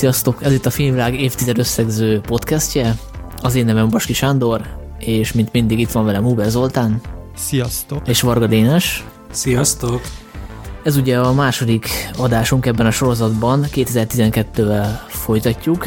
Sziasztok, 0.00 0.42
ez 0.42 0.52
itt 0.52 0.66
a 0.66 0.70
Filmvilág 0.70 1.20
évtized 1.20 1.58
összegző 1.58 2.20
podcastje. 2.20 2.96
Az 3.42 3.54
én 3.54 3.64
nevem 3.64 3.88
Baski 3.88 4.12
Sándor, 4.12 4.60
és 4.98 5.32
mint 5.32 5.52
mindig 5.52 5.78
itt 5.78 5.90
van 5.90 6.04
velem 6.04 6.26
Uber 6.26 6.50
Zoltán. 6.50 7.00
Sziasztok. 7.36 8.08
És 8.08 8.20
Varga 8.20 8.46
Dénes. 8.46 9.04
Sziasztok. 9.30 10.00
Ez 10.82 10.96
ugye 10.96 11.18
a 11.18 11.32
második 11.32 11.88
adásunk 12.16 12.66
ebben 12.66 12.86
a 12.86 12.90
sorozatban, 12.90 13.66
2012-vel 13.74 14.86
folytatjuk, 15.08 15.86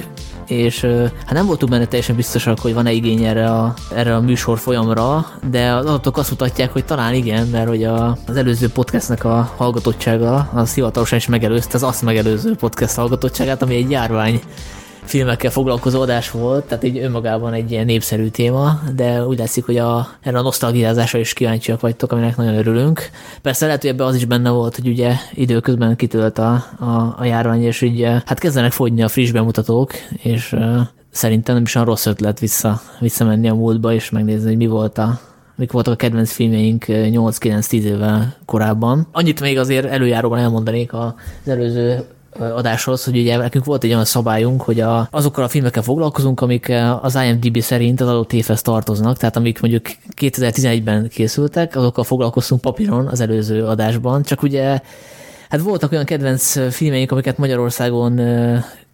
és 0.54 0.82
hát 1.26 1.34
nem 1.34 1.46
voltunk 1.46 1.72
benne 1.72 1.86
teljesen 1.86 2.16
biztosak, 2.16 2.60
hogy 2.60 2.74
van-e 2.74 2.92
igény 2.92 3.24
erre 3.24 3.50
a, 3.52 3.74
erre 3.96 4.16
a 4.16 4.22
műsor 4.22 4.60
folyamra, 4.60 5.26
de 5.52 5.72
az 5.72 5.86
adatok 5.86 6.18
azt 6.18 6.30
mutatják, 6.30 6.72
hogy 6.72 6.86
talán 6.86 7.14
igen, 7.14 7.48
mert 7.48 7.68
hogy 7.68 7.84
a, 7.84 8.18
az 8.28 8.36
előző 8.36 8.70
podcastnek 8.70 9.24
a 9.24 9.54
hallgatottsága 9.58 10.50
az 10.54 10.74
hivatalosan 10.74 11.18
is 11.18 11.28
megelőzte 11.28 11.76
az 11.76 11.84
azt 11.84 12.02
megelőző 12.02 12.56
podcast 12.56 12.96
hallgatottságát, 12.96 13.62
ami 13.62 13.76
egy 13.76 13.92
járvány 13.92 14.42
filmekkel 15.06 15.52
foglalkozó 15.52 16.02
adás 16.02 16.32
volt, 16.32 16.66
tehát 16.66 16.84
egy 16.84 16.98
önmagában 16.98 17.54
egy 17.54 17.72
ilyen 17.72 17.86
népszerű 17.86 18.28
téma, 18.28 18.80
de 18.96 19.26
úgy 19.26 19.38
látszik, 19.38 19.66
hogy 19.66 19.78
a, 19.78 20.08
erre 20.22 20.38
a 20.38 20.42
nosztalgiázásra 20.42 21.20
is 21.20 21.34
kíváncsiak 21.34 21.80
vagytok, 21.80 22.12
aminek 22.12 22.38
nagyon 22.38 22.58
örülünk. 22.58 23.10
Persze 23.42 23.66
lehet, 23.66 23.82
hogy 23.82 23.90
ebben 23.90 24.08
az 24.08 24.16
is 24.16 24.26
benne 24.26 24.50
volt, 24.50 24.76
hogy 24.76 24.88
ugye 24.88 25.14
időközben 25.34 25.96
kitölt 25.96 26.38
a, 26.38 26.66
a, 26.80 27.16
a 27.18 27.26
járvány, 27.26 27.64
és 27.64 27.82
így 27.82 28.02
hát 28.02 28.40
kezdenek 28.40 28.72
fogyni 28.72 29.04
a 29.04 29.08
friss 29.08 29.32
bemutatók, 29.32 29.92
és 30.24 30.52
uh, 30.52 30.80
szerintem 31.10 31.56
nem 31.56 31.64
is 31.64 31.76
olyan 31.76 31.88
rossz 31.88 32.06
ötlet 32.06 32.40
vissza, 32.40 32.82
visszamenni 33.00 33.50
a 33.50 33.54
múltba, 33.56 33.94
és 33.94 34.10
megnézni, 34.10 34.48
hogy 34.48 34.58
mi 34.58 34.68
volt 34.68 34.98
a, 34.98 35.20
mik 35.56 35.72
voltak 35.72 35.94
a 35.94 35.96
kedvenc 35.96 36.32
filmjeink 36.32 36.86
8-9-10 36.88 37.72
évvel 37.72 38.36
korábban. 38.46 39.08
Annyit 39.12 39.42
még 39.42 39.58
azért 39.58 39.86
előjáróban 39.86 40.40
elmondanék 40.40 40.94
az 40.94 41.14
előző 41.46 42.06
adáshoz, 42.40 43.04
hogy 43.04 43.18
ugye 43.18 43.38
nekünk 43.38 43.66
volt 43.66 43.84
egy 43.84 43.92
olyan 43.92 44.06
szabályunk, 44.06 44.62
hogy 44.62 44.80
a, 44.80 45.08
azokkal 45.12 45.44
a 45.44 45.48
filmekkel 45.48 45.84
foglalkozunk, 45.84 46.42
amik 46.42 46.72
az 47.02 47.16
IMDb 47.16 47.60
szerint 47.60 48.02
az 48.02 48.08
adott 48.08 48.34
évhez 48.34 48.62
tartoznak, 48.62 49.18
tehát 49.18 49.36
amik 49.36 49.62
mondjuk 49.62 49.86
2011-ben 50.22 51.10
készültek, 51.10 51.76
azokkal 51.76 52.04
foglalkoztunk 52.04 52.62
papíron 52.62 53.08
az 53.08 53.20
előző 53.20 53.66
adásban, 53.66 54.24
csak 54.24 54.44
ugye 54.44 54.80
Hát 55.50 55.62
voltak 55.62 55.92
olyan 55.92 56.06
kedvenc 56.06 56.74
filmeink, 56.74 57.12
amiket 57.12 57.38
Magyarországon 57.38 58.20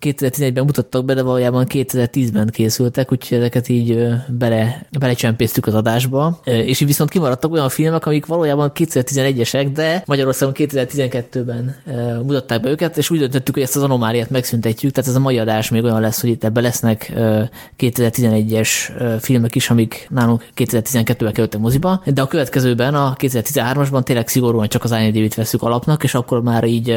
2011-ben 0.02 0.64
mutattak 0.64 1.06
be, 1.06 1.14
de 1.14 1.22
valójában 1.22 1.66
2010-ben 1.70 2.48
készültek, 2.48 3.12
úgyhogy 3.12 3.38
ezeket 3.38 3.70
így 3.70 4.08
bele, 4.28 4.86
belecsempésztük 5.00 5.68
az 5.68 5.74
adásba. 5.74 6.40
És 6.44 6.82
így 6.82 6.88
viszont 6.88 7.10
kimaradtak 7.10 7.52
olyan 7.52 7.70
filmek, 7.70 8.06
amik 8.06 8.26
valójában 8.26 8.72
2011-esek, 8.76 9.70
de 9.74 10.04
Magyarországon 10.06 10.54
2012-ben 10.58 11.76
mutatták 12.24 12.62
be 12.62 12.70
őket, 12.70 12.98
és 12.98 13.10
úgy 13.10 13.20
döntöttük, 13.20 13.54
hogy 13.54 13.64
ezt 13.64 13.76
az 13.76 13.84
anomáliát 13.84 14.30
megszüntetjük, 14.30 14.92
tehát 14.92 15.10
ez 15.10 15.16
a 15.16 15.20
mai 15.20 15.40
adás 15.40 15.70
még 15.70 15.84
olyan 15.84 16.02
lesz, 16.02 16.22
hogy 16.22 16.30
itt 16.30 16.44
ebbe 16.44 16.62
lesznek 16.62 17.14
2011-es 17.80 18.70
filmek 19.20 19.56
is, 19.56 19.70
amik 19.70 20.08
nálunk 20.10 20.46
2012-ben 20.56 21.34
kerültek 21.34 21.60
moziba, 21.60 22.02
de 22.06 22.22
a 22.22 22.28
következőben, 22.28 22.96
a 22.96 23.16
2013-asban 23.18 24.04
tényleg 24.04 24.28
szigorúan 24.28 24.68
csak 24.68 24.84
az 24.84 24.92
IMDb-t 24.92 25.36
veszük 25.36 25.62
alapnak, 25.62 26.04
és 26.04 26.14
akkor 26.14 26.42
már 26.42 26.64
így 26.64 26.88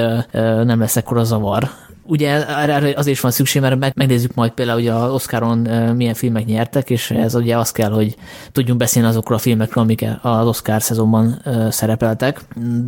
nem 0.64 0.80
lesz 0.80 0.96
ekkora 0.96 1.24
zavar 1.24 1.70
Ugye 2.04 2.46
erre 2.48 2.74
azért 2.74 3.16
is 3.16 3.20
van 3.20 3.30
szükség, 3.30 3.62
mert 3.62 3.94
megnézzük 3.94 4.34
majd 4.34 4.50
például, 4.50 4.78
hogy 4.78 4.88
az 4.88 5.10
Oscaron 5.10 5.58
milyen 5.96 6.14
filmek 6.14 6.44
nyertek, 6.44 6.90
és 6.90 7.10
ez 7.10 7.34
ugye 7.34 7.58
az 7.58 7.70
kell, 7.70 7.90
hogy 7.90 8.16
tudjunk 8.52 8.78
beszélni 8.78 9.08
azokról 9.08 9.36
a 9.36 9.40
filmekről, 9.40 9.84
amik 9.84 10.04
az 10.22 10.46
Oscar 10.46 10.82
szezonban 10.82 11.42
szerepeltek. 11.70 12.40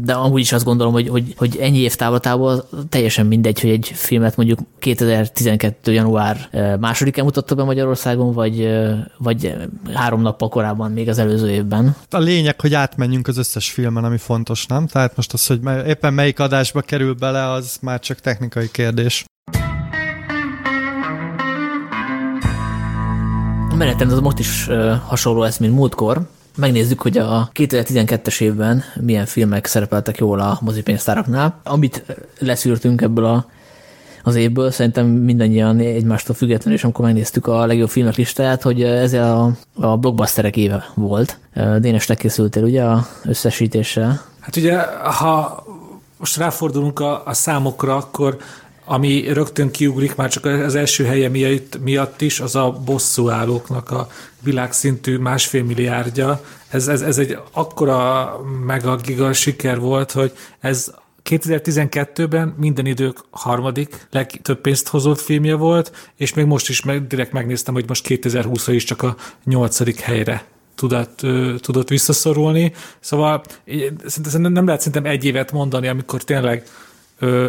De 0.05 0.13
amúgy 0.13 0.41
is 0.41 0.53
azt 0.53 0.65
gondolom, 0.65 0.93
hogy, 0.93 1.09
hogy, 1.09 1.35
hogy 1.37 1.57
ennyi 1.61 1.79
év 1.79 1.95
távlatából 1.95 2.69
teljesen 2.89 3.27
mindegy, 3.27 3.61
hogy 3.61 3.71
egy 3.71 3.91
filmet 3.95 4.37
mondjuk 4.37 4.59
2012. 4.79 5.93
január 5.93 6.49
másodikán 6.81 7.25
mutatta 7.25 7.55
be 7.55 7.65
Magyarországon, 7.65 8.33
vagy, 8.33 8.69
vagy 9.19 9.55
három 9.95 10.21
nappal 10.21 10.49
korábban, 10.49 10.93
még 10.93 11.09
az 11.09 11.19
előző 11.19 11.51
évben. 11.51 11.97
A 12.11 12.19
lényeg, 12.19 12.61
hogy 12.61 12.75
átmenjünk 12.75 13.29
az 13.29 13.39
összes 13.39 13.71
filmen, 13.71 14.05
ami 14.05 14.19
fontos, 14.19 14.67
nem? 14.67 14.87
Tehát 14.87 15.17
most 15.17 15.33
az, 15.33 15.47
hogy 15.47 15.61
éppen 15.87 16.15
melyik 16.15 16.39
adásba 16.39 16.81
kerül 16.81 17.15
bele, 17.15 17.51
az 17.51 17.77
már 17.81 18.01
csak 18.01 18.21
technikai 18.21 18.71
kérdés 18.71 19.14
menetrend 23.77 24.13
az 24.13 24.21
most 24.21 24.39
is 24.39 24.69
hasonló 25.07 25.41
lesz, 25.41 25.59
mint 25.59 25.75
múltkor. 25.75 26.21
Megnézzük, 26.57 27.03
hogy 27.03 27.19
a 27.19 27.51
2012-es 27.55 28.41
évben 28.41 28.83
milyen 29.01 29.27
filmek 29.27 29.67
szerepeltek 29.67 30.19
jól 30.19 30.41
a 30.41 30.59
mozipénztáraknál. 30.61 31.61
Amit 31.65 32.05
leszűrtünk 32.39 33.01
ebből 33.01 33.25
a, 33.25 33.47
az 34.23 34.35
évből, 34.35 34.71
szerintem 34.71 35.07
mindannyian 35.07 35.79
egymástól 35.79 36.35
függetlenül, 36.35 36.79
és 36.79 36.85
amikor 36.85 37.05
megnéztük 37.05 37.47
a 37.47 37.67
legjobb 37.67 37.89
filmek 37.89 38.17
listáját, 38.17 38.63
hogy 38.63 38.83
ez 38.83 39.13
a, 39.13 39.51
a 39.75 39.97
blockbusterek 39.97 40.57
éve 40.57 40.85
volt. 40.95 41.39
Dénes, 41.79 42.07
te 42.07 42.15
készültél 42.15 42.63
ugye 42.63 42.83
a 42.83 43.07
összesítéssel? 43.25 44.23
Hát 44.41 44.57
ugye, 44.57 44.79
ha 45.03 45.65
most 46.17 46.37
ráfordulunk 46.37 47.01
a, 47.01 47.23
a 47.27 47.33
számokra, 47.33 47.97
akkor 47.97 48.37
ami 48.85 49.33
rögtön 49.33 49.71
kiugrik 49.71 50.15
már 50.15 50.31
csak 50.31 50.45
az 50.45 50.75
első 50.75 51.05
helye 51.05 51.29
miatt, 51.29 51.79
miatt 51.83 52.21
is, 52.21 52.41
az 52.41 52.57
a 52.57 52.71
bosszúállóknak 52.85 53.91
a 53.91 54.09
világszintű 54.43 55.17
másfél 55.17 55.63
milliárdja. 55.65 56.45
Ez, 56.69 56.89
ez, 56.89 57.01
ez 57.01 57.19
egy 57.19 57.39
akkora 57.53 58.37
mega 58.67 58.97
giga 58.97 59.33
siker 59.33 59.79
volt, 59.79 60.13
hogy 60.13 60.33
ez 60.61 60.93
2012-ben 61.31 62.55
minden 62.59 62.87
idők 62.87 63.19
harmadik 63.31 64.07
legtöbb 64.11 64.61
pénzt 64.61 64.89
hozott 64.89 65.21
filmje 65.21 65.55
volt, 65.55 66.11
és 66.17 66.35
még 66.35 66.45
most 66.45 66.69
is 66.69 66.83
meg, 66.83 67.07
direkt 67.07 67.33
megnéztem, 67.33 67.75
hogy 67.75 67.89
most 67.89 68.07
2020 68.07 68.67
is 68.67 68.85
csak 68.85 69.03
a 69.03 69.17
nyolcadik 69.45 70.01
helyre 70.01 70.45
tudott, 70.75 71.21
tudott 71.61 71.89
visszaszorulni. 71.89 72.73
Szóval 73.01 73.43
szerintem 74.05 74.53
nem 74.53 74.65
lehet 74.65 74.81
szerintem 74.81 75.13
egy 75.13 75.25
évet 75.25 75.53
mondani, 75.53 75.89
amikor 75.89 76.23
tényleg 76.23 76.67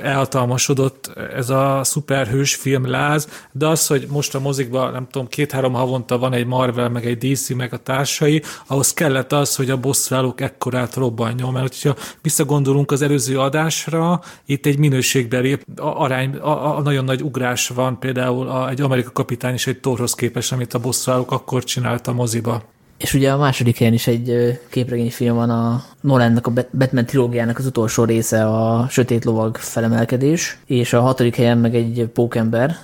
elhatalmasodott 0.04 1.12
ez 1.36 1.50
a 1.50 1.80
szuperhős 1.84 2.56
film 2.56 2.90
láz, 2.90 3.46
de 3.52 3.68
az, 3.68 3.88
hogy 3.88 4.08
most 4.10 4.36
a 4.36 4.40
mozikban, 4.40 4.92
nem 4.92 5.08
tudom, 5.12 5.28
két-három 5.28 5.74
havonta 5.74 6.18
van 6.18 6.34
egy 6.34 6.46
Marvel, 6.46 6.90
meg 6.90 7.06
egy 7.06 7.18
DC, 7.32 7.50
meg 7.50 7.74
a 7.74 7.78
társai, 7.78 8.42
ahhoz 8.68 8.94
kellett 8.94 9.32
az, 9.32 9.56
hogy 9.56 9.70
a 9.70 9.78
bosszúállók 9.78 10.42
ekkorát 10.42 10.96
robbanjon, 10.96 11.52
mert 11.52 11.82
hogyha 11.82 12.02
visszagondolunk 12.22 12.92
az 12.92 13.02
előző 13.02 13.40
adásra, 13.40 14.22
itt 14.46 14.66
egy 14.66 14.78
minőségbeli 14.78 15.58
arány, 15.76 16.36
a, 16.36 16.78
a 16.78 16.82
nagyon 16.82 17.04
nagy 17.04 17.22
ugrás 17.22 17.68
van, 17.68 18.00
például 18.00 18.48
a, 18.48 18.70
egy 18.70 18.82
Amerika 18.82 19.12
kapitány 19.12 19.54
és 19.54 19.68
egy 19.68 19.80
Torhoz 19.80 20.14
képest, 20.14 20.52
amit 20.52 20.74
a 20.74 20.80
bosszúállók 20.80 21.32
akkor 21.32 21.64
csinált 21.64 22.08
a 22.08 22.14
moziba. 22.14 22.74
És 22.98 23.14
ugye 23.14 23.32
a 23.32 23.38
második 23.38 23.78
helyen 23.78 23.94
is 23.94 24.08
egy 24.08 24.60
képregényfilm 24.70 25.36
van 25.36 25.50
a 25.50 25.84
Nolannak 26.02 26.48
a 26.48 26.52
Batman 26.72 27.06
trilógiának 27.06 27.58
az 27.58 27.66
utolsó 27.66 28.04
része, 28.04 28.46
a 28.46 28.88
Sötét 28.90 29.26
Lovag 29.26 29.58
felemelkedés, 29.58 30.58
és 30.66 30.94
a 30.94 31.02
hatodik 31.02 31.36
helyen 31.36 31.58
meg 31.58 31.76
egy 31.76 32.10
pókember, 32.14 32.78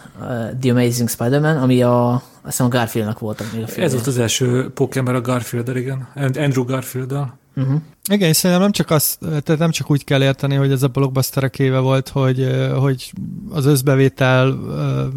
The 0.59 0.71
Amazing 0.71 1.09
Spider-Man, 1.09 1.57
ami 1.57 1.81
a, 1.83 2.23
azt 2.41 2.51
hiszem 2.57 2.65
a 2.65 2.69
Garfieldnak 2.69 3.19
volt 3.19 3.43
még 3.53 3.63
a 3.63 3.67
film. 3.67 3.85
Ez 3.85 3.93
volt 3.93 4.07
az 4.07 4.17
első 4.17 4.71
pókember 4.73 5.15
a 5.15 5.21
garfield 5.21 5.75
igen. 5.75 6.07
Andrew 6.15 6.63
garfield 6.63 7.07
-dal. 7.07 7.39
Uh-huh. 7.55 7.81
Igen, 8.11 8.29
és 8.29 8.35
szerintem 8.35 8.61
nem 8.61 8.71
csak, 8.71 8.89
az, 8.89 9.17
tehát 9.19 9.57
nem 9.57 9.71
csak 9.71 9.91
úgy 9.91 10.03
kell 10.03 10.21
érteni, 10.21 10.55
hogy 10.55 10.71
ez 10.71 10.83
a 10.83 10.87
blockbusterek 10.87 11.59
éve 11.59 11.79
volt, 11.79 12.09
hogy, 12.09 12.47
hogy 12.75 13.11
az 13.49 13.65
összbevétel 13.65 14.59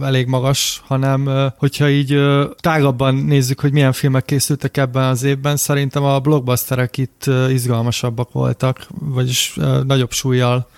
elég 0.02 0.26
magas, 0.26 0.82
hanem 0.86 1.50
hogyha 1.56 1.88
így 1.88 2.20
tágabban 2.60 3.14
nézzük, 3.14 3.60
hogy 3.60 3.72
milyen 3.72 3.92
filmek 3.92 4.24
készültek 4.24 4.76
ebben 4.76 5.04
az 5.04 5.22
évben, 5.22 5.56
szerintem 5.56 6.04
a 6.04 6.18
blockbusterek 6.18 6.96
itt 6.96 7.30
izgalmasabbak 7.48 8.32
voltak, 8.32 8.86
vagyis 8.98 9.58
nagyobb 9.86 10.12
súlyjal 10.12 10.68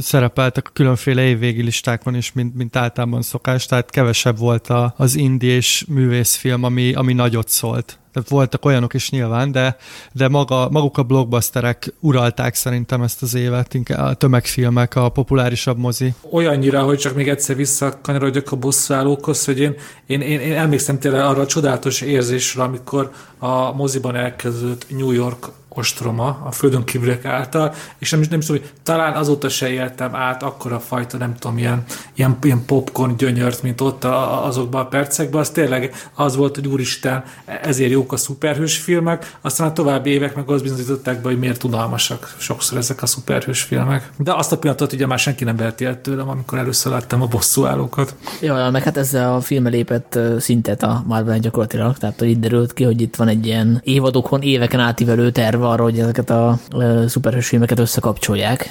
szerepeltek 0.00 0.66
a 0.68 0.72
különféle 0.72 1.22
évvégi 1.22 1.62
listákon 1.62 2.14
is, 2.14 2.32
mint, 2.32 2.54
mint 2.54 2.76
általában 2.76 3.22
szokás, 3.22 3.66
tehát 3.66 3.90
kevesebb 3.90 4.38
volt 4.38 4.66
a, 4.66 4.94
az 4.96 5.14
indie 5.14 5.54
és 5.54 5.84
művészfilm, 5.88 6.64
ami, 6.64 6.94
ami 6.94 7.12
nagyot 7.12 7.48
szólt. 7.48 7.98
Tehát 8.12 8.28
voltak 8.28 8.64
olyanok 8.64 8.94
is 8.94 9.10
nyilván, 9.10 9.52
de, 9.52 9.76
de 10.12 10.28
maga, 10.28 10.68
maguk 10.70 10.98
a 10.98 11.02
blockbusterek 11.02 11.94
uralták 12.00 12.54
szerintem 12.54 13.02
ezt 13.02 13.22
az 13.22 13.34
évet, 13.34 13.74
inkább 13.74 14.06
a 14.06 14.14
tömegfilmek, 14.14 14.96
a 14.96 15.08
populárisabb 15.08 15.78
mozi. 15.78 16.14
Olyannyira, 16.30 16.82
hogy 16.82 16.98
csak 16.98 17.14
még 17.14 17.28
egyszer 17.28 17.56
visszakanyarodjak 17.56 18.52
a 18.52 18.56
bosszúállókhoz, 18.56 19.44
hogy 19.44 19.60
én, 19.60 19.74
én, 20.06 20.20
én, 20.20 20.40
én 20.40 20.56
emlékszem 20.56 20.98
tényleg 20.98 21.20
arra 21.20 21.40
a 21.40 21.46
csodálatos 21.46 22.00
érzésre, 22.00 22.62
amikor 22.62 23.10
a 23.38 23.72
moziban 23.72 24.16
elkezdődött 24.16 24.86
New 24.88 25.10
York 25.10 25.50
ostroma 25.68 26.40
a 26.44 26.52
földön 26.52 26.84
kívülek 26.84 27.24
által, 27.24 27.74
és 27.98 28.10
nem, 28.10 28.20
nem 28.30 28.38
is 28.38 28.46
tudom, 28.46 28.60
hogy 28.60 28.72
talán 28.82 29.14
azóta 29.14 29.48
se 29.48 29.70
éltem 29.70 30.14
át 30.14 30.42
a 30.42 30.80
fajta, 30.80 31.16
nem 31.16 31.34
tudom, 31.34 31.58
ilyen, 31.58 31.84
ilyen, 32.14 32.36
ilyen 32.42 32.64
popcorn 32.64 33.16
gyönyört, 33.16 33.62
mint 33.62 33.80
ott 33.80 34.04
a, 34.04 34.46
azokban 34.46 34.80
a 34.80 34.88
percekben, 34.88 35.40
az 35.40 35.50
tényleg 35.50 35.94
az 36.14 36.36
volt, 36.36 36.54
hogy 36.54 36.66
úristen, 36.66 37.24
ezért 37.44 37.90
jó 37.90 37.98
jók 37.98 38.12
a 38.12 38.16
szuperhős 38.16 38.78
filmek, 38.78 39.36
aztán 39.40 39.68
a 39.68 39.72
további 39.72 40.10
évek 40.10 40.34
meg 40.34 40.50
azt 40.50 40.62
bizonyították 40.62 41.20
be, 41.20 41.28
hogy 41.28 41.38
miért 41.38 41.64
unalmasak 41.64 42.34
sokszor 42.38 42.78
ezek 42.78 43.02
a 43.02 43.06
szuperhős 43.06 43.62
filmek. 43.62 44.10
De 44.18 44.34
azt 44.34 44.52
a 44.52 44.58
pillanatot 44.58 44.92
ugye 44.92 45.06
már 45.06 45.18
senki 45.18 45.44
nem 45.44 45.56
veheti 45.56 45.84
el 45.84 46.00
tőlem, 46.00 46.28
amikor 46.28 46.58
először 46.58 46.92
láttam 46.92 47.22
a 47.22 47.26
bosszúállókat. 47.26 48.14
Ja, 48.40 48.70
meg 48.70 48.82
hát 48.82 48.96
ezzel 48.96 49.34
a 49.34 49.40
filmmel 49.40 49.72
lépett 49.72 50.18
szintet 50.38 50.82
a 50.82 51.02
Marvel 51.06 51.38
gyakorlatilag, 51.38 51.98
tehát 51.98 52.18
hogy 52.18 52.28
itt 52.28 52.40
derült 52.40 52.72
ki, 52.72 52.84
hogy 52.84 53.00
itt 53.00 53.16
van 53.16 53.27
egy 53.28 53.46
ilyen 53.46 53.80
évadokon, 53.84 54.42
éveken 54.42 54.80
átívelő 54.80 55.30
terve 55.30 55.66
arra, 55.66 55.82
hogy 55.82 55.98
ezeket 55.98 56.30
a 56.30 56.58
szuperhős 57.06 57.48
filmeket 57.48 57.78
összekapcsolják, 57.78 58.68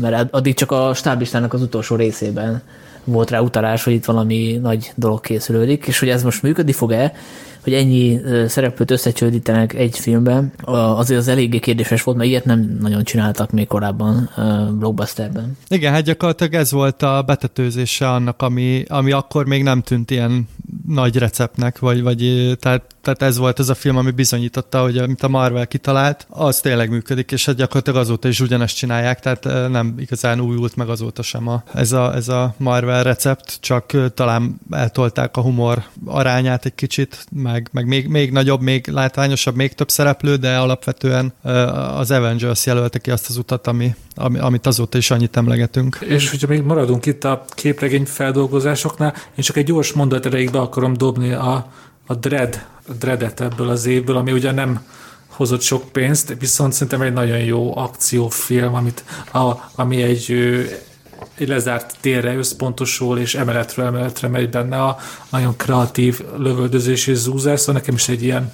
mert 0.00 0.34
addig 0.34 0.54
csak 0.54 0.70
a 0.70 0.94
stáblistának 0.94 1.52
az 1.52 1.62
utolsó 1.62 1.96
részében 1.96 2.62
volt 3.04 3.30
rá 3.30 3.40
utalás, 3.40 3.84
hogy 3.84 3.92
itt 3.92 4.04
valami 4.04 4.58
nagy 4.62 4.92
dolog 4.94 5.20
készülődik, 5.20 5.86
és 5.86 5.98
hogy 5.98 6.08
ez 6.08 6.22
most 6.22 6.42
működni 6.42 6.72
fog-e, 6.72 7.12
hogy 7.66 7.74
ennyi 7.74 8.20
szereplőt 8.48 8.90
összecsődítenek 8.90 9.74
egy 9.74 9.98
filmben, 9.98 10.52
azért 10.64 11.20
az 11.20 11.28
eléggé 11.28 11.58
kérdéses 11.58 12.02
volt, 12.02 12.16
mert 12.16 12.28
ilyet 12.28 12.44
nem 12.44 12.76
nagyon 12.80 13.04
csináltak 13.04 13.50
még 13.50 13.66
korábban 13.66 14.30
blockbusterben. 14.78 15.56
Igen, 15.68 15.92
hát 15.92 16.02
gyakorlatilag 16.02 16.54
ez 16.54 16.72
volt 16.72 17.02
a 17.02 17.22
betetőzése 17.26 18.10
annak, 18.10 18.42
ami, 18.42 18.84
ami 18.88 19.12
akkor 19.12 19.46
még 19.46 19.62
nem 19.62 19.82
tűnt 19.82 20.10
ilyen 20.10 20.48
nagy 20.86 21.16
receptnek, 21.16 21.78
vagy, 21.78 22.02
vagy 22.02 22.52
tehát, 22.60 22.84
tehát 23.02 23.22
ez 23.22 23.38
volt 23.38 23.58
az 23.58 23.68
a 23.68 23.74
film, 23.74 23.96
ami 23.96 24.10
bizonyította, 24.10 24.82
hogy 24.82 24.98
amit 24.98 25.22
a 25.22 25.28
Marvel 25.28 25.66
kitalált, 25.66 26.26
az 26.28 26.60
tényleg 26.60 26.90
működik, 26.90 27.32
és 27.32 27.46
hát 27.46 27.56
gyakorlatilag 27.56 28.00
azóta 28.00 28.28
is 28.28 28.40
ugyanezt 28.40 28.76
csinálják, 28.76 29.20
tehát 29.20 29.70
nem 29.70 29.94
igazán 29.98 30.40
újult 30.40 30.76
meg 30.76 30.88
azóta 30.88 31.22
sem 31.22 31.48
a, 31.48 31.62
ez, 31.74 31.92
a, 31.92 32.14
ez 32.14 32.28
a 32.28 32.54
Marvel 32.56 33.02
recept, 33.02 33.58
csak 33.60 34.14
talán 34.14 34.60
eltolták 34.70 35.36
a 35.36 35.40
humor 35.40 35.82
arányát 36.04 36.64
egy 36.64 36.74
kicsit, 36.74 37.26
meg, 37.30 37.55
meg 37.72 37.86
még, 37.86 38.08
még 38.08 38.30
nagyobb, 38.30 38.60
még 38.60 38.86
látványosabb, 38.86 39.56
még 39.56 39.74
több 39.74 39.90
szereplő, 39.90 40.36
de 40.36 40.56
alapvetően 40.56 41.32
az 41.96 42.10
Avengers 42.10 42.66
jelölte 42.66 42.98
ki 42.98 43.10
azt 43.10 43.28
az 43.28 43.36
utat, 43.36 43.66
ami, 43.66 43.94
ami, 44.14 44.38
amit 44.38 44.66
azóta 44.66 44.98
is 44.98 45.10
annyit 45.10 45.36
emlegetünk. 45.36 45.98
És 46.00 46.30
hogyha 46.30 46.46
még 46.46 46.62
maradunk 46.62 47.06
itt 47.06 47.24
a 47.24 47.44
képregény 47.48 48.04
feldolgozásoknál, 48.04 49.14
én 49.14 49.44
csak 49.44 49.56
egy 49.56 49.64
gyors 49.64 49.92
mondat 49.92 50.26
erejéig 50.26 50.50
be 50.50 50.58
akarom 50.58 50.92
dobni 50.96 51.32
a, 51.32 51.72
a 52.06 52.14
Dread, 52.14 52.64
a 52.88 52.92
Dreadet 52.92 53.40
ebből 53.40 53.68
az 53.68 53.86
évből, 53.86 54.16
ami 54.16 54.32
ugye 54.32 54.52
nem 54.52 54.84
hozott 55.26 55.60
sok 55.60 55.92
pénzt, 55.92 56.36
viszont 56.38 56.72
szerintem 56.72 57.00
egy 57.00 57.12
nagyon 57.12 57.38
jó 57.38 57.76
akciófilm, 57.76 58.74
amit, 58.74 59.04
a, 59.32 59.52
ami 59.74 60.02
egy, 60.02 60.32
egy 61.38 61.48
lezárt 61.48 61.94
térre 62.00 62.34
összpontosul, 62.36 63.18
és 63.18 63.34
emeletről 63.34 63.86
emeletre 63.86 64.28
megy 64.28 64.50
benne 64.50 64.82
a 64.82 64.96
nagyon 65.30 65.56
kreatív 65.56 66.20
lövöldözés 66.36 67.06
és 67.06 67.16
zúzás, 67.16 67.60
szóval 67.60 67.74
nekem 67.74 67.94
is 67.94 68.08
egy 68.08 68.22
ilyen 68.22 68.52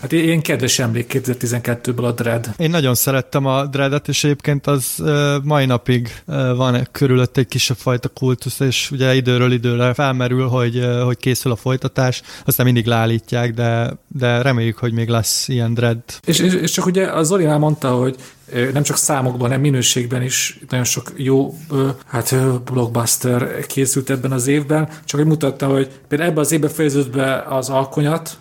Hát 0.00 0.12
én 0.12 0.42
kedves 0.42 0.78
emlék 0.78 1.10
2012-ből 1.24 2.04
a 2.04 2.12
Dread. 2.12 2.48
Én 2.56 2.70
nagyon 2.70 2.94
szerettem 2.94 3.46
a 3.46 3.66
Dreadet, 3.66 4.08
és 4.08 4.24
egyébként 4.24 4.66
az 4.66 5.02
mai 5.42 5.66
napig 5.66 6.22
van 6.56 6.88
körülött 6.92 7.36
egy 7.36 7.48
kisebb 7.48 7.76
fajta 7.76 8.08
kultusz, 8.08 8.60
és 8.60 8.90
ugye 8.90 9.14
időről 9.14 9.52
időre 9.52 9.94
felmerül, 9.94 10.46
hogy, 10.46 10.88
hogy 11.04 11.16
készül 11.16 11.52
a 11.52 11.56
folytatás, 11.56 12.22
aztán 12.44 12.66
mindig 12.66 12.86
leállítják, 12.86 13.54
de, 13.54 13.96
de 14.08 14.42
reméljük, 14.42 14.78
hogy 14.78 14.92
még 14.92 15.08
lesz 15.08 15.48
ilyen 15.48 15.74
Dread. 15.74 15.98
És, 16.24 16.38
és, 16.38 16.54
és 16.54 16.70
csak 16.70 16.86
ugye 16.86 17.12
az 17.12 17.26
Zoli 17.26 17.46
mondta, 17.46 17.90
hogy 17.90 18.16
nem 18.72 18.82
csak 18.82 18.96
számokban, 18.96 19.40
hanem 19.40 19.60
minőségben 19.60 20.22
is 20.22 20.58
nagyon 20.68 20.84
sok 20.84 21.12
jó 21.16 21.58
hát 22.06 22.34
blockbuster 22.62 23.66
készült 23.66 24.10
ebben 24.10 24.32
az 24.32 24.46
évben, 24.46 24.88
csak 25.04 25.20
hogy 25.20 25.28
mutatta, 25.28 25.66
hogy 25.66 25.88
például 26.08 26.30
ebben 26.30 26.42
az 26.42 26.52
évben 26.52 26.70
fejeződött 26.70 27.12
be 27.12 27.42
az 27.48 27.68
Alkonyat, 27.68 28.38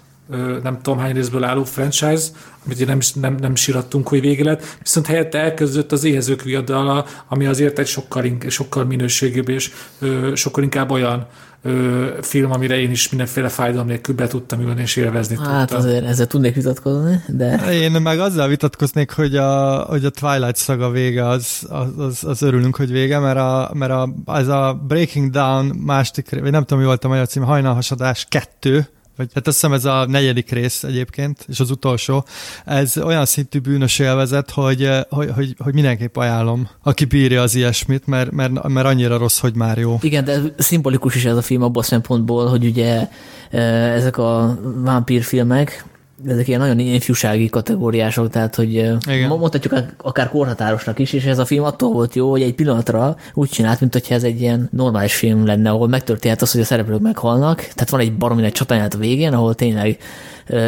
nem 0.64 0.82
tudom 0.82 1.00
hány 1.00 1.14
részből 1.14 1.44
álló 1.44 1.64
franchise, 1.64 2.28
amit 2.66 2.86
nem, 2.86 3.00
nem, 3.14 3.36
nem 3.40 3.56
sírattunk, 3.56 4.08
hogy 4.08 4.22
vége 4.22 4.44
lett, 4.44 4.64
viszont 4.82 5.06
helyette 5.06 5.40
elkezdődött 5.40 5.92
az 5.92 6.04
éhezők 6.04 6.42
viadala, 6.42 7.06
ami 7.28 7.46
azért 7.46 7.80
egy 7.80 7.88
sokkal, 7.88 8.24
sokkal 8.48 8.86
minőségűbb 8.86 9.50
és 9.50 9.72
ö, 10.00 10.32
sokkal 10.36 10.64
inkább 10.64 10.92
olyan 10.92 11.28
ö, 11.62 12.08
film, 12.22 12.52
amire 12.52 12.80
én 12.80 12.92
is 12.92 13.10
mindenféle 13.10 13.50
fájdalom 13.50 13.88
nélkül 13.88 14.16
be 14.16 14.28
tudtam 14.28 14.62
ülni 14.62 14.82
és 14.82 14.96
élvezni 14.96 15.38
Hát 15.38 15.68
tudtam. 15.68 15.86
azért 15.86 16.06
ezzel 16.06 16.28
tudnék 16.28 16.56
vitatkozni, 16.56 17.22
de... 17.28 17.74
Én 17.74 17.92
meg 17.92 18.20
azzal 18.20 18.48
vitatkoznék, 18.48 19.12
hogy 19.12 19.36
a, 19.36 19.80
hogy 19.80 20.06
a 20.06 20.10
Twilight 20.10 20.58
saga 20.58 20.90
vége, 20.90 21.28
az, 21.28 21.66
az, 21.70 21.88
az, 21.98 22.24
az 22.24 22.42
örülünk, 22.42 22.76
hogy 22.76 22.92
vége, 22.92 23.20
mert, 23.20 23.38
a, 23.38 23.72
mert 23.74 23.92
a, 23.92 24.10
ez 24.26 24.48
a 24.48 24.82
Breaking 24.88 25.30
Down 25.30 25.66
másik, 25.66 26.30
vagy 26.30 26.52
nem 26.52 26.62
tudom, 26.62 26.80
mi 26.80 26.86
volt 26.86 27.04
a 27.04 27.08
magyar 27.08 27.28
cím, 27.28 27.44
hajnalhasadás 27.44 28.26
kettő, 28.30 28.88
vagy 29.18 29.30
hát 29.34 29.48
azt 29.48 29.56
hiszem 29.56 29.74
ez 29.74 29.86
a 29.86 30.06
negyedik 30.06 30.52
rész 30.52 30.84
egyébként, 30.84 31.46
és 31.48 31.60
az 31.60 31.72
utolsó, 31.72 32.26
ez 32.66 32.98
olyan 32.98 33.26
szintű 33.26 33.60
bűnös 33.60 34.00
élvezet, 34.00 34.52
hogy, 34.52 34.84
eh, 34.84 35.02
hogy, 35.10 35.30
hogy, 35.36 35.56
hogy 35.58 35.74
mindenképp 35.74 36.16
ajánlom, 36.16 36.70
aki 36.84 37.06
bírja 37.06 37.42
az 37.42 37.56
ilyesmit, 37.56 38.08
mert, 38.08 38.32
mert, 38.32 38.68
mert 38.68 38.88
annyira 38.88 39.18
rossz, 39.18 39.40
hogy 39.40 39.56
már 39.56 39.78
jó. 39.78 39.98
Igen, 40.02 40.24
de 40.24 40.42
szimbolikus 40.58 41.16
is 41.16 41.26
ez 41.26 41.38
a 41.38 41.42
film 41.42 41.62
abból 41.62 41.82
a 41.82 41.86
szempontból, 41.86 42.48
hogy 42.48 42.66
ugye 42.66 43.08
eh, 43.50 43.94
ezek 43.94 44.18
a 44.18 44.60
vámpírfilmek, 44.76 45.86
ezek 46.26 46.48
ilyen 46.48 46.60
nagyon 46.60 46.80
ifjúsági 46.80 47.50
kategóriások, 47.50 48.30
tehát 48.30 48.56
hogy 48.56 48.74
Igen. 48.74 49.28
mondhatjuk 49.28 49.74
akár 49.98 50.30
korhatárosnak 50.30 51.00
is, 51.00 51.14
és 51.14 51.24
ez 51.24 51.40
a 51.40 51.46
film 51.46 51.64
attól 51.64 51.92
volt 51.92 52.16
jó, 52.16 52.30
hogy 52.30 52.42
egy 52.42 52.54
pillanatra 52.54 53.16
úgy 53.34 53.50
csinált, 53.50 53.80
mint 53.80 53.94
hogyha 53.94 54.14
ez 54.14 54.24
egy 54.24 54.42
ilyen 54.42 54.70
normális 54.72 55.16
film 55.16 55.46
lenne, 55.46 55.70
ahol 55.70 55.88
megtörténhet 55.88 56.42
az, 56.42 56.52
hogy 56.52 56.62
a 56.62 56.66
szereplők 56.66 57.02
meghalnak, 57.02 57.58
tehát 57.58 57.90
van 57.90 58.00
egy 58.00 58.18
baromi 58.18 58.44
egy 58.44 58.52
csatányát 58.52 58.94
a 58.94 58.98
végén, 58.98 59.34
ahol 59.34 59.56
tényleg 59.56 59.98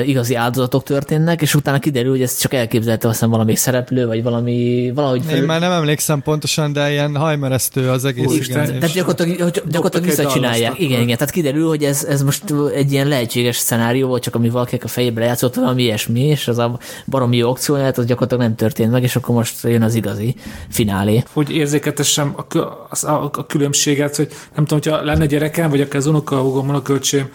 igazi 0.05 0.35
áldozatok 0.35 0.83
történnek, 0.83 1.41
és 1.41 1.55
utána 1.55 1.79
kiderül, 1.79 2.11
hogy 2.11 2.21
ez 2.21 2.37
csak 2.37 2.53
elképzelte 2.53 3.07
aztán 3.07 3.29
valami 3.29 3.55
szereplő, 3.55 4.07
vagy 4.07 4.23
valami, 4.23 4.91
valahogy... 4.95 5.21
Felül... 5.25 5.39
Én 5.39 5.45
már 5.45 5.59
nem 5.59 5.71
emlékszem 5.71 6.21
pontosan, 6.21 6.73
de 6.73 6.91
ilyen 6.91 7.15
hajmeresztő 7.15 7.89
az 7.89 8.05
egész. 8.05 8.25
Úr, 8.25 8.35
igen, 8.35 8.65
tehát 8.65 8.93
gyakorlatilag, 8.93 9.51
gyakorlatilag 9.51 10.05
visszacsinálják. 10.05 10.79
Igen, 10.79 11.01
igen, 11.01 11.17
tehát 11.17 11.33
kiderül, 11.33 11.67
hogy 11.67 11.83
ez, 11.83 12.03
ez 12.03 12.23
most 12.23 12.43
egy 12.73 12.91
ilyen 12.91 13.07
lehetséges 13.07 13.57
szenárió 13.57 14.07
volt, 14.07 14.23
csak 14.23 14.35
ami 14.35 14.49
valakinek 14.49 14.83
a 14.83 14.87
fejébe 14.87 15.19
lejátszott 15.19 15.55
valami 15.55 15.83
ilyesmi, 15.83 16.21
és 16.21 16.47
az 16.47 16.57
a 16.57 16.79
baromi 17.07 17.37
jó 17.37 17.49
akcióját, 17.49 17.97
az 17.97 18.05
gyakorlatilag 18.05 18.43
nem 18.43 18.55
történt 18.55 18.91
meg, 18.91 19.03
és 19.03 19.15
akkor 19.15 19.35
most 19.35 19.63
jön 19.63 19.81
az 19.81 19.95
igazi 19.95 20.35
finálé. 20.69 21.23
Hogy 21.33 21.51
érzéketessem 21.51 22.35
a, 22.35 22.57
a, 22.57 23.29
a, 23.31 23.45
különbséget, 23.47 24.15
hogy 24.15 24.27
nem 24.55 24.65
tudom, 24.65 24.79
hogyha 24.83 25.03
lenne 25.05 25.25
gyerekem, 25.25 25.69
vagy 25.69 25.81
akár 25.81 25.95
az 25.95 26.05
unokahúgom, 26.05 26.69
unokölcsém 26.69 27.29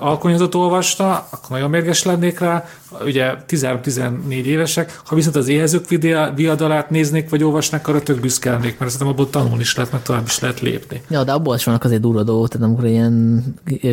alkonyatot 0.00 0.54
olvasta, 0.54 1.26
akkor 1.30 1.50
nagyon 1.50 1.65
mérges 1.68 2.04
lennék 2.04 2.38
rá, 2.38 2.64
ugye 3.04 3.34
13-14 3.48 4.30
évesek, 4.30 5.00
ha 5.04 5.14
viszont 5.14 5.36
az 5.36 5.48
éhezők 5.48 5.88
viadalát 6.34 6.90
néznék, 6.90 7.30
vagy 7.30 7.42
olvasnák, 7.42 7.88
arra 7.88 8.02
tök 8.02 8.20
büszke 8.20 8.50
lennék, 8.50 8.78
mert 8.78 8.90
szerintem 8.90 9.06
abból 9.06 9.30
tanulni 9.30 9.60
is 9.60 9.76
lehet, 9.76 9.92
mert 9.92 10.04
tovább 10.04 10.26
is 10.26 10.38
lehet 10.38 10.60
lépni. 10.60 11.02
Ja, 11.08 11.24
de 11.24 11.32
abból 11.32 11.54
is 11.54 11.64
vannak 11.64 11.84
azért 11.84 12.00
durva 12.00 12.22
dolgok, 12.22 12.48
tehát 12.48 12.66
amikor 12.66 12.84
ilyen 12.84 13.44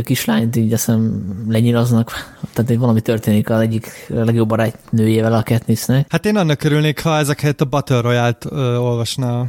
kislányt 0.04 0.56
így 0.56 0.74
azt 0.74 0.86
hiszem 0.86 1.24
lenyilaznak, 1.50 2.12
tehát 2.54 2.70
hogy 2.70 2.80
valami 2.80 3.02
történik 3.02 3.50
az 3.50 3.60
egyik 3.60 4.06
legjobb 4.08 4.48
barátnőjével 4.48 5.34
a 5.34 5.44
Katnissnek. 5.44 6.06
Hát 6.10 6.26
én 6.26 6.38
annak 6.38 6.64
örülnék, 6.64 7.02
ha 7.02 7.18
ezek 7.18 7.40
helyett 7.40 7.62
a 7.62 7.66
Battle 7.66 8.02
Royale-t 8.02 8.46
ö, 8.50 8.76
olvasná. 8.76 9.46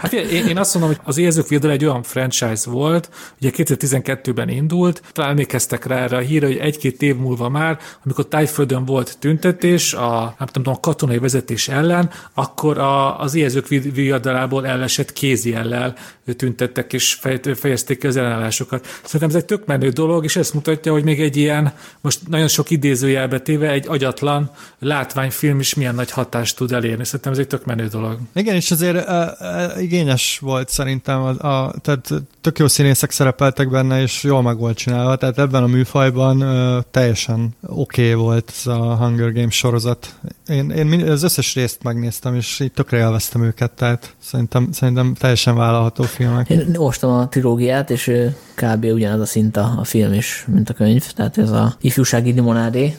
hát 0.00 0.12
én, 0.12 0.46
én, 0.46 0.58
azt 0.58 0.74
mondom, 0.74 0.92
hogy 0.92 1.00
az 1.04 1.18
éhezők 1.18 1.48
viadal 1.48 1.70
egy 1.70 1.84
olyan 1.84 2.02
franchise 2.02 2.70
volt, 2.70 3.10
ugye 3.40 3.50
2012-ben 3.56 4.48
indult, 4.48 5.02
talán 5.12 5.30
emlékeztek 5.30 5.86
rá 5.86 5.96
erre 5.96 6.16
a 6.16 6.20
híre, 6.20 6.46
hogy 6.46 6.56
egy-két 6.56 7.02
év 7.02 7.16
múlva 7.16 7.48
már, 7.48 7.73
amikor 8.04 8.26
Tájföldön 8.26 8.84
volt 8.84 9.16
tüntetés 9.18 9.94
a, 9.94 10.34
nem 10.38 10.48
tudom, 10.48 10.74
a 10.74 10.80
katonai 10.80 11.18
vezetés 11.18 11.68
ellen, 11.68 12.10
akkor 12.34 12.78
a, 12.78 13.20
az 13.20 13.34
éhezők 13.34 13.68
viadalából 13.68 14.66
ellesett 14.66 15.12
kézjellel 15.12 15.94
tüntettek 16.32 16.92
és 16.92 17.18
fejezték 17.54 17.98
ki 17.98 18.06
az 18.06 18.16
ellenállásokat. 18.16 18.86
Szerintem 19.04 19.28
ez 19.28 19.34
egy 19.34 19.44
tök 19.44 19.66
menő 19.66 19.88
dolog, 19.88 20.24
és 20.24 20.36
ezt 20.36 20.54
mutatja, 20.54 20.92
hogy 20.92 21.04
még 21.04 21.20
egy 21.20 21.36
ilyen, 21.36 21.72
most 22.00 22.28
nagyon 22.28 22.48
sok 22.48 22.70
idézőjelbe 22.70 23.38
téve, 23.38 23.70
egy 23.70 23.88
agyatlan 23.88 24.50
látványfilm 24.78 25.60
is 25.60 25.74
milyen 25.74 25.94
nagy 25.94 26.10
hatást 26.10 26.56
tud 26.56 26.72
elérni. 26.72 27.04
Szerintem 27.04 27.32
ez 27.32 27.38
egy 27.38 27.46
tök 27.46 27.64
menő 27.64 27.86
dolog. 27.86 28.18
Igen, 28.34 28.54
és 28.54 28.70
azért 28.70 29.08
uh, 29.08 29.14
uh, 29.40 29.82
igényes 29.82 30.38
volt 30.38 30.68
szerintem, 30.68 31.22
a, 31.22 31.28
a, 31.28 31.74
tehát 31.82 32.12
tök 32.40 32.58
jó 32.58 32.68
színészek 32.68 33.10
szerepeltek 33.10 33.70
benne, 33.70 34.02
és 34.02 34.22
jól 34.22 34.42
meg 34.42 34.58
volt 34.58 34.76
csinálva, 34.76 35.16
tehát 35.16 35.38
ebben 35.38 35.62
a 35.62 35.66
műfajban 35.66 36.42
uh, 36.42 36.82
teljesen 36.90 37.54
oké 37.66 38.12
okay 38.12 38.14
volt 38.14 38.52
ez 38.56 38.66
a 38.66 38.96
Hunger 38.96 39.32
Games 39.32 39.56
sorozat. 39.56 40.14
Én, 40.48 40.70
én 40.70 41.10
az 41.10 41.22
összes 41.22 41.54
részt 41.54 41.82
megnéztem, 41.82 42.34
és 42.34 42.60
így 42.60 42.72
tökre 42.72 42.98
élveztem 42.98 43.42
őket, 43.44 43.70
tehát 43.70 44.14
szerintem, 44.18 44.68
szerintem 44.72 45.14
teljesen 45.14 45.56
vállalható 45.56 46.02
filmek. 46.02 46.50
Én 46.50 46.74
olvastam 46.76 47.10
a 47.10 47.28
trilógiát, 47.28 47.90
és 47.90 48.12
kb. 48.54 48.84
ugyanaz 48.84 49.20
a 49.20 49.26
szint 49.26 49.56
a, 49.56 49.74
a 49.78 49.84
film 49.84 50.12
is, 50.12 50.44
mint 50.48 50.70
a 50.70 50.74
könyv, 50.74 51.12
tehát 51.12 51.38
ez 51.38 51.50
a 51.50 51.76
ifjúsági 51.80 52.32
limonádé, 52.32 52.96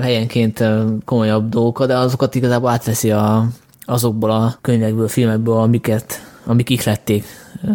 helyenként 0.00 0.64
komolyabb 1.04 1.48
dolgok, 1.48 1.86
de 1.86 1.96
azokat 1.96 2.34
igazából 2.34 2.70
átveszi 2.70 3.10
a, 3.10 3.48
azokból 3.84 4.30
a 4.30 4.58
könyvekből, 4.60 5.08
filmekből, 5.08 5.56
amiket, 5.56 6.22
amik 6.44 6.70
ihlették 6.70 7.24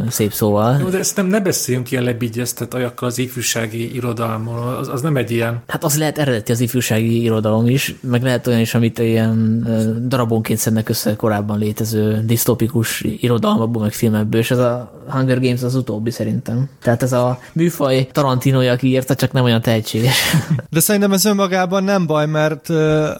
szép 0.10 0.34
szóval. 0.34 0.78
Jó, 0.80 0.90
de 0.90 0.98
ezt 0.98 1.16
nem, 1.16 1.26
ne 1.26 1.40
beszéljünk 1.40 1.92
ilyen 1.92 2.04
lebigyeztet 2.04 2.74
ajakkal 2.74 3.08
az 3.08 3.18
ifjúsági 3.18 3.96
irodalomról, 3.96 4.76
az, 4.76 4.88
az 4.88 5.02
nem 5.02 5.16
egy 5.16 5.32
ilyen. 5.32 5.62
Hát 5.68 5.84
az 5.84 5.98
lehet 5.98 6.18
eredeti 6.18 6.52
az 6.52 6.60
ifjúsági 6.60 7.22
irodalom 7.22 7.68
is, 7.68 7.96
meg 8.02 8.24
lehet 8.24 8.48
olyan 8.48 8.60
is, 8.60 8.74
amit 8.74 9.00
ilyen 9.00 9.64
darabonként 10.08 10.60
szednek 10.60 10.90
össze 10.90 11.16
korábban 11.16 11.60
létező 11.60 12.24
disztopikus 12.26 13.02
irodalmakból, 13.02 13.82
meg 13.82 13.92
filmekből, 13.92 14.40
és 14.40 14.52
ez 14.52 14.58
a 14.58 15.02
Hunger 15.10 15.40
Games 15.40 15.64
az 15.64 15.76
utóbbi 15.76 16.12
szerintem. 16.12 16.70
Tehát 16.82 17.04
ez 17.04 17.14
a 17.14 17.40
műfaj 17.54 18.08
Tarantinoja, 18.12 18.72
aki 18.72 18.88
írta, 18.88 19.16
csak 19.16 19.32
nem 19.32 19.44
olyan 19.44 19.62
tehetséges. 19.62 20.18
De 20.70 20.80
szerintem 20.80 21.12
ez 21.12 21.26
önmagában 21.26 21.84
nem 21.84 22.06
baj, 22.06 22.26
mert 22.26 22.70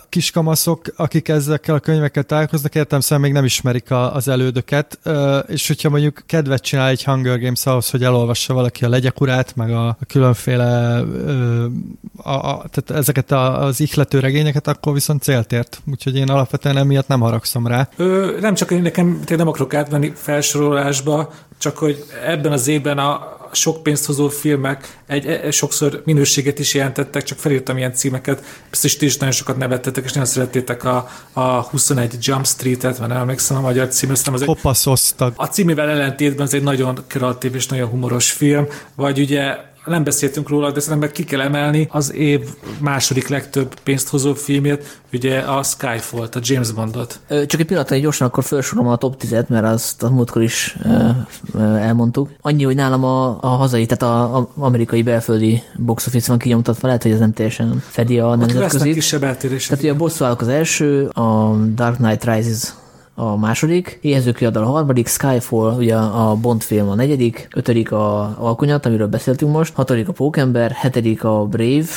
kiskamaszok, 0.10 0.82
akik 0.96 1.28
ezekkel 1.28 1.76
a 1.76 1.80
könyvekkel 1.80 2.24
találkoznak, 2.24 2.76
értem 2.76 3.00
szerint 3.00 3.26
még 3.26 3.34
nem 3.34 3.46
ismerik 3.46 3.92
a, 3.92 4.16
az 4.16 4.28
elődöket, 4.28 5.00
és 5.48 5.68
hogyha 5.68 5.90
mondjuk 5.90 6.22
kedvet 6.52 6.70
csinál 6.70 6.90
egy 6.90 7.04
Hunger 7.04 7.40
Games 7.40 7.66
ahhoz, 7.66 7.90
hogy 7.90 8.04
elolvassa 8.04 8.54
valaki 8.54 8.86
a 8.86 8.90
legyek 8.90 9.20
meg 9.56 9.72
a, 9.72 9.88
a 9.88 10.06
különféle 10.08 11.00
a, 12.18 12.32
a, 12.32 12.64
tehát 12.72 12.92
ezeket 13.02 13.32
a, 13.32 13.64
az 13.64 13.80
ihlető 13.80 14.20
regényeket, 14.20 14.68
akkor 14.68 14.94
viszont 14.94 15.22
célt 15.22 15.52
ért. 15.52 15.82
Úgyhogy 15.92 16.16
én 16.16 16.30
alapvetően 16.30 16.78
emiatt 16.78 17.08
nem 17.08 17.20
haragszom 17.20 17.68
rá. 17.68 17.90
Ö, 17.96 18.38
nem 18.40 18.54
csak 18.54 18.72
én 18.72 18.82
nekem 18.82 19.06
tényleg 19.06 19.38
nem 19.38 19.48
akarok 19.48 19.74
átvenni 19.74 20.12
felsorolásba, 20.16 21.34
csak 21.62 21.78
hogy 21.78 22.06
ebben 22.26 22.52
az 22.52 22.68
évben 22.68 22.98
a 22.98 23.40
sok 23.52 23.84
pénzt 23.84 24.06
hozó 24.06 24.30
filmek 24.30 24.98
egy, 25.08 25.26
egy, 25.26 25.46
e, 25.46 25.52
sokszor 25.52 26.02
minőséget 26.06 26.60
is 26.60 26.74
jelentettek, 26.74 27.24
csak 27.24 27.38
felírtam 27.38 27.78
ilyen 27.78 27.94
címeket, 27.94 28.44
biztos 28.70 28.96
ti 28.96 29.06
is 29.06 29.18
nagyon 29.18 29.34
sokat 29.34 29.58
nevettetek, 29.58 30.04
és 30.04 30.12
nagyon 30.12 30.28
szerettétek 30.28 30.84
a, 30.84 31.10
a 31.34 31.42
21 31.62 32.18
Jump 32.20 32.46
Street-et, 32.46 33.00
mert 33.00 33.12
nem 33.12 33.22
emlékszem 33.22 33.58
a 33.58 33.62
magyar 33.62 33.88
cím, 33.88 34.10
aztán 34.10 34.34
az 34.34 34.42
egy, 34.42 34.48
A 35.36 35.46
címével 35.46 35.90
ellentétben 35.90 36.46
ez 36.46 36.54
egy 36.54 36.64
nagyon 36.64 37.00
kreatív 37.08 37.56
és 37.56 37.68
nagyon 37.68 37.90
humoros 37.90 38.32
film, 38.32 38.68
vagy 38.96 39.20
ugye 39.20 39.58
nem 39.86 40.04
beszéltünk 40.04 40.50
róla, 40.50 40.72
de 40.72 40.80
szerintem 40.80 41.12
ki 41.12 41.24
kell 41.24 41.42
emelni 41.42 41.88
az 41.92 42.14
év 42.14 42.42
második 42.80 43.28
legtöbb 43.28 43.80
pénzt 43.84 44.10
hozó 44.10 44.34
filmjét, 44.34 45.00
ugye 45.14 45.40
a 45.40 45.64
Skyfall, 45.64 46.28
a 46.32 46.40
James 46.42 46.72
Bondot. 46.72 47.20
Csak 47.28 47.60
egy 47.60 47.66
pillanatra, 47.66 47.98
gyorsan 47.98 48.28
akkor 48.28 48.44
felsorolom 48.44 48.92
a 48.92 48.96
top 48.96 49.22
10-et, 49.24 49.48
mert 49.48 49.66
azt 49.66 50.04
a 50.04 50.10
múltkor 50.10 50.42
is 50.42 50.78
elmondtuk. 51.58 52.30
Annyi, 52.42 52.64
hogy 52.64 52.76
nálam 52.76 53.04
a, 53.04 53.38
a 53.42 53.48
hazai, 53.48 53.86
tehát 53.86 54.16
a, 54.16 54.38
a 54.38 54.50
amerikai 54.56 55.04
belföldi 55.04 55.62
box 55.78 56.08
office 56.08 56.28
van 56.28 56.38
kinyomtatva, 56.38 56.88
lehet, 56.88 57.04
hogy 57.04 57.12
ez 57.12 57.20
nem 57.20 57.34
teljesen 57.34 57.84
fedi 57.88 58.20
a 58.20 58.36
nemzetközi. 58.36 58.94
Tehát 59.10 59.80
ugye 59.80 59.92
a 59.92 59.96
bosszú 59.96 60.26
az 60.26 60.48
első, 60.48 61.06
a 61.06 61.56
Dark 61.76 61.96
Knight 61.96 62.24
Rises 62.26 62.74
a 63.16 63.38
második, 63.38 64.00
éhezőkiadal 64.02 64.64
a 64.64 64.70
harmadik, 64.70 65.08
Skyfall, 65.08 65.78
ugye 65.78 65.96
a 65.96 66.36
Bond 66.36 66.62
film 66.62 66.90
a 66.90 66.96
negyedik, 66.96 67.48
ötödik 67.56 67.92
a 67.92 68.36
Alkonyat, 68.40 68.86
amiről 68.86 69.08
beszéltünk 69.08 69.52
most, 69.52 69.74
hatodik 69.74 70.08
a 70.08 70.12
Pókember, 70.12 70.72
hetedik 70.72 71.24
a 71.24 71.46
Brave, 71.46 71.90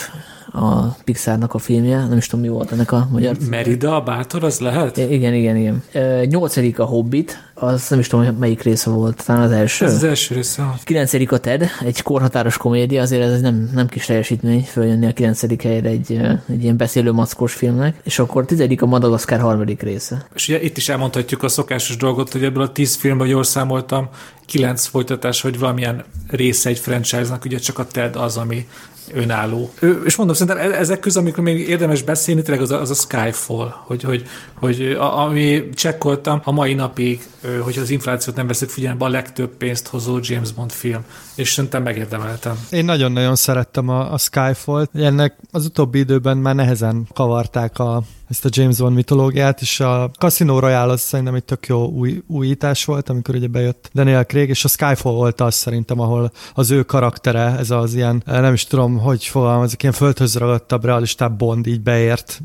a 0.54 0.96
Pixarnak 1.04 1.54
a 1.54 1.58
filmje, 1.58 2.06
nem 2.06 2.16
is 2.16 2.26
tudom 2.26 2.44
mi 2.44 2.50
volt 2.50 2.72
ennek 2.72 2.92
a 2.92 3.08
magyar 3.10 3.36
Merida, 3.50 3.96
a 3.96 4.00
bátor, 4.00 4.44
az 4.44 4.58
lehet? 4.58 4.96
I- 4.96 5.12
igen, 5.12 5.34
igen, 5.34 5.56
igen. 5.56 5.82
Nyolcadik 6.28 6.78
a 6.78 6.84
Hobbit, 6.84 7.38
az 7.54 7.88
nem 7.88 7.98
is 7.98 8.06
tudom, 8.06 8.24
hogy 8.24 8.38
melyik 8.38 8.62
része 8.62 8.90
volt, 8.90 9.24
talán 9.26 9.42
az 9.42 9.50
első. 9.50 9.84
Ez 9.84 9.94
az 9.94 10.04
első 10.04 10.34
része. 10.34 10.74
Kilencedik 10.84 11.32
a 11.32 11.38
TED, 11.38 11.68
egy 11.84 12.02
korhatáros 12.02 12.56
komédia, 12.56 13.02
azért 13.02 13.22
ez 13.22 13.40
nem, 13.40 13.70
nem 13.74 13.86
kis 13.86 14.04
teljesítmény 14.06 14.62
följönni 14.62 15.06
a 15.06 15.12
kilencedik 15.12 15.62
helyre 15.62 15.88
egy, 15.88 16.20
egy 16.48 16.62
ilyen 16.62 16.76
beszélő 16.76 17.12
mackós 17.12 17.52
filmnek, 17.52 18.00
és 18.02 18.18
akkor 18.18 18.44
tizedik 18.44 18.82
a 18.82 18.86
Madagaszkár 18.86 19.40
harmadik 19.40 19.82
része. 19.82 20.26
És 20.34 20.48
ugye 20.48 20.62
itt 20.62 20.76
is 20.76 20.88
elmondhatjuk 20.88 21.42
a 21.42 21.48
szokásos 21.48 21.96
dolgot, 21.96 22.32
hogy 22.32 22.44
ebből 22.44 22.62
a 22.62 22.72
tíz 22.72 22.94
filmből 22.94 23.28
jól 23.28 23.44
számoltam, 23.44 24.08
kilenc 24.46 24.86
folytatás, 24.86 25.40
vagy 25.40 25.58
valamilyen 25.58 26.04
része 26.28 26.68
egy 26.68 26.78
franchise-nak, 26.78 27.44
ugye 27.44 27.58
csak 27.58 27.78
a 27.78 27.86
TED 27.86 28.16
az, 28.16 28.36
ami 28.36 28.66
önálló. 29.12 29.70
És 30.04 30.16
mondom, 30.16 30.36
szerintem 30.36 30.70
e- 30.70 30.78
ezek 30.78 31.00
közül, 31.00 31.22
amikor 31.22 31.44
még 31.44 31.68
érdemes 31.68 32.02
beszélni, 32.02 32.42
tényleg 32.42 32.62
az 32.62 32.70
a, 32.70 32.80
az 32.80 32.90
a 32.90 32.94
Skyfall, 32.94 33.74
hogy, 33.74 34.02
hogy, 34.02 34.26
hogy 34.54 34.82
a, 34.82 35.18
ami 35.18 35.68
csekkoltam 35.74 36.40
a 36.44 36.52
mai 36.52 36.74
napig, 36.74 37.26
hogy 37.60 37.78
az 37.78 37.90
inflációt 37.90 38.36
nem 38.36 38.46
veszük 38.46 38.68
figyelembe, 38.68 39.04
a 39.04 39.08
legtöbb 39.08 39.56
pénzt 39.56 39.88
hozó 39.88 40.18
James 40.22 40.52
Bond 40.52 40.72
film, 40.72 41.04
és 41.34 41.52
szerintem 41.52 41.82
megérdemeltem. 41.82 42.66
Én 42.70 42.84
nagyon-nagyon 42.84 43.34
szerettem 43.34 43.88
a, 43.88 44.12
a 44.12 44.18
Skyfall. 44.18 44.86
Ennek 44.94 45.36
az 45.50 45.64
utóbbi 45.64 45.98
időben 45.98 46.36
már 46.36 46.54
nehezen 46.54 47.06
kavarták 47.14 47.78
a, 47.78 48.02
ezt 48.34 48.44
a 48.44 48.60
James 48.60 48.76
Bond 48.76 48.94
mitológiát, 48.94 49.60
és 49.60 49.80
a 49.80 50.10
Casino 50.18 50.58
Royale 50.58 50.92
az 50.92 51.00
szerintem 51.00 51.34
egy 51.34 51.44
tök 51.44 51.66
jó 51.66 51.86
új, 51.88 52.22
újítás 52.26 52.84
volt, 52.84 53.08
amikor 53.08 53.34
ugye 53.34 53.46
bejött 53.46 53.90
Daniel 53.94 54.24
Craig, 54.24 54.48
és 54.48 54.64
a 54.64 54.68
Skyfall 54.68 55.12
volt 55.12 55.40
az 55.40 55.54
szerintem, 55.54 56.00
ahol 56.00 56.32
az 56.54 56.70
ő 56.70 56.82
karaktere, 56.82 57.56
ez 57.58 57.70
az 57.70 57.94
ilyen, 57.94 58.22
nem 58.26 58.52
is 58.52 58.64
tudom, 58.64 58.98
hogy 58.98 59.24
fogalmazik, 59.24 59.82
ilyen 59.82 59.94
földhöz 59.94 60.36
ragadtabb, 60.36 60.84
realistább 60.84 61.38
Bond 61.38 61.66
így 61.66 61.80
beért, 61.80 62.40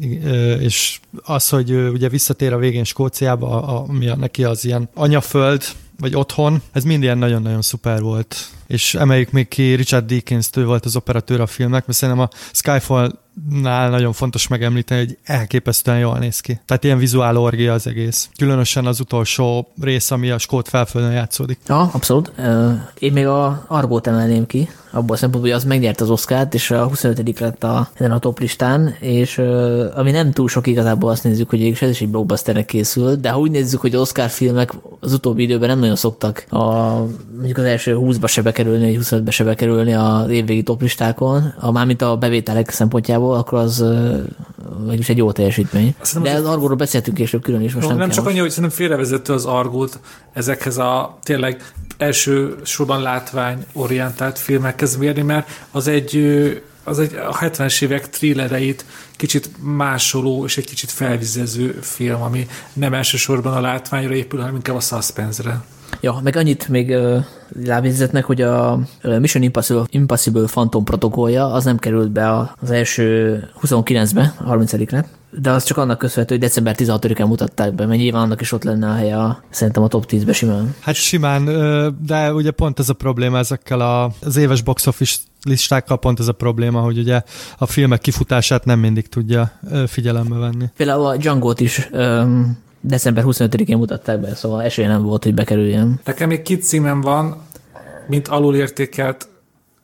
és 0.59 0.99
az, 1.23 1.49
hogy 1.49 1.71
ugye 1.71 2.09
visszatér 2.09 2.53
a 2.53 2.57
végén 2.57 2.83
Skóciába, 2.83 3.61
ami 3.61 4.05
neki 4.05 4.43
az 4.43 4.65
ilyen 4.65 4.89
anyaföld, 4.93 5.63
vagy 5.99 6.15
otthon, 6.15 6.61
ez 6.71 6.83
mind 6.83 7.03
ilyen 7.03 7.17
nagyon-nagyon 7.17 7.61
szuper 7.61 8.01
volt. 8.01 8.49
És 8.69 8.95
emeljük 8.95 9.31
még 9.31 9.47
ki 9.47 9.73
Richard 9.73 10.05
Dickens, 10.05 10.49
ő 10.55 10.65
volt 10.65 10.85
az 10.85 10.95
operatőr 10.95 11.39
a 11.39 11.47
filmnek, 11.47 11.85
mert 11.85 11.97
szerintem 11.97 12.23
a 12.23 12.29
Skyfall 12.51 13.11
nál 13.49 13.89
nagyon 13.89 14.13
fontos 14.13 14.47
megemlíteni, 14.47 15.05
hogy 15.05 15.17
elképesztően 15.23 15.99
jól 15.99 16.17
néz 16.17 16.39
ki. 16.39 16.59
Tehát 16.65 16.83
ilyen 16.83 16.97
vizuál 16.97 17.37
orgia 17.37 17.73
az 17.73 17.87
egész. 17.87 18.29
Különösen 18.37 18.85
az 18.85 18.99
utolsó 18.99 19.71
rész, 19.81 20.11
ami 20.11 20.29
a 20.29 20.37
Skót 20.37 20.67
felföldön 20.67 21.11
játszódik. 21.11 21.59
Ja, 21.67 21.89
abszolút. 21.93 22.31
Én 22.99 23.11
még 23.11 23.27
a 23.27 23.65
Argót 23.67 24.07
emelném 24.07 24.45
ki, 24.45 24.69
abból 24.91 25.15
a 25.15 25.19
szempontból, 25.19 25.51
hogy 25.51 25.61
az 25.61 25.67
megnyert 25.67 26.01
az 26.01 26.09
Oscárt, 26.09 26.53
és 26.53 26.71
a 26.71 26.87
25 26.87 27.39
lett 27.39 27.63
a, 27.63 27.89
ezen 27.93 28.11
a 28.11 28.19
top 28.19 28.39
listán, 28.39 28.95
és 28.99 29.37
ami 29.95 30.11
nem 30.11 30.31
túl 30.31 30.47
sok 30.47 30.67
igazából 30.67 31.09
azt 31.09 31.23
nézzük, 31.23 31.49
hogy 31.49 31.77
ez 31.81 31.89
is 31.89 32.01
egy 32.01 32.09
blockbusternek 32.09 32.65
készült, 32.65 33.19
de 33.19 33.29
ha 33.29 33.39
úgy 33.39 33.51
nézzük, 33.51 33.81
hogy 33.81 33.95
az 33.95 34.01
Oscar 34.01 34.29
filmek 34.29 34.73
az 34.99 35.13
utóbbi 35.13 35.43
időben 35.43 35.69
nem 35.69 35.79
nagyon 35.79 35.95
szoktak 35.95 36.45
a, 36.49 36.65
mondjuk 37.35 37.57
az 37.57 37.63
első 37.63 37.97
20-ba 37.99 38.27
se 38.27 38.41
bekerülni, 38.63 38.95
vagy 38.95 39.05
25-be 39.05 39.31
se 39.31 39.43
bekerülni 39.43 39.93
az 39.93 40.29
évvégi 40.29 40.63
top 40.63 40.81
listákon, 40.81 41.53
a, 41.59 41.71
mármint 41.71 42.01
a 42.01 42.17
bevételek 42.17 42.69
szempontjából, 42.69 43.35
akkor 43.35 43.59
az 43.59 43.83
vagyis 44.85 45.09
egy 45.09 45.17
jó 45.17 45.31
teljesítmény. 45.31 45.95
Szerintem 46.01 46.33
De 46.33 46.39
az, 46.39 46.45
az 46.45 46.51
Argóról 46.51 46.75
beszéltünk 46.75 47.17
később 47.17 47.41
külön 47.41 47.61
is, 47.61 47.73
most 47.73 47.87
nem, 47.87 47.97
nem, 47.97 48.07
nem 48.07 48.15
csak 48.15 48.25
annyi, 48.25 48.39
hogy 48.39 48.49
szerintem 48.49 48.77
félrevezető 48.77 49.33
az 49.33 49.45
Argót 49.45 49.99
ezekhez 50.33 50.77
a 50.77 51.17
tényleg 51.23 51.71
első 51.97 52.55
sorban 52.63 53.01
látványorientált 53.01 54.39
filmekhez 54.39 54.97
mérni, 54.97 55.21
mert 55.21 55.49
az 55.71 55.87
egy 55.87 56.17
az 56.83 56.99
egy 56.99 57.13
a 57.13 57.37
70-es 57.37 57.81
évek 57.81 58.09
thrillereit 58.09 58.85
kicsit 59.15 59.49
másoló 59.61 60.45
és 60.45 60.57
egy 60.57 60.65
kicsit 60.65 60.91
felvizező 60.91 61.79
film, 61.81 62.21
ami 62.21 62.47
nem 62.73 62.93
elsősorban 62.93 63.53
a 63.53 63.61
látványra 63.61 64.13
épül, 64.13 64.39
hanem 64.39 64.55
inkább 64.55 64.75
a 64.75 64.79
suspense-re. 64.79 65.61
Ja, 66.01 66.19
meg 66.23 66.35
annyit 66.35 66.67
még 66.67 66.95
lábjegyzetnek, 67.65 68.25
hogy 68.25 68.41
a 68.41 68.79
Mission 69.01 69.43
Impossible, 69.43 69.83
Impossible 69.89 70.45
Phantom 70.45 70.83
protokollja 70.83 71.51
az 71.51 71.63
nem 71.63 71.77
került 71.77 72.11
be 72.11 72.55
az 72.59 72.71
első 72.71 73.43
29-be, 73.61 74.33
30 74.37 74.71
lett, 74.71 75.07
de 75.29 75.51
az 75.51 75.63
csak 75.63 75.77
annak 75.77 75.97
köszönhető, 75.97 76.35
hogy 76.35 76.43
december 76.43 76.75
16-án 76.77 77.27
mutatták 77.27 77.73
be, 77.73 77.85
mert 77.85 77.99
nyilván 77.99 78.21
annak 78.21 78.41
is 78.41 78.51
ott 78.51 78.63
lenne 78.63 78.89
a 78.89 78.93
helye 78.93 79.17
a, 79.17 79.43
szerintem 79.49 79.83
a 79.83 79.87
top 79.87 80.05
10-be 80.09 80.33
simán. 80.33 80.75
Hát 80.79 80.95
simán, 80.95 81.45
de 82.05 82.33
ugye 82.33 82.51
pont 82.51 82.79
ez 82.79 82.89
a 82.89 82.93
probléma 82.93 83.37
ezekkel 83.37 83.79
a, 83.79 84.11
az 84.21 84.37
éves 84.37 84.61
box 84.61 84.87
office 84.87 85.17
listákkal 85.43 85.99
pont 85.99 86.19
ez 86.19 86.27
a 86.27 86.33
probléma, 86.33 86.79
hogy 86.79 86.97
ugye 86.97 87.21
a 87.57 87.65
filmek 87.65 88.01
kifutását 88.01 88.65
nem 88.65 88.79
mindig 88.79 89.07
tudja 89.07 89.51
figyelembe 89.87 90.35
venni. 90.35 90.65
Például 90.77 91.05
a 91.05 91.17
Django-t 91.17 91.59
is 91.59 91.89
um, 91.91 92.57
december 92.81 93.23
25-én 93.27 93.77
mutatták 93.77 94.19
be, 94.19 94.35
szóval 94.35 94.61
esély 94.61 94.85
nem 94.85 95.03
volt, 95.03 95.23
hogy 95.23 95.33
bekerüljen. 95.33 95.99
Nekem 96.03 96.27
még 96.27 96.41
két 96.41 96.63
címem 96.63 97.01
van, 97.01 97.41
mint 98.07 98.27
alulértékelt 98.27 99.27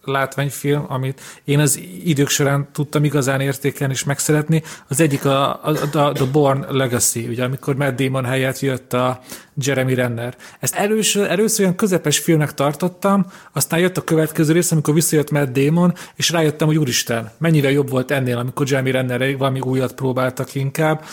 látványfilm, 0.04 0.86
amit 0.88 1.22
én 1.44 1.60
az 1.60 1.80
idők 2.04 2.30
során 2.30 2.68
tudtam 2.72 3.04
igazán 3.04 3.42
értékelni 3.42 3.94
és 3.94 4.04
megszeretni. 4.04 4.64
Az 4.88 5.00
egyik 5.00 5.26
a, 5.26 5.64
a, 5.64 5.98
a 5.98 6.12
The 6.12 6.26
Born 6.32 6.66
Legacy, 6.70 7.28
ugye 7.28 7.44
amikor 7.44 7.76
Matt 7.76 8.02
Damon 8.02 8.26
helyett 8.26 8.60
jött 8.60 8.94
a 8.94 9.22
Jeremy 9.58 9.94
Renner. 9.94 10.36
Ezt 10.60 10.76
először, 10.76 11.32
először 11.32 11.60
olyan 11.60 11.76
közepes 11.76 12.20
filmnek 12.20 12.54
tartottam, 12.54 13.26
aztán 13.54 13.80
jött 13.80 13.98
a 13.98 14.04
következő 14.04 14.54
rész, 14.54 14.72
amikor 14.72 14.94
visszajött 14.94 15.32
Matt 15.32 15.54
Damon, 15.54 15.94
és 16.16 16.30
rájöttem, 16.30 16.68
hogy 16.68 16.78
úristen, 16.78 17.32
mennyire 17.38 17.72
jobb 17.72 17.90
volt 17.90 18.12
ennél, 18.12 18.38
amikor 18.38 18.70
Jeremy 18.70 18.92
Renner 18.92 19.38
valami 19.38 19.60
újat 19.60 19.94
próbáltak 19.94 20.56
inkább. 20.56 21.04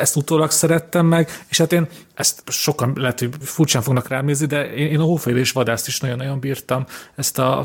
Ezt 0.00 0.16
utólag 0.16 0.50
szerettem 0.50 1.06
meg, 1.06 1.28
és 1.48 1.58
hát 1.58 1.72
én 1.72 1.88
ezt 2.14 2.42
sokan 2.46 2.92
lehet, 2.96 3.18
hogy 3.18 3.30
furcsán 3.40 3.82
fognak 3.82 4.08
rám 4.08 4.24
nézni, 4.24 4.46
de 4.46 4.72
én, 4.72 4.86
én 4.86 5.00
a 5.00 5.02
Hófélés 5.02 5.52
vadászt 5.52 5.86
is 5.86 6.00
nagyon-nagyon 6.00 6.40
bírtam, 6.40 6.86
ezt 7.14 7.38
a 7.38 7.64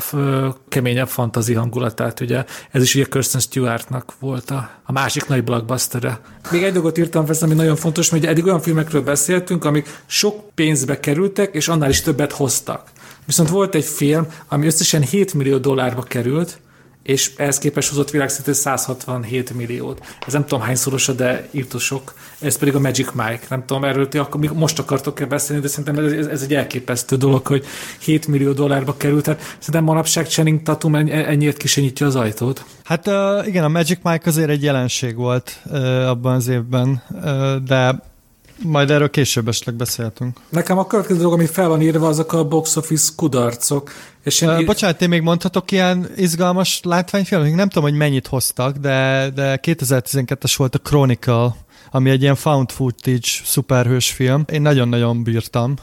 keményebb 0.68 1.08
fantazi 1.08 1.54
hangulatát, 1.54 2.20
ugye. 2.20 2.44
Ez 2.70 2.82
is 2.82 2.94
ugye 2.94 3.04
Kirsten 3.04 3.40
Stewartnak 3.40 4.12
volt 4.18 4.50
a, 4.50 4.70
a 4.84 4.92
másik 4.92 5.26
nagy 5.28 5.44
blockbuster 5.44 6.18
Még 6.50 6.62
egy 6.62 6.72
dolgot 6.72 6.98
írtam 6.98 7.26
fel, 7.26 7.36
ami 7.40 7.54
nagyon 7.54 7.76
fontos, 7.76 8.10
mert 8.10 8.24
eddig 8.24 8.44
olyan 8.44 8.60
filmekről 8.60 9.02
beszéltünk, 9.02 9.64
amik 9.64 9.88
sok 10.16 10.54
pénzbe 10.54 11.00
kerültek, 11.00 11.54
és 11.54 11.68
annál 11.68 11.90
is 11.90 12.00
többet 12.00 12.32
hoztak. 12.32 12.90
Viszont 13.24 13.48
volt 13.48 13.74
egy 13.74 13.84
film, 13.84 14.26
ami 14.48 14.66
összesen 14.66 15.02
7 15.02 15.34
millió 15.34 15.58
dollárba 15.58 16.02
került, 16.02 16.58
és 17.02 17.32
ehhez 17.36 17.58
képest 17.58 17.88
hozott 17.88 18.10
világszintű 18.10 18.52
167 18.52 19.54
milliót. 19.54 20.06
Ez 20.26 20.32
nem 20.32 20.42
tudom 20.42 20.60
hányszorosa, 20.60 21.12
de 21.12 21.48
írtosok. 21.50 22.14
Ez 22.38 22.58
pedig 22.58 22.74
a 22.74 22.80
Magic 22.80 23.12
Mike. 23.12 23.40
Nem 23.48 23.64
tudom, 23.66 23.84
erről 23.84 24.08
ti 24.08 24.18
akkor, 24.18 24.40
most 24.40 24.78
akartok-e 24.78 25.26
beszélni, 25.26 25.62
de 25.62 25.68
szerintem 25.68 26.04
ez, 26.04 26.26
ez, 26.26 26.42
egy 26.42 26.54
elképesztő 26.54 27.16
dolog, 27.16 27.46
hogy 27.46 27.64
7 28.00 28.26
millió 28.26 28.52
dollárba 28.52 28.96
került. 28.96 29.24
Tehát 29.24 29.40
szerintem 29.40 29.84
manapság 29.84 30.26
Channing 30.26 30.62
Tatum 30.62 30.94
ennyiért 30.94 31.56
kisenyítja 31.56 32.06
az 32.06 32.16
ajtót. 32.16 32.64
Hát 32.84 33.06
uh, 33.06 33.46
igen, 33.46 33.64
a 33.64 33.68
Magic 33.68 33.98
Mike 34.02 34.28
azért 34.28 34.50
egy 34.50 34.62
jelenség 34.62 35.16
volt 35.16 35.60
uh, 35.64 36.08
abban 36.08 36.34
az 36.34 36.48
évben, 36.48 37.02
uh, 37.10 37.56
de 37.56 38.14
majd 38.62 38.90
erről 38.90 39.10
később 39.10 39.48
esetleg 39.48 39.74
beszéltünk. 39.74 40.36
Nekem 40.48 40.78
a 40.78 40.86
következő 40.86 41.18
dolog, 41.18 41.32
ami 41.32 41.46
fel 41.46 41.68
van 41.68 41.82
írva, 41.82 42.08
azok 42.08 42.32
a 42.32 42.44
box 42.44 42.76
office 42.76 43.12
kudarcok. 43.16 43.90
És 44.22 44.40
én... 44.40 44.48
Uh, 44.48 44.64
bocsánat, 44.64 45.02
én 45.02 45.08
még 45.08 45.22
mondhatok 45.22 45.70
ilyen 45.70 46.10
izgalmas 46.16 46.80
látványfilmet? 46.84 47.54
Nem 47.54 47.68
tudom, 47.68 47.88
hogy 47.88 47.98
mennyit 47.98 48.26
hoztak, 48.26 48.76
de, 48.76 49.30
de 49.34 49.60
2012-es 49.62 50.54
volt 50.56 50.74
a 50.74 50.78
Chronicle, 50.78 51.54
ami 51.96 52.10
egy 52.10 52.22
ilyen 52.22 52.34
found 52.34 52.70
footage 52.70 53.28
szuperhős 53.44 54.10
film. 54.10 54.44
Én 54.52 54.62
nagyon-nagyon 54.62 55.22
bírtam. 55.22 55.74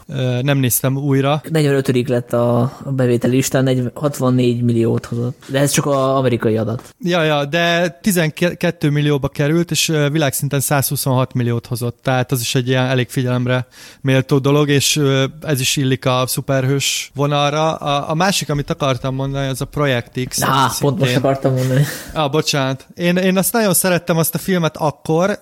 Nem 0.41 0.57
néztem 0.57 0.97
újra. 0.97 1.41
45. 1.49 2.07
lett 2.07 2.33
a 2.33 2.77
bevételi 2.85 3.35
listán, 3.35 3.91
64 3.93 4.61
milliót 4.61 5.05
hozott. 5.05 5.43
De 5.47 5.59
ez 5.59 5.71
csak 5.71 5.85
az 5.85 5.95
amerikai 5.95 6.57
adat. 6.57 6.95
Ja, 6.99 7.23
ja, 7.23 7.45
de 7.45 7.89
12 8.01 8.89
millióba 8.89 9.27
került, 9.27 9.71
és 9.71 9.93
világszinten 10.11 10.59
126 10.59 11.33
milliót 11.33 11.67
hozott. 11.67 11.99
Tehát 12.01 12.31
az 12.31 12.41
is 12.41 12.55
egy 12.55 12.67
ilyen 12.67 12.85
elég 12.85 13.09
figyelemre 13.09 13.67
méltó 14.01 14.37
dolog, 14.37 14.69
és 14.69 15.01
ez 15.41 15.59
is 15.59 15.75
illik 15.75 16.05
a 16.05 16.23
szuperhős 16.27 17.11
vonalra. 17.15 17.75
A, 17.75 18.09
a 18.09 18.13
másik, 18.13 18.49
amit 18.49 18.69
akartam 18.69 19.15
mondani, 19.15 19.47
az 19.47 19.61
a 19.61 19.65
Project 19.65 20.27
X. 20.27 20.37
Na, 20.37 20.71
pont 20.79 20.99
most 20.99 21.15
akartam 21.15 21.53
mondani. 21.53 21.85
Ah, 22.13 22.31
bocsánat. 22.31 22.87
Én, 22.95 23.17
én 23.17 23.37
azt 23.37 23.53
nagyon 23.53 23.73
szerettem, 23.73 24.17
azt 24.17 24.35
a 24.35 24.37
filmet 24.37 24.77
akkor, 24.77 25.39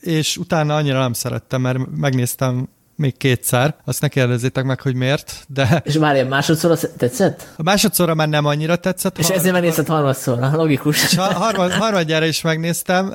és 0.00 0.36
utána 0.36 0.76
annyira 0.76 0.98
nem 0.98 1.12
szerettem, 1.12 1.60
mert 1.60 1.78
megnéztem 1.96 2.68
még 2.96 3.16
kétszer. 3.16 3.74
Azt 3.84 4.00
ne 4.00 4.08
kérdezzétek 4.08 4.64
meg, 4.64 4.80
hogy 4.80 4.94
miért, 4.94 5.44
de... 5.48 5.82
És 5.84 5.98
már 5.98 6.14
ilyen 6.14 6.26
másodszorra 6.26 6.76
tetszett? 6.96 7.52
A 7.56 7.62
másodszorra 7.62 8.14
már 8.14 8.28
nem 8.28 8.44
annyira 8.44 8.76
tetszett. 8.76 9.18
És 9.18 9.28
ezért 9.28 9.52
megnézted 9.52 9.86
harmadszorra, 9.86 10.56
logikus. 10.56 11.02
És 11.04 11.14
harmad, 11.16 11.72
harmadjára 11.72 12.24
is 12.24 12.42
megnéztem, 12.42 13.12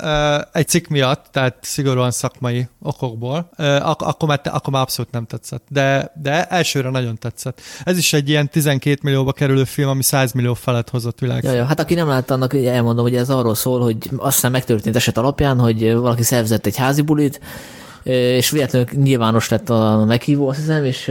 egy 0.51 0.67
cikk 0.67 0.87
miatt, 0.87 1.25
tehát 1.31 1.57
szigorúan 1.61 2.11
szakmai 2.11 2.67
okokból, 2.81 3.49
Ak- 3.57 4.01
akkor, 4.01 4.27
már, 4.27 4.41
akkor 4.43 4.73
már 4.73 4.81
abszolút 4.81 5.11
nem 5.11 5.25
tetszett. 5.25 5.63
De, 5.69 6.11
de 6.21 6.45
elsőre 6.45 6.89
nagyon 6.89 7.17
tetszett. 7.17 7.61
Ez 7.83 7.97
is 7.97 8.13
egy 8.13 8.29
ilyen 8.29 8.49
12 8.49 8.99
millióba 9.03 9.31
kerülő 9.31 9.63
film, 9.63 9.89
ami 9.89 10.03
100 10.03 10.31
millió 10.31 10.53
felett 10.53 10.89
hozott 10.89 11.19
világ. 11.19 11.43
Ja, 11.43 11.51
ja, 11.51 11.65
hát 11.65 11.79
aki 11.79 11.93
nem 11.93 12.07
látta, 12.07 12.33
annak 12.33 12.53
elmondom, 12.53 13.03
hogy 13.03 13.15
ez 13.15 13.29
arról 13.29 13.55
szól, 13.55 13.81
hogy 13.81 14.09
aztán 14.17 14.51
megtörtént 14.51 14.95
eset 14.95 15.17
alapján, 15.17 15.59
hogy 15.59 15.93
valaki 15.93 16.23
szervezett 16.23 16.65
egy 16.65 16.77
házi 16.77 17.01
bulit, 17.01 17.39
és 18.03 18.49
véletlenül 18.49 18.87
nyilvános 18.93 19.49
lett 19.49 19.69
a 19.69 20.05
meghívó, 20.07 20.47
azt 20.47 20.59
hiszem, 20.59 20.85
és 20.85 21.05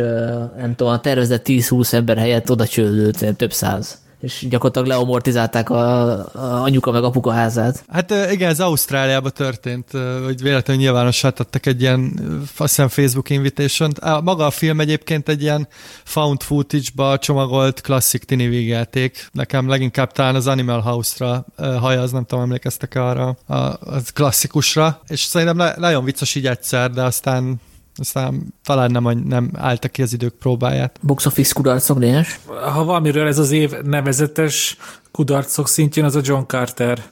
nem 0.59 0.75
tudom, 0.77 0.93
a 0.93 1.01
tervezett 1.01 1.45
10-20 1.49 1.93
ember 1.93 2.17
helyett 2.17 2.51
oda 2.51 2.67
csődült 2.67 3.37
több 3.37 3.53
száz 3.53 3.99
és 4.21 4.47
gyakorlatilag 4.49 4.89
leomortizálták 4.89 5.71
a, 5.71 6.11
a 6.19 6.63
anyuka 6.63 6.91
meg 6.91 7.05
apuka 7.05 7.31
házát. 7.31 7.85
Hát 7.89 8.15
igen, 8.31 8.51
ez 8.51 8.61
Ausztráliában 8.61 9.33
történt, 9.35 9.91
hogy 10.25 10.43
véletlenül 10.43 10.83
nyilvánossá 10.83 11.31
tettek 11.31 11.67
egy 11.67 11.81
ilyen, 11.81 12.21
azt 12.41 12.77
hiszem 12.77 12.89
Facebook 12.89 13.31
invitation 13.31 13.91
-t. 13.91 14.23
Maga 14.23 14.47
a 14.47 14.51
film 14.51 14.81
egyébként 14.81 15.29
egy 15.29 15.43
ilyen 15.43 15.69
found 16.05 16.43
footage-ba 16.43 17.19
csomagolt 17.19 17.81
klasszik 17.81 18.25
tini 18.25 18.47
végjáték. 18.49 19.29
Nekem 19.33 19.69
leginkább 19.69 20.13
talán 20.13 20.35
az 20.35 20.47
Animal 20.47 20.81
House-ra 20.81 21.45
hajaz, 21.57 22.13
nem 22.13 22.25
tudom, 22.25 22.45
emlékeztek 22.45 22.95
arra 22.95 23.37
a, 23.47 23.55
a 23.55 23.79
klasszikusra, 24.15 25.01
és 25.09 25.21
szerintem 25.21 25.73
nagyon 25.77 26.05
vicces 26.05 26.35
így 26.35 26.47
egyszer, 26.47 26.91
de 26.91 27.03
aztán 27.03 27.61
aztán 28.01 28.55
talán 28.65 28.91
nem, 28.91 29.23
nem 29.27 29.51
állta 29.55 29.89
ki 29.89 30.03
az 30.03 30.13
idők 30.13 30.35
próbáját. 30.35 30.99
Box 31.03 31.27
office 31.27 31.53
kudarcok, 31.55 31.99
Dénes? 31.99 32.41
Ha 32.47 32.85
valamiről 32.85 33.27
ez 33.27 33.39
az 33.39 33.51
év 33.51 33.73
nevezetes 33.83 34.77
kudarcok 35.11 35.69
szintjén, 35.69 36.05
az 36.05 36.17
a 36.17 36.21
John 36.23 36.43
Carter 36.47 37.03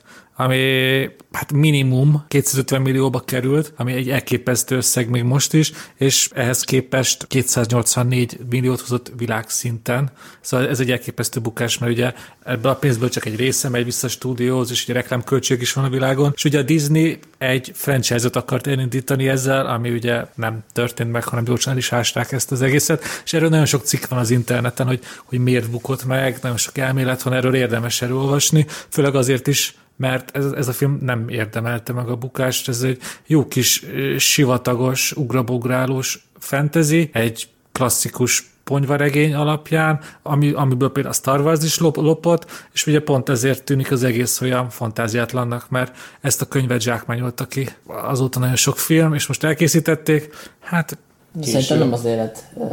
ami 0.41 1.11
hát 1.33 1.53
minimum 1.53 2.25
250 2.29 2.83
millióba 2.83 3.21
került, 3.21 3.73
ami 3.77 3.93
egy 3.93 4.11
elképesztő 4.11 4.77
összeg 4.77 5.09
még 5.09 5.23
most 5.23 5.55
is, 5.55 5.73
és 5.97 6.29
ehhez 6.35 6.63
képest 6.63 7.27
284 7.27 8.39
milliót 8.51 8.81
hozott 8.81 9.13
világszinten. 9.17 10.11
Szóval 10.41 10.69
ez 10.69 10.81
egy 10.81 10.91
elképesztő 10.91 11.41
bukás, 11.41 11.79
mert 11.79 11.93
ugye 11.93 12.13
ebből 12.45 12.73
a 12.73 12.75
pénzből 12.75 13.09
csak 13.09 13.25
egy 13.25 13.37
része 13.37 13.69
megy 13.69 13.85
vissza 13.85 14.07
a 14.07 14.11
stúdióhoz, 14.11 14.71
és 14.71 14.83
ugye 14.83 14.93
reklámköltség 14.93 15.61
is 15.61 15.73
van 15.73 15.85
a 15.85 15.89
világon. 15.89 16.33
És 16.35 16.45
ugye 16.45 16.59
a 16.59 16.63
Disney 16.63 17.19
egy 17.39 17.71
franchise-ot 17.75 18.37
akart 18.37 18.67
elindítani 18.67 19.29
ezzel, 19.29 19.67
ami 19.67 19.91
ugye 19.91 20.25
nem 20.35 20.65
történt 20.73 21.13
meg, 21.13 21.25
hanem 21.25 21.45
gyorsan 21.45 21.77
is 21.77 21.93
ásták 21.93 22.33
ezt 22.33 22.53
az 22.53 22.63
egészet, 22.63 23.05
és 23.25 23.33
erről 23.33 23.49
nagyon 23.49 23.67
sok 23.67 23.85
cikk 23.85 24.07
van 24.09 24.19
az 24.19 24.31
interneten, 24.31 24.87
hogy, 24.87 25.01
hogy 25.25 25.39
miért 25.39 25.71
bukott 25.71 26.05
meg, 26.05 26.39
nagyon 26.43 26.57
sok 26.57 26.79
elmélet 26.79 27.23
van, 27.23 27.33
erről 27.33 27.55
érdemes 27.55 28.03
elolvasni, 28.03 28.67
főleg 28.89 29.15
azért 29.15 29.47
is, 29.47 29.75
mert 29.99 30.37
ez, 30.37 30.45
ez 30.45 30.69
a 30.69 30.73
film 30.73 30.99
nem 31.01 31.29
érdemelte 31.29 31.93
meg 31.93 32.09
a 32.09 32.17
bukást, 32.17 32.69
ez 32.69 32.83
egy 32.83 33.01
jó 33.27 33.47
kis 33.47 33.85
sivatagos, 34.19 35.13
ugrabugrálós 35.13 36.29
fantasy, 36.39 37.11
egy 37.13 37.49
klasszikus 37.73 38.51
ponyvaregény 38.65 39.35
alapján, 39.35 40.01
ami, 40.23 40.51
amiből 40.51 40.93
például 40.93 41.15
a 41.15 41.19
Star 41.19 41.41
Wars 41.41 41.65
is 41.65 41.79
lop, 41.79 41.97
lopott, 41.97 42.69
és 42.73 42.87
ugye 42.87 43.01
pont 43.01 43.29
ezért 43.29 43.65
tűnik 43.65 43.91
az 43.91 44.05
egész 44.05 44.41
olyan 44.41 44.69
fantáziátlannak, 44.69 45.71
mert 45.71 45.97
ezt 46.21 46.43
a 46.43 46.47
könyvet 46.47 46.81
zsákmányolta 46.81 47.47
ki. 47.47 47.69
Azóta 47.87 48.39
nagyon 48.39 48.57
sok 48.57 48.79
film, 48.79 49.15
és 49.15 49.27
most 49.27 49.45
elkészítették, 49.45 50.35
hát 50.61 50.99
Késő. 51.41 51.51
Szerintem 51.51 51.79
nem 51.79 51.93
az 51.93 52.05
élet 52.05 52.49
uh, 52.55 52.71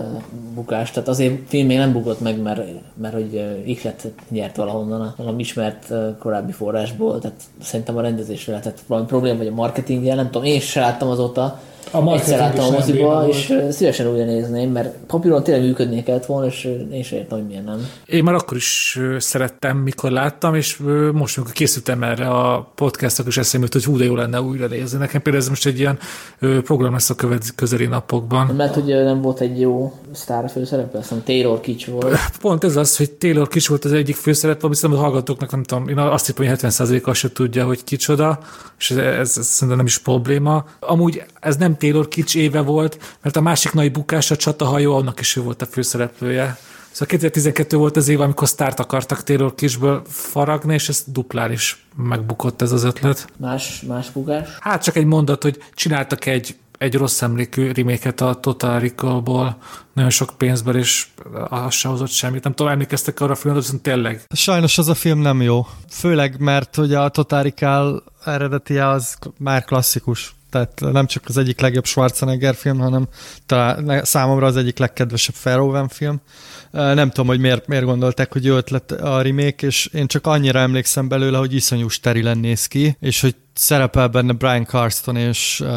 bukás, 0.53 0.91
tehát 0.91 1.09
azért 1.09 1.39
film 1.47 1.67
még 1.67 1.77
nem 1.77 1.91
bukott 1.91 2.19
meg, 2.19 2.41
mert, 2.41 2.61
mert 3.01 3.13
hogy 3.13 3.33
uh, 3.33 3.69
ihlet 3.69 4.07
nyert 4.29 4.55
valahonnan, 4.55 5.13
valami 5.17 5.41
ismert 5.41 5.85
uh, 5.89 6.17
korábbi 6.19 6.51
forrásból, 6.51 7.19
tehát 7.19 7.41
szerintem 7.61 7.97
a 7.97 8.01
rendezésre 8.01 8.51
lehetett 8.51 8.79
valami 8.87 9.07
probléma, 9.07 9.37
vagy 9.37 9.47
a 9.47 9.53
marketinggel, 9.53 10.15
nem 10.15 10.25
tudom, 10.29 10.43
én 10.43 10.59
sem 10.59 10.83
láttam 10.83 11.09
azóta, 11.09 11.59
a 11.91 12.13
Egyszer 12.13 12.39
láttam 12.39 12.65
a 12.65 12.69
moziba, 12.69 13.27
és 13.27 13.53
szívesen 13.69 14.07
újra 14.07 14.25
nézném, 14.25 14.71
mert 14.71 14.95
papíron 15.07 15.43
tényleg 15.43 15.63
működnie 15.63 16.03
kellett 16.03 16.25
volna, 16.25 16.47
és 16.47 16.69
én 16.91 17.03
sem 17.03 17.17
értem, 17.17 17.37
hogy 17.37 17.47
milyen 17.47 17.63
nem. 17.63 17.87
Én 18.05 18.23
már 18.23 18.33
akkor 18.33 18.57
is 18.57 18.99
szerettem, 19.17 19.77
mikor 19.77 20.11
láttam, 20.11 20.55
és 20.55 20.79
most, 21.13 21.37
amikor 21.37 21.55
készültem 21.55 22.03
erre 22.03 22.27
a 22.27 22.71
podcastok, 22.75 23.27
is 23.27 23.37
eszembe 23.37 23.67
hogy 23.71 23.83
hú, 23.83 23.97
de 23.97 24.03
jó 24.03 24.15
lenne 24.15 24.41
újra 24.41 24.67
nézni. 24.67 24.97
Nekem 24.97 25.21
például 25.21 25.43
ez 25.43 25.49
most 25.49 25.65
egy 25.65 25.79
ilyen 25.79 25.99
program 26.63 26.93
lesz 26.93 27.09
a 27.09 27.15
közeli 27.55 27.85
napokban. 27.85 28.47
Mert 28.47 28.73
hogy 28.73 28.85
nem 28.85 29.21
volt 29.21 29.39
egy 29.39 29.59
jó 29.59 29.93
sztár 30.11 30.49
főszereplő, 30.49 30.99
azt 30.99 31.13
Taylor 31.23 31.59
Kics 31.59 31.85
volt. 31.85 32.17
Pont 32.41 32.63
ez 32.63 32.75
az, 32.75 32.97
hogy 32.97 33.11
Taylor 33.11 33.47
Kics 33.47 33.69
volt 33.69 33.85
az 33.85 33.91
egyik 33.91 34.15
főszereplő, 34.15 34.69
viszont 34.69 34.93
a 34.93 34.97
hallgatóknak 34.97 35.51
nem 35.51 35.63
tudom, 35.63 35.87
én 35.87 35.97
azt 35.97 36.25
hiszem, 36.25 36.47
hogy 36.47 36.59
70%-a 36.59 37.13
se 37.13 37.31
tudja, 37.31 37.65
hogy 37.65 37.83
kicsoda, 37.83 38.39
és 38.79 38.91
ez, 38.91 38.97
ez, 38.97 39.37
ez 39.37 39.45
szerintem 39.45 39.77
nem 39.77 39.85
is 39.85 39.97
probléma. 39.97 40.65
Amúgy 40.79 41.23
ez 41.45 41.55
nem 41.55 41.77
Taylor 41.77 42.07
Kics 42.07 42.35
éve 42.35 42.61
volt, 42.61 43.17
mert 43.21 43.35
a 43.35 43.41
másik 43.41 43.73
nagy 43.73 43.91
bukás 43.91 44.31
a 44.31 44.35
csatahajó, 44.35 44.95
annak 44.95 45.19
is 45.19 45.35
ő 45.35 45.41
volt 45.41 45.61
a 45.61 45.65
főszereplője. 45.65 46.57
Szóval 46.91 47.07
2012 47.07 47.77
volt 47.77 47.97
az 47.97 48.07
év, 48.07 48.21
amikor 48.21 48.47
sztárt 48.47 48.79
akartak 48.79 49.23
Taylor 49.23 49.55
Kisből 49.55 50.01
faragni, 50.07 50.73
és 50.73 50.89
ez 50.89 51.03
duplán 51.07 51.51
is 51.51 51.85
megbukott 51.95 52.61
ez 52.61 52.71
az 52.71 52.83
ötlet. 52.83 53.27
Más, 53.37 53.81
más 53.87 54.09
bukás? 54.09 54.47
Hát 54.59 54.83
csak 54.83 54.95
egy 54.95 55.05
mondat, 55.05 55.43
hogy 55.43 55.57
csináltak 55.73 56.25
egy 56.25 56.55
egy 56.77 56.95
rossz 56.95 57.21
emlékű 57.21 57.71
reméket 57.71 58.21
a 58.21 58.33
Total 58.33 58.79
Recall-ból 58.79 59.57
nagyon 59.93 60.09
sok 60.09 60.33
pénzből, 60.37 60.77
és 60.77 61.07
az 61.49 61.73
se 61.73 61.87
hozott 61.87 62.09
semmit. 62.09 62.43
Nem 62.43 62.53
tudom, 62.53 62.71
emlékeztek 62.71 63.19
arra 63.19 63.31
a 63.31 63.35
filmre, 63.35 63.59
viszont 63.59 63.81
tényleg. 63.81 64.21
Sajnos 64.29 64.77
az 64.77 64.87
a 64.87 64.93
film 64.93 65.19
nem 65.19 65.41
jó. 65.41 65.67
Főleg, 65.89 66.39
mert 66.39 66.77
ugye 66.77 66.99
a 66.99 67.09
Total 67.09 67.43
Recall 67.43 68.03
eredetie 68.25 68.87
az 68.87 69.17
már 69.37 69.63
klasszikus 69.63 70.35
tehát 70.55 70.93
nem 70.93 71.05
csak 71.05 71.23
az 71.27 71.37
egyik 71.37 71.59
legjobb 71.59 71.85
Schwarzenegger 71.85 72.55
film, 72.55 72.79
hanem 72.79 73.07
talán 73.45 74.03
számomra 74.03 74.45
az 74.45 74.57
egyik 74.57 74.77
legkedvesebb 74.77 75.35
Verhoeven 75.43 75.87
film. 75.87 76.21
Nem 76.71 77.09
tudom, 77.09 77.27
hogy 77.27 77.39
miért, 77.39 77.67
miért 77.67 77.85
gondolták, 77.85 78.33
hogy 78.33 78.45
jó 78.45 78.55
ötlet 78.55 78.91
a 78.91 79.21
remake, 79.21 79.67
és 79.67 79.89
én 79.93 80.07
csak 80.07 80.27
annyira 80.27 80.59
emlékszem 80.59 81.07
belőle, 81.07 81.37
hogy 81.37 81.53
iszonyú 81.53 81.87
sterilen 81.87 82.37
néz 82.37 82.65
ki, 82.65 82.97
és 82.99 83.21
hogy 83.21 83.35
szerepel 83.53 84.07
benne 84.07 84.33
Brian 84.33 84.65
Carston, 84.65 85.15
és 85.15 85.59
uh, 85.59 85.69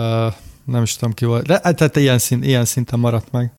nem 0.64 0.82
is 0.82 0.96
tudom 0.96 1.14
ki 1.14 1.24
volt, 1.24 1.46
de 1.46 1.58
tehát 1.58 1.96
ilyen, 1.96 2.18
szint, 2.18 2.44
ilyen 2.44 2.64
szinten 2.64 2.98
maradt 2.98 3.32
meg. 3.32 3.52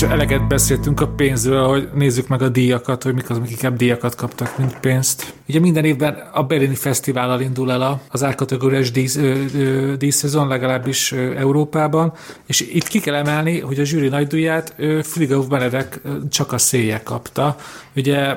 Most 0.00 0.12
eleget 0.12 0.46
beszéltünk 0.46 1.00
a 1.00 1.08
pénzről, 1.08 1.66
hogy 1.66 1.88
nézzük 1.94 2.28
meg 2.28 2.42
a 2.42 2.48
díjakat, 2.48 3.02
hogy 3.02 3.14
mik 3.14 3.30
az, 3.30 3.36
akik 3.36 3.50
inkább 3.50 3.76
díjakat 3.76 4.14
kaptak, 4.14 4.58
mint 4.58 4.80
pénzt. 4.80 5.34
Ugye 5.48 5.60
minden 5.60 5.84
évben 5.84 6.14
a 6.32 6.42
Berlini 6.42 6.74
Fesztivállal 6.74 7.40
indul 7.40 7.72
el 7.72 8.00
az 8.10 8.24
árkategóriás 8.24 8.90
díjszezon, 9.98 10.48
legalábbis 10.48 11.12
Európában, 11.12 12.12
és 12.46 12.60
itt 12.60 12.88
ki 12.88 13.00
kell 13.00 13.14
emelni, 13.14 13.60
hogy 13.60 13.78
a 13.78 13.84
zsűri 13.84 14.08
nagydíját 14.08 14.74
Frigauf 15.02 15.46
Benedek 15.46 16.00
csak 16.30 16.52
a 16.52 16.58
széje 16.58 17.00
kapta. 17.02 17.56
Ugye 17.96 18.36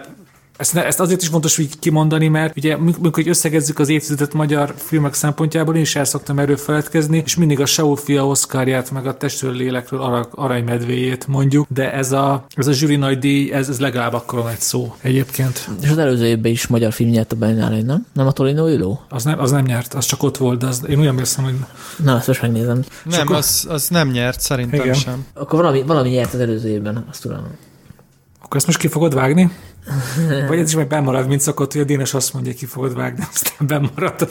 ezt, 0.57 0.75
ezt 0.75 0.99
azért 0.99 1.21
is 1.21 1.27
fontos 1.27 1.55
hogy 1.55 1.79
kimondani, 1.79 2.27
mert 2.27 2.57
ugye 2.57 2.73
amikor 2.73 3.11
hogy 3.13 3.27
összegezzük 3.27 3.79
az 3.79 3.89
évtizedet 3.89 4.33
magyar 4.33 4.73
filmek 4.77 5.13
szempontjából, 5.13 5.75
én 5.75 5.81
is 5.81 5.95
el 5.95 6.05
szoktam 6.05 6.39
erről 6.39 6.57
feledkezni, 6.57 7.21
és 7.25 7.35
mindig 7.35 7.59
a 7.59 7.65
Saul 7.65 7.95
fia 7.95 8.27
Oszkárját, 8.27 8.91
meg 8.91 9.07
a 9.07 9.17
testről 9.17 9.53
lélekről 9.53 10.27
aranymedvéjét 10.31 11.27
mondjuk, 11.27 11.67
de 11.69 11.93
ez 11.93 12.11
a, 12.11 12.45
ez 12.55 12.67
a 12.67 12.71
zsűri 12.71 12.95
nagy 12.95 13.19
díj, 13.19 13.51
ez, 13.51 13.69
ez 13.69 13.79
legalább 13.79 14.13
akkor 14.13 14.49
egy 14.51 14.59
szó 14.59 14.95
egyébként. 15.01 15.69
És 15.81 15.89
az 15.89 15.97
előző 15.97 16.25
évben 16.25 16.51
is 16.51 16.67
magyar 16.67 16.93
film 16.93 17.09
nyert 17.09 17.31
a 17.31 17.35
Berlinale, 17.35 17.81
nem? 17.81 18.05
Nem 18.13 18.27
a 18.27 18.31
Tolino 18.31 18.69
Üló? 18.69 19.01
Az 19.09 19.23
nem, 19.23 19.39
az 19.39 19.51
nem 19.51 19.63
nyert, 19.63 19.93
az 19.93 20.05
csak 20.05 20.23
ott 20.23 20.37
volt, 20.37 20.59
de 20.59 20.67
az, 20.67 20.83
én 20.89 20.99
olyan 20.99 21.17
érzem, 21.17 21.43
hogy... 21.43 21.55
Na, 22.03 22.15
azt 22.15 22.27
most 22.27 22.41
megnézem. 22.41 22.83
Nem, 23.03 23.21
akkor... 23.21 23.35
az, 23.35 23.65
az 23.69 23.87
nem 23.87 24.09
nyert, 24.09 24.39
szerintem 24.39 24.79
Igen. 24.79 24.93
sem. 24.93 25.25
Akkor 25.33 25.59
valami, 25.59 25.83
valami 25.83 26.09
nyert 26.09 26.33
az 26.33 26.39
előző 26.39 26.69
évben, 26.69 27.05
azt 27.09 27.21
tudom. 27.21 27.47
Akkor 28.43 28.55
ezt 28.55 28.65
most 28.65 28.79
ki 28.79 28.87
fogod 28.87 29.13
vágni? 29.13 29.51
Vagy 30.47 30.59
ez 30.59 30.67
is 30.67 30.75
majd 30.75 30.87
bemarad, 30.87 31.27
mint 31.27 31.41
szokott, 31.41 31.71
hogy 31.71 31.81
a 31.81 31.83
Dénes 31.83 32.13
azt 32.13 32.33
mondja, 32.33 32.53
ki 32.53 32.65
fogod 32.65 32.95
vágni, 32.95 33.23
aztán 33.33 33.67
bemarad. 33.67 34.27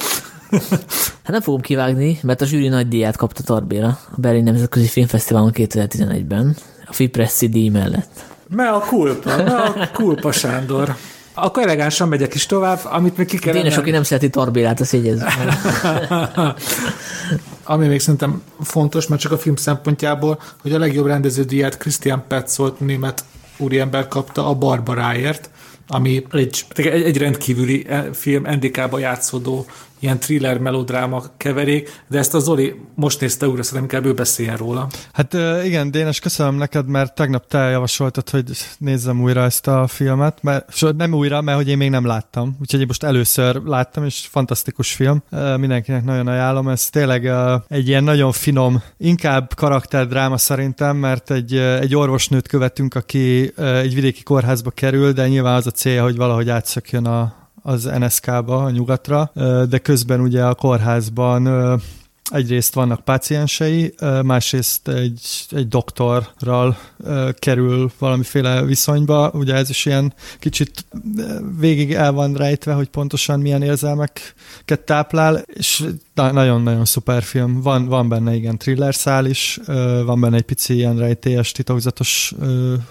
hát 1.22 1.28
nem 1.28 1.40
fogom 1.40 1.60
kivágni, 1.60 2.18
mert 2.22 2.40
a 2.40 2.44
zsűri 2.44 2.68
nagy 2.68 2.88
díját 2.88 3.16
kapta 3.16 3.42
Tarbéla 3.42 3.88
a 3.88 4.20
Berlin 4.20 4.44
Nemzetközi 4.44 4.86
Filmfesztiválon 4.86 5.52
2011-ben, 5.54 6.56
a 6.86 6.92
Fipressi 6.92 7.48
díj 7.48 7.68
mellett. 7.68 8.24
Me 8.48 8.68
a 8.68 8.78
kulpa, 8.78 9.36
me 9.36 9.56
a 9.56 9.90
kulpa 9.92 10.32
Sándor. 10.32 10.96
Akkor 11.34 11.62
elegánsan 11.62 12.08
megyek 12.08 12.34
is 12.34 12.46
tovább, 12.46 12.80
amit 12.84 13.16
még 13.16 13.26
ki 13.26 13.38
kell... 13.38 13.52
Dénes, 13.52 13.76
aki 13.76 13.90
nem 13.90 14.02
szereti 14.02 14.30
Tarbélát, 14.30 14.80
azt 14.80 14.92
jegyez. 14.92 15.22
Ami 17.64 17.86
még 17.86 18.00
szerintem 18.00 18.42
fontos, 18.60 19.06
mert 19.06 19.20
csak 19.20 19.32
a 19.32 19.38
film 19.38 19.56
szempontjából, 19.56 20.40
hogy 20.62 20.72
a 20.72 20.78
legjobb 20.78 21.06
rendező 21.06 21.42
díját 21.42 21.78
Christian 21.78 22.24
Petzold 22.28 22.72
német 22.78 23.24
úriember 23.60 24.08
kapta 24.08 24.46
a 24.46 24.54
Barbaráért, 24.54 25.50
ami 25.86 26.24
egy, 26.32 26.64
egy, 26.74 27.16
rendkívüli 27.16 27.84
eh, 27.88 28.04
film, 28.12 28.42
NDK-ba 28.42 28.98
játszódó 28.98 29.66
ilyen 30.00 30.18
thriller, 30.18 30.58
melodráma 30.58 31.22
keverék, 31.36 32.02
de 32.08 32.18
ezt 32.18 32.34
a 32.34 32.38
Zoli 32.38 32.74
most 32.94 33.20
nézte 33.20 33.48
újra, 33.48 33.62
szerintem 33.62 33.82
inkább 33.82 34.12
ő 34.12 34.14
beszéljen 34.14 34.56
róla. 34.56 34.86
Hát 35.12 35.36
igen, 35.64 35.90
Dénes, 35.90 36.18
köszönöm 36.20 36.54
neked, 36.54 36.86
mert 36.86 37.14
tegnap 37.14 37.46
te 37.46 37.58
javasoltad, 37.58 38.30
hogy 38.30 38.44
nézzem 38.78 39.22
újra 39.22 39.42
ezt 39.42 39.66
a 39.66 39.86
filmet, 39.86 40.42
mert 40.42 40.96
nem 40.96 41.14
újra, 41.14 41.40
mert 41.40 41.56
hogy 41.56 41.68
én 41.68 41.76
még 41.76 41.90
nem 41.90 42.06
láttam, 42.06 42.56
úgyhogy 42.60 42.80
én 42.80 42.86
most 42.86 43.02
először 43.02 43.62
láttam, 43.64 44.04
és 44.04 44.26
fantasztikus 44.30 44.92
film, 44.92 45.22
mindenkinek 45.56 46.04
nagyon 46.04 46.26
ajánlom, 46.26 46.68
ez 46.68 46.88
tényleg 46.88 47.30
egy 47.68 47.88
ilyen 47.88 48.04
nagyon 48.04 48.32
finom, 48.32 48.82
inkább 48.96 49.54
karakterdráma 49.54 50.36
szerintem, 50.36 50.96
mert 50.96 51.30
egy, 51.30 51.54
egy 51.56 51.94
orvosnőt 51.96 52.48
követünk, 52.48 52.94
aki 52.94 53.52
egy 53.56 53.94
vidéki 53.94 54.22
kórházba 54.22 54.70
kerül, 54.70 55.12
de 55.12 55.28
nyilván 55.28 55.54
az 55.54 55.66
a 55.66 55.70
célja, 55.70 56.02
hogy 56.02 56.16
valahogy 56.16 56.48
átszökjön 56.50 57.06
a, 57.06 57.39
az 57.62 57.84
NSK-ba, 57.98 58.64
a 58.64 58.70
nyugatra, 58.70 59.30
de 59.68 59.78
közben 59.78 60.20
ugye 60.20 60.44
a 60.44 60.54
kórházban 60.54 61.48
egyrészt 62.30 62.74
vannak 62.74 63.00
páciensei, 63.00 63.94
másrészt 64.22 64.88
egy, 64.88 65.46
egy 65.50 65.68
doktorral 65.68 66.76
kerül 67.38 67.90
valamiféle 67.98 68.64
viszonyba, 68.64 69.30
ugye 69.34 69.54
ez 69.54 69.70
is 69.70 69.86
ilyen 69.86 70.14
kicsit 70.38 70.84
végig 71.58 71.92
el 71.92 72.12
van 72.12 72.34
rejtve, 72.34 72.72
hogy 72.72 72.88
pontosan 72.88 73.40
milyen 73.40 73.62
érzelmeket 73.62 74.80
táplál, 74.84 75.42
és 75.46 75.84
nagyon-nagyon 76.14 76.84
szuper 76.84 77.22
film. 77.22 77.60
Van, 77.60 77.86
van 77.86 78.08
benne 78.08 78.34
igen 78.34 78.58
thriller 78.58 78.94
szál 78.94 79.26
is, 79.26 79.60
van 80.04 80.20
benne 80.20 80.36
egy 80.36 80.42
pici 80.42 80.74
ilyen 80.74 80.98
rejtélyes, 80.98 81.52
titokzatos 81.52 82.34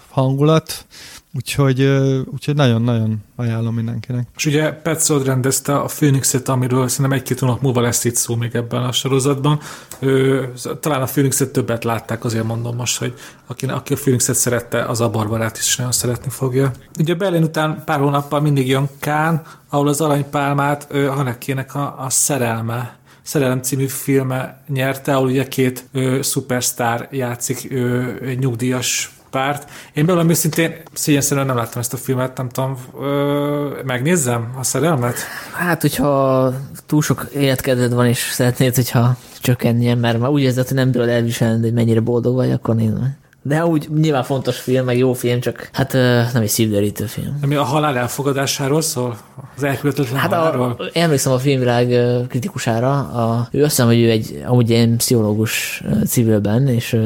hangulat, 0.10 0.86
Úgyhogy, 1.34 1.84
úgyhogy 2.26 2.56
nagyon-nagyon 2.56 3.24
ajánlom 3.36 3.76
mindenkinek. 3.76 4.28
És 4.36 4.46
ugye 4.46 4.72
Petzold 4.72 5.26
rendezte 5.26 5.76
a 5.76 5.86
Phoenixet, 5.86 6.50
amiről 6.50 6.88
szerintem 6.88 7.20
egy-két 7.20 7.40
hónap 7.40 7.62
múlva 7.62 7.82
lesz 7.82 8.04
itt 8.04 8.16
szó 8.16 8.36
még 8.36 8.56
ebben 8.56 8.84
a 8.84 8.92
sorozatban. 8.92 9.60
Ő, 10.00 10.52
talán 10.80 11.02
a 11.02 11.06
Phoenixet 11.06 11.50
többet 11.52 11.84
látták, 11.84 12.26
azért 12.26 12.44
mondom 12.44 12.76
most, 12.76 12.98
hogy 12.98 13.14
aki, 13.48 13.66
aki 13.66 13.94
a 13.94 13.96
Phoenixet 13.96 14.36
szerette, 14.36 14.84
az 14.84 15.02
a 15.02 15.10
Barbarát 15.10 15.58
is 15.58 15.76
nagyon 15.76 15.92
szeretni 15.92 16.30
fogja. 16.30 16.72
Ugye 17.00 17.16
Berlin 17.16 17.44
után 17.44 17.84
pár 17.86 18.00
hónappal 18.00 18.42
mindig 18.42 18.68
jön 18.68 18.90
Kán, 19.00 19.42
ahol 19.70 19.88
az 19.88 20.02
Aranypálmát 20.02 20.88
Hanekének 20.92 21.76
a, 21.76 21.96
a 22.00 22.10
szerelme 22.10 22.98
Szerelem 23.22 23.62
című 23.62 23.88
filme 23.88 24.64
nyerte, 24.68 25.16
ahol 25.16 25.28
ugye 25.28 25.48
két 25.48 25.88
ö, 25.92 26.22
szupersztár 26.22 27.08
játszik 27.12 27.68
ö, 27.72 28.04
nyugdíjas 28.40 29.12
párt. 29.30 29.70
Én 29.94 30.06
belőlem 30.06 30.30
őszintén 30.30 30.76
szégyenszerűen 30.94 31.46
nem 31.46 31.56
láttam 31.56 31.82
ezt 31.82 31.94
a 31.94 31.98
filmet, 31.98 32.38
nem 32.38 32.50
tudom, 32.50 32.78
ö, 33.02 33.70
megnézzem 33.86 34.54
a 34.60 34.64
szerelmet? 34.64 35.16
Hát, 35.54 35.82
hogyha 35.82 36.54
túl 36.86 37.02
sok 37.02 37.28
életkedved 37.36 37.94
van, 37.94 38.06
és 38.06 38.18
szeretnéd, 38.18 38.76
hogyha 38.76 39.16
csökkenjen, 39.42 39.98
mert 39.98 40.20
már 40.20 40.30
úgy 40.30 40.42
érzed, 40.42 40.68
hogy 40.68 40.78
nem 40.78 40.92
tudod 40.92 41.10
elviselni, 41.10 41.62
hogy 41.62 41.74
mennyire 41.74 42.00
boldog 42.00 42.36
vagy, 42.36 42.52
akkor 42.52 42.76
meg. 42.76 43.18
De 43.42 43.66
úgy 43.66 43.88
nyilván 44.02 44.24
fontos 44.24 44.58
film, 44.60 44.86
meg 44.86 44.98
jó 44.98 45.14
film, 45.14 45.40
csak 45.40 45.70
hát 45.74 45.94
nem 46.34 46.42
egy 46.42 46.50
szívderítő 46.50 47.06
film. 47.06 47.40
Ami 47.42 47.56
a 47.56 47.64
halál 47.64 47.98
elfogadásáról 47.98 48.82
szól? 48.82 49.18
Az 49.56 49.64
elküldetetlen 49.64 50.20
hát 50.20 50.34
a, 50.34 50.78
emlékszem 50.94 51.32
a 51.32 51.38
filmvilág 51.38 51.96
kritikusára, 52.28 52.92
a, 52.98 53.48
ő 53.52 53.64
azt 53.64 53.70
hiszem, 53.70 53.88
hogy 53.88 54.00
ő 54.00 54.10
egy 54.10 54.44
amúgy 54.46 54.70
ilyen 54.70 54.98
pszichológus 54.98 55.84
civilben, 56.08 56.68
és 56.68 56.98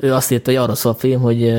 ő 0.00 0.14
azt 0.14 0.30
írta, 0.30 0.50
hogy 0.50 0.60
arra 0.60 0.74
szól 0.74 0.92
a 0.92 0.94
film, 0.94 1.20
hogy 1.20 1.54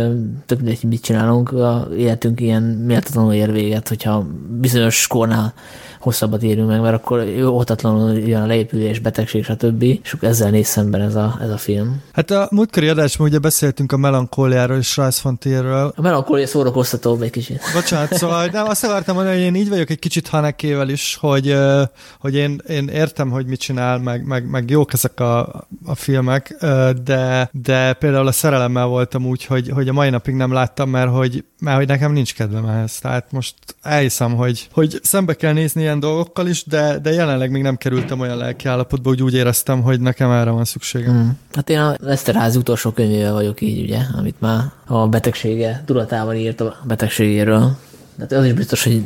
tök 0.45 0.58
mindegy, 0.58 0.84
mit 0.84 1.02
csinálunk, 1.02 1.52
a 1.52 1.88
életünk 1.97 2.41
ilyen 2.41 2.63
méltatlanul 2.63 3.34
ér 3.34 3.52
véget, 3.52 3.88
hogyha 3.88 4.28
bizonyos 4.49 5.08
kornál 5.08 5.54
hosszabbat 6.00 6.44
érünk 6.44 6.68
meg, 6.68 6.82
mert 6.82 6.96
akkor 6.96 7.28
óhatatlanul 7.44 8.14
jön 8.14 8.42
a 8.42 8.46
leépülés, 8.46 9.00
betegség, 9.00 9.44
stb. 9.44 9.82
És 9.82 10.16
ezzel 10.22 10.50
néz 10.50 10.68
szemben 10.68 11.02
ez 11.02 11.16
a, 11.16 11.38
ez 11.42 11.50
a 11.50 11.58
film. 11.58 12.02
Hát 12.14 12.32
a 12.32 12.48
múltkori 12.52 12.88
adásban 12.88 13.28
ugye 13.28 13.40
beszéltünk 13.40 13.92
a 13.92 13.98
melankóliáról 13.98 14.78
és 14.78 14.98
Rice 14.98 15.22
Fontierről. 15.22 15.94
A 15.96 16.02
melankólia 16.02 16.48
szórakoztatóbb 16.48 17.22
egy 17.22 17.30
kicsit. 17.30 17.62
Bocsánat, 17.74 18.14
szóval 18.14 18.46
nem, 18.46 18.68
azt 18.68 18.84
akartam 18.84 19.16
mondani, 19.16 19.36
hogy 19.36 19.46
én 19.46 19.56
így 19.56 19.70
vagyok 19.70 19.90
egy 19.90 20.00
kicsit 20.00 20.28
Hanekével 20.28 20.90
is, 20.90 21.18
hogy, 21.22 21.56
hogy 22.20 22.36
én, 22.36 22.62
én 22.68 22.88
értem, 22.88 23.30
hogy 23.30 23.46
mit 23.46 23.60
csinál, 23.60 23.98
meg, 23.98 24.26
meg, 24.26 24.50
meg 24.50 24.70
jók 24.70 24.94
ezek 24.94 25.20
a, 25.20 25.40
a 25.86 25.96
filmek, 25.96 26.56
de, 27.04 27.50
de 27.52 27.94
például 27.94 28.28
a 28.28 28.32
szerelemmel 28.32 28.86
voltam 28.86 29.26
úgy, 29.26 29.46
hogy, 29.46 29.70
hogy 29.70 29.88
a 29.88 29.94
mai 29.94 30.10
napig 30.10 30.36
nem 30.36 30.54
láttam, 30.54 30.90
mert 30.90 31.12
hogy, 31.12 31.44
mert 31.60 31.78
hogy 31.78 31.88
nekem 31.88 32.12
nincs 32.12 32.34
kedvem 32.34 32.66
ehhez. 32.66 33.00
Tehát 33.00 33.32
most 33.32 33.54
elhiszem, 33.82 34.36
hogy, 34.36 34.68
hogy 34.72 35.00
szembe 35.04 35.34
kell 35.34 35.54
nézni 35.54 35.88
ilyen 35.89 36.02
dolgokkal 36.02 36.47
is, 36.47 36.65
de, 36.65 36.99
de 36.99 37.12
jelenleg 37.12 37.52
még 37.52 37.62
nem 37.62 37.78
kerültem 37.78 38.19
olyan 38.19 38.38
lelkiállapotba, 38.38 39.10
hogy 39.10 39.23
úgy 39.23 39.34
éreztem, 39.34 39.82
hogy 39.82 40.02
nekem 40.02 40.32
erre 40.32 40.49
van 40.49 40.65
szükségem. 40.65 41.15
Mm. 41.15 41.30
Hát 41.54 41.69
én 41.69 41.80
a 41.80 41.95
Eszterházi 42.06 42.58
utolsó 42.58 42.91
könyvével 42.91 43.34
vagyok 43.34 43.62
így, 43.62 43.84
ugye, 43.84 43.99
amit 44.17 44.41
már 44.41 44.63
a 44.86 45.08
betegsége 45.08 45.84
tudatával 45.86 46.36
írt 46.36 46.62
a 46.62 46.75
betegségéről. 46.84 47.78
Tehát 48.15 48.32
az 48.32 48.45
is 48.45 48.54
biztos, 48.54 48.84
hogy 48.84 49.04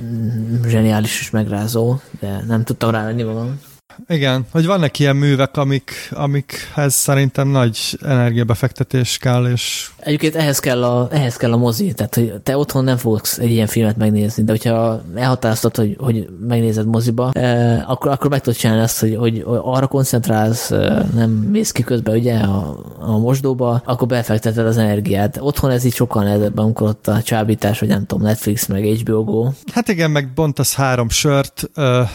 zseniális 0.67 1.19
és 1.19 1.29
megrázó, 1.29 1.95
de 2.19 2.43
nem 2.47 2.63
tudtam 2.63 2.91
rávenni 2.91 3.23
magam. 3.23 3.59
Igen, 4.07 4.45
hogy 4.51 4.65
vannak 4.65 4.99
ilyen 4.99 5.15
művek, 5.15 5.57
amik, 5.57 5.91
amikhez 6.11 6.93
szerintem 6.93 7.47
nagy 7.47 7.97
energiabefektetés 8.01 9.17
kell, 9.17 9.45
és... 9.51 9.89
Egyébként 9.99 10.35
ehhez 10.35 10.59
kell, 10.59 10.83
a, 10.83 11.07
ehhez 11.11 11.35
kell 11.35 11.53
a 11.53 11.57
mozi, 11.57 11.93
tehát 11.93 12.15
hogy 12.15 12.33
te 12.43 12.57
otthon 12.57 12.83
nem 12.83 12.97
fogsz 12.97 13.37
egy 13.37 13.51
ilyen 13.51 13.67
filmet 13.67 13.97
megnézni, 13.97 14.43
de 14.43 14.51
hogyha 14.51 15.01
elhatároztad, 15.15 15.75
hogy, 15.75 15.95
hogy 15.99 16.27
megnézed 16.47 16.85
moziba, 16.85 17.31
eh, 17.33 17.89
akkor, 17.89 18.11
akkor 18.11 18.29
meg 18.29 18.41
tudod 18.41 18.59
csinálni 18.59 18.81
azt, 18.81 18.99
hogy, 18.99 19.15
hogy 19.15 19.43
arra 19.45 19.87
koncentrálsz, 19.87 20.71
eh, 20.71 21.03
nem 21.13 21.29
mész 21.29 21.71
ki 21.71 21.83
közben 21.83 22.15
ugye 22.15 22.37
a, 22.37 22.77
a 22.99 23.17
mosdóba, 23.17 23.81
akkor 23.85 24.07
befekteted 24.07 24.65
az 24.65 24.77
energiát. 24.77 25.37
Otthon 25.39 25.71
ez 25.71 25.83
így 25.83 25.93
sokkal 25.95 26.23
nehezebb, 26.23 26.57
amikor 26.57 26.87
ott 26.87 27.07
a 27.07 27.21
csábítás, 27.21 27.79
vagy 27.79 27.89
nem 27.89 28.05
tudom, 28.05 28.23
Netflix, 28.23 28.65
meg 28.65 28.83
HBO 28.83 29.23
Go. 29.23 29.49
Hát 29.73 29.87
igen, 29.87 30.11
meg 30.11 30.33
bontasz 30.33 30.75
három 30.75 31.09
sört, 31.09 31.69
eh, 31.75 32.09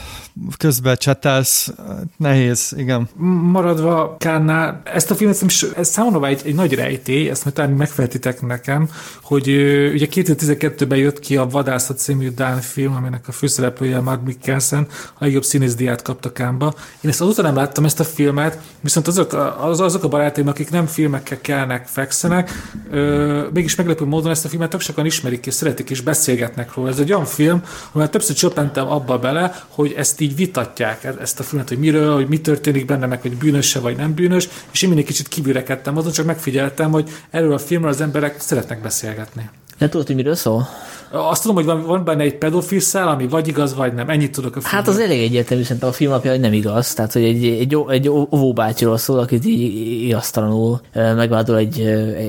közben 0.57 0.97
csetelsz, 0.97 1.73
nehéz, 2.17 2.75
igen. 2.77 3.09
Maradva 3.43 4.17
Kánnál, 4.19 4.81
ezt 4.85 5.11
a 5.11 5.15
filmet 5.15 5.45
ez 5.77 5.89
számomra 5.89 6.27
egy, 6.27 6.41
egy 6.45 6.55
nagy 6.55 6.75
rejtély, 6.75 7.29
ezt 7.29 7.45
majd 7.45 7.57
talán 7.57 7.71
megfeltitek 7.71 8.43
nekem, 8.43 8.89
hogy 9.23 9.49
ugye 9.93 10.07
2012-ben 10.11 10.99
jött 10.99 11.19
ki 11.19 11.37
a 11.37 11.47
Vadászat 11.47 11.99
című 11.99 12.31
Dán 12.31 12.61
film, 12.61 12.95
aminek 12.95 13.29
a 13.29 13.33
főszereplője 13.33 14.01
Mark 14.01 14.25
Mikkelsen 14.25 14.87
a 15.15 15.25
legjobb 15.25 15.45
színészdiát 15.45 16.03
kapta 16.03 16.33
Kámba. 16.33 16.75
Én 17.01 17.11
ezt 17.11 17.21
azóta 17.21 17.43
nem 17.43 17.55
láttam 17.55 17.85
ezt 17.85 18.01
a 18.01 18.05
filmet, 18.05 18.59
viszont 18.81 19.07
azok, 19.07 19.55
az, 19.61 19.81
azok 19.81 20.05
a 20.05 20.09
barátaim, 20.09 20.49
akik 20.49 20.71
nem 20.71 20.87
filmekkel 20.87 21.41
kelnek, 21.41 21.87
fekszenek, 21.87 22.51
ö, 22.91 23.47
mégis 23.53 23.75
meglepő 23.75 24.05
módon 24.05 24.31
ezt 24.31 24.45
a 24.45 24.49
filmet 24.49 24.71
tök 24.71 24.81
sokan 24.81 25.07
ismerik 25.07 25.47
és 25.47 25.55
szeretik 25.55 25.91
és 25.91 26.01
beszélgetnek 26.01 26.75
róla. 26.75 26.89
Ez 26.89 26.99
egy 26.99 27.13
olyan 27.13 27.25
film, 27.25 27.63
amivel 27.93 28.11
többször 28.11 28.37
csöppentem 28.37 28.89
abba 28.89 29.19
bele, 29.19 29.65
hogy 29.69 29.93
ezt 29.97 30.21
így 30.21 30.28
vitatják, 30.35 31.05
e- 31.05 31.15
ezt 31.21 31.41
a 31.41 31.43
filmet, 31.43 31.69
hogy 31.69 31.79
miről, 31.79 32.15
hogy 32.15 32.29
mi 32.29 32.41
történik 32.41 32.87
benne, 32.87 33.07
meg 33.07 33.21
hogy 33.21 33.37
bűnös 33.37 33.75
vagy 33.75 33.97
nem 33.97 34.15
bűnös, 34.15 34.49
és 34.71 34.83
én 34.83 34.89
mindig 34.89 35.07
kicsit 35.07 35.29
kívülrekedtem 35.29 35.97
azon, 35.97 36.13
csak 36.13 36.27
megfigyeltem, 36.27 36.91
hogy 36.91 37.11
erről 37.31 37.53
a 37.53 37.59
filmről 37.59 37.91
az 37.91 38.01
emberek 38.01 38.41
szeretnek 38.41 38.81
beszélgetni. 38.83 39.51
Nem 39.79 39.89
tudod, 39.89 40.07
hogy 40.07 40.17
miről 40.17 40.35
szól? 40.35 40.69
Azt 41.11 41.43
tudom, 41.43 41.57
hogy 41.57 41.65
van, 41.65 41.87
van 41.87 42.05
benne 42.05 42.23
egy 42.23 42.35
pedofil 42.35 42.81
szál, 42.81 43.09
ami 43.09 43.29
vagy 43.29 43.49
igaz, 43.49 43.75
vagy 43.75 43.95
nem. 43.95 44.09
Ennyit 44.09 44.33
tudok 44.33 44.57
a 44.57 44.61
filmről. 44.61 44.81
Hát 44.81 44.89
az 44.89 44.99
elég 44.99 45.23
egyértelmű, 45.23 45.63
szerintem 45.63 45.89
a 45.89 45.93
film 45.93 46.13
apja, 46.13 46.31
hogy 46.31 46.41
nem 46.41 46.53
igaz. 46.53 46.95
Tehát, 46.95 47.13
hogy 47.13 47.25
egy, 47.25 47.45
egy, 47.45 47.77
egy 47.89 48.09
óvóbátyról 48.09 48.99
szól, 48.99 49.19
akit 49.19 49.45
így 49.45 49.61
igaztalanul 50.05 50.81
megvádol 50.93 51.57
egy, 51.57 51.81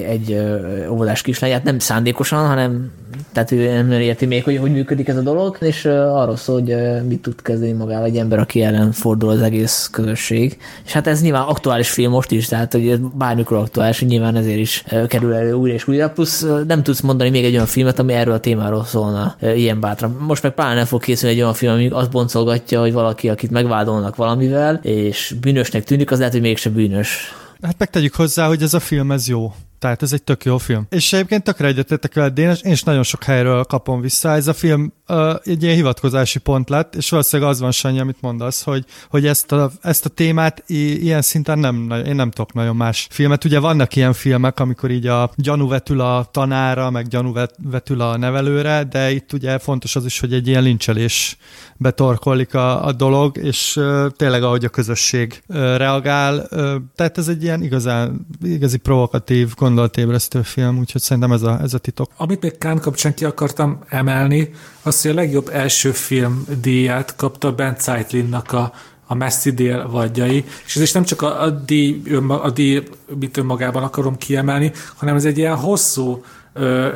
egy 0.08 0.42
óvodás 0.90 1.22
kislányát, 1.22 1.64
nem 1.64 1.80
szándékosan, 1.80 2.48
hanem 2.48 2.92
tehát 3.32 3.52
ő 3.52 3.72
nem 3.72 3.92
érti 3.92 4.26
még, 4.26 4.44
hogy 4.44 4.58
hogy 4.58 4.72
működik 4.72 5.08
ez 5.08 5.18
a 5.18 5.22
dolog, 5.22 5.58
és 5.60 5.86
arról 5.86 6.36
szól, 6.36 6.62
hogy 6.62 6.76
mit 7.08 7.22
tud 7.22 7.42
kezdeni 7.42 7.72
magával 7.72 8.06
egy 8.06 8.18
ember, 8.18 8.40
aki 8.40 8.62
ellen 8.62 8.92
fordul 8.92 9.30
az 9.30 9.42
egész 9.42 9.90
közösség. 9.92 10.58
És 10.86 10.92
hát 10.92 11.08
ez 11.08 11.22
nyilván 11.22 11.42
aktuális 11.42 11.90
film 11.90 12.12
most 12.12 12.32
is, 12.32 12.48
tehát 12.48 12.72
hogy 12.72 13.00
bármikor 13.00 13.58
aktuális, 13.58 14.02
nyilván 14.02 14.36
ezért 14.36 14.60
is 14.60 14.84
kerül 15.08 15.34
elő 15.34 15.54
újra 15.54 15.74
és 15.74 15.88
újra, 15.88 16.10
plusz 16.10 16.46
nem 16.68 16.84
tudsz 16.84 17.02
mondani 17.02 17.30
még 17.30 17.46
egy 17.46 17.54
olyan 17.54 17.66
filmet, 17.66 18.00
ami 18.00 18.14
erről 18.14 18.34
a 18.34 18.40
témáról 18.40 18.86
szólna 18.86 19.36
ilyen 19.42 19.80
bátran. 19.80 20.18
Most 20.28 20.44
meg 20.44 20.54
pláne 20.54 20.74
nem 20.74 20.86
fog 20.86 21.02
készülni 21.02 21.36
egy 21.36 21.42
olyan 21.42 21.54
film, 21.54 21.74
ami 21.74 21.88
azt 21.88 22.12
boncolgatja, 22.12 22.80
hogy 22.80 22.94
valaki, 22.94 23.30
akit 23.30 23.52
megvádolnak 23.52 24.16
valamivel, 24.16 24.80
és 24.84 25.36
bűnösnek 25.42 25.84
tűnik, 25.84 26.12
az 26.12 26.18
lehet, 26.18 26.34
hogy 26.34 26.42
mégsem 26.42 26.74
bűnös. 26.74 27.34
Hát 27.62 27.76
megtegyük 27.78 28.16
hozzá, 28.16 28.48
hogy 28.48 28.62
ez 28.62 28.74
a 28.74 28.80
film 28.80 29.12
ez 29.12 29.28
jó. 29.28 29.54
Tehát 29.80 30.02
ez 30.02 30.14
egy 30.14 30.24
tök 30.24 30.46
jó 30.46 30.58
film. 30.58 30.86
És 30.90 31.14
egyébként 31.14 31.44
tökre 31.44 31.68
egyetettek 31.68 32.14
veled, 32.14 32.34
Dénes, 32.34 32.62
én 32.62 32.72
is 32.72 32.84
nagyon 32.84 33.04
sok 33.04 33.24
helyről 33.24 33.64
kapom 33.64 34.02
vissza. 34.02 34.30
Ez 34.32 34.48
a 34.48 34.54
film 34.54 34.94
uh, 35.08 35.36
egy 35.44 35.64
ilyen 35.64 35.76
hivatkozási 35.76 36.40
pont 36.40 36.70
lett, 36.70 36.96
és 36.96 37.10
valószínűleg 37.10 37.52
az 37.52 37.60
van, 37.60 37.72
Sanyi, 37.72 38.00
amit 38.00 38.22
mondasz, 38.22 38.64
hogy, 38.64 38.86
hogy 39.10 39.26
ezt, 39.26 39.52
a, 39.52 39.72
ezt 39.82 40.06
a 40.06 40.10
témát 40.10 40.64
i, 40.68 41.04
ilyen 41.04 41.22
szinten 41.22 41.60
nem, 41.60 41.92
én 42.06 42.16
nem 42.16 42.30
tudok 42.30 42.54
nagyon 42.54 42.76
más 42.76 43.08
filmet. 43.10 43.46
Ugye 43.46 43.60
vannak 43.60 43.96
ilyen 43.96 44.14
filmek, 44.14 44.60
amikor 44.60 44.92
így 44.92 45.08
a 45.08 45.32
gyanú 45.36 45.68
vetül 45.68 46.02
a 46.02 46.28
tanára, 46.32 46.90
meg 46.90 47.08
gyanú 47.08 47.34
vetül 47.64 48.02
a 48.02 48.18
nevelőre, 48.18 48.84
de 48.84 49.12
itt 49.12 49.34
ugye 49.34 49.58
fontos 49.58 49.96
az 49.96 50.06
is, 50.06 50.20
hogy 50.20 50.34
egy 50.34 50.48
ilyen 50.48 50.64
lincselés 50.64 51.38
betorkolik 51.78 52.54
a, 52.54 52.86
a 52.86 52.92
dolog, 52.92 53.38
és 53.38 53.76
uh, 53.76 54.10
tényleg 54.10 54.44
ahogy 54.44 54.66
a 54.66 54.70
közösség 54.70 55.42
uh, 55.48 55.56
reagál, 55.56 56.48
uh, 56.52 56.76
tehát 56.96 57.18
ez 57.18 57.28
egy 57.28 57.44
ilyen 57.44 57.64
igazán, 57.64 58.28
igazi 58.44 58.78
provokatív, 58.78 59.54
gondolatébresztő 59.70 60.42
film, 60.42 60.78
úgyhogy 60.78 61.02
szerintem 61.02 61.32
ez 61.32 61.42
a, 61.42 61.60
ez 61.62 61.74
a 61.74 61.78
titok. 61.78 62.12
Amit 62.18 62.42
még 62.42 62.58
Kán 62.58 62.80
kapcsán 62.80 63.14
ki 63.14 63.26
akartam 63.26 63.80
emelni, 63.88 64.50
az, 64.82 65.02
hogy 65.02 65.12
a 65.12 65.14
legjobb 65.14 65.50
első 65.50 65.92
film 65.92 66.46
díját 66.62 67.16
kapta 67.16 67.52
Ben 67.52 67.76
Zeitlinnak 67.80 68.52
a 68.52 68.74
a 69.12 69.16
messzi 69.16 69.52
dél 69.52 69.90
vagyjai, 69.90 70.46
és 70.66 70.76
ez 70.76 70.82
is 70.82 70.92
nem 70.92 71.04
csak 71.04 71.22
a, 71.22 71.42
a 71.42 71.50
díj, 71.50 72.02
a 72.28 72.50
díj, 72.50 72.84
mit 73.20 73.38
önmagában 73.38 73.84
akarom 73.84 74.18
kiemelni, 74.18 74.72
hanem 74.96 75.16
ez 75.16 75.26
egy 75.26 75.38
ilyen 75.38 75.56
hosszú 75.56 76.24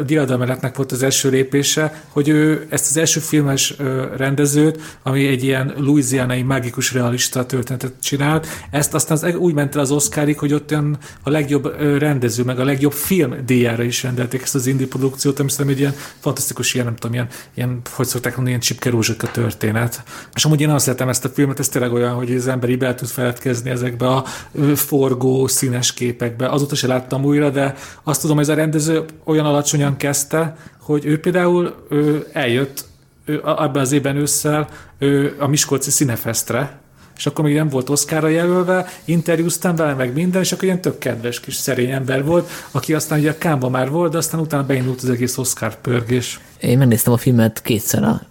diadameletnek 0.06 0.76
volt 0.76 0.92
az 0.92 1.04
első 1.04 1.30
lépése, 1.30 2.04
hogy 2.10 2.30
ő 2.30 2.66
ezt 2.70 2.90
az 2.90 2.98
első 2.98 3.20
filmes 3.20 3.76
rendezőt, 4.18 4.98
ami 5.04 5.28
egy 5.28 5.44
ilyen 5.44 5.74
louisianai 5.78 6.42
mágikus 6.42 6.94
realista 6.94 7.46
történetet 7.46 7.94
csinált, 8.02 8.48
ezt 8.72 8.94
aztán 8.94 9.18
az, 9.18 9.36
úgy 9.36 9.54
ment 9.54 9.76
el 9.76 9.82
az 9.82 9.92
Oscarig, 9.92 10.40
hogy 10.40 10.54
ott 10.54 10.72
olyan 10.72 10.98
a 11.24 11.30
legjobb 11.30 11.76
rendező, 11.98 12.44
meg 12.44 12.60
a 12.60 12.64
legjobb 12.64 12.92
film 12.92 13.36
díjára 13.46 13.84
is 13.84 14.04
rendelték 14.04 14.42
ezt 14.42 14.56
az 14.56 14.68
indie 14.68 14.88
produkciót, 14.88 15.40
ami 15.40 15.50
szerintem 15.50 15.76
egy 15.76 15.82
ilyen 15.82 15.96
fantasztikus, 16.20 16.74
ilyen 16.74 16.86
nem 16.86 16.96
tudom, 16.96 17.14
ilyen, 17.14 17.28
ilyen 17.54 17.82
hogy 17.90 18.06
szokták 18.06 18.32
mondani, 18.32 18.50
ilyen 18.50 18.62
csipke 18.62 18.90
rózsaka 18.90 19.32
történet. 19.32 20.04
És 20.34 20.46
amúgy 20.46 20.62
én 20.62 20.70
azt 20.70 20.86
szeretem 20.86 21.10
ezt 21.10 21.26
a 21.26 21.30
filmet, 21.30 21.60
ez 21.60 21.70
tényleg 21.70 21.94
olyan, 21.94 22.14
hogy 22.14 22.36
az 22.36 22.48
ember 22.48 22.78
be 22.78 22.96
tud 22.96 23.08
feledkezni 23.08 23.70
ezekbe 23.70 24.08
a 24.08 24.26
forgó, 24.76 25.48
színes 25.48 25.94
képekbe. 25.94 26.48
Azóta 26.48 26.76
se 26.76 26.88
láttam 26.88 27.26
újra, 27.26 27.50
de 27.50 27.76
azt 28.04 28.22
tudom, 28.22 28.36
hogy 28.36 28.46
ez 28.46 28.52
a 28.52 28.56
rendező 28.56 29.06
olyan 29.24 29.43
alacsonyan 29.46 29.98
kezdte, 29.98 30.56
hogy 30.80 31.06
ő 31.06 31.20
például 31.20 31.76
ő 31.90 32.28
eljött 32.34 32.86
ő, 33.26 33.42
ebben 33.46 33.82
az 33.82 33.92
évben 33.92 34.16
ősszel 34.16 34.68
ő 34.98 35.36
a 35.40 35.48
Miskolci 35.48 35.92
Színefesztre, 35.92 36.82
és 37.18 37.26
akkor 37.26 37.46
még 37.46 37.56
nem 37.56 37.70
volt 37.70 37.90
Oszkára 37.90 38.28
jelölve, 38.28 38.88
interjúztam 39.06 39.76
vele 39.76 39.94
meg 39.94 40.14
minden, 40.14 40.42
és 40.42 40.52
akkor 40.52 40.64
ilyen 40.64 40.82
tök 40.82 40.98
kedves 40.98 41.40
kis 41.40 41.56
szerény 41.56 41.92
ember 41.92 42.26
volt, 42.26 42.50
aki 42.72 42.94
aztán 42.94 43.20
ugye 43.20 43.32
a 43.32 43.38
Kámba 43.38 43.70
már 43.70 43.90
volt, 43.90 44.12
de 44.12 44.18
aztán 44.18 44.40
utána 44.40 44.66
beindult 44.66 45.02
az 45.02 45.10
egész 45.10 45.38
Oscar 45.38 45.82
pörgés. 45.82 46.40
Én 46.60 46.78
megnéztem 46.78 47.14
a 47.14 47.18
filmet 47.18 47.62
kétszer 47.62 48.04
a 48.04 48.22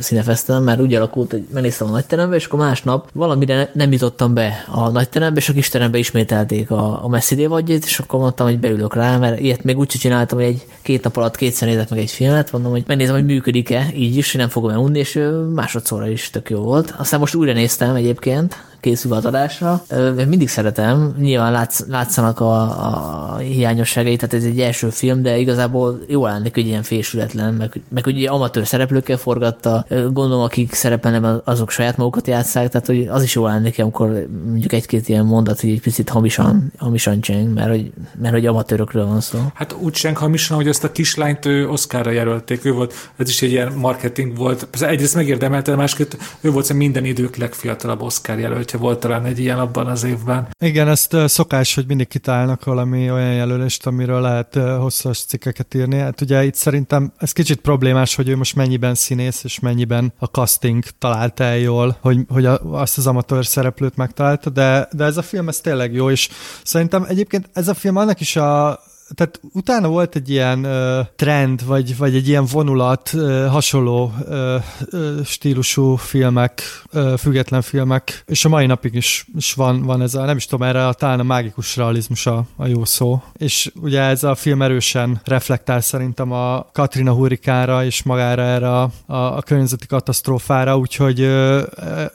színefesztelen, 0.00 0.62
mert 0.62 0.80
úgy 0.80 0.94
alakult, 0.94 1.30
hogy 1.30 1.46
megnéztem 1.52 1.86
a 1.86 1.90
nagyterembe, 1.90 2.36
és 2.36 2.44
akkor 2.44 2.58
másnap 2.58 3.10
valamire 3.12 3.70
nem 3.74 3.92
jutottam 3.92 4.34
be 4.34 4.64
a 4.70 4.88
nagyterembe, 4.88 5.40
és 5.40 5.48
a 5.48 5.52
kisterembe 5.52 5.98
ismételték 5.98 6.70
a, 6.70 7.04
a 7.04 7.08
Messi 7.08 7.46
vagyét, 7.46 7.84
és 7.84 7.98
akkor 7.98 8.20
mondtam, 8.20 8.46
hogy 8.46 8.58
beülök 8.58 8.94
rá, 8.94 9.16
mert 9.16 9.40
ilyet 9.40 9.64
még 9.64 9.78
úgy 9.78 9.86
csináltam, 9.86 10.38
hogy 10.38 10.46
egy 10.46 10.66
két 10.82 11.02
nap 11.02 11.16
alatt 11.16 11.36
kétszer 11.36 11.68
nézek 11.68 11.90
meg 11.90 11.98
egy 11.98 12.10
filmet, 12.10 12.52
mondom, 12.52 12.70
hogy 12.70 12.84
megnézem, 12.86 13.14
hogy 13.14 13.24
működik-e, 13.24 13.86
így 13.94 14.16
is, 14.16 14.30
hogy 14.30 14.40
nem 14.40 14.48
fogom 14.48 14.70
elunni, 14.70 14.98
és 14.98 15.20
másodszorra 15.54 16.08
is 16.08 16.30
tök 16.30 16.50
jó 16.50 16.60
volt. 16.60 16.94
Aztán 16.96 17.20
most 17.20 17.34
újra 17.34 17.52
néztem 17.52 17.94
egyébként, 17.94 18.56
készül 18.80 19.12
az 19.12 19.24
adásra. 19.24 19.82
Mindig 20.28 20.48
szeretem, 20.48 21.14
nyilván 21.18 21.52
látsz, 21.52 21.86
látszanak 21.88 22.40
a, 22.40 22.60
a 22.62 23.36
hiányosságai, 23.36 24.16
tehát 24.16 24.34
ez 24.34 24.44
egy 24.44 24.60
első 24.60 24.90
film, 24.90 25.22
de 25.22 25.38
igazából 25.38 26.00
jó 26.06 26.26
lennék, 26.26 26.54
hogy 26.54 26.66
ilyen 26.66 26.82
fésületlen, 26.82 27.54
meg, 27.54 27.80
meg 27.88 28.04
hogy 28.04 28.24
amatőr 28.24 28.66
szereplőkkel 28.66 29.16
forgatta, 29.16 29.86
gondolom, 29.88 30.40
akik 30.40 30.72
szerepelnek, 30.72 31.40
azok 31.44 31.70
saját 31.70 31.96
magukat 31.96 32.26
játszák, 32.26 32.68
tehát 32.68 32.86
hogy 32.86 33.06
az 33.06 33.22
is 33.22 33.34
jó 33.34 33.46
lennék, 33.46 33.78
amikor 33.78 34.26
mondjuk 34.46 34.72
egy-két 34.72 35.08
ilyen 35.08 35.24
mondat, 35.24 35.60
hogy 35.60 35.70
egy 35.70 35.80
picit 35.80 36.08
hamisan, 36.08 36.72
hamisan 36.78 37.20
cseng, 37.20 37.54
mert 37.54 37.68
hogy, 37.68 37.92
mert 38.20 38.34
hogy 38.34 38.46
amatőrökről 38.46 39.06
van 39.06 39.20
szó. 39.20 39.38
Hát 39.54 39.76
úgy 39.80 39.92
cseng 39.92 40.16
hamisan, 40.16 40.56
hogy 40.56 40.68
ezt 40.68 40.84
a 40.84 40.92
kislányt 40.92 41.46
ő 41.46 41.68
Oscarra 41.68 42.10
jelölték, 42.10 42.64
ő 42.64 42.72
volt, 42.72 42.94
ez 43.16 43.28
is 43.28 43.42
egy 43.42 43.50
ilyen 43.50 43.72
marketing 43.72 44.36
volt. 44.36 44.68
Egyrészt 44.80 45.14
megérdemelte, 45.14 45.74
másképp 45.74 46.12
ő 46.40 46.50
volt 46.50 46.72
minden 46.72 47.04
idők 47.04 47.36
legfiatalabb 47.36 48.02
Oscar 48.02 48.38
jelölt 48.38 48.67
hogyha 48.70 48.86
volt 48.86 49.00
talán 49.00 49.24
egy 49.24 49.38
ilyen 49.38 49.58
abban 49.58 49.86
az 49.86 50.04
évben. 50.04 50.48
Igen, 50.58 50.88
ezt 50.88 51.16
szokás, 51.26 51.74
hogy 51.74 51.86
mindig 51.86 52.08
kitálnak 52.08 52.64
valami 52.64 53.10
olyan 53.10 53.32
jelölést, 53.32 53.86
amiről 53.86 54.20
lehet 54.20 54.54
hosszas 54.54 55.24
cikkeket 55.24 55.74
írni. 55.74 55.98
Hát 55.98 56.20
ugye 56.20 56.44
itt 56.44 56.54
szerintem 56.54 57.12
ez 57.18 57.32
kicsit 57.32 57.60
problémás, 57.60 58.14
hogy 58.14 58.28
ő 58.28 58.36
most 58.36 58.56
mennyiben 58.56 58.94
színész, 58.94 59.44
és 59.44 59.58
mennyiben 59.58 60.12
a 60.18 60.24
casting 60.24 60.84
találta 60.98 61.44
el 61.44 61.58
jól, 61.58 61.96
hogy, 62.00 62.18
hogy 62.28 62.44
azt 62.70 62.98
az 62.98 63.06
amatőr 63.06 63.46
szereplőt 63.46 63.96
megtalálta, 63.96 64.50
de, 64.50 64.88
de 64.92 65.04
ez 65.04 65.16
a 65.16 65.22
film 65.22 65.48
ez 65.48 65.60
tényleg 65.60 65.92
jó, 65.92 66.10
és 66.10 66.28
szerintem 66.62 67.04
egyébként 67.08 67.48
ez 67.52 67.68
a 67.68 67.74
film 67.74 67.96
annak 67.96 68.20
is 68.20 68.36
a 68.36 68.80
tehát 69.14 69.40
utána 69.52 69.88
volt 69.88 70.16
egy 70.16 70.30
ilyen 70.30 70.64
uh, 70.64 71.06
trend, 71.16 71.66
vagy, 71.66 71.96
vagy 71.96 72.14
egy 72.14 72.28
ilyen 72.28 72.44
vonulat, 72.44 73.10
uh, 73.14 73.46
hasonló 73.46 74.12
uh, 74.28 74.54
uh, 74.92 75.24
stílusú 75.24 75.94
filmek, 75.96 76.62
uh, 76.92 77.16
független 77.16 77.62
filmek, 77.62 78.22
és 78.26 78.44
a 78.44 78.48
mai 78.48 78.66
napig 78.66 78.94
is, 78.94 79.26
is 79.36 79.54
van, 79.54 79.82
van 79.82 80.02
ez 80.02 80.14
a, 80.14 80.24
nem 80.24 80.36
is 80.36 80.46
tudom, 80.46 80.68
erre 80.68 80.86
a, 80.86 80.92
talán 80.92 81.20
a 81.20 81.22
mágikus 81.22 81.76
realizmus 81.76 82.26
a, 82.26 82.44
a 82.56 82.66
jó 82.66 82.84
szó. 82.84 83.22
És 83.36 83.72
ugye 83.80 84.00
ez 84.00 84.24
a 84.24 84.34
film 84.34 84.62
erősen 84.62 85.20
reflektál 85.24 85.80
szerintem 85.80 86.32
a 86.32 86.66
Katrina 86.72 87.12
hurrikánra 87.12 87.84
és 87.84 88.02
magára 88.02 88.42
erre 88.42 88.80
a, 88.80 88.90
a, 89.06 89.16
a 89.16 89.42
környezeti 89.42 89.86
katasztrófára, 89.86 90.76
úgyhogy 90.76 91.20
uh, 91.20 91.62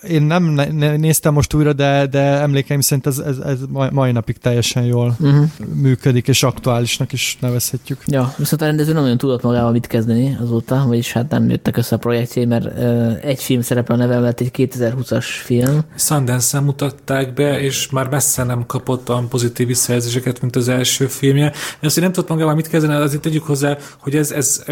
én 0.10 0.22
nem 0.22 0.44
ne, 0.44 0.96
néztem 0.96 1.34
most 1.34 1.54
újra, 1.54 1.74
de, 1.74 2.06
de 2.06 2.20
emlékeim 2.20 2.82
szerint 2.82 3.08
ez, 3.08 3.18
ez, 3.18 3.38
ez 3.38 3.60
mai 3.92 4.12
napig 4.12 4.38
teljesen 4.38 4.84
jól 4.84 5.16
uh-huh. 5.20 5.46
működik 5.74 6.28
és 6.28 6.44
aktuális 6.44 6.83
zseniálisnak 6.86 7.14
is 7.14 7.38
nevezhetjük. 7.40 8.02
Ja, 8.06 8.34
viszont 8.38 8.62
a 8.62 8.66
rendező 8.66 8.94
nem 8.94 9.04
olyan 9.04 9.18
tudott 9.18 9.42
magával 9.42 9.72
mit 9.72 9.88
kezdeni 9.88 10.38
azóta, 10.42 10.84
vagyis 10.88 11.12
hát 11.12 11.30
nem 11.30 11.50
jöttek 11.50 11.78
össze 11.78 11.96
a 11.96 11.98
projektjé, 11.98 12.46
mert 12.46 12.66
ö, 12.66 13.12
egy 13.22 13.44
film 13.44 13.62
szerepel 13.62 13.96
a 13.96 14.00
neve 14.00 14.20
mellett 14.20 14.40
egy 14.40 14.52
2020-as 14.54 15.26
film. 15.26 15.80
Sundance-en 15.96 16.64
mutatták 16.64 17.34
be, 17.34 17.62
és 17.62 17.90
már 17.90 18.10
messze 18.10 18.44
nem 18.44 18.66
kapott 18.66 19.10
olyan 19.10 19.28
pozitív 19.28 19.68
visszajelzéseket, 19.68 20.42
mint 20.42 20.56
az 20.56 20.68
első 20.68 21.08
filmje. 21.08 21.50
De 21.50 21.88
azt, 21.88 21.94
hogy 21.94 22.04
nem 22.04 22.12
tudott 22.12 22.30
magával 22.30 22.56
mit 22.56 22.68
kezdeni, 22.68 22.94
azért 22.94 23.22
tegyük 23.22 23.44
hozzá, 23.44 23.78
hogy 23.98 24.16
ez, 24.16 24.32
ez, 24.32 24.64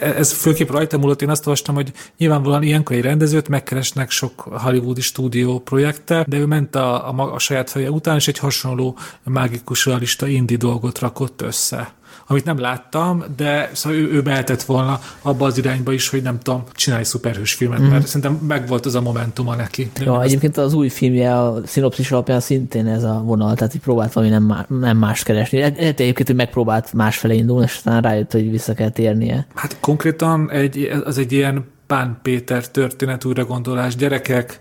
ez 0.00 0.32
főképp 0.32 0.70
rajta 0.70 0.98
múlott. 0.98 1.22
Én 1.22 1.30
azt 1.30 1.46
olvastam, 1.46 1.74
hogy 1.74 1.92
nyilvánvalóan 2.18 2.62
ilyenkor 2.62 2.96
egy 2.96 3.02
rendezőt 3.02 3.48
megkeresnek 3.48 4.10
sok 4.10 4.40
hollywoodi 4.40 5.00
stúdió 5.00 5.58
projekttel, 5.58 6.24
de 6.28 6.36
ő 6.36 6.46
ment 6.46 6.74
a, 6.74 7.10
a, 7.10 7.34
a 7.34 7.38
saját 7.38 7.70
feje 7.70 7.90
után, 7.90 8.16
és 8.16 8.28
egy 8.28 8.38
hasonló 8.38 8.98
mágikus 9.24 9.86
realista 9.86 10.26
indie 10.26 10.56
dolgot 10.56 10.98
rakott 10.98 11.35
össze 11.42 11.94
amit 12.26 12.44
nem 12.44 12.58
láttam, 12.58 13.24
de 13.36 13.70
szóval 13.72 13.98
ő, 13.98 14.10
ő 14.12 14.22
behetett 14.22 14.62
volna 14.62 15.00
abba 15.22 15.46
az 15.46 15.58
irányba 15.58 15.92
is, 15.92 16.08
hogy 16.08 16.22
nem 16.22 16.38
tudom, 16.38 16.64
csinálj 16.72 17.02
szuperhős 17.02 17.52
filmet, 17.52 17.80
mm. 17.80 17.84
mert 17.84 18.06
szerintem 18.06 18.46
megvolt 18.46 18.86
az 18.86 18.94
a 18.94 19.00
momentuma 19.00 19.54
neki. 19.54 19.90
Ja, 20.00 20.22
egyébként 20.22 20.56
az 20.56 20.72
új 20.72 20.88
filmje 20.88 21.40
a 21.40 21.60
szinopszis 21.66 22.12
alapján 22.12 22.40
szintén 22.40 22.86
ez 22.86 23.02
a 23.02 23.22
vonal, 23.24 23.54
tehát 23.54 23.74
így 23.74 23.80
próbált 23.80 24.12
valami 24.12 24.32
nem, 24.32 24.42
má, 24.42 24.66
nem 24.68 24.96
más 24.96 25.22
keresni. 25.22 25.58
Lehet 25.58 26.00
egyébként, 26.00 26.26
hogy 26.26 26.36
megpróbált 26.36 26.92
másfelé 26.92 27.36
indulni, 27.36 27.64
és 27.64 27.74
aztán 27.74 28.02
rájött, 28.02 28.32
hogy 28.32 28.50
vissza 28.50 28.74
kell 28.74 28.90
térnie. 28.90 29.46
Hát 29.54 29.76
konkrétan 29.80 30.50
egy, 30.50 30.90
az 31.04 31.18
egy 31.18 31.32
ilyen 31.32 31.64
Pán 31.86 32.18
Péter 32.22 32.68
történet 32.68 33.24
újragondolás, 33.24 33.96
gyerekek, 33.96 34.60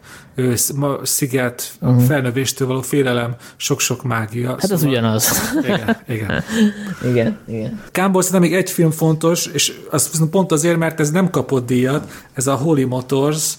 sziget, 1.04 1.72
uh-huh. 1.82 2.04
felnövéstől 2.04 2.68
való 2.68 2.82
félelem, 2.82 3.36
sok-sok 3.56 4.04
mágia. 4.04 4.50
Hát 4.50 4.62
szóval... 4.62 4.78
az 4.78 4.84
ugyanaz. 4.84 5.54
Igen, 5.64 5.98
igen. 6.08 6.44
igen, 7.12 7.40
igen. 7.48 7.82
Kámból 7.92 8.22
szerintem 8.22 8.50
még 8.50 8.60
egy 8.60 8.70
film 8.70 8.92
fontos, 8.92 9.46
és 9.46 9.74
azt 9.90 10.26
pont 10.32 10.52
azért, 10.52 10.78
mert 10.78 11.00
ez 11.00 11.12
nem 11.12 11.30
kapott 11.30 11.66
díjat, 11.66 12.12
ez 12.34 12.48
a 12.48 12.56
Holy 12.56 12.84
Motors, 12.84 13.54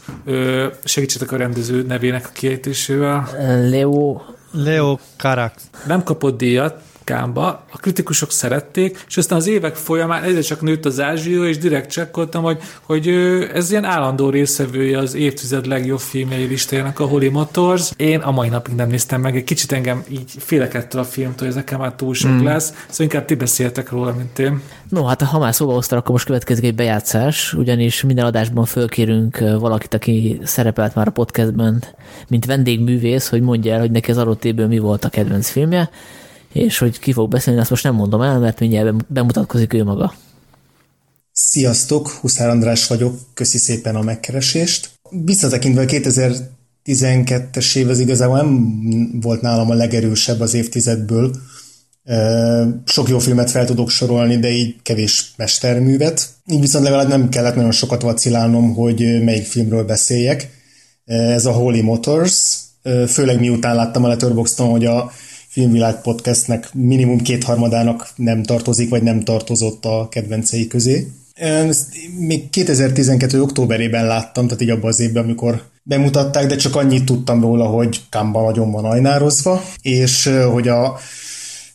segítsetek 0.84 1.32
a 1.32 1.36
rendező 1.36 1.82
nevének 1.82 2.26
a 2.26 2.30
kiejtésével. 2.32 3.28
Leo 3.70 4.20
Leo 4.50 4.98
Carax. 5.16 5.52
Nem 5.86 6.02
kapott 6.02 6.36
díjat, 6.36 6.82
Kámba, 7.06 7.64
a 7.70 7.78
kritikusok 7.78 8.30
szerették, 8.30 9.04
és 9.08 9.16
aztán 9.16 9.38
az 9.38 9.46
évek 9.46 9.74
folyamán 9.74 10.22
egyre 10.22 10.40
csak 10.40 10.60
nőtt 10.60 10.84
az 10.84 11.00
ázsió, 11.00 11.44
és 11.44 11.58
direkt 11.58 11.90
csekkoltam, 11.90 12.42
hogy, 12.42 12.58
hogy 12.82 13.08
ez 13.54 13.70
ilyen 13.70 13.84
állandó 13.84 14.30
részevője 14.30 14.98
az 14.98 15.14
évtized 15.14 15.66
legjobb 15.66 15.98
filmjei 15.98 16.44
listájának, 16.44 17.00
a 17.00 17.04
Holy 17.04 17.28
Motors. 17.28 17.90
Én 17.96 18.20
a 18.20 18.30
mai 18.30 18.48
napig 18.48 18.74
nem 18.74 18.88
néztem 18.88 19.20
meg, 19.20 19.36
egy 19.36 19.44
kicsit 19.44 19.72
engem 19.72 20.04
így 20.08 20.30
félekedtől 20.38 21.00
a 21.00 21.04
filmtől, 21.04 21.38
hogy 21.38 21.48
ez 21.48 21.54
nekem 21.54 21.78
már 21.78 21.92
túl 21.92 22.14
sok 22.14 22.30
mm. 22.30 22.44
lesz, 22.44 22.66
szóval 22.66 23.06
inkább 23.06 23.24
ti 23.24 23.34
beszéltek 23.34 23.90
róla, 23.90 24.14
mint 24.16 24.38
én. 24.38 24.60
No, 24.88 25.04
hát 25.04 25.22
ha 25.22 25.38
már 25.38 25.54
szóba 25.54 25.72
hoztál, 25.72 25.98
akkor 25.98 26.10
most 26.10 26.26
következik 26.26 26.64
egy 26.64 26.74
bejátszás, 26.74 27.52
ugyanis 27.52 28.02
minden 28.02 28.24
adásban 28.24 28.64
fölkérünk 28.64 29.38
valakit, 29.38 29.94
aki 29.94 30.40
szerepelt 30.44 30.94
már 30.94 31.06
a 31.08 31.10
podcastben, 31.10 31.82
mint 32.28 32.44
vendégművész, 32.44 33.28
hogy 33.28 33.40
mondja 33.40 33.74
el, 33.74 33.80
hogy 33.80 33.90
neki 33.90 34.10
az 34.10 34.18
adott 34.18 34.44
évből 34.44 34.66
mi 34.66 34.78
volt 34.78 35.04
a 35.04 35.08
kedvenc 35.08 35.50
filmje 35.50 35.90
és 36.56 36.78
hogy 36.78 36.98
ki 36.98 37.12
fog 37.12 37.30
beszélni, 37.30 37.60
azt 37.60 37.70
most 37.70 37.82
nem 37.82 37.94
mondom 37.94 38.22
el, 38.22 38.38
mert 38.38 38.60
mindjárt 38.60 39.12
bemutatkozik 39.12 39.72
ő 39.72 39.84
maga. 39.84 40.14
Sziasztok, 41.32 42.08
Huszár 42.08 42.48
András 42.48 42.86
vagyok, 42.86 43.18
köszi 43.34 43.58
szépen 43.58 43.96
a 43.96 44.02
megkeresést. 44.02 44.90
Visszatekintve 45.10 45.82
a 45.82 45.84
2012-es 45.84 47.76
év 47.76 47.88
az 47.88 47.98
igazából 47.98 48.36
nem 48.36 48.80
volt 49.20 49.40
nálam 49.40 49.70
a 49.70 49.74
legerősebb 49.74 50.40
az 50.40 50.54
évtizedből. 50.54 51.36
Sok 52.84 53.08
jó 53.08 53.18
filmet 53.18 53.50
fel 53.50 53.66
tudok 53.66 53.90
sorolni, 53.90 54.38
de 54.38 54.50
így 54.50 54.76
kevés 54.82 55.32
mesterművet. 55.36 56.28
Így 56.46 56.60
viszont 56.60 56.84
legalább 56.84 57.08
nem 57.08 57.28
kellett 57.28 57.54
nagyon 57.54 57.72
sokat 57.72 58.02
vacilálnom, 58.02 58.74
hogy 58.74 59.24
melyik 59.24 59.44
filmről 59.44 59.84
beszéljek. 59.84 60.50
Ez 61.04 61.46
a 61.46 61.52
Holy 61.52 61.80
Motors, 61.80 62.56
főleg 63.08 63.40
miután 63.40 63.74
láttam 63.74 64.04
a 64.04 64.08
Letterboxdon, 64.08 64.68
hogy 64.68 64.84
a 64.84 65.10
Filmvilág 65.56 66.00
podcastnek 66.00 66.74
minimum 66.74 67.22
kétharmadának 67.22 68.08
nem 68.16 68.42
tartozik, 68.42 68.88
vagy 68.88 69.02
nem 69.02 69.24
tartozott 69.24 69.84
a 69.84 70.08
kedvencei 70.10 70.66
közé. 70.66 71.06
Ezt 71.34 71.86
még 72.18 72.50
2012. 72.50 73.42
októberében 73.42 74.06
láttam, 74.06 74.46
tehát 74.46 74.62
így 74.62 74.70
abban 74.70 74.90
az 74.90 75.00
évben, 75.00 75.22
amikor 75.22 75.62
bemutatták, 75.82 76.46
de 76.46 76.56
csak 76.56 76.76
annyit 76.76 77.04
tudtam 77.04 77.40
róla, 77.40 77.66
hogy 77.66 78.00
Kamba 78.10 78.44
nagyon 78.44 78.70
van 78.70 78.84
ajnározva, 78.84 79.64
és 79.82 80.30
hogy 80.52 80.68
a, 80.68 80.98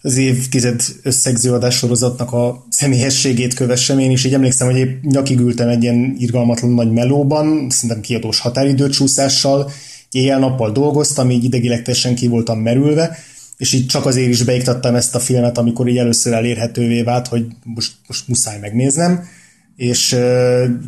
az 0.02 0.18
évtized 0.18 0.82
összegző 1.04 1.54
adássorozatnak 1.54 2.34
a 2.34 2.66
személyességét 2.70 3.54
kövessem. 3.54 4.00
Én 4.00 4.12
is 4.12 4.26
így 4.26 4.34
emlékszem, 4.34 4.68
hogy 4.68 4.78
épp 4.78 5.04
nyakig 5.04 5.40
ültem 5.40 5.70
egy 5.70 5.84
ilyen 5.84 6.16
irgalmatlan 6.18 6.72
nagy 6.72 6.92
melóban, 6.92 7.70
szerintem 7.70 8.02
kiadós 8.02 8.40
határidőcsúszással, 8.40 9.72
éjjel-nappal 10.12 10.72
dolgoztam, 10.72 11.30
így 11.30 11.44
idegileg 11.44 11.82
teljesen 11.82 12.16
ki 12.16 12.28
voltam 12.28 12.60
merülve, 12.60 13.18
és 13.62 13.74
így 13.74 13.86
csak 13.86 14.06
azért 14.06 14.30
is 14.30 14.44
beiktattam 14.44 14.96
ezt 14.96 15.16
a 15.16 15.20
filmet, 15.20 15.58
amikor 15.58 15.88
így 15.88 15.98
először 15.98 16.34
elérhetővé 16.34 17.02
vált, 17.02 17.28
hogy 17.28 17.46
most, 17.64 17.92
most 18.08 18.28
muszáj 18.28 18.60
megnéznem, 18.60 19.28
és 19.76 20.18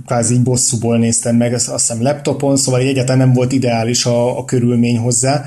kvázi 0.06 0.40
bosszúból 0.40 0.98
néztem 0.98 1.36
meg, 1.36 1.54
azt, 1.54 1.72
hiszem 1.72 2.02
laptopon, 2.02 2.58
szóval 2.58 2.82
így 2.82 2.88
egyáltalán 2.88 3.18
nem 3.18 3.34
volt 3.34 3.52
ideális 3.52 4.06
a, 4.06 4.38
a 4.38 4.46
körülmény 4.46 4.98
hozzá, 4.98 5.46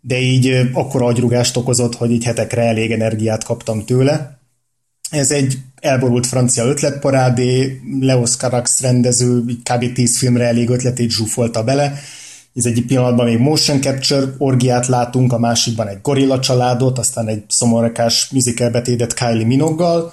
de 0.00 0.20
így 0.20 0.68
akkor 0.72 1.02
agyrugást 1.02 1.56
okozott, 1.56 1.94
hogy 1.94 2.10
így 2.10 2.24
hetekre 2.24 2.62
elég 2.62 2.90
energiát 2.90 3.44
kaptam 3.44 3.84
tőle. 3.84 4.38
Ez 5.10 5.30
egy 5.30 5.58
elborult 5.80 6.26
francia 6.26 6.64
ötletparádé, 6.64 7.80
Leos 8.00 8.36
Carax 8.36 8.80
rendező, 8.80 9.42
kb. 9.62 9.92
10 9.92 10.18
filmre 10.18 10.44
elég 10.44 10.68
ötletét 10.68 11.10
zsúfolta 11.10 11.64
bele, 11.64 11.98
ez 12.58 12.64
egyik 12.64 12.86
pillanatban 12.86 13.26
még 13.26 13.38
motion 13.38 13.80
capture 13.80 14.34
orgiát 14.38 14.86
látunk, 14.86 15.32
a 15.32 15.38
másikban 15.38 15.88
egy 15.88 15.98
gorilla 16.02 16.40
családot, 16.40 16.98
aztán 16.98 17.28
egy 17.28 17.42
szomorekás 17.48 18.28
musical 18.30 18.70
betétet 18.70 19.14
Kylie 19.14 19.46
Minoggal, 19.46 20.12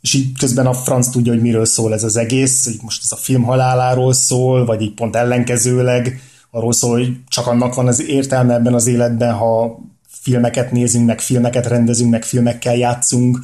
és 0.00 0.14
így 0.14 0.38
közben 0.38 0.66
a 0.66 0.72
franc 0.72 1.08
tudja, 1.08 1.32
hogy 1.32 1.42
miről 1.42 1.64
szól 1.64 1.92
ez 1.92 2.04
az 2.04 2.16
egész, 2.16 2.64
hogy 2.64 2.78
most 2.82 3.02
ez 3.02 3.12
a 3.12 3.16
film 3.16 3.42
haláláról 3.42 4.12
szól, 4.12 4.64
vagy 4.64 4.80
így 4.82 4.94
pont 4.94 5.16
ellenkezőleg, 5.16 6.22
arról 6.50 6.72
szól, 6.72 6.98
hogy 6.98 7.16
csak 7.28 7.46
annak 7.46 7.74
van 7.74 7.86
az 7.86 8.02
értelme 8.02 8.54
ebben 8.54 8.74
az 8.74 8.86
életben, 8.86 9.32
ha 9.32 9.78
filmeket 10.08 10.72
nézünk, 10.72 11.06
meg 11.06 11.20
filmeket 11.20 11.66
rendezünk, 11.66 12.10
meg 12.10 12.24
filmekkel 12.24 12.76
játszunk, 12.76 13.38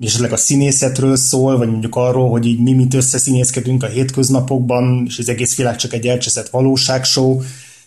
és 0.00 0.06
esetleg 0.06 0.32
a 0.32 0.36
színészetről 0.36 1.16
szól, 1.16 1.56
vagy 1.56 1.70
mondjuk 1.70 1.96
arról, 1.96 2.30
hogy 2.30 2.46
így 2.46 2.60
mi 2.60 2.72
mit 2.72 2.94
összeszínészkedünk 2.94 3.82
a 3.82 3.86
hétköznapokban, 3.86 5.04
és 5.06 5.18
az 5.18 5.28
egész 5.28 5.56
világ 5.56 5.76
csak 5.76 5.92
egy 5.92 6.06
elcseszett 6.06 6.48
valóságshow. 6.48 7.40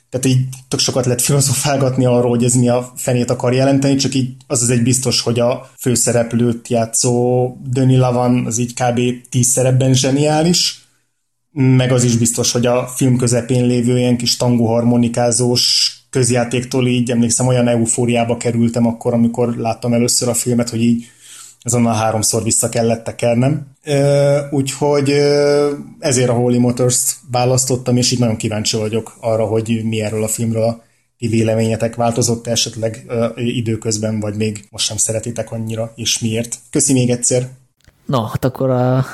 Tehát 0.10 0.26
így 0.26 0.46
tök 0.68 0.80
sokat 0.80 1.06
lehet 1.06 1.22
filozofálgatni 1.22 2.06
arról, 2.06 2.30
hogy 2.30 2.44
ez 2.44 2.54
mi 2.54 2.70
a 2.70 2.92
fenét 2.96 3.30
akar 3.30 3.54
jelenteni, 3.54 3.96
csak 3.96 4.14
így 4.14 4.34
az 4.48 4.62
az 4.62 4.70
egy 4.70 4.84
biztos, 4.84 5.22
hogy 5.22 5.40
a 5.40 5.72
főszereplőt 5.78 6.68
játszó 6.68 7.48
Döni 7.70 7.96
Lavan 7.96 8.46
az 8.46 8.58
így 8.58 8.74
kb. 8.74 9.00
tíz 9.30 9.48
szerepben 9.48 9.94
zseniális, 9.94 10.82
meg 11.52 11.92
az 11.92 12.04
is 12.04 12.18
biztos, 12.18 12.52
hogy 12.52 12.66
a 12.66 12.88
film 12.88 13.18
közepén 13.18 13.66
lévő 13.66 13.98
ilyen 13.98 14.18
kis 14.18 14.38
tangoharmonikázós 14.38 15.92
közjátéktól 16.10 16.88
így 16.88 17.12
emlékszem 17.12 17.48
olyan 17.48 17.68
eufóriába 17.68 18.38
kerültem 18.38 18.88
akkor, 18.88 19.14
amikor 19.14 19.56
láttam 19.56 19.94
először 19.94 20.28
a 20.28 20.34
filmet, 20.34 20.70
hogy 20.70 20.82
így 20.82 21.06
azonnal 21.64 21.94
háromszor 21.94 22.44
vissza 22.44 22.70
kellett 22.70 23.04
tekernem. 23.04 23.68
Úgyhogy 24.52 25.10
ezért 26.00 26.30
a 26.30 26.34
Holy 26.34 26.58
Motors 26.58 27.16
választottam, 27.32 27.98
és 27.98 28.12
így 28.12 28.20
nagyon 28.20 28.38
kíváncsi 28.38 28.78
vagyok 28.78 29.14
arra, 29.20 29.46
hogy 29.46 29.82
mi 29.84 30.02
erről 30.02 30.24
a 30.24 30.28
filmről 30.28 30.64
a 30.64 30.82
ti 31.18 31.28
véleményetek 31.28 31.96
változott 31.96 32.48
esetleg 32.48 33.06
időközben, 33.36 34.20
vagy 34.20 34.36
még 34.36 34.68
most 34.70 34.86
sem 34.86 34.98
szeretitek 34.98 35.52
annyira, 35.52 35.92
és 35.96 36.20
miért. 36.20 36.58
Köszi 36.72 36.94
még 36.94 37.10
egyszer! 37.10 37.48
Na, 38.06 38.28
hát 38.28 38.46
akkor 38.46 38.70
a, 38.70 39.06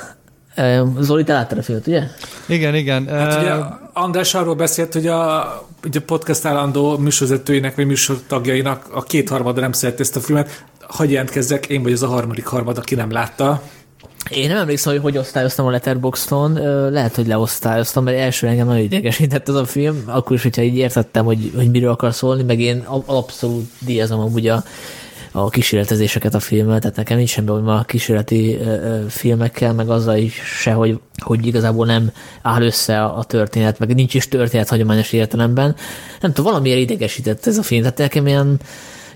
Zoli, 1.00 1.24
te 1.24 1.32
láttad 1.32 1.58
a 1.58 1.62
filmet, 1.62 1.86
ugye? 1.86 2.02
Igen, 2.48 2.74
igen. 2.74 3.08
Hát 3.08 3.42
ugye 3.42 3.52
András 3.92 4.34
arról 4.34 4.54
beszélt, 4.54 4.92
hogy 4.92 5.06
a, 5.06 5.44
ugye 5.84 5.98
a 5.98 6.02
podcast 6.06 6.44
állandó 6.44 6.98
műsorvezetőinek, 6.98 7.74
vagy 7.74 7.86
műsortagjainak 7.86 8.88
a 8.92 9.02
kétharmada 9.02 9.60
nem 9.60 9.72
szereti 9.72 10.00
ezt 10.00 10.16
a 10.16 10.20
filmet 10.20 10.64
hagyj 10.90 11.12
jelentkezzek, 11.12 11.66
én 11.66 11.82
vagy 11.82 11.92
az 11.92 12.02
a 12.02 12.06
harmadik 12.06 12.46
harmad, 12.46 12.78
aki 12.78 12.94
nem 12.94 13.10
látta. 13.10 13.62
Én 14.30 14.48
nem 14.48 14.56
emlékszem, 14.56 14.92
hogy 14.92 15.02
hogy 15.02 15.18
osztályoztam 15.18 15.66
a 15.66 15.70
Letterboxdon, 15.70 16.52
lehet, 16.90 17.14
hogy 17.14 17.26
leosztályoztam, 17.26 18.04
mert 18.04 18.18
első 18.18 18.46
engem 18.46 18.66
nagyon 18.66 18.82
idegesített 18.82 19.48
ez 19.48 19.54
a 19.54 19.64
film, 19.64 20.02
akkor 20.06 20.36
is, 20.36 20.42
hogyha 20.42 20.62
így 20.62 20.76
értettem, 20.76 21.24
hogy, 21.24 21.52
hogy 21.56 21.70
miről 21.70 21.90
akar 21.90 22.14
szólni, 22.14 22.42
meg 22.42 22.60
én 22.60 22.84
abszolút 23.06 23.70
díjazom 23.78 24.20
amúgy 24.20 24.48
a, 24.48 24.64
a 25.32 25.48
kísérletezéseket 25.48 26.34
a 26.34 26.40
filmmel, 26.40 26.78
tehát 26.78 26.96
nekem 26.96 27.16
nincs 27.16 27.30
semmi 27.30 27.48
hogy 27.48 27.62
a 27.66 27.82
kísérleti 27.82 28.58
filmekkel, 29.08 29.72
meg 29.72 29.90
azzal 29.90 30.16
is 30.16 30.34
se, 30.60 30.72
hogy, 30.72 31.00
hogy 31.18 31.46
igazából 31.46 31.86
nem 31.86 32.10
áll 32.42 32.62
össze 32.62 33.04
a 33.04 33.24
történet, 33.24 33.78
meg 33.78 33.94
nincs 33.94 34.14
is 34.14 34.28
történet 34.28 34.68
hagyományos 34.68 35.12
értelemben. 35.12 35.76
Nem 36.20 36.32
tudom, 36.32 36.50
valamiért 36.52 36.80
idegesített 36.80 37.46
ez 37.46 37.58
a 37.58 37.62
film, 37.62 37.80
tehát 37.80 37.98
nekem 37.98 38.26
ilyen 38.26 38.60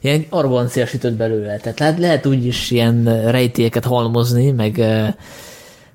ilyen 0.05 0.27
arrogancia 0.29 0.87
sütött 0.87 1.15
belőle. 1.15 1.57
Tehát 1.57 1.79
lehet, 1.79 1.99
lehet 1.99 2.27
úgy 2.27 2.47
is 2.47 2.71
ilyen 2.71 3.05
rejtélyeket 3.31 3.85
halmozni, 3.85 4.51
meg, 4.51 4.77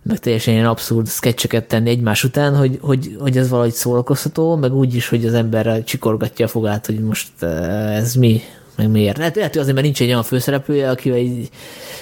meg 0.04 0.20
teljesen 0.20 0.54
ilyen 0.54 0.66
abszurd 0.66 1.08
sketcheket 1.08 1.68
tenni 1.68 1.90
egymás 1.90 2.24
után, 2.24 2.56
hogy, 2.56 2.78
hogy, 2.82 3.16
hogy 3.20 3.38
ez 3.38 3.50
valahogy 3.50 3.72
szórakoztató, 3.72 4.56
meg 4.56 4.74
úgy 4.74 4.96
is, 4.96 5.10
hogy 5.10 5.26
az 5.26 5.34
ember 5.34 5.84
csikorgatja 5.84 6.46
a 6.46 6.50
fogát, 6.50 6.86
hogy 6.86 7.00
most 7.00 7.44
ez 7.44 8.14
mi, 8.14 8.42
meg 8.80 8.90
miért. 8.90 9.18
Lehet, 9.18 9.36
lehet 9.36 9.52
hogy 9.52 9.62
azért, 9.62 9.76
mert 9.76 9.86
nincs 9.86 10.02
egy 10.02 10.08
olyan 10.08 10.24
főszereplője, 10.24 10.90
aki, 10.90 11.12
egy, 11.12 11.50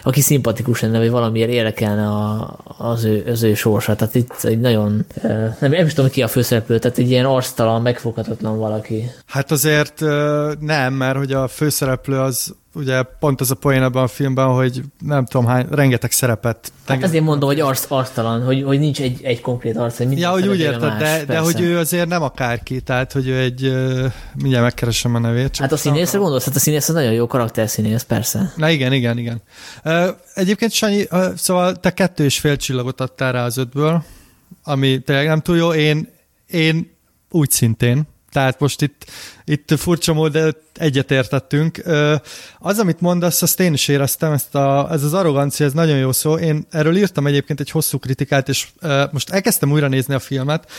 aki 0.04 0.22
szimpatikus 0.22 0.82
lenne, 0.82 0.98
vagy 0.98 1.10
valamiért 1.10 1.50
érdekelne 1.50 2.08
a, 2.08 2.58
az, 2.78 3.04
ő, 3.04 3.24
az 3.28 3.44
ő 3.44 3.54
sorsa. 3.54 3.96
Tehát 3.96 4.16
itt 4.16 4.44
egy 4.44 4.60
nagyon, 4.60 5.06
nem, 5.60 5.72
nem 5.72 5.86
is 5.86 5.94
tudom 5.94 6.10
ki 6.12 6.22
a 6.22 6.28
főszereplő, 6.28 6.80
tehát 6.80 6.98
egy 6.98 7.10
ilyen 7.10 7.26
arctalan, 7.26 7.82
megfoghatatlan 7.82 8.58
valaki. 8.58 9.12
Hát 9.26 9.52
azért 9.52 10.00
nem, 10.60 10.94
mert 10.94 11.18
hogy 11.18 11.32
a 11.32 11.48
főszereplő 11.48 12.20
az 12.20 12.56
ugye 12.78 13.02
pont 13.02 13.42
az 13.42 13.52
a 13.52 13.56
poén 13.56 13.84
ebben 13.84 14.04
a 14.04 14.08
filmben, 14.08 14.48
hogy 14.48 14.82
nem 15.00 15.26
tudom 15.26 15.46
hány, 15.46 15.66
rengeteg 15.72 16.12
szerepet. 16.12 16.72
Hát 16.88 17.04
ezért 17.04 17.24
mondom, 17.24 17.50
hogy 17.50 17.60
arc, 17.60 17.86
arctalan, 17.92 18.44
hogy, 18.44 18.64
hogy 18.64 18.80
nincs 18.80 19.02
egy, 19.02 19.24
egy 19.24 19.42
konkrét 19.42 19.78
arc, 19.78 19.98
hogy 19.98 20.20
Ja, 20.20 20.30
hogy 20.30 20.48
úgy 20.48 20.60
érted, 20.60 20.82
más, 20.82 21.00
de, 21.00 21.26
de 21.26 21.38
hogy 21.38 21.62
ő 21.62 21.78
azért 21.78 22.08
nem 22.08 22.22
akárki, 22.22 22.82
tehát 22.82 23.12
hogy 23.12 23.28
ő 23.28 23.38
egy, 23.38 23.62
mindjárt 24.36 24.64
megkeresem 24.64 25.16
a 25.16 25.20
nevét. 25.20 25.52
Csak 25.52 25.62
hát 25.62 25.72
a 25.72 25.78
színészre 25.78 26.18
gondolsz? 26.18 26.46
Hát 26.46 26.56
a 26.56 26.60
színész 26.60 26.90
az 26.90 26.96
nagyon 26.96 27.14
jó 27.14 27.28
karakterszínész, 27.28 28.04
persze. 28.04 28.54
Na 28.56 28.70
igen, 28.70 28.94
igen, 28.94 29.18
igen. 29.18 29.42
Egyébként 30.34 30.72
Sanyi, 30.72 31.08
szóval 31.36 31.76
te 31.76 31.94
kettő 31.94 32.24
és 32.24 32.40
fél 32.40 32.58
csillagot 32.58 33.02
adtál 33.02 33.32
rá 33.32 33.46
az 33.46 33.58
ötből, 33.58 34.04
ami 34.64 35.00
tényleg 35.00 35.28
nem 35.28 35.42
túl 35.42 35.58
jó. 35.58 35.74
Én, 35.74 36.10
én 36.48 36.96
úgy 37.30 37.52
szintén, 37.52 38.08
tehát 38.32 38.60
most 38.60 38.82
itt, 38.82 39.06
itt 39.50 39.74
furcsa 39.78 40.14
módon 40.14 40.56
egyetértettünk. 40.78 41.84
Az, 42.60 42.80
amit 42.80 43.02
mondasz, 43.02 43.42
azt 43.42 43.60
én 43.60 43.74
is 43.74 43.88
éreztem, 43.88 44.32
ezt 44.32 44.56
a, 44.56 44.88
ez 44.92 45.04
az 45.04 45.14
arrogancia, 45.14 45.66
ez 45.66 45.74
nagyon 45.74 45.98
jó 45.98 46.12
szó. 46.12 46.38
Én 46.38 46.66
erről 46.70 46.98
írtam 46.98 47.28
egyébként 47.28 47.60
egy 47.60 47.70
hosszú 47.70 48.00
kritikát, 48.00 48.50
és 48.50 48.68
most 49.12 49.30
elkezdtem 49.30 49.72
újra 49.72 49.88
nézni 49.88 50.14
a 50.14 50.20
filmet. 50.20 50.72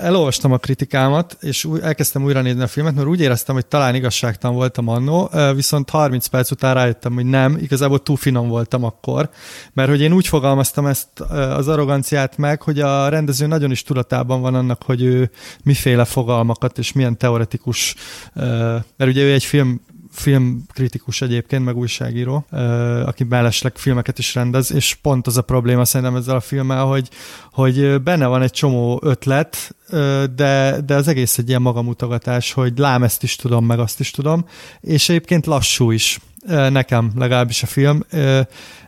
Elolvastam 0.00 0.52
a 0.52 0.56
kritikámat, 0.56 1.36
és 1.40 1.68
elkezdtem 1.82 2.24
újra 2.24 2.40
nézni 2.40 2.62
a 2.62 2.66
filmet, 2.66 2.94
mert 2.94 3.06
úgy 3.06 3.20
éreztem, 3.20 3.54
hogy 3.54 3.66
talán 3.66 3.94
igazságtalan 3.94 4.56
voltam 4.56 4.88
annó, 4.88 5.30
viszont 5.54 5.90
30 5.90 6.26
perc 6.26 6.50
után 6.50 6.74
rájöttem, 6.74 7.14
hogy 7.14 7.26
nem, 7.26 7.58
igazából 7.60 8.02
túl 8.02 8.16
finom 8.16 8.48
voltam 8.48 8.84
akkor, 8.84 9.30
mert 9.72 9.88
hogy 9.88 10.00
én 10.00 10.12
úgy 10.12 10.26
fogalmaztam 10.26 10.86
ezt 10.86 11.20
az 11.30 11.68
arroganciát 11.68 12.36
meg, 12.36 12.62
hogy 12.62 12.80
a 12.80 13.08
rendező 13.08 13.46
nagyon 13.46 13.70
is 13.70 13.82
tudatában 13.82 14.40
van 14.40 14.54
annak, 14.54 14.82
hogy 14.82 15.02
ő 15.02 15.30
miféle 15.64 16.04
fogalmakat 16.04 16.78
és 16.78 16.92
milyen 16.92 17.18
teoretikus 17.18 17.54
mert 18.96 19.10
ugye 19.10 19.22
ő 19.22 19.32
egy 19.32 19.44
film 19.44 19.80
filmkritikus 20.16 21.20
egyébként, 21.22 21.64
meg 21.64 21.76
újságíró, 21.76 22.46
aki 23.04 23.24
mellesleg 23.24 23.76
filmeket 23.76 24.18
is 24.18 24.34
rendez, 24.34 24.72
és 24.72 24.94
pont 24.94 25.26
az 25.26 25.36
a 25.36 25.42
probléma 25.42 25.84
szerintem 25.84 26.16
ezzel 26.16 26.36
a 26.36 26.40
filmmel, 26.40 26.84
hogy, 26.84 27.08
hogy 27.52 28.02
benne 28.02 28.26
van 28.26 28.42
egy 28.42 28.50
csomó 28.50 29.00
ötlet, 29.02 29.76
de, 30.34 30.80
de 30.86 30.94
az 30.94 31.08
egész 31.08 31.38
egy 31.38 31.48
ilyen 31.48 31.62
magamutogatás, 31.62 32.52
hogy 32.52 32.78
lám 32.78 33.02
ezt 33.02 33.22
is 33.22 33.36
tudom, 33.36 33.66
meg 33.66 33.78
azt 33.78 34.00
is 34.00 34.10
tudom, 34.10 34.46
és 34.80 35.08
egyébként 35.08 35.46
lassú 35.46 35.90
is 35.90 36.18
nekem 36.48 37.12
legalábbis 37.14 37.62
a 37.62 37.66
film, 37.66 38.04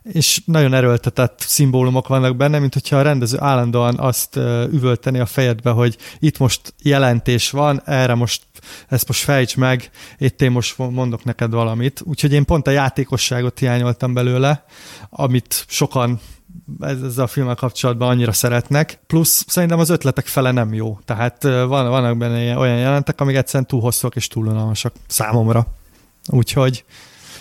és 0.03 0.43
nagyon 0.45 0.75
erőltetett 0.75 1.41
szimbólumok 1.41 2.09
vannak 2.09 2.37
benne, 2.37 2.59
mint 2.59 2.73
hogyha 2.73 2.97
a 2.97 3.03
rendező 3.03 3.37
állandóan 3.41 3.99
azt 3.99 4.37
üvölteni 4.73 5.19
a 5.19 5.27
fejedbe, 5.27 5.71
hogy 5.71 5.97
itt 6.19 6.39
most 6.39 6.75
jelentés 6.83 7.51
van, 7.51 7.83
erre 7.85 8.15
most 8.15 8.43
ezt 8.89 9.07
most 9.07 9.23
fejts 9.23 9.57
meg, 9.57 9.91
itt 10.19 10.43
én 10.43 10.51
most 10.51 10.79
mondok 10.79 11.25
neked 11.25 11.51
valamit. 11.51 12.01
Úgyhogy 12.05 12.33
én 12.33 12.45
pont 12.45 12.67
a 12.67 12.71
játékosságot 12.71 13.59
hiányoltam 13.59 14.15
belőle, 14.15 14.65
amit 15.11 15.65
sokan 15.69 16.21
ezzel 16.81 17.25
a 17.25 17.27
filmmel 17.27 17.55
kapcsolatban 17.55 18.09
annyira 18.09 18.33
szeretnek, 18.33 19.01
plusz 19.07 19.45
szerintem 19.49 19.79
az 19.79 19.91
ötletek 19.91 20.27
fele 20.27 20.51
nem 20.51 20.75
jó, 20.75 20.99
tehát 21.05 21.43
van, 21.43 21.89
vannak 21.89 22.17
benne 22.17 22.59
olyan 22.59 22.79
jelentek, 22.79 23.21
amik 23.21 23.37
egyszerűen 23.37 23.67
túl 23.67 23.81
hosszúak 23.81 24.17
és 24.17 24.29
túl 24.29 24.47
unalmasak 24.47 24.95
számomra. 25.07 25.67
Úgyhogy 26.27 26.85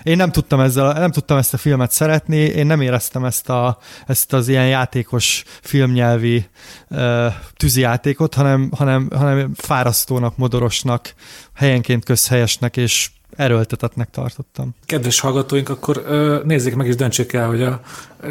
én 0.03 0.17
nem 0.17 0.31
tudtam, 0.31 0.59
ezzel, 0.59 0.93
nem 0.93 1.11
tudtam 1.11 1.37
ezt 1.37 1.53
a 1.53 1.57
filmet 1.57 1.91
szeretni, 1.91 2.37
én 2.37 2.65
nem 2.65 2.81
éreztem 2.81 3.25
ezt, 3.25 3.49
a, 3.49 3.77
ezt 4.07 4.33
az 4.33 4.47
ilyen 4.47 4.67
játékos 4.67 5.43
filmnyelvi 5.61 6.45
uh, 6.89 7.25
tűzijátékot, 7.57 8.33
hanem, 8.33 8.71
hanem, 8.75 9.09
hanem 9.15 9.51
fárasztónak, 9.55 10.37
modorosnak, 10.37 11.13
helyenként 11.53 12.05
közhelyesnek 12.05 12.77
és 12.77 13.09
erőltetetnek 13.37 14.09
tartottam. 14.09 14.75
Kedves 14.85 15.19
hallgatóink, 15.19 15.69
akkor 15.69 16.03
ö, 16.05 16.39
nézzék 16.43 16.75
meg 16.75 16.87
és 16.87 16.95
döntsék 16.95 17.33
el, 17.33 17.47
hogy 17.47 17.63
a 17.63 17.81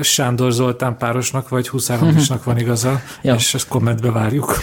Sándor 0.00 0.52
Zoltán 0.52 0.96
párosnak 0.96 1.48
vagy 1.48 1.68
Huszáronisnak 1.68 2.44
van 2.48 2.58
igaza, 2.58 3.00
ja. 3.22 3.34
és 3.34 3.54
ezt 3.54 3.68
kommentbe 3.68 4.10
várjuk. 4.10 4.54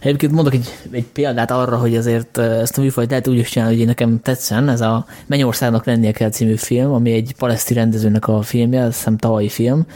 Egyébként 0.00 0.32
mondok 0.32 0.54
egy, 0.54 0.68
egy 0.90 1.06
példát 1.06 1.50
arra, 1.50 1.76
hogy 1.76 1.96
azért 1.96 2.38
ezt 2.38 2.78
a 2.78 2.80
műfajt 2.80 3.10
lehet 3.10 3.28
úgy 3.28 3.38
is 3.38 3.48
csinálni, 3.48 3.76
hogy 3.76 3.86
nekem 3.86 4.20
tetszen. 4.22 4.68
Ez 4.68 4.80
a 4.80 5.06
Mennyországnak 5.26 5.84
lennie 5.84 6.12
kell 6.12 6.30
című 6.30 6.56
film, 6.56 6.92
ami 6.92 7.12
egy 7.12 7.34
paleszti 7.38 7.74
rendezőnek 7.74 8.28
a 8.28 8.42
filmje, 8.42 8.84
azt 8.84 8.96
hiszem 8.96 9.16
tavalyi 9.16 9.48
film. 9.48 9.86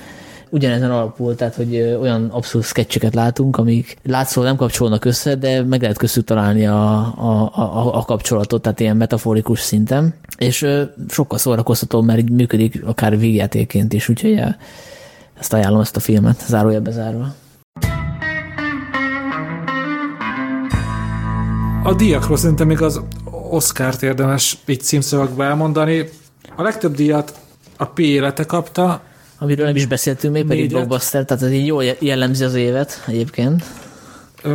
Ugyanezen 0.50 0.90
alapul, 0.90 1.34
tehát 1.34 1.54
hogy 1.54 1.96
olyan 2.00 2.28
abszolút 2.32 2.66
sketcheket 2.66 3.14
látunk, 3.14 3.56
amik 3.56 3.96
látszólag 4.02 4.48
nem 4.48 4.58
kapcsolnak 4.58 5.04
össze, 5.04 5.34
de 5.34 5.62
meg 5.62 5.80
lehet 5.80 5.98
köztük 5.98 6.24
találni 6.24 6.66
a, 6.66 6.96
a, 7.16 7.50
a, 7.54 7.96
a 7.96 8.04
kapcsolatot, 8.04 8.62
tehát 8.62 8.80
ilyen 8.80 8.96
metaforikus 8.96 9.60
szinten. 9.60 10.14
És 10.38 10.66
sokkal 11.08 11.38
szórakoztató, 11.38 12.00
mert 12.02 12.18
így 12.18 12.30
működik 12.30 12.82
akár 12.84 13.18
végjátéként 13.18 13.92
is, 13.92 14.08
úgyhogy 14.08 14.42
ezt 15.38 15.52
ajánlom 15.52 15.80
ezt 15.80 15.96
a 15.96 16.00
filmet, 16.00 16.44
zárójelbe 16.46 16.90
zárva. 16.90 17.34
A 21.86 21.94
díjakról 21.94 22.36
szerintem 22.36 22.66
még 22.66 22.82
az 22.82 23.00
Oscar-t 23.50 24.02
érdemes 24.02 24.58
így 24.66 24.80
címszavakba 24.80 25.44
elmondani. 25.44 26.08
A 26.56 26.62
legtöbb 26.62 26.94
díjat 26.94 27.34
a 27.76 27.84
P 27.84 27.98
élete 27.98 28.44
kapta. 28.44 29.00
Amiről 29.38 29.66
nem 29.66 29.76
is 29.76 29.86
beszéltünk 29.86 30.34
még, 30.34 30.46
pedig 30.46 30.68
blockbuster, 30.68 31.24
tehát 31.24 31.42
ez 31.42 31.50
így 31.50 31.66
jól 31.66 31.84
jellemzi 31.98 32.44
az 32.44 32.54
évet 32.54 33.04
egyébként. 33.06 33.64
Uh, 34.44 34.52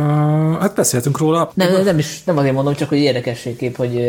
hát 0.58 0.74
beszéltünk 0.74 1.18
róla. 1.18 1.50
Nem, 1.54 1.84
nem, 1.84 1.98
is, 1.98 2.24
nem 2.24 2.36
azért 2.36 2.54
mondom, 2.54 2.74
csak 2.74 2.88
hogy 2.88 2.98
érdekességképp, 2.98 3.76
hogy 3.76 4.00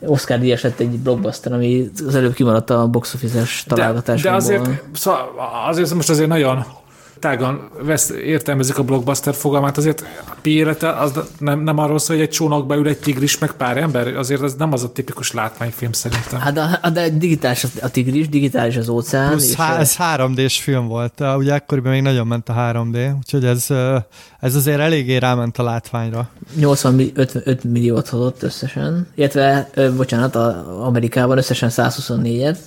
Oscar 0.00 0.38
díjas 0.38 0.62
lett 0.62 0.80
egy 0.80 0.98
blockbuster, 0.98 1.52
ami 1.52 1.90
az 2.06 2.14
előbb 2.14 2.34
kimaradt 2.34 2.70
a 2.70 2.86
box 2.86 3.14
office-es 3.14 3.64
találgatásból. 3.68 4.32
De, 4.32 4.38
de 4.38 4.44
azért, 4.44 4.82
szóval 4.92 5.20
azért 5.68 5.94
most 5.94 6.10
azért 6.10 6.28
nagyon 6.28 6.64
tágan 7.18 7.68
vesz, 7.82 8.10
értelmezik 8.10 8.78
a 8.78 8.82
blockbuster 8.82 9.34
fogalmát, 9.34 9.76
azért 9.76 10.04
a 10.24 10.34
élete 10.42 10.90
az 10.90 11.12
nem, 11.38 11.60
nem 11.60 11.78
arról 11.78 11.98
szól, 11.98 12.16
hogy 12.16 12.24
egy 12.24 12.30
csónakba 12.30 12.76
ül 12.76 12.88
egy 12.88 12.98
tigris, 12.98 13.38
meg 13.38 13.52
pár 13.52 13.76
ember, 13.76 14.06
azért 14.16 14.42
ez 14.42 14.54
nem 14.54 14.72
az 14.72 14.82
a 14.82 14.92
tipikus 14.92 15.32
látványfilm 15.32 15.92
szerintem. 15.92 16.40
Hát 16.40 16.52
de, 16.52 16.90
de 16.92 17.08
digitális 17.08 17.66
a 17.82 17.90
tigris, 17.90 18.28
digitális 18.28 18.76
az 18.76 18.88
óceán. 18.88 19.30
Plusz 19.30 19.54
há, 19.54 19.78
ez 19.78 19.96
3D-s 19.98 20.60
film 20.60 20.86
volt, 20.86 21.22
ugye 21.36 21.54
akkoriban 21.54 21.92
még 21.92 22.02
nagyon 22.02 22.26
ment 22.26 22.48
a 22.48 22.54
3D, 22.54 23.16
úgyhogy 23.16 23.44
ez, 23.44 23.66
ez 24.40 24.54
azért 24.54 24.80
eléggé 24.80 25.16
ráment 25.16 25.58
a 25.58 25.62
látványra. 25.62 26.28
85 26.56 27.64
milliót 27.64 28.08
hozott 28.08 28.42
összesen, 28.42 29.08
illetve, 29.14 29.70
bocsánat, 29.96 30.34
a 30.36 30.84
Amerikában 30.86 31.38
összesen 31.38 31.70
124-et, 31.72 32.58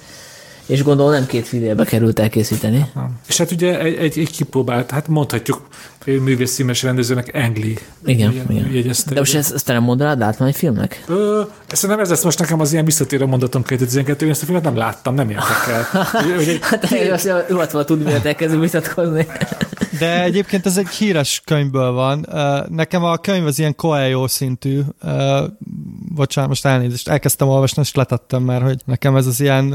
és 0.72 0.84
gondolom 0.84 1.12
nem 1.12 1.26
két 1.26 1.48
fillérbe 1.48 1.86
került 1.86 2.20
elkészíteni. 2.20 2.86
Aha. 2.94 3.10
És 3.28 3.38
hát 3.38 3.52
ugye 3.52 3.80
egy, 3.80 3.96
egy, 3.96 4.20
egy 4.20 4.32
kipróbált, 4.32 4.92
hát 4.92 5.08
mondhatjuk 5.08 5.68
művész 6.06 6.54
címes 6.54 6.84
rendezőnek 6.84 7.34
Engli. 7.34 7.78
Igen, 8.06 8.32
igen. 8.50 8.72
Jegyezte, 8.72 9.14
De 9.14 9.20
most 9.20 9.36
ezt, 9.36 9.54
ezt 9.54 9.68
nem 9.68 9.84
mondanád 9.84 10.20
látványfilmnek? 10.20 11.04
Ö, 11.08 11.42
nem 11.82 12.00
ez 12.00 12.10
lesz 12.10 12.24
most 12.24 12.40
nekem 12.40 12.60
az 12.60 12.72
ilyen 12.74 12.86
visszatérő 12.86 13.26
mondatom 13.26 13.64
2012 13.64 14.26
én 14.26 14.32
ezt 14.32 14.42
a 14.42 14.46
filmet 14.46 14.64
nem 14.64 14.76
láttam, 14.76 15.14
nem 15.14 15.30
érdekel. 15.30 15.88
hát 16.62 17.50
jó, 17.50 17.58
azt 17.58 17.72
volt 17.72 17.86
tudni, 17.86 18.04
miért 18.04 18.26
elkezdünk 18.26 18.62
vitatkozni. 18.62 19.28
De 20.00 20.24
egyébként 20.24 20.66
ez 20.66 20.78
egy 20.78 20.90
híres 20.90 21.42
könyvből 21.46 21.92
van. 21.92 22.28
Nekem 22.70 23.04
a 23.04 23.18
könyv 23.18 23.46
az 23.46 23.60
ilyen 23.60 23.76
Coelho 23.76 24.28
szintű. 24.28 24.82
Bocsánat, 26.16 26.50
most 26.50 26.66
elnézést, 26.66 27.10
elkezdtem 27.10 27.48
olvasni, 27.48 27.82
és 27.82 27.94
letettem 27.94 28.44
már, 28.44 28.62
hogy 28.62 28.82
nekem 28.86 29.16
ez 29.16 29.26
az 29.26 29.40
ilyen 29.40 29.74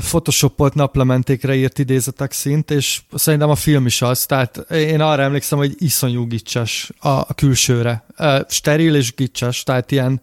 photoshopolt 0.00 0.74
naplementékre 0.74 1.54
írt 1.54 1.78
idézetek 1.78 2.32
szint, 2.32 2.70
és 2.70 3.00
szerintem 3.14 3.50
a 3.50 3.54
film 3.54 3.86
is 3.86 4.02
az, 4.02 4.26
tehát 4.26 4.56
én 4.70 5.00
arra 5.00 5.22
emlékszem, 5.22 5.58
hogy 5.58 5.74
iszonyú 5.78 6.26
gicses 6.26 6.90
a, 6.98 7.34
külsőre. 7.34 8.04
Steril 8.48 8.94
és 8.94 9.14
gicses, 9.14 9.62
tehát 9.62 9.90
ilyen, 9.90 10.20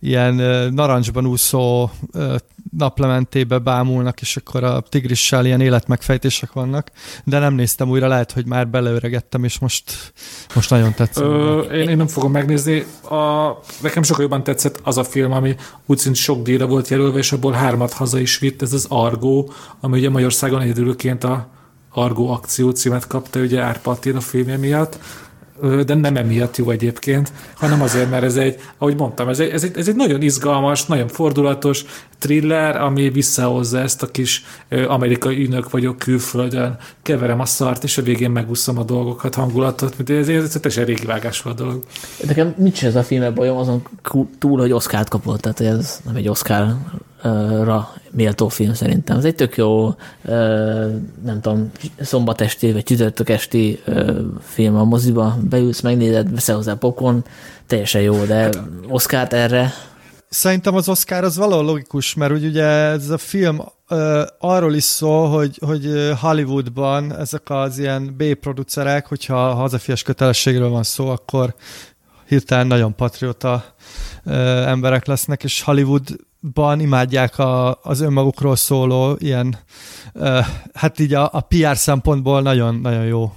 ilyen 0.00 0.34
narancsban 0.74 1.26
úszó 1.26 1.90
naplementébe 2.76 3.58
bámulnak, 3.58 4.20
és 4.20 4.36
akkor 4.36 4.64
a 4.64 4.80
tigrissel 4.80 5.46
ilyen 5.46 5.60
életmegfejtések 5.60 6.52
vannak, 6.52 6.90
de 7.24 7.38
nem 7.38 7.54
néztem 7.54 7.88
újra, 7.88 8.08
lehet, 8.08 8.32
hogy 8.32 8.46
már 8.46 8.68
beleöregettem, 8.68 9.44
és 9.44 9.58
most, 9.58 10.12
most 10.54 10.70
nagyon 10.70 10.94
tetszett. 10.94 11.24
Én, 11.72 11.88
én 11.88 11.96
nem 11.96 12.06
fogom 12.06 12.32
megnézni. 12.32 12.84
A, 13.10 13.48
nekem 13.82 14.02
sokkal 14.02 14.22
jobban 14.22 14.42
tetszett 14.42 14.80
az 14.82 14.98
a 14.98 15.04
film, 15.04 15.32
ami 15.32 15.56
úgy 15.86 15.98
szint 15.98 16.16
sok 16.16 16.42
díjra 16.42 16.66
volt 16.66 16.88
jelölve, 16.88 17.18
és 17.18 17.32
abból 17.32 17.52
hármat 17.52 17.92
haza 17.92 18.18
is 18.18 18.38
vitt, 18.38 18.62
ez 18.62 18.72
az 18.72 18.86
Argo, 18.88 19.46
ami 19.80 19.98
ugye 19.98 20.10
Magyarországon 20.10 20.60
egyedülként 20.60 21.24
a 21.24 21.48
Argo 21.92 22.26
akció 22.26 22.70
címet 22.70 23.06
kapta, 23.06 23.40
ugye 23.40 23.60
Árpa 23.60 23.98
a 24.14 24.20
filmje 24.20 24.56
miatt 24.56 24.98
de 25.86 25.94
nem 25.94 26.16
emiatt 26.16 26.56
jó 26.56 26.70
egyébként, 26.70 27.32
hanem 27.54 27.82
azért, 27.82 28.10
mert 28.10 28.24
ez 28.24 28.36
egy, 28.36 28.60
ahogy 28.78 28.96
mondtam, 28.96 29.28
ez 29.28 29.40
egy, 29.40 29.50
ez 29.50 29.64
egy, 29.64 29.76
ez 29.76 29.88
egy 29.88 29.96
nagyon 29.96 30.22
izgalmas, 30.22 30.86
nagyon 30.86 31.08
fordulatos 31.08 31.84
thriller, 32.18 32.76
ami 32.76 33.08
visszahozza 33.08 33.78
ezt 33.78 34.02
a 34.02 34.06
kis 34.06 34.44
amerikai 34.88 35.44
ünök 35.44 35.70
vagyok 35.70 35.98
külföldön, 35.98 36.76
keverem 37.02 37.40
a 37.40 37.44
szart, 37.44 37.84
és 37.84 37.98
a 37.98 38.02
végén 38.02 38.30
megúszom 38.30 38.78
a 38.78 38.84
dolgokat, 38.84 39.34
hangulatot, 39.34 39.96
mint 39.96 40.10
ez, 40.10 40.28
ez, 40.28 40.42
ez 40.42 40.50
teljesen 40.50 40.84
régi 40.84 41.06
vágás 41.06 41.44
a 41.44 41.52
dolog. 41.52 41.84
Nekem 42.26 42.54
nincs 42.56 42.84
ez 42.84 42.96
a 42.96 43.02
film 43.02 43.34
bajom 43.34 43.56
azon 43.56 43.82
túl, 44.38 44.58
hogy 44.58 44.72
Oscar-t 44.72 45.08
kapott, 45.08 45.40
tehát 45.40 45.60
ez 45.60 46.00
nem 46.04 46.16
egy 46.16 46.28
Oscar 46.28 46.76
ra 47.62 47.94
méltó 48.10 48.48
film 48.48 48.74
szerintem. 48.74 49.16
Ez 49.16 49.24
egy 49.24 49.34
tök 49.34 49.56
jó, 49.56 49.94
nem 51.24 51.40
tudom, 51.40 51.70
szombat 52.00 52.40
esti 52.40 52.72
vagy 52.72 52.82
csütörtök 52.82 53.28
esti 53.28 53.82
film 54.42 54.76
a 54.76 54.84
moziba, 54.84 55.38
beülsz, 55.42 55.80
megnézed, 55.80 56.30
veszel 56.30 56.54
hozzá 56.54 56.74
pokon, 56.74 57.24
teljesen 57.66 58.00
jó, 58.00 58.24
de 58.24 58.34
hát, 58.34 58.62
Oscar 58.88 59.26
erre? 59.30 59.72
Szerintem 60.28 60.74
az 60.74 60.88
Oscar 60.88 61.24
az 61.24 61.36
valahol 61.36 61.64
logikus, 61.64 62.14
mert 62.14 62.32
ugye 62.32 62.64
ez 62.64 63.10
a 63.10 63.18
film 63.18 63.60
arról 64.38 64.74
is 64.74 64.84
szól, 64.84 65.28
hogy, 65.28 65.58
hogy 65.66 66.12
Hollywoodban 66.20 67.18
ezek 67.18 67.50
az 67.50 67.78
ilyen 67.78 68.14
B-producerek, 68.16 69.06
hogyha 69.06 69.54
hazafias 69.54 70.02
kötelességről 70.02 70.68
van 70.68 70.82
szó, 70.82 71.08
akkor 71.08 71.54
hirtelen 72.26 72.66
nagyon 72.66 72.94
patriota 72.94 73.64
emberek 74.66 75.06
lesznek, 75.06 75.44
és 75.44 75.62
Hollywood 75.62 76.08
ban 76.40 76.80
imádják 76.80 77.38
a, 77.38 77.78
az 77.82 78.00
önmagukról 78.00 78.56
szóló 78.56 79.16
ilyen, 79.18 79.58
hát 80.74 80.98
így 80.98 81.14
a, 81.14 81.28
a 81.32 81.40
PR 81.40 81.76
szempontból 81.76 82.42
nagyon, 82.42 82.74
nagyon 82.74 83.04
jó 83.04 83.32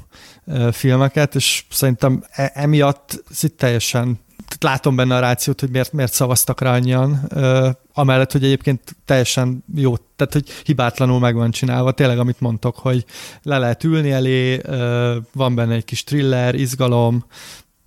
filmeket, 0.71 1.35
és 1.35 1.65
szerintem 1.69 2.23
e, 2.29 2.51
emiatt 2.53 3.23
teljesen 3.57 4.19
látom 4.59 4.95
benne 4.95 5.15
a 5.15 5.19
rációt, 5.19 5.59
hogy 5.59 5.69
miért, 5.69 5.93
miért 5.93 6.13
szavaztak 6.13 6.61
rá 6.61 6.73
annyian, 6.73 7.31
amellett, 7.93 8.31
hogy 8.31 8.43
egyébként 8.43 8.95
teljesen 9.05 9.63
jó, 9.75 9.95
tehát 10.15 10.33
hogy 10.33 10.49
hibátlanul 10.63 11.19
meg 11.19 11.35
van 11.35 11.51
csinálva, 11.51 11.91
tényleg 11.91 12.19
amit 12.19 12.39
mondtok, 12.39 12.75
hogy 12.75 13.05
le 13.41 13.57
lehet 13.57 13.83
ülni 13.83 14.11
elé, 14.11 14.61
van 15.33 15.55
benne 15.55 15.73
egy 15.73 15.85
kis 15.85 16.03
thriller, 16.03 16.55
izgalom, 16.55 17.25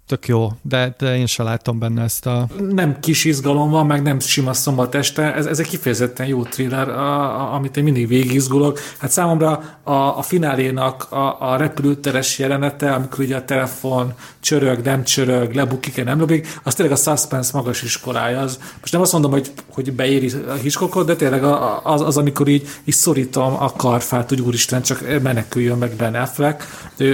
tök 0.06 0.28
jó, 0.28 0.52
de, 0.62 0.94
de 0.98 1.16
én 1.16 1.26
sem 1.26 1.46
látom 1.46 1.78
benne 1.78 2.02
ezt 2.02 2.26
a... 2.26 2.46
Nem 2.70 3.00
kis 3.00 3.24
izgalom 3.24 3.70
van, 3.70 3.86
meg 3.86 4.02
nem 4.02 4.20
sima 4.20 4.52
szombat 4.52 4.94
este, 4.94 5.34
ez, 5.34 5.46
ez 5.46 5.58
egy 5.58 5.68
kifejezetten 5.68 6.26
jó 6.26 6.42
thriller, 6.42 6.88
a, 6.88 7.40
a, 7.40 7.54
amit 7.54 7.76
én 7.76 7.84
mindig 7.84 8.08
végigizgulok. 8.08 8.80
Hát 8.98 9.10
számomra 9.10 9.78
a, 9.82 9.92
a 9.92 10.22
finálénak 10.22 11.12
a, 11.12 11.52
a 11.52 11.56
repülőteres 11.56 12.38
jelenete, 12.38 12.92
amikor 12.92 13.24
ugye 13.24 13.36
a 13.36 13.44
telefon 13.44 14.12
csörög, 14.40 14.84
nem 14.84 15.04
csörög, 15.04 15.54
lebukik, 15.54 15.96
nem 15.96 16.18
lebukik, 16.18 16.60
az 16.62 16.74
tényleg 16.74 16.94
a 16.94 17.00
suspense 17.00 17.50
magas 17.54 17.82
iskolája. 17.82 18.40
Az, 18.40 18.58
most 18.80 18.92
nem 18.92 19.00
azt 19.00 19.12
mondom, 19.12 19.30
hogy, 19.30 19.52
hogy 19.72 19.92
beéri 19.92 20.32
a 20.48 20.52
hiskokot, 20.52 21.06
de 21.06 21.16
tényleg 21.16 21.44
az, 21.82 22.00
az, 22.00 22.16
amikor 22.16 22.48
így, 22.48 22.68
így 22.84 22.94
szorítom 22.94 23.54
a 23.62 23.72
karfát, 23.72 24.28
hogy 24.28 24.40
úristen, 24.40 24.82
csak 24.82 25.22
meneküljön 25.22 25.78
meg 25.78 25.92
Ben 25.96 26.14
Affleck. 26.14 26.64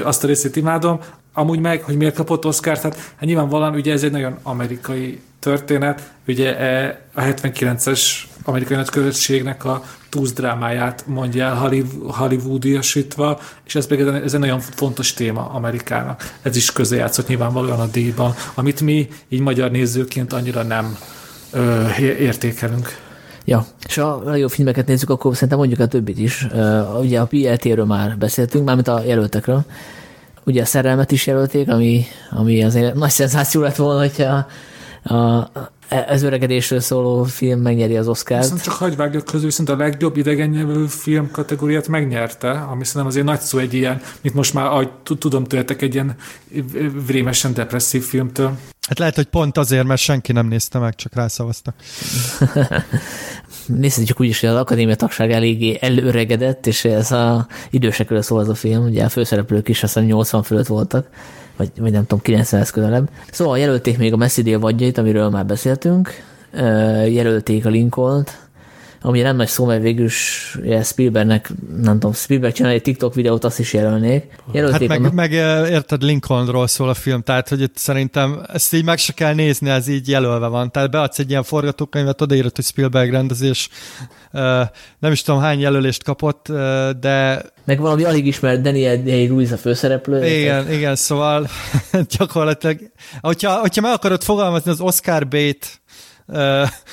Azt 0.05 0.25
a 0.25 0.27
részét 0.27 0.57
imádom 0.57 1.01
amúgy 1.33 1.61
meg, 1.61 1.83
hogy 1.83 1.97
miért 1.97 2.15
kapott 2.15 2.47
Oscar-t, 2.47 2.83
hát, 2.83 2.95
hát 2.95 3.21
nyilvánvalóan 3.21 3.75
ugye 3.75 3.93
ez 3.93 4.03
egy 4.03 4.11
nagyon 4.11 4.39
amerikai 4.43 5.21
történet, 5.39 6.13
ugye 6.27 6.59
e, 6.59 7.01
a 7.15 7.21
79-es 7.23 8.03
amerikai 8.45 8.77
nagykövetségnek 8.77 9.65
a 9.65 9.83
túsz 10.09 10.33
drámáját 10.33 11.05
mondja 11.07 11.45
el 11.45 11.73
Hollywoodiasítva, 12.07 13.41
és 13.65 13.75
ez 13.75 13.87
pedig 13.87 14.07
ez 14.07 14.35
egy 14.35 14.41
nagyon 14.41 14.61
fontos 14.61 15.13
téma 15.13 15.49
Amerikának. 15.49 16.33
Ez 16.43 16.57
is 16.57 16.73
közrejátszott 16.73 17.29
nyilvánvalóan 17.29 17.81
a 17.81 17.87
díjban, 17.87 18.35
amit 18.55 18.81
mi 18.81 19.09
így 19.29 19.41
magyar 19.41 19.71
nézőként 19.71 20.33
annyira 20.33 20.63
nem 20.63 20.97
ö, 21.53 21.87
értékelünk. 21.99 22.89
Ja, 23.45 23.67
és 23.87 23.95
ha 23.95 24.09
a 24.09 24.35
jó 24.35 24.49
filmeket 24.49 24.87
nézzük, 24.87 25.11
akkor 25.11 25.35
szerintem 25.35 25.59
mondjuk 25.59 25.81
a 25.81 25.87
többit 25.87 26.19
is. 26.19 26.47
Uh, 26.53 27.01
ugye 27.01 27.21
a 27.21 27.27
PLT-ről 27.27 27.85
már 27.85 28.19
beszéltünk, 28.19 28.65
mármint 28.65 28.89
a 28.89 29.03
jelöltekről, 29.07 29.65
ugye 30.51 30.63
a 30.63 30.65
szerelmet 30.65 31.11
is 31.11 31.27
jelölték, 31.27 31.69
ami, 31.69 32.05
ami 32.31 32.65
azért 32.65 32.95
nagy 32.95 33.11
szenzáció 33.11 33.61
lett 33.61 33.77
volna, 33.77 34.01
hogyha 34.01 34.47
a, 35.03 35.15
a, 35.15 35.73
ez 35.89 36.23
öregedésről 36.23 36.81
szóló 36.81 37.23
film 37.23 37.61
megnyeri 37.61 37.97
az 37.97 38.09
Oscar-t. 38.09 38.43
Viszont 38.43 38.63
csak 38.63 38.75
hagyvágjuk 38.75 39.25
közül, 39.25 39.47
viszont 39.47 39.69
a 39.69 39.77
legjobb 39.77 40.17
idegennyelvű 40.17 40.87
film 40.87 41.31
kategóriát 41.31 41.89
megnyerte, 41.89 42.51
ami 42.51 42.85
szerintem 42.85 43.07
azért 43.07 43.27
nagy 43.27 43.41
szó 43.41 43.59
egy 43.59 43.75
ilyen, 43.75 44.01
mint 44.21 44.35
most 44.35 44.55
már, 44.55 44.67
ahogy 44.67 44.91
tudom 45.19 45.45
tőletek, 45.45 45.83
egy 45.83 45.95
ilyen 45.95 46.17
vrémesen 47.07 47.55
depresszív 47.55 48.05
filmtől. 48.05 48.57
Hát 48.89 48.99
lehet, 48.99 49.15
hogy 49.15 49.27
pont 49.27 49.59
azért, 49.59 49.87
mert 49.87 50.01
senki 50.01 50.33
nem 50.33 50.47
nézte 50.47 50.79
meg, 50.79 50.95
csak 50.95 51.15
rászavaztak. 51.15 51.75
nézhetjük 53.79 54.21
úgy 54.21 54.29
is, 54.29 54.41
hogy 54.41 54.49
az 54.49 54.57
akadémia 54.57 54.95
tagság 54.95 55.31
eléggé 55.31 55.79
előregedett, 55.81 56.67
és 56.67 56.85
ez 56.85 57.13
a 57.13 57.47
idősekről 57.71 58.23
szól 58.23 58.39
az 58.39 58.49
a 58.49 58.55
film, 58.55 58.85
ugye 58.85 59.05
a 59.05 59.09
főszereplők 59.09 59.69
is 59.69 59.83
azt 59.83 59.93
hiszem 59.93 60.09
80 60.09 60.43
fölött 60.43 60.67
voltak, 60.67 61.07
vagy, 61.57 61.71
vagy 61.79 61.93
nem 61.93 62.03
tudom, 62.03 62.21
90 62.21 62.67
közelebb. 62.73 63.11
Szóval 63.31 63.59
jelölték 63.59 63.99
még 63.99 64.13
a 64.13 64.17
Messi 64.17 64.55
vadjait, 64.55 64.99
amiről 64.99 65.29
már 65.29 65.47
beszéltünk, 65.47 66.11
jelölték 67.07 67.67
a 67.67 67.69
Lincoln-t, 67.69 68.50
ami 69.03 69.21
nem 69.21 69.37
nagy 69.37 69.49
szó, 69.49 69.65
mert 69.65 69.83
végül 69.83 70.05
is 70.05 70.59
Spielbergnek, 70.83 71.51
nem 71.77 71.93
tudom, 71.93 72.13
Spielberg 72.13 72.55
csinál 72.55 72.73
egy 72.73 72.83
TikTok 72.83 73.15
videót, 73.15 73.45
azt 73.45 73.59
is 73.59 73.73
jelölnék. 73.73 74.37
Jelölték 74.53 74.91
hát 74.91 74.99
meg, 74.99 75.13
meg, 75.13 75.33
érted, 75.71 76.03
Lincolnról 76.03 76.67
szól 76.67 76.89
a 76.89 76.95
film, 76.95 77.23
tehát 77.23 77.49
hogy 77.49 77.61
itt 77.61 77.77
szerintem 77.77 78.43
ezt 78.53 78.73
így 78.73 78.85
meg 78.85 78.99
se 78.99 79.13
kell 79.13 79.35
nézni, 79.35 79.71
ez 79.71 79.89
így 79.89 80.09
jelölve 80.09 80.47
van. 80.47 80.71
Tehát 80.71 80.91
beadsz 80.91 81.19
egy 81.19 81.31
ilyen 81.31 81.43
forgatókönyvet, 81.43 82.21
odaírod, 82.21 82.57
hogy 82.57 82.65
Spielberg 82.65 83.11
rendezés, 83.11 83.69
nem 84.99 85.13
is 85.13 85.23
tudom 85.23 85.41
hány 85.41 85.61
jelölést 85.61 86.03
kapott, 86.03 86.47
de... 87.01 87.43
Meg 87.65 87.81
valami 87.81 88.05
alig 88.05 88.27
ismert 88.27 88.61
Daniel 88.61 89.03
Day-Lewis 89.03 89.51
a 89.51 89.57
főszereplő. 89.57 90.27
Igen, 90.27 90.63
tehát... 90.63 90.73
igen, 90.79 90.97
szóval 90.97 91.49
gyakorlatilag, 92.19 92.79
hogyha, 93.21 93.59
hogyha 93.59 93.81
meg 93.81 93.93
akarod 93.93 94.23
fogalmazni 94.23 94.71
az 94.71 94.81
Oscar 94.81 95.29
bait 95.29 95.81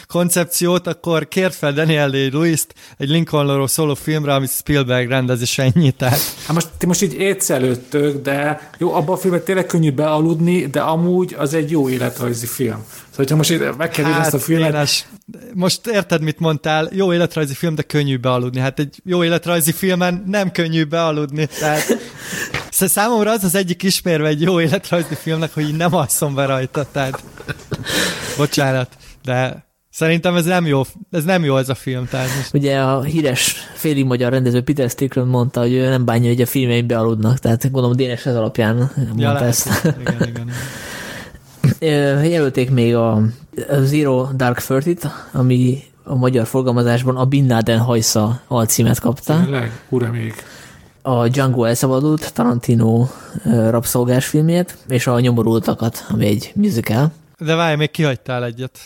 koncepciót, 0.08 0.88
akkor 0.88 1.28
kért 1.28 1.56
fel 1.56 1.74
Daniel 1.74 2.10
Day-Lewis-t 2.10 2.74
egy 2.98 3.10
Lincolnról 3.10 3.68
szóló 3.68 3.94
filmre, 3.94 4.34
amit 4.34 4.50
Spielberg 4.50 5.10
rendez, 5.10 5.42
és 5.42 5.58
ennyi. 5.58 5.92
Tehát... 5.92 6.20
Hát 6.46 6.54
most, 6.54 6.68
ti 6.78 6.86
most 6.86 7.02
így 7.02 7.14
étsz 7.14 7.50
előttök, 7.50 8.22
de 8.22 8.70
jó, 8.78 8.94
abban 8.94 9.16
a 9.16 9.18
filmben 9.18 9.44
tényleg 9.44 9.66
könnyű 9.66 9.92
bealudni, 9.92 10.66
de 10.66 10.80
amúgy 10.80 11.36
az 11.38 11.54
egy 11.54 11.72
jó 11.72 11.90
életrajzi 11.90 12.46
film. 12.46 12.84
Szóval, 12.88 13.16
hogyha 13.16 13.36
most 13.36 13.52
így 13.52 13.78
meg 13.78 13.90
kell 13.90 14.06
hát, 14.06 14.26
ezt 14.26 14.34
a 14.34 14.40
filmet... 14.40 14.74
Énes, 14.74 15.06
most 15.54 15.88
érted, 15.88 16.22
mit 16.22 16.40
mondtál? 16.40 16.90
Jó 16.92 17.14
életrajzi 17.14 17.54
film, 17.54 17.76
de 17.76 17.82
könnyű 17.82 18.18
bealudni. 18.18 18.60
Hát 18.60 18.80
egy 18.80 19.02
jó 19.04 19.24
életrajzi 19.24 19.72
filmen 19.72 20.24
nem 20.28 20.52
könnyű 20.52 20.84
bealudni. 20.84 21.48
Tehát 21.60 21.98
számomra 22.70 23.32
az 23.32 23.44
az 23.44 23.56
egyik 23.56 23.84
ismérve 23.84 24.28
egy 24.28 24.42
jó 24.42 24.62
életrajzi 24.62 25.16
filmnek, 25.16 25.54
hogy 25.54 25.68
így 25.68 25.76
nem 25.76 25.96
alszom 25.96 26.36
be 26.36 26.46
rajta, 26.46 26.88
tehát 26.92 27.24
bocsánat 28.38 28.90
de 29.28 29.66
Szerintem 29.90 30.36
ez 30.36 30.46
nem 30.46 30.66
jó, 30.66 30.82
ez 31.12 31.24
nem 31.24 31.44
jó 31.44 31.58
ez 31.58 31.70
a 31.70 31.76
film. 31.76 32.08
Tehát 32.08 32.28
most... 32.36 32.54
Ugye 32.54 32.80
a 32.80 33.02
híres 33.02 33.56
félig 33.74 34.06
magyar 34.06 34.32
rendező 34.32 34.62
Peter 34.62 34.90
Strickland 34.90 35.30
mondta, 35.30 35.60
hogy 35.60 35.74
ő 35.74 35.90
nem 35.90 36.06
bánja, 36.06 36.30
hogy 36.30 36.42
a 36.42 36.46
filmeim 36.46 36.88
bealudnak, 36.88 37.38
tehát 37.38 37.72
gondolom 37.72 37.96
Dénes 37.96 38.26
ez 38.26 38.36
alapján 38.36 38.76
mondta 38.96 39.22
ja, 39.22 39.40
ezt. 39.40 39.94
Igen, 40.00 40.28
igen. 40.28 40.50
Jelölték 42.32 42.70
még 42.70 42.96
a 42.96 43.22
Zero 43.82 44.28
Dark 44.36 44.60
Thirty-t, 44.60 45.08
ami 45.32 45.84
a 46.04 46.16
magyar 46.16 46.46
forgalmazásban 46.46 47.18
a 47.18 47.26
Bin 47.26 47.48
Laden 47.48 47.80
hajsza 47.80 48.42
alcímet 48.48 49.00
kapta. 49.00 49.40
Tényleg? 49.44 49.72
Ura 49.90 50.12
még. 50.12 50.34
A 51.02 51.28
Django 51.28 51.64
elszabadult, 51.64 52.34
Tarantino 52.34 53.08
rabszolgás 53.44 54.26
filmjét, 54.26 54.78
és 54.88 55.08
a 55.08 55.20
Nyomorultakat, 55.20 56.06
ami 56.10 56.26
egy 56.26 56.52
musical. 56.56 57.12
De 57.38 57.56
várj, 57.56 57.76
még 57.76 57.92
kihagytál 57.92 58.46
egyet. 58.46 58.80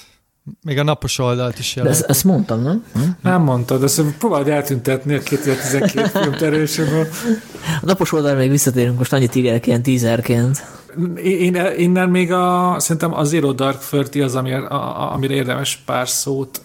Még 0.64 0.78
a 0.78 0.84
napos 0.84 1.20
oldalt 1.20 1.60
is 1.60 1.76
jelent. 1.76 1.96
Ezt, 1.96 2.10
ezt 2.10 2.24
mondtam, 2.24 2.62
nem? 2.62 2.86
Hm? 2.94 3.00
Nem 3.22 3.42
mondtad, 3.42 3.84
ezt 3.84 4.02
próbáld 4.02 4.48
eltüntetni 4.48 5.14
a 5.14 5.20
2012 5.20 6.08
film 6.20 6.32
terősöből. 6.32 7.08
A 7.82 7.86
napos 7.86 8.12
oldal 8.12 8.36
még 8.36 8.50
visszatérünk 8.50 8.98
most 8.98 9.14
annyit 9.14 9.36
ígérként, 9.36 9.84
tízerként. 9.84 10.64
Én, 11.24 11.56
innen 11.78 12.10
még 12.10 12.32
a, 12.32 12.76
szerintem 12.80 13.14
a 13.14 13.24
Zero 13.24 13.52
Dark 13.52 13.88
Thirty 13.90 14.22
az, 14.22 14.36
amire, 14.36 14.58
a, 14.58 15.14
amire 15.14 15.34
érdemes 15.34 15.82
pár 15.86 16.10
szót, 16.10 16.62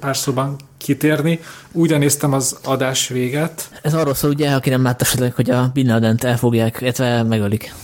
pár 0.00 0.16
szóban 0.16 0.56
kitérni. 0.76 1.40
Úgy 1.72 1.98
néztem 1.98 2.32
az 2.32 2.58
adás 2.64 3.08
véget. 3.08 3.70
Ez 3.82 3.94
arról 3.94 4.14
szól, 4.14 4.30
ugye, 4.30 4.50
aki 4.50 4.70
nem 4.70 4.82
látta 4.82 5.04
esetleg, 5.04 5.34
hogy 5.34 5.50
a 5.50 5.70
Bin 5.74 5.86
Laden-t 5.86 6.24
elfogják, 6.24 6.78
illetve 6.80 7.22
megölik. 7.22 7.74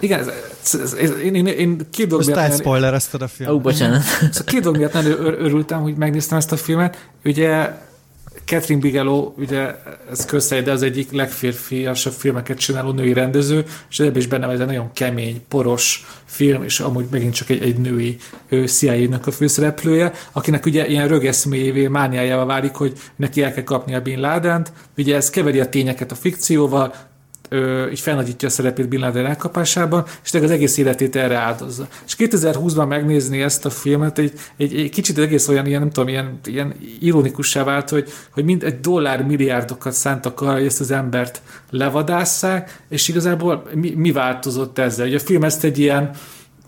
Igen, 0.00 0.20
ez, 0.20 0.30
ez, 0.80 0.92
ez, 0.92 1.10
én, 1.22 1.34
én, 1.34 1.46
én 1.46 1.86
két 1.90 2.06
dolog 2.06 2.26
miatt... 2.26 2.48
Most 2.48 2.58
spoilerezted 2.58 3.22
a 3.22 3.28
filmet. 3.28 3.54
Ó, 3.54 3.60
bocsánat. 3.60 4.02
Szóval 4.02 4.44
két 4.44 4.60
dolog 4.60 4.78
miatt 4.78 4.92
nagyon 4.92 5.20
örültem, 5.20 5.82
hogy 5.82 5.94
megnéztem 5.94 6.38
ezt 6.38 6.52
a 6.52 6.56
filmet. 6.56 7.08
Ugye 7.24 7.70
Catherine 8.46 8.80
Bigelow, 8.80 9.32
ugye 9.36 9.74
ez 10.10 10.24
közhely, 10.24 10.62
de 10.62 10.70
az 10.70 10.82
egyik 10.82 11.12
legférfiasabb 11.12 12.12
filmeket 12.12 12.58
csináló 12.58 12.90
női 12.90 13.12
rendező, 13.12 13.64
és 13.90 14.00
ebben 14.00 14.16
is 14.16 14.26
benne 14.26 14.46
van 14.46 14.60
egy 14.60 14.66
nagyon 14.66 14.92
kemény, 14.92 15.44
poros 15.48 16.06
film, 16.24 16.62
és 16.62 16.80
amúgy 16.80 17.06
megint 17.10 17.34
csak 17.34 17.48
egy, 17.48 17.62
egy 17.62 17.76
női 17.76 18.16
CIA-nak 18.66 19.26
a 19.26 19.30
főszereplője, 19.30 20.12
akinek 20.32 20.66
ugye 20.66 20.86
ilyen 20.86 21.08
rögeszméjévé, 21.08 21.86
mániájával 21.86 22.46
válik, 22.46 22.74
hogy 22.74 22.92
neki 23.16 23.42
el 23.42 23.52
kell 23.52 23.64
kapni 23.64 23.94
a 23.94 24.00
Bin 24.00 24.20
Laden-t. 24.20 24.72
Ugye 24.96 25.16
ez 25.16 25.30
keveri 25.30 25.60
a 25.60 25.68
tényeket 25.68 26.10
a 26.10 26.14
fikcióval, 26.14 26.94
ö, 27.48 27.90
így 27.90 28.00
felnagyítja 28.00 28.48
a 28.48 28.50
szerepét 28.50 28.88
Bin 28.88 29.00
Laden 29.00 29.26
elkapásában, 29.26 30.04
és 30.24 30.34
az 30.34 30.50
egész 30.50 30.76
életét 30.76 31.16
erre 31.16 31.36
áldozza. 31.36 31.86
És 32.06 32.16
2020-ban 32.18 32.88
megnézni 32.88 33.42
ezt 33.42 33.64
a 33.64 33.70
filmet, 33.70 34.18
egy, 34.18 34.32
egy, 34.56 34.74
egy 34.74 34.90
kicsit 34.90 35.18
egész 35.18 35.48
olyan, 35.48 35.66
ilyen, 35.66 35.80
nem 35.80 35.90
tudom, 35.90 36.08
ilyen, 36.08 36.38
ilyen 36.44 36.74
ironikussá 37.00 37.64
vált, 37.64 37.88
hogy, 37.88 38.08
hogy 38.30 38.44
mind 38.44 38.62
egy 38.62 38.80
dollár 38.80 39.24
milliárdokat 39.24 39.92
szántak 39.92 40.40
arra, 40.40 40.52
hogy 40.52 40.66
ezt 40.66 40.80
az 40.80 40.90
embert 40.90 41.42
levadásszák, 41.70 42.82
és 42.88 43.08
igazából 43.08 43.68
mi, 43.74 43.90
mi 43.96 44.12
változott 44.12 44.78
ezzel? 44.78 45.06
Ugye 45.06 45.16
a 45.16 45.20
film 45.20 45.44
ezt 45.44 45.64
egy 45.64 45.78
ilyen, 45.78 46.10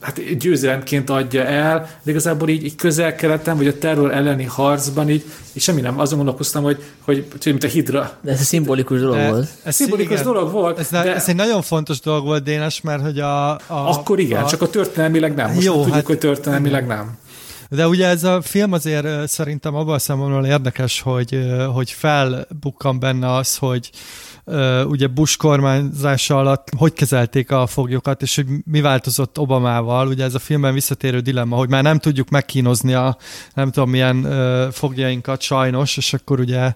hát 0.01 0.37
győzelemként 0.39 1.11
adja 1.11 1.45
el, 1.45 1.91
de 2.03 2.11
igazából 2.11 2.49
így, 2.49 2.65
így 2.65 2.75
közel-keleten, 2.77 3.57
vagy 3.57 3.67
a 3.67 3.79
terror 3.79 4.13
elleni 4.13 4.45
harcban 4.45 5.11
így, 5.11 5.25
így 5.53 5.63
semmi 5.63 5.81
nem. 5.81 5.99
Azon 5.99 6.17
gondolkoztam, 6.17 6.63
hogy, 6.63 6.83
hogy, 7.01 7.27
hogy 7.31 7.41
mint 7.45 7.65
a 7.65 7.67
hidra. 7.67 8.19
De 8.21 8.31
ez 8.31 8.39
egy 8.39 8.45
szimbolikus 8.45 9.01
dolog 9.01 9.17
de, 9.17 9.31
volt. 9.31 9.49
Ez 9.63 9.75
szimbolikus 9.75 10.13
igen, 10.13 10.25
dolog 10.25 10.53
volt. 10.53 10.79
Ez, 10.79 10.89
de, 10.91 11.15
ez 11.15 11.29
egy 11.29 11.37
nagyon 11.37 11.63
fontos 11.63 12.01
dolog 12.01 12.25
volt, 12.25 12.43
Dénes, 12.43 12.81
mert 12.81 13.03
hogy 13.03 13.19
a... 13.19 13.51
a 13.51 13.61
akkor 13.67 14.19
igen, 14.19 14.43
a, 14.43 14.47
csak 14.47 14.63
a 14.63 14.69
történelmileg 14.69 15.35
nem. 15.35 15.53
Most 15.53 15.67
jó, 15.67 15.75
tudjuk, 15.75 15.95
hát, 15.95 16.07
hogy 16.07 16.19
történelmileg 16.19 16.87
nem. 16.87 17.19
De 17.71 17.89
ugye 17.89 18.07
ez 18.07 18.25
a 18.25 18.41
film 18.43 18.73
azért 18.73 19.29
szerintem 19.29 19.75
abban 19.75 19.95
a 19.95 19.99
számomról 19.99 20.47
érdekes, 20.47 21.01
hogy, 21.01 21.39
hogy 21.75 21.91
felbukkan 21.91 22.99
benne 22.99 23.35
az, 23.35 23.57
hogy 23.57 23.91
ugye 24.87 25.07
Bush 25.07 25.37
kormányzása 25.37 26.37
alatt 26.37 26.69
hogy 26.77 26.93
kezelték 26.93 27.51
a 27.51 27.67
foglyokat, 27.67 28.23
és 28.23 28.37
hogy 28.37 28.47
mi 28.65 28.81
változott 28.81 29.39
Obamával. 29.39 30.07
Ugye 30.07 30.25
ez 30.25 30.35
a 30.35 30.39
filmben 30.39 30.75
visszatérő 30.75 31.21
dilemma, 31.21 31.57
hogy 31.57 31.69
már 31.69 31.83
nem 31.83 31.99
tudjuk 31.99 32.29
megkínozni 32.29 32.95
a 32.95 33.17
nem 33.55 33.71
tudom 33.71 33.91
milyen 33.91 34.27
fogjainkat 34.73 35.41
sajnos, 35.41 35.97
és 35.97 36.15
akkor 36.15 36.41
ugye 36.41 36.73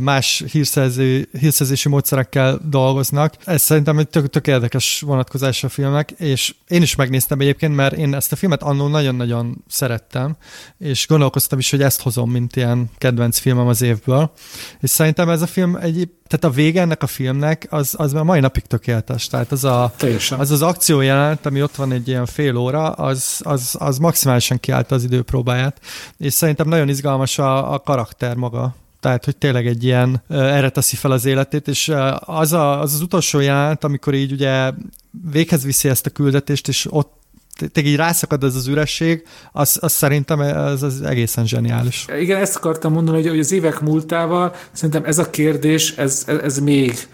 más 0.00 0.44
hírszerző, 0.50 1.28
hírszerzési 1.38 1.88
módszerekkel 1.88 2.60
dolgoznak. 2.68 3.34
Ez 3.44 3.62
szerintem 3.62 3.98
egy 3.98 4.08
tök, 4.08 4.28
tök 4.28 4.46
érdekes 4.46 5.00
vonatkozás 5.06 5.64
a 5.64 5.68
filmnek, 5.68 6.10
és 6.10 6.54
én 6.68 6.82
is 6.82 6.94
megnéztem 6.94 7.40
egyébként, 7.40 7.74
mert 7.74 7.96
én 7.96 8.14
ezt 8.14 8.32
a 8.32 8.36
filmet 8.36 8.62
annó 8.62 8.88
nagyon-nagyon 8.88 9.64
szerettem, 9.68 10.36
és 10.78 11.06
gondolkoztam 11.06 11.58
is, 11.58 11.70
hogy 11.70 11.82
ezt 11.82 12.02
hozom, 12.02 12.30
mint 12.30 12.56
ilyen 12.56 12.90
kedvenc 12.98 13.38
filmem 13.38 13.66
az 13.66 13.82
évből. 13.82 14.32
És 14.80 14.90
szerintem 14.90 15.28
ez 15.28 15.42
a 15.42 15.46
film 15.46 15.76
egy, 15.76 16.08
tehát 16.26 16.44
a 16.44 16.50
vége 16.50 16.80
ennek 16.80 17.02
a 17.02 17.06
filmnek, 17.06 17.66
az, 17.70 17.94
az 17.96 18.12
már 18.12 18.24
mai 18.24 18.40
napig 18.40 18.62
tökéletes. 18.62 19.26
Tehát 19.26 19.52
az 19.52 19.64
a, 19.64 19.92
az, 20.38 20.50
az 20.50 20.62
akció 20.62 21.00
jelent, 21.00 21.46
ami 21.46 21.62
ott 21.62 21.74
van 21.74 21.92
egy 21.92 22.08
ilyen 22.08 22.26
fél 22.26 22.56
óra, 22.56 22.90
az, 22.90 23.40
az, 23.42 23.76
az 23.78 23.98
maximálisan 23.98 24.60
kiállta 24.60 24.94
az 24.94 25.04
időpróbáját, 25.04 25.80
és 26.18 26.32
szerintem 26.32 26.68
nagyon 26.68 26.88
izgalmas 26.88 27.38
a, 27.38 27.72
a 27.72 27.78
karakter 27.78 28.36
maga 28.36 28.74
tehát 29.04 29.24
hogy 29.24 29.36
tényleg 29.36 29.66
egy 29.66 29.84
ilyen 29.84 30.22
erre 30.28 30.68
teszi 30.68 30.96
fel 30.96 31.10
az 31.10 31.24
életét, 31.24 31.68
és 31.68 31.92
az, 32.18 32.52
a, 32.52 32.80
az 32.80 32.94
az 32.94 33.00
utolsó 33.00 33.40
jelent, 33.40 33.84
amikor 33.84 34.14
így 34.14 34.32
ugye 34.32 34.70
véghez 35.32 35.64
viszi 35.64 35.88
ezt 35.88 36.06
a 36.06 36.10
küldetést, 36.10 36.68
és 36.68 36.86
ott 36.90 37.12
tényleg 37.72 37.92
így 37.92 37.98
rászakad 37.98 38.44
ez 38.44 38.54
az 38.54 38.66
üresség, 38.66 39.26
az, 39.52 39.78
az 39.80 39.92
szerintem 39.92 40.40
ez 40.40 40.82
az 40.82 41.02
egészen 41.02 41.46
zseniális. 41.46 42.06
Igen, 42.18 42.40
ezt 42.40 42.56
akartam 42.56 42.92
mondani, 42.92 43.16
hogy, 43.16 43.28
hogy 43.28 43.38
az 43.38 43.52
évek 43.52 43.80
múltával 43.80 44.54
szerintem 44.72 45.04
ez 45.04 45.18
a 45.18 45.30
kérdés, 45.30 45.90
ez, 45.90 46.24
ez 46.42 46.58
még 46.58 47.08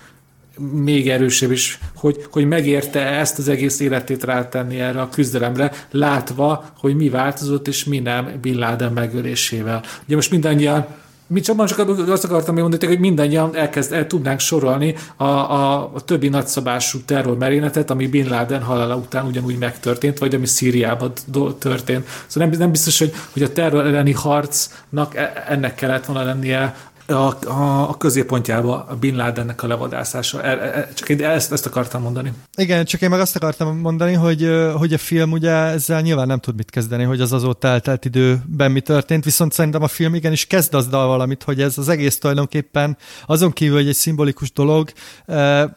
még 0.83 1.09
erősebb 1.09 1.51
is, 1.51 1.79
hogy, 1.95 2.27
hogy 2.31 2.47
megérte 2.47 3.01
ezt 3.01 3.39
az 3.39 3.49
egész 3.49 3.81
életét 3.81 4.25
rátenni 4.25 4.81
erre 4.81 5.01
a 5.01 5.09
küzdelemre, 5.09 5.73
látva, 5.91 6.65
hogy 6.79 6.97
mi 6.97 7.09
változott 7.09 7.69
és 7.69 7.85
mi 7.85 7.99
nem 7.99 8.39
Bin 8.41 8.59
Laden 8.59 8.93
megölésével. 8.93 9.83
Ugye 10.07 10.15
most 10.15 10.31
mindannyian 10.31 10.87
mi 11.33 11.41
csak, 11.41 11.65
csak 11.67 11.79
azt 12.09 12.25
akartam 12.25 12.55
mondani, 12.55 12.87
hogy 12.87 12.99
mindannyian 12.99 13.57
elkezd, 13.57 13.93
el 13.93 14.07
tudnánk 14.07 14.41
sorolni 14.41 14.95
a, 15.17 15.25
a, 15.25 15.91
a 15.95 16.01
többi 16.01 16.29
nagyszabású 16.29 16.99
terrormerényletet, 17.05 17.91
ami 17.91 18.07
Bin 18.07 18.29
Laden 18.29 18.63
halála 18.63 18.97
után 18.97 19.27
ugyanúgy 19.27 19.59
megtörtént, 19.59 20.19
vagy 20.19 20.35
ami 20.35 20.47
Szíriában 20.47 21.13
történt. 21.59 22.07
Szóval 22.27 22.49
nem, 22.49 22.59
nem 22.59 22.71
biztos, 22.71 22.99
hogy, 22.99 23.13
hogy 23.33 23.43
a 23.43 23.53
terror 23.53 23.87
elleni 23.87 24.13
harcnak 24.13 25.17
e, 25.17 25.45
ennek 25.49 25.75
kellett 25.75 26.05
volna 26.05 26.25
lennie 26.25 26.75
a, 27.11 27.39
a, 27.47 27.89
a 27.89 27.97
középpontjába 27.97 28.85
a 28.89 28.97
Bin 28.97 29.17
Ladennek 29.17 29.63
a 29.63 29.67
levadászása. 29.67 30.43
E, 30.43 30.51
e, 30.51 30.89
csak 30.95 31.09
én 31.09 31.25
ezt, 31.25 31.53
ezt 31.53 31.67
akartam 31.67 32.03
mondani. 32.03 32.33
Igen, 32.57 32.85
csak 32.85 33.01
én 33.01 33.11
meg 33.11 33.21
azt 33.21 33.37
akartam 33.37 33.79
mondani, 33.79 34.13
hogy, 34.13 34.49
hogy 34.77 34.93
a 34.93 34.99
film 34.99 35.33
ugye 35.33 35.51
ezzel 35.51 36.01
nyilván 36.01 36.27
nem 36.27 36.39
tud 36.39 36.57
mit 36.57 36.71
kezdeni, 36.71 37.05
hogy 37.05 37.21
az 37.21 37.33
azóta 37.33 37.69
eltelt 37.69 38.05
időben 38.05 38.71
mi 38.71 38.81
történt, 38.81 39.25
viszont 39.25 39.53
szerintem 39.53 39.83
a 39.83 39.89
film 39.89 40.15
igenis 40.15 40.47
kezd 40.47 40.75
azzal 40.75 41.07
valamit, 41.07 41.43
hogy 41.43 41.61
ez 41.61 41.79
az 41.79 41.89
egész 41.89 42.19
tulajdonképpen 42.19 42.97
azon 43.27 43.53
kívül, 43.53 43.77
hogy 43.77 43.89
egy 43.89 43.95
szimbolikus 43.95 44.53
dolog, 44.53 44.93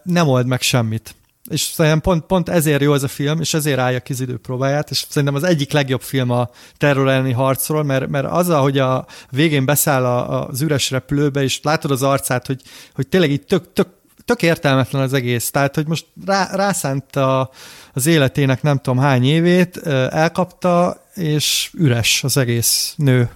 nem 0.03 0.27
old 0.27 0.47
meg 0.47 0.61
semmit 0.61 1.15
és 1.49 1.61
szerintem 1.61 2.01
pont, 2.01 2.25
pont 2.25 2.49
ezért 2.49 2.81
jó 2.81 2.93
ez 2.93 3.03
a 3.03 3.07
film, 3.07 3.39
és 3.39 3.53
ezért 3.53 3.79
állja 3.79 3.99
ki 3.99 4.11
az 4.11 4.21
időpróbáját, 4.21 4.89
és 4.89 5.05
szerintem 5.09 5.35
az 5.35 5.43
egyik 5.43 5.71
legjobb 5.71 6.01
film 6.01 6.29
a 6.29 6.49
terror 6.77 7.09
elleni 7.09 7.31
harcról, 7.31 7.83
mert, 7.83 8.07
mert 8.07 8.25
az, 8.25 8.47
hogy 8.47 8.77
a 8.77 9.05
végén 9.29 9.65
beszáll 9.65 10.05
a, 10.05 10.47
az 10.47 10.61
üres 10.61 10.91
repülőbe, 10.91 11.43
és 11.43 11.59
látod 11.61 11.91
az 11.91 12.03
arcát, 12.03 12.47
hogy, 12.47 12.61
hogy 12.93 13.07
tényleg 13.07 13.31
így 13.31 13.45
tök, 13.45 13.73
tök, 13.73 13.87
tök 14.25 14.41
értelmetlen 14.41 15.01
az 15.01 15.13
egész. 15.13 15.51
Tehát, 15.51 15.75
hogy 15.75 15.87
most 15.87 16.05
rá, 16.25 16.55
rászánt 16.55 17.15
a, 17.15 17.49
az 17.93 18.05
életének 18.05 18.61
nem 18.61 18.77
tudom 18.77 18.99
hány 18.99 19.25
évét, 19.25 19.77
elkapta, 20.09 21.03
és 21.13 21.71
üres 21.73 22.23
az 22.23 22.37
egész 22.37 22.93
nő. 22.97 23.29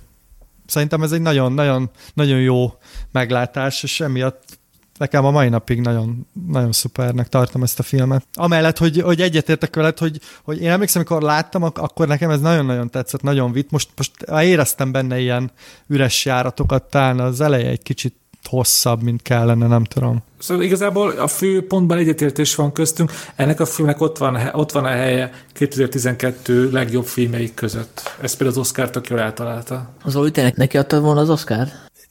Szerintem 0.65 1.03
ez 1.03 1.11
egy 1.11 1.21
nagyon, 1.21 1.53
nagyon, 1.53 1.89
nagyon 2.13 2.39
jó 2.39 2.73
meglátás, 3.11 3.83
és 3.83 3.99
emiatt 3.99 4.56
nekem 4.97 5.25
a 5.25 5.31
mai 5.31 5.49
napig 5.49 5.81
nagyon, 5.81 6.27
nagyon 6.47 6.71
szupernek 6.71 7.29
tartom 7.29 7.63
ezt 7.63 7.79
a 7.79 7.83
filmet. 7.83 8.27
Amellett, 8.33 8.77
hogy, 8.77 9.01
hogy 9.01 9.21
egyetértek 9.21 9.75
veled, 9.75 9.97
hogy, 9.97 10.19
hogy 10.43 10.61
én 10.61 10.69
emlékszem, 10.69 11.03
amikor 11.07 11.27
láttam, 11.27 11.63
akkor 11.63 12.07
nekem 12.07 12.29
ez 12.29 12.39
nagyon-nagyon 12.39 12.89
tetszett, 12.89 13.21
nagyon 13.21 13.51
vitt. 13.51 13.71
Most, 13.71 13.89
most 13.95 14.11
éreztem 14.41 14.91
benne 14.91 15.19
ilyen 15.19 15.51
üres 15.87 16.25
járatokat, 16.25 16.83
talán 16.83 17.19
az 17.19 17.41
eleje 17.41 17.69
egy 17.69 17.83
kicsit 17.83 18.15
hosszabb, 18.47 19.01
mint 19.01 19.21
kellene, 19.21 19.67
nem 19.67 19.83
tudom. 19.83 20.23
Szóval 20.39 20.63
igazából 20.63 21.09
a 21.09 21.27
fő 21.27 21.67
pontban 21.67 21.97
egyetértés 21.97 22.55
van 22.55 22.71
köztünk. 22.71 23.11
Ennek 23.35 23.59
a 23.59 23.65
filmnek 23.65 24.01
ott 24.01 24.17
van, 24.17 24.49
ott 24.53 24.71
van 24.71 24.85
a 24.85 24.87
helye 24.87 25.31
2012 25.53 26.71
legjobb 26.71 27.05
filmjeik 27.05 27.53
között. 27.53 28.15
Ez 28.21 28.35
például 28.35 28.59
az 28.59 28.67
Oscar 28.67 28.89
tök 28.89 29.07
jól 29.07 29.19
eltalálta. 29.19 29.89
Az 30.03 30.15
Oli, 30.15 30.31
neki 30.55 30.77
adtad 30.77 31.01
volna 31.01 31.19
az 31.19 31.29
Oscar? 31.29 31.67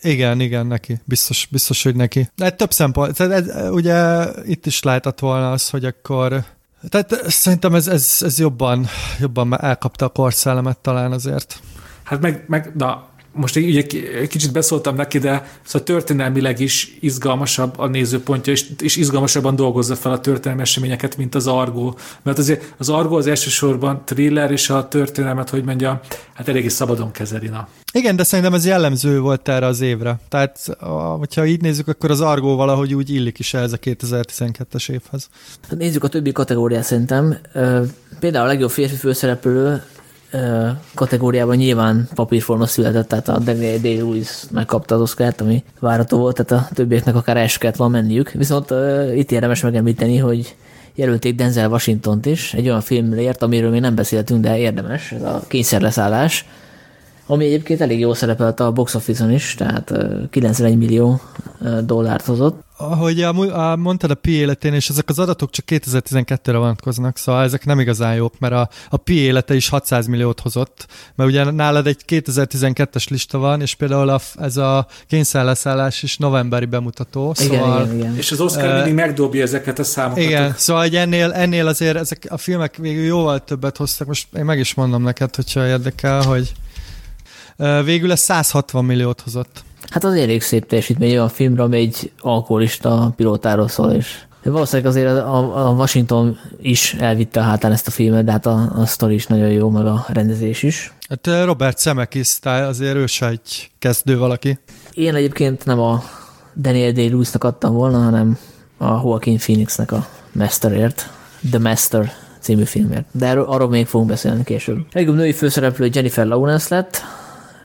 Igen, 0.06 0.40
igen, 0.40 0.66
neki. 0.66 1.00
Biztos, 1.04 1.48
biztos 1.50 1.82
hogy 1.82 1.96
neki. 1.96 2.28
De 2.36 2.50
több 2.50 2.72
szempont. 2.72 3.16
Tehát 3.16 3.32
ez, 3.32 3.70
ugye 3.70 4.26
itt 4.44 4.66
is 4.66 4.82
lehetett 4.82 5.18
volna 5.18 5.50
az, 5.50 5.70
hogy 5.70 5.84
akkor 5.84 6.44
tehát 6.88 7.30
szerintem 7.30 7.74
ez, 7.74 7.88
ez, 7.88 8.18
ez 8.20 8.38
jobban, 8.38 8.86
jobban 9.20 9.60
elkapta 9.60 10.04
a 10.04 10.08
korszellemet 10.08 10.78
talán 10.78 11.12
azért. 11.12 11.60
Hát 12.04 12.20
meg, 12.20 12.44
meg 12.46 12.72
na, 12.74 13.08
most 13.36 13.56
ugye 13.56 13.82
kicsit 14.26 14.52
beszóltam 14.52 14.94
neki, 14.94 15.18
de 15.18 15.46
szóval 15.64 15.86
történelmileg 15.86 16.60
is 16.60 16.96
izgalmasabb 17.00 17.78
a 17.78 17.86
nézőpontja, 17.86 18.52
és, 18.52 18.66
és 18.80 18.96
izgalmasabban 18.96 19.56
dolgozza 19.56 19.96
fel 19.96 20.12
a 20.12 20.20
történelmi 20.20 20.62
eseményeket, 20.62 21.16
mint 21.16 21.34
az 21.34 21.46
Argo. 21.46 21.94
Mert 22.22 22.38
azért 22.38 22.74
az 22.78 22.88
Argo 22.88 23.16
az 23.16 23.26
elsősorban 23.26 24.02
thriller, 24.04 24.50
és 24.50 24.70
a 24.70 24.88
történelmet, 24.88 25.50
hogy 25.50 25.64
mondja, 25.64 26.00
hát 26.34 26.48
eléggé 26.48 26.68
szabadon 26.68 27.10
kezeli. 27.10 27.48
Na. 27.48 27.68
Igen, 27.92 28.16
de 28.16 28.22
szerintem 28.22 28.54
ez 28.54 28.66
jellemző 28.66 29.20
volt 29.20 29.48
erre 29.48 29.66
az 29.66 29.80
évre. 29.80 30.18
Tehát, 30.28 30.76
hogyha 31.18 31.46
így 31.46 31.60
nézzük, 31.60 31.88
akkor 31.88 32.10
az 32.10 32.20
Argo 32.20 32.56
valahogy 32.56 32.94
úgy 32.94 33.10
illik 33.10 33.38
is 33.38 33.54
ez 33.54 33.72
a 33.72 33.78
2012-es 33.78 34.90
évhez. 34.90 35.28
Nézzük 35.68 36.04
a 36.04 36.08
többi 36.08 36.32
kategóriát 36.32 36.84
szerintem. 36.84 37.36
Például 38.20 38.44
a 38.44 38.48
legjobb 38.48 38.70
férfi 38.70 38.96
főszereplő 38.96 39.82
kategóriában 40.94 41.56
nyilván 41.56 42.08
papírforma 42.14 42.66
született, 42.66 43.08
tehát 43.08 43.28
a 43.28 43.38
Daniel 43.38 43.78
Day-Lewis 43.78 44.28
megkapta 44.50 44.94
az 44.94 45.00
Oscar-t, 45.00 45.40
ami 45.40 45.64
várható 45.80 46.18
volt, 46.18 46.44
tehát 46.44 46.64
a 46.64 46.74
többieknek 46.74 47.14
akár 47.14 47.36
el 47.36 47.48
kellett 47.58 47.76
volna 47.76 48.00
menniük. 48.00 48.30
Viszont 48.30 48.70
uh, 48.70 49.16
itt 49.16 49.32
érdemes 49.32 49.60
megemlíteni, 49.60 50.16
hogy 50.16 50.56
jelölték 50.94 51.34
Denzel 51.34 51.70
Washington-t 51.70 52.26
is, 52.26 52.54
egy 52.54 52.68
olyan 52.68 52.80
filmért, 52.80 53.42
amiről 53.42 53.70
még 53.70 53.80
nem 53.80 53.94
beszéltünk, 53.94 54.42
de 54.42 54.58
érdemes, 54.58 55.12
ez 55.12 55.22
a 55.22 55.42
kényszerleszállás, 55.48 56.46
ami 57.26 57.44
egyébként 57.44 57.80
elég 57.80 57.98
jól 57.98 58.14
szerepelt 58.14 58.60
a 58.60 58.72
box 58.72 58.94
office-on 58.94 59.30
is, 59.30 59.54
tehát 59.54 59.92
91 60.30 60.76
millió 60.76 61.20
dollárt 61.84 62.24
hozott. 62.24 62.64
Ahogy 62.78 63.22
a, 63.22 63.70
a, 63.70 63.76
mondtad 63.76 64.10
a 64.10 64.14
pi 64.14 64.30
életén, 64.30 64.72
és 64.72 64.88
ezek 64.88 65.08
az 65.08 65.18
adatok 65.18 65.50
csak 65.50 65.64
2012-re 65.68 66.56
vonatkoznak, 66.56 67.16
szóval 67.16 67.42
ezek 67.42 67.64
nem 67.64 67.80
igazán 67.80 68.14
jók, 68.14 68.38
mert 68.38 68.54
a, 68.54 68.68
a 68.90 68.96
pi 68.96 69.14
élete 69.14 69.54
is 69.54 69.68
600 69.68 70.06
milliót 70.06 70.40
hozott, 70.40 70.86
mert 71.14 71.30
ugye 71.30 71.50
nálad 71.50 71.86
egy 71.86 72.00
2012-es 72.08 73.08
lista 73.08 73.38
van, 73.38 73.60
és 73.60 73.74
például 73.74 74.08
a, 74.08 74.20
ez 74.38 74.56
a 74.56 74.86
kényszerleszállás 75.06 76.02
is 76.02 76.16
novemberi 76.16 76.64
bemutató. 76.64 77.34
Igen, 77.40 77.60
szóval, 77.60 77.84
igen, 77.84 77.96
igen. 77.96 78.16
És 78.16 78.32
az 78.32 78.40
Oscar 78.40 78.68
uh, 78.68 78.74
mindig 78.74 78.94
megdobja 78.94 79.42
ezeket 79.42 79.78
a 79.78 79.84
számokat. 79.84 80.22
Igen, 80.22 80.54
szóval 80.56 80.82
hogy 80.82 80.96
ennél, 80.96 81.32
ennél 81.32 81.66
azért 81.66 81.96
ezek 81.96 82.26
a 82.28 82.36
filmek 82.36 82.76
végül 82.76 83.04
jóval 83.04 83.44
többet 83.44 83.76
hoztak, 83.76 84.06
most 84.06 84.26
én 84.36 84.44
meg 84.44 84.58
is 84.58 84.74
mondom 84.74 85.02
neked, 85.02 85.34
hogyha 85.34 85.66
érdekel, 85.66 86.22
hogy 86.22 86.52
Végül 87.84 88.12
ez 88.12 88.20
160 88.20 88.84
milliót 88.84 89.20
hozott. 89.20 89.64
Hát 89.90 90.04
az 90.04 90.14
elég 90.14 90.42
szép 90.42 90.66
teljesítmény 90.66 91.18
a 91.18 91.28
filmre, 91.28 91.62
ami 91.62 91.76
egy 91.76 92.12
alkoholista 92.20 93.12
pilótáról 93.16 93.68
szól, 93.68 93.92
és 93.92 94.18
valószínűleg 94.42 94.90
azért 94.90 95.08
a, 95.08 95.66
a 95.68 95.70
Washington 95.70 96.38
is 96.60 96.94
elvitte 96.94 97.40
a 97.40 97.42
hátán 97.42 97.72
ezt 97.72 97.86
a 97.86 97.90
filmet, 97.90 98.24
de 98.24 98.30
hát 98.30 98.46
a, 98.46 98.72
a 98.76 98.86
sztori 98.86 99.14
is 99.14 99.26
nagyon 99.26 99.50
jó, 99.50 99.70
meg 99.70 99.86
a 99.86 100.06
rendezés 100.08 100.62
is. 100.62 100.92
Hát 101.08 101.44
Robert 101.44 101.78
Zemeckis, 101.78 102.38
azért 102.42 102.96
ő 102.96 103.06
se 103.06 103.28
egy 103.28 103.70
kezdő 103.78 104.18
valaki. 104.18 104.58
Én 104.92 105.14
egyébként 105.14 105.64
nem 105.64 105.80
a 105.80 106.02
Daniel 106.60 106.92
Day-Lewisnak 106.92 107.44
adtam 107.44 107.74
volna, 107.74 107.98
hanem 107.98 108.38
a 108.76 108.84
Joaquin 108.84 109.38
Phoenixnek 109.38 109.92
a 109.92 110.06
Masterért, 110.32 111.10
The 111.50 111.58
Master 111.58 112.12
című 112.40 112.64
filmért. 112.64 113.04
De 113.10 113.26
erről, 113.26 113.44
arról 113.44 113.68
még 113.68 113.86
fogunk 113.86 114.10
beszélni 114.10 114.44
később. 114.44 114.78
Legjobb 114.92 115.16
női 115.16 115.32
főszereplő 115.32 115.90
Jennifer 115.92 116.26
Lawrence 116.26 116.74
lett, 116.74 117.02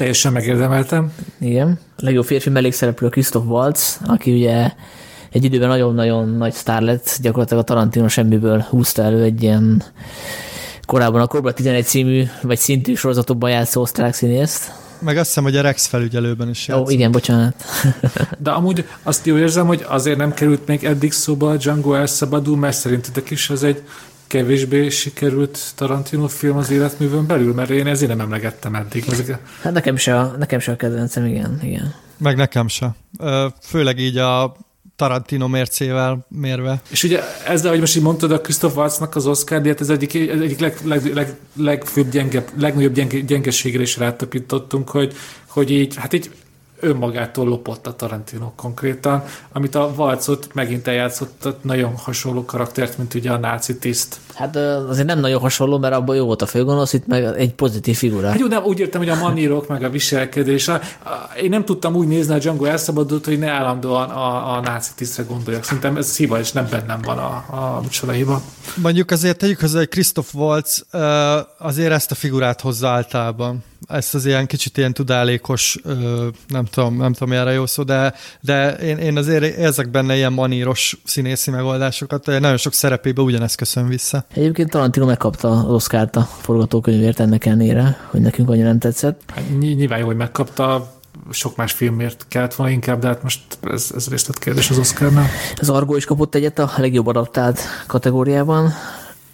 Teljesen 0.02 0.32
megérdemeltem. 0.32 1.14
Igen. 1.39 1.80
A 1.97 2.02
legjobb 2.04 2.26
férfi 2.26 2.49
mellékszereplő 2.49 3.10
Christoph 3.10 3.49
Waltz, 3.49 3.99
aki 4.06 4.32
ugye 4.32 4.72
egy 5.32 5.43
időben 5.43 5.68
nagyon-nagyon 5.68 6.30
nagy 6.30 6.54
sztár 6.54 6.82
lett, 6.82 7.18
gyakorlatilag 7.22 7.64
a 7.64 7.66
Tarantino 7.66 8.08
semmiből 8.08 8.60
húzta 8.70 9.04
elő 9.04 9.24
egy 9.24 9.43
ilyen 9.43 9.84
korábban 10.86 11.22
a 11.22 11.28
Cobra 11.28 11.54
11 11.54 11.86
című, 11.86 12.24
vagy 12.41 12.58
szintű 12.58 12.93
sorozatokban 12.93 13.49
játszó 13.49 13.82
osztrák 13.82 14.14
színészt. 14.14 14.72
Meg 14.99 15.18
azt 15.18 15.28
hiszem, 15.28 15.43
hogy 15.43 15.56
a 15.56 15.62
Rex 15.62 15.86
felügyelőben 15.86 16.49
is 16.49 16.68
játszott. 16.68 16.88
Ó, 16.88 16.89
igen, 16.89 17.12
bocsánat. 17.12 17.64
De 18.38 18.52
amúgy 18.52 18.86
azt 19.04 19.26
jó 19.26 19.38
érzem, 19.38 19.68
hogy 19.68 19.86
azért 19.88 20.18
nem 20.18 20.34
került 20.34 20.68
még 20.68 20.84
eddig 20.84 21.12
szóba 21.12 21.49
a 21.49 21.56
Django 21.56 21.93
elszabadul, 21.93 22.58
mert 22.58 22.78
szerintetek 22.78 23.30
is 23.30 23.49
az 23.49 23.64
egy 23.64 23.82
kevésbé 24.32 24.89
sikerült 24.89 25.59
Tarantino 25.75 26.27
film 26.27 26.57
az 26.57 26.71
életművön 26.71 27.27
belül, 27.27 27.53
mert 27.53 27.69
én 27.69 27.88
ezért 27.88 28.09
nem 28.09 28.19
emlegettem 28.19 28.75
eddig. 28.75 29.03
Ezek... 29.09 29.38
Hát 29.61 29.73
nekem 29.73 29.95
se, 29.95 30.19
a, 30.19 30.36
nekem 30.38 30.59
se 30.59 30.71
a 30.71 30.75
kedvencem, 30.75 31.25
igen, 31.25 31.59
igen. 31.63 31.93
Meg 32.17 32.36
nekem 32.36 32.67
se. 32.67 32.95
Főleg 33.61 33.99
így 33.99 34.17
a 34.17 34.55
Tarantino 34.95 35.47
mércével 35.47 36.25
mérve. 36.27 36.82
És 36.89 37.03
ugye 37.03 37.19
ezzel, 37.47 37.67
ahogy 37.67 37.79
most 37.79 37.95
így 37.95 38.03
mondtad, 38.03 38.32
a 38.32 38.41
Christoph 38.41 38.77
Waltznak 38.77 39.15
az 39.15 39.27
Oscar 39.27 39.61
díjat, 39.61 39.82
ez 39.82 39.89
egyik, 39.89 40.13
egyik 40.13 40.59
leg, 40.59 40.77
leg, 40.84 41.13
leg, 41.13 41.36
legfőbb 41.55 42.09
gyenge, 42.09 42.43
legnagyobb 42.59 42.93
gyenge, 42.93 43.19
gyengeségre 43.19 43.82
is 43.82 43.97
rátapítottunk, 43.97 44.89
hogy, 44.89 45.13
hogy 45.47 45.71
így, 45.71 45.95
hát 45.95 46.13
így 46.13 46.32
önmagától 46.82 47.47
lopott 47.47 47.88
a 47.88 47.95
Tarantino 47.95 48.51
konkrétan, 48.55 49.23
amit 49.51 49.75
a 49.75 49.93
Valcot 49.95 50.53
megint 50.53 50.88
eljátszott 50.88 51.57
nagyon 51.61 51.95
hasonló 51.95 52.45
karaktert, 52.45 52.97
mint 52.97 53.13
ugye 53.13 53.32
a 53.32 53.38
náci 53.38 53.77
tiszt. 53.77 54.19
Hát 54.41 54.55
azért 54.89 55.07
nem 55.07 55.19
nagyon 55.19 55.39
hasonló, 55.39 55.77
mert 55.77 55.93
abban 55.93 56.15
jó 56.15 56.25
volt 56.25 56.41
a 56.41 56.45
főgonosz, 56.45 56.93
itt 56.93 57.07
meg 57.07 57.23
egy 57.23 57.53
pozitív 57.53 57.97
figura. 57.97 58.27
Hát 58.29 58.39
jó, 58.39 58.47
nem, 58.47 58.63
úgy 58.63 58.79
értem, 58.79 59.01
hogy 59.01 59.09
a 59.09 59.15
manírok, 59.15 59.67
meg 59.67 59.83
a 59.83 59.89
viselkedés. 59.89 60.67
A, 60.67 60.73
a, 60.73 61.37
én 61.41 61.49
nem 61.49 61.65
tudtam 61.65 61.95
úgy 61.95 62.07
nézni 62.07 62.33
a 62.33 62.37
Django 62.37 62.65
elszabadult, 62.65 63.25
hogy 63.25 63.39
ne 63.39 63.49
állandóan 63.49 64.09
a, 64.09 64.55
a 64.55 64.61
náci 64.61 64.91
tisztre 64.95 65.23
gondoljak. 65.23 65.63
Szerintem 65.63 65.97
ez 65.97 66.17
hiba, 66.17 66.39
és 66.39 66.51
nem 66.51 66.67
bennem 66.69 67.01
van 67.01 67.17
a, 67.17 67.45
a 67.49 67.81
micsoda 67.81 68.11
hiba. 68.11 68.41
Mondjuk 68.75 69.11
azért 69.11 69.37
tegyük 69.37 69.59
hozzá, 69.59 69.77
hogy 69.77 69.89
Christoph 69.89 70.35
Waltz 70.35 70.85
azért 71.57 71.91
ezt 71.91 72.11
a 72.11 72.15
figurát 72.15 72.61
hozza 72.61 72.87
általában 72.87 73.63
ezt 73.87 74.15
az 74.15 74.25
ilyen 74.25 74.47
kicsit 74.47 74.77
ilyen 74.77 74.93
tudálékos, 74.93 75.77
nem 76.47 76.65
tudom, 76.65 76.97
nem 76.97 77.13
tudom 77.13 77.33
erre 77.33 77.51
jó 77.51 77.65
szó, 77.65 77.83
de, 77.83 78.13
de 78.41 78.71
én, 78.71 78.97
én 78.97 79.17
azért 79.17 79.57
érzek 79.57 79.89
benne 79.89 80.15
ilyen 80.15 80.33
maníros 80.33 80.97
színészi 81.03 81.51
megoldásokat, 81.51 82.25
nagyon 82.25 82.57
sok 82.57 82.73
szerepébe 82.73 83.21
ugyanezt 83.21 83.55
köszön 83.55 83.87
vissza. 83.87 84.25
Egyébként 84.34 84.69
Tarantino 84.69 85.05
megkapta 85.05 85.49
az 85.49 85.73
Oscar-t 85.73 86.15
a 86.15 86.21
forgatókönyvért 86.21 87.19
ennek 87.19 87.45
ellenére, 87.45 87.97
hogy 88.09 88.21
nekünk 88.21 88.49
annyira 88.49 88.67
nem 88.67 88.79
tetszett. 88.79 89.21
Hát, 89.34 89.43
nyilván 89.59 89.99
jó, 89.99 90.05
hogy 90.05 90.15
megkapta, 90.15 90.93
sok 91.29 91.55
más 91.55 91.71
filmért 91.71 92.25
kellett 92.27 92.53
volna 92.53 92.73
inkább, 92.73 92.99
de 92.99 93.07
hát 93.07 93.23
most 93.23 93.41
ez, 93.63 93.91
ez 93.95 94.07
részletkérdés 94.07 94.69
az 94.69 94.77
Oscarnál. 94.77 95.27
Az 95.55 95.69
Argo 95.69 95.95
is 95.95 96.05
kapott 96.05 96.36
egyet 96.36 96.59
a 96.59 96.71
legjobb 96.77 97.07
adaptált 97.07 97.59
kategóriában. 97.88 98.73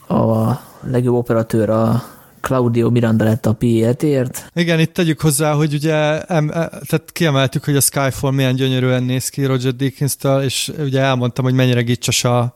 A 0.08 0.52
legjobb 0.82 1.16
operatőr 1.16 1.70
a 1.70 2.04
Claudio 2.42 2.90
Miranda 2.90 3.24
lett 3.24 3.46
a 3.46 3.54
PET-ért. 3.54 4.52
Igen, 4.54 4.80
itt 4.80 4.94
tegyük 4.94 5.22
hozzá, 5.22 5.54
hogy 5.54 5.74
ugye 5.74 6.22
em, 6.22 6.50
e, 6.50 6.54
tehát 6.88 7.12
kiemeltük, 7.12 7.66
hogy 7.66 7.76
a 7.76 7.82
Skyfall 7.82 8.32
milyen 8.32 8.56
gyönyörűen 8.56 9.04
néz 9.04 9.30
ki 9.30 9.46
Roger 9.46 9.76
deakins 9.76 10.16
és 10.42 10.72
ugye 10.80 11.02
elmondtam, 11.02 11.46
hogy 11.46 11.54
mennyire 11.54 11.82
gicsos 11.82 12.24
a 12.24 12.56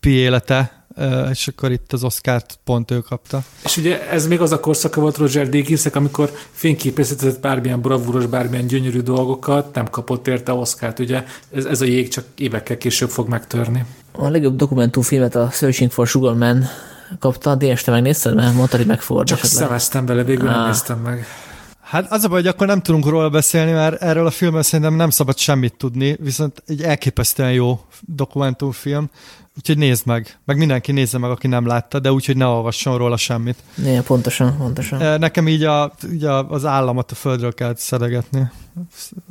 Pi 0.00 0.10
élete, 0.10 0.83
és 1.30 1.48
akkor 1.48 1.72
itt 1.72 1.92
az 1.92 2.04
Oscar-t 2.04 2.58
pont 2.64 2.90
ő 2.90 2.98
kapta. 3.00 3.42
És 3.64 3.76
ugye 3.76 4.08
ez 4.10 4.26
még 4.26 4.40
az 4.40 4.52
a 4.52 4.60
korszaka 4.60 5.00
volt 5.00 5.16
Roger 5.16 5.48
Deakins, 5.48 5.86
amikor 5.86 6.30
fényképezhetett 6.52 7.40
bármilyen 7.40 7.80
bravúros, 7.80 8.26
bármilyen 8.26 8.66
gyönyörű 8.66 9.00
dolgokat, 9.00 9.74
nem 9.74 9.90
kapott 9.90 10.26
érte 10.26 10.52
Oscar-t, 10.52 10.98
ugye 10.98 11.24
ez, 11.54 11.64
ez 11.64 11.80
a 11.80 11.84
jég 11.84 12.08
csak 12.08 12.24
évekkel 12.36 12.76
később 12.76 13.10
fog 13.10 13.28
megtörni. 13.28 13.84
A 14.12 14.28
legjobb 14.28 14.56
dokumentumfilmet 14.56 15.34
a 15.34 15.50
Searching 15.52 15.90
for 15.90 16.06
Sugar 16.06 16.34
Man 16.34 16.64
kapta, 17.18 17.54
de 17.54 17.70
este 17.70 17.90
megnézted, 17.90 18.34
mert 18.34 18.54
mondtad, 18.54 18.78
hogy 18.78 18.88
megfordult. 18.88 19.28
Csak 19.28 19.44
szemeztem 19.44 20.06
bele, 20.06 20.24
végül 20.24 20.48
ah. 20.48 20.54
nem 20.54 20.66
néztem 20.66 20.98
meg. 20.98 21.26
Hát 21.94 22.12
az 22.12 22.24
a 22.24 22.28
baj, 22.28 22.40
hogy 22.40 22.46
akkor 22.50 22.66
nem 22.66 22.82
tudunk 22.82 23.06
róla 23.06 23.28
beszélni, 23.28 23.72
mert 23.72 24.02
erről 24.02 24.26
a 24.26 24.30
filmről 24.30 24.62
szerintem 24.62 24.94
nem 24.94 25.10
szabad 25.10 25.38
semmit 25.38 25.76
tudni, 25.76 26.16
viszont 26.20 26.62
egy 26.66 26.82
elképesztően 26.82 27.52
jó 27.52 27.80
dokumentumfilm, 28.00 29.10
úgyhogy 29.56 29.78
nézd 29.78 30.06
meg. 30.06 30.38
Meg 30.44 30.56
mindenki 30.56 30.92
nézze 30.92 31.18
meg, 31.18 31.30
aki 31.30 31.46
nem 31.46 31.66
látta, 31.66 31.98
de 31.98 32.12
úgyhogy 32.12 32.36
ne 32.36 32.46
olvasson 32.46 32.98
róla 32.98 33.16
semmit. 33.16 33.56
Igen, 33.78 34.02
pontosan, 34.02 34.56
pontosan. 34.56 35.18
Nekem 35.18 35.48
így, 35.48 35.62
a, 35.62 35.92
így 36.12 36.24
a, 36.24 36.48
az 36.50 36.64
államat 36.64 37.10
a 37.10 37.14
földről 37.14 37.54
kellett 37.54 37.78
szedegetni. 37.78 38.50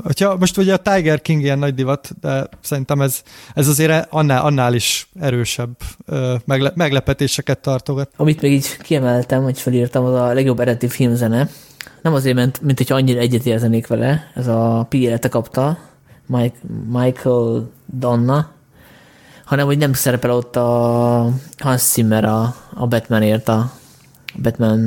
Hogyha, 0.03 0.37
most 0.37 0.57
ugye 0.57 0.73
a 0.73 0.77
Tiger 0.77 1.21
King 1.21 1.41
ilyen 1.41 1.59
nagy 1.59 1.75
divat, 1.75 2.09
de 2.21 2.47
szerintem 2.61 3.01
ez, 3.01 3.21
ez 3.53 3.67
azért 3.67 4.07
annál, 4.09 4.45
annál 4.45 4.73
is 4.73 5.07
erősebb 5.19 5.77
megle, 6.45 6.71
meglepetéseket 6.75 7.59
tartogat. 7.59 8.09
Amit 8.15 8.41
még 8.41 8.51
így 8.51 8.77
kiemeltem, 8.77 9.43
hogy 9.43 9.59
felírtam, 9.59 10.05
az 10.05 10.13
a 10.13 10.33
legjobb 10.33 10.59
eredeti 10.59 10.87
filmzene. 10.87 11.49
Nem 12.03 12.13
azért, 12.13 12.35
ment, 12.35 12.61
mint 12.61 12.77
hogy 12.77 12.91
annyira 12.91 13.19
egyet 13.19 13.45
érzenék 13.45 13.87
vele, 13.87 14.31
ez 14.35 14.47
a 14.47 14.85
Pi 14.89 15.13
kapta, 15.29 15.77
Mike, 16.25 16.57
Michael 16.87 17.69
Donna, 17.85 18.51
hanem 19.45 19.65
hogy 19.65 19.77
nem 19.77 19.93
szerepel 19.93 20.31
ott 20.31 20.55
a 20.55 21.29
Hans 21.57 21.81
Zimmer 21.81 22.25
a, 22.25 22.55
a 22.73 22.87
Batmanért, 22.87 23.47
a 23.47 23.71
Batman, 24.41 24.79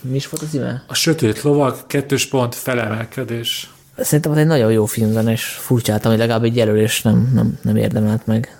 mi 0.00 0.16
is 0.16 0.28
volt 0.28 0.42
az 0.42 0.54
ime? 0.54 0.84
A 0.86 0.94
Sötét 0.94 1.42
Lovag, 1.42 1.86
kettős 1.86 2.26
pont, 2.26 2.54
felemelkedés. 2.54 3.70
Szerintem 3.96 4.32
az 4.32 4.38
egy 4.38 4.46
nagyon 4.46 4.72
jó 4.72 4.86
film, 4.86 5.28
és 5.28 5.44
furcsáltam, 5.44 6.10
hogy 6.10 6.20
legalább 6.20 6.44
egy 6.44 6.56
jelölés 6.56 7.02
nem, 7.02 7.30
nem, 7.34 7.58
nem 7.62 7.76
érdemelt 7.76 8.26
meg. 8.26 8.58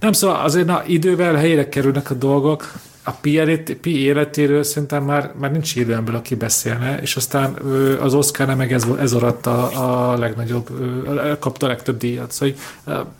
Nem, 0.00 0.12
szóval 0.12 0.40
azért 0.40 0.66
na, 0.66 0.82
idővel 0.86 1.34
helyére 1.34 1.68
kerülnek 1.68 2.10
a 2.10 2.14
dolgok, 2.14 2.72
a 3.08 3.10
Pi, 3.10 3.62
Pi 3.80 4.00
életéről 4.00 4.62
szerintem 4.62 5.04
már, 5.04 5.32
már 5.40 5.52
nincs 5.52 5.76
idő 5.76 5.94
ebből, 5.94 6.14
aki 6.14 6.34
beszélne, 6.34 6.98
és 7.00 7.16
aztán 7.16 7.54
az 8.00 8.14
Oscar 8.14 8.54
meg 8.54 8.72
ez, 8.72 8.86
ez 9.00 9.12
aratta 9.12 9.68
a 9.68 10.18
legnagyobb, 10.18 10.68
kapta 11.38 11.66
a 11.66 11.68
legtöbb 11.68 11.96
díjat. 11.96 12.32
Szóval 12.32 12.54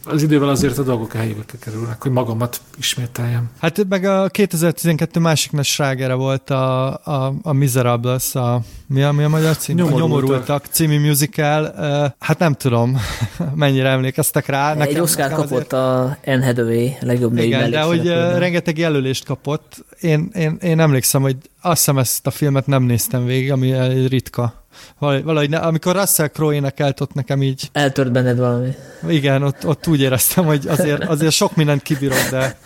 az 0.04 0.22
idővel 0.22 0.48
azért 0.48 0.78
a 0.78 0.82
dolgok 0.82 1.14
a 1.14 1.16
helyébe 1.18 1.42
kerülnek, 1.60 2.02
hogy 2.02 2.10
magamat 2.10 2.60
ismételjem. 2.78 3.50
Hát 3.60 3.88
meg 3.88 4.04
a 4.04 4.28
2012 4.28 5.20
másik 5.20 5.52
nagy 5.52 5.64
srágere 5.64 6.14
volt 6.14 6.50
a, 6.50 6.86
a, 6.94 7.34
a 7.42 7.52
Miserables, 7.52 8.34
a, 8.34 8.60
mi 8.86 9.02
a, 9.02 9.12
mi 9.12 9.22
a 9.22 9.28
magyar 9.28 9.56
cím? 9.56 9.76
Nyomorultak. 9.76 10.04
A 10.04 10.08
Nyomorultak 10.08 10.64
című 10.70 11.00
musical. 11.00 11.74
Hát 12.18 12.38
nem 12.38 12.54
tudom, 12.54 13.00
mennyire 13.54 13.88
emlékeztek 13.88 14.46
rá. 14.46 14.74
Nekem, 14.74 14.94
Egy 14.94 15.00
Oscar 15.00 15.30
kapott 15.30 15.50
azért... 15.50 15.72
a 15.72 16.16
Anne 16.26 16.44
Hathaway 16.44 16.88
legjobb 17.00 17.32
női 17.32 17.46
Igen, 17.46 17.70
de 17.70 17.80
hogy 17.80 18.06
rengeteg 18.38 18.78
jelölést 18.78 19.24
kapott, 19.24 19.75
én, 20.00 20.30
én, 20.34 20.56
én 20.60 20.80
emlékszem, 20.80 21.22
hogy 21.22 21.36
azt 21.60 21.76
hiszem 21.76 21.98
ezt 21.98 22.26
a 22.26 22.30
filmet 22.30 22.66
nem 22.66 22.82
néztem 22.82 23.24
végig, 23.24 23.52
ami 23.52 23.72
ritka. 24.06 24.64
Valahogy, 24.98 25.24
valahogy 25.24 25.50
ne, 25.50 25.58
amikor 25.58 25.96
Russell 25.96 26.28
Crowe 26.28 26.54
énekelt, 26.54 27.00
ott 27.00 27.14
nekem 27.14 27.42
így... 27.42 27.68
Eltört 27.72 28.12
benned 28.12 28.38
valami. 28.38 28.74
Igen, 29.08 29.42
ott, 29.42 29.66
ott 29.66 29.86
úgy 29.86 30.00
éreztem, 30.00 30.44
hogy 30.44 30.66
azért, 30.66 31.04
azért 31.04 31.32
sok 31.32 31.56
mindent 31.56 31.82
kibírok, 31.82 32.28
de... 32.30 32.58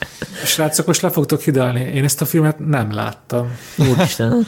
Srácok, 0.44 0.86
most 0.86 1.00
le 1.00 1.11
fogtok 1.11 1.40
hidalni. 1.40 1.80
Én 1.80 2.04
ezt 2.04 2.20
a 2.20 2.24
filmet 2.24 2.58
nem 2.58 2.92
láttam. 2.92 3.56
Úristen. 3.76 4.46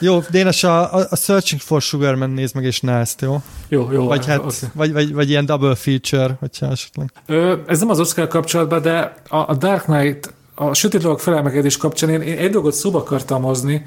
Jó, 0.00 0.22
Dénes, 0.30 0.64
a, 0.64 0.94
a 0.94 1.16
Searching 1.16 1.60
for 1.60 1.82
Sugar 1.82 2.14
Man 2.14 2.30
nézd 2.30 2.54
meg, 2.54 2.64
és 2.64 2.80
ne 2.80 2.92
ezt, 2.92 3.20
jó? 3.20 3.42
Jó, 3.68 3.92
jó. 3.92 4.06
Vagy, 4.06 4.26
hát, 4.26 4.38
okay. 4.38 4.50
vagy, 4.72 4.92
vagy, 4.92 5.12
vagy 5.12 5.28
ilyen 5.28 5.46
double 5.46 5.74
feature, 5.74 6.36
hogyha 6.40 6.66
esetleg. 6.70 7.12
Ö, 7.26 7.56
ez 7.66 7.78
nem 7.78 7.90
az 7.90 8.00
Oscar 8.00 8.26
kapcsolatban, 8.26 8.82
de 8.82 9.14
a, 9.28 9.36
a 9.36 9.54
Dark 9.54 9.82
Knight, 9.82 10.34
a 10.60 10.74
Sötét 10.74 11.02
Lovak 11.02 11.20
felemelkedés 11.20 11.76
kapcsán 11.76 12.10
én, 12.10 12.20
én 12.20 12.38
egy 12.38 12.50
dolgot 12.50 12.72
szóba 12.72 12.98
akartam 12.98 13.42
hozni, 13.42 13.82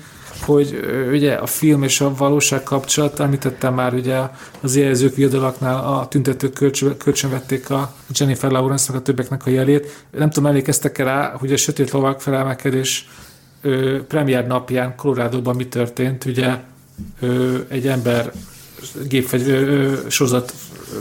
hogy 0.45 0.80
ugye 1.11 1.34
a 1.34 1.45
film 1.45 1.84
és 1.84 2.01
a 2.01 2.13
valóság 2.15 2.63
kapcsolat, 2.63 3.19
említettem 3.19 3.74
már 3.74 3.93
ugye 3.93 4.19
az 4.61 4.76
jelzők 4.76 5.15
viadalaknál 5.15 5.76
a 5.76 6.07
tüntetők 6.07 6.53
kölcsön, 6.53 6.97
kölcsönvették 6.97 7.69
a 7.69 7.93
Jennifer 8.09 8.51
lawrence 8.51 8.93
a 8.93 9.01
többeknek 9.01 9.45
a 9.45 9.49
jelét. 9.49 10.05
Nem 10.17 10.30
tudom, 10.30 10.49
emlékeztek-e 10.49 11.03
rá, 11.03 11.36
hogy 11.39 11.51
a 11.51 11.57
Sötét 11.57 11.91
Lovak 11.91 12.22
felemelkedés 12.22 13.09
premier 14.07 14.47
napján 14.47 14.95
Colorado-ban 14.95 15.55
mi 15.55 15.67
történt, 15.67 16.26
ugye 16.26 16.55
ö, 17.19 17.57
egy 17.67 17.88
ember 17.88 18.32
gépfegyver, 19.08 19.98
sorozat 20.08 20.54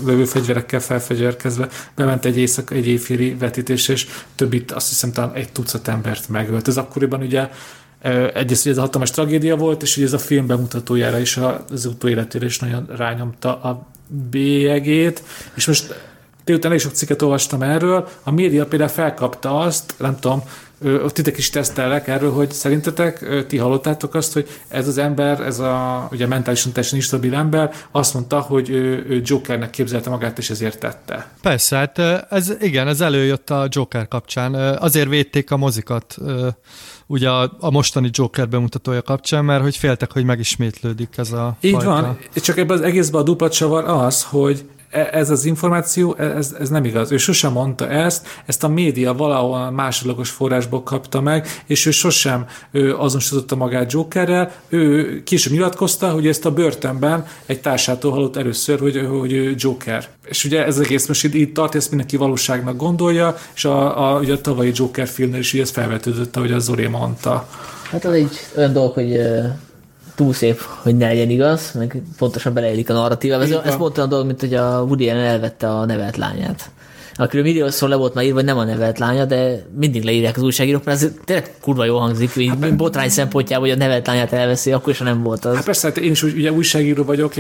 lövő 0.05 0.25
fegyverekkel 0.25 0.81
felfegyverkezve 0.81 1.69
bement 1.95 2.25
egy 2.25 2.39
éjszak, 2.39 2.71
egy 2.71 2.87
évféli 2.87 3.35
vetítés, 3.35 3.89
és 3.89 4.07
többit 4.35 4.73
azt 4.73 4.89
hiszem 4.89 5.13
talán 5.13 5.33
egy 5.35 5.53
tucat 5.53 5.89
embert 5.89 6.29
megölt. 6.29 6.69
Ez 6.69 6.77
akkoriban 6.77 7.21
ugye 7.21 7.49
egyrészt 8.35 8.67
ez 8.67 8.79
a 8.79 8.81
hatalmas 8.81 9.11
tragédia 9.11 9.57
volt, 9.57 9.83
és 9.83 9.97
ugye 9.97 10.07
ez 10.07 10.13
a 10.13 10.19
film 10.19 10.47
bemutatójára 10.47 11.19
is 11.19 11.39
az 11.71 11.85
utóéletére 11.85 12.45
is 12.45 12.59
nagyon 12.59 12.87
rányomta 12.97 13.61
a 13.61 13.87
bélyegét, 14.31 15.23
és 15.55 15.67
most 15.67 15.95
délután 16.45 16.71
elég 16.71 16.83
sok 16.83 16.93
cikket 16.93 17.23
olvastam 17.23 17.63
erről, 17.63 18.09
a 18.23 18.31
média 18.31 18.67
például 18.67 18.91
felkapta 18.91 19.59
azt, 19.59 19.95
nem 19.99 20.19
tudom, 20.19 20.43
titek 21.09 21.39
is 21.39 21.51
tesztelek 21.51 22.09
erről, 22.09 22.33
hogy 22.33 22.51
szerintetek 22.51 23.45
ti 23.47 23.57
hallottátok 23.57 24.15
azt, 24.15 24.33
hogy 24.33 24.49
ez 24.69 24.89
az 24.89 24.99
ember, 24.99 25.41
ez 25.41 25.59
a 25.59 26.09
ugye 26.13 26.27
mentálisan 26.27 26.73
teljesen 26.73 26.99
instabil 26.99 27.35
ember 27.35 27.73
azt 27.91 28.15
mondta, 28.15 28.41
hogy 28.41 28.71
ő, 28.71 29.07
ő 29.09 29.23
Jokernek 29.25 29.71
képzelte 29.71 30.11
magát, 30.11 30.39
és 30.39 30.51
ezért 30.51 30.79
tette. 30.79 31.31
Persze, 31.43 31.77
hát 31.77 31.99
ez 32.31 32.53
igen, 32.61 32.89
ez 32.89 33.01
előjött 33.01 33.51
a 33.51 33.67
Joker 33.69 34.09
kapcsán. 34.09 34.55
Azért 34.77 35.09
védték 35.09 35.51
a 35.51 35.57
mozikat 35.57 36.17
ugye 37.07 37.29
a, 37.31 37.57
a 37.61 37.71
mostani 37.71 38.09
Joker 38.13 38.49
bemutatója 38.49 39.03
kapcsán, 39.03 39.45
mert 39.45 39.63
hogy 39.63 39.77
féltek, 39.77 40.13
hogy 40.13 40.25
megismétlődik 40.25 41.15
ez 41.17 41.33
a 41.33 41.57
Így 41.61 41.73
fajta. 41.73 41.91
van, 41.91 42.19
csak 42.35 42.59
ebben 42.59 42.77
az 42.77 42.83
egészben 42.83 43.21
a 43.21 43.25
dupla 43.25 43.51
csavar 43.51 43.85
az, 43.85 44.23
hogy 44.23 44.65
ez 44.91 45.31
az 45.31 45.45
információ, 45.45 46.15
e, 46.19 46.25
ez, 46.25 46.57
ez 46.61 46.69
nem 46.69 46.85
igaz. 46.85 47.13
Ő 47.13 47.17
sosem 47.17 47.53
mondta 47.53 47.89
ezt, 47.89 48.27
ezt 48.47 48.65
a 48.65 48.69
média 48.69 49.15
valahol 49.15 49.71
másodlagos 49.71 50.31
forrásból 50.31 50.83
kapta 50.83 51.21
meg, 51.21 51.47
és 51.67 51.87
ő 51.87 51.91
sosem 51.91 52.47
ő 52.71 52.97
azonosította 52.97 53.57
magát 53.57 53.93
Jokerrel, 53.93 54.53
ő 54.69 55.23
később 55.23 55.53
nyilatkozta, 55.53 56.11
hogy 56.11 56.27
ezt 56.27 56.47
a 56.47 56.53
börtönben 56.53 57.27
egy 57.47 57.61
társától 57.61 58.13
hallott 58.13 58.37
először, 58.37 58.79
hogy, 58.79 59.07
hogy 59.09 59.63
Joker. 59.63 60.09
És 60.25 60.45
ugye 60.45 60.65
ez 60.65 60.79
egész 60.79 61.07
most 61.07 61.35
így 61.35 61.53
tart, 61.53 61.75
ezt 61.75 61.89
mindenki 61.89 62.17
valóságnak 62.17 62.77
gondolja, 62.77 63.37
és 63.55 63.65
a, 63.65 64.13
a, 64.15 64.19
ugye 64.19 64.33
a 64.33 64.41
tavalyi 64.41 64.73
Joker 64.75 65.09
filmnél 65.09 65.41
is 65.41 65.53
ugye 65.53 65.63
ez 65.63 65.71
felvetődött, 65.71 66.37
ahogy 66.37 66.53
az 66.53 66.65
Zoré 66.65 66.87
mondta. 66.87 67.49
Hát 67.91 68.05
az 68.05 68.13
egy 68.13 68.31
olyan 68.57 68.73
dolog, 68.73 68.93
hogy 68.93 69.21
túl 70.21 70.33
szép, 70.33 70.61
hogy 70.61 70.97
ne 70.97 71.07
legyen 71.07 71.31
igaz, 71.31 71.73
meg 71.75 72.03
pontosan 72.19 72.53
beleélik 72.53 72.91
a 72.91 72.93
narratíva. 72.93 73.43
Ez, 73.43 73.51
ez 73.51 73.77
pont 73.77 73.97
olyan 73.97 74.09
dolog, 74.09 74.27
mint 74.27 74.41
hogy 74.41 74.55
a 74.55 74.83
Woody 74.83 75.11
Allen 75.11 75.25
elvette 75.25 75.71
a 75.71 75.85
nevelt 75.85 76.17
lányát 76.17 76.71
akiről 77.21 77.45
milliószor 77.45 77.89
le 77.89 77.97
volt 77.97 78.15
már 78.15 78.25
írva, 78.25 78.37
hogy 78.37 78.45
nem 78.45 78.59
a 78.59 78.65
nevelt 78.65 78.99
lánya, 78.99 79.25
de 79.25 79.67
mindig 79.79 80.03
leírják 80.03 80.37
az 80.37 80.43
újságírók, 80.43 80.85
mert 80.85 81.03
ez 81.03 81.11
tényleg 81.25 81.51
kurva 81.61 81.85
jó 81.85 81.99
hangzik, 81.99 82.35
hogy 82.35 82.47
hát, 82.47 82.77
botrány 82.77 83.09
szempontjából, 83.09 83.67
hogy 83.67 83.77
a 83.77 83.79
nevelt 83.79 84.07
lányát 84.07 84.33
elveszi, 84.33 84.73
akkor 84.73 84.93
is 84.93 84.99
nem 84.99 85.23
volt 85.23 85.45
az. 85.45 85.55
Hát 85.55 85.65
persze, 85.65 85.87
hát 85.87 85.97
én 85.97 86.11
is 86.11 86.23
ugye 86.23 86.53
újságíró 86.53 87.05
vagyok, 87.05 87.33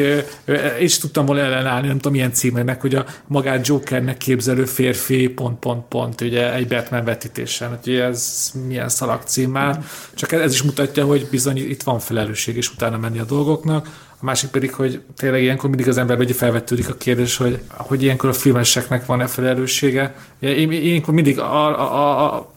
és 0.78 0.98
tudtam 0.98 1.26
volna 1.26 1.42
ellenállni, 1.42 1.86
nem 1.86 1.96
tudom 1.96 2.12
milyen 2.12 2.32
címernek, 2.32 2.80
hogy 2.80 2.94
a 2.94 3.04
magát 3.26 3.66
Jokernek 3.66 4.16
képzelő 4.16 4.64
férfi 4.64 5.28
pont, 5.28 5.58
pont, 5.58 5.84
pont, 5.88 6.20
ugye 6.20 6.54
egy 6.54 6.66
Batman 6.66 7.04
vetítésen, 7.04 7.78
hogy 7.82 7.94
ez 7.94 8.50
milyen 8.66 8.88
szalag 8.88 9.20
cím 9.24 9.50
már, 9.50 9.84
csak 10.14 10.32
ez 10.32 10.52
is 10.52 10.62
mutatja, 10.62 11.04
hogy 11.04 11.26
bizony 11.30 11.56
itt 11.56 11.82
van 11.82 11.98
felelősség, 11.98 12.56
és 12.56 12.72
utána 12.72 12.98
menni 12.98 13.18
a 13.18 13.24
dolgoknak 13.24 14.08
a 14.20 14.24
másik 14.24 14.50
pedig, 14.50 14.74
hogy 14.74 15.02
tényleg 15.16 15.42
ilyenkor 15.42 15.68
mindig 15.68 15.88
az 15.88 15.98
ember 15.98 16.16
vagy 16.16 16.32
felvetődik 16.32 16.88
a 16.88 16.94
kérdés, 16.94 17.36
hogy, 17.36 17.60
hogy 17.68 18.02
ilyenkor 18.02 18.28
a 18.28 18.32
filmeseknek 18.32 19.06
van-e 19.06 19.26
felelőssége. 19.26 20.14
Én, 20.38 20.70
ilyenkor 20.70 21.14
mindig 21.14 21.38
a, 21.38 21.80
a, 21.80 21.94
a, 21.94 22.34
a, 22.34 22.52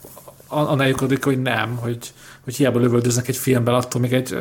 a, 0.54 0.94
hogy 1.22 1.42
nem, 1.42 1.76
hogy, 1.76 1.98
hogy 2.44 2.56
hiába 2.56 2.80
lövöldöznek 2.80 3.28
egy 3.28 3.38
filmben, 3.38 3.74
attól 3.74 4.02
még 4.02 4.14
egy, 4.14 4.38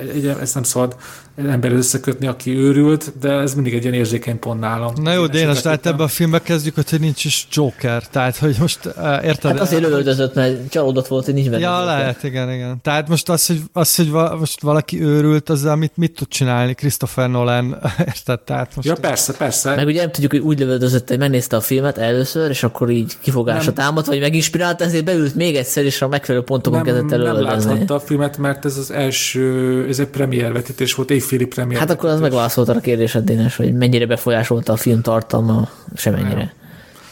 egy, 0.00 0.08
egy 0.08 0.26
ezt 0.26 0.54
nem 0.54 0.62
szabad 0.62 0.96
ember 1.36 1.72
összekötni, 1.72 2.26
aki 2.26 2.56
őrült, 2.56 3.12
de 3.20 3.30
ez 3.30 3.54
mindig 3.54 3.74
egy 3.74 3.82
ilyen 3.82 3.94
érzékeny 3.94 4.38
pont 4.38 4.60
nálam. 4.60 4.94
Na 5.02 5.12
jó, 5.12 5.26
Dénes, 5.26 5.60
tehát 5.60 5.86
ebben 5.86 6.00
a 6.00 6.08
filmbe 6.08 6.42
kezdjük, 6.42 6.74
hogy 6.74 7.00
nincs 7.00 7.24
is 7.24 7.46
Joker, 7.50 8.06
tehát 8.06 8.36
hogy 8.36 8.56
most 8.58 8.78
uh, 8.86 9.24
érted? 9.24 9.50
Hát 9.50 9.60
azért 9.60 9.82
lövöldözött, 9.82 10.34
mert 10.34 10.70
csalódott 10.70 11.06
volt, 11.06 11.24
hogy 11.24 11.34
nincs 11.34 11.50
benne. 11.50 11.62
Ja, 11.62 11.84
lehet, 11.84 12.22
igen, 12.22 12.52
igen. 12.52 12.78
Tehát 12.82 13.08
most 13.08 13.28
az, 13.28 13.46
hogy, 13.46 13.60
az, 13.72 13.94
hogy 13.94 14.10
va, 14.10 14.36
most 14.36 14.60
valaki 14.60 15.02
őrült, 15.02 15.48
azzal 15.48 15.76
mit, 15.76 15.92
mit 15.94 16.14
tud 16.14 16.28
csinálni 16.28 16.74
Christopher 16.74 17.30
Nolan, 17.30 17.78
érted? 17.98 18.40
Tehát 18.40 18.76
most 18.76 18.88
ja, 18.88 18.94
persze, 18.94 19.32
persze. 19.32 19.74
Meg 19.74 19.86
ugye 19.86 20.00
nem 20.00 20.10
tudjuk, 20.10 20.30
hogy 20.30 20.40
úgy 20.40 20.58
lövöldözött, 20.58 21.08
hogy 21.08 21.18
megnézte 21.18 21.56
a 21.56 21.60
filmet 21.60 21.98
először, 21.98 22.50
és 22.50 22.62
akkor 22.62 22.90
így 22.90 23.12
kifogásra 23.20 23.72
támadt, 23.72 24.06
vagy 24.06 24.20
meginspirálta, 24.20 24.84
ezért 24.84 25.04
beült 25.04 25.34
még 25.34 25.45
egyszer, 25.54 25.84
és 25.84 26.02
a 26.02 26.08
megfelelő 26.08 26.44
pontokon 26.44 26.82
kezdett 26.82 27.12
el 27.12 27.18
Nem 27.18 27.42
láthatta 27.42 27.94
a 27.94 28.00
filmet, 28.00 28.38
mert 28.38 28.64
ez 28.64 28.76
az 28.76 28.90
első, 28.90 29.86
ez 29.88 29.98
egy 29.98 30.06
premier 30.06 30.52
vetítés 30.52 30.94
volt, 30.94 31.10
évféli 31.10 31.46
premier. 31.46 31.78
Hát 31.78 31.90
akkor 31.90 32.10
az 32.10 32.20
megválaszolta 32.20 32.72
a 32.72 32.80
kérdésed, 32.80 33.24
Dénes, 33.24 33.56
hogy 33.56 33.72
mennyire 33.74 34.06
befolyásolta 34.06 34.72
a 34.72 34.76
film 34.76 35.00
tartalma, 35.00 35.68
semennyire. 35.94 36.34
Nem. 36.34 36.50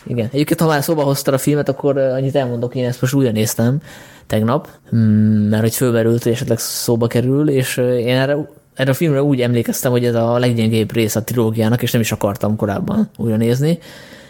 Igen. 0.06 0.28
Egyébként, 0.32 0.60
ha 0.60 0.66
már 0.66 0.82
szóba 0.82 1.02
hoztad 1.02 1.34
a 1.34 1.38
filmet, 1.38 1.68
akkor 1.68 1.98
annyit 1.98 2.34
elmondok, 2.34 2.74
én 2.74 2.84
ezt 2.84 3.00
most 3.00 3.14
újra 3.14 3.30
néztem 3.30 3.78
tegnap, 4.26 4.68
mm, 4.96 5.48
mert 5.48 5.62
hogy 5.62 5.74
fölmerült, 5.74 6.22
hogy 6.22 6.32
esetleg 6.32 6.58
szóba 6.58 7.06
kerül, 7.06 7.48
és 7.48 7.76
én 7.76 8.16
erre 8.16 8.36
erre 8.74 8.90
a 8.90 8.94
filmre 8.94 9.22
úgy 9.22 9.40
emlékeztem, 9.40 9.90
hogy 9.90 10.04
ez 10.04 10.14
a 10.14 10.38
leggyengébb 10.38 10.92
rész 10.92 11.16
a 11.16 11.24
trilógiának, 11.24 11.82
és 11.82 11.90
nem 11.90 12.00
is 12.00 12.12
akartam 12.12 12.56
korábban 12.56 13.10
újra 13.16 13.36
nézni, 13.36 13.78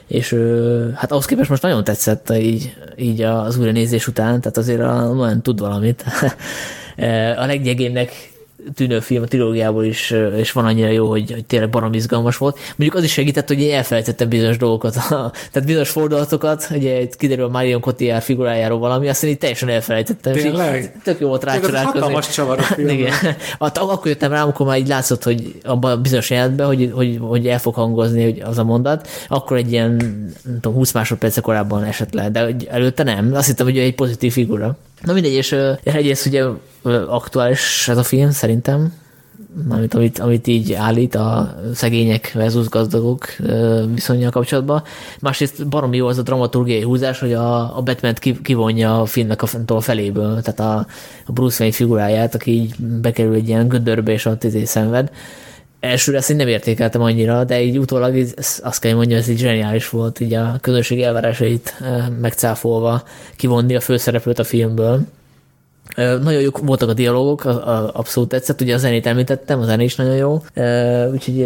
és 0.06 0.36
hát 0.94 1.10
ahhoz 1.10 1.24
képest 1.24 1.50
most 1.50 1.62
nagyon 1.62 1.84
tetszett 1.84 2.32
így, 2.36 2.74
így 2.96 3.22
az 3.22 3.58
újranézés 3.58 4.06
után, 4.06 4.40
tehát 4.40 4.56
azért 4.56 4.80
a, 4.80 5.14
olyan 5.18 5.42
tud 5.42 5.60
valamit. 5.60 6.04
a 7.36 7.46
leggyengébbnek 7.46 8.33
tűnő 8.74 9.00
film 9.00 9.22
a 9.22 9.26
trilógiából 9.26 9.84
is, 9.84 10.14
és 10.36 10.52
van 10.52 10.64
annyira 10.64 10.88
jó, 10.88 11.08
hogy, 11.08 11.32
hogy 11.32 11.44
tényleg 11.44 11.70
barom 11.70 11.92
izgalmas 11.92 12.36
volt. 12.36 12.58
Mondjuk 12.76 12.94
az 12.98 13.04
is 13.04 13.12
segített, 13.12 13.48
hogy 13.48 13.62
elfelejtettem 13.62 14.28
bizonyos 14.28 14.56
dolgokat, 14.56 14.92
tehát 15.52 15.64
bizonyos 15.64 15.90
fordulatokat, 15.90 16.68
ugye 16.70 17.00
itt 17.00 17.16
kiderül 17.16 17.44
a 17.44 17.48
Marion 17.48 17.80
Cotillard 17.80 18.22
figurájáról 18.22 18.78
valami, 18.78 19.08
azt 19.08 19.24
így 19.24 19.38
teljesen 19.38 19.68
elfelejtettem. 19.68 20.32
Tényleg? 20.32 21.00
Tök 21.02 21.20
jó 21.20 21.28
volt 21.28 21.44
rácsolálkozni. 21.44 22.00
Hatalmas 22.00 22.30
csavar 22.30 22.58
a 22.58 22.62
filmben. 22.74 22.96
Igen. 22.96 23.12
Hát, 23.58 23.78
akkor 23.78 24.06
jöttem 24.06 24.30
rá, 24.30 24.42
amikor 24.42 24.66
már 24.66 24.78
így 24.78 24.88
látszott, 24.88 25.22
hogy 25.22 25.60
abban 25.62 25.90
a 25.90 26.00
bizonyos 26.00 26.30
jelentben, 26.30 26.66
hogy, 26.66 26.90
hogy, 26.94 27.18
hogy 27.20 27.46
el 27.46 27.58
fog 27.58 27.74
hangozni 27.74 28.22
hogy 28.24 28.40
az 28.40 28.58
a 28.58 28.64
mondat, 28.64 29.08
akkor 29.28 29.56
egy 29.56 29.72
ilyen, 29.72 29.90
nem 30.44 30.60
tudom, 30.60 30.74
20 30.74 30.92
másodperce 30.92 31.40
korábban 31.40 31.84
esett 31.84 32.12
le, 32.12 32.30
de 32.30 32.56
előtte 32.68 33.02
nem. 33.02 33.34
Azt 33.34 33.46
hittem, 33.46 33.66
hogy 33.66 33.78
egy 33.78 33.94
pozitív 33.94 34.32
figura. 34.32 34.76
Na 35.04 35.12
mindegy, 35.12 35.32
és 35.32 35.56
egyrészt 35.82 36.26
ugye 36.26 36.44
aktuális 37.08 37.88
ez 37.88 37.96
a 37.96 38.02
film 38.02 38.30
szerintem, 38.30 38.92
amit, 39.68 39.94
amit, 39.94 40.18
amit 40.18 40.46
így 40.46 40.72
állít 40.72 41.14
a 41.14 41.54
szegények 41.74 42.32
versus 42.32 42.68
gazdagok 42.68 43.26
viszonyja 43.94 44.30
kapcsolatban. 44.30 44.82
Másrészt 45.20 45.68
baromi 45.68 45.96
jó 45.96 46.06
az 46.06 46.18
a 46.18 46.22
dramaturgiai 46.22 46.82
húzás, 46.82 47.18
hogy 47.18 47.32
a, 47.32 47.76
a 47.76 47.82
Batman 47.82 48.14
kivonja 48.42 49.00
a 49.00 49.06
filmnek 49.06 49.42
a, 49.42 49.46
a 49.66 49.80
feléből, 49.80 50.42
tehát 50.42 50.60
a, 50.60 50.86
a 51.26 51.32
Bruce 51.32 51.56
Wayne 51.60 51.76
figuráját, 51.76 52.34
aki 52.34 52.50
így 52.50 52.74
bekerül 52.78 53.34
egy 53.34 53.48
ilyen 53.48 53.68
gödörbe 53.68 54.12
és 54.12 54.24
ott 54.24 54.44
izé 54.44 54.64
szenved. 54.64 55.10
Elsőre 55.84 56.16
ezt 56.18 56.30
én 56.30 56.36
nem 56.36 56.48
értékeltem 56.48 57.02
annyira, 57.02 57.44
de 57.44 57.62
így 57.62 57.78
utólag 57.78 58.16
így, 58.16 58.34
azt 58.62 58.80
kell 58.80 58.94
mondjam, 58.94 59.18
ez 59.18 59.28
így 59.28 59.38
zseniális 59.38 59.88
volt, 59.88 60.20
így 60.20 60.34
a 60.34 60.58
közönség 60.60 61.00
elvárásait 61.00 61.74
megcáfolva 62.20 63.02
kivonni 63.36 63.76
a 63.76 63.80
főszereplőt 63.80 64.38
a 64.38 64.44
filmből 64.44 65.06
nagyon 65.96 66.40
jók 66.40 66.58
voltak 66.58 66.88
a 66.88 66.94
dialogok, 66.94 67.44
abszolút 67.92 68.28
tetszett, 68.28 68.60
ugye 68.60 68.74
a 68.74 68.78
zenét 68.78 69.06
említettem, 69.06 69.60
a 69.60 69.64
zené 69.64 69.84
is 69.84 69.96
nagyon 69.96 70.16
jó, 70.16 70.42
úgyhogy 71.12 71.40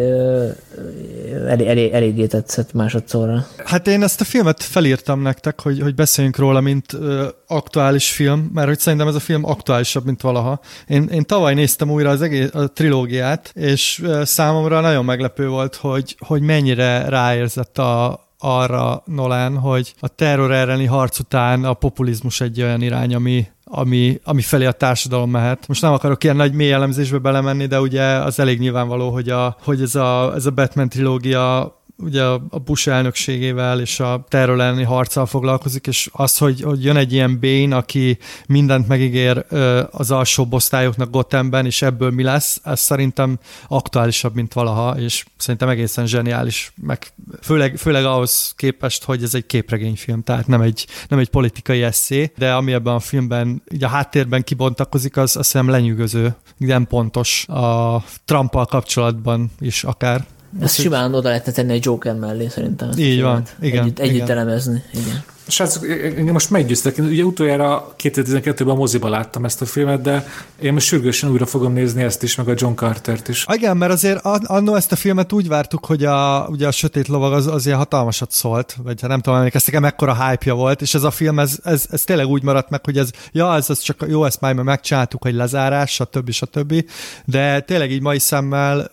elég, 1.48 1.66
elég, 1.66 1.92
eléggé 1.92 2.26
tetszett 2.26 2.72
másodszorra. 2.72 3.46
Hát 3.64 3.86
én 3.86 4.02
ezt 4.02 4.20
a 4.20 4.24
filmet 4.24 4.62
felírtam 4.62 5.22
nektek, 5.22 5.60
hogy, 5.60 5.80
hogy 5.80 5.94
beszéljünk 5.94 6.36
róla, 6.36 6.60
mint 6.60 6.92
ö, 6.92 7.26
aktuális 7.46 8.10
film, 8.10 8.50
mert 8.54 8.68
hogy 8.68 8.78
szerintem 8.78 9.08
ez 9.08 9.14
a 9.14 9.20
film 9.20 9.44
aktuálisabb, 9.44 10.04
mint 10.04 10.20
valaha. 10.20 10.60
Én, 10.86 11.08
én 11.12 11.24
tavaly 11.24 11.54
néztem 11.54 11.90
újra 11.90 12.10
az 12.10 12.22
egész 12.22 12.54
a 12.54 12.66
trilógiát, 12.72 13.50
és 13.54 14.02
számomra 14.22 14.80
nagyon 14.80 15.04
meglepő 15.04 15.48
volt, 15.48 15.74
hogy, 15.74 16.16
hogy 16.18 16.42
mennyire 16.42 17.08
ráérzett 17.08 17.78
a, 17.78 18.27
arra 18.38 19.02
Nolan, 19.04 19.56
hogy 19.58 19.94
a 20.00 20.08
terror 20.08 20.52
elleni 20.52 20.84
harc 20.84 21.18
után 21.18 21.64
a 21.64 21.72
populizmus 21.72 22.40
egy 22.40 22.62
olyan 22.62 22.82
irány, 22.82 23.14
ami, 23.14 23.46
ami, 23.64 24.20
ami 24.24 24.42
felé 24.42 24.64
a 24.64 24.72
társadalom 24.72 25.30
mehet. 25.30 25.68
Most 25.68 25.82
nem 25.82 25.92
akarok 25.92 26.24
ilyen 26.24 26.36
nagy 26.36 26.52
mély 26.52 26.72
elemzésbe 26.72 27.18
belemenni, 27.18 27.66
de 27.66 27.80
ugye 27.80 28.04
az 28.04 28.38
elég 28.38 28.58
nyilvánvaló, 28.58 29.10
hogy, 29.10 29.28
a, 29.28 29.56
hogy 29.62 29.82
ez, 29.82 29.94
a, 29.94 30.32
ez 30.34 30.46
a 30.46 30.50
Batman 30.50 30.88
trilógia 30.88 31.76
ugye 32.02 32.22
a 32.24 32.58
Bush 32.64 32.88
elnökségével 32.88 33.80
és 33.80 34.00
a 34.00 34.24
terror 34.28 34.60
elleni 34.60 34.82
harccal 34.82 35.26
foglalkozik, 35.26 35.86
és 35.86 36.08
az, 36.12 36.38
hogy, 36.38 36.60
hogy 36.60 36.84
jön 36.84 36.96
egy 36.96 37.12
ilyen 37.12 37.40
Bane, 37.40 37.76
aki 37.76 38.18
mindent 38.46 38.88
megígér 38.88 39.44
az 39.90 40.10
alsó 40.10 40.46
osztályoknak 40.50 41.10
Gothamben, 41.10 41.66
és 41.66 41.82
ebből 41.82 42.10
mi 42.10 42.22
lesz, 42.22 42.60
ez 42.64 42.80
szerintem 42.80 43.38
aktuálisabb, 43.68 44.34
mint 44.34 44.52
valaha, 44.52 45.00
és 45.00 45.24
szerintem 45.36 45.68
egészen 45.68 46.06
zseniális, 46.06 46.72
meg 46.82 47.12
főleg, 47.42 47.76
főleg 47.76 48.04
ahhoz 48.04 48.52
képest, 48.56 49.04
hogy 49.04 49.22
ez 49.22 49.34
egy 49.34 49.46
képregényfilm, 49.46 50.22
tehát 50.22 50.46
nem 50.46 50.60
egy, 50.60 50.86
nem 51.08 51.18
egy 51.18 51.28
politikai 51.28 51.82
eszé, 51.82 52.32
de 52.36 52.52
ami 52.52 52.72
ebben 52.72 52.94
a 52.94 53.00
filmben 53.00 53.62
így 53.72 53.84
a 53.84 53.88
háttérben 53.88 54.42
kibontakozik, 54.42 55.16
az 55.16 55.22
azt 55.22 55.34
hiszem 55.52 55.68
lenyűgöző, 55.68 56.34
nem 56.56 56.86
pontos 56.86 57.48
a 57.48 58.02
Trumpal 58.24 58.64
kapcsolatban 58.64 59.50
is 59.60 59.84
akár. 59.84 60.26
Ezt 60.60 60.74
simán 60.74 61.14
oda 61.14 61.28
lehetne 61.28 61.52
tenni 61.52 61.72
egy 61.72 61.84
Joker 61.84 62.14
mellé, 62.14 62.48
szerintem. 62.48 62.90
Így 62.96 63.22
van, 63.22 63.42
igen. 63.60 63.82
Együtt, 63.82 63.98
együtt 63.98 64.14
igen. 64.14 64.30
elemezni, 64.30 64.82
igen. 64.92 65.24
Srácok, 65.48 65.84
én 66.18 66.32
most 66.32 66.50
meggyőztek. 66.50 66.96
Én 66.96 67.04
ugye 67.04 67.22
utoljára 67.22 67.94
2012-ben 68.02 68.68
a 68.68 68.74
moziba 68.74 69.08
láttam 69.08 69.44
ezt 69.44 69.62
a 69.62 69.66
filmet, 69.66 70.00
de 70.00 70.26
én 70.60 70.72
most 70.72 70.86
sürgősen 70.86 71.30
újra 71.30 71.46
fogom 71.46 71.72
nézni 71.72 72.02
ezt 72.02 72.22
is, 72.22 72.34
meg 72.34 72.48
a 72.48 72.52
John 72.56 72.74
Cartert 72.74 73.28
is. 73.28 73.46
Igen, 73.52 73.76
mert 73.76 73.92
azért 73.92 74.20
annó 74.24 74.74
ezt 74.74 74.92
a 74.92 74.96
filmet 74.96 75.32
úgy 75.32 75.48
vártuk, 75.48 75.84
hogy 75.84 76.04
a, 76.04 76.46
ugye 76.50 76.66
a 76.66 76.70
Sötét 76.70 77.08
Lovag 77.08 77.32
az, 77.32 77.46
az 77.46 77.66
ilyen 77.66 77.78
hatalmasat 77.78 78.30
szólt, 78.30 78.76
vagy 78.82 79.02
nem 79.02 79.20
tudom, 79.20 79.38
emlékeztek 79.38 79.80
mekkora 79.80 80.26
hype 80.28 80.52
volt, 80.52 80.82
és 80.82 80.94
ez 80.94 81.02
a 81.02 81.10
film, 81.10 81.38
ez, 81.38 81.58
ez, 81.64 81.86
ez 81.90 82.02
tényleg 82.02 82.26
úgy 82.26 82.42
maradt 82.42 82.70
meg, 82.70 82.84
hogy 82.84 82.98
ez, 82.98 83.10
ja, 83.32 83.54
ez, 83.54 83.70
ez 83.70 83.78
csak 83.78 84.04
jó, 84.08 84.24
ezt 84.24 84.40
már 84.40 84.54
megcsináltuk, 84.54 85.22
hogy 85.22 85.34
lezárás, 85.34 85.90
stb. 85.90 86.30
stb. 86.30 86.84
De 87.24 87.60
tényleg 87.60 87.90
így 87.90 88.02
mai 88.02 88.18
szemmel, 88.18 88.90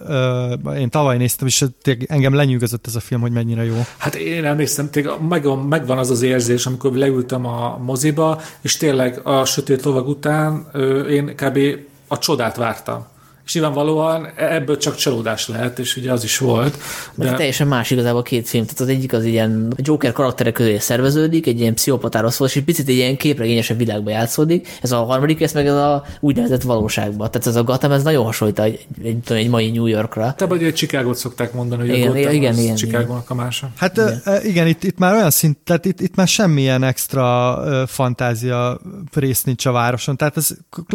uh, 0.66 0.80
én 0.80 0.90
tavaly 0.90 1.18
néztem, 1.18 1.48
és 1.48 1.66
engem 2.08 2.34
lenyűgözött 2.34 2.88
ez 2.88 2.96
a 2.96 3.00
film, 3.00 3.22
hogy 3.22 3.32
mennyire 3.32 3.66
jó. 3.66 3.86
Hát 3.98 4.16
én 4.16 4.46
emlékszem, 4.46 4.90
tényleg 4.90 5.28
megvan, 5.28 5.60
megvan 5.60 5.98
az 5.98 6.10
az 6.10 6.22
érzés, 6.22 6.44
érzés, 6.50 6.66
amikor 6.66 6.94
leültem 6.94 7.46
a 7.46 7.78
moziba, 7.78 8.42
és 8.62 8.78
tényleg 8.78 9.20
a 9.24 9.46
sötét 9.46 9.84
lovag 9.84 10.08
után 10.08 10.68
én 11.10 11.36
kb. 11.36 11.60
a 12.08 12.18
csodát 12.18 12.56
vártam 12.56 13.06
és 13.46 13.54
nyilvánvalóan 13.54 14.28
ebből 14.36 14.78
csak 14.78 14.96
csalódás 14.96 15.48
lehet, 15.48 15.80
és 15.80 15.96
ugye 15.96 16.12
az 16.12 16.24
is 16.24 16.38
volt. 16.38 16.78
De... 17.16 17.26
de 17.26 17.34
teljesen 17.34 17.68
más 17.68 17.92
igazából 17.92 18.20
a 18.20 18.24
két 18.24 18.48
film. 18.48 18.64
Tehát 18.66 18.80
az 18.80 18.88
egyik 18.88 19.14
az 19.14 19.24
ilyen 19.24 19.74
a 19.78 19.82
Joker 19.84 20.12
karaktere 20.12 20.52
közé 20.52 20.78
szerveződik, 20.78 21.48
egy 21.48 21.60
ilyen 21.60 21.74
pszichopatáról 21.74 22.30
szól, 22.30 22.48
és 22.48 22.56
egy 22.56 22.64
picit 22.64 22.88
egy 22.88 22.96
ilyen 22.96 23.18
képregényesebb 23.18 23.78
világba 23.78 24.10
játszódik. 24.10 24.68
Ez 24.82 24.92
a 24.92 25.04
harmadik, 25.04 25.42
ez 25.42 25.54
meg 25.54 25.68
ez 25.68 25.74
a 25.74 26.06
úgynevezett 26.20 26.62
valóságban. 26.62 27.32
Tehát 27.32 27.48
ez 27.48 27.56
a 27.56 27.64
Gotham, 27.64 27.92
ez 27.92 28.04
nagyon 28.04 28.26
hasonlít 28.26 28.60
egy, 28.60 28.86
egy, 29.04 29.18
egy, 29.28 29.38
egy 29.38 29.50
mai 29.50 29.72
New 29.72 29.86
Yorkra. 29.86 30.34
Te 30.34 30.46
vagy 30.46 30.64
egy 30.64 30.74
Chicago-t 30.74 31.18
szokták 31.18 31.54
mondani, 31.54 31.82
hogy 31.90 31.98
igen, 31.98 32.10
a 32.10 32.14
Gotham 32.14 32.34
igen, 32.34 32.52
az 32.52 32.60
igen, 32.60 32.76
chicago 32.76 33.18
a 33.28 33.34
mása. 33.34 33.70
Hát 33.76 33.98
igen, 33.98 34.44
igen 34.44 34.68
itt, 34.68 34.84
itt, 34.84 34.98
már 34.98 35.14
olyan 35.14 35.32
szint, 35.32 35.58
tehát 35.58 35.86
itt, 35.86 36.00
itt 36.00 36.16
már 36.16 36.28
semmilyen 36.28 36.84
extra 36.84 37.58
fantázia 37.88 38.80
rész 39.14 39.44
nincs 39.44 39.66
a 39.66 39.72
városon. 39.72 40.18
Tehát 40.18 40.38
ez 40.38 40.50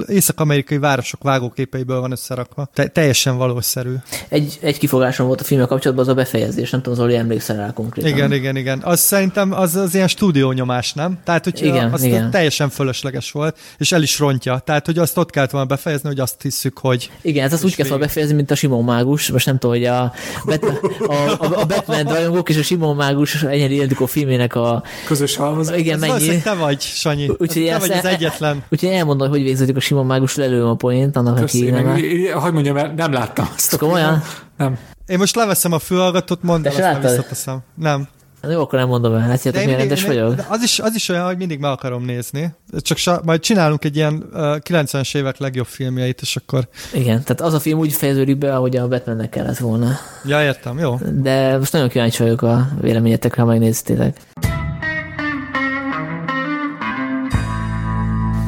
észak-amerikai 0.06 0.78
városok 0.78 1.22
vágóképeiből 1.22 2.00
van 2.00 2.12
összerakva. 2.40 2.68
Te, 2.74 2.86
teljesen 2.86 3.36
valószerű. 3.36 3.94
Egy, 4.28 4.58
egy 4.60 4.78
kifogásom 4.78 5.26
volt 5.26 5.40
a 5.40 5.44
filmmel 5.44 5.66
kapcsolatban, 5.66 6.06
az 6.06 6.10
a 6.10 6.14
befejezés, 6.14 6.70
nem 6.70 6.82
tudom, 6.82 6.98
Zoli 6.98 7.16
emlékszel 7.16 7.56
rá 7.56 7.72
konkrétan. 7.72 8.10
Igen, 8.10 8.32
igen, 8.32 8.56
igen. 8.56 8.80
Az 8.82 9.00
szerintem 9.00 9.52
az, 9.52 9.76
az 9.76 9.94
ilyen 9.94 10.08
stúdiónyomás, 10.08 10.92
nem? 10.92 11.18
Tehát, 11.24 11.44
hogy 11.44 11.62
igen, 11.62 11.92
az 11.92 12.02
igen. 12.02 12.30
teljesen 12.30 12.68
fölösleges 12.68 13.30
volt, 13.30 13.58
és 13.78 13.92
el 13.92 14.02
is 14.02 14.18
rontja. 14.18 14.58
Tehát, 14.58 14.86
hogy 14.86 14.98
azt 14.98 15.18
ott 15.18 15.30
kellett 15.30 15.50
volna 15.50 15.66
befejezni, 15.66 16.08
hogy 16.08 16.20
azt 16.20 16.42
hiszük, 16.42 16.78
hogy... 16.78 17.10
Igen, 17.22 17.42
hát 17.42 17.52
azt 17.52 17.64
úgy 17.64 17.74
volna 17.76 17.98
befejezni, 17.98 18.34
mint 18.34 18.50
a 18.50 18.54
Simon 18.54 18.84
Mágus, 18.84 19.30
most 19.30 19.46
nem 19.46 19.58
tudom, 19.58 19.76
hogy 19.76 19.84
a, 19.84 20.12
Batman, 20.44 20.78
a, 20.98 21.12
a, 21.12 21.60
a 21.60 21.66
Batman 21.66 22.04
rajongók 22.04 22.48
és 22.48 22.56
a 22.56 22.62
Simon 22.62 22.96
Mágus 22.96 23.42
Enyedi 23.42 23.74
Ildikó 23.74 24.06
filmének 24.06 24.54
a... 24.54 24.82
Közös 25.06 25.36
halmaz. 25.36 25.68
az 25.68 25.78
Igen, 25.78 25.98
mennyi. 25.98 26.42
te 26.42 26.54
vagy, 26.54 26.80
Sanyi. 26.80 27.28
Úgyhogy 27.38 27.64
te 27.64 27.78
vagy 27.78 27.90
az 27.90 28.04
egyetlen. 28.04 28.62
Úgyhogy 28.68 28.88
elmondom, 28.88 29.28
hogy 29.28 29.42
végződik 29.42 29.76
a 29.76 29.80
Simon 29.80 30.06
Mágus, 30.06 30.36
lelőm 30.36 30.68
a 30.68 30.74
poént 30.74 31.16
annak, 31.16 31.40
Köszi, 31.40 31.70
aki 31.70 31.70
nem... 31.70 31.96
Hogy 32.32 32.52
mondjam, 32.52 32.94
nem 32.96 33.12
láttam 33.12 33.48
azt. 33.54 33.76
Komolyan? 33.76 34.22
Nem. 34.56 34.78
Én 35.06 35.18
most 35.18 35.36
leveszem 35.36 35.72
a 35.72 35.78
fülhallgatót, 35.78 36.42
mondd 36.42 36.66
el, 36.66 36.72
aztán 36.72 37.00
visszateszem. 37.00 37.58
Nem. 37.74 38.08
Jó, 38.48 38.60
akkor 38.60 38.78
nem 38.78 38.88
mondom 38.88 39.14
el. 39.14 39.28
Látjátok, 39.28 39.64
milyen 39.64 39.78
rendes 39.78 40.04
vagyok? 40.04 40.44
Az, 40.48 40.62
is, 40.62 40.78
az 40.78 40.94
is 40.94 41.08
olyan, 41.08 41.26
hogy 41.26 41.36
mindig 41.36 41.58
meg 41.58 41.70
akarom 41.70 42.04
nézni. 42.04 42.54
Csak 42.78 42.96
sa, 42.96 43.20
majd 43.24 43.40
csinálunk 43.40 43.84
egy 43.84 43.96
ilyen 43.96 44.14
uh, 44.32 44.40
90-es 44.40 45.16
évek 45.16 45.38
legjobb 45.38 45.66
filmjeit, 45.66 46.20
és 46.20 46.36
akkor... 46.36 46.68
Igen, 46.92 47.22
tehát 47.22 47.40
az 47.40 47.54
a 47.54 47.60
film 47.60 47.78
úgy 47.78 47.92
fejeződik 47.92 48.38
be, 48.38 48.54
ahogy 48.54 48.76
a 48.76 48.88
Batmannek 48.88 49.28
kellett 49.28 49.58
volna. 49.58 49.90
Ja, 50.24 50.42
értem, 50.42 50.78
jó. 50.78 50.98
De 51.22 51.58
most 51.58 51.72
nagyon 51.72 51.88
kíváncsi 51.88 52.22
vagyok 52.22 52.42
a 52.42 52.68
véleményetekre, 52.80 53.42
ha 53.42 53.48
megnéztétek. 53.48 54.16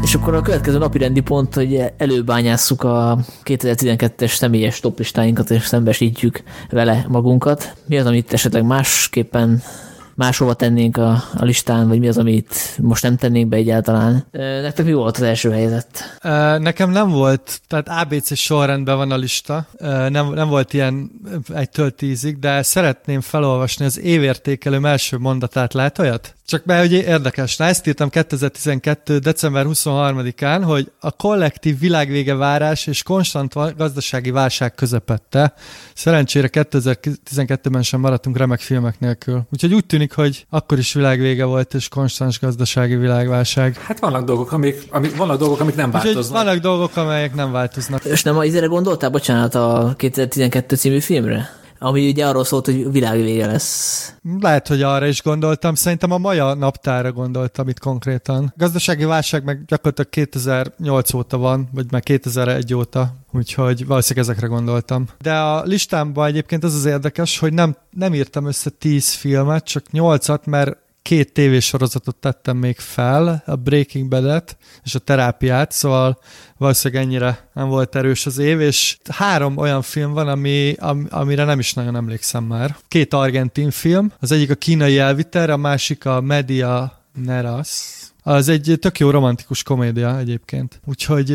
És 0.03 0.14
akkor 0.14 0.34
a 0.34 0.40
következő 0.40 0.78
napi 0.78 0.98
rendi 0.98 1.20
pont, 1.20 1.55
hogy 1.55 1.84
előbányásszuk 1.96 2.82
a 2.82 3.18
2012-es 3.44 4.34
személyes 4.34 4.80
toplistáinkat, 4.80 5.50
és 5.50 5.64
szembesítjük 5.64 6.42
vele 6.70 7.07
magunkat. 7.09 7.74
Mi 7.86 7.98
az, 7.98 8.07
amit 8.07 8.32
esetleg 8.32 8.64
másképpen 8.64 9.62
máshova 10.15 10.55
tennénk 10.55 10.97
a, 10.97 11.11
a 11.35 11.45
listán, 11.45 11.89
vagy 11.89 11.99
mi 11.99 12.09
az, 12.09 12.19
amit 12.19 12.55
most 12.83 13.03
nem 13.03 13.17
tennénk 13.17 13.49
be 13.49 13.57
egyáltalán. 13.57 14.27
Nektek 14.31 14.85
mi 14.85 14.93
volt 14.93 15.17
az 15.17 15.23
első 15.23 15.51
helyzet? 15.51 16.19
Nekem 16.59 16.91
nem 16.91 17.11
volt, 17.11 17.61
tehát 17.67 17.89
ABC 17.89 18.37
sorrendben 18.37 18.97
van 18.97 19.11
a 19.11 19.17
lista, 19.17 19.67
nem, 20.09 20.33
nem 20.33 20.49
volt 20.49 20.73
ilyen 20.73 21.11
egytől 21.55 21.91
tízig, 21.91 22.39
de 22.39 22.63
szeretném 22.63 23.21
felolvasni 23.21 23.85
az 23.85 23.99
évértékelő 23.99 24.87
első 24.87 25.19
mondatát, 25.19 25.75
lehet 25.75 25.99
olyat? 25.99 26.35
Csak 26.47 26.65
mert 26.65 26.81
hogy 26.81 26.93
érdekes, 26.93 27.57
na 27.57 27.65
ezt 27.65 27.87
írtam 27.87 28.09
2012. 28.09 29.19
december 29.19 29.67
23-án, 29.69 30.63
hogy 30.65 30.93
a 31.01 31.11
kollektív 31.11 31.79
világvége 31.79 32.35
várás 32.35 32.87
és 32.87 33.03
konstant 33.03 33.77
gazdasági 33.77 34.31
válság 34.31 34.75
közepette. 34.75 35.55
Szerencsére 35.95 36.49
2012-ben 36.53 37.83
sem 37.83 38.01
maradtunk 38.01 38.37
remek 38.37 38.61
filmek 38.61 39.01
nélkül. 39.01 39.43
Úgyhogy 39.53 39.75
úgy 39.75 39.87
tűnik, 39.87 40.01
hogy 40.11 40.46
akkor 40.50 40.78
is 40.78 40.92
világvége 40.92 41.44
volt 41.44 41.74
és 41.74 41.88
konstans 41.88 42.40
gazdasági 42.40 42.96
világválság. 42.96 43.76
Hát 43.76 43.98
vannak 43.98 44.24
dolgok, 44.24 44.53
amik, 44.53 44.86
amik, 44.90 45.16
vannak 45.16 45.38
dolgok, 45.38 45.61
amik 45.61 45.74
nem 45.74 45.90
változnak. 45.90 46.24
Úgyhogy 46.24 46.44
vannak 46.44 46.59
dolgok, 46.59 46.96
amelyek 46.96 47.34
nem 47.34 47.53
változnak. 47.53 48.05
És 48.05 48.22
nem 48.22 48.38
a 48.38 48.44
izére 48.44 48.66
gondoltál, 48.66 49.11
bocsánat, 49.11 49.55
a 49.55 49.94
2012 49.96 50.76
című 50.76 50.98
filmre? 50.98 51.62
Ami 51.83 52.09
ugye 52.09 52.26
arról 52.26 52.45
szólt, 52.45 52.64
hogy 52.64 52.93
világvége 52.93 53.47
lesz. 53.47 54.14
Lehet, 54.41 54.68
hogy 54.68 54.83
arra 54.83 55.07
is 55.07 55.22
gondoltam. 55.22 55.74
Szerintem 55.74 56.11
a 56.11 56.18
Maja 56.18 56.55
naptára 56.55 57.12
gondoltam 57.12 57.68
itt 57.68 57.78
konkrétan. 57.78 58.53
Gazdasági 58.57 59.05
válság 59.05 59.45
meg 59.45 59.64
gyakorlatilag 59.64 60.11
2008 60.11 61.14
óta 61.14 61.39
van, 61.39 61.68
vagy 61.72 61.87
már 61.91 62.03
2001 62.03 62.74
óta, 62.74 63.14
úgyhogy 63.33 63.87
valószínűleg 63.87 64.28
ezekre 64.28 64.47
gondoltam. 64.47 65.07
De 65.20 65.35
a 65.35 65.62
listámban 65.62 66.26
egyébként 66.26 66.64
az 66.64 66.74
az 66.74 66.85
érdekes, 66.85 67.39
hogy 67.39 67.53
nem, 67.53 67.76
nem 67.91 68.14
írtam 68.14 68.47
össze 68.47 68.70
10 68.70 69.09
filmet, 69.09 69.64
csak 69.64 69.85
8-at, 69.93 70.45
mert 70.45 70.76
két 71.03 71.32
tévésorozatot 71.32 72.16
tettem 72.16 72.57
még 72.57 72.78
fel, 72.78 73.42
a 73.46 73.57
Breaking 73.57 74.09
Bad-et 74.09 74.57
és 74.84 74.94
a 74.94 74.98
terápiát, 74.98 75.72
szóval 75.72 76.18
valószínűleg 76.57 77.05
ennyire 77.05 77.48
nem 77.55 77.68
volt 77.68 77.96
erős 77.96 78.26
az 78.26 78.38
év, 78.38 78.61
és 78.61 78.96
három 79.11 79.57
olyan 79.57 79.82
film 79.82 80.12
van, 80.12 80.28
ami, 80.28 80.74
am, 80.78 81.07
amire 81.11 81.44
nem 81.44 81.59
is 81.59 81.72
nagyon 81.72 81.96
emlékszem 81.96 82.44
már. 82.44 82.76
Két 82.88 83.14
argentin 83.14 83.70
film, 83.70 84.12
az 84.20 84.32
egyik 84.32 84.50
a 84.50 84.55
kínai 84.55 84.98
elviter, 84.98 85.50
a 85.50 85.57
másik 85.57 86.05
a 86.05 86.20
Media 86.20 87.03
Neras. 87.24 87.90
Az 88.22 88.48
egy 88.48 88.76
tök 88.80 88.98
jó 88.98 89.11
romantikus 89.11 89.62
komédia 89.62 90.18
egyébként. 90.18 90.80
Úgyhogy 90.84 91.30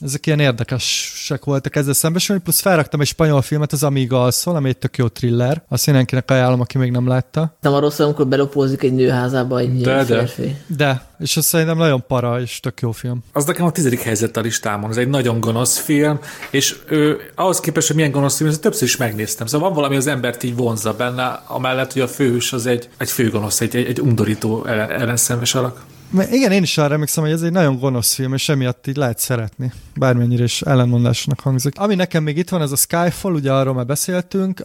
ezek 0.00 0.26
ilyen 0.26 0.40
érdekes 0.40 1.10
képesek 1.30 1.44
voltak 1.44 1.76
ezzel 1.76 1.92
szembesülni, 1.92 2.42
plusz 2.42 2.60
felraktam 2.60 3.00
egy 3.00 3.06
spanyol 3.06 3.42
filmet, 3.42 3.72
az 3.72 3.82
Amiga 3.82 4.22
alszol, 4.22 4.56
ami 4.56 4.68
egy 4.68 4.76
tök 4.76 4.96
jó 4.96 5.08
thriller. 5.08 5.62
Azt 5.68 5.86
mindenkinek 5.86 6.30
ajánlom, 6.30 6.60
aki 6.60 6.78
még 6.78 6.90
nem 6.90 7.08
látta. 7.08 7.56
Nem 7.60 7.72
arról 7.72 7.90
szól, 7.90 8.06
amikor 8.06 8.26
belopózik 8.26 8.82
egy 8.82 8.92
nőházába 8.92 9.58
egy 9.58 9.80
De, 9.80 10.04
de. 10.04 10.04
férfi. 10.04 10.56
De, 10.66 11.02
és 11.18 11.36
azt 11.36 11.46
szerintem 11.46 11.76
nagyon 11.76 12.04
para, 12.06 12.40
és 12.40 12.60
tök 12.60 12.80
jó 12.80 12.92
film. 12.92 13.22
Az 13.32 13.44
nekem 13.44 13.66
a 13.66 13.72
tizedik 13.72 14.00
helyzet 14.00 14.36
a 14.36 14.40
listámon. 14.40 14.90
Ez 14.90 14.96
egy 14.96 15.08
nagyon 15.08 15.40
gonosz 15.40 15.78
film, 15.78 16.18
és 16.50 16.76
ő, 16.88 17.20
ahhoz 17.34 17.60
képest, 17.60 17.86
hogy 17.86 17.96
milyen 17.96 18.10
gonosz 18.10 18.36
film, 18.36 18.50
ezt 18.50 18.60
többször 18.60 18.82
is 18.82 18.96
megnéztem. 18.96 19.46
Szóval 19.46 19.68
van 19.68 19.76
valami 19.76 19.96
az 19.96 20.06
embert 20.06 20.42
így 20.42 20.56
vonza 20.56 20.92
benne, 20.92 21.42
amellett, 21.46 21.92
hogy 21.92 22.02
a 22.02 22.08
főhős 22.08 22.52
az 22.52 22.66
egy, 22.66 22.88
egy 22.98 23.10
főgonosz, 23.10 23.60
egy, 23.60 23.76
egy, 23.76 23.86
egy 23.86 24.00
undorító 24.00 24.64
ellen- 24.66 24.90
ellenszenves 24.90 25.54
alak. 25.54 25.84
Igen, 26.30 26.52
én 26.52 26.62
is 26.62 26.78
arra 26.78 26.94
emlékszem, 26.94 27.24
hogy 27.24 27.32
ez 27.32 27.42
egy 27.42 27.52
nagyon 27.52 27.78
gonosz 27.78 28.14
film, 28.14 28.34
és 28.34 28.48
emiatt 28.48 28.86
így 28.86 28.96
lehet 28.96 29.18
szeretni. 29.18 29.72
Bármennyire 29.94 30.44
is 30.44 30.62
ellenmondásnak 30.62 31.40
hangzik. 31.40 31.78
Ami 31.78 31.94
nekem 31.94 32.22
még 32.22 32.36
itt 32.36 32.48
van, 32.48 32.62
ez 32.62 32.72
a 32.72 32.76
Skyfall, 32.76 33.32
ugye 33.32 33.52
arról 33.52 33.74
már 33.74 33.86
beszéltünk, 33.86 34.60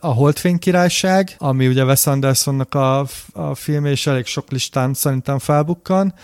a 0.00 0.12
Holdfény 0.12 0.58
királyság, 0.58 1.34
ami 1.38 1.66
ugye 1.66 1.84
Wes 1.84 2.06
Andersonnak 2.06 2.74
a, 2.74 3.06
a 3.32 3.54
film, 3.54 3.84
és 3.84 4.06
elég 4.06 4.26
sok 4.26 4.50
listán 4.50 4.94
szerintem 4.94 5.38
felbukkan. 5.38 6.14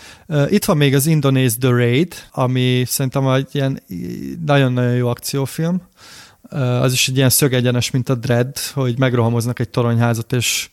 Itt 0.47 0.65
van 0.65 0.77
még 0.77 0.95
az 0.95 1.05
Indonéz 1.05 1.57
The 1.59 1.69
Raid, 1.69 2.13
ami 2.31 2.83
szerintem 2.87 3.27
egy 3.27 3.49
ilyen 3.51 3.83
nagyon-nagyon 4.45 4.95
jó 4.95 5.07
akciófilm. 5.07 5.81
Az 6.49 6.93
is 6.93 7.07
egy 7.07 7.17
ilyen 7.17 7.29
szögegyenes, 7.29 7.91
mint 7.91 8.09
a 8.09 8.15
Dread, 8.15 8.57
hogy 8.73 8.97
megrohamoznak 8.97 9.59
egy 9.59 9.69
toronyházat, 9.69 10.33
és 10.33 10.69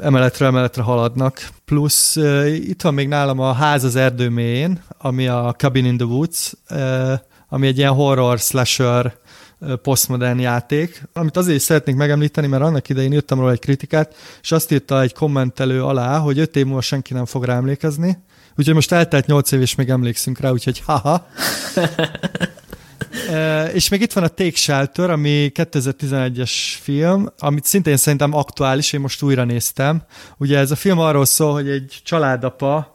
emeletről 0.00 0.48
emeletre 0.48 0.82
haladnak. 0.82 1.48
Plusz 1.64 2.16
itt 2.54 2.82
van 2.82 2.94
még 2.94 3.08
nálam 3.08 3.38
a 3.38 3.52
Ház 3.52 3.84
az 3.84 3.96
erdő 3.96 4.28
mélyén, 4.28 4.82
ami 4.98 5.26
a 5.26 5.54
Cabin 5.58 5.84
in 5.84 5.96
the 5.96 6.06
Woods, 6.06 6.52
ami 7.48 7.66
egy 7.66 7.78
ilyen 7.78 7.92
horror 7.92 8.38
slasher 8.38 9.16
postmodern 9.82 10.38
játék, 10.38 11.02
amit 11.12 11.36
azért 11.36 11.56
is 11.56 11.62
szeretnék 11.62 11.96
megemlíteni, 11.96 12.46
mert 12.46 12.62
annak 12.62 12.88
idején 12.88 13.12
írtam 13.12 13.38
róla 13.38 13.50
egy 13.50 13.58
kritikát, 13.58 14.14
és 14.42 14.52
azt 14.52 14.72
írta 14.72 15.00
egy 15.00 15.14
kommentelő 15.14 15.84
alá, 15.84 16.18
hogy 16.18 16.38
öt 16.38 16.56
év 16.56 16.64
múlva 16.64 16.80
senki 16.80 17.12
nem 17.12 17.24
fog 17.24 17.44
rá 17.44 17.56
emlékezni, 17.56 18.18
úgyhogy 18.56 18.74
most 18.74 18.92
eltelt 18.92 19.26
nyolc 19.26 19.52
év, 19.52 19.60
és 19.60 19.74
még 19.74 19.88
emlékszünk 19.88 20.38
rá, 20.38 20.50
úgyhogy 20.50 20.82
haha. 20.86 21.26
És 23.72 23.88
még 23.88 24.00
itt 24.00 24.12
van 24.12 24.24
a 24.24 24.28
Take 24.28 24.56
Shelter, 24.56 25.10
ami 25.10 25.52
2011-es 25.54 26.50
film, 26.80 27.28
amit 27.38 27.64
szintén 27.64 27.96
szerintem 27.96 28.34
aktuális, 28.34 28.92
én 28.92 29.00
most 29.00 29.22
újra 29.22 29.44
néztem. 29.44 30.02
Ugye 30.38 30.58
ez 30.58 30.70
a 30.70 30.76
film 30.76 30.98
arról 30.98 31.24
szól, 31.24 31.52
hogy 31.52 31.68
egy 31.68 32.00
családapa, 32.04 32.94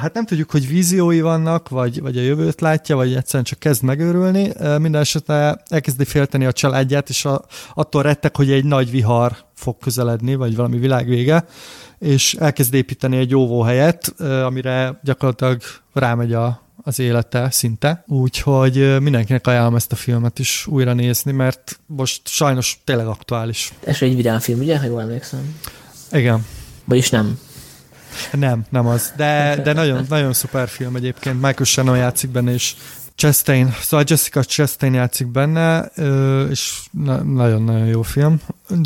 hát 0.00 0.14
nem 0.14 0.24
tudjuk, 0.24 0.50
hogy 0.50 0.68
víziói 0.68 1.20
vannak, 1.20 1.68
vagy, 1.68 2.00
vagy 2.00 2.18
a 2.18 2.22
jövőt 2.22 2.60
látja, 2.60 2.96
vagy 2.96 3.14
egyszerűen 3.14 3.44
csak 3.44 3.58
kezd 3.58 3.82
megőrülni. 3.82 4.52
Minden 4.58 5.00
esetre 5.00 5.56
elkezdi 5.68 6.04
félteni 6.04 6.44
a 6.44 6.52
családját, 6.52 7.08
és 7.08 7.24
a, 7.24 7.44
attól 7.74 8.02
rettek, 8.02 8.36
hogy 8.36 8.50
egy 8.50 8.64
nagy 8.64 8.90
vihar 8.90 9.36
fog 9.54 9.76
közeledni, 9.78 10.34
vagy 10.34 10.56
valami 10.56 10.78
világvége, 10.78 11.44
és 11.98 12.34
elkezd 12.34 12.74
építeni 12.74 13.16
egy 13.16 13.34
óvóhelyet, 13.34 14.20
amire 14.20 15.00
gyakorlatilag 15.02 15.60
rámegy 15.92 16.32
a, 16.32 16.63
az 16.82 16.98
élete 16.98 17.50
szinte, 17.50 18.04
úgyhogy 18.06 19.00
mindenkinek 19.00 19.46
ajánlom 19.46 19.74
ezt 19.74 19.92
a 19.92 19.96
filmet 19.96 20.38
is 20.38 20.66
újra 20.66 20.92
nézni, 20.92 21.32
mert 21.32 21.80
most 21.86 22.28
sajnos 22.28 22.80
tényleg 22.84 23.06
aktuális. 23.06 23.72
Ez 23.84 24.02
egy 24.02 24.16
vidám 24.16 24.38
film, 24.38 24.58
ugye, 24.58 24.78
ha 24.78 24.84
jól 24.84 25.00
emlékszem? 25.00 25.58
Igen. 26.12 26.46
Vagyis 26.84 27.10
nem. 27.10 27.38
Nem, 28.32 28.64
nem 28.70 28.86
az. 28.86 29.12
De, 29.16 29.60
de 29.64 29.72
nagyon, 29.72 30.06
nagyon 30.08 30.32
szuper 30.32 30.68
film 30.68 30.96
egyébként. 30.96 31.34
Michael 31.34 31.64
Shannon 31.64 31.96
játszik 31.96 32.30
benne, 32.30 32.52
és 32.52 32.74
Chastain, 33.16 33.74
szóval 33.80 34.04
Jessica 34.08 34.42
Chastain 34.42 34.94
játszik 34.94 35.26
benne, 35.26 35.90
és 36.50 36.80
na- 36.90 37.22
nagyon-nagyon 37.22 37.86
jó 37.86 38.02
film. 38.02 38.40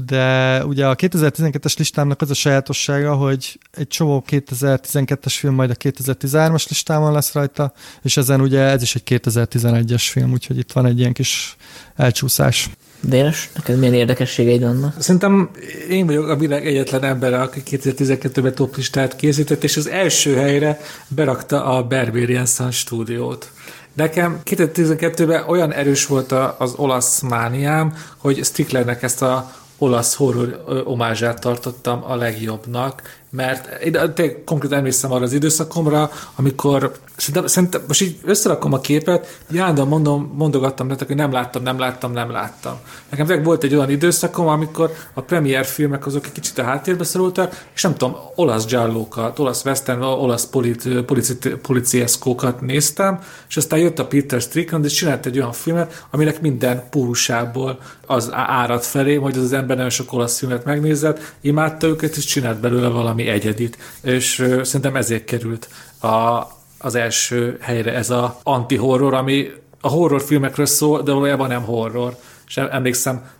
De 0.04 0.64
ugye 0.64 0.86
a 0.86 0.96
2012-es 0.96 1.78
listámnak 1.78 2.20
az 2.20 2.30
a 2.30 2.34
sajátossága, 2.34 3.14
hogy 3.14 3.58
egy 3.72 3.88
csomó 3.88 4.24
2012-es 4.30 5.34
film 5.38 5.54
majd 5.54 5.70
a 5.70 5.74
2013-as 5.74 6.68
listámon 6.68 7.12
lesz 7.12 7.32
rajta, 7.32 7.72
és 8.02 8.16
ezen 8.16 8.40
ugye 8.40 8.60
ez 8.60 8.82
is 8.82 8.94
egy 8.94 9.02
2011-es 9.06 10.06
film, 10.10 10.32
úgyhogy 10.32 10.58
itt 10.58 10.72
van 10.72 10.86
egy 10.86 10.98
ilyen 10.98 11.12
kis 11.12 11.56
elcsúszás. 11.96 12.70
Dénes, 13.00 13.50
neked 13.54 13.78
milyen 13.78 13.94
érdekességeid 13.94 14.62
vannak? 14.62 15.02
Szerintem 15.02 15.50
én 15.90 16.06
vagyok 16.06 16.28
a 16.28 16.36
világ 16.36 16.66
egyetlen 16.66 17.04
ember, 17.04 17.32
aki 17.32 17.62
2012-ben 17.70 18.54
top 18.54 18.76
listát 18.76 19.16
készített, 19.16 19.64
és 19.64 19.76
az 19.76 19.88
első 19.88 20.34
helyre 20.34 20.80
berakta 21.08 21.64
a 21.64 21.86
Barbarian 21.86 22.46
Sun 22.46 22.70
stúdiót. 22.70 23.50
Nekem 23.98 24.40
2012-ben 24.44 25.44
olyan 25.48 25.72
erős 25.72 26.06
volt 26.06 26.32
az 26.58 26.74
olasz 26.76 27.20
mániám, 27.20 27.94
hogy 28.16 28.44
Sticklernek 28.44 29.02
ezt 29.02 29.22
a 29.22 29.52
olasz 29.78 30.14
horror 30.14 30.62
omázsát 30.84 31.40
tartottam 31.40 32.04
a 32.04 32.16
legjobbnak, 32.16 33.02
mert 33.30 33.82
én 33.82 33.92
tényleg 34.14 34.42
konkrétan 34.44 34.78
emlékszem 34.78 35.12
arra 35.12 35.24
az 35.24 35.32
időszakomra, 35.32 36.10
amikor 36.34 36.92
szerintem, 37.16 37.46
szerintem 37.46 37.82
most 37.86 38.00
így 38.00 38.18
összerakom 38.24 38.72
a 38.72 38.80
képet, 38.80 39.40
állandóan 39.58 39.88
mondom, 39.88 40.32
mondogattam 40.36 40.86
nektek, 40.86 41.06
hogy 41.06 41.16
nem 41.16 41.32
láttam, 41.32 41.62
nem 41.62 41.78
láttam, 41.78 42.12
nem 42.12 42.30
láttam. 42.30 42.78
Nekem 43.10 43.26
tényleg 43.26 43.44
volt 43.44 43.62
egy 43.62 43.74
olyan 43.74 43.90
időszakom, 43.90 44.46
amikor 44.46 44.92
a 45.14 45.20
premier 45.20 45.64
filmek 45.64 46.06
azok 46.06 46.26
egy 46.26 46.32
kicsit 46.32 46.58
a 46.58 46.62
háttérbe 46.62 47.04
szorultak, 47.04 47.64
és 47.74 47.82
nem 47.82 47.94
tudom, 47.94 48.16
olasz 48.34 48.66
giallókat, 48.66 49.38
olasz 49.38 49.64
western, 49.64 50.02
olasz 50.02 50.46
polit, 50.46 51.00
policit, 51.00 51.48
policieszkókat 51.48 52.60
néztem, 52.60 53.18
és 53.48 53.56
aztán 53.56 53.78
jött 53.78 53.98
a 53.98 54.06
Peter 54.06 54.40
Strickland, 54.40 54.84
és 54.84 54.92
csinált 54.92 55.26
egy 55.26 55.38
olyan 55.38 55.52
filmet, 55.52 56.06
aminek 56.10 56.40
minden 56.40 56.88
púrusából 56.90 57.78
az 58.06 58.28
árad 58.32 58.82
felé, 58.82 59.14
hogy 59.14 59.36
az, 59.36 59.42
az 59.42 59.52
ember 59.52 59.76
nagyon 59.76 59.90
sok 59.90 60.12
olasz 60.12 60.38
filmet 60.38 60.64
megnézett, 60.64 61.34
imádta 61.40 61.86
őket, 61.86 62.16
és 62.16 62.24
csinált 62.24 62.60
belőle 62.60 62.88
valami 62.88 63.17
egyedit. 63.26 63.78
És 64.02 64.46
szerintem 64.62 64.96
ezért 64.96 65.24
került 65.24 65.68
a, 66.00 66.42
az 66.78 66.94
első 66.94 67.56
helyre 67.60 67.94
ez 67.94 68.10
a 68.10 68.38
anti-horror, 68.42 69.14
ami 69.14 69.50
a 69.80 69.88
horrorfilmekről 69.88 70.66
szól, 70.66 71.02
de 71.02 71.12
valójában 71.12 71.48
nem 71.48 71.62
horror. 71.62 72.16
És 72.46 72.56
em- 72.56 72.72
emlékszem, 72.72 73.30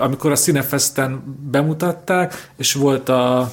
amikor 0.00 0.30
a 0.30 0.36
Cinefesten 0.36 1.22
bemutatták, 1.50 2.50
és 2.56 2.72
volt 2.72 3.08
a 3.08 3.52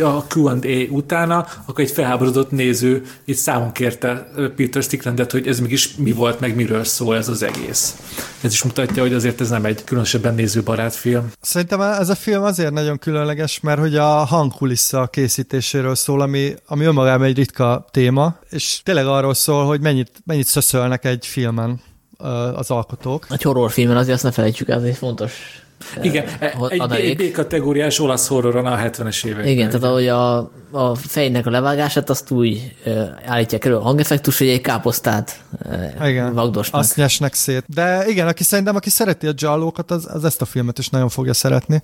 a 0.00 0.24
Q&A 0.34 0.86
utána, 0.90 1.46
akkor 1.66 1.84
egy 1.84 1.90
felháborodott 1.90 2.50
néző 2.50 3.02
itt 3.24 3.36
számon 3.36 3.72
kérte 3.72 4.30
Peter 4.56 4.82
Sticklandet, 4.82 5.30
hogy 5.30 5.46
ez 5.46 5.60
mégis 5.60 5.94
mi 5.96 6.12
volt, 6.12 6.40
meg 6.40 6.54
miről 6.54 6.84
szól 6.84 7.16
ez 7.16 7.28
az 7.28 7.42
egész. 7.42 7.96
Ez 8.40 8.52
is 8.52 8.62
mutatja, 8.62 9.02
hogy 9.02 9.12
azért 9.12 9.40
ez 9.40 9.48
nem 9.48 9.64
egy 9.64 9.84
különösebben 9.84 10.34
nézőbarát 10.34 10.94
film. 10.94 11.32
Szerintem 11.40 11.80
ez 11.80 12.08
a 12.08 12.14
film 12.14 12.42
azért 12.42 12.72
nagyon 12.72 12.98
különleges, 12.98 13.60
mert 13.60 13.78
hogy 13.78 13.96
a 13.96 14.08
hangkulissza 14.08 15.06
készítéséről 15.06 15.94
szól, 15.94 16.20
ami, 16.20 16.54
ami 16.66 16.84
önmagában 16.84 17.26
egy 17.26 17.36
ritka 17.36 17.86
téma, 17.90 18.36
és 18.50 18.80
tényleg 18.84 19.06
arról 19.06 19.34
szól, 19.34 19.66
hogy 19.66 19.80
mennyit, 19.80 20.10
mennyit 20.24 20.46
szöszölnek 20.46 21.04
egy 21.04 21.26
filmen 21.26 21.80
az 22.54 22.70
alkotók. 22.70 23.26
Egy 23.30 23.42
horrorfilmen 23.42 23.96
azért 23.96 24.14
azt 24.14 24.24
ne 24.24 24.32
felejtsük 24.32 24.68
el, 24.68 24.78
ez 24.78 24.84
egy 24.84 24.96
fontos 24.96 25.32
Igen, 26.02 26.24
eh, 26.38 26.52
egy, 26.68 26.92
egy 26.92 27.16
B-kategóriás 27.16 27.98
olasz 27.98 28.28
horroron 28.28 28.66
a 28.66 28.76
70-es 28.76 29.24
években. 29.24 29.46
Igen, 29.46 29.66
tehát 29.66 29.84
ahogy 29.84 30.08
a, 30.08 30.50
a 30.70 30.94
fejnek 30.94 31.46
a 31.46 31.50
levágását 31.50 32.10
azt 32.10 32.30
úgy 32.30 32.74
állítják 33.24 33.64
elő 33.64 33.76
a 33.76 33.80
hangeffektus, 33.80 34.38
hogy 34.38 34.48
egy 34.48 34.60
káposztát 34.60 35.40
Igen, 36.04 36.34
vagdosnak. 36.34 36.80
azt 36.80 36.96
nyesnek 36.96 37.34
szét. 37.34 37.64
De 37.66 38.04
igen, 38.08 38.26
aki 38.26 38.42
szerintem, 38.42 38.76
aki 38.76 38.90
szereti 38.90 39.26
a 39.26 39.32
giallókat, 39.32 39.90
az, 39.90 40.08
az 40.12 40.24
ezt 40.24 40.42
a 40.42 40.44
filmet 40.44 40.78
is 40.78 40.88
nagyon 40.88 41.08
fogja 41.08 41.32
szeretni. 41.32 41.82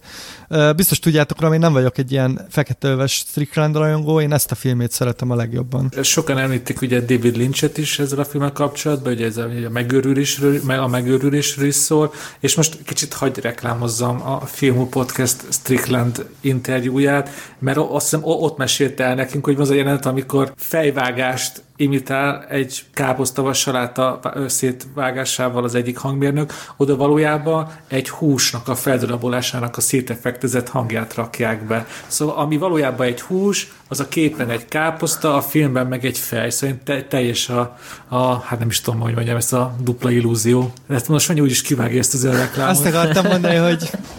Biztos 0.76 0.99
tudjátok, 0.99 1.38
hogy 1.40 1.53
én 1.53 1.59
nem 1.59 1.72
vagyok 1.72 1.99
egy 1.99 2.12
ilyen 2.12 2.46
feketeöves 2.51 3.12
Strickland 3.12 3.76
rajongó, 3.76 4.20
én 4.20 4.32
ezt 4.32 4.51
a 4.51 4.55
filmét 4.55 4.90
szeretem 4.90 5.30
a 5.30 5.34
legjobban. 5.34 5.92
Sokan 6.03 6.38
említik 6.38 6.80
ugye 6.80 7.01
David 7.01 7.36
Lynchet 7.36 7.78
is 7.78 7.99
ezzel 7.99 8.18
a 8.18 8.24
filmmel 8.24 8.53
kapcsolatban, 8.53 9.12
ugye 9.12 9.26
ez 9.26 9.36
a, 9.36 9.49
a 9.66 9.70
megőrülésről, 9.70 10.61
meg 10.64 10.78
a 10.78 10.88
megőrülésről 10.88 11.66
is 11.66 11.74
szól, 11.74 12.12
és 12.40 12.55
most 12.55 12.78
kicsit 12.84 13.12
hagy 13.12 13.40
reklámozzam 13.89 14.32
a 14.32 14.47
Filmú 14.47 14.89
Podcast 14.89 15.45
Strickland 15.51 16.26
interjúját, 16.41 17.30
mert 17.59 17.76
azt 17.76 18.11
hiszem 18.11 18.20
ott 18.24 18.57
mesélte 18.57 19.05
el 19.05 19.14
nekünk, 19.14 19.45
hogy 19.45 19.55
van 19.55 19.62
az 19.62 19.70
a 19.70 19.74
jelenet, 19.74 20.07
amikor 20.07 20.53
fejvágást 20.57 21.62
imitál 21.76 22.45
egy 22.49 22.84
káposztavas 22.95 23.59
saláta 23.59 24.20
szétvágásával 24.47 25.64
az 25.64 25.74
egyik 25.74 25.99
hangmérnök, 25.99 26.53
oda 26.76 26.97
valójában 26.97 27.72
egy 27.89 28.09
húsnak 28.09 28.68
a 28.68 28.74
feldarabolásának 28.74 29.76
a 29.76 29.80
széteffektezett 29.80 30.68
hangját 30.68 31.14
rakják 31.14 31.66
be. 31.66 31.86
Szóval 32.07 32.36
ami 32.36 32.57
valójában 32.57 33.07
egy 33.07 33.20
hús, 33.20 33.72
az 33.89 34.01
a 34.01 34.09
képen 34.09 34.51
egy 34.51 34.64
káposzta, 34.64 35.36
a 35.36 35.41
filmben 35.41 35.86
meg 35.86 36.05
egy 36.05 36.18
fej. 36.18 36.51
Szóval 36.51 36.76
te, 36.84 37.05
teljes 37.05 37.49
a, 37.49 37.78
a, 38.09 38.39
hát 38.39 38.59
nem 38.59 38.68
is 38.68 38.80
tudom, 38.80 39.01
hogy 39.01 39.14
mondjam, 39.14 39.36
ezt 39.36 39.53
a 39.53 39.74
dupla 39.80 40.11
illúzió. 40.11 40.72
Ezt 40.89 41.09
most 41.09 41.26
mondja, 41.26 41.47
úgyis 41.47 41.62
kivágja 41.62 41.99
ezt 41.99 42.14
az 42.14 42.26
reklámot. 42.39 42.76
Azt 42.76 42.86
akartam 42.86 43.26
mondani, 43.26 43.57
hogy 43.57 43.77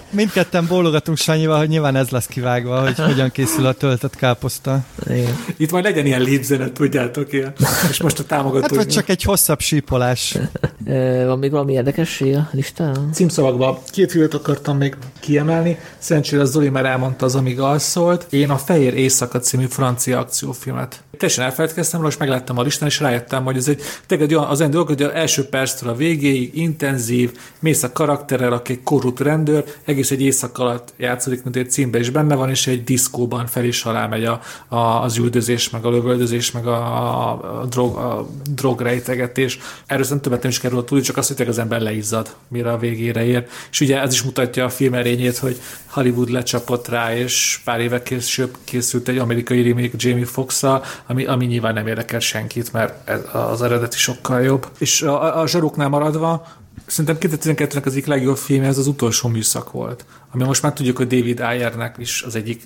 mindketten 0.10 0.68
bólogatunk 0.68 1.18
Sanyival, 1.18 1.58
hogy 1.58 1.70
nyilván 1.70 1.96
ez 1.96 2.10
lesz 2.10 2.26
kivágva, 2.26 2.82
hogy 2.82 3.00
hogyan 3.00 3.32
készül 3.32 3.66
a 3.66 3.74
töltött 3.74 4.16
káposzta. 4.16 4.80
Igen. 5.10 5.38
Itt 5.58 5.72
majd 5.72 5.84
legyen 5.84 6.06
ilyen 6.06 6.22
lépzenet, 6.22 6.72
tudjátok, 6.72 7.34
ilyen. 7.34 7.54
És 7.90 8.02
most 8.02 8.20
a 8.20 8.24
támogató. 8.24 8.62
Hát 8.62 8.76
vagy 8.76 8.88
csak 8.88 9.10
egy 9.10 9.24
hosszabb 9.24 9.60
sípolás. 9.60 10.38
Van 11.26 11.40
még 11.40 11.52
valami 11.52 11.74
érdekesség 11.74 12.36
a 12.36 12.50
listán? 12.52 13.10
Címszavakban 13.14 13.78
két 13.92 14.12
filmet 14.12 14.34
akartam 14.34 14.78
még 14.78 14.96
kiemelni. 15.20 15.78
Szerencsére 15.98 16.44
Zoli 16.44 16.70
már 16.70 16.86
elmondta 16.86 17.26
az, 17.26 17.36
amíg 17.36 17.60
alszolt. 17.60 18.26
Én 18.30 18.50
a 18.50 18.58
Fehér 18.58 18.94
Éjszaka 18.94 19.40
című 19.40 19.66
francia 19.66 20.20
akciófilmet. 20.20 21.04
Teljesen 21.18 21.46
elfelejtkeztem 21.46 22.00
róla, 22.00 22.12
és 22.12 22.18
megláttam 22.18 22.58
a 22.58 22.62
listán, 22.62 22.90
és 22.90 23.00
rájöttem, 23.00 23.44
hogy 23.44 23.58
ez 23.58 23.68
egy 23.68 23.82
tényleg 24.06 24.28
egy 24.28 24.36
olyan, 24.36 24.50
az 24.50 24.60
olyan 24.60 24.72
dolog, 24.72 24.88
hogy 24.88 25.04
az 25.04 25.12
első 25.14 25.46
perctől 25.46 25.90
a 25.90 25.96
végéig 25.96 26.58
intenzív, 26.58 27.32
mész 27.60 27.84
a 27.84 27.92
karakterrel, 27.92 28.54
aki 28.54 28.80
korrupt 28.84 29.20
rendőr, 29.20 29.49
egész 29.86 30.12
egy 30.12 30.22
éjszak 30.22 30.58
alatt 30.58 30.94
játszódik, 30.98 31.44
mint 31.44 31.56
egy 31.56 31.72
címbe 31.72 32.00
is 32.00 32.10
benne 32.10 32.36
van, 32.36 32.50
és 32.50 32.68
egy 32.68 32.84
diszkóban 32.84 33.48
fel 33.48 33.64
is 33.64 33.84
alá 33.84 34.08
megy 34.08 34.26
a, 34.26 34.42
a, 34.68 34.76
az 34.76 35.18
üldözés, 35.18 35.70
meg 35.70 35.86
a 35.86 35.90
lövöldözés, 35.90 36.52
meg 36.52 36.68
a, 36.68 37.32
a, 37.32 37.66
drog, 37.66 37.98
a 37.98 38.28
drogrejtegetés. 38.50 39.60
Erről 39.86 40.04
szerintem 40.04 40.32
többet 40.32 40.42
nem 40.42 40.52
is 40.52 40.60
kerül 40.60 40.84
tudni, 40.84 41.04
csak 41.04 41.18
azt, 41.18 41.38
hogy 41.38 41.48
az 41.48 41.58
ember 41.58 41.82
leizzad, 41.82 42.36
mire 42.48 42.72
a 42.72 42.78
végére 42.78 43.26
ér. 43.26 43.48
És 43.72 43.80
ugye 43.80 44.02
ez 44.02 44.14
is 44.14 44.24
mutatja 44.24 44.66
a 44.66 44.70
film 44.70 44.94
erényét, 44.94 45.38
hogy 45.38 45.60
Hollywood 45.86 46.30
lecsapott 46.30 46.88
rá, 46.88 47.16
és 47.16 47.62
pár 47.64 47.80
éve 47.80 48.04
később 48.04 48.58
készült 48.64 49.08
egy 49.08 49.18
amerikai 49.18 49.70
remake 49.70 49.96
Jamie 49.98 50.26
foxx 50.26 50.64
ami, 51.06 51.26
ami 51.26 51.46
nyilván 51.46 51.74
nem 51.74 51.88
érdekel 51.88 52.20
senkit, 52.20 52.74
mert 52.74 53.10
ez, 53.10 53.20
az 53.34 53.62
eredeti 53.62 53.98
sokkal 53.98 54.42
jobb. 54.42 54.68
És 54.78 55.02
a, 55.02 55.40
a 55.42 55.48
zsaruknál 55.48 55.90
maradva, 55.90 56.48
szerintem 56.90 57.30
2012-nek 57.40 57.86
az 57.86 57.92
egyik 57.92 58.06
legjobb 58.06 58.38
film 58.38 58.64
ez 58.64 58.78
az 58.78 58.88
utolsó 58.88 59.30
műszak 59.30 59.72
volt, 59.72 60.06
ami 60.32 60.44
most 60.44 60.62
már 60.62 60.74
tudjuk, 60.74 60.98
hogy 60.98 61.08
David 61.08 61.40
Ayernek 61.40 61.96
is 62.00 62.22
az 62.22 62.36
egyik 62.36 62.62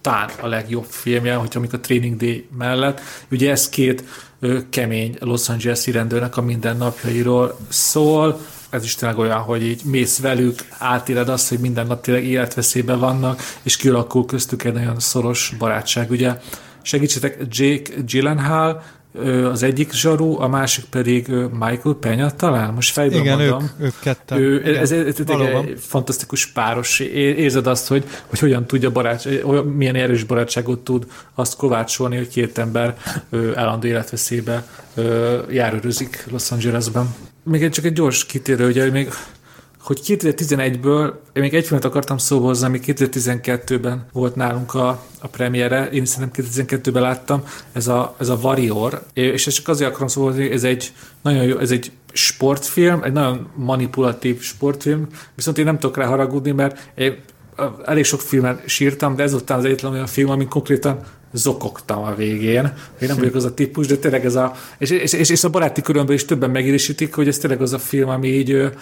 talán 0.00 0.30
a 0.40 0.46
legjobb 0.46 0.86
filmje, 0.88 1.34
hogyha 1.34 1.58
amikor 1.58 1.78
Training 1.78 2.16
Day 2.16 2.48
mellett. 2.58 3.00
Ugye 3.30 3.50
ez 3.50 3.68
két 3.68 4.04
ö, 4.40 4.58
kemény 4.70 5.16
Los 5.20 5.48
Angeles-i 5.48 5.90
rendőrnek 5.90 6.36
a 6.36 6.42
mindennapjairól 6.42 7.58
szól, 7.68 8.40
ez 8.70 8.84
is 8.84 8.94
tényleg 8.94 9.18
olyan, 9.18 9.38
hogy 9.38 9.62
így 9.62 9.82
mész 9.84 10.18
velük, 10.20 10.58
átéled 10.78 11.28
azt, 11.28 11.48
hogy 11.48 11.58
minden 11.58 11.86
nap 11.86 12.02
tényleg 12.02 12.24
életveszélyben 12.24 12.98
vannak, 12.98 13.40
és 13.62 13.76
kialakul 13.76 14.26
köztük 14.26 14.64
egy 14.64 14.72
nagyon 14.72 15.00
szoros 15.00 15.54
barátság. 15.58 16.10
Ugye 16.10 16.40
segítsetek, 16.82 17.38
Jake 17.50 17.92
Gyllenhaal, 18.06 18.82
az 19.52 19.62
egyik 19.62 19.92
zsaru, 19.92 20.40
a 20.40 20.48
másik 20.48 20.84
pedig 20.84 21.28
Michael 21.52 21.96
Pena 22.00 22.30
talán, 22.30 22.74
most 22.74 22.92
fejből 22.92 23.20
Igen, 23.20 23.40
ők, 23.40 23.50
mondom. 23.50 23.70
ők 23.80 23.94
ketten. 24.00 24.38
Ő, 24.38 24.60
Igen, 24.60 24.74
ez, 24.74 24.92
ez, 24.92 25.06
ez 25.06 25.28
egy 25.28 25.78
fantasztikus 25.78 26.46
páros. 26.46 27.00
Érzed 27.00 27.66
azt, 27.66 27.88
hogy, 27.88 28.04
hogy 28.26 28.38
hogyan 28.38 28.66
tudja 28.66 28.90
barát, 28.90 29.28
olyan, 29.44 29.66
milyen 29.66 29.94
erős 29.94 30.24
barátságot 30.24 30.78
tud 30.78 31.06
azt 31.34 31.56
kovácsolni, 31.56 32.16
hogy 32.16 32.28
két 32.28 32.58
ember 32.58 32.96
állandó 33.54 33.86
életveszélybe 33.86 34.66
járőrözik 35.50 36.24
Los 36.30 36.50
Angelesben. 36.50 37.14
Még 37.42 37.62
egy, 37.62 37.70
csak 37.70 37.84
egy 37.84 37.92
gyors 37.92 38.26
kitérő, 38.26 38.68
ugye 38.68 38.90
még 38.90 39.08
hogy 39.88 40.00
2011-ből, 40.04 41.12
én 41.32 41.42
még 41.42 41.54
egy 41.54 41.66
filmet 41.66 41.84
akartam 41.84 42.18
szóba 42.18 42.46
hozni, 42.46 42.66
ami 42.66 42.80
2012-ben 42.86 44.06
volt 44.12 44.34
nálunk 44.34 44.74
a, 44.74 45.02
a 45.20 45.26
premiere, 45.26 45.88
én 45.90 46.04
szerintem 46.04 46.44
2012-ben 46.44 47.02
láttam, 47.02 47.42
ez 47.72 47.88
a, 47.88 48.14
ez 48.18 48.28
a 48.28 48.38
Warrior, 48.42 49.02
és 49.12 49.46
ezt 49.46 49.56
csak 49.56 49.68
azért 49.68 49.90
akarom 49.90 50.08
szóba 50.08 50.26
hozni, 50.26 50.50
ez 50.50 50.64
egy 50.64 50.92
nagyon 51.22 51.44
jó, 51.44 51.58
ez 51.58 51.70
egy 51.70 51.92
sportfilm, 52.12 53.02
egy 53.02 53.12
nagyon 53.12 53.48
manipulatív 53.54 54.40
sportfilm, 54.40 55.06
viszont 55.34 55.58
én 55.58 55.64
nem 55.64 55.78
tudok 55.78 55.96
rá 55.96 56.06
haragudni, 56.06 56.50
mert 56.50 56.90
én 56.94 57.18
elég 57.84 58.04
sok 58.04 58.20
filmen 58.20 58.60
sírtam, 58.66 59.16
de 59.16 59.22
ez 59.22 59.36
talán 59.44 59.62
az 59.62 59.68
egyetlen 59.68 59.92
olyan 59.92 60.06
film, 60.06 60.30
ami 60.30 60.46
konkrétan 60.46 61.00
zokogtam 61.32 62.02
a 62.02 62.14
végén. 62.14 62.72
Én 63.00 63.08
nem 63.08 63.16
vagyok 63.16 63.34
az 63.34 63.44
a 63.44 63.54
típus, 63.54 63.86
de 63.86 63.96
tényleg 63.96 64.24
ez 64.24 64.34
a... 64.34 64.54
És, 64.78 64.90
és, 64.90 65.12
és, 65.12 65.30
és 65.30 65.44
a 65.44 65.50
baráti 65.50 65.82
körömben 65.82 66.14
is 66.14 66.24
többen 66.24 66.50
megidősítik, 66.50 67.14
hogy 67.14 67.28
ez 67.28 67.38
tényleg 67.38 67.62
az 67.62 67.72
a 67.72 67.78
film, 67.78 68.08
ami 68.08 68.28
így 68.28 68.72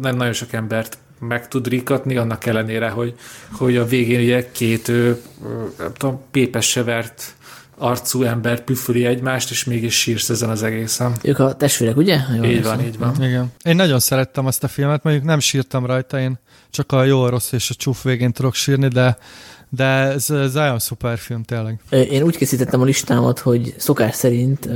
nem 0.00 0.16
nagyon 0.16 0.32
sok 0.32 0.52
embert 0.52 0.98
meg 1.18 1.48
tud 1.48 1.68
rikatni, 1.68 2.16
annak 2.16 2.46
ellenére, 2.46 2.88
hogy, 2.88 3.14
hogy 3.52 3.76
a 3.76 3.86
végén 3.86 4.20
ugye 4.20 4.50
két, 4.50 4.88
nem 5.78 5.92
tudom, 5.96 6.20
pépes 6.30 6.68
severt 6.68 7.34
arcú 7.78 8.22
ember 8.22 8.64
püföli 8.64 9.04
egymást, 9.04 9.50
és 9.50 9.64
mégis 9.64 9.98
sírsz 9.98 10.28
ezen 10.28 10.48
az 10.48 10.62
egészen. 10.62 11.12
Ők 11.22 11.38
a 11.38 11.54
testvérek, 11.54 11.96
ugye? 11.96 12.20
Jól 12.34 12.44
Így 12.44 12.62
van, 12.62 12.80
így 12.80 12.98
van. 12.98 13.22
Igen. 13.22 13.52
Én 13.62 13.76
nagyon 13.76 14.00
szerettem 14.00 14.46
azt 14.46 14.64
a 14.64 14.68
filmet, 14.68 15.02
mondjuk 15.02 15.24
nem 15.24 15.38
sírtam 15.38 15.86
rajta, 15.86 16.20
én 16.20 16.38
csak 16.70 16.92
a 16.92 17.04
jó, 17.04 17.22
a 17.22 17.28
rossz 17.28 17.52
és 17.52 17.70
a 17.70 17.74
csúf 17.74 18.02
végén 18.02 18.32
tudok 18.32 18.54
sírni, 18.54 18.88
de, 18.88 19.18
de 19.76 19.84
ez, 19.84 20.30
ez 20.30 20.52
nagyon 20.52 20.78
szuper 20.78 21.18
film 21.18 21.42
tényleg. 21.42 21.80
Én 21.90 22.22
úgy 22.22 22.36
készítettem 22.36 22.80
a 22.80 22.84
listámat, 22.84 23.38
hogy 23.38 23.74
szokás 23.76 24.14
szerint 24.14 24.68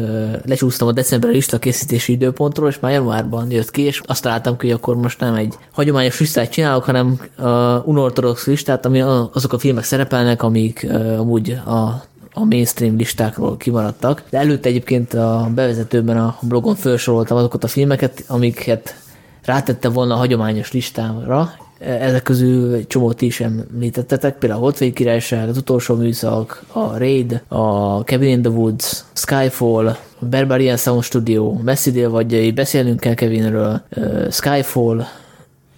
lecsúsztam 0.44 0.88
a 0.88 0.92
decemberi 0.92 1.32
lista 1.32 1.58
készítési 1.58 2.12
időpontról, 2.12 2.68
és 2.68 2.78
már 2.80 2.92
januárban 2.92 3.50
jött 3.50 3.70
ki, 3.70 3.82
és 3.82 4.00
azt 4.06 4.22
találtam 4.22 4.56
ki, 4.56 4.66
hogy 4.66 4.76
akkor 4.76 4.96
most 4.96 5.20
nem 5.20 5.34
egy 5.34 5.54
hagyományos 5.72 6.20
listát 6.20 6.50
csinálok, 6.50 6.84
hanem 6.84 7.20
a 7.36 7.82
unortodox 7.84 8.46
listát, 8.46 8.86
ami 8.86 9.00
azok 9.32 9.52
a 9.52 9.58
filmek 9.58 9.84
szerepelnek, 9.84 10.42
amik 10.42 10.86
amúgy 11.18 11.50
a 11.50 12.06
a 12.32 12.44
mainstream 12.44 12.96
listákról 12.96 13.56
kimaradtak. 13.56 14.22
De 14.30 14.38
előtte 14.38 14.68
egyébként 14.68 15.14
a 15.14 15.50
bevezetőben 15.54 16.18
a 16.18 16.38
blogon 16.40 16.74
felsoroltam 16.74 17.36
azokat 17.36 17.64
a 17.64 17.68
filmeket, 17.68 18.24
amiket 18.26 18.94
rátettem 19.44 19.92
volna 19.92 20.14
a 20.14 20.18
hagyományos 20.18 20.72
listámra. 20.72 21.52
Ezek 21.78 22.22
közül 22.22 22.74
egy 22.74 22.86
csomót 22.86 23.16
ti 23.16 23.26
is 23.26 23.40
említettetek, 23.40 24.38
például 24.38 24.60
a 24.60 24.64
Hotvai 24.64 24.92
Királyság, 24.92 25.48
az 25.48 25.56
utolsó 25.56 25.94
műszak, 25.94 26.62
a 26.72 26.98
Raid, 26.98 27.42
a 27.48 27.98
Cabin 27.98 28.28
in 28.28 28.42
the 28.42 28.50
Woods, 28.50 29.04
Skyfall, 29.12 29.86
a 29.86 30.24
Barbarian 30.30 30.76
Sound 30.76 31.02
Studio, 31.02 31.52
Messzi 31.52 31.90
délvadjai, 31.90 32.52
beszélnünk 32.52 33.00
kell 33.00 33.14
Kevinről, 33.14 33.82
Skyfall, 34.30 34.98
Ez 35.00 35.06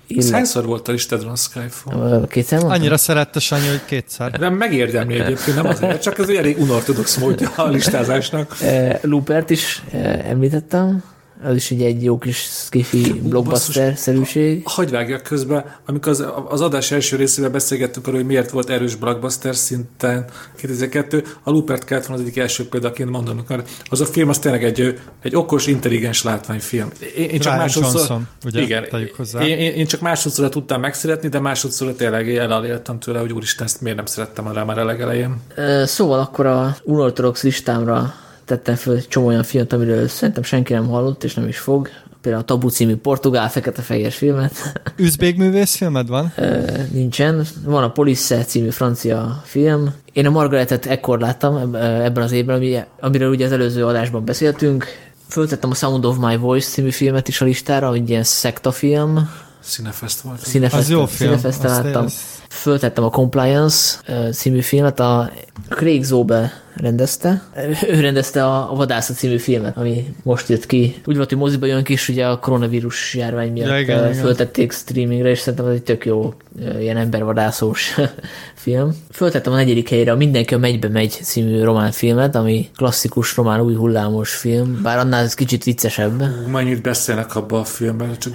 illetve 0.06 0.36
hányszor 0.36 0.66
volt 0.66 0.89
a 0.89 0.93
listádon 0.93 1.28
a 1.28 1.36
Skyfall? 1.36 2.27
Kétszer 2.28 2.59
mondtam? 2.59 2.81
Annyira 2.81 2.97
szerette 2.97 3.40
Sanyi, 3.40 3.68
hogy 3.68 3.85
kétszer. 3.85 4.39
Nem 4.39 4.55
megérdemli 4.55 5.20
egyébként, 5.20 5.56
nem 5.56 5.66
azért, 5.66 6.02
csak 6.02 6.18
ez 6.18 6.28
egy 6.28 6.36
elég 6.36 6.59
unortodox 6.59 7.16
módja 7.16 7.51
a 7.56 7.68
listázásnak. 7.68 8.56
Ö, 8.62 8.90
Loopert 9.02 9.51
is 9.51 9.82
említettem, 10.24 11.02
az 11.42 11.54
is 11.54 11.70
egy, 11.70 11.82
egy 11.82 12.02
jó 12.02 12.18
kis 12.18 12.36
skifi 12.36 13.12
blockbuster-szerűség. 13.12 14.62
Hagy 14.64 14.90
vágjak 14.90 15.22
közbe, 15.22 15.80
amikor 15.86 16.12
az, 16.12 16.24
az 16.48 16.60
adás 16.60 16.90
első 16.90 17.16
részében 17.16 17.52
beszélgettünk 17.52 18.06
arról, 18.06 18.18
hogy 18.18 18.28
miért 18.28 18.50
volt 18.50 18.70
erős 18.70 18.94
blockbuster 18.94 19.56
szinten 19.56 20.24
2002, 20.56 21.36
a 21.42 21.50
Lupert 21.50 21.84
kellett 21.84 22.06
volna 22.06 22.22
az 22.22 22.28
egyik 22.28 22.40
első 22.40 22.68
példaként 22.68 23.10
mondanunk, 23.10 23.48
mert 23.48 23.70
az 23.88 24.00
a 24.00 24.06
film 24.06 24.28
az 24.28 24.38
tényleg 24.38 24.64
egy, 24.64 24.98
egy 25.22 25.36
okos, 25.36 25.66
intelligens 25.66 26.22
látványfilm. 26.22 26.90
Én, 27.16 27.28
én 27.28 27.40
csak 27.40 27.52
Ryan 27.52 27.56
másodszor, 27.56 27.94
Johnson, 27.94 28.28
ugye, 28.44 28.60
igen, 28.60 28.86
hozzá. 29.16 29.40
én, 29.40 29.58
én, 29.58 29.72
én, 29.72 29.86
csak 29.86 30.00
másodszor 30.00 30.48
tudtam 30.48 30.80
megszeretni, 30.80 31.28
de 31.28 31.40
másodszor 31.40 31.92
tényleg 31.92 32.36
elaléltem 32.36 32.98
tőle, 32.98 33.18
hogy 33.18 33.32
úristen, 33.32 33.66
ezt 33.66 33.80
miért 33.80 33.96
nem 33.96 34.06
szerettem 34.06 34.52
rá 34.52 34.64
már 34.64 34.78
a 34.78 34.84
legelején. 34.84 35.36
Szóval 35.84 36.20
akkor 36.20 36.46
a 36.46 36.76
unortodox 36.82 37.42
listámra 37.42 38.14
tettem 38.51 38.74
föl 38.74 38.97
egy 38.97 39.09
csomó 39.09 39.27
olyan 39.27 39.43
filmet, 39.43 39.72
amiről 39.72 40.09
szerintem 40.09 40.43
senki 40.43 40.72
nem 40.72 40.89
hallott, 40.89 41.24
és 41.24 41.35
nem 41.35 41.48
is 41.48 41.59
fog. 41.59 41.89
Például 42.20 42.43
a 42.43 42.47
Tabu 42.47 42.68
című 42.68 42.97
portugál 42.97 43.51
fekete-fehér 43.51 44.12
filmet. 44.12 44.52
Üzbég 44.97 45.36
művész 45.36 45.77
filmed 45.77 46.09
van? 46.09 46.32
Ö, 46.36 46.59
Nincsen. 46.93 47.47
Van 47.64 47.82
a 47.82 47.90
Police 47.90 48.44
című 48.44 48.70
francia 48.70 49.43
film. 49.44 49.94
Én 50.12 50.27
a 50.27 50.31
Margaretet 50.31 50.86
ekkor 50.86 51.20
láttam 51.20 51.56
eb- 51.56 51.74
ebben 52.05 52.22
az 52.22 52.32
évben, 52.32 52.56
ami, 52.56 52.78
amiről 53.01 53.31
ugye 53.31 53.44
az 53.47 53.52
előző 53.52 53.86
adásban 53.86 54.24
beszéltünk. 54.24 54.85
Föltettem 55.28 55.70
a 55.70 55.74
Sound 55.74 56.05
of 56.05 56.16
My 56.20 56.36
Voice 56.36 56.68
című 56.68 56.90
filmet 56.90 57.28
is 57.28 57.40
a 57.40 57.44
listára, 57.44 57.94
egy 57.94 58.09
ilyen 58.10 58.22
szektafilm. 58.24 59.31
Színefest 59.60 60.20
volt. 60.20 60.39
Színefesten, 60.47 60.81
Az 60.81 60.90
jó 60.90 61.06
film. 61.06 61.40
Azt 61.43 61.62
láttam. 61.62 62.06
Föltettem 62.48 63.05
a 63.05 63.10
Compliance 63.10 63.98
című 64.32 64.60
filmet, 64.60 65.01
a 65.01 65.31
Craig 65.68 66.05
Zobe 66.05 66.52
rendezte. 66.81 67.43
Ő 67.89 68.01
rendezte 68.01 68.44
a 68.44 68.61
a 68.70 68.74
Vadászat 68.74 69.16
című 69.16 69.36
filmet, 69.39 69.77
ami 69.77 70.15
most 70.23 70.48
jött 70.48 70.66
ki. 70.66 70.94
Úgy 71.05 71.16
volt, 71.16 71.28
hogy 71.28 71.39
moziba 71.39 71.66
jön 71.66 71.85
ki, 71.85 71.93
és 71.93 72.09
ugye 72.09 72.27
a 72.27 72.39
koronavírus 72.39 73.15
járvány 73.15 73.52
miatt 73.52 73.69
Ja, 73.69 73.78
igen, 73.78 73.98
ö, 73.98 74.09
igen. 74.09 74.23
föltették 74.23 74.73
streamingre, 74.73 75.28
és 75.28 75.39
szerintem 75.39 75.66
ez 75.69 75.74
egy 75.74 75.82
tök 75.82 76.05
jó 76.07 76.35
ilyen 76.81 76.97
embervadászós 76.97 77.94
film. 78.55 78.94
Föltettem 79.12 79.52
a 79.52 79.57
negyedik 79.57 79.89
helyre 79.89 80.12
a 80.12 80.16
Mindenki 80.16 80.55
a 80.55 80.59
megybe 80.59 80.89
megy 80.89 81.19
című 81.23 81.62
román 81.62 81.90
filmet, 81.90 82.35
ami 82.35 82.69
klasszikus 82.77 83.36
román 83.36 83.61
új 83.61 83.74
hullámos 83.74 84.35
film, 84.35 84.81
bár 84.82 84.98
annál 84.98 85.24
ez 85.24 85.35
kicsit 85.35 85.65
viccesebb. 85.65 86.23
Mennyit 86.51 86.82
beszélnek 86.82 87.36
abba 87.36 87.59
a 87.59 87.65
filmben, 87.65 88.19
csak. 88.19 88.35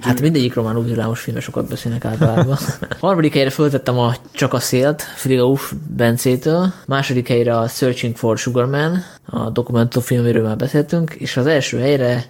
Hát 0.00 0.20
mindegyik 0.20 0.54
román 0.54 0.76
új 0.76 0.88
hullámos 0.88 1.20
filmben 1.20 1.42
sokat 1.44 1.68
beszélnek 1.68 2.04
általában. 2.04 2.58
Harmadik 3.00 3.32
helyre 3.32 3.50
föltettem 3.50 3.98
a 3.98 4.14
Csak 4.32 4.52
a 4.52 4.60
szélt, 4.60 5.02
Friga 5.02 5.46
Uff 5.46 5.72
Bencétől. 5.96 6.72
Második 6.86 7.28
helyre 7.28 7.51
a 7.52 7.68
Searching 7.68 8.16
for 8.16 8.38
Sugar 8.38 8.66
Man, 8.66 9.04
a 9.26 9.50
dokumentumfilm, 9.50 10.20
amiről 10.20 10.46
már 10.46 10.56
beszéltünk. 10.56 11.10
És 11.10 11.36
az 11.36 11.46
első 11.46 11.78
helyre 11.78 12.24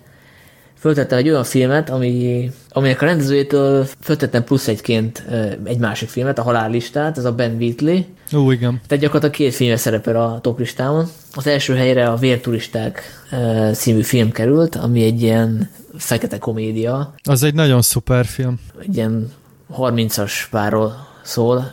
föltettem 0.79 1.19
egy 1.19 1.29
olyan 1.29 1.45
filmet, 1.45 1.91
ami, 1.91 2.51
aminek 2.69 3.03
a 3.03 3.05
rendezőjétől 3.05 3.87
föltettem 4.01 4.45
plusz 4.45 4.69
egyként 4.69 5.25
egy 5.65 5.79
másik 5.79 6.09
filmet, 6.09 6.39
a 6.39 6.43
Halállistát, 6.43 7.19
ez 7.19 7.25
a 7.25 7.33
Ben 7.33 7.55
Wheatley. 7.55 8.01
Ó, 8.35 8.51
igen. 8.51 8.81
Tehát 8.87 9.03
gyakorlatilag 9.03 9.35
két 9.35 9.55
filmje 9.55 9.77
szerepel 9.77 10.17
a 10.17 10.39
top 10.41 10.59
listámon. 10.59 11.07
Az 11.35 11.47
első 11.47 11.75
helyre 11.75 12.09
a 12.09 12.17
Vérturisták 12.17 13.03
című 13.73 14.03
film 14.03 14.31
került, 14.31 14.77
ami 14.77 15.05
egy 15.05 15.23
ilyen 15.23 15.71
fekete 15.97 16.39
komédia. 16.39 17.15
Az 17.23 17.43
egy 17.43 17.55
nagyon 17.55 17.83
szuper 17.83 18.25
film. 18.25 18.61
Egy 18.81 18.97
ilyen 18.97 19.33
30-as 19.79 20.33
párról 20.51 21.11
szól, 21.23 21.73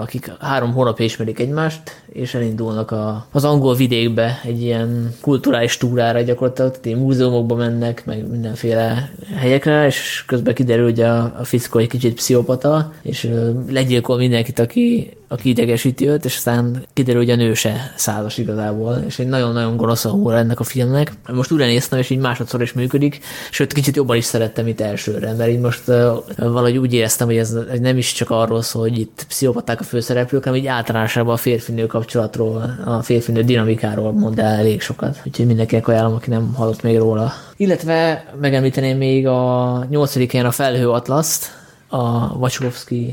akik 0.00 0.32
három 0.40 0.72
hónapja 0.72 1.04
ismerik 1.04 1.38
egymást, 1.38 2.03
és 2.14 2.34
elindulnak 2.34 2.90
a, 2.90 3.26
az 3.30 3.44
angol 3.44 3.74
vidékbe 3.74 4.40
egy 4.44 4.62
ilyen 4.62 5.14
kulturális 5.20 5.76
túrára 5.76 6.20
gyakorlatilag, 6.20 6.80
tehát 6.80 6.98
múzeumokba 6.98 7.54
mennek, 7.54 8.04
meg 8.04 8.30
mindenféle 8.30 9.10
helyekre, 9.36 9.86
és 9.86 10.24
közben 10.26 10.54
kiderül, 10.54 10.84
hogy 10.84 11.00
a, 11.00 11.22
a 11.22 11.44
fickó 11.44 11.78
egy 11.78 11.88
kicsit 11.88 12.14
pszichopata, 12.14 12.92
és 13.02 13.30
legyilkol 13.68 14.16
mindenkit, 14.16 14.58
aki, 14.58 15.10
aki 15.28 15.48
idegesíti 15.48 16.08
őt, 16.08 16.24
és 16.24 16.36
aztán 16.36 16.84
kiderül, 16.92 17.20
hogy 17.20 17.30
a 17.30 17.36
nő 17.36 17.54
se 17.54 17.92
százas 17.96 18.38
igazából, 18.38 19.02
és 19.06 19.18
egy 19.18 19.26
nagyon-nagyon 19.26 19.76
gonosz 19.76 20.04
a 20.04 20.36
ennek 20.36 20.60
a 20.60 20.64
filmnek. 20.64 21.12
Most 21.32 21.50
újra 21.50 21.64
néztem, 21.64 21.98
és 21.98 22.10
így 22.10 22.18
másodszor 22.18 22.62
is 22.62 22.72
működik, 22.72 23.20
sőt, 23.50 23.72
kicsit 23.72 23.96
jobban 23.96 24.16
is 24.16 24.24
szerettem 24.24 24.66
itt 24.66 24.80
elsőre, 24.80 25.32
mert 25.32 25.50
így 25.50 25.58
most 25.58 25.88
uh, 25.88 25.94
valahogy 26.36 26.76
úgy 26.76 26.92
éreztem, 26.92 27.26
hogy 27.26 27.36
ez 27.36 27.56
nem 27.80 27.96
is 27.96 28.12
csak 28.12 28.30
arról 28.30 28.62
szól, 28.62 28.82
hogy 28.82 28.98
itt 28.98 29.24
pszichopaták 29.28 29.80
a 29.80 29.84
főszereplők, 29.84 30.44
hanem 30.44 30.58
így 30.58 30.66
általánosában 30.66 31.34
a 31.34 31.36
férfinő 31.36 31.86
kapcsolatról, 31.86 32.76
a 32.84 33.02
férfinő 33.02 33.42
dinamikáról 33.42 34.12
mond 34.12 34.38
el 34.38 34.54
elég 34.54 34.80
sokat. 34.80 35.20
Úgyhogy 35.24 35.46
mindenkinek 35.46 35.88
ajánlom, 35.88 36.14
aki 36.14 36.30
nem 36.30 36.54
hallott 36.54 36.82
még 36.82 36.98
róla. 36.98 37.32
Illetve 37.56 38.24
megemlíteném 38.40 38.96
még 38.96 39.26
a 39.26 39.86
nyolcadik 39.90 40.44
a 40.44 40.50
Felhő 40.50 40.90
Atlaszt, 40.90 41.62
a 41.88 42.36
Wachowski 42.36 43.12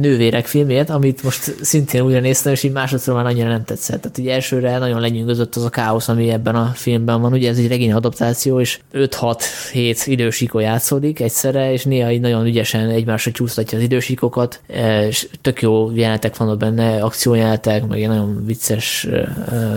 nővérek 0.00 0.46
filmjét, 0.46 0.90
amit 0.90 1.22
most 1.22 1.54
szintén 1.60 2.00
újra 2.00 2.20
néztem, 2.20 2.52
és 2.52 2.62
így 2.62 2.72
másodszor 2.72 3.14
már 3.14 3.26
annyira 3.26 3.48
nem 3.48 3.64
tetszett. 3.64 4.00
Tehát 4.00 4.18
így 4.18 4.28
elsőre 4.28 4.78
nagyon 4.78 5.00
lenyűgözött 5.00 5.56
az 5.56 5.64
a 5.64 5.68
káosz, 5.68 6.08
ami 6.08 6.30
ebben 6.30 6.54
a 6.54 6.70
filmben 6.74 7.20
van. 7.20 7.32
Ugye 7.32 7.48
ez 7.48 7.58
egy 7.58 7.68
regény 7.68 7.92
adaptáció, 7.92 8.60
és 8.60 8.80
5-6-7 8.94 10.02
idősíkó 10.04 10.58
játszódik 10.58 11.20
egyszerre, 11.20 11.72
és 11.72 11.84
néha 11.84 12.10
így 12.10 12.20
nagyon 12.20 12.46
ügyesen 12.46 12.88
egymásra 12.88 13.30
csúsztatja 13.30 13.78
az 13.78 13.84
idősíkokat, 13.84 14.60
e, 14.68 15.06
és 15.06 15.28
tök 15.40 15.62
jó 15.62 15.90
jelenetek 15.94 16.36
vannak 16.36 16.58
benne, 16.58 17.02
akciójelenetek, 17.02 17.86
meg 17.86 17.98
ilyen 17.98 18.10
nagyon 18.10 18.44
vicces 18.46 19.06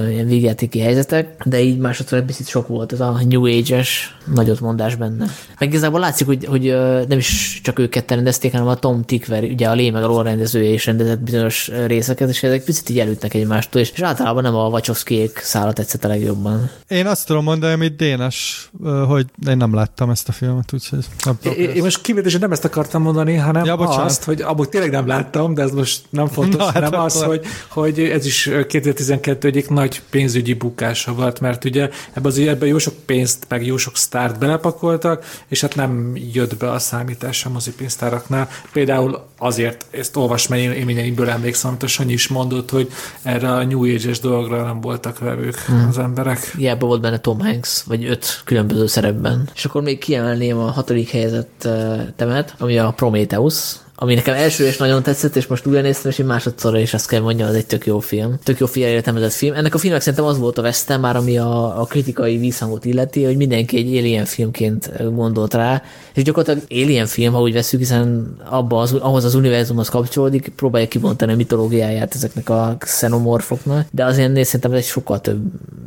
ilyen 0.09 0.27
végjátéki 0.27 0.79
helyzetek, 0.79 1.41
de 1.45 1.61
így 1.61 1.77
másodszor 1.77 2.17
egy 2.17 2.25
picit 2.25 2.47
sok 2.47 2.67
volt 2.67 2.93
ez 2.93 2.99
a 2.99 3.19
New 3.29 3.45
Age-es 3.45 4.17
nagyot 4.33 4.59
mondás 4.59 4.95
benne. 4.95 5.25
Meg 5.59 5.69
igazából 5.69 5.99
látszik, 5.99 6.27
hogy, 6.27 6.45
hogy 6.45 6.75
nem 7.07 7.17
is 7.17 7.59
csak 7.63 7.79
őket 7.79 8.11
rendezték, 8.11 8.51
hanem 8.51 8.67
a 8.67 8.75
Tom 8.75 9.03
Tickver, 9.03 9.43
ugye 9.43 9.67
a 9.67 9.73
Lé 9.73 9.89
a 9.89 10.07
Lore 10.13 10.29
rendezője 10.29 10.69
is 10.69 10.85
rendezett 10.85 11.19
bizonyos 11.19 11.71
részeket, 11.85 12.29
és 12.29 12.43
ezek 12.43 12.63
picit 12.63 12.89
így 12.89 12.99
elütnek 12.99 13.33
egymástól, 13.33 13.81
és, 13.81 13.91
és 13.91 14.01
általában 14.01 14.43
nem 14.43 14.55
a 14.55 14.67
Wachowskiék 14.67 15.37
szála 15.37 15.73
tetszett 15.73 16.03
a 16.03 16.07
legjobban. 16.07 16.69
Én 16.87 17.05
azt 17.05 17.27
tudom 17.27 17.43
mondani, 17.43 17.73
amit 17.73 17.95
Dénes, 17.95 18.69
hogy 19.07 19.25
én 19.47 19.57
nem 19.57 19.73
láttam 19.73 20.09
ezt 20.09 20.29
a 20.29 20.31
filmet, 20.31 20.73
úgyhogy 20.73 21.05
nem 21.25 21.37
én, 21.57 21.69
én 21.69 21.83
most 21.83 22.01
kivételesen 22.01 22.39
nem 22.39 22.51
ezt 22.51 22.65
akartam 22.65 23.01
mondani, 23.01 23.35
hanem 23.35 23.65
ja, 23.65 23.75
azt, 23.75 24.23
hogy 24.23 24.41
abból 24.41 24.69
tényleg 24.69 24.91
nem 24.91 25.07
láttam, 25.07 25.53
de 25.53 25.61
ez 25.61 25.71
most 25.71 26.01
nem 26.09 26.27
fontos, 26.37 26.59
Na, 26.59 26.71
hanem 26.71 26.91
hát 26.91 27.05
az, 27.05 27.23
hogy, 27.23 27.45
hogy 27.69 27.99
ez 27.99 28.25
is 28.25 28.49
2012 28.67 29.47
egyik 29.47 29.69
nagy 29.69 30.01
pénzügyi 30.09 30.53
bukása 30.53 31.13
volt, 31.13 31.39
mert 31.39 31.65
ugye 31.65 31.89
ebben 32.13 32.31
az 32.31 32.37
ebben 32.39 32.67
jó 32.67 32.77
sok 32.77 32.93
pénzt, 33.05 33.45
meg 33.49 33.65
jó 33.65 33.77
sok 33.77 33.97
sztárt 33.97 34.39
belepakoltak, 34.39 35.25
és 35.47 35.61
hát 35.61 35.75
nem 35.75 36.17
jött 36.33 36.57
be 36.57 36.71
a 36.71 36.79
számítás 36.79 37.45
a 37.45 37.49
mozipénztáraknál. 37.49 38.49
Például 38.71 39.25
azért 39.37 39.85
ezt 39.93 40.15
olvasmány 40.15 40.59
élményeimből 40.59 41.29
emlékszem, 41.29 41.69
amit 41.69 41.83
a 41.83 41.87
Sanyi 41.87 42.13
is 42.13 42.27
mondott, 42.27 42.69
hogy 42.69 42.91
erre 43.21 43.51
a 43.51 43.63
New 43.63 43.83
Age-es 43.83 44.19
dologra 44.19 44.63
nem 44.63 44.81
voltak 44.81 45.19
vevők 45.19 45.55
hmm. 45.55 45.87
az 45.89 45.97
emberek. 45.97 46.53
Hiába 46.57 46.85
volt 46.85 47.01
benne 47.01 47.19
Tom 47.19 47.39
Hanks, 47.39 47.83
vagy 47.83 48.05
öt 48.05 48.41
különböző 48.43 48.87
szerepben. 48.87 49.49
És 49.55 49.65
akkor 49.65 49.81
még 49.81 49.97
kiemelném 49.99 50.57
a 50.57 50.71
hatodik 50.71 51.09
helyezett 51.09 51.67
temet, 52.15 52.55
ami 52.57 52.77
a 52.77 52.93
Prometheus, 52.95 53.75
ami 54.03 54.13
nekem 54.13 54.35
első 54.35 54.65
és 54.65 54.77
nagyon 54.77 55.03
tetszett, 55.03 55.35
és 55.35 55.47
most 55.47 55.65
újra 55.65 55.81
néztem, 55.81 56.11
és 56.11 56.17
én 56.17 56.25
másodszorra 56.25 56.79
is 56.79 56.93
azt 56.93 57.07
kell 57.07 57.21
mondjam, 57.21 57.47
az 57.49 57.55
egy 57.55 57.65
tök 57.65 57.85
jó 57.85 57.99
film. 57.99 58.39
Tök 58.43 58.59
jó 58.59 58.65
figyeljetemezett 58.65 59.31
film. 59.31 59.55
Ennek 59.55 59.73
a 59.73 59.77
filmnek 59.77 60.01
szerintem 60.01 60.25
az 60.27 60.37
volt 60.37 60.57
a 60.57 60.61
vesztem 60.61 61.01
már, 61.01 61.15
ami 61.15 61.37
a, 61.37 61.81
a 61.81 61.85
kritikai 61.85 62.37
vízhangot 62.37 62.85
illeti, 62.85 63.23
hogy 63.23 63.37
mindenki 63.37 63.77
egy 63.77 63.97
Alien 63.97 64.25
filmként 64.25 64.91
gondolt 65.15 65.53
rá, 65.53 65.81
és 66.13 66.23
gyakorlatilag 66.23 66.67
Alien 66.69 67.05
film, 67.05 67.33
ha 67.33 67.41
úgy 67.41 67.53
veszük, 67.53 67.79
hiszen 67.79 68.35
abba 68.45 68.79
az, 68.79 68.93
ahhoz 68.93 69.23
az 69.23 69.35
univerzumhoz 69.35 69.89
kapcsolódik, 69.89 70.51
próbálja 70.55 70.87
kibontani 70.87 71.31
a 71.31 71.35
mitológiáját 71.35 72.15
ezeknek 72.15 72.49
a 72.49 72.75
xenomorfoknak, 72.79 73.87
de 73.91 74.05
azért 74.05 74.45
szerintem 74.45 74.71
ez 74.71 74.77
egy 74.77 74.85
sokkal 74.85 75.21
több, 75.21 75.41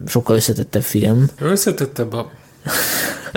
sokkal 0.06 0.36
összetettebb 0.36 0.82
film. 0.82 1.26
Összetettebb 1.40 2.12
a 2.12 2.30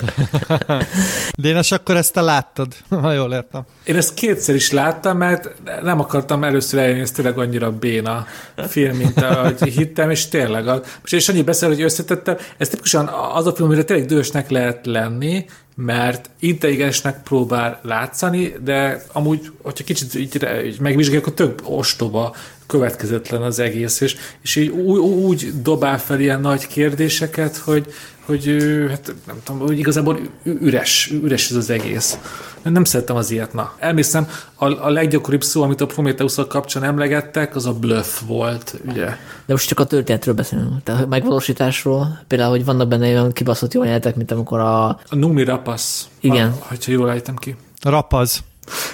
Dénes, 1.42 1.72
akkor 1.72 1.96
ezt 1.96 2.14
te 2.14 2.22
láttad, 2.22 2.68
ha 3.02 3.12
jól 3.12 3.34
értem. 3.34 3.62
Én 3.84 3.96
ezt 3.96 4.14
kétszer 4.14 4.56
is 4.56 4.72
láttam, 4.72 5.18
mert 5.18 5.52
nem 5.82 6.00
akartam 6.00 6.44
először 6.44 6.80
eljönni, 6.80 7.02
ez 7.02 7.12
tényleg 7.12 7.38
annyira 7.38 7.72
béna 7.72 8.28
film, 8.68 8.98
mint 8.98 9.22
ahogy 9.22 9.62
hittem, 9.62 10.10
és 10.10 10.28
tényleg. 10.28 10.66
Most 10.66 11.14
és 11.14 11.30
annyi 11.30 11.42
beszél, 11.42 11.70
hogy 11.70 11.82
összetettem, 11.82 12.38
ez 12.58 12.70
tipikusan 12.70 13.08
az 13.34 13.48
a 13.48 13.56
film, 13.56 13.68
amire 13.68 13.84
tényleg 13.84 14.06
dühösnek 14.06 14.50
lehet 14.50 14.86
lenni, 14.86 15.46
mert 15.76 16.30
intelligensnek 16.40 17.24
próbál 17.24 17.80
látszani, 17.84 18.54
de 18.64 19.04
amúgy, 19.12 19.52
hogyha 19.62 19.84
kicsit 19.84 20.16
így, 20.16 20.48
így 20.66 20.80
megvizsgáljuk, 20.80 21.26
akkor 21.26 21.48
több 21.48 21.62
ostoba, 21.64 22.36
következetlen 22.70 23.42
az 23.42 23.60
egész, 23.60 24.02
és, 24.02 24.16
és 24.42 24.56
így 24.56 24.70
úgy, 24.70 25.00
úgy 25.00 25.62
dobál 25.62 26.00
fel 26.00 26.20
ilyen 26.20 26.42
nagy 26.42 26.68
kérdéseket, 26.68 27.58
hogy, 27.58 27.94
hogy 28.26 28.56
hát 28.90 29.16
nem 29.28 29.36
tudom, 29.44 29.62
hogy 29.62 29.80
igazából 29.80 30.20
üres, 30.44 31.12
üres 31.24 31.50
ez 31.50 31.56
az 31.56 31.70
egész. 31.70 32.18
Nem 32.64 32.84
szerettem 32.84 33.16
az 33.16 33.32
ilyet, 33.32 33.54
na. 33.54 33.74
Elmészem, 33.78 34.28
a, 34.56 34.66
a 34.66 34.90
leggyakoribb 34.90 35.44
szó, 35.44 35.64
amit 35.64 35.82
a 35.82 35.86
prometheus 35.86 36.36
kapcsán 36.48 36.84
emlegettek, 36.84 37.56
az 37.56 37.66
a 37.66 37.74
bluff 37.74 38.20
volt, 38.28 38.76
ugye. 38.90 39.06
De 39.46 39.54
most 39.54 39.68
csak 39.68 39.80
a 39.80 39.84
történetről 39.84 40.34
beszélünk, 40.34 40.84
tehát 40.84 41.04
a 41.04 41.08
megvalósításról, 41.08 42.20
például, 42.28 42.50
hogy 42.50 42.66
vannak 42.66 42.88
benne 42.88 43.08
olyan 43.08 43.32
kibaszott 43.32 43.74
jó 43.74 43.84
jelentek, 43.84 44.16
mint 44.16 44.32
amikor 44.32 44.60
a... 44.60 44.88
A 44.88 45.16
Numi 45.16 45.44
Rapasz. 45.44 46.08
Igen. 46.20 46.52
Ha, 46.52 46.66
ha 46.68 46.76
jól 46.92 47.12
ejtem 47.12 47.36
ki. 47.36 47.56
Rapaz. 47.82 48.44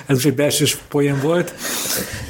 Ez 0.06 0.16
most 0.16 0.26
egy 0.26 0.36
belsős 0.36 0.78
poén 0.88 1.20
volt. 1.22 1.54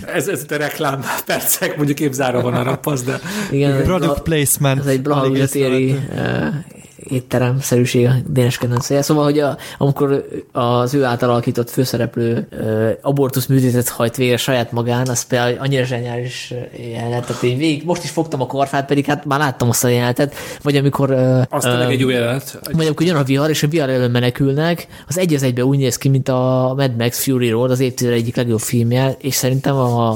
Ez, 0.06 0.28
ez 0.28 0.46
a 0.50 0.56
reklám 0.56 1.06
percek, 1.26 1.76
mondjuk 1.78 2.00
évzára 2.00 2.42
van 2.42 2.54
a 2.54 2.64
rapasz, 2.64 3.04
de... 3.04 3.20
Igen, 3.52 3.84
Product 3.84 4.22
placement. 4.22 4.80
Ez 4.80 4.86
egy 4.86 5.02
Blaha 5.02 5.28
étterem-szerűség 7.10 8.06
a 8.06 8.12
Dénes 8.28 8.58
kedvencéje. 8.58 9.02
Szóval, 9.02 9.24
hogy 9.24 9.40
a, 9.40 9.58
amikor 9.78 10.28
az 10.52 10.94
ő 10.94 11.04
által 11.04 11.30
alakított 11.30 11.70
főszereplő 11.70 12.48
uh, 12.52 12.90
abortusz 13.02 13.46
műtétet 13.46 13.90
hajt 13.90 14.16
végre 14.16 14.38
saját 14.38 14.72
magán, 14.72 15.08
az 15.08 15.24
például 15.24 15.58
annyira 15.60 15.84
zseniális 15.84 16.54
jelenet, 16.92 17.26
tehát 17.26 17.44
én 17.44 17.58
végig, 17.58 17.86
most 17.86 18.04
is 18.04 18.10
fogtam 18.10 18.42
a 18.42 18.46
karfát, 18.46 18.86
pedig 18.86 19.06
hát 19.06 19.26
már 19.26 19.40
láttam 19.40 19.70
azt 19.70 19.84
a 19.84 19.88
jelenetet, 19.88 20.36
vagy 20.62 20.76
amikor 20.76 21.12
uh, 21.12 21.42
azt 21.50 21.68
uh, 21.68 21.90
egy 21.90 22.00
jó 22.00 22.10
jelenet. 22.10 22.60
Vagy 22.72 22.86
amikor 22.86 23.06
jön 23.06 23.16
a 23.16 23.24
vihar, 23.24 23.50
és 23.50 23.64
a 23.64 23.68
vihar 23.68 23.90
elől 23.90 24.10
menekülnek, 24.10 24.88
az 25.08 25.18
egy 25.18 25.34
az 25.34 25.44
egybe 25.44 25.66
úgy 25.66 25.78
néz 25.78 25.98
ki, 25.98 26.10
mint 26.10 26.30
a 26.30 26.74
Mad 26.78 26.96
Max 26.98 27.24
Fury 27.24 27.50
Road, 27.50 27.72
az 27.72 27.80
évtized 27.80 28.14
egyik 28.14 28.36
legjobb 28.36 28.60
filmje, 28.60 29.16
és 29.20 29.36
szerintem 29.36 29.76
a, 29.76 30.10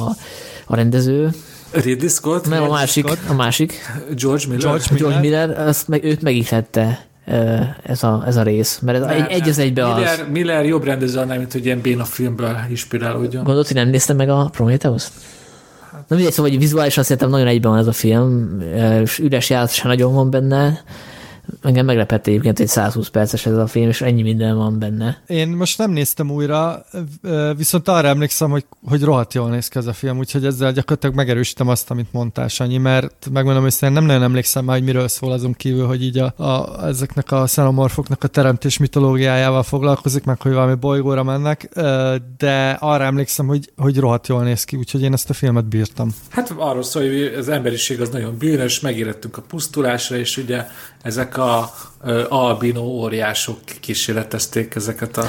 a 0.66 0.76
rendező, 0.76 1.30
Ridley 1.72 2.10
Scott? 2.10 2.50
Nem, 2.50 2.64
a 2.64 2.68
másik, 2.68 3.06
Scott. 3.06 3.30
a 3.30 3.34
másik. 3.34 3.74
George 4.16 4.44
Miller. 4.48 4.62
George 4.62 4.86
Miller, 4.92 5.00
George 5.00 5.20
Miller 5.20 5.68
azt 5.68 5.88
meg, 5.88 6.04
őt 6.04 6.22
megihlette 6.22 7.08
ez 7.84 8.04
a, 8.04 8.24
ez 8.26 8.36
a 8.36 8.44
rész, 8.44 8.80
mert 8.80 8.98
ez 8.98 9.06
nem, 9.06 9.24
egy, 9.24 9.32
egy 9.32 9.50
az 9.50 9.58
egybe 9.58 9.86
Miller, 9.86 10.20
az. 10.20 10.26
Miller 10.32 10.66
jobb 10.66 10.84
rendező 10.84 11.20
annál, 11.20 11.38
mint 11.38 11.52
hogy 11.52 11.66
ilyen 11.66 11.82
béna 11.82 12.04
filmből 12.04 12.58
inspirálódjon. 12.70 13.44
Gondolod, 13.44 13.68
hogy 13.68 13.76
nem 13.76 13.90
néztem 13.90 14.16
meg 14.16 14.30
a 14.30 14.50
Prometheus-t? 14.52 15.12
Hát. 15.92 16.04
Na 16.08 16.16
mindegy, 16.16 16.34
szóval 16.34 16.52
hogy 16.52 16.60
vizuálisan 16.60 17.04
szerintem 17.04 17.30
nagyon 17.30 17.48
egyben 17.48 17.72
van 17.72 17.80
ez 17.80 17.88
a 17.88 17.92
film, 17.92 18.62
és 19.02 19.20
üres 19.20 19.50
járat 19.50 19.74
sem 19.74 19.88
nagyon 19.88 20.14
van 20.14 20.30
benne, 20.30 20.84
Engem 21.62 21.86
meglepett 21.86 22.28
egyébként, 22.28 22.58
hogy 22.58 22.68
120 22.68 23.08
perces 23.08 23.46
ez 23.46 23.58
a 23.58 23.68
film, 23.68 23.90
és 23.90 24.02
ennyi 24.02 24.22
minden 24.22 24.58
van 24.58 24.80
benne. 24.80 25.22
Én 25.28 25.48
most 25.48 25.78
nem 25.78 25.92
néztem 25.92 26.32
újra, 26.32 26.86
viszont 27.58 27.88
arra 27.88 28.08
emlékszem, 28.08 28.50
hogy, 28.50 28.66
hogy 28.88 29.04
rohadt 29.04 29.34
jól 29.34 29.50
néz 29.50 29.68
ki 29.68 29.78
ez 29.78 29.86
a 29.86 29.94
film, 29.94 30.18
úgyhogy 30.18 30.46
ezzel 30.46 30.72
gyakorlatilag 30.72 31.16
megerősítem 31.16 31.68
azt, 31.68 31.92
amit 31.92 32.12
mondtál, 32.12 32.48
Sanyi, 32.48 32.78
mert 32.78 33.30
megmondom, 33.32 33.64
hogy 33.64 33.74
nem 33.80 34.06
nagyon 34.06 34.24
emlékszem 34.24 34.66
már, 34.66 34.76
hogy 34.76 34.86
miről 34.86 35.08
szól 35.08 35.32
azon 35.32 35.54
kívül, 35.54 35.86
hogy 35.86 36.04
így 36.04 36.18
a, 36.18 36.34
a, 36.44 36.86
ezeknek 36.88 37.32
a 37.32 37.48
szenomorfoknak 37.48 38.24
a 38.24 38.28
teremtés 38.28 38.78
mitológiájával 38.78 39.64
foglalkozik, 39.64 40.24
meg 40.24 40.42
hogy 40.42 40.54
valami 40.54 40.76
bolygóra 40.76 41.24
mennek, 41.24 41.70
de 42.38 42.78
arra 42.80 43.04
emlékszem, 43.04 43.48
hogy, 43.48 43.72
hogy 43.78 43.98
rohadt 43.98 44.28
jól 44.28 44.44
néz 44.44 44.64
ki, 44.64 44.76
úgyhogy 44.76 45.02
én 45.02 45.14
ezt 45.14 45.30
a 45.30 45.34
filmet 45.34 45.66
bírtam. 45.66 46.10
Hát 46.30 46.54
arról 46.58 46.84
szól, 46.84 47.02
hogy 47.02 47.34
az 47.38 47.50
emberiség 47.50 48.02
az 48.02 48.10
nagyon 48.10 48.38
bűnös, 48.38 48.80
megérettünk 48.80 49.38
a 49.38 49.42
pusztulásra, 49.42 50.18
és 50.18 50.38
ugye 50.38 50.66
ezek 51.02 51.38
a 51.38 51.72
albino 52.30 52.82
óriások 52.82 53.58
kísérletezték 53.80 54.76
ezeket 54.76 55.18
a 55.18 55.26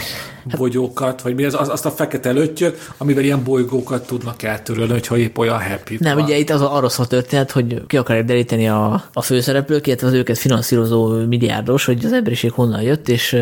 bogyókat, 0.57 1.23
vagy 1.23 1.35
mi 1.35 1.45
az, 1.45 1.55
azt 1.55 1.87
a 1.87 1.91
fekete 1.91 2.31
löttyöt, 2.31 2.93
amivel 2.99 3.25
ilyen 3.25 3.45
bolygókat 3.45 4.07
tudnak 4.07 4.43
eltörölni, 4.43 4.93
hogyha 4.93 5.17
épp 5.17 5.39
olyan 5.39 5.63
happy 5.63 5.97
Nem, 6.01 6.15
van. 6.15 6.25
ugye 6.25 6.37
itt 6.37 6.51
az 6.51 6.61
arról 6.61 6.89
szól 6.89 7.07
történet, 7.07 7.51
hogy 7.51 7.87
ki 7.87 7.97
akarják 7.97 8.25
deríteni 8.25 8.69
a, 8.69 9.05
a 9.13 9.23
főszereplők, 9.23 9.87
illetve 9.87 10.07
az 10.07 10.13
őket 10.13 10.39
finanszírozó 10.39 11.27
milliárdos, 11.27 11.85
hogy 11.85 12.05
az 12.05 12.13
emberiség 12.13 12.53
honnan 12.53 12.83
jött, 12.83 13.09
és 13.09 13.37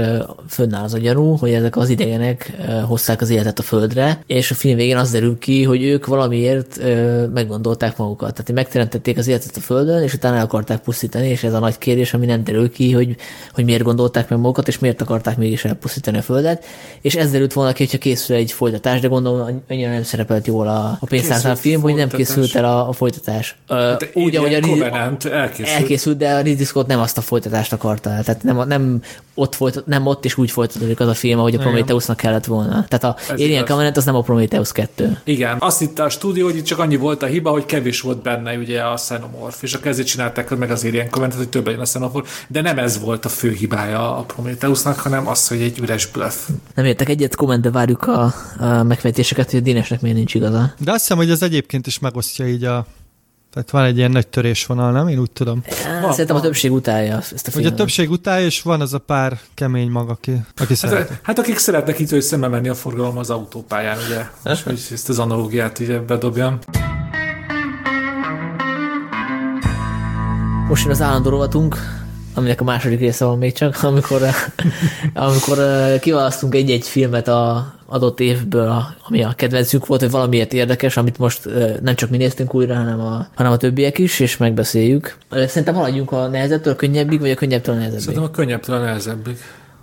fönnáll 0.49 0.83
az 0.83 0.95
a 0.95 0.99
gyanú, 0.99 1.37
hogy 1.37 1.53
ezek 1.53 1.77
az 1.77 1.89
idegenek 1.89 2.53
hozták 2.87 3.21
az 3.21 3.31
életet 3.31 3.59
a 3.59 3.63
földre, 3.63 4.23
és 4.27 4.51
a 4.51 4.55
film 4.55 4.77
végén 4.77 4.97
az 4.97 5.11
derül 5.11 5.39
ki, 5.39 5.65
hogy 5.65 5.83
ők 5.83 6.07
valamiért 6.07 6.81
meggondolták 7.33 7.97
magukat. 7.97 8.33
Tehát 8.33 8.53
megteremtették 8.53 9.19
az 9.19 9.27
életet 9.27 9.57
a 9.57 9.61
földön, 9.61 10.03
és 10.03 10.15
utána 10.15 10.37
el 10.37 10.45
akarták 10.45 10.81
pusztítani, 10.81 11.29
és 11.29 11.43
ez 11.45 11.55
a 11.55 11.59
nagy 11.59 11.79
kérdés, 11.79 12.15
ami 12.19 12.27
nem 12.27 12.45
derül 12.45 12.73
ki, 12.73 12.93
hogy 12.93 13.17
hogy 13.53 13.65
miért 13.65 13.83
gondolták 13.83 14.29
meg 14.29 14.39
magukat, 14.39 14.69
és 14.69 14.79
miért 14.79 15.01
akarták 15.01 15.37
mégis 15.37 15.65
elpusztítani 15.65 16.19
a 16.19 16.23
Földet, 16.23 16.65
és 17.01 17.15
ezzel 17.15 17.31
derült 17.31 17.53
volna 17.53 17.73
ki, 17.73 17.85
hogyha 17.85 17.99
készül 17.99 18.37
egy 18.37 18.53
folytatás, 18.53 19.01
de 19.01 19.09
gondolom 19.09 19.63
annyira 19.69 19.91
nem 19.91 20.03
szerepelt 20.03 20.47
jól 20.47 20.69
a, 20.69 20.97
a 21.01 21.07
pénztárcán 21.07 21.57
film, 21.57 21.81
hogy 21.81 21.95
nem 21.95 22.09
készült 22.09 22.55
el 22.55 22.65
a, 22.65 22.89
a 22.89 22.93
folytatás. 22.93 23.57
Hát 23.69 24.11
úgy, 24.15 24.37
ahogy 24.37 24.55
a 24.55 24.61
Covenant 24.61 25.25
elkészült. 25.25 25.77
elkészült, 25.77 26.17
de 26.17 26.35
a 26.35 26.41
Ridley 26.41 26.67
Scott 26.67 26.87
nem 26.87 27.01
azt 27.01 27.19
a 27.19 27.21
folytatást 27.21 27.73
akarta 27.73 28.11
el. 28.11 28.25
Tehát 28.25 28.43
nem, 28.43 28.69
nem 28.69 29.03
ott, 29.35 29.55
folytat, 29.55 29.87
nem 29.87 30.07
ott 30.07 30.25
is 30.25 30.39
úgy 30.39 30.51
folytatódik 30.51 31.01
az 31.01 31.09
a 31.09 31.15
film, 31.15 31.39
ahogy 31.39 31.55
a 31.55 31.59
Prometheusnak 31.59 32.17
kellett 32.17 32.45
volna. 32.45 32.85
Tehát 32.89 33.05
a 33.05 33.17
Ez 33.19 33.41
Alien 33.41 33.65
Covenant 33.65 33.97
az 33.97 34.05
nem 34.05 34.15
a 34.15 34.21
Prometheus 34.21 34.73
2. 34.73 35.19
Igen, 35.25 35.57
azt 35.59 35.79
hitte 35.79 36.03
a 36.03 36.09
stúdió, 36.09 36.45
hogy 36.45 36.57
itt 36.57 36.65
csak 36.65 36.79
annyi 36.79 36.97
volt 36.97 37.23
a 37.23 37.27
hiba, 37.27 37.51
hogy 37.51 37.67
kevés 37.67 38.01
volt 38.01 38.23
benne 38.23 38.57
ugye 38.57 38.81
a 38.81 38.95
Xenomorph, 38.95 39.59
és 39.61 39.75
akkor 39.75 39.87
ezért 39.87 40.07
csinálták 40.07 40.57
meg 40.57 40.71
az 40.71 40.85
Alien 40.85 41.11
Covenant, 41.11 41.35
hogy 41.35 41.49
több 41.49 41.67
legyen 41.67 41.81
a 41.81 41.85
Xenomorph, 42.09 42.31
de 42.49 42.61
nem 42.61 42.79
ez 42.79 43.01
volt 43.01 43.25
a 43.25 43.29
fő 43.29 43.51
hibája 43.51 44.17
a 44.17 44.23
Prometheusnak, 44.23 44.99
hanem 44.99 45.29
az, 45.29 45.49
hogy 45.49 45.61
egy 45.61 45.79
üres 45.79 46.07
bluff. 46.07 46.35
Nem 46.75 46.85
értek 46.85 47.09
egyet, 47.09 47.37
kommentbe 47.37 47.71
várjuk 47.71 48.03
a, 48.03 48.35
a 48.59 48.83
megfejtéseket, 48.83 49.51
hogy 49.51 49.61
a 49.61 49.63
Dénesnek 49.63 50.01
miért 50.01 50.17
nincs 50.17 50.35
igaza. 50.35 50.75
De 50.79 50.91
azt 50.91 51.01
hiszem, 51.01 51.17
hogy 51.17 51.31
ez 51.31 51.43
egyébként 51.43 51.87
is 51.87 51.99
megosztja 51.99 52.49
így 52.49 52.65
a 52.65 52.87
tehát 53.53 53.71
van 53.71 53.85
egy 53.85 53.97
ilyen 53.97 54.11
nagy 54.11 54.29
törésvonal, 54.29 54.93
nem? 54.93 55.09
Én 55.09 55.19
úgy 55.19 55.31
tudom. 55.31 55.63
van, 56.03 56.11
Szerintem 56.11 56.37
a 56.37 56.41
többség 56.41 56.73
utálja 56.73 57.17
ezt 57.17 57.47
a 57.47 57.51
filmet. 57.51 57.57
Ugye 57.57 57.69
a 57.69 57.75
többség 57.75 58.11
utálja, 58.11 58.47
és 58.47 58.63
van 58.63 58.81
az 58.81 58.95
a 58.95 58.99
pár 58.99 59.39
kemény 59.55 59.91
mag, 59.91 60.09
aki, 60.09 60.33
aki 60.57 60.75
hát, 60.81 61.21
hát 61.23 61.39
akik 61.39 61.59
szeretnek 61.59 61.99
itt, 61.99 62.11
hogy 62.11 62.21
szembe 62.21 62.49
menni 62.49 62.69
a 62.69 62.75
forgalom 62.75 63.19
az 63.19 63.31
autópályán, 63.31 63.99
ugye? 64.09 64.53
És 64.53 64.63
hogy 64.63 64.81
ezt 64.93 65.09
az 65.09 65.19
analógiát 65.19 65.79
így 65.79 66.01
bedobjam. 66.01 66.59
Most 70.69 70.83
jön 70.83 70.93
az 70.93 71.01
állandó 71.01 71.31
rovatunk, 71.31 71.77
aminek 72.39 72.61
a 72.61 72.65
második 72.65 72.99
része 72.99 73.25
van 73.25 73.39
még 73.39 73.53
csak, 73.53 73.83
amikor, 73.83 74.21
amikor 75.15 75.59
kiválasztunk 76.01 76.55
egy-egy 76.55 76.87
filmet 76.87 77.29
a 77.29 77.73
adott 77.87 78.21
évből, 78.21 78.83
ami 79.09 79.23
a 79.23 79.33
kedvencünk 79.37 79.87
volt, 79.87 80.01
hogy 80.01 80.11
valamiért 80.11 80.53
érdekes, 80.53 80.97
amit 80.97 81.19
most 81.19 81.49
nem 81.83 81.95
csak 81.95 82.11
mi 82.11 82.17
néztünk 82.17 82.55
újra, 82.55 82.75
hanem 82.75 83.01
a, 83.01 83.27
hanem 83.35 83.53
a 83.53 83.57
többiek 83.57 83.99
is, 83.99 84.21
és 84.21 84.37
megbeszéljük. 84.37 85.17
Szerintem 85.31 85.75
haladjunk 85.75 86.13
a 86.13 86.27
nehezebbtől 86.27 86.73
a 86.73 86.77
könnyebbig, 86.77 87.21
vagy 87.21 87.31
a 87.31 87.35
könnyebbtől 87.35 87.75
a 87.75 87.79
nehezebbig? 87.79 88.05
Szerintem 88.05 88.29
a 88.33 88.35
könnyebbtől 88.35 88.77
a 88.77 88.81
nehezebbig. 88.81 89.37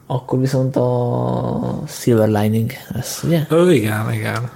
Akkor 0.07 0.39
viszont 0.39 0.75
a 0.75 1.83
Silver 1.87 2.27
Lining 2.27 2.71
lesz, 2.93 3.23
ugye? 3.23 3.45
Ö, 3.49 3.71
igen, 3.71 4.13
igen. 4.13 4.49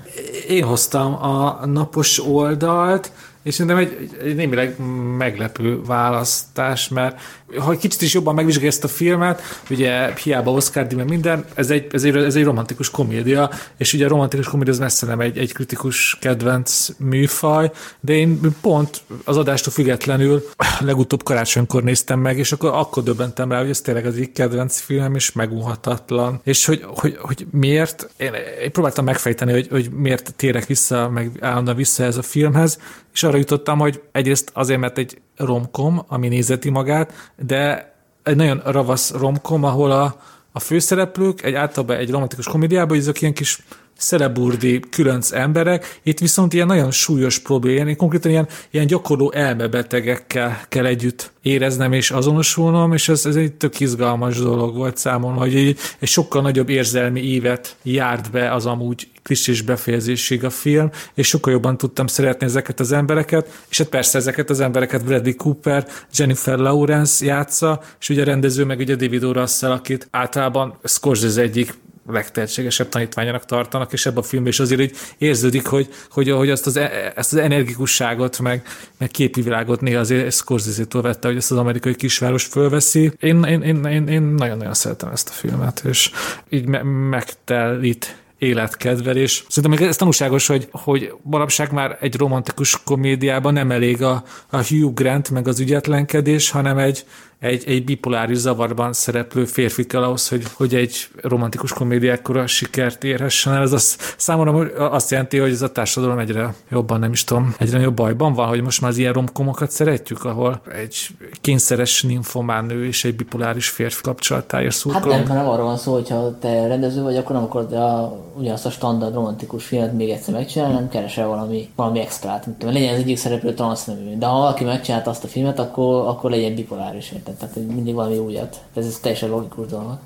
Én 0.48 0.64
hoztam 0.64 1.24
a 1.24 1.66
napos 1.66 2.26
oldalt, 2.28 3.12
és 3.44 3.54
szerintem 3.54 3.78
egy, 3.78 4.10
egy 4.24 4.36
némileg 4.36 4.76
meglepő 5.18 5.82
választás, 5.86 6.88
mert 6.88 7.20
ha 7.58 7.78
kicsit 7.78 8.02
is 8.02 8.14
jobban 8.14 8.36
megvizsgálja 8.36 8.70
ezt 8.70 8.84
a 8.84 8.88
filmet, 8.88 9.42
ugye 9.70 10.14
hiába 10.24 10.52
Oscar 10.52 10.88
díj, 10.88 11.04
minden, 11.04 11.46
ez 11.54 11.70
egy, 11.70 11.88
ez, 11.92 12.04
egy, 12.04 12.16
ez 12.16 12.36
egy 12.36 12.44
romantikus 12.44 12.90
komédia, 12.90 13.50
és 13.78 13.94
ugye 13.94 14.06
a 14.06 14.10
romantikus 14.10 14.48
komédia 14.48 14.74
az 14.74 14.80
messze 14.80 15.06
nem 15.06 15.20
egy, 15.20 15.38
egy 15.38 15.54
kritikus 15.54 16.18
kedvenc 16.22 16.88
műfaj, 16.98 17.72
de 18.00 18.14
én 18.14 18.40
pont 18.62 19.02
az 19.24 19.38
adástól 19.38 19.74
függetlenül 19.74 20.50
legutóbb 20.80 21.24
karácsonykor 21.24 21.84
néztem 21.84 22.20
meg, 22.20 22.38
és 22.38 22.52
akkor, 22.52 22.72
akkor 22.74 23.04
döbbentem 23.04 23.52
rá, 23.52 23.60
hogy 23.60 23.70
ez 23.70 23.82
tényleg 23.82 24.06
az 24.06 24.14
egyik 24.14 24.32
kedvenc 24.32 24.80
film, 24.80 25.16
és 25.16 25.32
megunhatatlan. 25.32 26.42
És 26.44 26.66
hogy, 26.66 26.84
hogy, 26.86 27.18
hogy 27.22 27.48
miért, 27.52 28.10
én, 28.18 28.32
én 28.64 28.72
próbáltam 28.72 29.06
megfejteni, 29.06 29.52
hogy, 29.52 29.68
hogy 29.70 29.90
miért 29.92 30.34
térek 30.36 30.66
vissza, 30.66 31.10
meg 31.10 31.32
állandóan 31.40 31.78
vissza 31.78 32.04
ez 32.04 32.18
a 32.18 32.22
filmhez, 32.22 32.80
és 33.14 33.24
arra 33.24 33.38
jutottam, 33.38 33.80
hogy 33.80 34.02
egyrészt 34.12 34.52
azért, 34.54 34.80
mert 34.80 34.98
egy 34.98 35.22
romkom, 35.40 36.04
ami 36.08 36.28
nézeti 36.28 36.70
magát, 36.70 37.32
de 37.46 37.94
egy 38.24 38.36
nagyon 38.36 38.62
ravasz 38.66 39.12
romkom, 39.12 39.64
ahol 39.64 39.92
a, 39.92 40.22
a 40.52 40.60
főszereplők 40.60 41.44
egy 41.44 41.54
általában 41.54 41.98
egy 41.98 42.12
romantikus 42.12 42.48
komédiában, 42.48 42.90
hogy 42.90 42.98
ezek 42.98 43.22
ilyen 43.22 43.34
kis 43.34 43.64
szereburdi 44.00 44.80
különc 44.90 45.32
emberek, 45.32 46.00
itt 46.04 46.20
viszont 46.20 46.54
ilyen 46.54 46.68
nagyon 46.68 46.92
súlyos 46.92 47.40
problémák, 47.40 47.96
konkrétan 47.96 48.32
ilyen, 48.32 48.48
ilyen 48.70 48.86
gyakorló 48.86 49.32
elmebetegekkel 49.32 50.62
kell 50.70 50.86
együtt 50.86 51.32
éreznem 51.42 51.94
és 51.94 52.12
azonosulnom, 52.12 52.94
és 52.94 53.10
ez, 53.10 53.26
ez 53.26 53.36
egy 53.36 53.54
tök 53.54 53.80
izgalmas 53.80 54.38
dolog 54.38 54.76
volt 54.76 54.98
számomra, 54.98 55.40
hogy 55.40 55.56
egy, 55.56 55.78
egy 56.00 56.08
sokkal 56.08 56.42
nagyobb 56.42 56.70
érzelmi 56.70 57.22
évet 57.22 57.76
járt 57.84 58.32
be 58.32 58.54
az 58.54 58.66
amúgy 58.66 59.08
klisés 59.24 59.62
befejezésig 59.62 60.44
a 60.44 60.50
film, 60.50 60.90
és 61.14 61.28
sokkal 61.28 61.54
jobban 61.54 61.78
tudtam 61.78 62.08
szeretni 62.08 62.46
ezeket 62.46 62.80
az 62.80 62.92
embereket, 62.92 63.64
és 63.70 63.78
hát 63.78 63.88
persze 63.88 64.18
ezeket 64.18 64.50
az 64.50 64.60
embereket 64.60 65.06
Bradley 65.06 65.36
Cooper, 65.36 65.88
Jennifer 66.16 66.58
Lawrence 66.58 67.26
játsza, 67.26 67.82
és 68.00 68.10
ugye 68.10 68.22
a 68.22 68.26
rendező 68.26 68.66
meg 68.66 68.80
ugye 68.80 68.96
David 68.96 69.24
O. 69.24 69.32
Russell, 69.32 69.72
akit 69.72 70.08
általában 70.12 70.78
Scorsese 70.84 71.42
egyik 71.42 71.74
legtehetségesebb 72.12 72.90
tanítványának 72.90 73.46
tartanak, 73.46 73.94
és 73.94 74.06
ebben 74.06 74.18
a 74.18 74.24
filmben 74.24 74.52
is 74.52 74.60
azért 74.60 74.82
így 74.82 74.96
érződik, 75.18 75.66
hogy, 75.66 75.90
hogy, 76.10 76.30
hogy 76.30 76.50
azt 76.50 76.66
az, 76.66 76.78
e, 76.78 77.14
ezt 77.16 77.34
az 77.34 77.40
energikusságot, 77.40 78.40
meg, 78.40 78.64
meg 78.98 79.10
képi 79.10 79.42
világot 79.42 79.82
néha 79.82 80.00
azért 80.00 80.34
Scorsese-től 80.34 81.02
vette, 81.02 81.28
hogy 81.28 81.38
ezt 81.38 81.52
az 81.52 81.58
amerikai 81.58 81.96
kisváros 81.96 82.44
fölveszi. 82.46 83.12
Én, 83.20 83.44
én, 83.44 83.62
én, 83.62 83.86
én, 83.86 84.08
én 84.08 84.22
nagyon-nagyon 84.22 84.74
szeretem 84.74 85.10
ezt 85.10 85.30
a 85.30 85.32
filmet, 85.32 85.82
és 85.86 86.12
így 86.50 86.66
me- 86.66 86.84
megtelít 87.10 88.18
életkedvel, 88.40 89.18
és 89.18 89.44
szerintem 89.48 89.88
ez 89.88 89.96
tanúságos, 89.96 90.48
hogy, 90.48 90.68
hogy 90.72 91.14
manapság 91.22 91.72
már 91.72 91.98
egy 92.02 92.16
romantikus 92.16 92.84
komédiában 92.84 93.54
nem 93.54 93.72
elég 93.72 94.04
a, 94.04 94.24
a 94.50 94.64
Hugh 94.64 94.94
Grant 94.94 95.30
meg 95.30 95.48
az 95.48 95.60
ügyetlenkedés, 95.60 96.50
hanem 96.50 96.78
egy, 96.78 97.06
egy, 97.40 97.64
egy 97.68 97.84
bipoláris 97.84 98.38
zavarban 98.38 98.94
szereplő 98.94 99.46
férfi 99.46 99.86
kell 99.86 100.04
ahhoz, 100.04 100.30
hogy, 100.30 100.44
hogy 100.54 100.76
egy 100.76 101.08
romantikus 101.22 101.74
komédiákkora 101.74 102.48
sikert 102.48 103.04
érhessen 103.04 103.54
el. 103.54 103.62
Ez 103.62 103.72
az, 103.72 103.98
számomra 104.18 104.90
azt 104.90 105.12
jelenti, 105.12 105.38
hogy 105.38 105.52
ez 105.52 105.62
a 105.62 105.72
társadalom 105.72 106.20
egyre 106.20 106.54
jobban, 106.72 107.00
nem 107.00 107.12
is 107.12 107.24
tudom, 107.24 107.56
egyre 107.58 107.80
jobb 107.80 107.96
bajban 107.96 108.34
van, 108.34 108.48
hogy 108.48 108.62
most 108.62 108.82
már 108.82 108.92
az 108.92 108.98
ilyen 108.98 109.14
romkomokat 109.14 109.72
szeretjük, 109.72 110.24
ahol 110.24 110.62
egy 110.74 111.08
kényszeres 111.42 112.04
nymphomán 112.04 112.66
nő 112.66 112.86
és 112.86 113.06
egy 113.06 113.16
bipoláris 113.16 113.70
férfi 113.70 114.02
kapcsolatáért 114.02 114.76
szurkolom. 114.76 115.18
Hát 115.18 115.28
nem, 115.28 115.38
nem 115.38 115.48
arról 115.48 115.66
van 115.66 115.78
szó, 115.78 115.94
hogyha 115.94 116.38
te 116.40 116.68
rendező 116.68 117.02
vagy, 117.02 117.18
akkor 117.18 117.36
nem 117.36 117.44
akarod 117.44 117.74
a, 117.74 118.20
ugyanazt 118.38 118.66
a 118.66 118.70
standard 118.70 119.14
romantikus 119.14 119.66
filmet 119.66 119.94
még 119.94 120.10
egyszer 120.10 120.34
megcsinálni, 120.34 120.74
nem 120.74 120.90
keresel 120.90 121.28
valami, 121.28 121.70
valami 121.76 122.00
extrát. 122.00 122.48
Legyen 122.62 122.94
az 122.94 123.00
egyik 123.00 123.18
szereplő 123.18 123.54
transznemű. 123.54 124.18
De 124.18 124.26
ha 124.26 124.38
valaki 124.38 124.64
megcsinált 124.64 125.08
azt 125.08 125.24
a 125.24 125.28
filmet, 125.28 125.60
akkor, 125.60 126.08
akkor 126.08 126.30
legyen 126.30 126.56
bipoláris. 126.56 127.12
Érted? 127.30 127.50
Tehát, 127.50 127.54
hogy 127.54 127.76
mindig 127.76 127.94
valami 127.94 128.18
újat. 128.18 128.62
Ez, 128.74 128.86
ez 128.86 129.00
teljesen 129.00 129.30
logikus 129.30 129.68
dolog. 129.68 129.98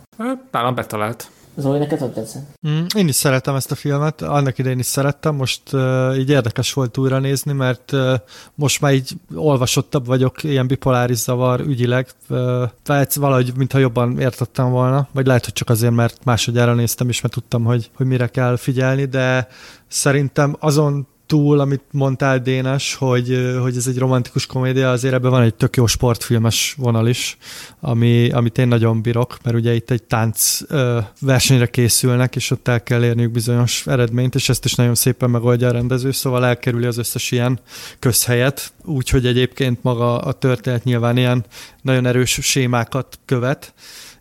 Nálam 0.51 0.75
betalált. 0.75 1.29
Zoli, 1.55 1.77
neked 1.79 1.99
hogy 1.99 2.11
tetszett? 2.11 2.57
Mm, 2.67 2.85
én 2.95 3.07
is 3.07 3.15
szeretem 3.15 3.55
ezt 3.55 3.71
a 3.71 3.75
filmet, 3.75 4.21
annak 4.21 4.57
idején 4.57 4.79
is 4.79 4.85
szerettem, 4.85 5.35
most 5.35 5.61
uh, 5.73 6.17
így 6.17 6.29
érdekes 6.29 6.73
volt 6.73 6.97
újra 6.97 7.19
nézni, 7.19 7.53
mert 7.53 7.91
uh, 7.91 8.13
most 8.55 8.81
már 8.81 8.93
így 8.93 9.11
olvasottabb 9.35 10.05
vagyok, 10.05 10.43
ilyen 10.43 10.67
bipoláris 10.67 11.17
zavar 11.17 11.59
ügyileg, 11.59 12.07
uh, 12.29 12.63
tehát 12.83 13.13
valahogy 13.13 13.51
mintha 13.55 13.77
jobban 13.77 14.19
értettem 14.19 14.69
volna, 14.69 15.07
vagy 15.11 15.25
lehet, 15.25 15.43
hogy 15.43 15.53
csak 15.53 15.69
azért, 15.69 15.93
mert 15.93 16.23
másodjára 16.23 16.73
néztem 16.73 17.09
is, 17.09 17.21
mert 17.21 17.33
tudtam, 17.33 17.63
hogy, 17.63 17.89
hogy 17.95 18.05
mire 18.05 18.27
kell 18.27 18.57
figyelni, 18.57 19.05
de 19.05 19.47
szerintem 19.87 20.55
azon 20.59 21.07
túl, 21.25 21.59
amit 21.59 21.81
mondtál 21.91 22.39
Dénes, 22.39 22.95
hogy, 22.95 23.55
hogy 23.61 23.77
ez 23.77 23.87
egy 23.87 23.97
romantikus 23.97 24.45
komédia, 24.45 24.91
azért 24.91 25.13
ebben 25.13 25.31
van 25.31 25.41
egy 25.41 25.55
tök 25.55 25.75
jó 25.75 25.85
sportfilmes 25.85 26.73
vonal 26.77 27.07
is, 27.07 27.37
ami, 27.79 28.29
amit 28.29 28.57
én 28.57 28.67
nagyon 28.67 29.01
bírok, 29.01 29.37
mert 29.43 29.55
ugye 29.55 29.73
itt 29.73 29.91
egy 29.91 30.03
tánc 30.03 30.59
ö, 30.67 30.99
versenyre 31.19 31.65
készülnek, 31.65 32.35
és 32.35 32.51
ott 32.51 32.67
el 32.67 32.83
kell 32.83 33.03
érniük 33.03 33.31
bizonyos 33.31 33.87
eredményt, 33.87 34.35
és 34.35 34.49
ezt 34.49 34.65
is 34.65 34.73
nagyon 34.73 34.95
szépen 34.95 35.29
megoldja 35.29 35.67
a 35.67 35.71
rendező, 35.71 36.11
szóval 36.11 36.45
elkerüli 36.45 36.85
az 36.85 36.97
összes 36.97 37.31
ilyen 37.31 37.59
közhelyet, 37.99 38.73
úgyhogy 38.85 39.25
egyébként 39.25 39.83
maga 39.83 40.17
a 40.17 40.31
történet 40.31 40.83
nyilván 40.83 41.17
ilyen 41.17 41.45
nagyon 41.81 42.05
erős 42.05 42.39
sémákat 42.41 43.19
követ, 43.25 43.73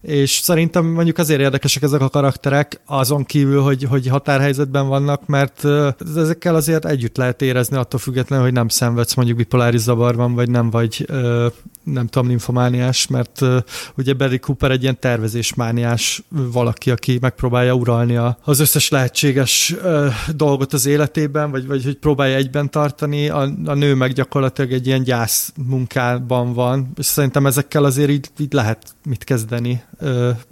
és 0.03 0.31
szerintem 0.31 0.87
mondjuk 0.87 1.19
azért 1.19 1.41
érdekesek 1.41 1.83
ezek 1.83 2.01
a 2.01 2.09
karakterek, 2.09 2.81
azon 2.87 3.25
kívül, 3.25 3.63
hogy, 3.63 3.85
hogy 3.85 4.07
határhelyzetben 4.07 4.89
vannak, 4.89 5.27
mert 5.27 5.65
ezekkel 6.17 6.55
azért 6.55 6.85
együtt 6.85 7.17
lehet 7.17 7.43
érezni 7.43 7.77
attól 7.77 8.01
függetlenül, 8.01 8.45
hogy 8.45 8.55
nem 8.55 8.69
szenvedsz 8.69 9.15
mondjuk 9.15 9.37
bipoláris 9.37 9.81
zavarban, 9.81 10.35
vagy 10.35 10.51
nem 10.51 10.71
vagy 10.71 11.05
ö, 11.09 11.47
nem 11.85 12.07
tudom, 12.07 12.29
ninfomániás, 12.29 13.07
mert 13.07 13.41
uh, 13.41 13.57
ugye 13.97 14.13
Barry 14.13 14.39
Cooper 14.39 14.71
egy 14.71 14.83
ilyen 14.83 15.01
tervezésmániás 15.01 16.23
valaki, 16.29 16.91
aki 16.91 17.19
megpróbálja 17.21 17.75
uralni 17.75 18.17
a, 18.17 18.39
az 18.45 18.61
összes 18.61 18.89
lehetséges 18.89 19.75
dolgot 20.35 20.73
az 20.73 20.87
életében, 20.87 21.51
vagy, 21.51 21.67
vagy 21.67 21.85
hogy 21.85 21.97
próbálja 21.97 22.37
egyben 22.37 22.71
tartani, 22.71 23.29
a, 23.29 23.41
a 23.65 23.75
nő 23.75 23.95
meg 23.95 24.13
gyakorlatilag 24.13 24.73
egy 24.73 24.87
ilyen 24.87 25.03
gyász 25.03 25.53
munkában 25.67 26.53
van, 26.53 26.93
és 26.97 27.07
szerintem 27.07 27.47
ezekkel 27.47 27.85
azért 27.85 28.11
így, 28.11 28.29
így 28.39 28.53
lehet 28.53 28.95
mit 29.05 29.25
kezdeni 29.25 29.83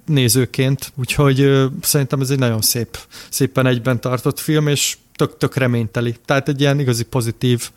nézőként, 0.07 0.93
úgyhogy 0.97 1.41
uh, 1.41 1.65
szerintem 1.81 2.21
ez 2.21 2.31
egy 2.31 2.39
nagyon 2.39 2.61
szép, 2.61 2.99
szépen 3.29 3.67
egyben 3.67 4.01
tartott 4.01 4.39
film, 4.39 4.67
és 4.67 4.97
tök, 5.21 5.37
tök 5.37 5.57
reményteli. 5.57 6.15
Tehát 6.25 6.49
egy 6.49 6.61
ilyen 6.61 6.81
igazi 6.81 7.05
pozitív 7.05 7.71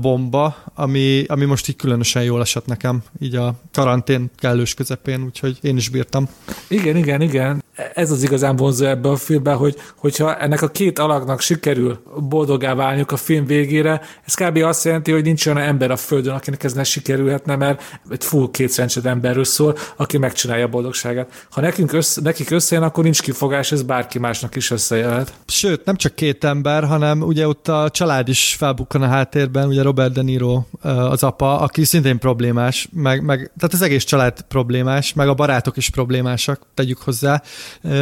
bomba, 0.00 0.56
ami, 0.74 1.24
ami 1.26 1.44
most 1.44 1.68
így 1.68 1.76
különösen 1.76 2.22
jól 2.22 2.40
esett 2.40 2.66
nekem, 2.66 3.02
így 3.20 3.34
a 3.34 3.54
karantén 3.72 4.30
kellős 4.36 4.74
közepén, 4.74 5.22
úgyhogy 5.24 5.58
én 5.60 5.76
is 5.76 5.88
bírtam. 5.88 6.28
Igen, 6.68 6.96
igen, 6.96 7.20
igen. 7.20 7.62
Ez 7.94 8.10
az 8.10 8.22
igazán 8.22 8.56
vonzó 8.56 8.86
ebbe 8.86 9.08
a 9.08 9.16
filmben, 9.16 9.56
hogy, 9.56 9.76
hogyha 9.96 10.36
ennek 10.36 10.62
a 10.62 10.68
két 10.68 10.98
alaknak 10.98 11.40
sikerül 11.40 12.02
boldogá 12.28 12.74
válniuk 12.74 13.12
a 13.12 13.16
film 13.16 13.46
végére, 13.46 14.00
ez 14.24 14.34
kb. 14.34 14.56
azt 14.56 14.84
jelenti, 14.84 15.12
hogy 15.12 15.22
nincs 15.22 15.46
olyan 15.46 15.58
ember 15.58 15.90
a 15.90 15.96
földön, 15.96 16.34
akinek 16.34 16.64
ez 16.64 16.72
ne 16.72 16.84
sikerülhetne, 16.84 17.56
mert 17.56 17.82
egy 18.10 18.24
full 18.24 18.50
kétszerencsed 18.50 19.06
emberről 19.06 19.44
szól, 19.44 19.76
aki 19.96 20.18
megcsinálja 20.18 20.64
a 20.64 20.68
boldogságát. 20.68 21.46
Ha 21.50 21.60
nekünk 21.60 21.92
össze, 21.92 22.20
nekik 22.20 22.50
összejön, 22.50 22.84
akkor 22.84 23.04
nincs 23.04 23.22
kifogás, 23.22 23.72
ez 23.72 23.82
bárki 23.82 24.18
másnak 24.18 24.56
is 24.56 24.70
összejöhet. 24.70 25.32
Sőt, 25.46 25.84
nem 25.84 25.96
csak 25.96 26.14
két 26.14 26.44
ember, 26.44 26.84
hanem 26.84 27.20
ugye 27.22 27.48
ott 27.48 27.68
a 27.68 27.90
család 27.90 28.28
is 28.28 28.54
felbukkan 28.58 29.02
a 29.02 29.06
háttérben, 29.06 29.68
ugye 29.68 29.82
Robert 29.82 30.12
De 30.12 30.22
Niro 30.22 30.62
az 30.82 31.22
apa, 31.22 31.58
aki 31.58 31.84
szintén 31.84 32.18
problémás, 32.18 32.88
meg, 32.92 33.22
meg 33.22 33.36
tehát 33.56 33.74
az 33.74 33.82
egész 33.82 34.04
család 34.04 34.40
problémás, 34.40 35.12
meg 35.12 35.28
a 35.28 35.34
barátok 35.34 35.76
is 35.76 35.90
problémásak, 35.90 36.60
tegyük 36.74 36.98
hozzá, 36.98 37.42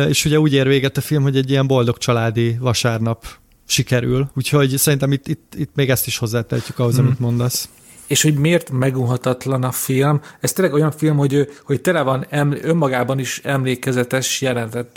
és 0.08 0.24
ugye 0.24 0.40
úgy 0.40 0.52
ér 0.52 0.66
véget 0.68 0.96
a 0.96 1.00
film, 1.00 1.22
hogy 1.22 1.36
egy 1.36 1.50
ilyen 1.50 1.66
boldog 1.66 1.98
családi 1.98 2.56
vasárnap 2.60 3.26
sikerül, 3.66 4.30
úgyhogy 4.34 4.76
szerintem 4.76 5.12
itt, 5.12 5.28
itt, 5.28 5.52
itt 5.56 5.70
még 5.74 5.90
ezt 5.90 6.06
is 6.06 6.18
hozzátehetjük 6.18 6.78
ahhoz, 6.78 6.96
hmm. 6.96 7.06
amit 7.06 7.18
mondasz 7.18 7.68
és 8.08 8.22
hogy 8.22 8.34
miért 8.34 8.70
megunhatatlan 8.70 9.62
a 9.62 9.72
film. 9.72 10.20
Ez 10.40 10.52
tényleg 10.52 10.74
olyan 10.74 10.90
film, 10.90 11.16
hogy, 11.16 11.48
hogy 11.64 11.80
tele 11.80 12.02
van 12.02 12.26
eml- 12.28 12.64
önmagában 12.64 13.18
is 13.18 13.40
emlékezetes 13.44 14.44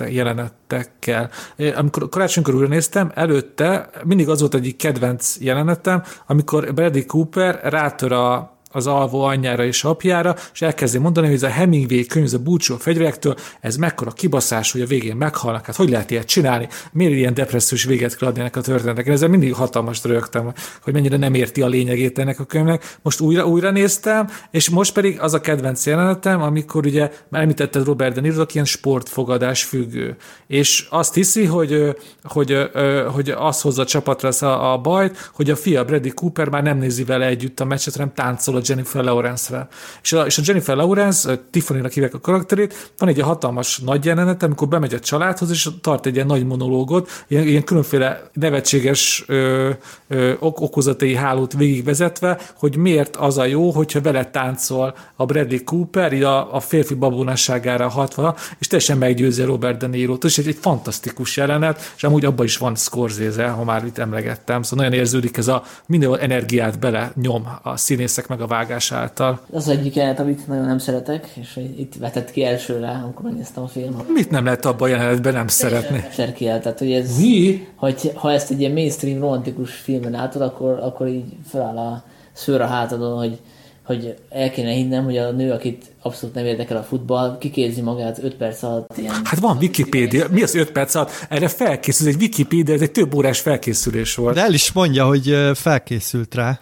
jelenetekkel. 0.10 1.30
Amikor 1.76 2.10
karácsonykor 2.10 2.56
újra 2.56 2.68
néztem, 2.68 3.12
előtte 3.16 3.90
mindig 4.04 4.30
az 4.30 4.40
volt 4.40 4.54
egyik 4.54 4.78
kedvenc 4.78 5.36
jelenetem, 5.40 6.04
amikor 6.28 6.74
Bradley 6.74 7.06
Cooper 7.06 7.60
rátör 7.64 8.12
a 8.12 8.60
az 8.72 8.88
alvó 8.88 9.24
anyjára 9.24 9.66
és 9.66 9.84
apjára, 9.84 10.36
és 10.54 10.62
elkezdi 10.62 10.98
mondani, 10.98 11.26
hogy 11.26 11.36
ez 11.36 11.44
a 11.44 11.48
Hemingway 11.48 12.06
könyv, 12.06 12.26
ez 12.26 12.34
a 12.34 12.40
búcsú 12.40 12.74
a 12.74 12.78
fegyverektől, 12.78 13.36
ez 13.62 13.76
mekkora 13.76 14.12
kibaszás, 14.12 14.72
hogy 14.72 14.82
a 14.82 14.86
végén 14.86 15.16
meghalnak. 15.16 15.66
Hát 15.66 15.76
hogy 15.76 15.90
lehet 15.90 16.12
ilyet 16.12 16.28
csinálni? 16.28 16.68
Miért 16.92 17.14
ilyen 17.14 17.34
depressziós 17.34 17.84
véget 17.84 18.18
kell 18.18 18.28
adni 18.28 18.40
ennek 18.40 18.56
a 18.56 18.62
történetnek? 18.62 19.06
Én 19.06 19.14
ezzel 19.14 19.30
mindig 19.30 19.54
hatalmas 19.54 20.04
rögtem, 20.04 20.54
hogy 20.82 20.94
mennyire 20.94 21.18
nem 21.18 21.34
érti 21.34 21.62
a 21.62 21.68
lényegét 21.68 22.20
ennek 22.20 22.40
a 22.40 22.44
könyvnek. 22.44 22.98
Most 23.02 23.20
újra, 23.20 23.48
újra 23.48 23.72
néztem, 23.72 24.30
és 24.52 24.70
most 24.70 24.94
pedig 24.94 25.20
az 25.20 25.34
a 25.34 25.42
kedvenc 25.42 25.86
jelenetem, 25.86 26.42
amikor 26.42 26.86
ugye 26.86 27.12
már 27.30 27.42
említetted 27.42 27.86
Robert 27.86 28.16
De 28.16 28.22
Niro, 28.22 28.44
ilyen 28.54 28.66
sportfogadás 28.66 29.64
függő. 29.64 30.16
És 30.48 30.88
azt 30.90 31.14
hiszi, 31.14 31.46
hogy, 31.46 31.96
hogy, 32.24 32.70
hogy 33.14 33.30
az 33.30 33.62
hozza 33.62 33.82
a 33.82 33.86
csapatra 33.86 34.30
a, 34.30 34.74
a 34.74 34.78
bajt, 34.78 35.30
hogy 35.34 35.50
a 35.50 35.56
fia 35.56 35.86
Brady 35.86 36.10
Cooper 36.10 36.50
már 36.50 36.64
nem 36.64 36.78
nézi 36.78 37.04
vele 37.04 37.26
együtt 37.26 37.60
a 37.60 37.66
meccset, 37.66 37.94
hanem 37.94 38.14
táncol 38.14 38.56
Jennifer 38.66 39.04
Lawrence-re. 39.04 39.68
És 40.02 40.14
a, 40.14 40.26
és 40.26 40.38
a 40.38 40.42
Jennifer 40.46 40.76
Lawrence, 40.76 41.40
Tiffany-nak 41.52 41.92
hívják 41.92 42.14
a 42.14 42.20
karakterét, 42.20 42.92
van 42.98 43.10
egy 43.10 43.22
hatalmas 43.22 43.80
nagy 43.80 44.06
jelenet, 44.06 44.44
amikor 44.44 44.68
bemegy 44.68 44.94
a 44.94 45.00
családhoz, 45.00 45.50
és 45.50 45.70
tart 45.82 46.06
egy 46.06 46.16
ilyen 46.16 46.26
nagy 46.26 46.46
monológot, 46.46 47.10
ilyen, 47.28 47.48
ilyen 47.48 47.64
különféle 47.64 48.30
nevetséges 48.34 49.24
ö, 49.28 49.70
ö, 50.08 50.34
ok- 50.40 50.60
okozatai 50.60 51.16
hálót 51.16 51.54
végigvezetve, 51.54 52.40
hogy 52.56 52.78
miért 52.78 53.16
az 53.16 53.38
a 53.38 53.46
jó, 53.46 53.70
hogyha 53.70 54.02
vele 54.02 54.26
táncol 54.30 54.96
a 55.16 55.26
Bradley 55.26 55.64
Cooper, 55.64 56.14
így 56.14 56.24
a, 56.24 56.56
a 56.56 56.60
férfi 56.60 56.94
babonasságára 56.94 57.88
hatva, 57.88 58.36
és 58.60 58.68
teljesen 58.68 58.98
meggyőzi 58.98 59.44
Robert 59.44 59.78
De 59.78 59.88
Niro-t, 59.88 60.24
és 60.24 60.38
egy, 60.38 60.48
egy 60.48 60.58
fantasztikus 60.62 61.38
jelenet, 61.38 61.94
és 61.96 62.04
amúgy 62.04 62.26
abban 62.26 62.46
is 62.46 62.58
van 62.58 62.76
Scorsese, 62.76 63.48
ha 63.48 63.64
már 63.64 63.86
itt 63.86 63.98
emlegettem, 63.98 64.64
szóval 64.64 64.86
nagyon 64.86 65.00
érződik 65.00 65.38
ez 65.38 65.48
a 65.48 65.64
minden 65.86 66.20
energiát 66.20 66.80
bele 66.80 67.12
nyom 67.22 67.48
a 67.62 67.78
színészek 67.78 68.28
meg 68.28 68.42
a 68.42 68.48
vágás 68.52 68.92
által. 68.92 69.40
Az 69.52 69.68
egyik 69.68 69.96
jelenet, 69.96 70.20
amit 70.20 70.48
nagyon 70.48 70.66
nem 70.66 70.78
szeretek, 70.78 71.28
és 71.42 71.60
itt 71.78 71.96
vetett 71.96 72.32
ki 72.32 72.44
elsőre, 72.44 72.90
amikor 72.90 73.24
megnéztem 73.24 73.64
a 73.64 73.68
filmet. 73.68 74.08
Mit 74.08 74.30
nem 74.30 74.44
lehet 74.44 74.66
abban 74.66 74.90
a 74.90 74.92
jelenetben 74.92 75.34
nem 75.34 75.48
szeretni? 75.48 76.04
Ki 76.34 76.48
el, 76.48 76.60
tehát 76.60 76.80
hogy 76.80 76.92
ez... 76.92 77.20
Mi? 77.20 77.68
Hogy, 77.76 78.12
ha 78.16 78.32
ezt 78.32 78.52
egy 78.52 78.60
ilyen 78.60 78.72
mainstream 78.72 79.20
romantikus 79.20 79.74
filmen 79.74 80.12
látod, 80.12 80.42
akkor, 80.42 80.80
akkor 80.82 81.08
így 81.08 81.26
feláll 81.50 81.78
a 81.78 82.04
szőr 82.34 82.62
a 82.62 82.68
hátadon, 82.68 83.18
hogy 83.18 83.40
hogy 83.84 84.16
el 84.30 84.52
kéne 84.52 84.72
hinnem, 84.72 85.04
hogy 85.04 85.18
a 85.18 85.32
nő, 85.32 85.52
akit 85.52 85.86
abszolút 86.02 86.36
nem 86.36 86.46
érdekel 86.46 86.78
a 86.78 86.84
futball, 86.84 87.38
kikézi 87.38 87.82
magát 87.82 88.24
5 88.24 88.36
perc 88.36 88.64
alatt. 88.64 88.98
Ilyen... 88.98 89.14
Hát 89.24 89.40
van 89.40 89.58
Wikipédia. 89.58 90.26
Mi 90.30 90.44
az 90.44 90.56
5 90.56 90.72
perc 90.72 90.96
alatt? 90.96 91.26
Erre 91.30 91.48
felkészül 91.48 92.08
egy 92.08 92.22
Wikipédia, 92.22 92.74
ez 92.74 92.82
egy 92.82 92.92
több 92.92 93.16
órás 93.16 93.40
felkészülés 93.40 94.16
volt. 94.16 94.36
De 94.36 94.42
el 94.42 94.54
is 94.54 94.72
mondja, 94.72 95.06
hogy 95.06 95.36
felkészült 95.54 96.36
rá. 96.36 96.60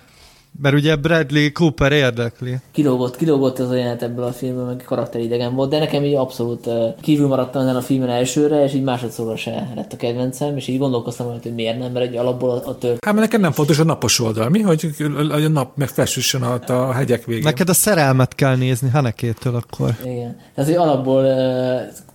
Mert 0.62 0.76
ugye 0.76 0.96
Bradley 0.96 1.52
Cooper 1.52 1.92
érdekli. 1.92 2.56
Kilógott, 2.72 3.16
kilógott 3.16 3.60
az 3.60 3.70
a 3.70 3.76
jelenet 3.76 4.04
ebből 4.04 4.24
a 4.24 4.32
filmből, 4.32 4.66
meg 4.66 4.84
karakteridegen 4.86 5.56
volt, 5.56 5.70
de 5.70 5.80
nekem 5.80 6.04
így 6.04 6.16
abszolút 6.16 6.70
kívül 7.02 7.28
maradtam 7.28 7.62
ezen 7.62 7.76
a 7.76 7.82
filmen 7.82 8.10
elsőre, 8.10 8.64
és 8.64 8.74
így 8.74 8.84
másodszorra 8.84 9.36
se 9.36 9.72
lett 9.76 9.94
a 9.94 9.98
kedvencem, 9.98 10.58
és 10.58 10.68
így 10.68 10.78
gondolkoztam, 10.80 11.28
hogy 11.28 11.54
miért 11.54 11.80
nem, 11.80 11.92
mert 11.92 12.06
egy 12.06 12.16
alapból 12.16 12.50
a, 12.50 12.70
a 12.70 12.78
tört. 12.78 13.06
Hát 13.06 13.14
mert 13.14 13.26
nekem 13.26 13.42
nem 13.42 13.52
fontos 13.52 13.80
a 13.80 13.84
napos 13.84 14.20
oldal, 14.20 14.50
mi? 14.50 14.62
Hogy 14.62 14.96
a 15.30 15.38
nap 15.38 15.78
megfessüssön 15.78 16.42
a, 16.42 16.60
a 16.68 16.94
hegyek 16.94 17.26
végén. 17.26 17.44
Neked 17.44 17.70
a 17.70 17.74
szerelmet 17.74 18.36
kell 18.36 18.56
nézni 18.56 18.90
Hanekétől 18.90 19.56
akkor. 19.56 19.96
Igen. 20.04 20.38
Tehát, 20.56 20.70
hogy 20.70 20.80
alapból 20.80 21.24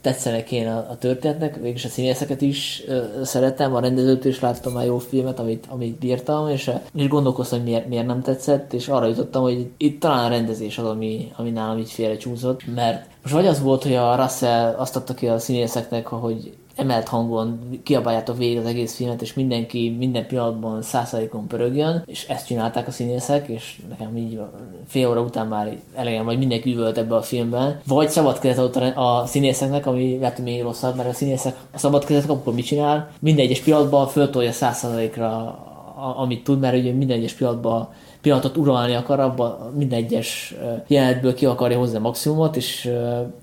tetszenek 0.01 0.53
én 0.53 0.67
a, 0.67 0.77
a 0.77 0.97
történetnek, 0.99 1.55
végülis 1.55 1.85
a 1.85 1.89
színészeket 1.89 2.41
is 2.41 2.83
szeretem, 3.23 3.75
a 3.75 3.81
rendezőt 3.81 4.25
is 4.25 4.41
láttam 4.41 4.73
már 4.73 4.85
jó 4.85 4.99
filmet, 4.99 5.39
amit, 5.39 5.65
amit 5.69 5.99
bírtam, 5.99 6.49
és, 6.49 6.71
és 6.95 7.09
gondolkoztam, 7.09 7.59
hogy 7.59 7.69
miért, 7.69 7.89
miért 7.89 8.07
nem 8.07 8.23
tetszett, 8.25 8.73
és 8.73 8.89
arra 8.89 9.07
jutottam, 9.07 9.43
hogy 9.43 9.71
itt 9.77 10.01
talán 10.01 10.25
a 10.25 10.29
rendezés 10.29 10.79
az, 10.79 10.87
ami, 10.87 11.33
ami 11.37 11.51
nálam 11.51 11.79
így 11.79 11.91
félre 11.91 12.17
csúszott, 12.17 12.75
mert 12.75 13.07
most 13.23 13.35
vagy 13.35 13.47
az 13.47 13.63
volt, 13.63 13.83
hogy 13.83 13.95
a 13.95 14.17
Russell 14.17 14.75
azt 14.79 14.97
adta 14.97 15.15
ki 15.15 15.27
a 15.27 15.39
színészeknek, 15.39 16.07
hogy 16.07 16.53
emelt 16.77 17.09
hangon 17.09 17.59
kiabáljátok 17.83 18.37
végig 18.37 18.59
az 18.59 18.67
egész 18.67 18.95
filmet, 18.95 19.23
és 19.23 19.35
mindenki 19.35 19.97
minden 19.99 20.27
pillanatban 20.27 20.83
százszerékon 20.83 21.47
pörögjön, 21.47 22.03
és 22.07 22.29
ezt 22.29 22.47
csinálták 22.47 22.87
a 22.87 22.91
színészek, 22.91 23.49
és 23.49 23.83
nekem 23.89 24.17
így 24.17 24.41
fél 24.87 25.09
óra 25.09 25.21
után 25.21 25.47
már 25.47 25.77
elegem, 25.95 26.25
vagy 26.25 26.39
mindenki 26.39 26.73
üvölt 26.73 26.99
ebbe 26.99 27.15
a 27.15 27.23
filmben. 27.23 27.81
Vagy 27.87 28.09
szabad 28.09 28.39
kezet 28.39 28.77
a 28.97 29.23
színészeknek, 29.27 29.87
ami 29.87 30.19
lehet, 30.19 30.37
hogy 30.37 30.45
még 30.45 30.63
rosszabb, 30.63 30.97
mert 30.97 31.09
a 31.09 31.13
színészek 31.13 31.57
a 31.73 31.79
szabad 31.79 32.05
kezet 32.05 32.31
akkor 32.31 32.55
mit 32.55 32.67
csinál? 32.67 33.11
Minden 33.21 33.45
egyes 33.45 33.61
pillanatban 33.61 34.07
föltolja 34.07 34.53
százszerékra 34.53 35.59
amit 36.17 36.45
tud, 36.45 36.61
mert 36.61 36.77
ugye 36.77 36.93
minden 36.93 37.19
egyes 37.19 37.33
pillanatban 37.33 37.89
pillanatot 38.25 38.57
uralni 38.57 38.95
akar, 38.95 39.21
abban 39.21 39.73
minden 39.77 39.99
egyes 39.99 40.55
jelenetből 40.87 41.35
ki 41.35 41.47
akarja 41.47 41.79
hozni 41.79 41.97
a 41.97 42.01
maximumot, 42.01 42.57
és, 42.57 42.91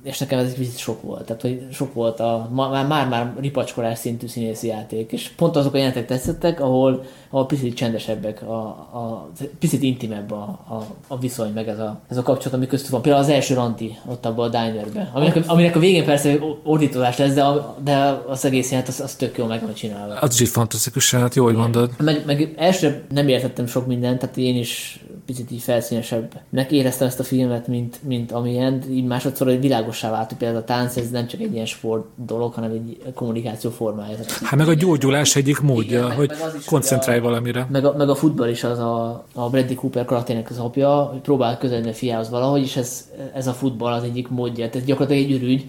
és 0.03 0.19
nekem 0.19 0.39
ez 0.39 0.45
egy 0.45 0.53
kicsit 0.53 0.77
sok 0.77 1.01
volt. 1.01 1.25
Tehát, 1.25 1.41
hogy 1.41 1.67
sok 1.71 1.93
volt 1.93 2.19
a 2.19 2.49
már-már 2.51 3.33
ripacskolás 3.39 3.97
szintű 3.97 4.27
színészi 4.27 4.67
játék, 4.67 5.11
és 5.11 5.29
pont 5.29 5.55
azok 5.55 5.73
a 5.73 5.77
jelenetek 5.77 6.05
tetszettek, 6.05 6.61
ahol, 6.61 7.03
ahol 7.31 7.45
picit 7.45 7.75
csendesebbek, 7.75 8.41
a, 8.41 8.61
a, 8.91 9.29
picit 9.59 9.81
intimebb 9.81 10.31
a, 10.31 10.59
a, 10.67 10.85
a 11.07 11.19
viszony, 11.19 11.51
meg 11.53 11.67
ez 11.67 11.79
a, 11.79 11.99
ez 12.09 12.17
a 12.17 12.21
kapcsolat, 12.21 12.53
ami 12.53 12.67
köztük 12.67 12.91
van. 12.91 13.01
Például 13.01 13.23
az 13.23 13.29
első 13.29 13.53
ranti 13.53 13.97
ott 14.05 14.25
abban 14.25 14.45
a 14.45 14.49
dinerben, 14.49 15.09
aminek, 15.13 15.43
aminek 15.47 15.75
a 15.75 15.79
végén 15.79 16.05
persze 16.05 16.39
ordítozás 16.63 17.17
lesz, 17.17 17.33
de, 17.33 17.43
a, 17.43 17.77
de 17.83 18.21
az 18.27 18.45
egész 18.45 18.69
jelent 18.69 18.87
az, 18.87 18.99
az 18.99 19.15
tök 19.15 19.37
jó 19.37 19.45
meg 19.45 19.61
van 19.61 19.73
csinálva. 19.73 20.13
Az 20.13 20.33
is 20.33 20.41
egy 20.41 20.47
fantasztikus 20.47 21.11
jelent, 21.11 21.35
jó, 21.35 21.43
hogy 21.43 21.55
mondod. 21.55 21.91
Meg, 21.97 22.23
meg 22.25 22.53
első 22.57 23.03
nem 23.09 23.27
értettem 23.27 23.67
sok 23.67 23.87
mindent, 23.87 24.19
tehát 24.19 24.37
én 24.37 24.55
is 24.55 25.03
picit 25.31 25.51
így 25.51 25.61
felszínesebbnek 25.61 26.71
éreztem 26.71 27.07
ezt 27.07 27.19
a 27.19 27.23
filmet, 27.23 27.67
mint, 27.67 27.99
mint 28.03 28.31
amilyen. 28.31 28.83
Így 28.89 29.05
másodszor 29.05 29.47
egy 29.47 29.59
világosá 29.59 30.11
vált, 30.11 30.29
hogy 30.29 30.37
például 30.37 30.61
a 30.61 30.63
tánc 30.65 30.95
ez 30.95 31.09
nem 31.09 31.27
csak 31.27 31.41
egy 31.41 31.53
ilyen 31.53 31.65
sport 31.65 32.05
dolog, 32.15 32.53
hanem 32.53 32.71
egy 32.71 33.13
kommunikáció 33.13 33.69
formája. 33.69 34.17
Hát 34.43 34.55
meg 34.55 34.67
a 34.67 34.73
gyógyulás 34.73 35.35
egyik 35.35 35.59
módja, 35.59 35.99
Igen, 35.99 36.15
hogy 36.15 36.29
meg 36.29 36.61
koncentrálj 36.65 37.19
a, 37.19 37.21
valamire. 37.21 37.67
Meg 37.71 37.85
a, 37.85 37.93
meg 37.97 38.09
a 38.09 38.15
futball 38.15 38.49
is 38.49 38.63
az 38.63 38.79
a, 38.79 39.25
a 39.33 39.49
Bradley 39.49 39.75
Cooper 39.75 40.05
karakternek 40.05 40.49
az 40.49 40.57
apja, 40.57 41.01
hogy 41.01 41.19
próbál 41.19 41.57
közeledni 41.57 41.89
a 41.89 41.93
fiához 41.93 42.29
valahogy, 42.29 42.61
és 42.61 42.75
ez, 42.75 43.09
ez 43.33 43.47
a 43.47 43.53
futball 43.53 43.93
az 43.93 44.03
egyik 44.03 44.27
módja. 44.27 44.69
Tehát 44.69 44.87
gyakorlatilag 44.87 45.29
egy 45.29 45.31
ürügy, 45.31 45.65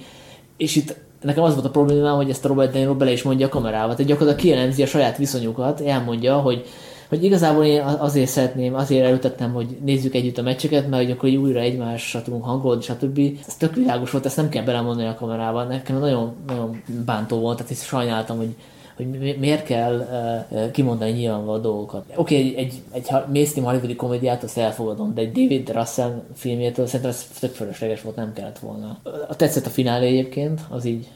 és 0.56 0.76
itt 0.76 0.96
nekem 1.20 1.42
az 1.42 1.54
volt 1.54 1.66
a 1.66 1.70
problémám, 1.70 2.16
hogy 2.16 2.30
ezt 2.30 2.44
a 2.44 2.48
Robert 2.48 2.72
De 2.72 2.78
Niro 2.78 2.94
bele 2.94 3.12
is 3.12 3.22
mondja 3.22 3.46
a 3.46 3.50
kamerába. 3.50 3.90
Tehát 3.90 4.10
gyakorlatilag 4.10 4.40
kielemzi 4.40 4.82
a 4.82 4.86
saját 4.86 5.16
viszonyukat, 5.16 5.80
elmondja, 5.80 6.36
hogy 6.36 6.66
hogy 7.12 7.24
igazából 7.24 7.64
én 7.64 7.80
azért 7.80 8.30
szeretném, 8.30 8.74
azért 8.74 9.04
előtettem, 9.04 9.52
hogy 9.52 9.76
nézzük 9.84 10.14
együtt 10.14 10.38
a 10.38 10.42
meccseket, 10.42 10.88
mert 10.88 11.02
hogy 11.02 11.12
akkor 11.12 11.28
így 11.28 11.36
újra 11.36 11.60
egymásra 11.60 12.22
tudunk 12.22 12.44
hangolni, 12.44 12.82
stb. 12.82 13.20
Ez 13.46 13.54
tök 13.56 13.74
világos 13.74 14.10
volt, 14.10 14.26
ezt 14.26 14.36
nem 14.36 14.48
kell 14.48 14.64
belemondani 14.64 15.08
a 15.08 15.14
kamerában. 15.14 15.66
Nekem 15.66 15.98
nagyon, 15.98 16.34
nagyon 16.46 16.82
bántó 17.04 17.38
volt, 17.38 17.56
tehát 17.56 17.72
is 17.72 17.82
sajnáltam, 17.82 18.36
hogy 18.36 18.54
hogy 18.96 19.36
miért 19.38 19.64
kell 19.64 20.08
uh, 20.48 20.70
kimondani 20.70 21.10
nyilvánvaló 21.10 21.58
dolgokat. 21.60 22.04
Oké, 22.14 22.38
okay, 22.38 22.56
egy, 22.56 22.72
egy, 22.92 23.02
egy 23.10 23.22
mainstream 23.32 23.66
hollywoodi 23.66 23.96
komédiát 23.96 24.42
azt 24.42 24.58
elfogadom, 24.58 25.14
de 25.14 25.20
egy 25.20 25.32
David 25.32 25.70
Russell 25.72 26.22
filmjétől 26.34 26.86
szerintem 26.86 27.10
ez 27.10 27.38
tök 27.40 27.54
fölösleges 27.54 28.02
volt, 28.02 28.16
nem 28.16 28.32
kellett 28.32 28.58
volna. 28.58 28.98
A 29.28 29.36
tetszett 29.36 29.66
a 29.66 29.70
finálé 29.70 30.06
egyébként, 30.06 30.60
az 30.70 30.84
így 30.84 31.08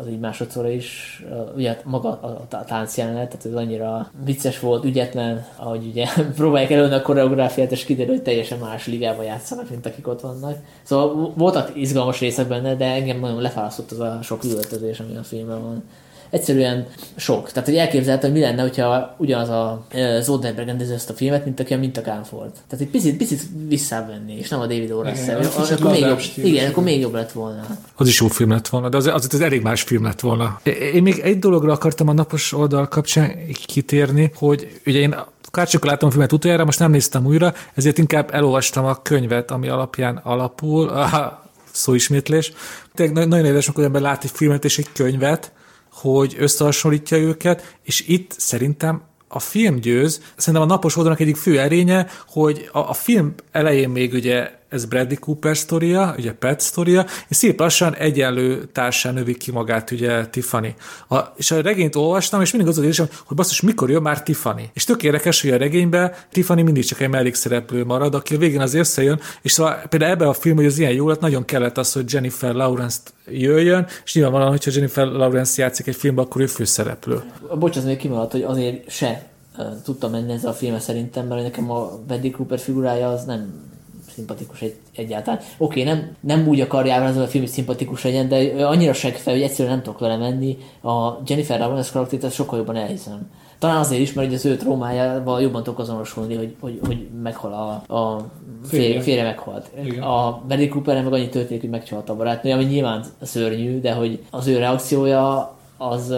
az 0.00 0.08
így 0.08 0.18
másodszorra 0.18 0.70
is, 0.70 1.22
ugye 1.56 1.80
maga 1.84 2.08
a 2.50 2.64
tánc 2.64 2.96
jelenet, 2.96 3.28
tehát 3.28 3.46
ez 3.46 3.54
annyira 3.54 4.10
vicces 4.24 4.60
volt, 4.60 4.84
ügyetlen, 4.84 5.46
ahogy 5.56 5.86
ugye 5.86 6.06
próbálják 6.36 6.70
előni 6.70 6.94
a 6.94 7.02
koreográfiát, 7.02 7.72
és 7.72 7.84
kiderül, 7.84 8.14
hogy 8.14 8.22
teljesen 8.22 8.58
más 8.58 8.86
ligába 8.86 9.22
játszanak, 9.22 9.70
mint 9.70 9.86
akik 9.86 10.08
ott 10.08 10.20
vannak. 10.20 10.56
Szóval 10.82 11.32
voltak 11.36 11.70
izgalmas 11.76 12.20
részek 12.20 12.48
benne, 12.48 12.74
de 12.74 12.84
engem 12.84 13.20
nagyon 13.20 13.40
lefárasztott 13.40 13.90
az 13.90 14.00
a 14.00 14.18
sok 14.22 14.44
üvöltözés, 14.44 15.00
ami 15.00 15.16
a 15.16 15.22
filmben 15.22 15.62
van 15.62 15.82
egyszerűen 16.34 16.86
sok. 17.16 17.52
Tehát, 17.52 17.68
hogy 17.68 17.78
elképzelhető, 17.78 18.26
hogy 18.26 18.36
mi 18.36 18.42
lenne, 18.42 18.62
hogyha 18.62 19.14
ugyanaz 19.18 19.48
a 19.48 19.86
Zodenberg 20.20 20.66
rendező 20.66 20.94
ezt 20.94 21.10
a 21.10 21.12
filmet, 21.12 21.44
mint 21.44 21.60
aki 21.60 21.74
a 21.74 21.78
Mintakán 21.78 22.24
volt. 22.30 22.52
Tehát 22.68 22.84
egy 22.84 22.90
picit, 22.90 23.16
picit 23.16 23.42
visszávenni, 23.68 24.38
és 24.38 24.48
nem 24.48 24.60
a 24.60 24.66
David 24.66 24.90
O. 24.90 25.02
Russell. 25.02 25.42
Akkor 25.76 25.90
még 25.90 26.00
jobb, 26.00 26.20
igen, 26.36 26.70
akkor 26.70 26.82
még 26.82 27.00
jobb 27.00 27.14
lett 27.14 27.32
volna. 27.32 27.66
Az 27.94 28.08
is 28.08 28.20
jó 28.20 28.28
film 28.28 28.50
lett 28.50 28.68
volna, 28.68 28.88
de 28.88 28.96
az, 28.96 29.06
az, 29.06 29.28
az 29.32 29.40
elég 29.40 29.62
más 29.62 29.82
film 29.82 30.04
lett 30.04 30.20
volna. 30.20 30.60
Én 30.94 31.02
még 31.02 31.18
egy 31.18 31.38
dologra 31.38 31.72
akartam 31.72 32.08
a 32.08 32.12
napos 32.12 32.52
oldal 32.52 32.88
kapcsán 32.88 33.30
kitérni, 33.66 34.30
hogy 34.34 34.80
ugye 34.86 34.98
én 34.98 35.14
Kárcsikor 35.50 35.86
láttam 35.86 36.08
a 36.08 36.10
filmet 36.10 36.32
utoljára, 36.32 36.64
most 36.64 36.78
nem 36.78 36.90
néztem 36.90 37.26
újra, 37.26 37.54
ezért 37.74 37.98
inkább 37.98 38.34
elolvastam 38.34 38.84
a 38.84 39.02
könyvet, 39.02 39.50
ami 39.50 39.68
alapján 39.68 40.16
alapul, 40.16 40.88
a 40.98 41.44
szóismétlés. 41.72 42.52
Tényleg 42.94 43.28
nagyon 43.28 43.44
érdekes, 43.44 43.66
amikor 43.66 43.84
ember 43.84 44.02
lát 44.02 44.24
egy 44.24 44.30
filmet 44.34 44.64
és 44.64 44.78
egy 44.78 44.88
könyvet, 44.92 45.52
hogy 45.94 46.34
összehasonlítja 46.38 47.16
őket, 47.16 47.76
és 47.82 48.04
itt 48.08 48.34
szerintem 48.36 49.02
a 49.28 49.38
film 49.38 49.76
győz. 49.76 50.20
Szerintem 50.36 50.62
a 50.62 50.72
napos 50.72 50.96
oldalnak 50.96 51.20
egyik 51.20 51.36
fő 51.36 51.60
erénye, 51.60 52.06
hogy 52.28 52.68
a, 52.72 52.78
a 52.78 52.92
film 52.92 53.34
elején 53.52 53.88
még 53.88 54.12
ugye 54.12 54.50
ez 54.74 54.84
Bradley 54.84 55.18
Cooper 55.18 55.56
sztoria, 55.56 56.14
ugye 56.18 56.32
Pet 56.32 56.60
sztoria, 56.60 57.06
és 57.28 57.36
szép 57.36 57.60
lassan 57.60 57.94
egyenlő 57.94 58.64
társán 58.72 59.14
növi 59.14 59.36
ki 59.36 59.50
magát 59.50 59.90
ugye 59.90 60.26
Tiffany. 60.26 60.74
A, 61.08 61.18
és 61.36 61.50
a 61.50 61.60
regényt 61.60 61.96
olvastam, 61.96 62.40
és 62.40 62.52
mindig 62.52 62.70
az 62.70 62.78
az 62.78 62.84
érzem, 62.84 63.08
hogy 63.24 63.36
basszus, 63.36 63.60
mikor 63.60 63.90
jön 63.90 64.02
már 64.02 64.22
Tiffany. 64.22 64.70
És 64.72 64.84
tök 64.84 65.02
érdekes, 65.02 65.42
hogy 65.42 65.50
a 65.50 65.56
regényben 65.56 66.12
Tiffany 66.32 66.64
mindig 66.64 66.84
csak 66.84 67.00
egy 67.00 67.08
mellékszereplő 67.08 67.84
marad, 67.84 68.14
aki 68.14 68.34
a 68.34 68.38
végén 68.38 68.60
az 68.60 68.74
összejön, 68.74 69.20
és 69.42 69.52
szóval 69.52 69.82
például 69.88 70.12
ebben 70.12 70.28
a 70.28 70.32
film, 70.32 70.56
hogy 70.56 70.66
az 70.66 70.78
ilyen 70.78 70.92
jó 70.92 71.08
lett, 71.08 71.20
nagyon 71.20 71.44
kellett 71.44 71.78
az, 71.78 71.92
hogy 71.92 72.12
Jennifer 72.12 72.54
Lawrence 72.54 72.98
jöjjön, 73.28 73.86
és 74.04 74.14
nyilvánvalóan, 74.14 74.50
hogyha 74.50 74.70
Jennifer 74.74 75.06
Lawrence 75.06 75.62
játszik 75.62 75.86
egy 75.86 75.96
filmben, 75.96 76.24
akkor 76.24 76.40
ő 76.40 76.46
főszereplő. 76.46 77.22
Bocs, 77.58 77.76
az 77.76 77.84
még 77.84 77.96
kimaradt, 77.96 78.32
hogy 78.32 78.42
azért 78.42 78.90
se 78.90 79.26
tudtam 79.84 80.10
menni 80.10 80.32
ezzel 80.32 80.50
a 80.50 80.54
filmet 80.54 80.80
szerintem, 80.80 81.26
mert 81.26 81.42
nekem 81.42 81.70
a 81.70 81.98
Bradley 82.06 82.30
Cooper 82.30 82.58
figurája 82.58 83.08
az 83.08 83.24
nem 83.24 83.72
szimpatikus 84.14 84.60
egy, 84.60 84.74
egyáltalán. 84.96 85.40
Oké, 85.58 85.80
okay, 85.80 85.92
nem, 85.92 86.16
nem 86.20 86.48
úgy 86.48 86.60
akarja 86.60 87.04
az 87.04 87.16
a 87.16 87.26
film, 87.26 87.44
hogy 87.44 87.52
szimpatikus 87.52 88.04
legyen, 88.04 88.28
de 88.28 88.66
annyira 88.66 88.92
segfej, 88.92 89.34
hogy 89.34 89.42
egyszerűen 89.42 89.74
nem 89.74 89.82
tudok 89.82 89.98
vele 89.98 90.16
menni. 90.16 90.58
A 90.82 91.20
Jennifer 91.26 91.58
Lawrence 91.58 91.90
karaktert 91.92 92.32
sokkal 92.32 92.58
jobban 92.58 92.76
elhiszem. 92.76 93.30
Talán 93.58 93.76
azért 93.76 94.00
is, 94.00 94.12
mert 94.12 94.32
az 94.32 94.44
ő 94.44 94.56
trómájával 94.56 95.40
jobban 95.40 95.62
tudok 95.62 95.78
azonosulni, 95.78 96.34
hogy, 96.34 96.54
hogy, 96.60 96.80
hogy 96.86 97.08
meghal 97.22 97.52
a, 97.88 97.94
a 97.94 98.26
férje, 98.66 99.00
férje 99.00 99.22
meghalt. 99.22 99.70
Igen. 99.84 100.02
A 100.02 100.42
Bradley 100.46 100.68
Cooper 100.68 101.02
meg 101.02 101.12
annyi 101.12 101.28
történik, 101.28 101.60
hogy 101.60 101.70
megcsalta 101.70 102.12
a 102.12 102.16
barátnő, 102.16 102.52
ami 102.52 102.64
nyilván 102.64 103.04
szörnyű, 103.22 103.80
de 103.80 103.92
hogy 103.92 104.18
az 104.30 104.46
ő 104.46 104.58
reakciója 104.58 105.54
az 105.76 106.14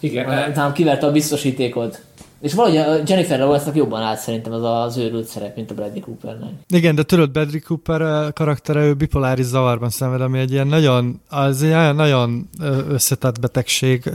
Igen, 0.00 0.52
talán 0.52 0.72
kiverte 0.72 1.06
a 1.06 1.12
biztosítékot. 1.12 2.00
És 2.46 2.54
valahogy 2.54 2.76
a 2.76 3.02
Jennifer 3.06 3.38
lawrence 3.38 3.70
jobban 3.74 4.02
állt 4.02 4.18
szerintem 4.18 4.52
az 4.52 4.62
az 4.62 4.96
őrült 4.96 5.26
szerep, 5.26 5.56
mint 5.56 5.70
a 5.70 5.74
Bradley 5.74 6.00
Coopernek. 6.00 6.50
Igen, 6.68 6.94
de 6.94 7.02
tudod, 7.02 7.30
Bradley 7.30 7.60
Cooper 7.66 8.32
karaktere 8.32 8.84
ő 8.84 8.94
bipoláris 8.94 9.44
zavarban 9.44 9.90
szenved, 9.90 10.20
ami 10.20 10.38
egy 10.38 10.52
ilyen 10.52 10.66
nagyon, 10.66 11.20
az 11.28 11.62
egy 11.62 11.68
olyan 11.68 11.94
nagyon 11.94 12.48
összetett 12.88 13.40
betegség, 13.40 14.10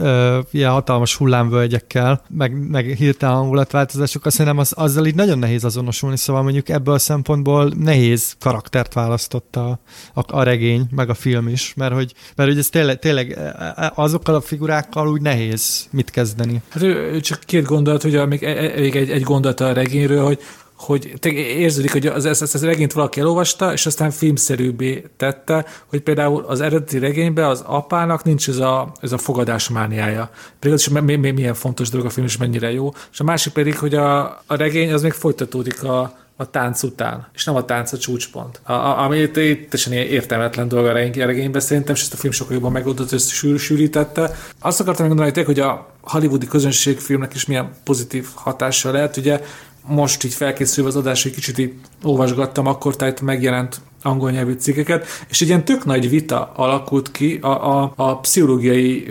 ilyen 0.50 0.70
hatalmas 0.70 1.16
hullámvölgyekkel, 1.16 2.22
meg, 2.28 2.68
meg 2.68 2.84
hirtelen 2.84 3.34
hangulatváltozásokkal, 3.34 4.30
szerintem 4.30 4.58
az, 4.58 4.72
azzal 4.76 5.06
így 5.06 5.14
nagyon 5.14 5.38
nehéz 5.38 5.64
azonosulni, 5.64 6.16
szóval 6.16 6.42
mondjuk 6.42 6.68
ebből 6.68 6.94
a 6.94 6.98
szempontból 6.98 7.72
nehéz 7.78 8.36
karaktert 8.40 8.92
választott 8.92 9.56
a, 9.56 9.78
a, 10.14 10.20
a 10.26 10.42
regény, 10.42 10.86
meg 10.90 11.08
a 11.10 11.14
film 11.14 11.48
is, 11.48 11.74
mert 11.76 11.94
hogy, 11.94 12.14
mert 12.36 12.48
hogy 12.48 12.58
ez 12.58 12.68
tényleg, 12.68 12.98
tényleg 12.98 13.30
e, 13.30 13.72
e, 13.76 13.92
azokkal 13.94 14.34
a 14.34 14.40
figurákkal 14.40 15.08
úgy 15.08 15.20
nehéz 15.20 15.86
mit 15.90 16.10
kezdeni. 16.10 16.62
Hát 16.68 16.82
ő, 16.82 17.20
csak 17.20 17.40
két 17.46 17.64
gondolat, 17.64 18.02
hogy 18.02 18.14
még, 18.14 18.21
e, 18.22 18.48
e, 18.48 18.80
még 18.80 18.96
egy, 18.96 19.10
egy 19.10 19.22
gondolat 19.22 19.60
a 19.60 19.72
regényről, 19.72 20.24
hogy 20.24 20.38
hogy 20.84 21.12
érződik, 21.34 21.92
hogy 21.92 22.06
az, 22.06 22.24
ezt, 22.24 22.42
ezt 22.42 22.54
a 22.54 22.66
regényt 22.66 22.92
valaki 22.92 23.20
elolvasta, 23.20 23.72
és 23.72 23.86
aztán 23.86 24.10
filmszerűbbé 24.10 25.04
tette, 25.16 25.66
hogy 25.86 26.00
például 26.00 26.44
az 26.44 26.60
eredeti 26.60 26.98
regényben 26.98 27.44
az 27.44 27.62
apának 27.66 28.24
nincs 28.24 28.48
ez 28.48 28.58
a, 28.58 28.92
ez 29.00 29.12
a 29.12 29.18
fogadásmániája. 29.18 30.30
Az 30.60 30.72
is 30.72 30.88
mi, 30.88 31.16
mi, 31.16 31.30
milyen 31.30 31.54
fontos 31.54 31.88
dolog 31.88 32.06
a 32.06 32.10
film, 32.10 32.26
és 32.26 32.36
mennyire 32.36 32.72
jó. 32.72 32.92
És 33.12 33.20
a 33.20 33.24
másik 33.24 33.52
pedig, 33.52 33.78
hogy 33.78 33.94
a, 33.94 34.24
a 34.46 34.54
regény 34.56 34.92
az 34.92 35.02
még 35.02 35.12
folytatódik 35.12 35.82
a, 35.82 36.21
a 36.42 36.50
tánc 36.50 36.82
után, 36.82 37.28
és 37.34 37.44
nem 37.44 37.54
a 37.54 37.64
tánc 37.64 37.92
a 37.92 37.98
csúcspont. 37.98 38.60
A, 38.62 38.72
a, 38.72 39.04
ami 39.04 39.30
teljesen 39.30 39.92
értelmetlen 39.92 40.68
dolog 40.68 40.86
a 40.86 40.92
regényben 40.92 41.60
szerintem, 41.60 41.94
és 41.94 42.00
ezt 42.00 42.12
a 42.12 42.16
film 42.16 42.32
sokkal 42.32 42.54
jobban 42.54 42.72
megoldott, 42.72 43.12
ezt 43.12 43.30
sűr, 43.30 43.58
sűrítette. 43.58 44.36
Azt 44.58 44.80
akartam 44.80 45.06
mondani, 45.06 45.42
hogy 45.42 45.60
a 45.60 45.92
hollywoodi 46.00 46.46
közönségfilmnek 46.46 47.34
is 47.34 47.46
milyen 47.46 47.72
pozitív 47.84 48.26
hatása 48.34 48.90
lehet. 48.90 49.16
Ugye 49.16 49.40
most 49.86 50.24
így 50.24 50.34
felkészülve 50.34 50.88
az 50.88 50.96
adás, 50.96 51.22
hogy 51.22 51.32
kicsit 51.32 51.58
így 51.58 51.72
olvasgattam, 52.02 52.66
akkor 52.66 52.96
tehát 52.96 53.20
megjelent 53.20 53.80
angol 54.02 54.30
nyelvű 54.30 54.52
cikkeket, 54.52 55.06
és 55.28 55.40
egy 55.40 55.48
ilyen 55.48 55.64
tök 55.64 55.84
nagy 55.84 56.08
vita 56.08 56.52
alakult 56.56 57.10
ki 57.10 57.38
a, 57.40 57.80
a, 57.80 57.92
a 57.96 58.18
pszichológiai, 58.18 59.06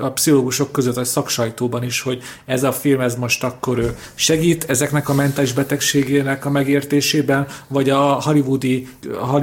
a 0.00 0.10
pszichológusok 0.10 0.72
között, 0.72 0.96
a 0.96 1.04
szaksajtóban 1.04 1.82
is, 1.82 2.00
hogy 2.00 2.22
ez 2.44 2.62
a 2.62 2.72
film, 2.72 3.00
ez 3.00 3.16
most 3.16 3.44
akkor 3.44 3.94
segít 4.14 4.64
ezeknek 4.68 5.08
a 5.08 5.14
mentális 5.14 5.52
betegségének 5.52 6.44
a 6.44 6.50
megértésében, 6.50 7.46
vagy 7.68 7.90
a 7.90 8.00
hollywoodi, 8.00 8.88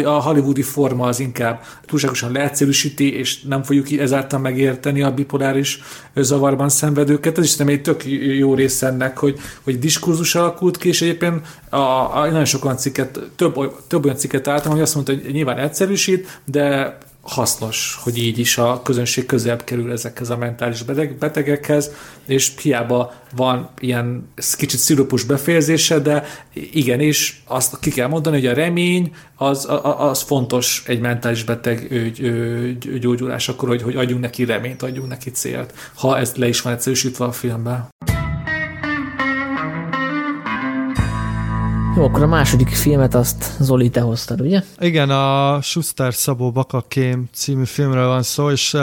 a 0.03 0.22
hollywoodi 0.22 0.61
forma 0.61 1.07
az 1.07 1.19
inkább 1.19 1.64
túlságosan 1.85 2.31
leegyszerűsíti, 2.31 3.18
és 3.18 3.41
nem 3.41 3.64
fogjuk 3.64 3.91
ezáltal 3.91 4.39
megérteni 4.39 5.02
a 5.02 5.14
bipoláris 5.14 5.80
zavarban 6.15 6.69
szenvedőket. 6.69 7.38
Ez 7.38 7.43
is 7.43 7.56
nem 7.56 7.68
egy 7.68 7.81
tök 7.81 8.06
jó 8.38 8.53
része 8.53 8.88
ennek, 8.88 9.18
hogy, 9.18 9.39
hogy 9.64 9.80
diskurzus 9.80 10.35
alakult 10.65 10.77
ki, 10.77 10.87
és 10.87 11.01
egyébként 11.01 11.47
a, 11.69 11.77
a, 12.17 12.25
nagyon 12.25 12.45
sokan 12.45 12.77
cikket, 12.77 13.19
több, 13.35 13.55
több 13.87 14.05
olyan 14.05 14.17
cikket 14.17 14.47
álltam, 14.47 14.71
hogy 14.71 14.81
azt 14.81 14.95
mondta, 14.95 15.13
hogy 15.13 15.31
nyilván 15.31 15.57
egyszerűsít, 15.57 16.41
de 16.45 16.97
hasznos, 17.21 17.99
hogy 18.03 18.17
így 18.17 18.39
is 18.39 18.57
a 18.57 18.81
közönség 18.83 19.25
közelebb 19.25 19.63
kerül 19.63 19.91
ezekhez 19.91 20.29
a 20.29 20.37
mentális 20.37 20.83
beteg, 20.83 21.17
betegekhez, 21.17 21.91
és 22.27 22.51
hiába 22.61 23.13
van 23.35 23.69
ilyen 23.79 24.29
kicsit 24.57 24.79
szirupus 24.79 25.23
befejezése, 25.23 25.99
de 25.99 26.23
igenis 26.53 27.43
azt 27.47 27.79
ki 27.79 27.89
kell 27.89 28.07
mondani, 28.07 28.35
hogy 28.35 28.47
a 28.47 28.53
remény 28.53 29.15
az, 29.35 29.67
az 29.97 30.21
fontos 30.21 30.83
egy 30.87 30.99
mentális 30.99 31.43
beteg 31.43 31.87
gyógyulás, 32.99 33.49
akkor, 33.49 33.67
hogy, 33.69 33.81
hogy 33.81 33.95
adjunk 33.95 34.21
neki 34.21 34.45
reményt, 34.45 34.81
adjunk 34.81 35.09
neki 35.09 35.31
célt, 35.31 35.73
ha 35.95 36.17
ez 36.17 36.35
le 36.35 36.47
is 36.47 36.61
van 36.61 36.73
egyszerűsítve 36.73 37.25
a 37.25 37.31
filmben. 37.31 37.87
Jó, 41.95 42.03
akkor 42.03 42.23
a 42.23 42.27
második 42.27 42.67
filmet 42.67 43.15
azt 43.15 43.51
Zoli, 43.59 43.89
te 43.89 44.01
hoztad, 44.01 44.41
ugye? 44.41 44.61
Igen, 44.80 45.09
a 45.09 45.61
Schuster 45.61 46.13
Szabó 46.13 46.51
Bakakém 46.51 47.30
című 47.34 47.65
filmről 47.65 48.07
van 48.07 48.23
szó, 48.23 48.51
és 48.51 48.73
uh, 48.73 48.81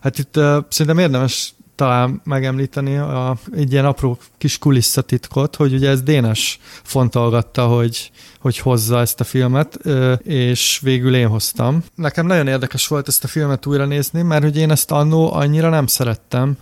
hát 0.00 0.18
itt 0.18 0.36
uh, 0.36 0.56
szerintem 0.68 0.98
érdemes 0.98 1.54
talán 1.74 2.20
megemlíteni 2.24 2.96
a, 2.96 3.36
egy 3.56 3.72
ilyen 3.72 3.84
apró 3.84 4.18
kis 4.46 4.58
kulisszatitkot, 4.58 5.56
hogy 5.56 5.72
ugye 5.72 5.88
ez 5.88 6.02
Dénes 6.02 6.58
fontolgatta, 6.82 7.66
hogy, 7.66 8.10
hogy 8.40 8.58
hozza 8.58 9.00
ezt 9.00 9.20
a 9.20 9.24
filmet, 9.24 9.78
és 10.22 10.80
végül 10.82 11.14
én 11.14 11.28
hoztam. 11.28 11.84
Nekem 11.94 12.26
nagyon 12.26 12.46
érdekes 12.46 12.86
volt 12.86 13.08
ezt 13.08 13.24
a 13.24 13.28
filmet 13.28 13.66
újra 13.66 13.84
nézni, 13.84 14.22
mert 14.22 14.42
hogy 14.42 14.56
én 14.56 14.70
ezt 14.70 14.90
annó 14.90 15.32
annyira 15.32 15.68
nem 15.68 15.86
szerettem, 15.86 16.56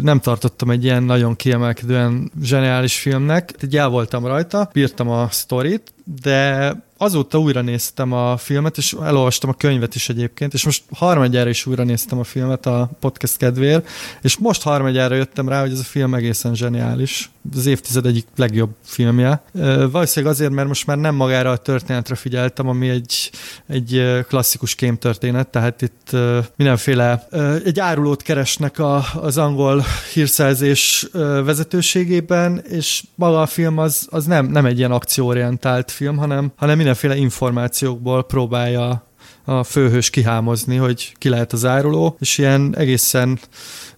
nem 0.00 0.20
tartottam 0.20 0.70
egy 0.70 0.84
ilyen 0.84 1.02
nagyon 1.02 1.36
kiemelkedően 1.36 2.32
zseniális 2.42 2.98
filmnek, 2.98 3.54
így 3.64 3.76
el 3.76 3.88
voltam 3.88 4.26
rajta, 4.26 4.70
bírtam 4.72 5.08
a 5.08 5.28
sztorit, 5.30 5.92
de 6.22 6.76
azóta 6.96 7.38
újra 7.38 7.60
néztem 7.60 8.12
a 8.12 8.36
filmet, 8.36 8.76
és 8.76 8.96
elolvastam 9.02 9.50
a 9.50 9.54
könyvet 9.54 9.94
is 9.94 10.08
egyébként, 10.08 10.54
és 10.54 10.64
most 10.64 10.82
harmadjára 10.94 11.48
is 11.48 11.66
újra 11.66 11.84
néztem 11.84 12.18
a 12.18 12.24
filmet 12.24 12.66
a 12.66 12.90
podcast 13.00 13.36
kedvéért, 13.36 13.88
és 14.22 14.36
most 14.36 14.62
harmadjára 14.62 15.14
jöttem 15.14 15.48
rá, 15.48 15.60
hogy 15.60 15.72
ez 15.72 15.78
a 15.78 15.82
film 15.82 16.14
egészen 16.14 16.54
zseniális. 16.54 17.11
Az 17.56 17.66
évtized 17.66 18.06
egyik 18.06 18.26
legjobb 18.36 18.70
filmje. 18.84 19.42
Valószínűleg 19.90 20.34
azért, 20.34 20.52
mert 20.52 20.68
most 20.68 20.86
már 20.86 20.98
nem 20.98 21.14
magára 21.14 21.50
a 21.50 21.56
történetre 21.56 22.14
figyeltem, 22.14 22.68
ami 22.68 22.88
egy, 22.88 23.30
egy 23.66 24.02
klasszikus 24.28 24.74
kémtörténet, 24.74 25.48
tehát 25.48 25.82
itt 25.82 26.16
mindenféle 26.56 27.26
egy 27.64 27.80
árulót 27.80 28.22
keresnek 28.22 28.78
a, 28.78 29.04
az 29.14 29.38
angol 29.38 29.84
hírszerzés 30.12 31.08
vezetőségében, 31.44 32.58
és 32.68 33.04
maga 33.14 33.40
a 33.40 33.46
film 33.46 33.78
az, 33.78 34.06
az 34.10 34.24
nem, 34.24 34.46
nem 34.46 34.66
egy 34.66 34.78
ilyen 34.78 34.92
akcióorientált 34.92 35.90
film, 35.90 36.16
hanem, 36.16 36.52
hanem 36.56 36.76
mindenféle 36.76 37.16
információkból 37.16 38.24
próbálja 38.24 39.06
a 39.44 39.64
főhős 39.64 40.10
kihámozni, 40.10 40.76
hogy 40.76 41.14
ki 41.18 41.28
lehet 41.28 41.52
az 41.52 41.64
áruló, 41.64 42.16
és 42.20 42.38
ilyen 42.38 42.74
egészen 42.76 43.38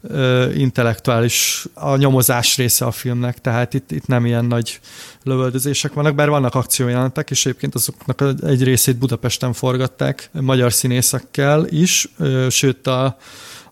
ö, 0.09 0.53
intellektuális 0.53 1.67
a 1.75 1.97
nyomozás 1.97 2.57
része 2.57 2.85
a 2.85 2.91
filmnek, 2.91 3.41
tehát 3.41 3.75
itt, 3.75 3.91
itt 3.91 4.07
nem 4.07 4.27
ilyen 4.27 4.45
nagy 4.45 4.81
lövöldözések 5.23 5.93
vannak, 5.93 6.15
bár 6.15 6.29
vannak 6.29 6.55
akciójelentek, 6.55 7.31
és 7.31 7.47
egyébként 7.47 7.75
azoknak 7.75 8.23
egy 8.47 8.63
részét 8.63 8.97
Budapesten 8.97 9.53
forgatták 9.53 10.31
magyar 10.33 10.73
színészekkel 10.73 11.67
is, 11.69 12.09
ö, 12.19 12.47
sőt 12.51 12.87
a 12.87 13.17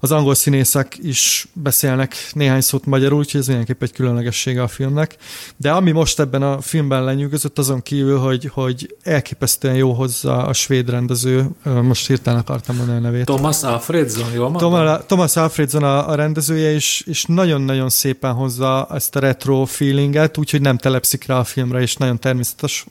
az 0.02 0.12
angol 0.12 0.34
színészek 0.34 0.98
is 1.02 1.48
beszélnek 1.52 2.16
néhány 2.32 2.60
szót 2.60 2.86
magyarul, 2.86 3.18
úgyhogy 3.18 3.40
ez 3.40 3.46
mindenképp 3.46 3.82
egy 3.82 3.92
különlegessége 3.92 4.62
a 4.62 4.68
filmnek. 4.68 5.16
De 5.56 5.70
ami 5.72 5.90
most 5.90 6.20
ebben 6.20 6.42
a 6.42 6.60
filmben 6.60 7.04
lenyűgözött, 7.04 7.58
azon 7.58 7.82
kívül, 7.82 8.18
hogy, 8.18 8.50
hogy 8.52 8.96
elképesztően 9.02 9.74
jó 9.74 9.92
hozzá 9.92 10.34
a 10.34 10.52
svéd 10.52 10.90
rendező, 10.90 11.48
most 11.82 12.06
hirtelen 12.06 12.38
akartam 12.38 12.76
mondani 12.76 12.98
a 12.98 13.00
nevét. 13.00 13.24
Thomas 13.24 13.62
Alfredson, 13.62 14.32
jól 14.32 14.50
mondom? 14.50 15.00
Thomas 15.06 15.36
Alfredson 15.36 15.82
a, 15.82 16.08
a 16.08 16.14
rendezője, 16.14 16.72
és, 16.72 17.04
és 17.06 17.24
nagyon-nagyon 17.24 17.88
szépen 17.88 18.32
hozza 18.32 18.86
ezt 18.90 19.16
a 19.16 19.20
retro 19.20 19.64
feelinget, 19.64 20.38
úgyhogy 20.38 20.60
nem 20.60 20.78
telepszik 20.78 21.26
rá 21.26 21.38
a 21.38 21.44
filmre, 21.44 21.80
és 21.80 21.96
nagyon 21.96 22.18
természetes 22.18 22.86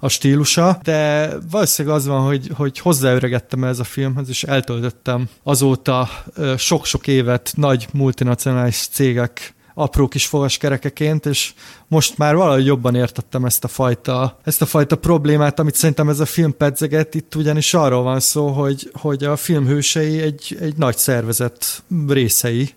a 0.00 0.08
stílusa, 0.08 0.78
de 0.82 1.30
valószínűleg 1.50 1.96
az 1.96 2.06
van, 2.06 2.24
hogy, 2.24 2.50
hogy 2.54 2.78
hozzáöregettem 2.78 3.64
ez 3.64 3.78
a 3.78 3.84
filmhez, 3.84 4.28
és 4.28 4.42
eltöltöttem 4.42 5.28
azóta 5.42 6.08
sok-sok 6.56 7.06
évet 7.06 7.52
nagy 7.56 7.86
multinacionális 7.92 8.88
cégek 8.92 9.54
apró 9.78 10.08
kis 10.08 10.26
fogaskerekeként, 10.26 11.26
és 11.26 11.52
most 11.88 12.18
már 12.18 12.36
valahogy 12.36 12.66
jobban 12.66 12.94
értettem 12.94 13.44
ezt 13.44 13.64
a 13.64 13.68
fajta, 13.68 14.38
ezt 14.44 14.62
a 14.62 14.66
fajta 14.66 14.96
problémát, 14.96 15.58
amit 15.58 15.74
szerintem 15.74 16.08
ez 16.08 16.20
a 16.20 16.26
film 16.26 16.56
pedzeget, 16.56 17.14
itt 17.14 17.34
ugyanis 17.34 17.74
arról 17.74 18.02
van 18.02 18.20
szó, 18.20 18.48
hogy, 18.48 18.90
hogy 18.92 19.24
a 19.24 19.36
film 19.36 19.66
hősei 19.66 20.20
egy, 20.20 20.56
egy 20.60 20.76
nagy 20.76 20.96
szervezet 20.96 21.82
részei, 22.08 22.74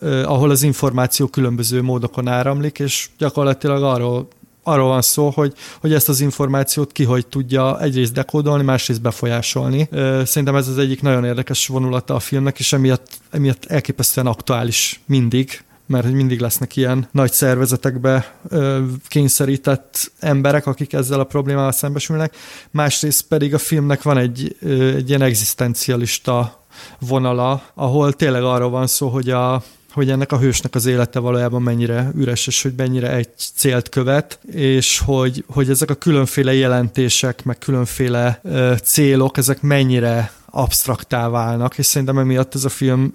eh, 0.00 0.30
ahol 0.30 0.50
az 0.50 0.62
információ 0.62 1.26
különböző 1.26 1.82
módokon 1.82 2.28
áramlik, 2.28 2.78
és 2.78 3.08
gyakorlatilag 3.18 3.82
arról 3.82 4.28
arról 4.68 4.88
van 4.88 5.02
szó, 5.02 5.30
hogy, 5.30 5.54
hogy 5.80 5.92
ezt 5.92 6.08
az 6.08 6.20
információt 6.20 6.92
ki 6.92 7.04
hogy 7.04 7.26
tudja 7.26 7.80
egyrészt 7.80 8.12
dekódolni, 8.12 8.62
másrészt 8.64 9.02
befolyásolni. 9.02 9.88
Szerintem 10.24 10.56
ez 10.56 10.68
az 10.68 10.78
egyik 10.78 11.02
nagyon 11.02 11.24
érdekes 11.24 11.66
vonulata 11.66 12.14
a 12.14 12.18
filmnek, 12.18 12.58
és 12.58 12.72
emiatt, 12.72 13.08
emiatt 13.30 13.64
elképesztően 13.64 14.26
aktuális 14.26 15.00
mindig, 15.06 15.62
mert 15.86 16.04
hogy 16.04 16.14
mindig 16.14 16.40
lesznek 16.40 16.76
ilyen 16.76 17.08
nagy 17.12 17.32
szervezetekbe 17.32 18.34
ö, 18.48 18.84
kényszerített 19.08 20.12
emberek, 20.18 20.66
akik 20.66 20.92
ezzel 20.92 21.20
a 21.20 21.24
problémával 21.24 21.72
szembesülnek. 21.72 22.36
Másrészt 22.70 23.26
pedig 23.28 23.54
a 23.54 23.58
filmnek 23.58 24.02
van 24.02 24.18
egy, 24.18 24.56
ö, 24.60 24.94
egy 24.94 25.08
ilyen 25.08 25.22
egzisztencialista 25.22 26.64
vonala, 26.98 27.62
ahol 27.74 28.12
tényleg 28.12 28.42
arról 28.42 28.70
van 28.70 28.86
szó, 28.86 29.08
hogy 29.08 29.30
a, 29.30 29.62
hogy 29.92 30.10
ennek 30.10 30.32
a 30.32 30.38
hősnek 30.38 30.74
az 30.74 30.86
élete 30.86 31.18
valójában 31.18 31.62
mennyire 31.62 32.10
üres, 32.16 32.46
és 32.46 32.62
hogy 32.62 32.72
mennyire 32.76 33.12
egy 33.12 33.28
célt 33.54 33.88
követ, 33.88 34.38
és 34.52 34.98
hogy, 34.98 35.44
hogy 35.48 35.70
ezek 35.70 35.90
a 35.90 35.94
különféle 35.94 36.54
jelentések, 36.54 37.44
meg 37.44 37.58
különféle 37.58 38.40
ö, 38.42 38.74
célok, 38.82 39.36
ezek 39.36 39.62
mennyire 39.62 40.32
absztraktá 40.50 41.28
válnak, 41.28 41.78
és 41.78 41.86
szerintem 41.86 42.18
emiatt 42.18 42.54
ez 42.54 42.64
a 42.64 42.68
film 42.68 43.14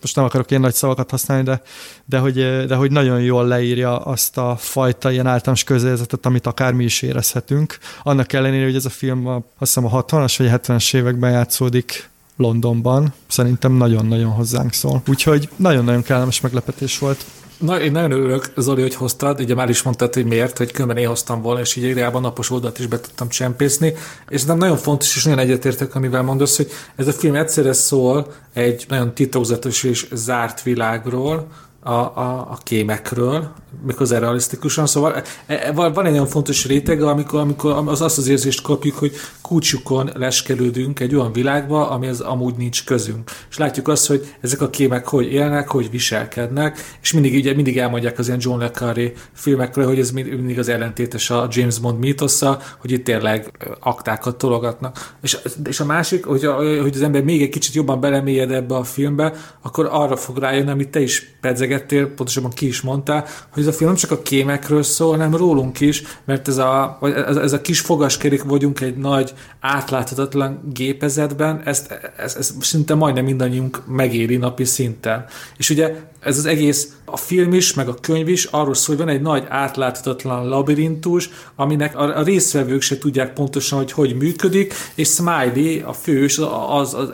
most 0.00 0.16
nem 0.16 0.24
akarok 0.24 0.50
ilyen 0.50 0.62
nagy 0.62 0.74
szavakat 0.74 1.10
használni, 1.10 1.44
de, 1.44 1.62
de, 2.04 2.18
hogy, 2.18 2.66
de 2.66 2.74
hogy 2.74 2.90
nagyon 2.90 3.20
jól 3.20 3.46
leírja 3.46 3.98
azt 3.98 4.38
a 4.38 4.56
fajta 4.58 5.10
ilyen 5.10 5.26
általános 5.26 5.64
közérzetet, 5.64 6.26
amit 6.26 6.46
akár 6.46 6.72
mi 6.72 6.84
is 6.84 7.02
érezhetünk. 7.02 7.78
Annak 8.02 8.32
ellenére, 8.32 8.64
hogy 8.64 8.74
ez 8.74 8.84
a 8.84 8.90
film 8.90 9.26
a, 9.26 9.34
azt 9.34 9.44
hiszem 9.58 9.84
a 9.84 10.04
60-as 10.04 10.34
vagy 10.38 10.50
70-es 10.52 10.94
években 10.94 11.30
játszódik 11.30 12.10
Londonban. 12.36 13.12
Szerintem 13.26 13.72
nagyon-nagyon 13.72 14.30
hozzánk 14.30 14.72
szól. 14.72 15.02
Úgyhogy 15.08 15.48
nagyon-nagyon 15.56 16.02
kellemes 16.02 16.40
meglepetés 16.40 16.98
volt. 16.98 17.24
Na, 17.58 17.80
én 17.80 17.92
nagyon 17.92 18.10
örülök, 18.10 18.52
Zoli, 18.56 18.82
hogy 18.82 18.94
hoztad, 18.94 19.40
ugye 19.40 19.54
már 19.54 19.68
is 19.68 19.82
mondtad, 19.82 20.14
hogy 20.14 20.24
miért, 20.24 20.58
hogy 20.58 20.72
különben 20.72 20.96
én 20.96 21.08
hoztam 21.08 21.42
volna, 21.42 21.60
és 21.60 21.76
így 21.76 21.84
ideában 21.84 22.22
napos 22.22 22.50
oldalt 22.50 22.78
is 22.78 22.86
be 22.86 23.00
tudtam 23.00 23.28
csempészni, 23.28 23.94
és 24.28 24.44
nem 24.44 24.58
nagyon 24.58 24.76
fontos, 24.76 25.16
és 25.16 25.24
nagyon 25.24 25.38
egyetértek, 25.38 25.94
amivel 25.94 26.22
mondasz, 26.22 26.56
hogy 26.56 26.70
ez 26.96 27.06
a 27.06 27.12
film 27.12 27.34
egyszerre 27.34 27.72
szól 27.72 28.32
egy 28.52 28.84
nagyon 28.88 29.14
titokzatos 29.14 29.82
és 29.82 30.06
zárt 30.12 30.62
világról, 30.62 31.48
a, 31.84 31.92
a, 31.92 32.46
a 32.50 32.58
kémekről, 32.62 33.52
mikor 33.86 34.08
realisztikusan. 34.08 34.86
Szóval 34.86 35.14
e, 35.14 35.22
e, 35.46 35.72
van 35.72 36.06
egy 36.06 36.12
nagyon 36.12 36.26
fontos 36.26 36.66
réteg, 36.66 37.02
amikor, 37.02 37.40
amikor 37.40 37.82
az 37.86 38.00
azt 38.00 38.18
az 38.18 38.28
érzést 38.28 38.62
kapjuk, 38.62 38.96
hogy 38.96 39.12
kulcsukon 39.42 40.10
leskelődünk 40.14 41.00
egy 41.00 41.14
olyan 41.14 41.32
világba, 41.32 41.90
ami 41.90 42.06
az 42.06 42.20
amúgy 42.20 42.54
nincs 42.54 42.84
közünk. 42.84 43.30
És 43.50 43.58
látjuk 43.58 43.88
azt, 43.88 44.06
hogy 44.06 44.34
ezek 44.40 44.60
a 44.60 44.70
kémek 44.70 45.06
hogy 45.06 45.32
élnek, 45.32 45.68
hogy 45.68 45.90
viselkednek, 45.90 46.96
és 47.02 47.12
mindig, 47.12 47.34
ugye, 47.34 47.54
mindig 47.54 47.78
elmondják 47.78 48.18
az 48.18 48.26
ilyen 48.26 48.40
John 48.42 48.60
le 48.60 48.70
Carré 48.70 49.12
filmekről, 49.32 49.86
hogy 49.86 49.98
ez 49.98 50.10
mindig 50.10 50.58
az 50.58 50.68
ellentétes 50.68 51.30
a 51.30 51.48
James 51.50 51.78
Bond 51.78 51.98
mítosza, 51.98 52.60
hogy 52.78 52.90
itt 52.90 53.04
tényleg 53.04 53.50
aktákat 53.80 54.36
tologatnak. 54.36 55.14
És, 55.22 55.38
és 55.64 55.80
a 55.80 55.84
másik, 55.84 56.24
hogy, 56.24 56.44
hogy 56.80 56.94
az 56.94 57.02
ember 57.02 57.22
még 57.22 57.42
egy 57.42 57.48
kicsit 57.48 57.74
jobban 57.74 58.00
belemélyed 58.00 58.50
ebbe 58.50 58.74
a 58.74 58.84
filmbe, 58.84 59.32
akkor 59.60 59.88
arra 59.90 60.16
fog 60.16 60.38
rájönni, 60.38 60.70
amit 60.70 60.88
te 60.88 61.00
is 61.00 61.36
pedzegettél, 61.72 62.14
pontosabban 62.14 62.50
ki 62.50 62.66
is 62.66 62.80
mondtál, 62.80 63.26
hogy 63.52 63.62
ez 63.62 63.68
a 63.68 63.72
film 63.72 63.94
csak 63.94 64.10
a 64.10 64.22
kémekről 64.22 64.82
szól, 64.82 65.10
hanem 65.10 65.36
rólunk 65.36 65.80
is, 65.80 66.02
mert 66.24 66.48
ez 66.48 66.58
a, 66.58 66.98
ez, 67.26 67.36
ez 67.36 67.52
a 67.52 67.60
kis 67.60 67.80
fogaskerék 67.80 68.42
vagyunk 68.42 68.80
egy 68.80 68.96
nagy 68.96 69.32
átláthatatlan 69.60 70.60
gépezetben, 70.72 71.62
ezt, 71.64 71.98
ezt, 72.16 72.38
ezt 72.38 72.62
szinte 72.62 72.94
majdnem 72.94 73.24
mindannyiunk 73.24 73.82
megéri 73.86 74.36
napi 74.36 74.64
szinten. 74.64 75.24
És 75.56 75.70
ugye 75.70 75.94
ez 76.20 76.38
az 76.38 76.46
egész, 76.46 76.92
a 77.04 77.16
film 77.16 77.52
is, 77.52 77.74
meg 77.74 77.88
a 77.88 77.94
könyv 77.94 78.28
is 78.28 78.44
arról 78.44 78.74
szól, 78.74 78.96
hogy 78.96 79.04
van 79.04 79.14
egy 79.14 79.22
nagy 79.22 79.44
átláthatatlan 79.48 80.48
labirintus, 80.48 81.30
aminek 81.56 81.96
a, 81.98 82.18
a 82.18 82.22
résztvevők 82.22 82.82
se 82.82 82.98
tudják 82.98 83.32
pontosan, 83.32 83.78
hogy 83.78 83.92
hogy 83.92 84.16
működik, 84.16 84.74
és 84.94 85.08
Smiley, 85.08 85.88
a 85.88 85.92
fős, 85.92 86.38
az, 86.68 86.94
az 86.94 87.08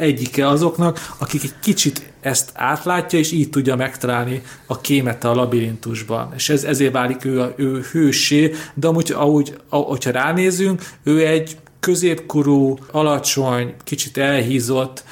egyike 0.00 0.48
azoknak, 0.48 1.14
akik 1.18 1.42
egy 1.42 1.54
kicsit 1.62 2.12
ezt 2.20 2.50
átlátja, 2.54 3.18
és 3.18 3.32
így 3.32 3.50
tudja 3.50 3.76
megtalálni 3.76 4.42
a 4.66 4.80
kémet 4.80 5.24
a 5.24 5.34
labirintusban. 5.34 6.32
És 6.34 6.48
ez, 6.48 6.64
ezért 6.64 6.92
válik 6.92 7.24
ő, 7.24 7.40
a, 7.40 7.52
ő 7.56 7.84
hősé, 7.92 8.54
de 8.74 8.86
amúgy, 8.86 9.12
ahogy, 9.12 9.56
ahogyha 9.68 10.10
ránézünk, 10.10 10.82
ő 11.02 11.26
egy 11.26 11.56
középkorú, 11.80 12.78
alacsony, 12.92 13.74
kicsit 13.84 14.18
elhízott, 14.18 15.04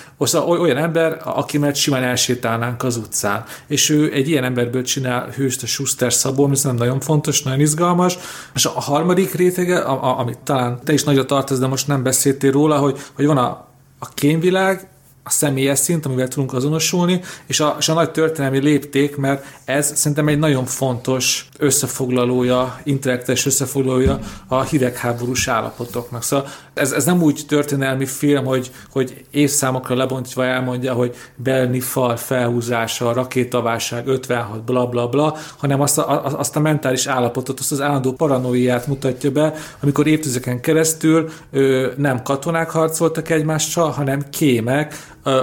olyan 0.47 0.77
ember, 0.77 1.21
aki 1.25 1.59
mert 1.59 1.77
simán 1.77 2.03
elsétálnánk 2.03 2.83
az 2.83 2.97
utcán. 2.97 3.45
És 3.67 3.91
ő 3.91 4.13
egy 4.13 4.29
ilyen 4.29 4.45
emberből 4.45 4.83
csinál 4.83 5.29
hőst 5.29 5.63
a 5.63 5.67
Schuster 5.67 6.13
Szabó, 6.13 6.51
ez 6.51 6.65
nem 6.65 6.77
nagyon 6.77 7.01
fontos, 7.01 7.43
nagyon 7.43 7.61
izgalmas. 7.61 8.19
És 8.55 8.65
a 8.65 8.81
harmadik 8.81 9.35
rétege, 9.35 9.79
amit 9.79 10.39
talán 10.39 10.81
te 10.85 10.93
is 10.93 11.05
nagyot 11.05 11.27
tartasz, 11.27 11.59
de 11.59 11.67
most 11.67 11.87
nem 11.87 12.03
beszéltél 12.03 12.51
róla, 12.51 12.79
hogy, 12.79 12.99
hogy 13.15 13.27
van 13.27 13.39
a, 13.39 13.68
a 13.99 14.09
kémvilág, 14.09 14.89
a 15.23 15.31
személyes 15.31 15.79
szint, 15.79 16.07
amivel 16.07 16.29
tudunk 16.29 16.53
azonosulni, 16.53 17.21
és 17.47 17.61
a, 17.61 17.77
és 17.79 17.89
a 17.89 17.95
nagy 17.95 18.11
történelmi 18.11 18.59
lépték, 18.59 19.17
mert 19.17 19.45
ez 19.65 19.97
szerintem 19.97 20.29
egy 20.29 20.39
nagyon 20.39 20.65
fontos 20.65 21.48
összefoglalója, 21.59 22.81
intellektuális 22.85 23.47
összefoglalója 23.47 24.19
a 24.47 24.63
hidegháborús 24.63 25.49
állapotoknak. 25.49 26.23
Szóval 26.23 26.47
ez, 26.75 26.93
ez 26.93 27.05
nem 27.05 27.23
úgy 27.23 27.43
történelmi 27.49 28.07
film, 28.07 28.45
hogy, 28.45 28.71
hogy 28.91 29.25
évszámokra 29.31 29.95
lebontva 29.95 30.45
elmondja, 30.45 30.93
hogy 30.93 31.15
Berni 31.37 31.81
fal 31.81 32.17
felhúzása, 32.17 33.13
rakétaválság, 33.13 34.07
56, 34.07 34.65
bla 34.65 34.87
bla 34.87 35.09
bla, 35.09 35.37
hanem 35.57 35.81
azt 35.81 35.99
a, 35.99 36.25
azt 36.39 36.57
a 36.57 36.61
mentális 36.61 37.07
állapotot, 37.07 37.59
azt 37.59 37.73
az 37.73 37.81
állandó 37.81 38.13
paranoiát 38.13 38.87
mutatja 38.87 39.31
be, 39.31 39.55
amikor 39.83 40.07
évtizedeken 40.07 40.61
keresztül 40.61 41.29
ő, 41.51 41.93
nem 41.97 42.23
katonák 42.23 42.71
harcoltak 42.71 43.31
egymással, 43.31 43.91
hanem 43.91 44.23
kémek, 44.31 44.95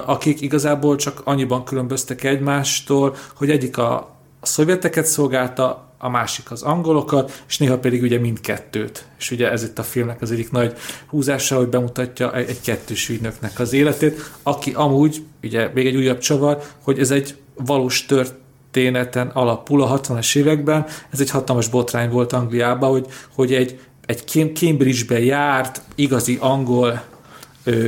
akik 0.05 0.41
igazából 0.41 0.95
csak 0.95 1.21
annyiban 1.23 1.63
különböztek 1.63 2.23
egymástól, 2.23 3.15
hogy 3.35 3.49
egyik 3.49 3.77
a, 3.77 3.93
a 4.39 4.45
szovjeteket 4.45 5.05
szolgálta, 5.05 5.84
a 6.05 6.09
másik 6.09 6.51
az 6.51 6.61
angolokat, 6.61 7.43
és 7.47 7.57
néha 7.57 7.79
pedig 7.79 8.01
ugye 8.01 8.19
mindkettőt. 8.19 9.05
És 9.17 9.31
ugye 9.31 9.51
ez 9.51 9.63
itt 9.63 9.79
a 9.79 9.83
filmnek 9.83 10.21
az 10.21 10.31
egyik 10.31 10.51
nagy 10.51 10.73
húzása, 11.07 11.57
hogy 11.57 11.67
bemutatja 11.67 12.33
egy, 12.33 12.61
kettős 12.61 13.09
ügynöknek 13.09 13.59
az 13.59 13.73
életét, 13.73 14.31
aki 14.43 14.71
amúgy, 14.73 15.25
ugye 15.43 15.69
még 15.73 15.85
egy 15.87 15.95
újabb 15.95 16.17
csavar, 16.17 16.61
hogy 16.83 16.99
ez 16.99 17.11
egy 17.11 17.35
valós 17.55 18.05
tört 18.05 18.33
történeten 18.75 19.27
alapul 19.27 19.83
a 19.83 19.99
60-as 19.99 20.35
években. 20.35 20.85
Ez 21.09 21.19
egy 21.19 21.29
hatalmas 21.29 21.67
botrány 21.67 22.09
volt 22.09 22.33
Angliában, 22.33 22.89
hogy, 22.89 23.07
hogy 23.35 23.53
egy, 23.53 23.79
egy 24.05 24.23
Cambridge-be 24.53 25.19
járt 25.19 25.81
igazi 25.95 26.37
angol 26.41 27.03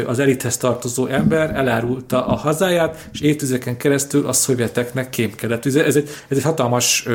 az 0.05 0.19
elithez 0.19 0.57
tartozó 0.57 1.05
ember 1.05 1.55
elárulta 1.55 2.27
a 2.27 2.35
hazáját, 2.35 3.09
és 3.13 3.21
évtizedeken 3.21 3.77
keresztül 3.77 4.27
a 4.27 4.33
szovjeteknek 4.33 5.09
kémkedett. 5.09 5.65
Ez 5.65 5.75
egy, 5.75 6.09
ez 6.27 6.37
egy 6.37 6.43
hatalmas 6.43 7.07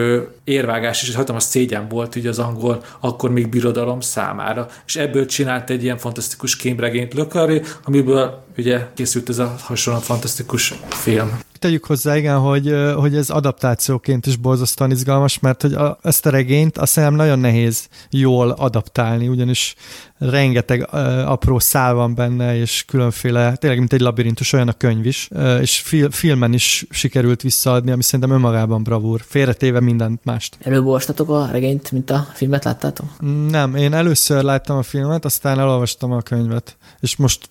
érvágás 0.45 1.03
és 1.03 1.09
egy 1.09 1.15
hatalmas 1.15 1.43
szégyen 1.43 1.89
volt 1.89 2.17
ugye 2.17 2.29
az 2.29 2.39
angol 2.39 2.85
akkor 3.01 3.31
még 3.31 3.49
birodalom 3.49 4.01
számára. 4.01 4.69
És 4.87 4.97
ebből 4.97 5.27
csinált 5.27 5.71
egy 5.71 5.83
ilyen 5.83 5.99
fantasztikus 5.99 6.57
kémregényt 6.57 7.15
Lökaré, 7.15 7.63
amiből 7.85 8.45
ugye 8.57 8.87
készült 8.95 9.29
ez 9.29 9.39
a 9.39 9.57
hasonló 9.61 10.01
fantasztikus 10.01 10.75
film 10.89 11.39
tegyük 11.63 11.85
hozzá, 11.85 12.17
igen, 12.17 12.39
hogy, 12.39 12.75
hogy 12.97 13.17
ez 13.17 13.31
adaptációként 13.31 14.27
is 14.27 14.37
borzasztóan 14.37 14.91
izgalmas, 14.91 15.39
mert 15.39 15.63
hogy 15.63 15.73
a, 15.73 15.99
ezt 16.03 16.27
a 16.27 16.31
regényt 16.31 16.79
azt 16.79 16.95
hiszem 16.95 17.15
nagyon 17.15 17.39
nehéz 17.39 17.89
jól 18.11 18.51
adaptálni, 18.51 19.29
ugyanis 19.29 19.75
rengeteg 20.19 20.89
uh, 20.93 21.31
apró 21.31 21.59
szál 21.59 21.95
van 21.95 22.15
benne, 22.15 22.57
és 22.57 22.85
különféle, 22.87 23.57
tényleg 23.57 23.79
mint 23.79 23.93
egy 23.93 24.01
labirintus, 24.01 24.53
olyan 24.53 24.69
a 24.69 24.73
könyv 24.73 25.07
is, 25.07 25.29
uh, 25.31 25.59
és 25.61 25.81
fil, 25.81 26.11
filmen 26.11 26.53
is 26.53 26.87
sikerült 26.91 27.43
visszaadni, 27.43 27.91
ami 27.91 28.03
szerintem 28.03 28.35
önmagában 28.35 28.83
bravúr, 28.83 29.21
félretéve 29.27 29.81
mindent 29.81 30.25
mást. 30.25 30.57
Előbb 30.63 30.87
olvastatok 30.87 31.29
a 31.29 31.47
regényt, 31.51 31.93
mint 31.93 32.11
a 32.11 32.27
filmet 32.33 32.65
láttátok? 32.65 33.07
Nem, 33.49 33.75
én 33.75 33.93
először 33.93 34.43
láttam 34.43 34.77
a 34.77 34.83
filmet, 34.83 35.25
aztán 35.25 35.59
elolvastam 35.59 36.13
a 36.13 36.21
könyvet, 36.21 36.77
és 37.01 37.17
most 37.17 37.49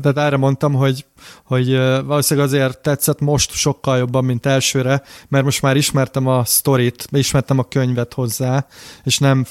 tehát 0.00 0.16
erre 0.16 0.36
mondtam, 0.36 0.72
hogy, 0.74 1.06
hogy 1.44 1.76
valószínűleg 2.04 2.48
azért 2.48 2.78
tetszett 2.78 3.20
most 3.20 3.52
sokkal 3.52 3.98
jobban, 3.98 4.24
mint 4.24 4.46
elsőre, 4.46 5.02
mert 5.28 5.44
most 5.44 5.62
már 5.62 5.76
ismertem 5.76 6.26
a 6.26 6.44
sztorit, 6.44 7.06
ismertem 7.10 7.58
a 7.58 7.68
könyvet 7.68 8.14
hozzá, 8.14 8.66
és 9.04 9.18
nem 9.18 9.46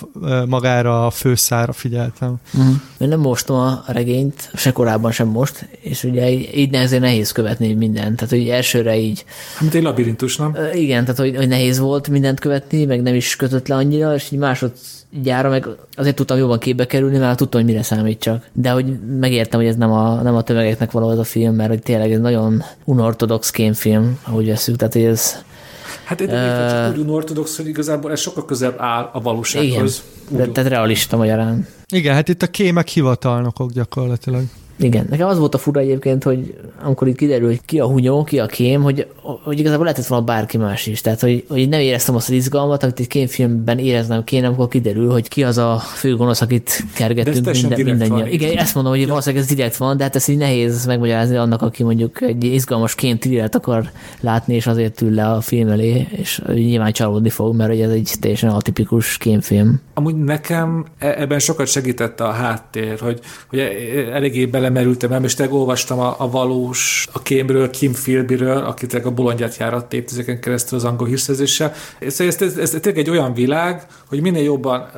magára 0.47 1.05
a 1.05 1.09
főszára 1.09 1.73
figyeltem. 1.73 2.35
Uh-huh. 2.53 2.73
Én 2.97 3.07
nem 3.07 3.19
mostom 3.19 3.57
a 3.57 3.83
regényt, 3.87 4.51
se 4.53 4.71
korábban, 4.71 5.11
sem 5.11 5.27
most, 5.27 5.67
és 5.81 6.03
ugye 6.03 6.29
így 6.29 6.73
ezért 6.73 7.01
nehéz 7.01 7.31
követni 7.31 7.73
mindent. 7.73 8.15
Tehát, 8.15 8.29
hogy 8.29 8.49
elsőre 8.49 8.97
így... 8.97 9.25
Mint 9.59 9.73
egy 9.73 9.83
labirintus, 9.83 10.37
nem? 10.37 10.55
Igen, 10.73 11.01
tehát, 11.01 11.19
hogy, 11.19 11.35
hogy 11.35 11.47
nehéz 11.47 11.79
volt 11.79 12.07
mindent 12.07 12.39
követni, 12.39 12.85
meg 12.85 13.01
nem 13.01 13.15
is 13.15 13.35
kötött 13.35 13.67
le 13.67 13.75
annyira, 13.75 14.15
és 14.15 14.31
így 14.31 14.39
másod 14.39 14.71
gyára 15.21 15.49
meg 15.49 15.67
azért 15.95 16.15
tudtam 16.15 16.37
jobban 16.37 16.59
képbe 16.59 16.85
kerülni, 16.85 17.17
mert 17.17 17.37
tudtam, 17.37 17.61
hogy 17.61 17.69
mire 17.69 17.83
számít 17.83 18.19
csak. 18.19 18.49
De 18.53 18.69
hogy 18.69 18.99
megértem, 19.19 19.59
hogy 19.59 19.69
ez 19.69 19.75
nem 19.75 19.91
a, 19.91 20.21
nem 20.21 20.35
a 20.35 20.41
tömegeknek 20.41 20.91
való 20.91 21.07
az 21.07 21.17
a 21.17 21.23
film, 21.23 21.55
mert 21.59 21.71
hogy 21.71 21.81
tényleg 21.81 22.11
ez 22.11 22.19
nagyon 22.19 22.63
unortodox 22.83 23.49
kémfilm, 23.49 24.19
ahogy 24.23 24.47
veszük, 24.47 24.75
tehát 24.75 24.93
hogy 24.93 25.03
ez 25.03 25.43
Hát 26.03 26.21
egy 26.21 26.27
uh, 26.27 26.69
csak 26.69 26.91
úgy 26.91 26.99
unortodox, 26.99 27.57
hogy 27.57 27.67
igazából 27.67 28.11
ez 28.11 28.19
sokkal 28.19 28.45
közelebb 28.45 28.75
áll 28.79 29.09
a 29.13 29.21
valósághoz. 29.21 30.03
Igen, 30.31 30.45
de, 30.45 30.51
tehát 30.51 30.69
realista 30.69 31.17
magyarán. 31.17 31.67
Igen, 31.93 32.13
hát 32.13 32.29
itt 32.29 32.41
a 32.41 32.47
kémek 32.47 32.87
hivatalnokok 32.87 33.71
gyakorlatilag. 33.71 34.43
Igen, 34.79 35.05
nekem 35.09 35.27
az 35.27 35.37
volt 35.37 35.53
a 35.53 35.57
fura 35.57 35.79
egyébként, 35.79 36.23
hogy 36.23 36.59
amikor 36.81 37.07
itt 37.07 37.17
kiderül, 37.17 37.47
hogy 37.47 37.61
ki 37.65 37.79
a 37.79 37.85
hunyó, 37.85 38.23
ki 38.23 38.39
a 38.39 38.45
kém, 38.45 38.81
hogy, 38.81 39.07
hogy 39.43 39.59
igazából 39.59 39.83
lehetett 39.83 40.05
volna 40.05 40.25
bárki 40.25 40.57
más 40.57 40.87
is. 40.87 41.01
Tehát, 41.01 41.19
hogy, 41.19 41.45
hogy 41.47 41.69
nem 41.69 41.79
éreztem 41.79 42.15
azt 42.15 42.29
az 42.29 42.35
izgalmat, 42.35 42.83
amit 42.83 42.99
egy 42.99 43.07
kémfilmben 43.07 43.79
éreznem 43.79 44.23
kéne, 44.23 44.47
amikor 44.47 44.67
kiderül, 44.67 45.11
hogy 45.11 45.27
ki 45.27 45.43
az 45.43 45.57
a 45.57 45.77
főgonosz, 45.77 46.41
akit 46.41 46.83
kergetünk 46.95 47.51
minden, 47.51 47.81
mindannyian. 47.83 48.27
Igen, 48.27 48.57
ezt 48.57 48.73
mondom, 48.75 48.93
hogy 48.93 49.01
ja. 49.01 49.07
valószínűleg 49.07 49.43
ez 49.43 49.55
direkt 49.55 49.77
van, 49.77 49.97
de 49.97 50.03
hát 50.03 50.15
ez 50.15 50.27
így 50.27 50.37
nehéz 50.37 50.85
megmagyarázni 50.85 51.35
annak, 51.35 51.61
aki 51.61 51.83
mondjuk 51.83 52.21
egy 52.21 52.43
izgalmas 52.43 52.95
kém 52.95 53.17
akar 53.51 53.89
látni, 54.19 54.55
és 54.55 54.67
azért 54.67 55.01
ül 55.01 55.13
le 55.13 55.29
a 55.29 55.41
film 55.41 55.69
elé, 55.69 56.07
és 56.11 56.41
nyilván 56.53 56.91
csalódni 56.91 57.29
fog, 57.29 57.55
mert 57.55 57.79
ez 57.79 57.89
egy 57.89 58.11
teljesen 58.19 58.49
atipikus 58.49 59.17
kémfilm. 59.17 59.81
Amúgy 59.93 60.15
nekem 60.15 60.85
e- 60.97 61.21
ebben 61.21 61.39
sokat 61.39 61.67
segítette 61.67 62.23
a 62.23 62.31
háttér, 62.31 62.99
hogy, 62.99 63.19
hogy 63.49 63.59
eléggé 64.11 64.45
bele 64.45 64.69
belemerültem 64.69 65.11
el, 65.11 65.23
és 65.23 65.33
tényleg 65.33 65.55
olvastam 65.55 65.99
a, 65.99 66.15
a 66.17 66.29
valós, 66.29 67.07
a 67.13 67.21
Kémről, 67.21 67.69
Kim 67.69 67.91
Philbyről, 67.91 68.57
akit 68.57 68.93
a 68.93 69.11
bolondját 69.19 69.57
járat 69.57 69.93
évtizeken 69.93 70.39
keresztül 70.39 70.77
az 70.77 70.83
angol 70.83 71.07
hírszerzéssel. 71.07 71.73
Ez, 71.99 72.19
ez, 72.19 72.41
ez, 72.41 72.57
ez 72.57 72.69
tényleg 72.69 72.97
egy 72.97 73.09
olyan 73.09 73.33
világ, 73.33 73.87
hogy 74.07 74.21
minél 74.21 74.43
jobban 74.43 74.89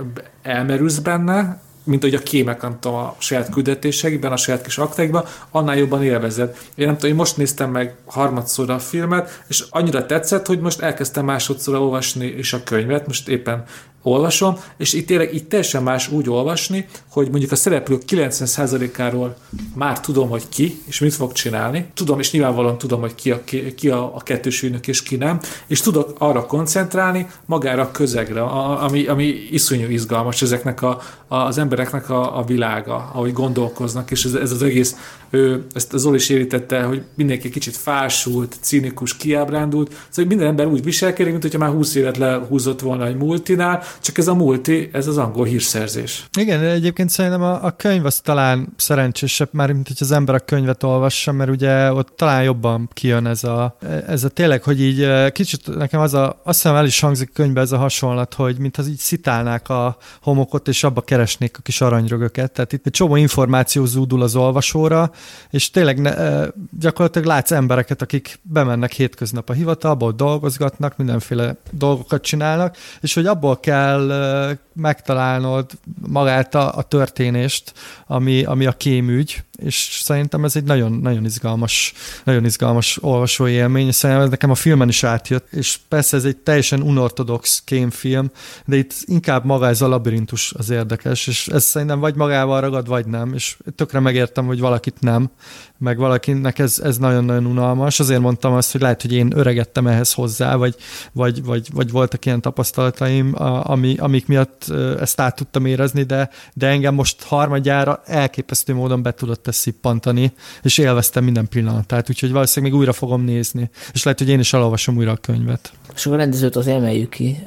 elmerülsz 0.42 0.98
benne, 0.98 1.62
mint 1.84 2.02
hogy 2.02 2.16
a 2.16 2.20
kémek, 2.20 2.62
nem 2.62 2.80
tudom, 2.80 2.98
a 2.98 3.16
saját 3.18 3.50
küldetéseikben, 3.50 4.32
a 4.32 4.38
saját 4.38 4.62
kis 4.62 4.78
aktáikban, 4.78 5.26
annál 5.52 5.78
jobban 5.78 6.04
élvezed. 6.04 6.58
Én 6.76 6.86
nem 6.86 6.96
tudom, 6.96 7.10
én 7.10 7.16
most 7.16 7.38
néztem 7.38 7.72
meg 7.72 7.96
harmadszorra 8.06 8.74
a 8.74 8.80
filmet, 8.80 9.44
és 9.48 9.64
annyira 9.70 10.06
tetszett, 10.06 10.46
hogy 10.46 10.60
most 10.60 10.82
elkezdtem 10.82 11.26
másodszorra 11.26 11.82
olvasni 11.82 12.26
is 12.26 12.54
a 12.54 12.64
könyvet, 12.64 13.08
most 13.08 13.28
éppen 13.28 13.64
olvasom, 14.04 14.58
és 14.78 14.94
itt 14.94 15.08
tényleg 15.08 15.34
itt 15.34 15.50
teljesen 15.50 15.84
más 15.84 16.12
úgy 16.12 16.30
olvasni, 16.30 16.86
hogy 17.10 17.30
mondjuk 17.30 17.52
a 17.52 17.56
szereplők 17.56 18.02
90%-áról 18.08 19.36
már 19.76 20.00
tudom, 20.00 20.30
hogy 20.30 20.50
ki, 20.50 20.82
és 20.86 21.00
mit 21.00 21.14
fog 21.14 21.32
csinálni. 21.32 21.86
Tudom, 21.94 22.20
és 22.20 22.32
nyilvánvalóan 22.32 22.78
tudom, 22.78 23.00
hogy 23.00 23.16
ki 23.16 23.32
a, 23.32 23.44
ki 23.76 23.90
a, 23.90 24.16
a 24.16 24.20
kettős 24.24 24.62
ügynök, 24.62 24.88
és 24.88 25.04
ki 25.04 25.16
nem, 25.16 25.40
és 25.68 25.82
tudok 25.82 26.16
arra 26.18 26.46
koncentrálni, 26.46 27.28
magára 27.46 27.82
a 27.82 27.92
közegre, 27.92 28.42
a, 28.42 28.84
ami, 28.84 29.06
ami 29.06 29.26
iszonyú 29.52 29.90
izgalmas 29.90 30.42
ezeknek 30.42 30.82
a, 30.82 31.02
a, 31.28 31.36
az 31.36 31.58
embereknek 31.58 32.10
a, 32.10 32.38
a 32.38 32.44
világa, 32.44 33.10
ahogy 33.14 33.34
gondolkoznak, 33.34 34.12
és 34.12 34.26
ez, 34.26 34.34
ez 34.34 34.52
az 34.52 34.64
egész, 34.64 34.96
ő, 35.30 35.66
ezt 35.74 35.94
az 35.94 36.02
Zoli 36.02 36.16
is 36.16 36.30
érítette, 36.30 36.82
hogy 36.82 37.04
mindenki 37.16 37.50
kicsit 37.50 37.76
fásult, 37.78 38.56
cínikus, 38.62 39.18
kiábrándult, 39.18 39.94
szóval 40.10 40.30
minden 40.30 40.48
ember 40.48 40.66
úgy 40.66 40.84
viselkedik, 40.84 41.32
mint 41.32 41.44
hogyha 41.44 41.60
már 41.60 41.70
20 41.70 41.96
évet 41.96 42.18
lehúzott 42.18 42.80
volna 42.80 43.06
egy 43.06 43.16
multinál, 43.16 43.84
csak 44.02 44.18
ez 44.18 44.28
a 44.28 44.34
multi, 44.34 44.90
ez 44.94 45.08
az 45.08 45.18
angol 45.18 45.46
hírszerzés. 45.46 46.26
Igen, 46.40 46.64
egyébként 46.64 47.10
szerintem 47.10 47.42
a, 47.42 47.64
a 47.64 47.72
könyv 47.72 48.06
az 48.06 48.20
talán 48.20 48.74
szerencsésebb, 48.78 49.50
már 49.52 49.72
mint 49.72 49.88
hogy 49.88 49.98
az 50.00 50.12
ember 50.12 50.36
a 50.36 50.40
könyvet 50.40 50.84
olvassa, 50.84 51.32
mert 51.32 51.50
ugye 51.50 51.94
ott 51.94 52.14
talán 52.16 52.44
jobban 52.44 52.90
kijön 52.94 53.26
ez 53.26 53.44
a, 53.44 53.78
ez 54.08 54.24
a 54.24 54.30
tényleg, 54.30 54.64
hogy 54.64 54.82
így 54.82 55.02
eh, 55.02 55.30
kicsit 55.30 55.76
nekem 55.76 56.00
az 56.00 56.14
a, 56.14 56.42
azt 56.44 56.62
hiszem 56.62 56.76
el 56.76 56.86
is 56.86 57.00
hangzik 57.00 57.30
a 57.30 57.34
könyvbe 57.34 57.62
ez 57.62 57.72
a 57.72 57.78
hasonlat, 57.78 58.34
hogy 58.34 58.58
mintha 58.60 58.84
így 58.84 58.98
szitálnák 58.98 59.70
a 59.70 59.98
homokot, 60.22 60.68
és 60.68 60.84
abba 60.84 61.02
keresnék 61.02 61.58
a 61.58 61.62
kis 61.62 61.82
aranyrögöket. 61.82 62.52
Tehát 62.52 62.74
itt 62.74 62.86
egy 62.86 62.92
csomó 62.92 63.16
információ 63.16 63.86
zúdul 63.86 64.22
az 64.22 64.36
olvasóra, 64.36 65.12
és 65.50 65.70
tényleg 65.70 66.02
ne, 66.02 66.18
eh, 66.18 66.48
gyakorlatilag 66.80 67.28
látsz 67.28 67.52
embereket, 67.52 68.02
akik 68.02 68.40
bemennek 68.42 68.92
hétköznap 68.92 69.50
a 69.50 69.54
hivatalba, 69.54 70.12
dolgozgatnak, 70.12 70.98
mindenféle 70.98 71.56
dolgokat 71.72 72.22
csinálnak, 72.22 72.78
és 73.02 73.14
hogy 73.14 73.26
abból 73.26 73.60
kell 73.60 73.81
kell 73.82 74.58
megtalálnod 74.74 75.72
magát 76.08 76.56
a, 76.56 76.78
a 76.78 76.82
történést, 76.82 77.74
ami, 78.08 78.44
ami 78.44 78.66
a 78.66 78.72
kémügy, 78.72 79.44
és 79.64 80.00
szerintem 80.04 80.44
ez 80.44 80.56
egy 80.56 80.64
nagyon, 80.64 80.92
nagyon 80.92 81.26
izgalmas, 81.26 81.94
nagyon 82.24 82.46
izgalmas 82.46 83.04
olvasói 83.04 83.52
élmény, 83.52 83.92
szerintem 83.92 84.26
ez 84.26 84.32
nekem 84.32 84.50
a 84.50 84.56
filmen 84.56 84.88
is 84.88 85.04
átjött, 85.04 85.52
és 85.52 85.80
persze 85.88 86.18
ez 86.18 86.26
egy 86.26 86.38
teljesen 86.38 86.82
unortodox 86.82 87.62
kémfilm, 87.66 88.32
de 88.66 88.76
itt 88.76 88.94
inkább 89.06 89.46
maga 89.46 89.68
ez 89.68 89.82
a 89.82 89.88
labirintus 89.88 90.54
az 90.58 90.70
érdekes, 90.70 91.28
és 91.28 91.48
ez 91.48 91.64
szerintem 91.64 92.00
vagy 92.00 92.16
magával 92.16 92.62
ragad, 92.62 92.88
vagy 92.88 93.06
nem, 93.06 93.34
és 93.34 93.58
tökre 93.76 94.00
megértem, 94.00 94.46
hogy 94.46 94.60
valakit 94.60 94.96
nem, 95.00 95.30
meg 95.78 95.98
valakinek 95.98 96.60
ez, 96.60 96.80
ez 96.80 96.98
nagyon-nagyon 96.98 97.46
unalmas, 97.46 98.00
azért 98.00 98.20
mondtam 98.20 98.54
azt, 98.54 98.72
hogy 98.72 98.82
lehet, 98.82 99.02
hogy 99.02 99.14
én 99.14 99.32
öregettem 99.36 99.88
ehhez 99.88 100.14
hozzá, 100.14 100.56
vagy, 100.56 100.76
vagy, 101.12 101.44
vagy, 101.44 101.68
vagy 101.74 101.92
voltak 101.92 102.26
ilyen 102.26 102.42
tapasztalataim, 102.42 103.34
ami, 103.64 103.98
amik 103.98 104.28
miatt 104.28 104.70
ezt 105.00 105.20
át 105.20 105.36
tudtam 105.36 105.66
érezni, 105.66 106.04
de, 106.04 106.30
de 106.54 106.68
engem 106.68 106.94
most 106.94 107.24
harmadjára 107.24 108.02
elképesztő 108.06 108.74
módon 108.74 109.02
be 109.02 109.12
tudott 109.12 109.48
ezt 109.52 109.60
szippantani, 109.60 110.34
és 110.64 110.78
élveztem 110.78 111.24
minden 111.24 111.48
pillanatát, 111.48 112.10
úgyhogy 112.10 112.32
valószínűleg 112.32 112.72
még 112.72 112.82
újra 112.82 112.94
fogom 112.94 113.24
nézni, 113.24 113.70
és 113.94 114.04
lehet, 114.04 114.20
hogy 114.20 114.30
én 114.30 114.40
is 114.40 114.54
elolvasom 114.54 114.98
újra 114.98 115.12
a 115.12 115.16
könyvet. 115.16 115.72
És 115.96 116.06
a 116.06 116.16
rendezőt 116.16 116.56
az 116.56 116.68
emeljük 116.68 117.10
ki. 117.10 117.38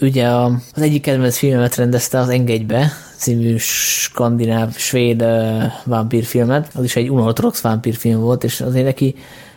Ugye 0.00 0.28
az 0.28 0.82
egyik 0.82 1.02
kedvenc 1.02 1.36
filmet 1.36 1.74
rendezte 1.74 2.18
az 2.18 2.28
Engedjbe, 2.28 2.92
című 3.16 3.56
skandináv, 3.58 4.76
svéd 4.76 5.24
vámpírfilmet. 5.84 6.70
Az 6.74 6.84
is 6.84 6.96
egy 6.96 7.10
unorthodox 7.10 7.60
vámpírfilm 7.60 8.20
volt, 8.20 8.44
és 8.44 8.60
azért 8.60 8.84
neki 8.84 9.14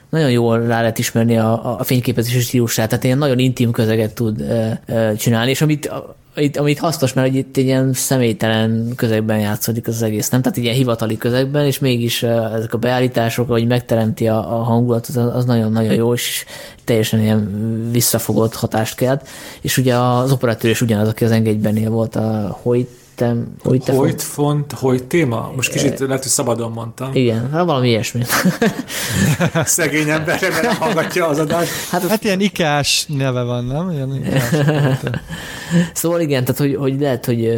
nagyon 0.10 0.31
jól 0.31 0.60
rá 0.60 0.80
lehet 0.80 0.99
ismerni 0.99 1.38
a, 1.38 1.80
a 1.80 1.84
fényképezési 1.84 2.39
stílusát, 2.39 2.89
tehát 2.89 3.03
ilyen 3.03 3.18
nagyon 3.18 3.39
intim 3.39 3.72
közeget 3.72 4.14
tud 4.14 4.41
e, 4.41 4.81
e, 4.85 5.15
csinálni, 5.15 5.49
és 5.49 5.61
amit 5.61 5.91
itt, 6.39 6.57
amit 6.57 6.79
hasznos, 6.79 7.13
mert 7.13 7.33
itt 7.33 7.57
egy 7.57 7.63
ilyen 7.65 7.93
személytelen 7.93 8.93
közegben 8.95 9.39
játszódik 9.39 9.87
az 9.87 10.01
egész, 10.01 10.29
nem? 10.29 10.41
Tehát 10.41 10.57
ilyen 10.57 10.75
hivatali 10.75 11.17
közegben, 11.17 11.65
és 11.65 11.79
mégis 11.79 12.23
ezek 12.23 12.73
a 12.73 12.77
beállítások, 12.77 13.49
hogy 13.49 13.67
megteremti 13.67 14.27
a, 14.27 14.59
a 14.59 14.63
hangulatot, 14.63 15.15
az, 15.15 15.45
nagyon-nagyon 15.45 15.93
jó, 15.93 16.13
és 16.13 16.45
teljesen 16.83 17.21
ilyen 17.21 17.49
visszafogott 17.91 18.55
hatást 18.55 18.95
kelt. 18.95 19.27
És 19.61 19.77
ugye 19.77 19.95
az 19.95 20.31
operatőr 20.31 20.71
is 20.71 20.81
ugyanaz, 20.81 21.07
aki 21.07 21.23
az 21.23 21.31
engedjben 21.31 21.89
volt 21.89 22.15
a 22.15 22.57
Hoyt 22.61 22.98
te, 23.19 23.35
hogy 23.63 23.83
te 23.83 23.93
hogy 23.93 24.21
font, 24.23 24.71
hogy 24.71 25.03
téma? 25.03 25.51
Most 25.55 25.71
kicsit 25.71 25.99
lehet, 25.99 26.21
hogy 26.21 26.31
szabadon 26.31 26.71
mondtam. 26.71 27.09
Igen, 27.13 27.49
hát 27.51 27.65
valami 27.65 27.87
ilyesmi. 27.87 28.21
Szegény 29.65 30.09
ember, 30.09 30.39
mert 30.41 30.73
hallgatja 30.73 31.27
az 31.27 31.39
adást. 31.39 31.71
Hát, 31.89 32.07
hát 32.07 32.23
ilyen 32.23 32.39
ikás 32.39 33.05
neve 33.07 33.43
van, 33.43 33.65
nem? 33.65 33.91
Ilyen 33.91 34.15
ikás. 34.15 34.43
szóval 35.93 36.19
igen, 36.19 36.45
tehát 36.45 36.59
hogy, 36.61 36.75
hogy 36.75 36.99
lehet, 36.99 37.25
hogy 37.25 37.49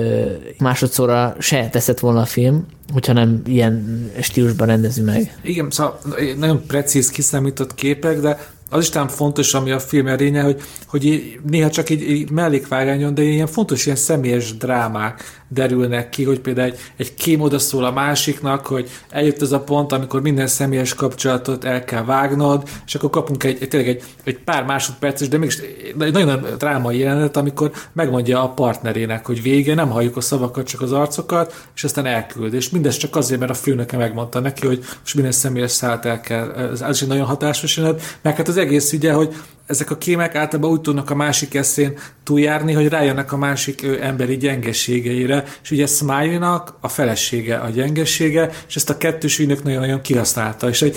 másodszorra 0.58 1.36
se 1.40 1.70
teszett 1.70 2.00
volna 2.00 2.22
a 2.22 2.26
film, 2.26 2.66
hogyha 2.94 3.14
nem 3.14 3.42
ilyen 3.46 4.06
stílusban 4.22 4.68
rendezi 4.68 5.02
meg. 5.02 5.38
Igen, 5.42 5.72
szóval 5.72 6.00
nagyon 6.38 6.66
precíz, 6.68 7.10
kiszámított 7.10 7.76
képek, 7.76 8.20
de 8.20 8.38
az 8.74 8.82
is 8.82 8.90
talán 8.90 9.08
fontos, 9.08 9.54
ami 9.54 9.72
a 9.72 9.80
film 9.80 10.08
erénye, 10.08 10.42
hogy, 10.42 10.62
hogy 10.88 11.40
néha 11.50 11.70
csak 11.70 11.90
így, 11.90 12.10
így 12.10 12.32
mellékvágányon, 12.32 13.14
de 13.14 13.22
ilyen 13.22 13.48
fontos 13.48 13.86
ilyen 13.86 13.98
személyes 13.98 14.58
drámák 14.58 15.41
derülnek 15.54 16.10
ki, 16.10 16.24
hogy 16.24 16.40
például 16.40 16.68
egy, 16.68 16.80
egy 16.98 17.14
kém 17.14 17.42
oda 17.42 17.60
szól 17.60 17.86
a 17.86 17.92
másiknak, 17.92 18.66
hogy 18.68 18.90
eljött 19.10 19.42
az 19.42 19.52
a 19.52 19.60
pont, 19.60 19.92
amikor 19.92 20.22
minden 20.22 20.48
személyes 20.48 20.94
kapcsolatot 20.94 21.64
el 21.64 21.84
kell 21.84 22.04
vágnod, 22.04 22.70
és 22.86 22.96
akkor 22.96 23.10
kapunk 23.10 23.44
egy, 23.44 23.58
egy 23.62 23.68
tényleg 23.68 23.90
egy, 23.90 24.04
egy 24.24 24.38
pár 24.38 24.64
másodperces, 24.64 25.28
de 25.28 25.38
mégis 25.38 25.58
egy 26.00 26.12
nagyon 26.12 26.46
drámai 26.58 26.98
jelenet, 26.98 27.38
amikor 27.38 27.72
megmondja 27.94 28.44
a 28.44 28.50
partnerének, 28.50 29.26
hogy 29.26 29.42
vége, 29.42 29.74
nem 29.74 29.90
halljuk 29.90 30.18
a 30.18 30.22
szavakat, 30.22 30.68
csak 30.68 30.82
az 30.82 30.92
arcokat, 30.92 31.68
és 31.76 31.84
aztán 31.84 32.06
elküld. 32.06 32.54
És 32.54 32.70
mindez 32.70 32.98
csak 32.98 33.16
azért, 33.16 33.40
mert 33.40 33.52
a 33.52 33.56
főnöke 33.56 33.98
megmondta 33.98 34.40
neki, 34.40 34.68
hogy 34.68 34.80
most 35.00 35.14
minden 35.14 35.32
személyes 35.32 35.72
szállt 35.72 36.06
el 36.06 36.22
kell. 36.22 36.52
Ez, 36.52 36.82
ez 36.82 36.96
is 36.96 37.02
egy 37.02 37.08
nagyon 37.08 37.26
hatásos 37.26 37.78
jelenet, 37.78 38.18
meg 38.22 38.36
hát 38.36 38.48
az 38.48 38.58
egész 38.58 38.94
ugye, 38.94 39.14
hogy 39.14 39.36
ezek 39.72 39.92
a 39.92 39.98
kémek 39.98 40.36
általában 40.36 40.72
úgy 40.72 40.82
tudnak 40.82 41.10
a 41.10 41.16
másik 41.16 41.56
eszén 41.56 41.98
túljárni, 42.24 42.74
hogy 42.74 42.88
rájönnek 42.88 43.32
a 43.32 43.38
másik 43.38 43.84
ő, 43.84 44.00
emberi 44.04 44.38
gyengeségeire, 44.38 45.44
és 45.64 45.72
ugye 45.72 45.86
Smiley-nak 45.86 46.74
a 46.80 46.88
felesége 46.88 47.58
a 47.58 47.70
gyengesége, 47.70 48.50
és 48.68 48.76
ezt 48.76 48.90
a 48.90 48.98
kettős 48.98 49.40
ügynök 49.40 49.64
nagyon-nagyon 49.64 50.02
kihasználta, 50.02 50.70
és 50.70 50.80
hogy, 50.80 50.96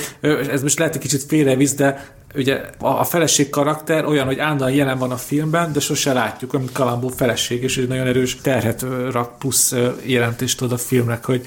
ez 0.50 0.62
most 0.62 0.78
lehet 0.78 0.94
egy 0.94 1.00
kicsit 1.00 1.22
félrevisz, 1.22 1.74
de 1.74 2.14
ugye 2.34 2.60
a 2.78 3.04
feleség 3.04 3.50
karakter 3.50 4.04
olyan, 4.04 4.26
hogy 4.26 4.38
állandóan 4.38 4.72
jelen 4.72 4.98
van 4.98 5.10
a 5.10 5.16
filmben, 5.16 5.72
de 5.72 5.80
sose 5.80 6.12
látjuk, 6.12 6.54
amit 6.54 6.72
Kalambó 6.72 7.08
feleség, 7.08 7.62
és 7.62 7.76
egy 7.76 7.88
nagyon 7.88 8.06
erős 8.06 8.36
terhet 8.36 8.86
rak 9.10 9.38
plusz 9.38 9.74
jelentést 10.04 10.62
ad 10.62 10.72
a 10.72 10.78
filmnek, 10.78 11.24
hogy 11.24 11.46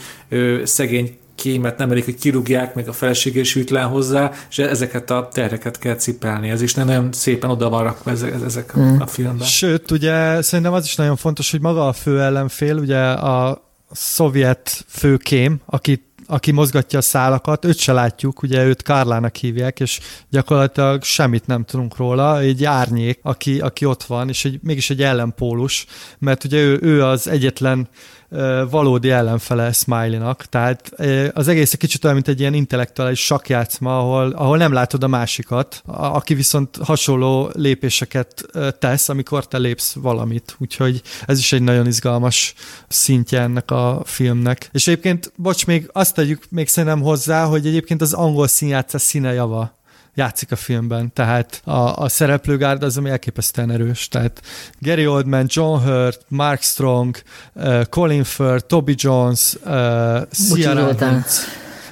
szegény 0.64 1.18
kémet 1.38 1.78
nem 1.78 1.92
elég, 1.92 2.04
hogy 2.04 2.16
kirúgják, 2.16 2.76
meg 2.76 2.88
a 2.88 2.94
felesége 2.94 3.40
is 3.40 3.56
ütlen 3.56 3.88
hozzá, 3.88 4.32
és 4.50 4.58
ezeket 4.58 5.12
a 5.12 5.30
terheket 5.34 5.80
kell 5.80 5.96
cipelni. 5.96 6.50
Ez 6.50 6.62
is 6.62 6.74
nem 6.74 6.86
nagyon 6.86 7.12
szépen 7.12 7.50
oda 7.50 7.70
van 7.70 7.84
rakva 7.84 8.12
ezek, 8.12 8.34
ezek 8.46 8.78
mm. 8.78 9.00
a 9.00 9.08
filmben. 9.08 9.48
Sőt, 9.48 9.92
ugye 9.92 10.42
szerintem 10.42 10.74
az 10.74 10.86
is 10.86 10.96
nagyon 10.96 11.16
fontos, 11.16 11.52
hogy 11.52 11.62
maga 11.62 11.88
a 11.88 11.94
fő 11.94 12.22
ellenfél, 12.22 12.78
ugye 12.78 13.00
a 13.10 13.64
szovjet 13.92 14.86
főkém, 14.88 15.60
aki 15.66 16.06
aki 16.28 16.52
mozgatja 16.52 17.00
a 17.00 17.02
szálakat, 17.02 17.66
őt 17.66 17.78
se 17.78 17.94
látjuk, 17.94 18.42
ugye 18.42 18.66
őt 18.66 18.82
Kárlának 18.82 19.36
hívják, 19.36 19.80
és 19.80 20.00
gyakorlatilag 20.30 21.04
semmit 21.04 21.48
nem 21.48 21.64
tudunk 21.64 21.98
róla, 21.98 22.40
egy 22.40 22.64
árnyék, 22.64 23.20
aki, 23.22 23.60
aki 23.60 23.86
ott 23.86 24.04
van, 24.04 24.30
és 24.30 24.46
egy, 24.46 24.60
mégis 24.62 24.90
egy 24.90 25.02
ellenpólus, 25.02 25.86
mert 26.20 26.44
ugye 26.44 26.58
ő, 26.58 26.80
ő 26.82 27.04
az 27.04 27.28
egyetlen 27.28 27.88
valódi 28.70 29.10
ellenfele 29.10 29.72
Smiley-nak, 29.72 30.46
tehát 30.46 30.94
az 31.34 31.48
egész 31.48 31.74
egy 31.74 31.80
kicsit 31.80 32.04
olyan, 32.04 32.16
mint 32.16 32.28
egy 32.28 32.40
ilyen 32.40 32.54
intellektuális 32.54 33.26
sakjátszma, 33.26 34.00
ahol, 34.00 34.32
ahol 34.32 34.58
nem 34.58 34.74
látod 34.74 35.04
a 35.04 35.08
másikat, 35.08 35.82
aki 35.86 36.34
viszont 36.34 36.78
hasonló 36.84 37.50
lépéseket 37.54 38.46
tesz, 38.80 39.10
amikor 39.10 39.48
te 39.48 39.58
lépsz 39.58 39.94
valamit, 39.94 40.56
úgyhogy 40.60 41.02
ez 41.26 41.40
is 41.40 41.54
egy 41.54 41.62
nagyon 41.62 41.88
izgalmas 41.88 42.54
szintje 42.88 43.42
ennek 43.42 43.72
a 43.72 44.02
filmnek. 44.06 44.70
És 44.72 44.88
egyébként, 44.88 45.32
bocs, 45.36 45.66
még 45.66 45.90
azt 45.94 46.14
tegyük 46.14 46.44
még 46.50 46.68
szerintem 46.68 47.02
hozzá, 47.02 47.46
hogy 47.46 47.68
egyébként 47.68 48.02
az 48.02 48.14
angol 48.14 48.48
színjátszás 48.48 49.02
színe 49.02 49.34
java 49.34 49.77
játszik 50.18 50.52
a 50.52 50.56
filmben, 50.56 51.14
tehát 51.14 51.62
a, 51.64 52.02
a 52.02 52.10
szereplőgárd 52.10 52.84
az, 52.84 52.98
ami 52.98 53.10
elképesztően 53.10 53.72
erős, 53.72 54.08
tehát 54.08 54.42
Gary 54.80 55.08
Oldman, 55.08 55.46
John 55.48 55.84
Hurt, 55.84 56.26
Mark 56.28 56.62
Strong, 56.62 57.18
uh, 57.54 57.84
Colin 57.86 58.24
Firth, 58.24 58.66
Toby 58.66 58.96
Jones, 58.98 59.54
uh, 59.66 60.22
Ciara 60.32 60.96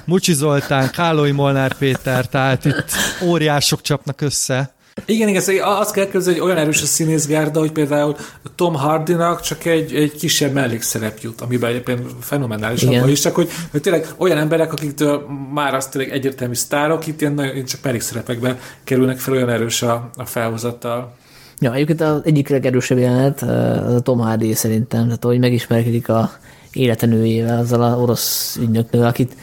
Mucsi 0.04 0.32
Zoltán, 0.32 0.90
Kálói 0.90 1.30
Molnár 1.30 1.74
Péter, 1.74 2.26
tehát 2.26 2.64
itt 2.64 2.90
óriások 3.22 3.80
csapnak 3.80 4.20
össze. 4.20 4.74
Igen, 5.04 5.28
igen, 5.28 5.40
szóval 5.40 5.76
azt 5.76 5.92
kell 5.92 6.08
képzelni, 6.08 6.38
hogy 6.38 6.48
olyan 6.48 6.62
erős 6.62 6.82
a 6.82 6.86
színészgárda, 6.86 7.58
hogy 7.58 7.72
például 7.72 8.16
Tom 8.54 8.74
Hardynak 8.74 9.40
csak 9.40 9.64
egy, 9.64 9.94
egy 9.94 10.12
kisebb 10.12 10.52
mellékszerep 10.52 11.18
jut, 11.20 11.40
amiben 11.40 11.70
egyébként 11.70 12.00
fenomenális 12.20 12.82
abban 12.82 13.08
is, 13.08 13.20
csak 13.20 13.34
hogy, 13.34 13.50
hogy 13.70 13.80
tényleg 13.80 14.06
olyan 14.16 14.38
emberek, 14.38 14.72
akiktől 14.72 15.26
már 15.54 15.74
azt 15.74 15.90
tényleg 15.90 16.12
egyértelmű 16.12 16.54
sztárok, 16.54 17.06
itt 17.06 17.20
ilyen 17.20 17.32
nagyon, 17.32 17.64
csak 17.64 17.82
mellékszerepekben 17.82 18.58
kerülnek 18.84 19.18
fel, 19.18 19.34
olyan 19.34 19.48
erős 19.48 19.82
a, 19.82 20.10
a 20.16 20.24
felhozattal. 20.24 21.14
Ja, 21.58 21.74
egyébként 21.74 22.00
az 22.00 22.20
egyik 22.24 22.48
legerősebb 22.48 22.98
jelenet 22.98 23.42
az 23.42 23.94
a 23.94 24.00
Tom 24.00 24.18
Hardy 24.18 24.54
szerintem, 24.54 25.04
tehát 25.04 25.24
hogy 25.24 25.38
megismerkedik 25.38 26.08
a 26.08 26.32
életenőjével, 26.72 27.58
azzal 27.58 27.82
az 27.82 27.98
orosz 27.98 28.56
ügynöknővel, 28.60 29.08
akit 29.08 29.36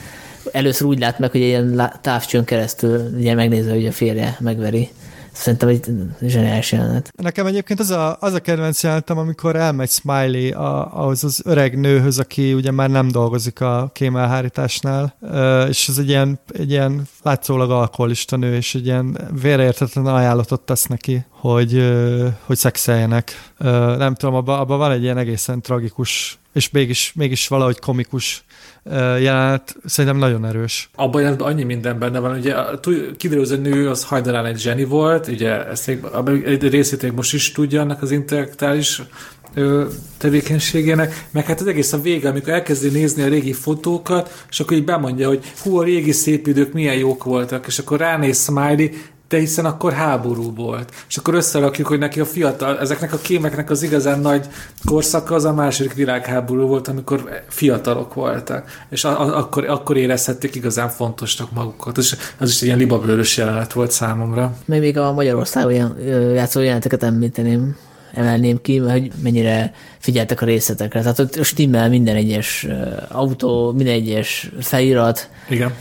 először 0.52 0.88
úgy 0.88 1.00
lát 1.00 1.20
meg, 1.20 1.32
hogy 1.32 1.42
ilyen 1.42 1.92
távcsön 2.02 2.44
keresztül 2.44 3.10
ugye 3.18 3.34
megnézve, 3.34 3.74
hogy 3.74 3.86
a 3.86 3.92
férje 3.92 4.38
megveri 4.40 4.90
Szerintem 5.34 5.70
egy 5.70 5.86
zseniális 6.22 6.72
jelenet. 6.72 7.12
Nekem 7.16 7.46
egyébként 7.46 7.80
az 7.80 7.90
a, 7.90 8.18
az 8.20 8.34
a 8.34 8.40
kedvenc 8.40 8.84
jelenetem, 8.84 9.18
amikor 9.18 9.56
elmegy 9.56 9.90
Smiley 9.90 10.62
a, 10.62 11.00
ahhoz 11.02 11.24
az 11.24 11.42
öreg 11.46 11.80
nőhöz, 11.80 12.20
aki 12.20 12.54
ugye 12.54 12.72
már 12.72 12.90
nem 12.90 13.08
dolgozik 13.08 13.62
a 13.62 13.90
kémelhárításnál, 13.94 15.16
és 15.70 15.88
ez 15.88 15.98
egy 15.98 16.10
ilyen, 16.10 16.40
egy 16.48 16.70
ilyen 16.70 17.08
látszólag 17.22 17.72
alkoholista 17.72 18.36
nő, 18.36 18.56
és 18.56 18.76
egy 18.76 18.86
ilyen 18.86 19.18
vérértetlen 19.42 20.06
ajánlatot 20.06 20.62
tesz 20.62 20.86
neki, 20.86 21.26
hogy, 21.30 21.94
hogy 22.46 22.58
szexeljenek. 22.58 23.52
Nem 23.98 24.16
tudom, 24.16 24.36
abban 24.36 24.60
abba 24.60 24.78
van 24.78 24.92
egy 24.92 25.04
ilyen 25.04 25.18
egészen 25.18 25.62
tragikus 25.62 26.38
és 26.54 26.70
mégis, 26.70 27.14
mégis 27.16 27.48
valahogy 27.48 27.80
komikus 27.80 28.44
jelenet 29.20 29.76
szerintem 29.86 30.20
nagyon 30.20 30.46
erős. 30.46 30.90
Abban 30.96 31.22
jelentben 31.22 31.48
annyi 31.48 31.64
minden 31.64 32.00
benne 32.00 32.20
van, 32.20 32.38
ugye 32.38 32.56
kiderül, 33.18 33.46
hogy 33.48 33.58
a 33.58 33.62
nő 33.62 33.90
az 33.90 34.04
hajdanán 34.04 34.46
egy 34.46 34.60
zseni 34.60 34.84
volt, 34.84 35.28
ugye 35.28 35.68
ezt 35.68 35.88
még, 35.88 36.04
egy 36.46 36.70
részét 36.70 37.02
még 37.02 37.12
most 37.12 37.34
is 37.34 37.52
tudja 37.52 37.82
annak 37.82 38.02
az 38.02 38.12
intellektuális 38.12 39.02
tevékenységének, 40.18 41.26
meg 41.32 41.46
hát 41.46 41.62
az 41.62 41.68
egész 41.68 41.94
a 41.94 42.02
vége, 42.02 42.30
amikor 42.30 42.54
elkezdi 42.54 42.90
nézni 42.90 43.24
a 43.24 43.28
régi 43.28 43.54
fotókat, 43.54 44.46
és 44.50 44.60
akkor 44.60 44.78
így 44.78 44.84
bemondja, 44.84 45.28
hogy 45.28 45.44
hú, 45.62 45.78
a 45.78 45.84
régi 45.84 46.12
szép 46.12 46.48
idők 46.48 46.74
milyen 46.74 46.96
jók 46.96 47.24
voltak, 47.24 47.68
és 47.68 47.80
akkor 47.80 48.00
ránéz 48.00 48.44
Smiley, 48.44 48.88
de 49.34 49.40
hiszen 49.40 49.66
akkor 49.66 49.94
háború 49.94 50.54
volt. 50.56 50.92
És 51.08 51.18
akkor 51.18 51.34
összerakjuk, 51.34 51.88
hogy 51.88 52.00
neki 52.00 52.20
a 52.20 52.26
fiatal, 52.26 52.80
ezeknek 52.80 53.14
a 53.14 53.18
kémeknek 53.18 53.70
az 53.70 53.84
igazán 53.84 54.20
nagy 54.20 54.46
korszaka 54.86 55.36
az 55.36 55.46
a 55.46 55.54
második 55.54 55.94
világháború 55.94 56.68
volt, 56.68 56.88
amikor 56.88 57.44
fiatalok 57.48 58.14
voltak. 58.14 58.86
És 58.90 59.04
a, 59.04 59.22
a, 59.22 59.38
akkor, 59.38 59.66
akkor 59.70 59.98
érezhették 59.98 60.56
igazán 60.56 60.90
fontosnak 60.90 61.52
magukat. 61.52 61.98
És 61.98 62.16
az 62.38 62.50
is 62.50 62.58
egy 62.62 62.66
ilyen 62.66 62.78
libabőrös 62.78 63.38
jelenet 63.38 63.74
volt 63.74 63.92
számomra. 63.92 64.56
Még, 64.66 64.80
még 64.80 64.98
a 64.98 65.12
Magyarországon 65.12 65.98
játszó 66.34 66.60
jeleneteket 66.60 67.04
említeném 67.04 67.76
emelném 68.14 68.62
ki, 68.62 68.78
hogy 68.78 69.12
mennyire 69.24 69.74
figyeltek 70.00 70.42
a 70.42 70.46
részletekre. 70.46 71.02
Tehát 71.02 71.20
ott 71.20 71.44
stimmel 71.44 71.90
minden 71.90 72.16
egyes 72.16 72.68
autó, 73.10 73.72
minden 73.72 73.94
egyes 73.94 74.52
felirat. 74.60 75.30
Igen 75.50 75.74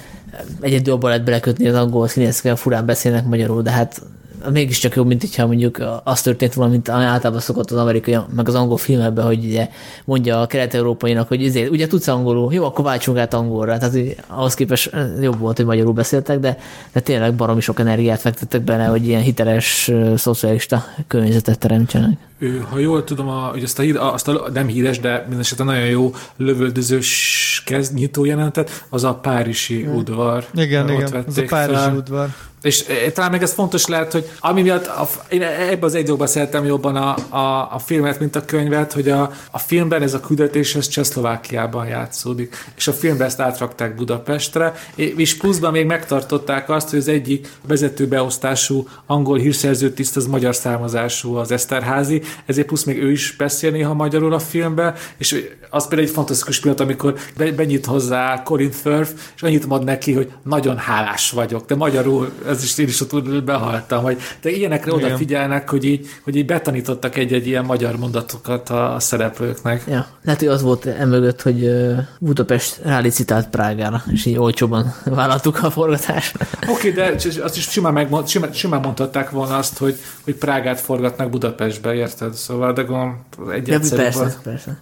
egyedül 0.61 0.93
abban 0.93 1.11
lehet 1.11 1.25
belekötni 1.25 1.69
az 1.69 1.75
angol 1.75 2.09
színészekkel, 2.09 2.57
furán 2.57 2.87
beszélnek 2.87 3.25
magyarul, 3.25 3.63
de 3.63 3.71
hát 3.71 4.03
mégiscsak 4.51 4.95
jobb, 4.95 5.07
mint 5.07 5.21
hogyha 5.21 5.47
mondjuk 5.47 5.83
az 6.05 6.23
történt 6.23 6.55
volna, 6.55 6.71
mint 6.73 6.89
általában 6.89 7.41
szokott 7.41 7.71
az 7.71 7.79
amerikai, 7.79 8.17
meg 8.35 8.49
az 8.49 8.55
angol 8.55 8.77
filmekben, 8.77 9.25
hogy 9.25 9.45
ugye 9.45 9.69
mondja 10.05 10.41
a 10.41 10.47
kelet-európainak, 10.47 11.29
hogy 11.29 11.45
ezért, 11.45 11.71
ugye 11.71 11.87
tudsz 11.87 12.09
angolul, 12.09 12.53
jó, 12.53 12.65
akkor 12.65 12.85
váltsunk 12.85 13.19
át 13.19 13.35
angolra. 13.35 13.79
Tehát 13.79 13.97
ahhoz 14.27 14.55
képest 14.55 14.91
jobb 15.21 15.39
volt, 15.39 15.57
hogy 15.57 15.67
magyarul 15.67 15.93
beszéltek, 15.93 16.39
de, 16.39 16.59
de 16.93 17.01
tényleg 17.01 17.35
baromi 17.35 17.61
sok 17.61 17.81
energiát 17.81 18.21
fektettek 18.21 18.63
benne, 18.63 18.87
hogy 18.87 19.07
ilyen 19.07 19.23
hiteles 19.23 19.91
szocialista 20.17 20.85
környezetet 21.07 21.59
teremtsenek. 21.59 22.19
Ő, 22.39 22.67
ha 22.71 22.79
jól 22.79 23.05
tudom, 23.05 23.29
a, 23.29 23.49
hogy 23.51 23.63
azt 23.63 23.79
a, 23.79 24.13
azt 24.13 24.29
a 24.29 24.49
nem 24.53 24.67
híres, 24.67 25.01
de 25.01 25.27
mindesetre 25.29 25.65
nagyon 25.65 25.87
jó 25.87 26.15
lövöldözős 26.37 27.63
kezd, 27.67 27.95
nyitó 27.95 28.25
jelentet, 28.25 28.85
az 28.89 29.05
a 29.05 29.15
Párizsi 29.15 29.87
udvar. 29.87 30.45
Igen, 30.55 30.91
igen, 30.91 31.25
az 31.27 31.39
a 31.39 31.43
Párizsi 31.49 31.79
fel. 31.79 31.95
udvar. 31.95 32.29
És 32.63 32.87
eh, 32.89 33.11
talán 33.15 33.31
meg 33.31 33.43
ez 33.43 33.53
fontos 33.53 33.87
lehet, 33.87 34.13
hogy 34.13 34.31
ami 34.41 34.63
miatt 34.63 34.87
a, 34.87 35.09
én 35.29 35.43
ebben 35.43 35.83
az 35.83 35.95
egy 35.95 36.05
dolgban 36.05 36.27
szeretem 36.27 36.65
jobban 36.65 36.97
a, 36.97 37.37
a, 37.37 37.75
a 37.75 37.79
filmet, 37.79 38.21
mint 38.21 38.37
a 38.37 38.45
könyvet, 38.45 38.93
hogy 38.93 39.09
a, 39.09 39.33
a 39.51 39.59
filmben 39.59 40.03
ez 40.03 40.15
a 40.15 40.21
küldetés 40.21 40.75
ez 40.75 40.89
Csehszlovákiában 40.89 41.87
játszódik, 41.87 42.73
és 42.77 42.89
a 42.89 42.93
filmben 42.93 43.27
ezt 43.27 43.41
átrakták 43.41 43.95
Budapestre, 43.95 44.75
és 44.95 45.37
pluszban 45.37 45.73
még 45.73 45.87
megtartották 45.87 46.69
azt, 46.69 46.91
hogy 46.91 46.99
az 46.99 47.09
egyik 47.09 47.49
vezető 47.67 48.07
beosztású 48.07 48.89
angol 49.07 49.39
hírszerző 49.39 49.91
tiszt 49.91 50.17
az 50.17 50.27
magyar 50.27 50.55
származású 50.55 51.35
az 51.35 51.51
Eszterházi, 51.51 52.23
ezért 52.47 52.67
plusz 52.67 52.85
még 52.85 53.03
ő 53.03 53.11
is 53.11 53.35
beszél 53.37 53.71
néha 53.71 53.95
magyarul 53.95 54.33
a 54.33 54.39
filmbe, 54.39 54.95
és 55.17 55.45
az 55.71 55.89
például 55.89 56.09
egy 56.09 56.15
fantasztikus 56.15 56.61
pillanat, 56.61 56.81
amikor 56.81 57.15
benyit 57.37 57.87
hozzá 57.87 58.43
Colin 58.43 58.71
Firth, 58.71 59.13
és 59.37 59.43
annyit 59.43 59.67
mond 59.67 59.85
neki, 59.85 60.13
hogy 60.13 60.33
nagyon 60.43 60.77
hálás 60.77 61.31
vagyok, 61.31 61.67
de 61.67 61.75
magyarul, 61.75 62.33
ez 62.53 62.63
is 62.63 62.79
én 62.79 62.87
is 62.87 63.01
ott 63.01 63.45
behaltam, 63.45 64.03
hogy 64.03 64.19
de 64.43 64.51
ilyenekre 64.51 64.93
Igen. 64.93 65.05
odafigyelnek, 65.05 65.71
hogy 65.71 65.85
így, 65.85 66.09
hogy 66.25 66.37
így 66.37 66.47
betanítottak 66.47 67.17
egy-egy 67.17 67.47
ilyen 67.47 67.65
magyar 67.65 67.97
mondatokat 67.97 68.71
a 68.71 68.97
szereplőknek. 68.99 69.83
Ja, 69.89 70.07
lehet, 70.25 70.41
hogy 70.41 70.49
az 70.49 70.63
volt 70.63 70.87
emögött, 70.87 71.43
hogy 71.43 71.71
Budapest 72.19 72.81
rálicitált 72.85 73.49
Prágára, 73.49 74.03
és 74.13 74.25
így 74.25 74.39
olcsóban 74.39 74.95
vállaltuk 75.05 75.63
a 75.63 75.71
forgatást. 75.71 76.37
Oké, 76.69 76.91
okay, 76.91 76.91
de 76.91 77.43
azt 77.43 77.57
is 77.57 77.69
simán, 77.69 77.93
megmond, 77.93 78.29
simán, 78.29 78.53
simán 78.53 78.81
mondhatták 78.81 79.31
volna 79.31 79.57
azt, 79.57 79.79
hogy, 79.79 79.97
hogy 80.25 80.35
Prágát 80.35 80.81
forgatnak 80.81 81.31
Budapestbe, 81.31 81.95
érted? 81.95 82.35
Szóval, 82.35 82.73
de 82.73 82.83
gondolom 82.83 83.25
egy 83.53 83.69
ja, 83.69 83.79
persze, 83.79 84.19
volt. 84.19 84.39
persze. 84.43 84.79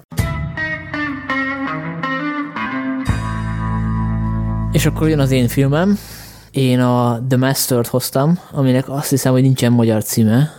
És 4.72 4.86
akkor 4.86 5.08
jön 5.08 5.18
az 5.18 5.30
én 5.30 5.48
filmem. 5.48 5.98
Én 6.50 6.80
a 6.80 7.20
The 7.28 7.38
Master-t 7.38 7.86
hoztam, 7.86 8.38
aminek 8.52 8.88
azt 8.88 9.10
hiszem, 9.10 9.32
hogy 9.32 9.42
nincsen 9.42 9.72
magyar 9.72 10.04
címe. 10.04 10.50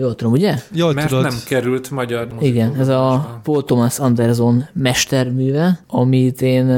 Jól 0.00 0.14
tudom, 0.14 0.32
ugye? 0.32 0.54
Jól 0.72 0.92
Mert 0.92 1.08
tudod. 1.08 1.22
nem 1.22 1.36
került 1.46 1.90
magyar 1.90 2.28
Igen, 2.40 2.74
ez 2.78 2.88
a 2.88 3.40
Paul 3.42 3.64
Thomas 3.64 3.98
Anderson 3.98 4.66
mesterműve, 4.72 5.80
amit 5.86 6.42
én 6.42 6.70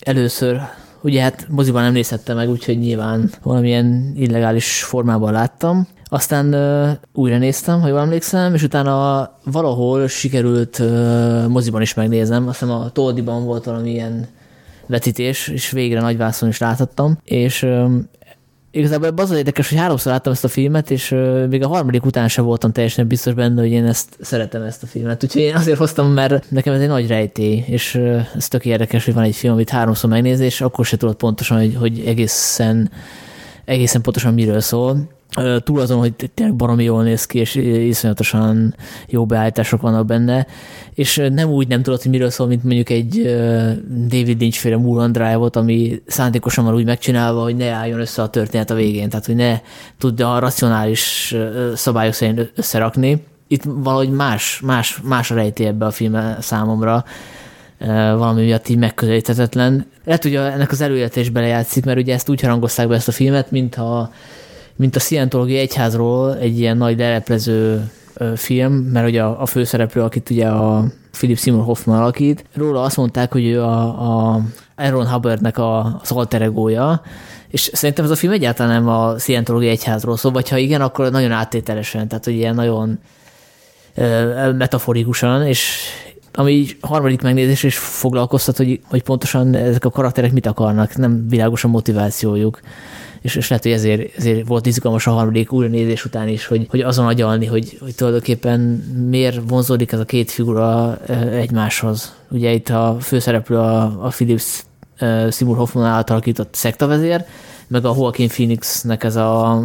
először 0.00 0.60
ugye 1.02 1.22
hát 1.22 1.46
moziban 1.48 1.82
nem 1.82 1.92
nézhettem 1.92 2.36
meg, 2.36 2.50
úgyhogy 2.50 2.78
nyilván 2.78 3.30
valamilyen 3.42 4.12
illegális 4.16 4.82
formában 4.82 5.32
láttam. 5.32 5.88
Aztán 6.04 6.54
uh, 6.54 6.90
újra 7.12 7.38
néztem, 7.38 7.80
ha 7.80 7.88
jól 7.88 7.98
emlékszem, 7.98 8.54
és 8.54 8.62
utána 8.62 9.30
valahol 9.44 10.06
sikerült 10.06 10.78
uh, 10.78 11.46
moziban 11.46 11.82
is 11.82 11.94
megnézem. 11.94 12.48
Azt 12.48 12.58
hiszem 12.58 12.74
a 12.74 12.90
Toldiban 12.90 13.44
volt 13.44 13.64
valamilyen 13.64 14.26
vetítés, 14.90 15.48
és 15.48 15.70
végre 15.70 16.00
nagyvászon 16.00 16.48
is 16.48 16.58
láthattam, 16.58 17.18
és 17.24 17.66
igazából 18.70 19.12
az 19.16 19.30
az 19.30 19.36
érdekes, 19.36 19.68
hogy 19.68 19.78
háromszor 19.78 20.12
láttam 20.12 20.32
ezt 20.32 20.44
a 20.44 20.48
filmet, 20.48 20.90
és 20.90 21.16
még 21.48 21.62
a 21.62 21.68
harmadik 21.68 22.04
után 22.04 22.28
sem 22.28 22.44
voltam 22.44 22.72
teljesen 22.72 23.06
biztos 23.06 23.34
benne, 23.34 23.60
hogy 23.60 23.70
én 23.70 23.86
ezt 23.86 24.16
szeretem 24.20 24.62
ezt 24.62 24.82
a 24.82 24.86
filmet. 24.86 25.24
Úgyhogy 25.24 25.42
én 25.42 25.54
azért 25.54 25.78
hoztam, 25.78 26.12
mert 26.12 26.50
nekem 26.50 26.74
ez 26.74 26.80
egy 26.80 26.88
nagy 26.88 27.06
rejtély, 27.06 27.64
és 27.66 27.94
ez 28.36 28.48
tök 28.48 28.64
érdekes, 28.64 29.04
hogy 29.04 29.14
van 29.14 29.24
egy 29.24 29.36
film, 29.36 29.52
amit 29.52 29.70
háromszor 29.70 30.10
megnézni, 30.10 30.44
és 30.44 30.60
akkor 30.60 30.86
se 30.86 30.96
tudod 30.96 31.16
pontosan, 31.16 31.58
hogy, 31.58 31.74
hogy 31.74 32.02
egészen 32.06 32.90
egészen 33.64 34.02
pontosan 34.02 34.34
miről 34.34 34.60
szól 34.60 35.08
túl 35.64 35.80
azon, 35.80 35.98
hogy 35.98 36.14
tényleg 36.34 36.56
baromi 36.56 36.84
jól 36.84 37.02
néz 37.02 37.26
ki, 37.26 37.38
és 37.38 37.54
iszonyatosan 37.54 38.74
jó 39.08 39.26
beállítások 39.26 39.80
vannak 39.80 40.06
benne, 40.06 40.46
és 40.94 41.22
nem 41.32 41.48
úgy 41.48 41.68
nem 41.68 41.82
tudod, 41.82 42.02
hogy 42.02 42.10
miről 42.10 42.30
szól, 42.30 42.46
mint 42.46 42.64
mondjuk 42.64 42.90
egy 42.90 43.22
David 44.08 44.40
Lynch 44.40 44.58
féle 44.58 44.76
Mulholland 44.76 45.14
Drive-ot, 45.14 45.56
ami 45.56 46.02
szándékosan 46.06 46.64
van 46.64 46.74
úgy 46.74 46.84
megcsinálva, 46.84 47.42
hogy 47.42 47.56
ne 47.56 47.70
álljon 47.70 48.00
össze 48.00 48.22
a 48.22 48.28
történet 48.28 48.70
a 48.70 48.74
végén, 48.74 49.08
tehát 49.08 49.26
hogy 49.26 49.36
ne 49.36 49.60
tudja 49.98 50.34
a 50.34 50.38
racionális 50.38 51.34
szabályok 51.74 52.12
szerint 52.12 52.52
összerakni. 52.56 53.22
Itt 53.48 53.62
valahogy 53.64 54.10
más, 54.10 54.60
más, 54.64 55.00
más 55.02 55.30
a 55.30 55.34
rejtély 55.34 55.66
ebbe 55.66 55.86
a 55.86 55.90
filme 55.90 56.36
számomra, 56.40 57.04
valami 58.16 58.42
miatt 58.42 58.68
így 58.68 58.78
megközelíthetetlen. 58.78 59.86
Lehet, 60.04 60.22
hogy 60.22 60.34
ennek 60.34 60.70
az 60.70 60.80
előéletés 60.80 61.28
belejátszik, 61.28 61.84
mert 61.84 61.98
ugye 61.98 62.14
ezt 62.14 62.28
úgy 62.28 62.40
harangozták 62.40 62.88
be 62.88 62.94
ezt 62.94 63.08
a 63.08 63.12
filmet, 63.12 63.50
mintha 63.50 64.12
mint 64.80 64.96
a 64.96 65.00
Scientology 65.00 65.54
egyházról 65.54 66.36
egy 66.36 66.58
ilyen 66.58 66.76
nagy 66.76 66.98
leleplező 66.98 67.90
film, 68.34 68.72
mert 68.72 69.08
ugye 69.08 69.22
a, 69.22 69.42
a 69.42 69.46
főszereplő, 69.46 70.02
akit 70.02 70.30
ugye 70.30 70.48
a 70.48 70.84
Philip 71.10 71.38
Seymour 71.38 71.64
Hoffman 71.64 71.98
alakít, 71.98 72.44
róla 72.54 72.82
azt 72.82 72.96
mondták, 72.96 73.32
hogy 73.32 73.44
ő 73.46 73.62
a, 73.62 73.82
a 74.32 74.40
Aaron 74.76 75.08
Hubbardnek 75.08 75.58
a, 75.58 75.98
az 76.02 76.10
alter 76.10 76.42
egója, 76.42 77.02
és 77.48 77.70
szerintem 77.72 78.04
ez 78.04 78.10
a 78.10 78.14
film 78.14 78.32
egyáltalán 78.32 78.82
nem 78.82 78.88
a 78.88 79.18
Scientology 79.18 79.66
egyházról 79.66 80.16
szól, 80.16 80.32
vagy 80.32 80.48
ha 80.48 80.56
igen, 80.56 80.80
akkor 80.80 81.10
nagyon 81.10 81.32
áttételesen, 81.32 82.08
tehát 82.08 82.24
hogy 82.24 82.34
ilyen 82.34 82.54
nagyon 82.54 82.98
metaforikusan, 84.56 85.46
és 85.46 85.78
ami 86.32 86.66
harmadik 86.80 87.22
megnézés 87.22 87.62
is 87.62 87.78
foglalkoztat, 87.78 88.56
hogy, 88.56 88.80
hogy 88.84 89.02
pontosan 89.02 89.54
ezek 89.54 89.84
a 89.84 89.90
karakterek 89.90 90.32
mit 90.32 90.46
akarnak, 90.46 90.96
nem 90.96 91.28
világos 91.28 91.64
a 91.64 91.68
motivációjuk 91.68 92.60
és, 93.20 93.34
és 93.34 93.48
lehet, 93.48 93.64
hogy 93.64 93.72
ezért, 93.72 94.16
ezért 94.16 94.46
volt 94.46 94.66
izgalmas 94.66 95.06
a 95.06 95.10
harmadik 95.10 95.52
újranézés 95.52 96.04
után 96.04 96.28
is, 96.28 96.46
hogy, 96.46 96.66
hogy 96.70 96.80
azon 96.80 97.06
agyalni, 97.06 97.46
hogy, 97.46 97.78
hogy 97.80 97.94
tulajdonképpen 97.94 98.60
miért 99.08 99.40
vonzódik 99.48 99.92
ez 99.92 100.00
a 100.00 100.04
két 100.04 100.30
figura 100.30 100.98
egymáshoz. 101.32 102.14
Ugye 102.30 102.50
itt 102.52 102.68
a 102.68 102.96
főszereplő 103.00 103.56
a, 103.56 103.82
a 103.82 104.08
Philips 104.08 104.62
Seymour 105.30 105.56
Hoffman 105.56 105.84
által 105.84 106.16
alakított 106.16 106.54
szektavezér, 106.54 107.24
meg 107.70 107.84
a 107.84 107.94
Joaquin 107.96 108.28
Phoenixnek 108.28 109.04
ez 109.04 109.16
a 109.16 109.62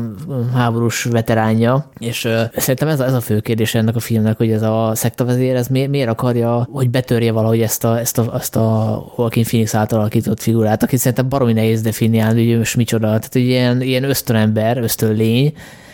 háborús 0.53 1.03
veteránja, 1.03 1.90
és 1.99 2.27
szerintem 2.56 2.88
ez 2.88 2.99
a, 2.99 3.06
ez 3.06 3.14
a 3.14 3.22
fő 3.22 3.40
kérdés 3.40 3.76
ennek 3.76 3.95
a 3.95 3.99
filmnek, 3.99 4.38
hogy 4.38 4.52
ez 4.52 4.61
a 4.61 4.91
szektavezér, 4.95 5.56
ez 5.56 5.68
mi, 5.68 5.88
miért 5.88 6.10
akarja, 6.10 6.68
hogy 6.72 6.90
betörje 6.90 7.32
valahogy 7.32 7.61
ezt 7.61 7.84
a, 7.84 7.99
ezt 7.99 8.18
a, 8.18 8.36
ezt 8.36 8.56
a 8.56 9.03
Joaquin 9.18 9.44
Phoenix 9.44 9.76
által 9.76 9.99
alakított 9.99 10.41
figurát, 10.41 10.84
aki 10.84 10.98
szerintem 10.98 11.30
baromi 11.30 11.53
nehéz 11.53 11.82
definiálni, 11.82 12.49
hogy 12.49 12.57
most 12.57 12.76
micsoda, 12.76 13.07
tehát 13.07 13.34
hogy 13.34 13.41
ilyen, 13.41 13.82
ilyen 13.82 14.03
ösztönember, 14.03 14.77
ösztönlény, 14.77 15.53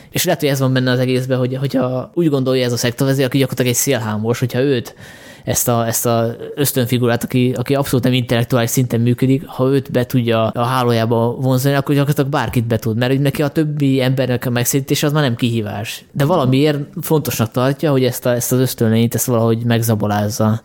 és 0.09 0.23
lehet, 0.23 0.39
hogy 0.39 0.49
ez 0.49 0.59
van 0.59 0.73
benne 0.73 0.91
az 0.91 0.99
egészben, 0.99 1.37
hogy, 1.37 1.55
hogyha 1.55 2.11
úgy 2.13 2.29
gondolja 2.29 2.65
ez 2.65 2.71
a 2.71 2.77
szektavezér, 2.77 3.25
aki 3.25 3.37
gyakorlatilag 3.37 3.71
egy 3.71 3.81
szélhámos, 3.81 4.39
hogyha 4.39 4.59
őt 4.59 4.95
ezt 5.43 5.67
a, 5.67 5.87
ezt 5.87 6.05
a 6.05 6.35
ösztönfigurát, 6.55 7.23
aki, 7.23 7.53
aki 7.57 7.75
abszolút 7.75 8.03
nem 8.05 8.13
intellektuális 8.13 8.69
szinten 8.69 8.99
működik, 8.99 9.45
ha 9.45 9.69
őt 9.69 9.91
be 9.91 10.05
tudja 10.05 10.47
a 10.47 10.63
hálójába 10.63 11.35
vonzani, 11.35 11.75
akkor 11.75 11.95
gyakorlatilag 11.95 12.29
bárkit 12.29 12.65
be 12.65 12.77
tud, 12.77 12.97
mert 12.97 13.19
neki 13.19 13.41
a 13.41 13.47
többi 13.47 14.01
embernek 14.01 14.45
a 14.45 14.49
megszedítése 14.49 15.07
az 15.07 15.13
már 15.13 15.23
nem 15.23 15.35
kihívás. 15.35 16.05
De 16.11 16.25
valamiért 16.25 16.79
fontosnak 17.01 17.51
tartja, 17.51 17.91
hogy 17.91 18.03
ezt, 18.03 18.25
a, 18.25 18.33
ezt 18.33 18.51
az 18.51 18.59
ösztönlényt 18.59 19.15
ezt 19.15 19.25
valahogy 19.25 19.63
megzabolázza. 19.65 20.61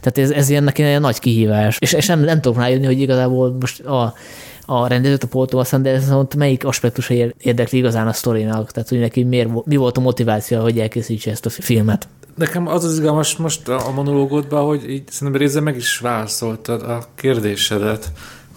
Tehát 0.00 0.18
ez, 0.18 0.30
ez 0.30 0.48
ilyen 0.48 0.64
neki 0.64 0.82
egy 0.82 1.00
nagy 1.00 1.18
kihívás. 1.18 1.76
És, 1.80 1.92
és 1.92 2.06
nem, 2.06 2.20
nem 2.20 2.40
tudok 2.40 2.58
rájönni, 2.58 2.86
hogy 2.86 3.00
igazából 3.00 3.56
most 3.60 3.80
a, 3.80 4.14
a 4.66 4.86
rendezőt, 4.86 5.22
a 5.22 5.26
Paul 5.26 5.46
Thomas 5.46 5.72
Anderson, 5.72 6.26
melyik 6.36 6.64
aspektusa 6.64 7.14
érdekli 7.38 7.78
igazán 7.78 8.06
a 8.06 8.12
sztorinak, 8.12 8.70
tehát 8.70 8.88
hogy 8.88 8.98
neki 8.98 9.22
miért, 9.22 9.64
mi 9.64 9.76
volt 9.76 9.96
a 9.96 10.00
motiváció, 10.00 10.60
hogy 10.60 10.78
elkészítse 10.78 11.30
ezt 11.30 11.46
a 11.46 11.50
filmet 11.50 12.08
nekem 12.38 12.66
az 12.66 12.84
az 12.84 12.92
izgalmas 12.92 13.36
most 13.36 13.68
a 13.68 13.90
monológodban, 13.94 14.64
hogy 14.64 14.90
így 14.90 15.08
szerintem 15.10 15.40
részben 15.40 15.62
meg 15.62 15.76
is 15.76 15.98
válaszoltad 15.98 16.82
a 16.82 17.04
kérdésedet, 17.14 18.12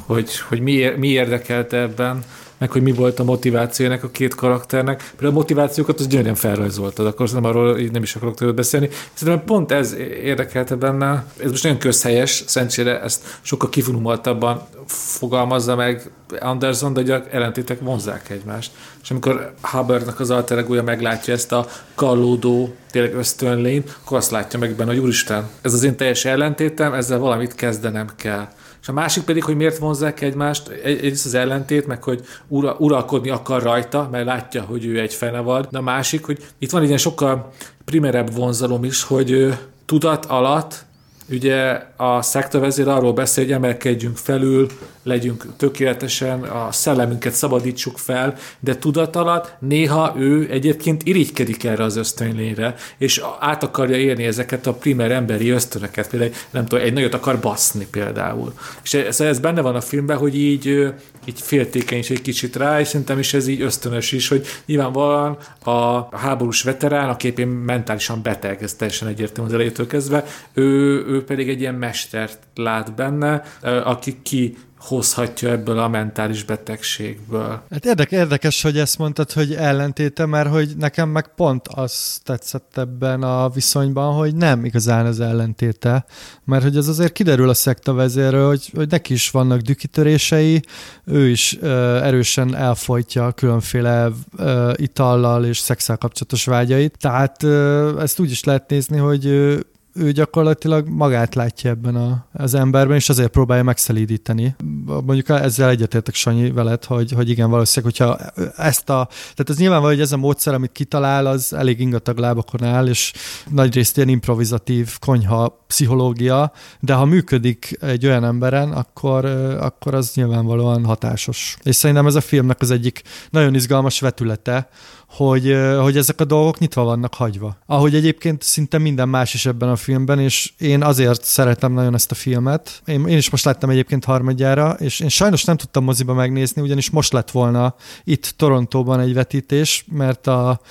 hogy, 0.05 0.39
hogy 0.39 0.59
mi, 0.59 0.93
mi 0.97 1.07
érdekelte 1.07 1.77
ebben, 1.77 2.23
meg 2.61 2.71
hogy 2.71 2.81
mi 2.81 2.91
volt 2.91 3.19
a 3.19 3.23
motivációnak 3.23 4.03
a 4.03 4.09
két 4.09 4.35
karakternek. 4.35 5.11
Például 5.11 5.31
a 5.31 5.39
motivációkat 5.39 5.99
az 5.99 6.07
gyönyörűen 6.07 6.35
felrajzoltad, 6.35 7.05
akkor 7.05 7.29
nem 7.33 7.45
arról 7.45 7.79
így 7.79 7.91
nem 7.91 8.03
is 8.03 8.15
akarok 8.15 8.35
tőled 8.35 8.55
beszélni. 8.55 8.89
Szerintem 9.13 9.45
pont 9.45 9.71
ez 9.71 9.93
érdekelte 10.23 10.75
benne. 10.75 11.25
Ez 11.43 11.49
most 11.49 11.63
nagyon 11.63 11.77
közhelyes, 11.77 12.43
szerencsére 12.47 13.01
ezt 13.01 13.39
sokkal 13.41 13.69
kivonultabban 13.69 14.67
fogalmazza 14.87 15.75
meg 15.75 16.11
Anderson, 16.39 16.93
de 16.93 17.13
a 17.13 17.23
ellentétek 17.31 17.79
vonzák 17.79 18.29
egymást. 18.29 18.71
És 19.03 19.11
amikor 19.11 19.53
Hubbardnak 19.61 20.19
az 20.19 20.29
alter 20.29 20.65
meglátja 20.65 21.33
ezt 21.33 21.51
a 21.51 21.67
kallódó, 21.95 22.75
tényleg 22.91 23.13
ösztönlényt, 23.13 23.97
akkor 24.03 24.17
azt 24.17 24.31
látja 24.31 24.59
meg 24.59 24.75
benne, 24.75 24.89
hogy 24.89 24.99
úristen, 24.99 25.49
ez 25.61 25.73
az 25.73 25.83
én 25.83 25.95
teljes 25.95 26.25
ellentétem, 26.25 26.93
ezzel 26.93 27.19
valamit 27.19 27.55
kezdenem 27.55 28.09
kell. 28.15 28.47
És 28.81 28.87
a 28.87 28.93
másik 28.93 29.23
pedig, 29.23 29.43
hogy 29.43 29.55
miért 29.55 29.77
vonzák 29.77 30.21
egymást, 30.21 30.67
egyrészt 30.67 31.25
az 31.25 31.33
ellentét, 31.33 31.87
meg 31.87 32.03
hogy 32.03 32.25
ura, 32.47 32.75
uralkodni 32.79 33.29
akar 33.29 33.63
rajta, 33.63 34.07
mert 34.11 34.25
látja, 34.25 34.61
hogy 34.61 34.85
ő 34.85 34.99
egy 34.99 35.13
fenevad. 35.13 35.67
De 35.71 35.77
a 35.77 35.81
másik, 35.81 36.25
hogy 36.25 36.45
itt 36.59 36.71
van 36.71 36.81
egy 36.81 36.87
ilyen 36.87 36.99
sokkal 36.99 37.51
primerebb 37.85 38.33
vonzalom 38.33 38.83
is, 38.83 39.03
hogy 39.03 39.53
tudat 39.85 40.25
alatt 40.25 40.85
Ugye 41.31 41.81
a 41.97 42.21
szektavezér 42.21 42.87
arról 42.87 43.13
beszél, 43.13 43.43
hogy 43.43 43.53
emelkedjünk 43.53 44.17
felül, 44.17 44.67
legyünk 45.03 45.45
tökéletesen, 45.57 46.41
a 46.43 46.71
szellemünket 46.71 47.33
szabadítsuk 47.33 47.97
fel, 47.97 48.35
de 48.59 48.75
tudat 48.75 49.15
alatt 49.15 49.55
néha 49.59 50.13
ő 50.17 50.47
egyébként 50.51 51.03
irigykedik 51.03 51.63
erre 51.63 51.83
az 51.83 51.95
ösztönlényre, 51.95 52.75
és 52.97 53.21
át 53.39 53.63
akarja 53.63 53.97
érni 53.97 54.23
ezeket 54.23 54.67
a 54.67 54.73
primer 54.73 55.11
emberi 55.11 55.49
ösztönöket, 55.49 56.09
például 56.09 56.31
nem 56.49 56.65
tudom, 56.65 56.85
egy 56.85 56.93
nagyot 56.93 57.13
akar 57.13 57.39
baszni 57.39 57.87
például. 57.91 58.53
És 58.83 58.93
ez, 58.93 59.19
ez 59.19 59.39
benne 59.39 59.61
van 59.61 59.75
a 59.75 59.81
filmben, 59.81 60.17
hogy 60.17 60.35
így, 60.35 60.93
így 61.25 61.41
féltékeny 61.41 61.99
is 61.99 62.09
egy 62.09 62.21
kicsit 62.21 62.55
rá, 62.55 62.79
és 62.79 62.87
szerintem 62.87 63.19
is 63.19 63.33
ez 63.33 63.47
így 63.47 63.61
ösztönös 63.61 64.11
is, 64.11 64.27
hogy 64.27 64.45
nyilvánvalóan 64.65 65.37
a 65.63 66.17
háborús 66.17 66.61
veterán, 66.63 67.09
a 67.09 67.17
képén 67.17 67.47
mentálisan 67.47 68.21
beteg, 68.21 68.63
ez 68.63 68.73
teljesen 68.73 69.07
egyértelmű 69.07 69.49
az 69.49 69.55
elejétől 69.55 69.87
kezdve, 69.87 70.25
ő, 70.53 70.65
ő 71.07 71.23
pedig 71.23 71.49
egy 71.49 71.59
ilyen 71.59 71.75
mestert 71.75 72.39
lát 72.55 72.95
benne, 72.95 73.43
aki 73.83 74.19
ki 74.21 74.57
hozhatja 74.81 75.49
ebből 75.49 75.79
a 75.79 75.87
mentális 75.87 76.43
betegségből. 76.43 77.61
Hát 77.71 77.85
érdekes, 77.85 78.19
érdekes, 78.19 78.61
hogy 78.61 78.77
ezt 78.77 78.97
mondtad, 78.97 79.31
hogy 79.31 79.53
ellentéte, 79.53 80.25
mert 80.25 80.49
hogy 80.49 80.73
nekem 80.77 81.09
meg 81.09 81.27
pont 81.35 81.67
az 81.67 82.19
tetszett 82.23 82.77
ebben 82.77 83.23
a 83.23 83.49
viszonyban, 83.49 84.13
hogy 84.13 84.35
nem 84.35 84.65
igazán 84.65 85.05
az 85.05 85.19
ellentéte, 85.19 86.05
mert 86.43 86.63
hogy 86.63 86.77
ez 86.77 86.87
azért 86.87 87.11
kiderül 87.11 87.49
a 87.49 87.53
szekta 87.53 87.93
vezérről, 87.93 88.47
hogy, 88.47 88.71
hogy 88.75 88.89
neki 88.89 89.13
is 89.13 89.29
vannak 89.29 89.59
dükitörései, 89.59 90.61
ő 91.05 91.29
is 91.29 91.57
ö, 91.61 91.97
erősen 91.97 92.55
elfolytja 92.55 93.31
különféle 93.31 94.09
ö, 94.37 94.73
itallal 94.75 95.45
és 95.45 95.57
szexel 95.57 95.97
kapcsolatos 95.97 96.45
vágyait, 96.45 96.97
tehát 96.99 97.43
ö, 97.43 97.99
ezt 98.01 98.19
úgy 98.19 98.31
is 98.31 98.43
lehet 98.43 98.69
nézni, 98.69 98.97
hogy 98.97 99.25
ő 99.25 99.65
gyakorlatilag 100.11 100.87
magát 100.87 101.35
látja 101.35 101.69
ebben 101.69 101.95
a, 101.95 102.25
az 102.33 102.53
emberben, 102.53 102.95
és 102.95 103.09
azért 103.09 103.29
próbálja 103.29 103.63
megszelídíteni. 103.63 104.55
Mondjuk 104.85 105.29
ezzel 105.29 105.69
egyetértek 105.69 106.15
Sanyi 106.15 106.51
veled, 106.51 106.85
hogy, 106.85 107.11
hogy 107.11 107.29
igen, 107.29 107.49
valószínűleg, 107.49 107.95
hogyha 107.95 108.17
ezt 108.55 108.89
a, 108.89 109.07
tehát 109.09 109.49
ez 109.49 109.57
nyilvánvaló, 109.57 109.93
hogy 109.93 110.01
ez 110.01 110.11
a 110.11 110.17
módszer, 110.17 110.53
amit 110.53 110.71
kitalál, 110.71 111.25
az 111.25 111.53
elég 111.53 111.79
ingatag 111.79 112.17
lábakon 112.17 112.63
áll, 112.63 112.87
és 112.87 113.13
nagyrészt 113.49 113.97
ilyen 113.97 114.09
improvizatív 114.09 114.99
konyha 114.99 115.60
pszichológia, 115.71 116.51
de 116.79 116.93
ha 116.93 117.05
működik 117.05 117.77
egy 117.81 118.05
olyan 118.05 118.23
emberen, 118.23 118.71
akkor, 118.71 119.25
akkor 119.59 119.93
az 119.93 120.11
nyilvánvalóan 120.13 120.85
hatásos. 120.85 121.57
És 121.63 121.75
szerintem 121.75 122.07
ez 122.07 122.15
a 122.15 122.21
filmnek 122.21 122.61
az 122.61 122.71
egyik 122.71 123.01
nagyon 123.29 123.55
izgalmas 123.55 123.99
vetülete, 123.99 124.69
hogy, 125.07 125.57
hogy 125.79 125.97
ezek 125.97 126.19
a 126.19 126.25
dolgok 126.25 126.59
nyitva 126.59 126.83
vannak 126.83 127.13
hagyva. 127.13 127.57
Ahogy 127.65 127.95
egyébként 127.95 128.41
szinte 128.41 128.77
minden 128.77 129.09
más 129.09 129.33
is 129.33 129.45
ebben 129.45 129.69
a 129.69 129.75
filmben, 129.75 130.19
és 130.19 130.51
én 130.57 130.83
azért 130.83 131.23
szeretem 131.23 131.73
nagyon 131.73 131.93
ezt 131.93 132.11
a 132.11 132.15
filmet. 132.15 132.81
Én, 132.85 133.07
én 133.07 133.17
is 133.17 133.29
most 133.29 133.45
láttam 133.45 133.69
egyébként 133.69 134.05
harmadjára, 134.05 134.71
és 134.79 134.99
én 134.99 135.09
sajnos 135.09 135.43
nem 135.43 135.57
tudtam 135.57 135.83
moziba 135.83 136.13
megnézni, 136.13 136.61
ugyanis 136.61 136.89
most 136.89 137.13
lett 137.13 137.31
volna 137.31 137.75
itt 138.03 138.33
Torontóban 138.37 138.99
egy 138.99 139.13
vetítés, 139.13 139.85
mert 139.91 140.27
a, 140.27 140.61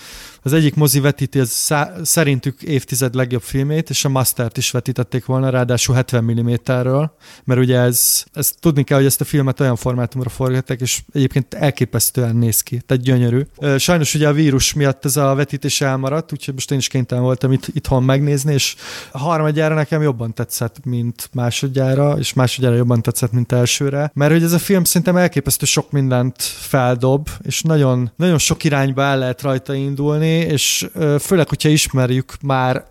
az 0.43 0.53
egyik 0.53 0.75
mozi 0.75 1.01
vetíti 1.01 1.39
az 1.39 1.51
szá- 1.51 2.05
szerintük 2.05 2.63
évtized 2.63 3.15
legjobb 3.15 3.43
filmét, 3.43 3.91
és 3.91 4.05
a 4.05 4.09
Mastert 4.09 4.57
is 4.57 4.71
vetítették 4.71 5.25
volna, 5.25 5.51
ráadásul 5.51 5.95
70 5.95 6.25
mm-ről, 6.25 7.15
mert 7.45 7.61
ugye 7.61 7.79
ez, 7.79 8.25
ez 8.33 8.53
tudni 8.61 8.83
kell, 8.83 8.97
hogy 8.97 9.07
ezt 9.07 9.21
a 9.21 9.25
filmet 9.25 9.61
olyan 9.61 9.77
formátumra 9.77 10.29
forgatták, 10.29 10.81
és 10.81 11.03
egyébként 11.13 11.55
elképesztően 11.55 12.37
néz 12.37 12.61
ki, 12.61 12.83
tehát 12.87 13.03
gyönyörű. 13.03 13.41
Sajnos 13.79 14.15
ugye 14.15 14.29
a 14.29 14.33
vírus 14.33 14.73
miatt 14.73 15.05
ez 15.05 15.17
a 15.17 15.35
vetítés 15.35 15.81
elmaradt, 15.81 16.33
úgyhogy 16.33 16.55
most 16.55 16.71
én 16.71 16.79
is 16.79 16.89
kénytelen 16.89 17.25
voltam 17.25 17.53
itt, 17.53 17.67
itthon 17.73 18.03
megnézni, 18.03 18.53
és 18.53 18.77
harmadjára 19.13 19.75
nekem 19.75 20.03
jobban 20.03 20.35
tetszett, 20.35 20.77
mint 20.85 21.29
másodjára, 21.33 22.17
és 22.19 22.33
másodjára 22.33 22.77
jobban 22.77 23.03
tetszett, 23.03 23.33
mint 23.33 23.53
elsőre, 23.53 24.11
mert 24.15 24.33
hogy 24.33 24.43
ez 24.43 24.53
a 24.53 24.59
film 24.59 24.85
szerintem 24.85 25.17
elképesztő 25.17 25.67
sok 25.67 25.91
mindent 25.91 26.43
feldob, 26.43 27.29
és 27.43 27.63
nagyon, 27.63 28.13
nagyon 28.17 28.39
sok 28.39 28.65
irányba 28.65 29.03
el 29.03 29.19
lehet 29.19 29.43
rajta 29.43 29.75
indulni, 29.75 30.30
és 30.31 30.87
főleg, 31.21 31.49
hogyha 31.49 31.69
ismerjük 31.69 32.35
már 32.43 32.85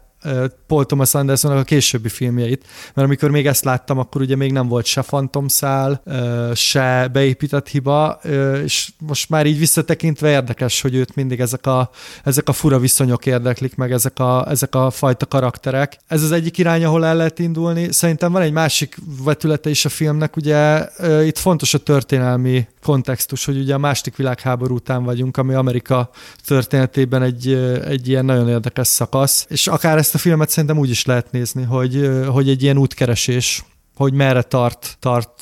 Paul 0.68 0.86
Thomas 0.86 1.14
Andersonnak 1.14 1.60
a 1.60 1.64
későbbi 1.64 2.10
filmjeit, 2.10 2.66
mert 2.94 3.08
amikor 3.08 3.30
még 3.30 3.48
ezt 3.48 3.64
láttam, 3.64 3.98
akkor 3.98 4.22
ugye 4.22 4.36
még 4.36 4.52
nem 4.52 4.68
volt 4.68 4.86
se 4.86 5.02
fantomszál, 5.02 6.04
se 6.54 7.10
beépített 7.12 7.68
hiba, 7.68 8.20
és 8.64 8.91
most 8.98 9.30
már 9.30 9.46
így 9.46 9.60
visszatekintve 9.60 10.30
érdekes, 10.30 10.82
hogy 10.82 10.96
őt 10.96 11.16
mindig 11.16 11.40
ezek 11.40 11.66
a, 11.66 11.90
ezek 12.24 12.50
a 12.50 12.54
fura 12.54 12.80
viszonyok 12.80 13.26
érdeklik, 13.26 13.76
meg 13.76 13.91
ezek 13.91 14.20
a, 14.20 14.46
ezek 14.50 14.76
a 14.76 14.90
fajta 14.90 15.26
karakterek. 15.26 15.98
Ez 16.08 16.24
az 16.24 16.32
egyik 16.32 16.58
irány, 16.58 16.84
ahol 16.84 17.06
el 17.06 17.16
lehet 17.16 17.40
indulni. 17.40 17.91
Szerintem 17.91 18.32
van 18.32 18.41
egy 18.41 18.52
másik 18.52 18.98
vetülete 19.24 19.70
is 19.70 19.86
a 19.86 19.90
filmnek, 19.90 20.36
ugye 20.36 20.88
itt 21.24 21.38
fontos 21.38 21.74
a 21.74 21.78
történelmi 21.78 22.68
kontextus, 22.84 23.46
hogy 23.46 23.58
ugye 23.58 23.74
a 23.74 23.78
második 23.78 24.16
világháború 24.16 24.76
után 24.76 25.04
vagyunk, 25.04 25.38
ami 25.38 25.54
Amerika 25.54 26.10
történetében 26.46 27.22
egy, 27.22 27.54
egy 27.86 28.08
ilyen 28.08 28.26
nagyon 28.26 28.50
érdekes 28.50 28.88
szakasz, 28.88 29.46
és 29.50 29.68
akár 29.68 29.98
ezt 29.98 30.09
a 30.14 30.18
filmet 30.18 30.49
szerintem 30.49 30.77
úgy 30.77 30.90
is 30.90 31.06
lehet 31.06 31.31
nézni, 31.31 31.64
hogy, 31.64 32.10
hogy 32.27 32.49
egy 32.49 32.64
ilyen 32.64 32.77
útkeresés, 32.77 33.64
hogy 33.95 34.14
merre 34.14 34.41
tart, 34.41 34.98
tart 34.99 35.40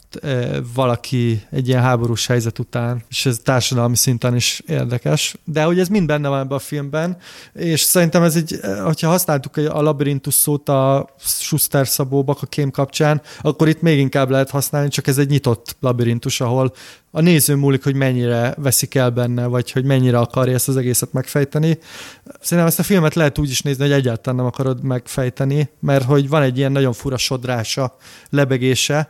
valaki 0.73 1.41
egy 1.52 1.68
ilyen 1.68 1.81
háborús 1.81 2.27
helyzet 2.27 2.60
után, 2.60 3.03
és 3.10 3.26
ez 3.26 3.39
társadalmi 3.44 3.95
szinten 3.95 4.35
is 4.35 4.61
érdekes. 4.68 5.35
De 5.44 5.64
hogy 5.64 5.80
ez 5.80 5.88
mind 5.88 6.07
benne 6.07 6.27
van 6.27 6.39
ebben 6.39 6.57
a 6.57 6.60
filmben, 6.60 7.18
és 7.53 7.81
szerintem 7.81 8.23
ez 8.23 8.35
egy, 8.35 8.60
hogyha 8.84 9.10
használtuk 9.10 9.57
a 9.57 9.81
labirintus 9.81 10.34
szót 10.34 10.69
a 10.69 11.10
Schuster 11.19 11.88
Baka 12.10 12.45
kém 12.45 12.72
kapcsán, 12.72 13.22
akkor 13.41 13.68
itt 13.68 13.81
még 13.81 13.99
inkább 13.99 14.30
lehet 14.30 14.49
használni, 14.49 14.89
csak 14.89 15.07
ez 15.07 15.18
egy 15.18 15.30
nyitott 15.30 15.76
labirintus, 15.80 16.41
ahol 16.41 16.73
a 17.18 17.22
néző 17.22 17.56
múlik, 17.56 17.84
hogy 17.84 17.95
mennyire 17.95 18.53
veszik 18.57 18.95
el 18.95 19.10
benne, 19.10 19.45
vagy 19.45 19.72
hogy 19.72 19.85
mennyire 19.85 20.19
akarja 20.19 20.53
ezt 20.53 20.68
az 20.68 20.77
egészet 20.77 21.14
megfejteni. 21.14 21.77
Szerintem 22.39 22.68
ezt 22.68 22.80
a 22.80 22.84
filmet 22.84 23.15
lehet 23.15 23.38
úgy 23.38 23.49
is 23.49 23.61
nézni, 23.61 23.84
hogy 23.84 23.91
egyáltalán 23.91 24.39
nem 24.39 24.45
akarod 24.45 24.84
megfejteni, 24.84 25.69
mert 25.80 26.03
hogy 26.03 26.30
van 26.30 26.41
egy 26.41 26.57
ilyen 26.57 26.72
nagyon 26.72 26.94
fura 26.94 27.18
sodrása, 27.18 27.95
lebegése. 28.30 29.10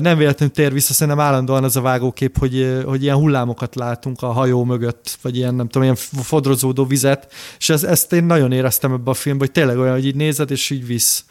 Nem 0.00 0.16
véletlenül 0.16 0.54
tér 0.54 0.72
vissza, 0.72 0.92
szerintem 0.92 1.24
állandóan 1.24 1.64
az 1.64 1.76
a 1.76 1.80
vágókép, 1.80 2.38
hogy, 2.38 2.82
hogy 2.84 3.02
ilyen 3.02 3.16
hullámokat 3.16 3.74
látunk 3.74 4.22
a 4.22 4.32
hajó 4.32 4.64
mögött, 4.64 5.18
vagy 5.22 5.36
ilyen, 5.36 5.54
nem 5.54 5.66
tudom, 5.66 5.82
ilyen 5.82 5.96
fodrozódó 6.22 6.84
vizet, 6.84 7.32
és 7.58 7.68
ez, 7.68 7.82
ezt 7.84 8.12
én 8.12 8.24
nagyon 8.24 8.52
éreztem 8.52 8.92
ebbe 8.92 9.10
a 9.10 9.14
filmben, 9.14 9.46
hogy 9.46 9.56
tényleg 9.56 9.78
olyan, 9.78 9.94
hogy 9.94 10.06
így 10.06 10.16
nézed, 10.16 10.50
és 10.50 10.70
így 10.70 10.86
visz 10.86 11.24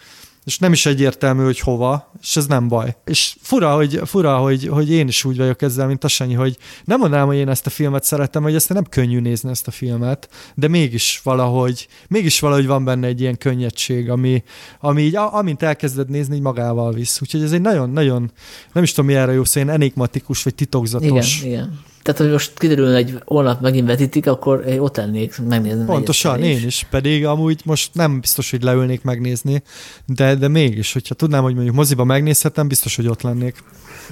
és 0.45 0.57
nem 0.57 0.71
is 0.71 0.85
egyértelmű, 0.85 1.43
hogy 1.43 1.59
hova, 1.59 2.11
és 2.21 2.35
ez 2.35 2.45
nem 2.45 2.67
baj. 2.67 2.95
És 3.05 3.35
fura, 3.41 3.75
hogy, 3.75 4.01
fura 4.05 4.37
hogy, 4.37 4.67
hogy 4.67 4.91
én 4.91 5.07
is 5.07 5.23
úgy 5.23 5.37
vagyok 5.37 5.61
ezzel, 5.61 5.87
mint 5.87 6.03
a 6.03 6.07
Sanyi, 6.07 6.33
hogy 6.33 6.57
nem 6.85 6.99
mondanám, 6.99 7.27
hogy 7.27 7.35
én 7.35 7.49
ezt 7.49 7.65
a 7.65 7.69
filmet 7.69 8.03
szeretem, 8.03 8.43
hogy 8.43 8.55
ezt 8.55 8.73
nem 8.73 8.83
könnyű 8.83 9.19
nézni 9.19 9.49
ezt 9.49 9.67
a 9.67 9.71
filmet, 9.71 10.29
de 10.55 10.67
mégis 10.67 11.21
valahogy, 11.23 11.87
mégis 12.07 12.39
valahogy 12.39 12.65
van 12.65 12.83
benne 12.83 13.07
egy 13.07 13.21
ilyen 13.21 13.37
könnyedség, 13.37 14.09
ami, 14.09 14.43
ami 14.79 15.01
így, 15.01 15.15
amint 15.15 15.63
elkezded 15.63 16.09
nézni, 16.09 16.35
így 16.35 16.41
magával 16.41 16.93
visz. 16.93 17.21
Úgyhogy 17.21 17.41
ez 17.41 17.51
egy 17.51 17.61
nagyon-nagyon, 17.61 18.31
nem 18.73 18.83
is 18.83 18.91
tudom, 18.91 19.09
mi 19.09 19.15
erre 19.15 19.31
jó 19.31 19.43
szó, 19.43 19.61
enigmatikus, 19.61 20.43
vagy 20.43 20.55
titokzatos. 20.55 21.41
Igen, 21.41 21.51
igen. 21.51 21.89
Tehát, 22.01 22.21
hogy 22.21 22.31
most 22.31 22.59
kiderülne, 22.59 22.95
egy 22.95 23.21
holnap 23.25 23.61
megint 23.61 23.87
vetítik, 23.87 24.27
akkor 24.27 24.65
ott 24.79 24.97
lennék 24.97 25.37
megnézni. 25.47 25.85
Pontosan, 25.85 26.43
én 26.43 26.65
is. 26.65 26.87
Pedig 26.89 27.25
amúgy 27.25 27.61
most 27.65 27.89
nem 27.93 28.19
biztos, 28.19 28.51
hogy 28.51 28.63
leülnék 28.63 29.03
megnézni, 29.03 29.63
de, 30.05 30.35
de 30.35 30.47
mégis, 30.47 30.93
hogyha 30.93 31.15
tudnám, 31.15 31.43
hogy 31.43 31.53
mondjuk 31.53 31.75
moziba 31.75 32.03
megnézhetem, 32.03 32.67
biztos, 32.67 32.95
hogy 32.95 33.07
ott 33.07 33.21
lennék. 33.21 33.63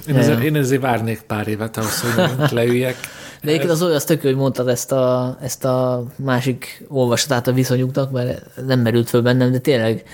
Én, 0.08 0.16
ezért, 0.16 0.42
én 0.42 0.56
ezért 0.56 0.80
várnék 0.80 1.20
pár 1.20 1.48
évet 1.48 1.76
ahhoz, 1.76 2.00
hogy 2.00 2.50
leüljek. 2.50 2.96
De 3.42 3.48
egyébként 3.48 3.72
az 3.72 3.82
olyan 3.82 3.94
az 3.94 4.04
tök, 4.04 4.22
hogy 4.22 4.36
mondtad 4.36 4.68
ezt 4.68 4.92
a, 4.92 5.36
ezt 5.42 5.64
a 5.64 6.04
másik 6.16 6.84
olvasatát 6.88 7.46
a 7.46 7.52
viszonyuknak, 7.52 8.10
mert 8.10 8.64
nem 8.66 8.80
merült 8.80 9.08
föl 9.08 9.22
bennem, 9.22 9.52
de 9.52 9.58
tényleg 9.58 10.04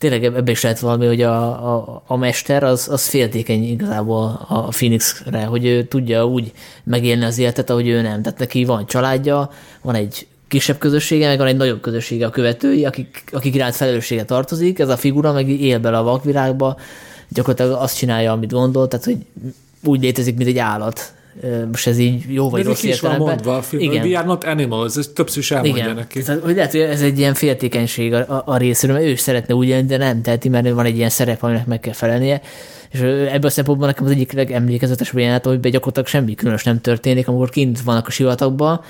tényleg 0.00 0.24
ebbe 0.24 0.50
is 0.50 0.62
lehet 0.62 0.78
valami, 0.78 1.06
hogy 1.06 1.22
a, 1.22 1.42
a, 1.74 2.02
a 2.06 2.16
mester 2.16 2.62
az, 2.62 2.88
az 2.88 3.06
féltékeny 3.06 3.64
igazából 3.64 4.46
a 4.48 4.68
Phoenixre, 4.68 5.44
hogy 5.44 5.64
ő 5.66 5.84
tudja 5.84 6.26
úgy 6.26 6.52
megélni 6.84 7.24
az 7.24 7.38
életet, 7.38 7.70
ahogy 7.70 7.88
ő 7.88 8.00
nem. 8.00 8.22
Tehát 8.22 8.38
neki 8.38 8.64
van 8.64 8.86
családja, 8.86 9.50
van 9.82 9.94
egy 9.94 10.26
kisebb 10.48 10.78
közössége, 10.78 11.26
meg 11.26 11.38
van 11.38 11.46
egy 11.46 11.56
nagyobb 11.56 11.80
közössége 11.80 12.26
a 12.26 12.30
követői, 12.30 12.84
akik, 12.84 13.24
akik 13.32 13.54
iránt 13.54 13.74
felelőssége 13.74 14.24
tartozik, 14.24 14.78
ez 14.78 14.88
a 14.88 14.96
figura 14.96 15.32
meg 15.32 15.48
él 15.48 15.78
bele 15.78 15.98
a 15.98 16.02
vakvilágba, 16.02 16.76
gyakorlatilag 17.28 17.82
azt 17.82 17.96
csinálja, 17.96 18.32
amit 18.32 18.52
gondol, 18.52 18.88
tehát 18.88 19.04
hogy 19.04 19.18
úgy 19.84 20.00
létezik, 20.00 20.36
mint 20.36 20.48
egy 20.48 20.58
állat 20.58 21.12
most 21.70 21.86
ez 21.86 21.98
így 21.98 22.24
jó 22.28 22.50
vagy 22.50 22.62
De 22.62 22.68
rossz 22.68 22.82
is 22.82 23.00
van 23.00 23.16
mondva 23.16 23.56
a 23.56 23.62
film, 23.62 23.82
Igen. 23.82 24.06
we 24.06 24.18
are 24.18 24.26
not 24.26 24.44
animals, 24.44 24.96
ez 24.96 25.10
többször 25.14 25.38
is 25.38 25.50
elmondja 25.50 25.82
Igen. 25.82 25.94
neki. 25.94 26.22
Tehát, 26.22 26.42
hogy 26.42 26.54
lehet, 26.54 26.70
hogy 26.70 26.80
ez 26.80 27.02
egy 27.02 27.18
ilyen 27.18 27.34
féltékenység 27.34 28.12
a, 28.12 28.18
a, 28.18 28.42
a 28.46 28.56
részéről, 28.56 28.96
mert 28.96 29.08
ő 29.08 29.10
is 29.10 29.20
szeretne 29.20 29.54
úgy 29.54 29.86
de 29.86 29.96
nem 29.96 30.22
teheti, 30.22 30.48
mert 30.48 30.70
van 30.70 30.84
egy 30.84 30.96
ilyen 30.96 31.08
szerep, 31.08 31.42
aminek 31.42 31.66
meg 31.66 31.80
kell 31.80 31.92
felelnie. 31.92 32.40
És 32.90 33.00
ebből 33.00 33.46
a 33.46 33.50
szempontból 33.50 33.86
nekem 33.86 34.04
az 34.04 34.10
egyik 34.10 34.32
legemlékezetes 34.32 35.12
jelenet, 35.14 35.44
hogy 35.44 35.60
gyakorlatilag 35.60 36.06
semmi 36.06 36.34
különös 36.34 36.64
nem 36.64 36.80
történik, 36.80 37.28
amikor 37.28 37.50
kint 37.50 37.80
vannak 37.80 38.06
a 38.06 38.10
sivatagban, 38.10 38.80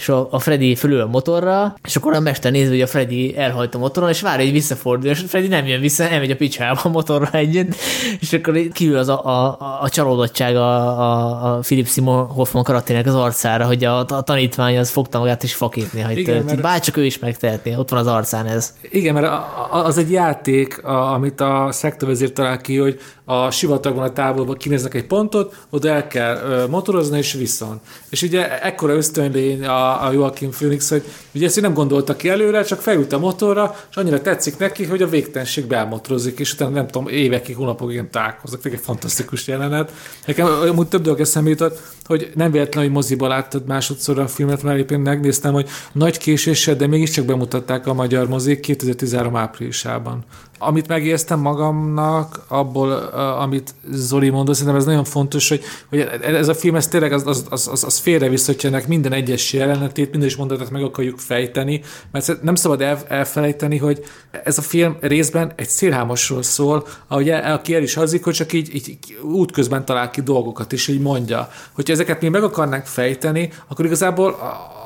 és 0.00 0.08
a, 0.08 0.28
a 0.30 0.38
Freddy 0.38 0.74
fölül 0.74 1.00
a 1.00 1.06
motorra, 1.06 1.74
és 1.84 1.96
akkor 1.96 2.14
a 2.14 2.20
mester 2.20 2.52
nézve, 2.52 2.70
hogy 2.70 2.80
a 2.80 2.86
Freddy 2.86 3.36
elhajt 3.36 3.74
a 3.74 3.78
motoron, 3.78 4.08
és 4.08 4.20
várja, 4.20 4.44
hogy 4.44 4.52
visszafordul, 4.52 5.10
és 5.10 5.22
a 5.22 5.26
Freddy 5.26 5.48
nem 5.48 5.66
jön 5.66 5.80
vissza, 5.80 6.08
elmegy 6.08 6.30
a 6.30 6.36
picsába 6.36 6.80
a 6.82 6.88
motorra 6.88 7.28
egyet, 7.32 7.74
és 8.20 8.32
akkor 8.32 8.68
kiül 8.72 8.96
az 8.96 9.08
a, 9.08 9.24
a, 9.24 9.58
a 9.80 9.88
csalódottság 9.88 10.56
a, 10.56 11.00
a, 11.00 11.54
a 11.54 11.58
Philip 11.58 11.88
Simon 11.88 12.26
Hoffman 12.26 12.62
karakterének 12.62 13.06
az 13.06 13.14
arcára, 13.14 13.66
hogy 13.66 13.84
a, 13.84 13.98
a 13.98 14.22
tanítvány 14.22 14.78
az 14.78 14.90
fogta 14.90 15.18
magát 15.18 15.42
és 15.42 15.54
faképni, 15.54 16.00
hogy 16.00 16.18
Igen, 16.18 16.44
mert... 16.44 16.60
bárcsak 16.60 16.96
ő 16.96 17.04
is 17.04 17.18
megtehetné, 17.18 17.74
ott 17.74 17.88
van 17.88 17.98
az 17.98 18.06
arcán 18.06 18.46
ez. 18.46 18.74
Igen, 18.90 19.14
mert 19.14 19.32
az 19.70 19.98
egy 19.98 20.10
játék, 20.10 20.84
amit 20.84 21.40
a 21.40 21.68
szektorvezér 21.70 22.32
talál 22.32 22.60
ki, 22.60 22.76
hogy 22.76 23.00
a 23.24 23.50
sivatagban 23.50 24.04
a 24.04 24.12
távolban 24.12 24.56
kinéznek 24.56 24.94
egy 24.94 25.06
pontot, 25.06 25.56
oda 25.70 25.88
el 25.88 26.06
kell 26.06 26.66
motorozni, 26.70 27.18
és 27.18 27.32
viszont. 27.32 27.80
És 28.08 28.22
ugye 28.22 28.62
ekkora 28.62 28.92
ösztönlény 28.92 29.64
a, 29.64 29.89
a 29.92 30.12
Joaquin 30.12 30.50
Phoenix, 30.50 30.88
hogy 30.88 31.04
ugye 31.34 31.46
ezt 31.46 31.60
nem 31.60 31.74
gondolta 31.74 32.16
ki 32.16 32.28
előre, 32.28 32.62
csak 32.62 32.80
felült 32.80 33.12
a 33.12 33.18
motorra, 33.18 33.76
és 33.90 33.96
annyira 33.96 34.20
tetszik 34.20 34.58
neki, 34.58 34.84
hogy 34.84 35.02
a 35.02 35.08
végtelenség 35.08 35.66
belmotorozik, 35.66 36.38
és 36.38 36.52
utána 36.52 36.70
nem 36.70 36.86
tudom, 36.86 37.08
évekig, 37.08 37.56
hónapokig 37.56 38.10
találkoznak. 38.10 38.64
Egy 38.64 38.80
fantasztikus 38.82 39.46
jelenet. 39.46 39.92
Nekem 40.26 40.46
amúgy 40.46 40.88
több 40.88 41.02
dolog 41.02 41.20
eszembe 41.20 41.50
jutott, 41.50 41.80
hogy 42.10 42.30
nem 42.34 42.50
véletlen, 42.50 42.84
hogy 42.84 42.92
moziba 42.92 43.28
láttad 43.28 43.66
másodszor 43.66 44.18
a 44.18 44.28
filmet, 44.28 44.62
mert 44.62 44.78
éppen 44.78 45.00
megnéztem, 45.00 45.52
hogy 45.52 45.68
nagy 45.92 46.18
késéssel, 46.18 46.74
de 46.74 46.86
mégiscsak 46.86 47.24
bemutatták 47.24 47.86
a 47.86 47.94
magyar 47.94 48.28
mozik 48.28 48.60
2013 48.60 49.36
áprilisában 49.36 50.24
amit 50.62 50.88
megéreztem 50.88 51.40
magamnak 51.40 52.44
abból, 52.48 52.92
amit 53.40 53.74
Zoli 53.90 54.28
mondott, 54.28 54.54
szerintem 54.54 54.80
ez 54.80 54.86
nagyon 54.86 55.04
fontos, 55.04 55.48
hogy, 55.48 55.62
hogy 55.88 55.98
ez 56.22 56.48
a 56.48 56.54
film, 56.54 56.74
ez 56.74 56.88
tényleg 56.88 57.12
az, 57.12 57.26
az, 57.26 57.44
az, 57.50 57.68
az, 57.68 57.84
az 57.84 57.98
félrevisz, 57.98 58.46
hogyha 58.46 58.68
ennek 58.68 58.88
minden 58.88 59.12
egyes 59.12 59.52
jelenetét, 59.52 60.10
minden 60.10 60.28
is 60.28 60.36
mondatot 60.36 60.70
meg 60.70 60.82
akarjuk 60.82 61.18
fejteni, 61.18 61.82
mert 62.12 62.42
nem 62.42 62.54
szabad 62.54 62.80
el, 62.80 62.98
elfelejteni, 63.08 63.76
hogy 63.76 64.04
ez 64.44 64.58
a 64.58 64.62
film 64.62 64.96
részben 65.00 65.52
egy 65.56 65.68
szélhámosról 65.68 66.42
szól, 66.42 66.86
ahogy 67.06 67.28
el, 67.28 67.52
aki 67.52 67.74
el 67.74 67.82
is 67.82 67.94
hazik, 67.94 68.24
hogy 68.24 68.34
csak 68.34 68.52
így, 68.52 68.74
így 68.74 69.18
útközben 69.22 69.84
talál 69.84 70.10
ki 70.10 70.20
dolgokat, 70.20 70.72
és 70.72 70.88
így 70.88 71.00
mondja. 71.00 71.48
Hogyha 71.72 71.92
ezeket 72.00 72.20
mi 72.20 72.28
meg 72.28 72.42
akarnánk 72.42 72.84
fejteni, 72.86 73.52
akkor 73.68 73.84
igazából 73.84 74.30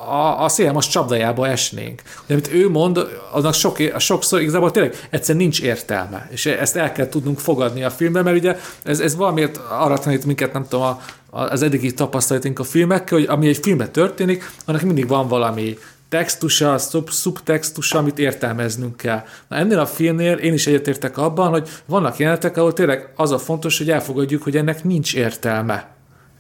a, 0.09 0.45
a 0.45 0.49
szélhámos 0.49 0.89
csapdájába 0.89 1.49
esnénk. 1.49 2.03
De 2.27 2.35
amit 2.35 2.53
ő 2.53 2.71
mond, 2.71 2.99
annak 3.33 3.55
sok, 3.55 3.77
sokszor 3.99 4.41
igazából 4.41 4.71
tényleg 4.71 5.07
egyszer 5.11 5.37
nincs 5.37 5.63
értelme, 5.63 6.29
és 6.31 6.47
ezt 6.47 6.77
el 6.77 6.93
kell 6.93 7.09
tudnunk 7.09 7.39
fogadni 7.39 7.85
a 7.85 7.91
filmben, 7.91 8.25
mert 8.25 8.37
ugye 8.37 8.57
ez, 8.85 9.01
ez 9.01 9.17
valamiért 9.17 9.57
arra 9.57 9.99
tanít 9.99 10.25
minket, 10.25 10.53
nem 10.53 10.67
tudom, 10.69 10.85
a, 10.85 10.99
az 11.31 11.63
eddigi 11.63 11.95
tapasztalatunk 11.95 12.59
a 12.59 12.65
filmekkel, 12.65 13.19
hogy 13.19 13.27
ami 13.29 13.49
egy 13.49 13.59
filmben 13.63 13.93
történik, 13.93 14.51
annak 14.65 14.83
mindig 14.83 15.09
van 15.09 15.29
valami 15.29 15.79
textusa, 16.09 16.79
szub, 16.79 17.11
szubtextusa, 17.11 17.99
amit 17.99 18.19
értelmeznünk 18.19 18.97
kell. 18.97 19.23
Na 19.49 19.57
ennél 19.57 19.79
a 19.79 19.87
filmnél 19.87 20.37
én 20.37 20.53
is 20.53 20.67
egyetértek 20.67 21.19
abban, 21.19 21.51
hogy 21.51 21.69
vannak 21.87 22.17
jelenetek, 22.17 22.57
ahol 22.57 22.73
tényleg 22.73 23.13
az 23.17 23.31
a 23.31 23.39
fontos, 23.39 23.79
hogy 23.79 23.91
elfogadjuk, 23.91 24.43
hogy 24.43 24.57
ennek 24.57 24.85
nincs 24.85 25.15
értelme. 25.15 25.94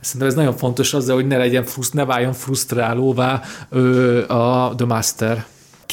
Szerintem 0.05 0.28
ez 0.28 0.35
nagyon 0.35 0.56
fontos 0.56 0.94
azzal, 0.94 1.14
hogy 1.14 1.26
ne 1.26 1.36
legyen 1.36 1.64
fruszt, 1.64 1.94
ne 1.94 2.05
váljon 2.05 2.32
frusztrálóvá 2.32 3.40
ö, 3.68 4.28
a 4.28 4.74
The 4.74 4.86
Master. 4.86 5.47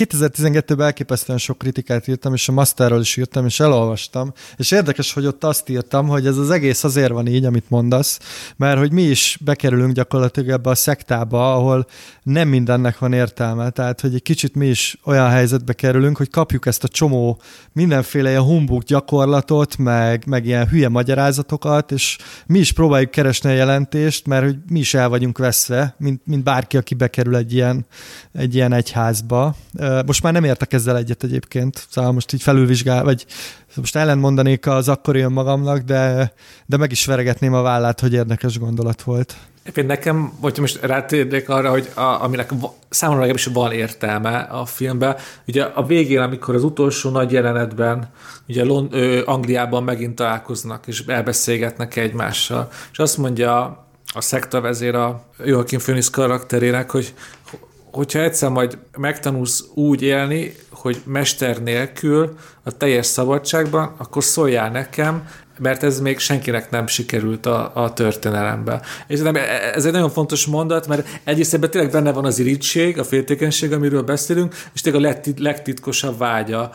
2012-ben 0.06 0.86
elképesztően 0.86 1.38
sok 1.38 1.58
kritikát 1.58 2.08
írtam, 2.08 2.34
és 2.34 2.48
a 2.48 2.52
Masterről 2.52 3.00
is 3.00 3.18
írtam, 3.18 3.46
és 3.46 3.60
elolvastam, 3.60 4.34
és 4.58 4.72
érdekes, 4.72 5.14
hogy 5.14 5.26
ott 5.26 5.44
azt 5.44 5.70
írtam, 5.70 6.08
hogy 6.08 6.26
ez 6.26 6.38
az 6.38 6.50
egész 6.50 6.84
azért 6.84 7.12
van 7.12 7.28
így, 7.28 7.46
amit 7.46 7.70
mondasz, 7.70 8.20
mert 8.56 8.78
hogy 8.78 8.92
mi 8.92 9.02
is 9.02 9.38
bekerülünk 9.42 9.94
gyakorlatilag 9.94 10.50
ebbe 10.50 10.70
a 10.70 10.76
szektába, 10.76 11.54
ahol 11.54 11.88
nem 12.24 12.48
mindennek 12.48 13.00
van 13.00 13.14
értelme, 13.14 13.70
tehát 13.70 14.02
hogy 14.02 14.14
egy 14.14 14.22
kicsit 14.22 14.56
mi 14.56 14.68
is 14.68 14.98
olyan 15.04 15.30
helyzetbe 15.30 15.74
kerülünk, 15.74 16.18
hogy 16.18 16.30
kapjuk 16.30 16.66
ezt 16.66 16.84
a 16.84 16.88
csomó 16.88 17.42
mindenféle 17.72 18.30
ilyen 18.30 18.42
humbug 18.42 18.84
gyakorlatot, 18.84 19.78
meg, 19.78 20.24
meg 20.26 20.46
ilyen 20.46 20.68
hülye 20.68 20.90
magyarázatokat, 20.90 21.92
és 21.92 22.18
mi 22.46 22.60
is 22.60 22.72
próbáljuk 22.72 23.12
keresni 23.12 23.50
a 23.50 23.54
jelentést, 23.54 24.28
mert 24.28 24.44
hogy 24.44 24.58
mi 24.70 24.80
is 24.80 24.94
el 24.94 25.10
vagyunk 25.10 25.38
veszve, 25.38 25.96
mint, 25.98 26.22
mint 26.26 26.44
bárki, 26.44 26.78
aki 26.78 26.96
bekerül 26.96 27.36
egy 27.36 27.54
ilyen, 27.54 27.86
egy 28.34 28.56
ilyen 28.56 28.74
egyházba. 28.74 29.56
Most 30.06 30.24
már 30.24 30.34
nem 30.34 30.44
értek 30.44 30.74
ezzel 30.74 30.98
egyet 30.98 31.24
egyébként, 31.24 31.88
szóval 31.90 32.12
most 32.12 32.34
így 32.34 32.42
felülvizsgál, 32.42 33.04
vagy 33.04 33.26
most 33.76 33.96
ellentmondanék 33.96 34.68
az 34.68 34.90
akkori 34.90 35.20
önmagamnak, 35.20 35.78
de, 35.78 36.34
de 36.66 36.78
meg 36.78 36.92
is 36.92 37.06
veregetném 37.06 37.54
a 37.54 37.62
vállát, 37.62 38.00
hogy 38.00 38.14
érdekes 38.14 38.60
gondolat 38.60 39.02
volt. 39.02 39.36
Éppen 39.66 39.86
nekem, 39.86 40.32
vagy 40.40 40.58
most 40.58 40.82
rátérnék 40.82 41.50
arra, 41.50 41.70
hogy 41.70 41.90
a, 41.94 42.02
aminek 42.02 42.52
számomra 42.90 43.22
legalábbis 43.22 43.54
van 43.54 43.72
értelme 43.72 44.38
a 44.38 44.66
filmben. 44.66 45.16
Ugye 45.48 45.64
a 45.64 45.86
végén, 45.86 46.20
amikor 46.20 46.56
az 46.56 46.64
utolsó 46.64 47.10
nagy 47.10 47.32
jelenetben 47.32 48.10
ugye 48.48 48.64
Lond- 48.64 48.94
ö, 48.94 49.22
Angliában 49.26 49.84
megint 49.84 50.16
találkoznak, 50.16 50.88
és 50.88 51.04
elbeszélgetnek 51.08 51.96
egymással, 51.96 52.70
és 52.92 53.00
azt 53.00 53.18
mondja 53.18 53.86
a 54.14 54.22
szektavezér 54.22 54.96
a 54.96 55.26
Joachim 55.46 55.80
Phoenix 55.80 56.10
karakterének, 56.10 56.92
hogy 56.92 57.14
hogyha 57.92 58.20
egyszer 58.20 58.50
majd 58.50 58.78
megtanulsz 58.98 59.64
úgy 59.74 60.02
élni, 60.02 60.56
hogy 60.70 61.02
mester 61.06 61.58
nélkül 61.58 62.38
a 62.64 62.78
teljes 62.78 63.06
szabadságban, 63.06 63.96
akkor 63.98 64.24
szóljál 64.24 64.70
nekem, 64.70 65.28
mert 65.62 65.84
ez 65.84 66.00
még 66.00 66.20
senkinek 66.20 66.70
nem 66.70 66.88
sikerült 66.88 67.46
a, 67.46 67.72
a 67.74 67.94
történelemben. 67.94 68.82
És 69.08 69.20
nem, 69.20 69.36
ez 69.74 69.86
egy 69.86 69.92
nagyon 69.92 70.10
fontos 70.10 70.46
mondat, 70.46 70.88
mert 70.88 71.08
egyrészt 71.24 71.54
ebben 71.54 71.70
tényleg 71.70 71.92
benne 71.92 72.12
van 72.12 72.26
az 72.26 72.40
irítség, 72.40 73.00
a 73.00 73.04
féltékenység, 73.04 73.72
amiről 73.72 74.02
beszélünk, 74.02 74.56
és 74.74 74.82
tényleg 74.82 75.02
a 75.02 75.06
legtit, 75.06 75.40
legtitkosabb 75.40 76.18
vágya, 76.18 76.72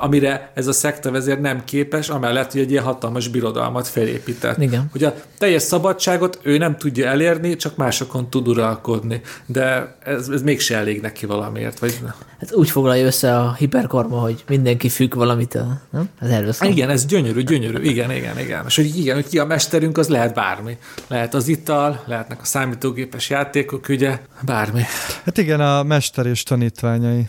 amire 0.00 0.50
ez 0.54 0.66
a 0.66 0.72
szekta 0.72 1.10
vezér 1.10 1.40
nem 1.40 1.64
képes, 1.64 2.08
amellett, 2.08 2.52
hogy 2.52 2.60
egy 2.60 2.70
ilyen 2.70 2.84
hatalmas 2.84 3.28
birodalmat 3.28 3.88
felépített. 3.88 4.58
Igen. 4.58 4.88
Hogy 4.92 5.04
a 5.04 5.14
teljes 5.38 5.62
szabadságot 5.62 6.38
ő 6.42 6.58
nem 6.58 6.76
tudja 6.76 7.06
elérni, 7.06 7.56
csak 7.56 7.76
másokon 7.76 8.30
tud 8.30 8.48
uralkodni. 8.48 9.20
De 9.46 9.96
ez, 10.04 10.28
ez 10.28 10.42
mégse 10.42 10.76
elég 10.76 11.00
neki 11.00 11.26
valamiért. 11.26 11.78
Vagy... 11.78 12.00
Hát 12.38 12.54
úgy 12.54 12.70
foglalja 12.70 13.06
össze 13.06 13.38
a 13.38 13.54
hiperkorma, 13.54 14.20
hogy 14.20 14.44
mindenki 14.48 14.88
függ 14.88 15.14
valamitől, 15.14 15.78
nem? 15.90 16.08
Ez 16.20 16.30
erről 16.30 16.52
szól. 16.52 16.68
Igen, 16.68 16.90
ez 16.90 17.06
gyönyörű, 17.06 17.42
gyönyörű. 17.42 17.82
Igen, 17.82 18.09
igen, 18.10 18.38
igen. 18.38 18.64
És 18.66 18.76
hogy 18.76 18.98
igen, 18.98 19.14
hogy 19.14 19.28
ki 19.28 19.38
a 19.38 19.44
mesterünk, 19.44 19.98
az 19.98 20.08
lehet 20.08 20.34
bármi. 20.34 20.78
Lehet 21.08 21.34
az 21.34 21.48
ital, 21.48 22.02
lehetnek 22.06 22.40
a 22.40 22.44
számítógépes 22.44 23.30
játékok, 23.30 23.88
ugye, 23.88 24.18
bármi. 24.42 24.82
Hát 25.24 25.38
igen, 25.38 25.60
a 25.60 25.82
mester 25.82 26.26
és 26.26 26.42
tanítványai. 26.42 27.28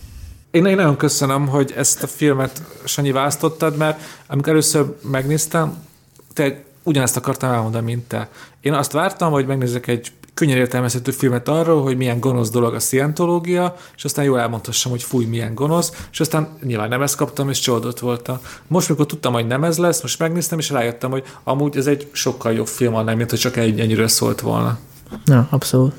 Én, 0.51 0.65
én 0.65 0.75
nagyon 0.75 0.97
köszönöm, 0.97 1.47
hogy 1.47 1.73
ezt 1.77 2.03
a 2.03 2.07
filmet 2.07 2.61
Sanyi 2.83 3.11
választottad, 3.11 3.77
mert 3.77 4.01
amikor 4.27 4.51
először 4.51 4.85
megnéztem, 5.01 5.83
te 6.33 6.63
ugyanezt 6.83 7.17
akartam 7.17 7.51
elmondani, 7.51 7.85
mint 7.85 8.07
te. 8.07 8.29
Én 8.61 8.73
azt 8.73 8.91
vártam, 8.91 9.31
hogy 9.31 9.45
megnézek 9.45 9.87
egy 9.87 10.11
könnyen 10.33 10.57
értelmezhető 10.57 11.11
filmet 11.11 11.47
arról, 11.47 11.83
hogy 11.83 11.97
milyen 11.97 12.19
gonosz 12.19 12.49
dolog 12.49 12.73
a 12.73 12.79
szientológia, 12.79 13.75
és 13.95 14.03
aztán 14.03 14.25
jól 14.25 14.39
elmondhassam, 14.39 14.91
hogy 14.91 15.03
fúj, 15.03 15.25
milyen 15.25 15.55
gonosz, 15.55 16.07
és 16.11 16.19
aztán 16.19 16.47
nyilván 16.63 16.89
nem 16.89 17.01
ezt 17.01 17.15
kaptam, 17.15 17.49
és 17.49 17.59
csoldott 17.59 17.99
voltam. 17.99 18.39
Most, 18.67 18.89
mikor 18.89 19.05
tudtam, 19.05 19.33
hogy 19.33 19.47
nem 19.47 19.63
ez 19.63 19.77
lesz, 19.77 20.01
most 20.01 20.19
megnéztem, 20.19 20.59
és 20.59 20.69
rájöttem, 20.69 21.11
hogy 21.11 21.23
amúgy 21.43 21.77
ez 21.77 21.87
egy 21.87 22.09
sokkal 22.11 22.53
jobb 22.53 22.67
film 22.67 22.95
annál, 22.95 23.15
mint 23.15 23.29
hogy 23.29 23.39
csak 23.39 23.57
egy 23.57 23.79
ennyire 23.79 24.07
szólt 24.07 24.41
volna. 24.41 24.79
Na, 25.25 25.47
abszolút. 25.49 25.93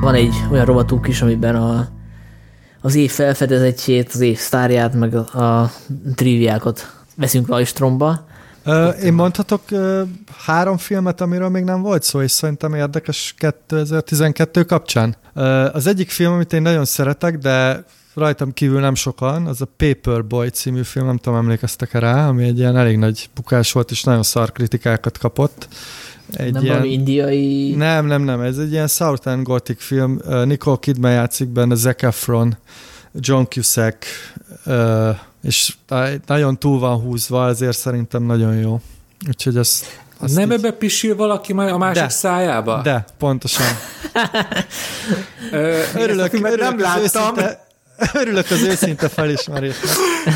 Van 0.00 0.14
egy 0.14 0.34
olyan 0.50 0.64
robotunk 0.64 1.08
is, 1.08 1.22
amiben 1.22 1.56
a, 1.56 1.88
az 2.80 2.94
év 2.94 3.10
felfedezettjét, 3.10 4.10
az 4.12 4.20
év 4.20 4.38
sztárját, 4.38 4.94
meg 4.94 5.14
a, 5.14 5.42
a 5.42 5.70
triviákat 6.14 6.92
veszünk 7.16 7.50
a 7.50 7.64
stromba, 7.64 8.26
Uh, 8.66 9.04
én 9.04 9.12
mondhatok 9.12 9.62
uh, 9.70 10.00
három 10.36 10.76
filmet, 10.76 11.20
amiről 11.20 11.48
még 11.48 11.64
nem 11.64 11.82
volt 11.82 12.02
szó, 12.02 12.22
és 12.22 12.30
szerintem 12.30 12.74
érdekes 12.74 13.34
2012 13.38 14.64
kapcsán. 14.64 15.16
Uh, 15.34 15.74
az 15.74 15.86
egyik 15.86 16.10
film, 16.10 16.32
amit 16.32 16.52
én 16.52 16.62
nagyon 16.62 16.84
szeretek, 16.84 17.38
de 17.38 17.84
rajtam 18.14 18.52
kívül 18.52 18.80
nem 18.80 18.94
sokan, 18.94 19.46
az 19.46 19.60
a 19.60 19.68
Paperboy 19.76 20.48
című 20.48 20.82
film, 20.82 21.06
nem 21.06 21.16
tudom, 21.16 21.38
emlékeztek-e 21.38 21.98
rá, 21.98 22.28
ami 22.28 22.44
egy 22.44 22.58
ilyen 22.58 22.76
elég 22.76 22.98
nagy 22.98 23.28
bukás 23.34 23.72
volt, 23.72 23.90
és 23.90 24.02
nagyon 24.02 24.22
szar 24.22 24.52
kritikákat 24.52 25.18
kapott. 25.18 25.68
Egy 26.32 26.52
nem 26.52 26.64
ilyen, 26.64 26.84
indiai... 26.84 27.74
Nem, 27.74 28.06
nem, 28.06 28.22
nem, 28.22 28.40
ez 28.40 28.58
egy 28.58 28.70
ilyen 28.70 28.86
Southern 28.86 29.42
Gothic 29.42 29.82
film, 29.82 30.20
Nicole 30.44 30.76
Kidman 30.80 31.12
játszik 31.12 31.48
benne, 31.48 31.74
Zac 31.74 32.02
Efron, 32.02 32.56
John 33.12 33.42
Cusack, 33.48 34.06
és 35.46 35.74
nagyon 36.26 36.58
túl 36.58 36.78
van 36.78 37.00
húzva, 37.00 37.48
ezért 37.48 37.76
szerintem 37.76 38.22
nagyon 38.22 38.54
jó. 38.56 38.80
Úgyhogy 39.28 39.56
ez... 39.56 39.82
Nem 40.20 40.50
így... 40.50 40.58
ebbe 40.58 40.70
pisil 40.70 41.16
valaki 41.16 41.52
a 41.52 41.76
másik 41.76 42.02
de, 42.02 42.08
szájába? 42.08 42.80
De, 42.82 43.04
pontosan. 43.18 43.66
Örülök, 45.50 46.32
örülök, 46.32 46.60
nem 46.60 46.78
láttam. 46.78 47.02
Őszinte, 47.02 47.65
Örülök 48.22 48.50
az 48.50 48.62
őszinte 48.62 49.08
felismerésnek. 49.08 49.90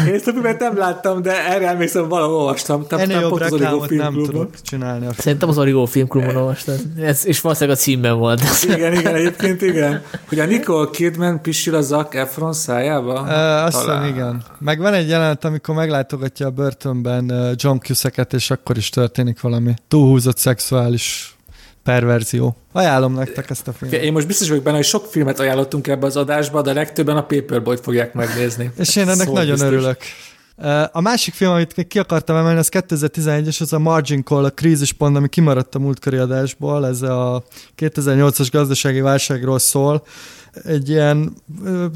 Én 0.07 0.15
ezt 0.15 0.27
a 0.27 0.32
filmet 0.32 0.61
nem 0.61 0.77
láttam, 0.77 1.23
de 1.23 1.47
erre 1.49 1.69
emlékszem, 1.69 2.09
valahol 2.09 2.35
olvastam. 2.35 2.85
Ennél 2.89 3.20
jobb 3.20 3.39
reklámot 3.39 3.91
nem 3.91 4.12
tudok 4.12 4.51
csinálni. 4.62 5.07
A 5.07 5.12
Szerintem 5.19 5.49
az 5.49 5.59
Origo 5.59 5.85
filmklubon 5.85 6.37
olvastad. 6.37 6.81
Ez, 6.99 7.27
és 7.27 7.41
valószínűleg 7.41 7.77
a 7.77 7.81
címben 7.81 8.19
volt. 8.19 8.43
igen, 8.62 8.93
igen, 8.93 9.15
egyébként 9.20 9.62
igen. 9.62 10.03
Hogy 10.28 10.39
a 10.39 10.47
Nicole 10.47 10.89
Kidman 10.93 11.43
pisil 11.43 11.74
a 11.74 11.81
Zac 11.81 12.15
Efron 12.15 12.53
szájába? 12.53 13.20
Uh, 13.20 13.65
azt 13.65 13.78
hiszem, 13.78 14.05
igen. 14.05 14.43
Meg 14.59 14.78
van 14.78 14.95
egy 14.95 15.09
jelenet, 15.09 15.45
amikor 15.45 15.74
meglátogatja 15.74 16.47
a 16.47 16.51
börtönben 16.51 17.55
John 17.57 17.77
Cusack-et, 17.77 18.32
és 18.32 18.51
akkor 18.51 18.77
is 18.77 18.89
történik 18.89 19.41
valami 19.41 19.74
túlhúzott 19.89 20.39
szexuális 20.39 21.35
perverzió. 21.82 22.57
Ajánlom 22.73 23.15
nektek 23.15 23.51
ezt 23.51 23.69
a 23.69 23.73
filmet. 23.73 24.02
Én 24.02 24.12
most 24.12 24.27
biztos 24.27 24.48
vagyok 24.48 24.62
benne, 24.62 24.77
hogy 24.77 24.85
sok 24.85 25.07
filmet 25.07 25.40
ajánlottunk 25.40 25.86
ebbe 25.86 26.07
az 26.07 26.16
adásba, 26.16 26.62
de 26.62 26.73
legtöbben 26.73 27.16
a 27.16 27.23
Paperboy-t 27.23 27.81
fogják 27.81 28.15
megnézni. 28.15 28.70
És 28.78 28.97
én 28.97 29.09
ennek 29.09 29.27
szóval 29.27 29.35
nagyon 29.35 29.55
biztos. 29.55 29.73
örülök. 29.73 29.98
A 30.93 31.01
másik 31.01 31.35
film, 31.35 31.51
amit 31.51 31.77
még 31.77 31.86
ki 31.86 31.98
akartam 31.98 32.36
emelni, 32.36 32.59
az 32.59 32.69
2011-es, 32.73 33.61
az 33.61 33.73
a 33.73 33.78
Margin 33.78 34.24
Call, 34.24 34.44
a 34.44 34.51
krízispont, 34.51 35.16
ami 35.16 35.28
kimaradt 35.28 35.74
a 35.74 35.78
múltkori 35.78 36.16
adásból, 36.16 36.86
ez 36.86 37.02
a 37.02 37.44
2008-as 37.78 38.48
gazdasági 38.52 39.01
válságról 39.01 39.59
szól. 39.59 40.02
Egy 40.65 40.89
ilyen 40.89 41.32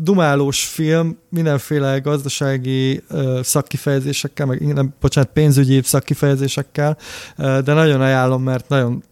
dumálós 0.02 0.64
film, 0.64 1.18
mindenféle 1.28 1.98
gazdasági 1.98 3.02
szakkifejezésekkel, 3.42 4.46
meg 4.46 4.74
nem, 4.74 4.94
bocsánat, 5.00 5.30
pénzügyi 5.32 5.80
szakkifejezésekkel, 5.82 6.96
de 7.36 7.72
nagyon 7.72 8.00
ajánlom, 8.00 8.42
mert 8.42 8.68
nagyon 8.68 9.02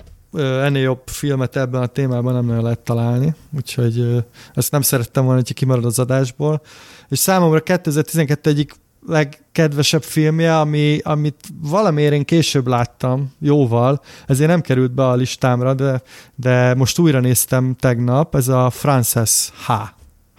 ennél 0.40 0.82
jobb 0.82 1.02
filmet 1.04 1.56
ebben 1.56 1.82
a 1.82 1.86
témában 1.86 2.32
nem 2.32 2.44
nagyon 2.44 2.62
lehet 2.62 2.78
találni, 2.78 3.34
úgyhogy 3.56 4.24
ezt 4.54 4.70
nem 4.70 4.80
szerettem 4.80 5.24
volna, 5.24 5.40
hogy 5.46 5.54
kimarad 5.54 5.84
az 5.84 5.98
adásból. 5.98 6.62
És 7.08 7.18
számomra 7.18 7.60
2012 7.60 8.50
egyik 8.50 8.74
legkedvesebb 9.06 10.02
filmje, 10.02 10.58
ami, 10.58 10.98
amit 11.02 11.48
valamiért 11.60 12.12
én 12.12 12.24
később 12.24 12.66
láttam, 12.66 13.32
jóval, 13.38 14.02
ezért 14.26 14.50
nem 14.50 14.60
került 14.60 14.92
be 14.92 15.06
a 15.06 15.14
listámra, 15.14 15.74
de, 15.74 16.02
de 16.34 16.74
most 16.74 16.98
újra 16.98 17.20
néztem 17.20 17.74
tegnap, 17.78 18.34
ez 18.34 18.48
a 18.48 18.70
Frances 18.70 19.52
H. 19.66 19.72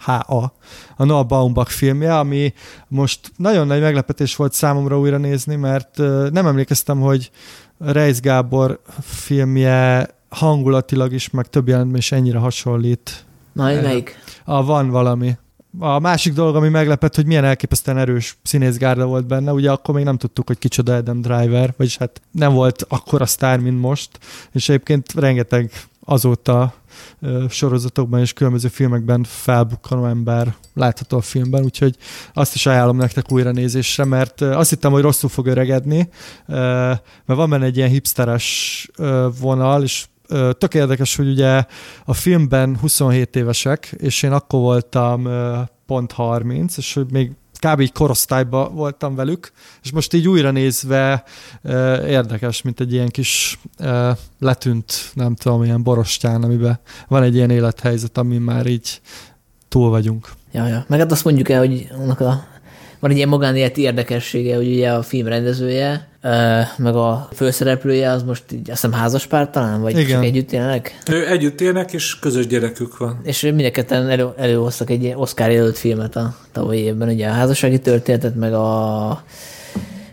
H.A. 0.04 0.52
a 0.96 1.04
Noah 1.04 1.26
Baumbach 1.26 1.70
filmje, 1.70 2.18
ami 2.18 2.52
most 2.88 3.32
nagyon 3.36 3.66
nagy 3.66 3.80
meglepetés 3.80 4.36
volt 4.36 4.52
számomra 4.52 4.98
újra 4.98 5.16
nézni, 5.16 5.56
mert 5.56 5.96
nem 6.30 6.46
emlékeztem, 6.46 7.00
hogy 7.00 7.30
Reis 7.78 8.20
Gábor 8.20 8.80
filmje 9.00 10.08
hangulatilag 10.28 11.12
is, 11.12 11.30
meg 11.30 11.46
több 11.46 11.68
jelentben 11.68 11.98
is 11.98 12.12
ennyire 12.12 12.38
hasonlít. 12.38 13.24
Na, 13.52 13.64
melyik? 13.64 14.18
A 14.44 14.64
van 14.64 14.90
valami. 14.90 15.36
A 15.78 15.98
másik 15.98 16.32
dolog, 16.32 16.56
ami 16.56 16.68
meglepett, 16.68 17.14
hogy 17.14 17.26
milyen 17.26 17.44
elképesztően 17.44 17.98
erős 17.98 18.38
színészgárda 18.42 19.06
volt 19.06 19.26
benne, 19.26 19.52
ugye 19.52 19.70
akkor 19.70 19.94
még 19.94 20.04
nem 20.04 20.16
tudtuk, 20.16 20.46
hogy 20.46 20.58
kicsoda 20.58 20.94
Adam 20.94 21.20
Driver, 21.20 21.74
vagyis 21.76 21.96
hát 21.96 22.20
nem 22.30 22.52
volt 22.52 22.84
akkora 22.88 23.26
sztár, 23.26 23.58
mint 23.58 23.80
most, 23.80 24.18
és 24.52 24.68
egyébként 24.68 25.12
rengeteg 25.14 25.70
azóta 26.04 26.74
sorozatokban 27.48 28.20
és 28.20 28.32
különböző 28.32 28.68
filmekben 28.68 29.24
felbukkanó 29.28 30.06
ember 30.06 30.54
látható 30.74 31.16
a 31.16 31.20
filmben, 31.20 31.64
úgyhogy 31.64 31.96
azt 32.32 32.54
is 32.54 32.66
ajánlom 32.66 32.96
nektek 32.96 33.32
újra 33.32 33.50
nézésre, 33.50 34.04
mert 34.04 34.40
azt 34.40 34.70
hittem, 34.70 34.92
hogy 34.92 35.02
rosszul 35.02 35.28
fog 35.28 35.46
öregedni, 35.46 36.08
mert 36.46 37.00
van 37.24 37.50
benne 37.50 37.64
egy 37.64 37.76
ilyen 37.76 37.88
hipsteres 37.88 38.88
vonal, 39.40 39.82
és 39.82 40.06
tök 40.58 40.74
érdekes, 40.74 41.16
hogy 41.16 41.28
ugye 41.28 41.64
a 42.04 42.14
filmben 42.14 42.76
27 42.78 43.36
évesek, 43.36 43.94
és 43.96 44.22
én 44.22 44.32
akkor 44.32 44.60
voltam 44.60 45.28
pont 45.86 46.12
30, 46.12 46.76
és 46.76 46.94
hogy 46.94 47.12
még 47.12 47.32
kb. 47.66 47.80
így 47.80 47.92
korosztályban 47.92 48.74
voltam 48.74 49.14
velük, 49.14 49.52
és 49.82 49.90
most 49.92 50.14
így 50.14 50.28
újra 50.28 50.50
nézve 50.50 51.24
érdekes, 52.06 52.62
mint 52.62 52.80
egy 52.80 52.92
ilyen 52.92 53.08
kis 53.08 53.58
letűnt, 54.38 55.10
nem 55.14 55.34
tudom, 55.34 55.64
ilyen 55.64 55.82
borostyán, 55.82 56.42
amiben 56.42 56.80
van 57.08 57.22
egy 57.22 57.34
ilyen 57.34 57.50
élethelyzet, 57.50 58.18
amin 58.18 58.40
már 58.40 58.66
így 58.66 59.00
túl 59.68 59.90
vagyunk. 59.90 60.28
Ja, 60.52 60.66
ja. 60.66 60.84
Meg 60.88 60.98
hát 60.98 61.12
azt 61.12 61.24
mondjuk 61.24 61.48
el, 61.48 61.58
hogy 61.58 61.88
annak 61.98 62.20
a 62.20 62.44
van 63.00 63.10
egy 63.10 63.16
ilyen 63.16 63.28
magánéleti 63.28 63.80
érdekessége, 63.80 64.56
hogy 64.56 64.66
ugye 64.66 64.92
a 64.92 65.02
film 65.02 65.26
rendezője, 65.26 66.08
meg 66.76 66.94
a 66.94 67.28
főszereplője 67.32 68.10
az 68.10 68.22
most 68.22 68.42
így 68.52 68.70
azt 68.70 68.82
hiszem 68.82 68.92
házaspár 68.92 69.50
talán, 69.50 69.80
vagy 69.80 69.98
Igen. 69.98 70.06
csak 70.06 70.24
együtt 70.24 70.52
élnek? 70.52 70.98
Ő 71.10 71.28
együtt 71.28 71.60
élnek, 71.60 71.92
és 71.92 72.18
közös 72.18 72.46
gyerekük 72.46 72.98
van. 72.98 73.20
És 73.22 73.40
mindenketten 73.40 74.08
elő, 74.08 74.28
előhoztak 74.36 74.90
egy 74.90 75.12
Oscar 75.16 75.50
jelölt 75.50 75.78
filmet 75.78 76.16
a 76.16 76.36
tavalyi 76.52 76.80
évben, 76.80 77.08
ugye 77.08 77.28
a 77.28 77.32
házassági 77.32 77.78
történetet, 77.78 78.34
meg 78.34 78.52
a 78.52 79.22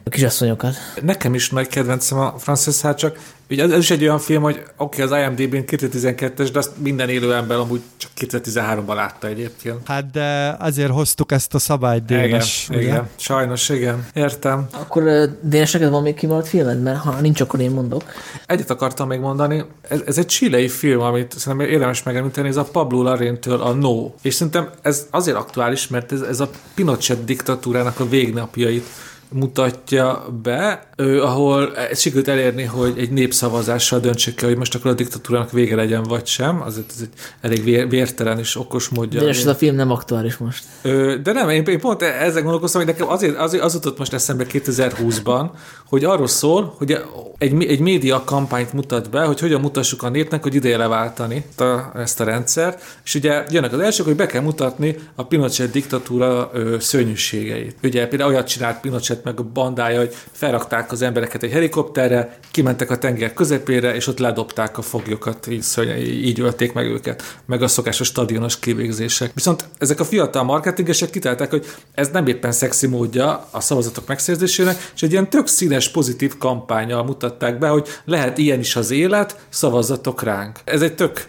a 0.03 0.10
kisasszonyokat. 0.10 0.76
Nekem 1.02 1.34
is 1.34 1.49
nagy 1.49 1.68
kedvencem 1.68 2.18
a 2.18 2.34
Frances 2.38 2.82
H. 2.82 2.94
csak 2.94 3.18
ugye 3.52 3.64
ez, 3.64 3.72
ez 3.72 3.80
is 3.80 3.91
egy 3.91 4.02
olyan 4.02 4.19
film, 4.19 4.41
hogy 4.41 4.64
oké, 4.78 5.03
okay, 5.03 5.19
az 5.19 5.26
IMDb-n 5.26 5.64
2012-es, 5.68 6.49
de 6.53 6.60
azt 6.60 6.72
minden 6.78 7.10
élő 7.10 7.34
ember 7.34 7.57
amúgy 7.57 7.82
csak 7.98 8.11
2013-ban 8.19 8.95
látta 8.95 9.28
egyébként. 9.28 9.78
Hát 9.88 10.11
de 10.11 10.56
azért 10.60 10.91
hoztuk 10.91 11.32
ezt 11.32 11.53
a 11.53 11.60
szabályt 11.60 12.06
dénes. 12.06 12.68
Igen, 12.69 12.82
igen, 12.82 13.07
sajnos, 13.15 13.69
igen. 13.69 14.06
Értem. 14.14 14.68
Akkor 14.72 15.03
dénes 15.41 15.72
neked 15.72 15.90
van 15.90 16.02
még 16.02 16.15
kimaradt 16.15 16.48
filmed? 16.48 16.82
Mert 16.82 16.99
ha 16.99 17.19
nincs, 17.22 17.41
akkor 17.41 17.60
én 17.60 17.72
mondok. 17.72 18.03
Egyet 18.45 18.69
akartam 18.69 19.07
még 19.07 19.19
mondani, 19.19 19.65
ez, 19.82 20.02
ez 20.06 20.18
egy 20.18 20.28
chilei 20.28 20.68
film, 20.68 21.02
amit 21.02 21.34
szerintem 21.38 21.69
érdemes 21.69 22.03
megemlíteni, 22.03 22.48
ez 22.48 22.57
a 22.57 22.64
Pablo 22.64 23.02
Larraín-től 23.02 23.61
a 23.61 23.73
No. 23.73 24.11
És 24.22 24.34
szerintem 24.34 24.69
ez 24.82 25.07
azért 25.10 25.38
aktuális, 25.38 25.88
mert 25.88 26.11
ez, 26.11 26.22
ez 26.22 26.40
a 26.40 26.49
Pinochet 26.73 27.26
diktatúrának 27.26 27.99
a 27.99 28.10
végnapjait 28.10 28.86
mutatja 29.32 30.26
be, 30.44 30.90
ő, 30.98 31.22
ahol 31.22 31.74
sikerült 31.94 32.28
elérni, 32.28 32.64
hogy 32.64 32.94
egy 32.98 33.12
népszavazással 33.12 33.99
döntsék 33.99 34.41
el, 34.41 34.48
hogy 34.48 34.58
most 34.58 34.76
akkor 34.76 34.91
a 34.91 34.94
diktatúrának 34.94 35.52
vége 35.52 35.76
legyen, 35.76 36.03
vagy 36.03 36.26
sem. 36.26 36.62
Azért 36.62 36.91
ez 36.91 37.02
egy 37.02 37.10
elég 37.41 37.64
vér, 37.64 37.90
vértelen 37.90 38.40
és 38.40 38.56
okos 38.56 38.90
módja. 38.90 39.22
De 39.22 39.28
ez 39.28 39.45
a 39.45 39.56
film 39.56 39.76
nem 39.76 39.91
aktuális 39.91 40.38
most. 40.38 40.64
Ö, 40.82 41.16
de 41.24 41.32
nem, 41.32 41.49
én, 41.49 41.64
én 41.64 41.80
pont 41.80 42.02
ezzel 42.02 42.41
gondolkoztam, 42.41 42.82
hogy 42.82 42.91
nekem 42.91 43.10
azért, 43.10 43.38
azért 43.38 43.64
az 43.64 43.74
jutott 43.74 43.98
most 43.98 44.14
eszembe 44.14 44.45
2020-ban, 44.49 45.49
hogy 45.88 46.03
arról 46.03 46.28
szól, 46.28 46.74
hogy 46.78 46.98
egy, 47.38 47.64
egy 47.64 47.80
média 47.80 48.24
kampányt 48.24 48.74
mutat 48.74 49.10
be, 49.10 49.24
hogy 49.24 49.40
hogyan 49.40 49.62
mutassuk 49.62 50.03
a 50.03 50.10
népnek, 50.10 50.44
hogy 50.44 50.56
ideje 50.56 50.78
leváltani 50.78 51.45
a, 51.58 51.91
ezt 51.95 52.20
a 52.20 52.24
rendszert, 52.24 52.84
és 53.03 53.16
ugye 53.16 53.44
jönnek 53.49 53.74
az 53.74 53.80
elsők, 53.80 54.06
hogy 54.06 54.16
be 54.16 54.26
kell 54.26 54.41
mutatni 54.41 54.95
a 55.16 55.24
Pinochet 55.24 55.72
diktatúra 55.72 56.49
ö, 56.53 56.76
szörnyűségeit. 56.80 57.76
Ugye 57.84 58.08
például 58.08 58.32
olyat 58.32 58.48
csinált 58.48 58.80
Pinochet 58.80 59.20
meg 59.23 59.39
a 59.39 59.43
bandája, 59.43 59.99
hogy 59.99 60.15
felrakták 60.31 60.91
az 60.91 61.02
embereket 61.02 61.43
egy 61.43 61.52
helikopterre, 61.52 62.38
kimentek 62.52 62.89
a 62.89 62.98
tenger 62.98 63.34
közepére, 63.34 63.95
és 63.95 64.07
ott 64.07 64.19
ledobták 64.19 64.77
a 64.77 64.81
foglyokat, 64.81 65.48
így, 65.48 65.65
így 66.06 66.39
ölték 66.39 66.73
meg 66.73 66.85
őket, 66.85 67.39
meg 67.45 67.61
a 67.61 67.68
szokásos 67.68 68.07
stadionos 68.07 68.60
kivégzések. 68.60 69.31
Viszont 69.34 69.65
ezek 69.77 69.99
a 69.99 70.06
fiatal 70.06 70.43
marketingesek 70.43 71.10
kitalálták, 71.10 71.49
hogy 71.49 71.65
ez 71.93 72.10
nem 72.10 72.27
éppen 72.27 72.52
szexi 72.52 72.88
módja 72.88 73.48
a 73.52 73.60
szavazatok 73.60 74.07
megszerzésének, 74.07 74.91
és 74.95 75.02
egy 75.02 75.11
ilyen 75.11 75.30
tök 75.30 75.48
színes, 75.48 75.89
pozitív 75.89 76.38
kampányal 76.38 77.03
mutatták 77.03 77.57
be, 77.57 77.68
hogy 77.68 77.88
lehet 78.06 78.38
ilyen 78.38 78.60
is 78.60 78.76
az 78.76 78.91
élet, 78.91 79.39
szavazatok 79.49 80.23
ránk. 80.23 80.60
Ez 80.64 80.81
egy 80.81 80.95
tök 80.95 81.27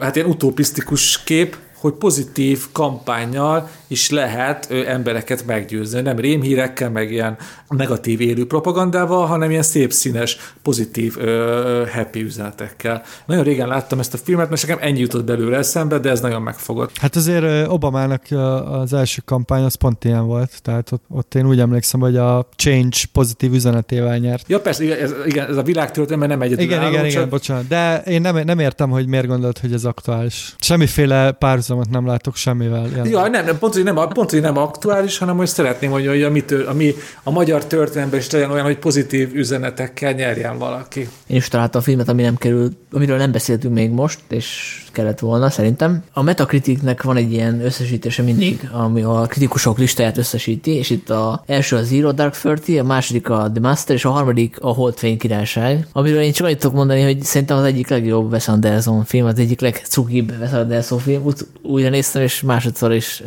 hát 0.00 0.16
ilyen 0.16 0.28
utopisztikus 0.28 1.22
kép, 1.22 1.56
hogy 1.82 1.92
pozitív 1.92 2.66
kampányjal 2.72 3.68
is 3.86 4.10
lehet 4.10 4.66
ö, 4.70 4.86
embereket 4.86 5.46
meggyőzni. 5.46 6.00
Nem 6.00 6.18
rémhírekkel, 6.18 6.90
meg 6.90 7.12
ilyen 7.12 7.36
negatív 7.68 8.20
élő 8.20 8.46
propagandával, 8.46 9.26
hanem 9.26 9.50
ilyen 9.50 9.62
szép 9.62 9.92
színes, 9.92 10.36
pozitív, 10.62 11.16
ö, 11.18 11.84
happy 11.92 12.22
üzenetekkel. 12.22 13.02
Nagyon 13.26 13.44
régen 13.44 13.68
láttam 13.68 13.98
ezt 13.98 14.14
a 14.14 14.16
filmet, 14.16 14.50
mert 14.50 14.66
nekem 14.66 14.78
ennyi 14.80 15.00
jutott 15.00 15.24
belőle 15.24 15.56
eszembe, 15.56 15.98
de 15.98 16.10
ez 16.10 16.20
nagyon 16.20 16.42
megfogott. 16.42 16.98
Hát 16.98 17.16
azért 17.16 17.68
Obamának 17.68 18.22
az 18.64 18.92
első 18.92 19.22
kampány 19.24 19.62
az 19.62 19.74
pont 19.74 20.04
ilyen 20.04 20.26
volt, 20.26 20.62
tehát 20.62 20.92
ott, 20.92 21.04
ott 21.08 21.34
én 21.34 21.46
úgy 21.46 21.60
emlékszem, 21.60 22.00
hogy 22.00 22.16
a 22.16 22.48
change 22.56 22.96
pozitív 23.12 23.52
üzenetével 23.52 24.18
nyert. 24.18 24.44
Ja 24.48 24.60
persze, 24.60 24.98
ez, 24.98 25.14
igen, 25.26 25.48
ez 25.48 25.56
a 25.56 25.62
világtörténelem 25.62 26.28
nem 26.28 26.42
egyedül 26.42 26.64
Igen, 26.64 26.88
igen, 26.88 27.06
igen, 27.06 27.28
bocsánat. 27.28 27.66
De 27.68 28.02
én 28.02 28.20
nem, 28.20 28.36
nem 28.44 28.58
értem, 28.58 28.90
hogy 28.90 29.06
miért 29.06 29.26
gondolt, 29.26 29.58
hogy 29.58 29.72
ez 29.72 29.84
aktuális. 29.84 30.54
Semmiféle 30.58 31.32
párhuzamot 31.72 31.90
nem 31.90 32.06
látok 32.06 32.36
semmivel. 32.36 32.88
Ja, 33.04 33.28
nem, 33.28 33.44
nem, 33.44 33.58
pont, 33.58 33.74
hogy 33.74 33.82
nem, 33.84 33.94
pont, 33.94 34.30
hogy 34.30 34.40
nem 34.40 34.56
aktuális, 34.56 35.18
hanem 35.18 35.36
hogy 35.36 35.46
szeretném, 35.46 35.90
hogy, 35.90 36.06
hogy 36.06 36.22
a, 36.22 36.30
mi, 36.30 36.44
a, 36.66 36.72
mi, 36.72 36.94
a 37.22 37.30
magyar 37.30 37.64
történelemben 37.64 38.18
is 38.18 38.30
legyen 38.30 38.50
olyan, 38.50 38.64
hogy 38.64 38.78
pozitív 38.78 39.34
üzenetekkel 39.34 40.12
nyerjen 40.12 40.58
valaki. 40.58 41.08
Én 41.26 41.36
is 41.36 41.48
találtam 41.48 41.80
a 41.80 41.84
filmet, 41.84 42.08
ami 42.08 42.22
nem 42.22 42.36
kerül, 42.36 42.70
amiről 42.92 43.16
nem 43.16 43.32
beszéltünk 43.32 43.74
még 43.74 43.90
most, 43.90 44.20
és 44.28 44.81
kellett 44.92 45.18
volna 45.18 45.50
szerintem. 45.50 46.02
A 46.12 46.22
Metacriticnek 46.22 47.02
van 47.02 47.16
egy 47.16 47.32
ilyen 47.32 47.64
összesítése 47.64 48.22
mindig, 48.22 48.68
ami 48.72 49.02
a 49.02 49.26
kritikusok 49.28 49.78
listáját 49.78 50.18
összesíti, 50.18 50.70
és 50.70 50.90
itt 50.90 51.10
a 51.10 51.42
első 51.46 51.76
a 51.76 51.82
Zero 51.82 52.12
Dark 52.12 52.36
Thirty, 52.36 52.78
a 52.78 52.84
második 52.84 53.28
a 53.28 53.50
The 53.52 53.60
Master, 53.60 53.96
és 53.96 54.04
a 54.04 54.10
harmadik 54.10 54.60
a 54.60 54.68
Holdfény 54.68 55.18
királyság, 55.18 55.86
amiről 55.92 56.20
én 56.20 56.32
csak 56.32 56.46
annyit 56.46 56.58
tudok 56.58 56.76
mondani, 56.76 57.02
hogy 57.02 57.22
szerintem 57.22 57.56
az 57.56 57.64
egyik 57.64 57.88
legjobb 57.88 58.32
Wes 58.32 58.48
Anderson 58.48 59.04
film, 59.04 59.26
az 59.26 59.38
egyik 59.38 59.60
legcukibb 59.60 60.32
Wes 60.40 60.52
Anderson 60.52 60.98
film, 60.98 61.24
Ut- 61.24 61.46
újra 61.62 61.88
néztem, 61.88 62.22
és 62.22 62.40
másodszor 62.40 62.92
is 62.92 63.22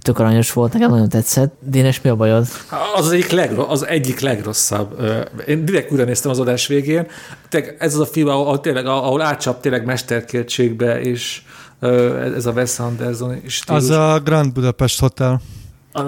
tök 0.00 0.18
aranyos 0.18 0.52
volt, 0.52 0.72
nekem 0.72 0.90
nagyon 0.90 1.08
tetszett. 1.08 1.54
Dénes, 1.60 2.00
mi 2.00 2.10
a 2.10 2.16
bajod? 2.16 2.46
Az, 2.96 3.06
az 3.06 3.10
egyik, 3.10 3.30
legro- 3.30 3.70
az 3.70 3.86
egyik 3.86 4.20
legrosszabb. 4.20 5.00
Én 5.46 5.64
direkt 5.64 5.90
újra 5.92 6.04
néztem 6.04 6.30
az 6.30 6.38
adás 6.38 6.66
végén. 6.66 7.06
Tényleg 7.48 7.76
ez 7.78 7.94
az 7.94 8.00
a 8.00 8.06
film, 8.06 8.28
ahol, 8.28 8.60
tényleg, 8.60 8.86
ahol 8.86 9.20
átcsap 9.20 9.60
tényleg 9.60 9.84
mesterkértségbe, 9.84 11.00
és 11.00 11.42
ez 12.34 12.46
a 12.46 12.52
Wes 12.52 12.78
Anderson 12.78 13.40
stílus. 13.46 13.82
Az 13.82 13.90
a 13.90 14.20
Grand 14.24 14.52
Budapest 14.52 15.00
Hotel. 15.00 15.40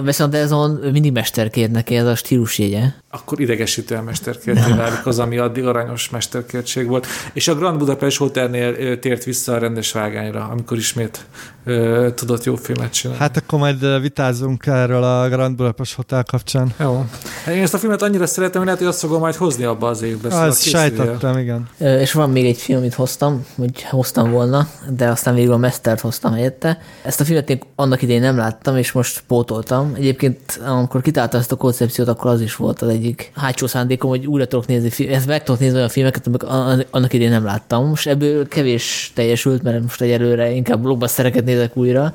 Viszont 0.04 0.34
ez 0.34 0.52
on 0.52 0.70
mindig 0.92 1.12
mesterkért 1.12 1.70
neki 1.70 1.96
ez 1.96 2.06
a 2.06 2.14
stílusjegye. 2.14 2.82
Akkor 3.10 3.40
idegesítően 3.40 4.04
mesterkérté 4.04 4.72
válik 4.72 5.06
az, 5.06 5.18
ami 5.18 5.38
addig 5.38 5.66
aranyos 5.66 6.10
mesterkértség 6.10 6.86
volt. 6.86 7.06
És 7.32 7.48
a 7.48 7.54
Grand 7.54 7.78
Budapest 7.78 8.18
Hotelnél 8.18 8.98
tért 8.98 9.24
vissza 9.24 9.52
a 9.52 9.58
rendes 9.58 9.92
vágányra, 9.92 10.48
amikor 10.50 10.76
ismét 10.76 11.24
ö, 11.64 12.08
tudott 12.14 12.44
jó 12.44 12.54
filmet 12.54 12.92
csinálni. 12.92 13.22
Hát 13.22 13.36
akkor 13.36 13.58
majd 13.58 14.00
vitázunk 14.00 14.66
erről 14.66 15.02
a 15.02 15.28
Grand 15.28 15.56
Budapest 15.56 15.94
Hotel 15.94 16.24
kapcsán. 16.24 16.74
Jó. 16.80 17.04
Hát 17.44 17.54
én 17.54 17.62
ezt 17.62 17.74
a 17.74 17.78
filmet 17.78 18.02
annyira 18.02 18.26
szeretem, 18.26 18.56
hogy 18.56 18.64
lehet, 18.64 18.80
hogy 18.80 18.88
azt 18.88 19.00
fogom 19.00 19.20
majd 19.20 19.34
hozni 19.34 19.64
abba 19.64 19.88
az 19.88 20.02
évbe. 20.02 20.30
Szóval 20.30 20.48
azt 20.48 20.62
sejtettem, 20.62 21.38
igen. 21.38 21.68
És 21.78 22.12
van 22.12 22.30
még 22.30 22.46
egy 22.46 22.56
film, 22.56 22.78
amit 22.78 22.94
hoztam, 22.94 23.46
hogy 23.56 23.82
hoztam 23.82 24.30
volna, 24.30 24.68
de 24.96 25.08
aztán 25.08 25.34
végül 25.34 25.52
a 25.52 25.56
Mestert 25.56 26.00
hoztam 26.00 26.32
helyette. 26.32 26.78
Ezt 27.02 27.20
a 27.20 27.24
filmet 27.24 27.50
én 27.50 27.60
annak 27.74 28.02
idején 28.02 28.20
nem 28.20 28.36
láttam, 28.36 28.76
és 28.76 28.92
most 28.92 29.22
pótoltam. 29.26 29.92
Egyébként, 29.96 30.60
amikor 30.66 31.00
kitáltam 31.00 31.40
ezt 31.40 31.52
a 31.52 31.56
koncepciót, 31.56 32.08
akkor 32.08 32.30
az 32.30 32.40
is 32.40 32.56
volt 32.56 32.82
az 32.82 32.88
egyik 32.88 33.32
hátsó 33.34 33.66
szándékom, 33.66 34.10
hogy 34.10 34.26
újra 34.26 34.46
tudok 34.46 34.66
nézni, 34.66 35.08
ezt 35.08 35.26
meg 35.26 35.42
tudok 35.42 35.60
nézni 35.60 35.76
olyan 35.76 35.88
filmeket, 35.88 36.26
amik 36.26 36.42
annak 36.90 37.12
idején 37.12 37.32
nem 37.32 37.44
láttam. 37.44 37.88
Most 37.88 38.06
ebből 38.06 38.48
kevés 38.48 39.12
teljesült, 39.14 39.62
mert 39.62 39.82
most 39.82 40.00
egyelőre 40.00 40.50
inkább 40.50 40.82
blockbustereket 40.82 41.44
nézek 41.52 41.76
újra, 41.76 42.14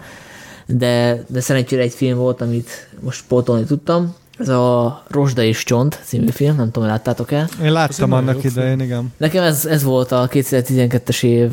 de, 0.66 1.24
de 1.28 1.40
szerencsére 1.40 1.82
egy 1.82 1.94
film 1.94 2.18
volt, 2.18 2.42
amit 2.42 2.90
most 3.00 3.24
pótolni 3.28 3.66
tudtam. 3.66 4.16
Ez 4.40 4.50
a 4.50 5.04
Rosda 5.08 5.44
és 5.44 5.64
Csont 5.64 6.00
című 6.04 6.30
film, 6.30 6.56
nem 6.56 6.66
tudom, 6.66 6.84
hogy 6.84 6.92
láttátok 6.92 7.32
el. 7.32 7.50
Én 7.64 7.72
láttam 7.72 8.12
annak 8.12 8.44
idején, 8.44 8.80
igen. 8.80 9.14
Nekem 9.18 9.44
ez, 9.44 9.66
ez 9.66 9.84
volt 9.84 10.12
a 10.12 10.28
2012-es 10.32 11.24
év 11.24 11.52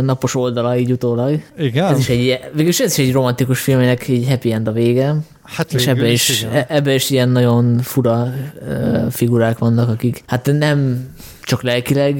napos 0.00 0.34
oldala, 0.34 0.76
így 0.76 0.92
utólag. 0.92 1.40
Igen? 1.58 1.92
Ez 1.92 1.98
is 1.98 2.08
egy, 2.08 2.38
végülis 2.52 2.80
ez 2.80 2.98
is 2.98 3.06
egy 3.06 3.12
romantikus 3.12 3.60
film, 3.60 3.78
aminek 3.78 4.08
egy 4.08 4.26
happy 4.28 4.52
end 4.52 4.68
a 4.68 4.72
vége. 4.72 5.16
Hát 5.42 5.72
és 5.72 5.86
ebbe 5.86 6.08
is, 6.08 6.28
is 6.28 6.46
ebbe 6.68 6.94
is 6.94 7.10
ilyen 7.10 7.28
nagyon 7.28 7.78
fura 7.78 8.32
uh, 8.68 9.10
figurák 9.10 9.58
vannak, 9.58 9.88
akik 9.88 10.22
hát 10.26 10.50
nem 10.58 11.08
csak 11.42 11.62
lelkileg, 11.62 12.18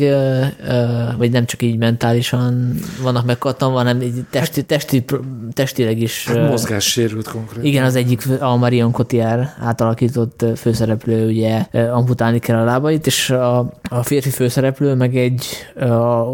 vagy 1.18 1.30
nem 1.30 1.46
csak 1.46 1.62
így 1.62 1.76
mentálisan 1.76 2.74
vannak 3.02 3.24
megkattam, 3.24 3.72
hanem 3.72 4.02
így 4.02 4.24
testi, 4.30 4.60
hát- 4.60 4.66
testi, 4.66 5.04
testileg 5.52 6.00
is. 6.00 6.26
Hát 6.26 6.48
mozgássérült 6.48 7.28
konkrétan. 7.28 7.64
Igen, 7.64 7.84
az 7.84 7.96
egyik 7.96 8.22
a 8.40 8.56
Marion 8.56 8.92
Cotillard 8.92 9.48
átalakított 9.60 10.44
főszereplő, 10.56 11.26
ugye 11.26 11.66
amputálni 11.92 12.38
kell 12.38 12.58
a 12.58 12.64
lábait, 12.64 13.06
és 13.06 13.30
a, 13.30 13.58
a 13.90 14.02
férfi 14.02 14.30
főszereplő 14.30 14.94
meg 14.94 15.16
egy 15.16 15.44
a 15.74 15.84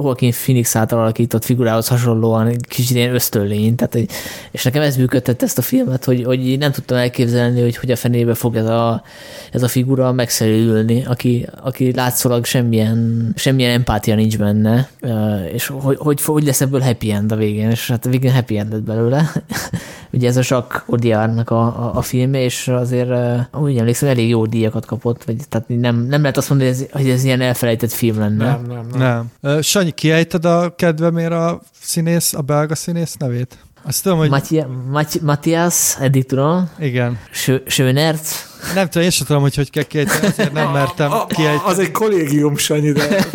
Joaquin 0.03 0.33
Phoenix 0.33 0.77
átalakított 0.77 1.45
figurához 1.45 1.89
hasonlóan 1.89 2.47
egy 2.47 2.67
kicsit 2.69 2.97
ilyen 2.97 3.15
ösztönlény, 3.15 3.75
tehát, 3.75 4.11
és 4.51 4.65
nekem 4.65 4.83
ez 4.83 4.97
működtett 4.97 5.43
ezt 5.43 5.59
a 5.59 5.63
filmet, 5.63 6.05
hogy, 6.05 6.25
hogy 6.25 6.59
nem 6.59 6.73
tudtam 6.73 6.99
elképzelni, 6.99 7.61
hogy 7.61 7.77
hogy 7.77 7.91
a 7.91 7.97
fenébe 7.97 8.35
fog 8.35 8.57
ez 8.57 8.67
a, 8.67 9.03
ez 9.53 9.63
a 9.63 9.69
figura 9.69 10.13
megszerülni, 10.13 11.05
aki, 11.05 11.47
aki 11.63 11.93
látszólag 11.93 12.45
semmi 12.45 12.78
semmilyen, 12.79 13.33
semmilyen 13.37 13.73
empátia 13.73 14.15
nincs 14.15 14.39
benne, 14.39 14.89
és 15.53 15.67
hogy, 15.67 15.97
hogy, 15.99 16.23
hogy 16.23 16.45
lesz 16.45 16.61
ebből 16.61 16.81
happy 16.81 17.11
end 17.11 17.33
a 17.33 17.37
végén, 17.37 17.71
és 17.71 17.89
hát 17.89 18.07
a 18.07 18.09
végén 18.09 18.33
happy 18.33 18.59
end 18.59 18.73
lett 18.73 18.83
belőle. 18.83 19.33
Ugye 20.13 20.29
ez 20.29 20.37
a 20.37 20.43
Jacques 20.45 20.83
Audiardnak 20.87 21.51
a, 21.51 21.61
a, 21.61 21.91
a 21.95 22.03
filmje, 22.03 22.43
és 22.43 22.69
azért 22.69 23.11
úgy 23.55 23.79
emlékszem, 23.79 24.09
elég 24.09 24.29
jó 24.29 24.47
díjakat 24.47 24.87
kapott, 24.87 25.25
vagy 25.25 25.37
tehát 25.49 25.69
nem, 25.69 25.97
nem 25.97 26.21
lehet 26.21 26.37
azt 26.37 26.49
mondani, 26.49 26.71
hogy 26.71 26.81
ez, 26.81 26.91
hogy 26.93 27.11
ez 27.11 27.25
ilyen 27.25 27.41
elfelejtett 27.41 27.93
film 27.93 28.19
lenne. 28.19 28.45
Nem, 28.45 28.63
nem, 28.67 28.87
nem. 28.99 29.31
nem. 29.41 29.63
Sanyi, 29.63 29.91
kiejted 29.91 30.45
a 30.45 30.75
kedvemért 30.77 31.33
a 31.33 31.61
színész, 31.81 32.35
a 32.35 32.41
belga 32.41 32.75
színész 32.75 33.17
nevét? 33.17 33.59
Azt 33.89 34.03
tudom, 34.03 34.19
hogy... 34.19 34.31
Matthias, 35.23 35.97
eddig 36.01 36.27
tudom. 36.27 36.71
Igen. 36.79 37.19
Schönertz. 37.67 38.47
Nem 38.75 38.89
tudom, 38.89 39.03
én 39.03 39.11
sem 39.11 39.27
tudom, 39.27 39.43
hogy 39.43 39.55
hogy 39.55 39.71
kell 39.71 39.83
kiejteni, 39.83 40.27
ezért 40.27 40.53
nem 40.53 40.71
mertem 40.73 41.11
kiejteni. 41.29 41.61
Az 41.65 41.79
egy 41.79 41.91
kollégium, 41.91 42.57
Sanyi, 42.57 42.93
de... 42.93 43.27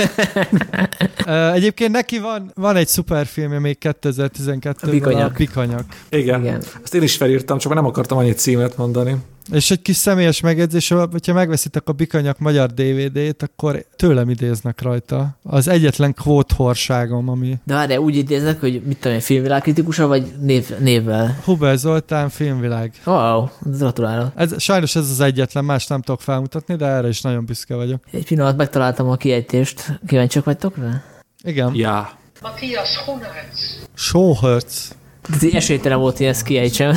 Egyébként 1.53 1.91
neki 1.91 2.19
van, 2.19 2.51
van 2.55 2.75
egy 2.75 2.87
szuperfilmje 2.87 3.59
még 3.59 3.77
2012-ben. 3.81 5.21
A 5.21 5.29
Bikanyak. 5.37 5.85
Igen. 6.09 6.41
Igen. 6.41 6.63
Azt 6.83 6.93
én 6.93 7.01
is 7.01 7.15
felírtam, 7.15 7.57
csak 7.57 7.73
nem 7.73 7.85
akartam 7.85 8.17
annyi 8.17 8.33
címet 8.33 8.77
mondani. 8.77 9.15
És 9.51 9.71
egy 9.71 9.81
kis 9.81 9.95
személyes 9.95 10.41
megjegyzés, 10.41 10.89
hogyha 10.89 11.33
megveszitek 11.33 11.87
a 11.89 11.91
Bikanyak 11.91 12.39
magyar 12.39 12.73
DVD-t, 12.73 13.43
akkor 13.43 13.85
tőlem 13.95 14.29
idéznek 14.29 14.81
rajta. 14.81 15.37
Az 15.43 15.67
egyetlen 15.67 16.13
kvóthorságom, 16.13 17.29
ami... 17.29 17.57
De 17.63 17.73
várj, 17.73 17.95
úgy 17.95 18.15
idéznek, 18.15 18.59
hogy 18.59 18.81
mit 18.85 18.97
tudom, 18.97 19.19
filmvilágkritikusa, 19.19 20.07
vagy 20.07 20.33
név, 20.39 20.77
névvel? 20.79 21.39
Huber 21.43 21.77
Zoltán, 21.77 22.29
filmvilág. 22.29 22.93
Wow, 23.05 23.47
gratulálok. 23.61 24.31
Ez, 24.35 24.61
sajnos 24.61 24.95
ez 24.95 25.09
az 25.09 25.19
egyetlen, 25.19 25.65
más 25.65 25.87
nem 25.87 26.01
tudok 26.01 26.21
felmutatni, 26.21 26.75
de 26.75 26.85
erre 26.85 27.07
is 27.07 27.21
nagyon 27.21 27.45
büszke 27.45 27.75
vagyok. 27.75 28.03
Egy 28.11 28.25
pillanat, 28.25 28.57
megtaláltam 28.57 29.09
a 29.09 29.15
kiejtést. 29.15 29.99
Kíváncsiak 30.07 30.45
vagytok 30.45 30.77
rá? 30.77 31.03
Igen. 31.43 31.75
Ja. 31.75 32.09
Matthias 32.41 32.89
Schonertz. 32.89 33.87
Schonertz. 33.93 34.95
Ez 35.31 35.53
esélytelen 35.53 35.99
volt, 35.99 36.17
hogy 36.17 36.25
ezt 36.25 36.43
kiejtsem. 36.43 36.95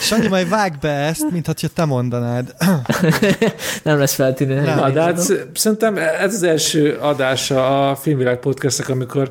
Sanyi, 0.00 0.28
majd 0.28 0.48
vág 0.48 0.78
be 0.80 0.90
ezt, 0.90 1.30
mintha 1.30 1.52
te 1.74 1.84
mondanád. 1.84 2.54
nem 3.82 3.98
lesz 3.98 4.14
feltűnő. 4.14 4.60
Nem. 4.60 4.78
Na, 4.78 4.90
de 4.90 5.02
hát 5.02 5.18
szerintem 5.54 5.96
ez 5.96 6.34
az 6.34 6.42
első 6.42 6.98
adása 7.00 7.90
a 7.90 7.96
Filmvilág 7.96 8.38
podcastnak, 8.38 8.88
amikor 8.88 9.30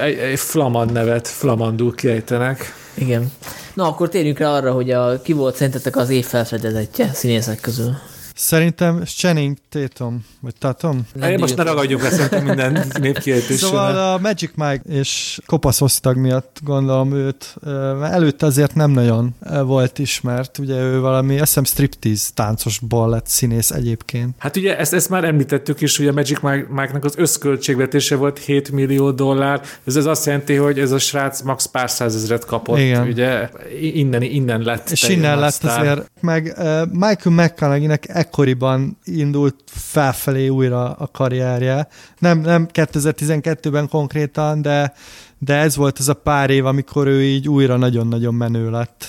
egy, 0.00 0.18
egy 0.18 0.38
flamand 0.38 0.92
nevet 0.92 1.28
flamandul 1.28 1.94
kiejtenek. 1.94 2.74
Igen. 2.94 3.32
Na, 3.74 3.88
akkor 3.88 4.08
térjünk 4.08 4.38
rá 4.38 4.48
arra, 4.48 4.72
hogy 4.72 4.90
a, 4.90 5.22
ki 5.22 5.32
volt 5.32 5.56
szerintetek 5.56 5.96
az 5.96 6.10
év 6.10 6.26
felfedezetje 6.26 7.10
színészek 7.12 7.60
közül. 7.60 7.96
Szerintem 8.38 9.02
Channing 9.04 9.56
Tatum, 9.68 10.24
vagy 10.40 10.54
Tatum? 10.58 11.06
Nem 11.14 11.30
Én 11.30 11.38
most 11.38 11.56
ne 11.56 11.62
ragadjuk 11.62 12.02
le 12.02 12.10
szerintem 12.10 12.44
minden 12.44 12.84
népkiejtésre. 13.00 13.66
Szóval 13.66 14.12
a 14.14 14.18
Magic 14.18 14.50
Mike 14.54 14.80
és 14.88 15.40
kopasz 15.46 15.80
osztag 15.80 16.16
miatt 16.16 16.58
gondolom 16.64 17.12
őt, 17.12 17.54
mert 17.98 18.12
előtte 18.12 18.46
azért 18.46 18.74
nem 18.74 18.90
nagyon 18.90 19.34
volt 19.64 19.98
ismert, 19.98 20.58
ugye 20.58 20.74
ő 20.74 21.00
valami, 21.00 21.34
azt 21.34 21.46
hiszem 21.46 21.64
striptease 21.64 22.30
táncosból 22.34 23.08
lett 23.08 23.26
színész 23.26 23.70
egyébként. 23.70 24.34
Hát 24.38 24.56
ugye 24.56 24.78
ezt, 24.78 24.92
ezt 24.92 25.08
már 25.08 25.24
említettük 25.24 25.80
is, 25.80 25.96
hogy 25.96 26.06
a 26.06 26.12
Magic 26.12 26.40
Mike-nak 26.40 27.04
az 27.04 27.14
összköltségvetése 27.16 28.16
volt 28.16 28.38
7 28.38 28.70
millió 28.70 29.10
dollár, 29.10 29.60
ez, 29.84 29.96
ez 29.96 30.06
azt 30.06 30.26
jelenti, 30.26 30.54
hogy 30.54 30.78
ez 30.78 30.90
a 30.90 30.98
srác 30.98 31.40
max 31.40 31.66
pár 31.66 31.90
százezret 31.90 32.44
kapott, 32.44 32.78
Igen. 32.78 33.06
ugye 33.06 33.48
innen, 33.80 34.22
innen 34.22 34.60
lett. 34.60 34.90
És 34.90 35.08
innen 35.08 35.38
lett 35.38 35.64
azért, 35.64 36.10
meg 36.20 36.54
uh, 36.56 36.64
Michael 36.92 37.34
McConaughey-nek 37.44 38.08
ekkoriban 38.26 38.98
indult 39.04 39.54
felfelé 39.66 40.48
újra 40.48 40.92
a 40.92 41.06
karrierje. 41.06 41.88
Nem, 42.18 42.40
nem 42.40 42.68
2012-ben 42.72 43.88
konkrétan, 43.88 44.62
de, 44.62 44.92
de 45.38 45.54
ez 45.54 45.76
volt 45.76 45.98
az 45.98 46.08
a 46.08 46.14
pár 46.14 46.50
év, 46.50 46.66
amikor 46.66 47.06
ő 47.06 47.22
így 47.22 47.48
újra 47.48 47.76
nagyon-nagyon 47.76 48.34
menő 48.34 48.70
lett, 48.70 49.06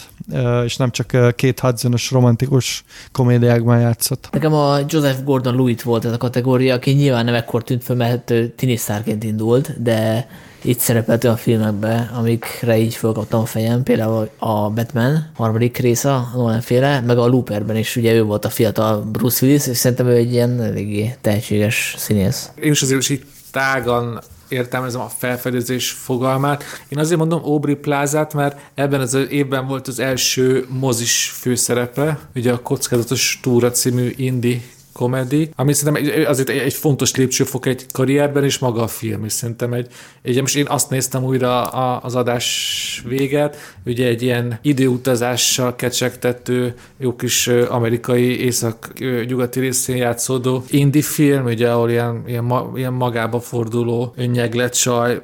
és 0.66 0.76
nem 0.76 0.92
csak 0.92 1.36
két 1.36 1.60
hadzonos 1.60 2.12
romantikus 2.12 2.84
komédiákban 3.12 3.80
játszott. 3.80 4.30
Nekem 4.32 4.54
a 4.54 4.78
Joseph 4.88 5.24
Gordon-Lewitt 5.24 5.82
volt 5.82 6.06
ez 6.06 6.12
a 6.12 6.18
kategória, 6.18 6.74
aki 6.74 6.92
nyilván 6.92 7.26
nem 7.26 7.34
ekkor 7.34 7.64
tűnt 7.64 7.84
fel, 7.84 7.96
mert 7.96 8.34
tinisztárként 8.56 9.24
indult, 9.24 9.82
de 9.82 10.28
itt 10.68 10.80
szerepelt 10.80 11.24
a 11.24 11.38
filmekben, 11.38 12.10
amikre 12.18 12.78
így 12.78 12.96
fölkaptam 12.96 13.42
a 13.42 13.46
fejem, 13.46 13.84
például 13.84 14.30
a 14.38 14.70
Batman 14.70 15.30
harmadik 15.34 15.78
része, 15.78 16.14
a 16.14 16.32
Nolan 16.36 16.62
féle, 16.62 17.02
meg 17.02 17.18
a 17.18 17.28
Looperben 17.28 17.76
is, 17.76 17.96
ugye 17.96 18.14
ő 18.14 18.24
volt 18.24 18.46
a 18.46 18.50
fiatal 18.50 19.02
Bruce 19.02 19.46
Willis, 19.46 19.68
és 19.68 19.78
szerintem 19.78 20.08
ő 20.08 20.12
egy 20.12 20.32
ilyen 20.32 20.62
eléggé 20.62 21.16
tehetséges 21.22 21.96
színész. 21.98 22.50
Én 22.62 22.72
is 22.72 22.82
azért 22.82 23.00
is 23.00 23.10
így 23.10 23.26
tágan 23.52 24.22
értelmezem 24.48 25.02
a 25.02 25.12
felfedezés 25.18 25.92
fogalmát. 25.92 26.64
Én 26.90 27.00
azért 27.00 27.20
mondom 27.20 27.42
Aubrey 27.44 27.76
Plázát, 27.76 28.34
mert 28.34 28.60
ebben 28.74 29.02
az 29.02 29.18
évben 29.30 29.68
volt 29.68 29.88
az 29.88 30.00
első 30.00 30.66
mozis 30.70 31.34
főszerepe, 31.40 32.20
ugye 32.36 32.52
a 32.52 32.62
Kockázatos 32.62 33.40
Túra 33.42 33.72
című 33.72 34.14
indie 34.16 34.62
komedi, 34.98 35.50
ami 35.56 35.74
szerintem 35.74 36.26
azért 36.28 36.50
egy, 36.50 36.74
fontos 36.74 37.16
lépcsőfok 37.16 37.66
egy 37.66 37.86
karrierben, 37.92 38.44
és 38.44 38.58
maga 38.58 38.84
a 38.84 38.88
film 38.88 39.26
is 39.26 39.32
szerintem 39.32 39.74
egy, 39.74 39.88
egy 40.22 40.42
most 40.42 40.56
én 40.56 40.66
azt 40.68 40.90
néztem 40.90 41.24
újra 41.24 41.64
az 42.00 42.16
adás 42.16 43.04
véget, 43.08 43.76
ugye 43.86 44.08
egy 44.08 44.22
ilyen 44.22 44.60
időutazással 44.62 45.76
kecsegtető, 45.76 46.76
jó 46.98 47.16
kis 47.16 47.48
amerikai 47.48 48.46
észak-nyugati 48.46 49.60
részén 49.60 49.96
játszódó 49.96 50.64
indie 50.70 51.02
film, 51.02 51.46
ugye 51.46 51.72
ahol 51.72 51.90
ilyen, 51.90 52.24
ilyen, 52.28 52.44
ma, 52.44 52.72
ilyen 52.76 52.94
magába 52.94 53.40
forduló 53.40 54.14
önnyeglet 54.16 54.80
csaj 54.80 55.22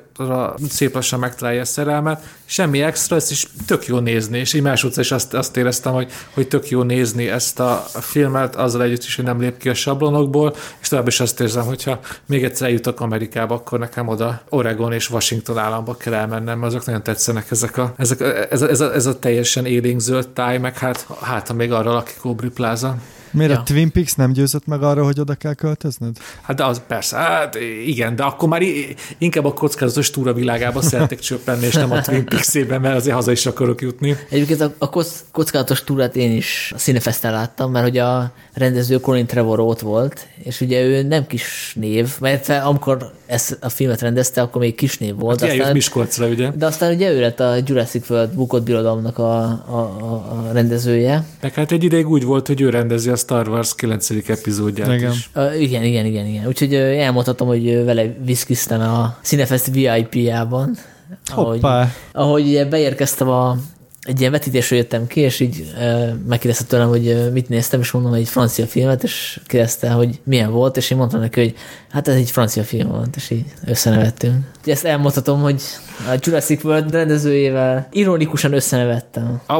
szép 0.69 0.93
lassan 0.93 1.19
megtalálja 1.19 1.61
a 1.61 1.65
szerelmet, 1.65 2.23
semmi 2.53 2.81
extra, 2.81 3.15
ezt 3.15 3.31
is 3.31 3.47
tök 3.65 3.85
jó 3.85 3.99
nézni, 3.99 4.37
és 4.37 4.53
így 4.53 4.61
másodszor 4.61 5.03
is 5.03 5.11
azt, 5.11 5.33
azt 5.33 5.57
éreztem, 5.57 5.93
hogy, 5.93 6.11
hogy 6.33 6.47
tök 6.47 6.69
jó 6.69 6.83
nézni 6.83 7.27
ezt 7.27 7.59
a 7.59 7.85
filmet, 7.93 8.55
azzal 8.55 8.83
együtt 8.83 9.03
is, 9.03 9.15
hogy 9.15 9.25
nem 9.25 9.39
lép 9.39 9.57
ki 9.57 9.69
a 9.69 9.73
sablonokból, 9.73 10.55
és 10.81 10.87
tovább 10.87 11.07
is 11.07 11.19
azt 11.19 11.39
érzem, 11.39 11.65
hogyha 11.65 11.99
még 12.25 12.43
egyszer 12.43 12.67
eljutok 12.67 12.99
Amerikába, 12.99 13.55
akkor 13.55 13.79
nekem 13.79 14.07
oda 14.07 14.41
Oregon 14.49 14.93
és 14.93 15.09
Washington 15.09 15.57
államba 15.57 15.95
kell 15.95 16.13
elmennem, 16.13 16.63
azok 16.63 16.85
nagyon 16.85 17.03
tetszenek 17.03 17.51
ezek 17.51 17.77
a, 17.77 17.93
ezek 17.97 18.19
ez, 18.49 18.61
a, 18.61 18.69
ez, 18.69 18.79
a, 18.79 18.93
ez 18.93 19.05
a 19.05 19.19
teljesen 19.19 19.65
élénk 19.65 19.99
zöld 19.99 20.29
táj, 20.29 20.57
meg 20.57 20.77
hát, 20.77 21.07
hát 21.21 21.47
ha 21.47 21.53
még 21.53 21.71
arra 21.71 21.93
lakik 21.93 22.17
Aubrey 22.21 22.49
Plaza. 22.49 22.95
Miért 23.33 23.51
Ja. 23.51 23.59
a 23.59 23.63
Twin 23.63 23.91
Peaks 23.91 24.13
nem 24.13 24.31
győzött 24.31 24.65
meg 24.65 24.83
arra, 24.83 25.03
hogy 25.03 25.19
oda 25.19 25.33
kell 25.33 25.53
költöznöd? 25.53 26.17
Hát 26.41 26.55
de 26.57 26.65
az 26.65 26.81
persze, 26.87 27.17
hát 27.17 27.57
igen, 27.85 28.15
de 28.15 28.23
akkor 28.23 28.49
már 28.49 28.61
inkább 29.17 29.45
a 29.45 29.53
kockázatos 29.53 30.09
túra 30.09 30.33
világába 30.33 30.81
szeretek 30.81 31.19
csöppenni, 31.29 31.65
és 31.65 31.73
nem 31.73 31.91
a 31.91 32.01
Twin 32.01 32.25
Peaks-ében, 32.25 32.81
mert 32.81 32.95
azért 32.95 33.15
haza 33.15 33.31
is 33.31 33.45
akarok 33.45 33.81
jutni. 33.81 34.15
Egyébként 34.29 34.61
a, 34.61 34.73
a 34.77 34.89
kock- 34.89 35.23
kockázatos 35.31 35.83
túrát 35.83 36.15
én 36.15 36.31
is 36.35 36.71
a 36.75 36.77
Cinefesten 36.77 37.31
láttam, 37.31 37.71
mert 37.71 37.85
hogy 37.85 37.97
a 37.97 38.31
rendező 38.53 38.99
Colin 38.99 39.25
Trevorrow 39.25 39.67
ott 39.67 39.79
volt, 39.79 40.27
és 40.43 40.61
ugye 40.61 40.81
ő 40.81 41.03
nem 41.03 41.27
kis 41.27 41.73
név, 41.79 42.09
mert 42.19 42.49
amikor 42.49 43.11
ezt 43.25 43.57
a 43.61 43.69
filmet 43.69 44.01
rendezte, 44.01 44.41
akkor 44.41 44.61
még 44.61 44.75
kis 44.75 44.97
név 44.97 45.15
volt. 45.15 45.41
Hát 45.41 45.49
aztán, 45.51 45.73
Miskolcra, 45.73 46.27
ugye? 46.27 46.51
de 46.55 46.65
aztán 46.65 46.93
ugye 46.93 47.11
ő 47.11 47.19
lett 47.19 47.39
a 47.39 47.55
Jurassic 47.65 48.09
World 48.09 48.29
bukott 48.33 48.63
birodalomnak 48.63 49.17
a, 49.17 49.41
a, 49.43 49.97
a, 49.99 50.13
a 50.13 50.49
rendezője. 50.53 51.23
Meg 51.41 51.53
hát 51.53 51.71
egy 51.71 51.83
ideig 51.83 52.09
úgy 52.09 52.23
volt, 52.23 52.47
hogy 52.47 52.61
ő 52.61 52.69
rendezi 52.69 53.09
a 53.09 53.15
Star 53.23 53.47
Wars 53.47 53.75
9. 53.75 54.09
epizódját 54.27 54.93
Igen. 54.93 55.11
is. 55.11 55.29
Uh, 55.35 55.61
igen, 55.61 55.83
igen, 55.83 56.05
igen, 56.05 56.25
igen. 56.25 56.47
Úgyhogy 56.47 56.73
ö, 56.73 56.77
elmondhatom, 56.77 57.47
hogy 57.47 57.83
vele 57.85 58.15
viszkiztem 58.25 58.81
a 58.81 59.17
Cinefest 59.21 59.65
VIP-jában. 59.65 60.77
Ahogy, 61.25 61.59
Hoppá. 61.61 61.91
ahogy 62.11 62.47
ugye 62.47 62.65
beérkeztem 62.65 63.29
a 63.29 63.57
egy 64.03 64.19
ilyen 64.19 64.31
vetítésről 64.31 64.79
jöttem 64.79 65.07
ki, 65.07 65.19
és 65.19 65.39
így 65.39 65.73
uh, 65.77 66.09
megkérdezte 66.27 66.63
tőlem, 66.63 66.87
hogy 66.87 67.07
uh, 67.07 67.31
mit 67.31 67.49
néztem, 67.49 67.79
és 67.79 67.91
mondom, 67.91 68.11
hogy 68.11 68.19
egy 68.19 68.27
francia 68.29 68.65
filmet, 68.65 69.03
és 69.03 69.39
kérdezte, 69.47 69.89
hogy 69.89 70.19
milyen 70.23 70.51
volt, 70.51 70.77
és 70.77 70.91
én 70.91 70.97
mondtam 70.97 71.19
neki, 71.19 71.39
hogy 71.39 71.55
hát 71.89 72.07
ez 72.07 72.15
egy 72.15 72.31
francia 72.31 72.63
film 72.63 72.89
volt, 72.89 73.15
és 73.15 73.29
így 73.29 73.45
összenevettünk. 73.65 74.35
Úgyhogy 74.57 74.73
ezt 74.73 74.85
elmondhatom, 74.85 75.41
hogy 75.41 75.61
a 76.11 76.17
Jurassic 76.19 76.63
World 76.63 76.91
rendezőjével 76.91 77.87
ironikusan 77.91 78.53
összenevettem. 78.53 79.41
A, 79.47 79.59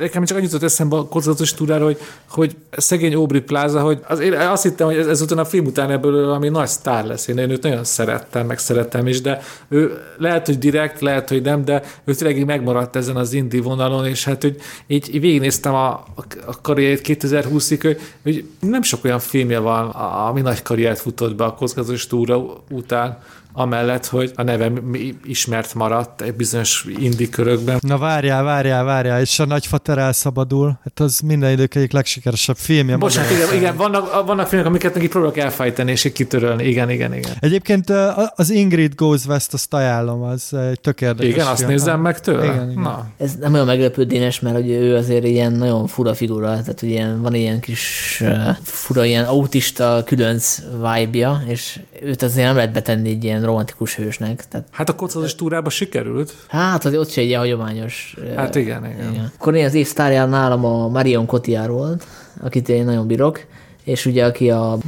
nekem 0.00 0.24
csak 0.24 0.36
annyit 0.36 0.50
jutott 0.52 0.68
eszembe 0.68 0.96
a 0.96 1.06
kockázatos 1.06 1.54
túrára, 1.54 1.84
hogy, 1.84 1.98
hogy 2.28 2.56
szegény 2.70 3.14
Aubrey 3.14 3.40
Plaza, 3.40 3.80
hogy 3.80 4.00
az, 4.08 4.20
én 4.20 4.32
azt 4.32 4.62
hittem, 4.62 4.86
hogy 4.86 4.96
ez, 4.96 5.06
ezután 5.06 5.38
a 5.38 5.44
film 5.44 5.66
után 5.66 5.90
ebből 5.90 6.24
valami 6.24 6.48
nagy 6.48 6.68
sztár 6.68 7.06
lesz. 7.06 7.28
Én, 7.28 7.38
én 7.38 7.50
őt 7.50 7.62
nagyon 7.62 7.84
szerettem, 7.84 8.46
meg 8.46 8.58
szeretem 8.58 9.06
is, 9.06 9.20
de 9.20 9.40
ő 9.68 9.98
lehet, 10.18 10.46
hogy 10.46 10.58
direkt, 10.58 11.00
lehet, 11.00 11.28
hogy 11.28 11.42
nem, 11.42 11.64
de 11.64 11.82
ő 12.04 12.14
tényleg 12.14 12.38
így 12.38 12.46
megmaradt 12.46 12.96
ezen 12.96 13.16
az 13.16 13.32
indie 13.32 13.62
vonalon, 13.62 14.06
és 14.06 14.24
hát 14.24 14.42
hogy 14.42 14.56
így, 14.86 15.14
így 15.14 15.20
végignéztem 15.20 15.74
a, 15.74 16.04
a, 16.46 16.60
karrierét 16.60 17.00
2020-ig, 17.04 17.78
hogy, 17.82 18.00
hogy 18.22 18.44
nem 18.60 18.82
sok 18.82 19.04
olyan 19.04 19.18
filmje 19.18 19.58
van, 19.58 19.88
ami 20.28 20.40
nagy 20.40 20.62
karriert 20.62 20.98
futott 20.98 21.34
be 21.34 21.44
a 21.44 21.54
kockázatos 21.54 22.06
túra 22.06 22.42
után, 22.70 23.18
amellett, 23.52 24.06
hogy 24.06 24.32
a 24.34 24.42
neve 24.42 24.68
mi- 24.68 25.18
ismert 25.24 25.74
maradt 25.74 26.20
egy 26.20 26.34
bizonyos 26.34 26.86
indie 26.98 27.28
körökben. 27.28 27.78
Na 27.80 27.98
várjál, 27.98 28.42
várjál, 28.42 28.84
várjál, 28.84 29.20
és 29.20 29.38
a 29.38 29.44
nagyfater 29.46 29.98
elszabadul. 29.98 30.78
Hát 30.84 31.00
az 31.00 31.20
minden 31.20 31.50
idők 31.50 31.74
egyik 31.74 31.92
legsikeresebb 31.92 32.56
filmje. 32.56 32.96
Bocsánat, 32.96 33.30
igen, 33.30 33.54
igen 33.54 33.76
vannak, 33.76 34.26
vannak 34.26 34.46
filmek, 34.46 34.66
amiket 34.66 34.94
neki 34.94 35.08
próbálok 35.08 35.36
elfejteni, 35.36 35.90
és 35.90 36.04
így 36.04 36.12
kitörölni. 36.12 36.64
Igen, 36.64 36.90
igen, 36.90 37.14
igen. 37.14 37.32
Egyébként 37.40 37.90
az 38.34 38.50
Ingrid 38.50 38.94
Goes 38.94 39.24
West, 39.26 39.52
azt 39.52 39.74
ajánlom, 39.74 40.22
az 40.22 40.52
egy 40.52 40.80
tök 40.80 41.00
érdekes 41.00 41.32
Igen, 41.32 41.46
azt 41.46 41.58
film. 41.58 41.70
nézzem 41.70 42.00
meg 42.00 42.20
tőle. 42.20 42.44
Igen, 42.44 42.70
igen. 42.70 42.82
Na, 42.82 43.06
Ez 43.18 43.34
nem 43.40 43.52
olyan 43.52 43.66
meglepő 43.66 44.04
Dénes, 44.04 44.40
mert 44.40 44.54
hogy 44.54 44.70
ő 44.70 44.96
azért 44.96 45.24
ilyen 45.24 45.52
nagyon 45.52 45.86
fura 45.86 46.14
figura, 46.14 46.46
tehát 46.46 46.82
ilyen, 46.82 47.22
van 47.22 47.34
ilyen 47.34 47.60
kis 47.60 48.22
fura, 48.62 49.04
ilyen 49.04 49.24
autista 49.24 50.02
különc 50.06 50.58
vibe 50.74 51.42
és 51.48 51.80
őt 52.02 52.22
azért 52.22 52.46
nem 52.46 52.54
lehet 52.56 52.72
betenni 52.72 53.08
egy 53.10 53.24
ilyen 53.24 53.39
romantikus 53.44 53.96
hősnek. 53.96 54.48
Tehát, 54.48 54.66
hát 54.70 54.88
a 54.88 54.94
kockázatos 54.94 55.34
túrába 55.34 55.70
sikerült. 55.70 56.32
hát 56.48 56.84
azért 56.84 57.00
ott 57.00 57.10
se 57.10 57.20
egy 57.20 57.26
ilyen 57.26 57.40
hagyományos. 57.40 58.16
Hát 58.36 58.54
igen, 58.54 58.84
igen. 58.84 59.12
igen. 59.12 59.32
Akkor 59.38 59.54
én 59.54 59.64
az 59.64 59.74
év 59.74 59.86
sztárján 59.86 60.28
nálam 60.28 60.64
a 60.64 60.88
Marion 60.88 61.26
Cotillard 61.26 61.70
volt, 61.70 62.06
akit 62.40 62.68
én 62.68 62.84
nagyon 62.84 63.06
bírok, 63.06 63.46
és 63.84 64.06
ugye 64.06 64.24
aki 64.24 64.50
a 64.50 64.78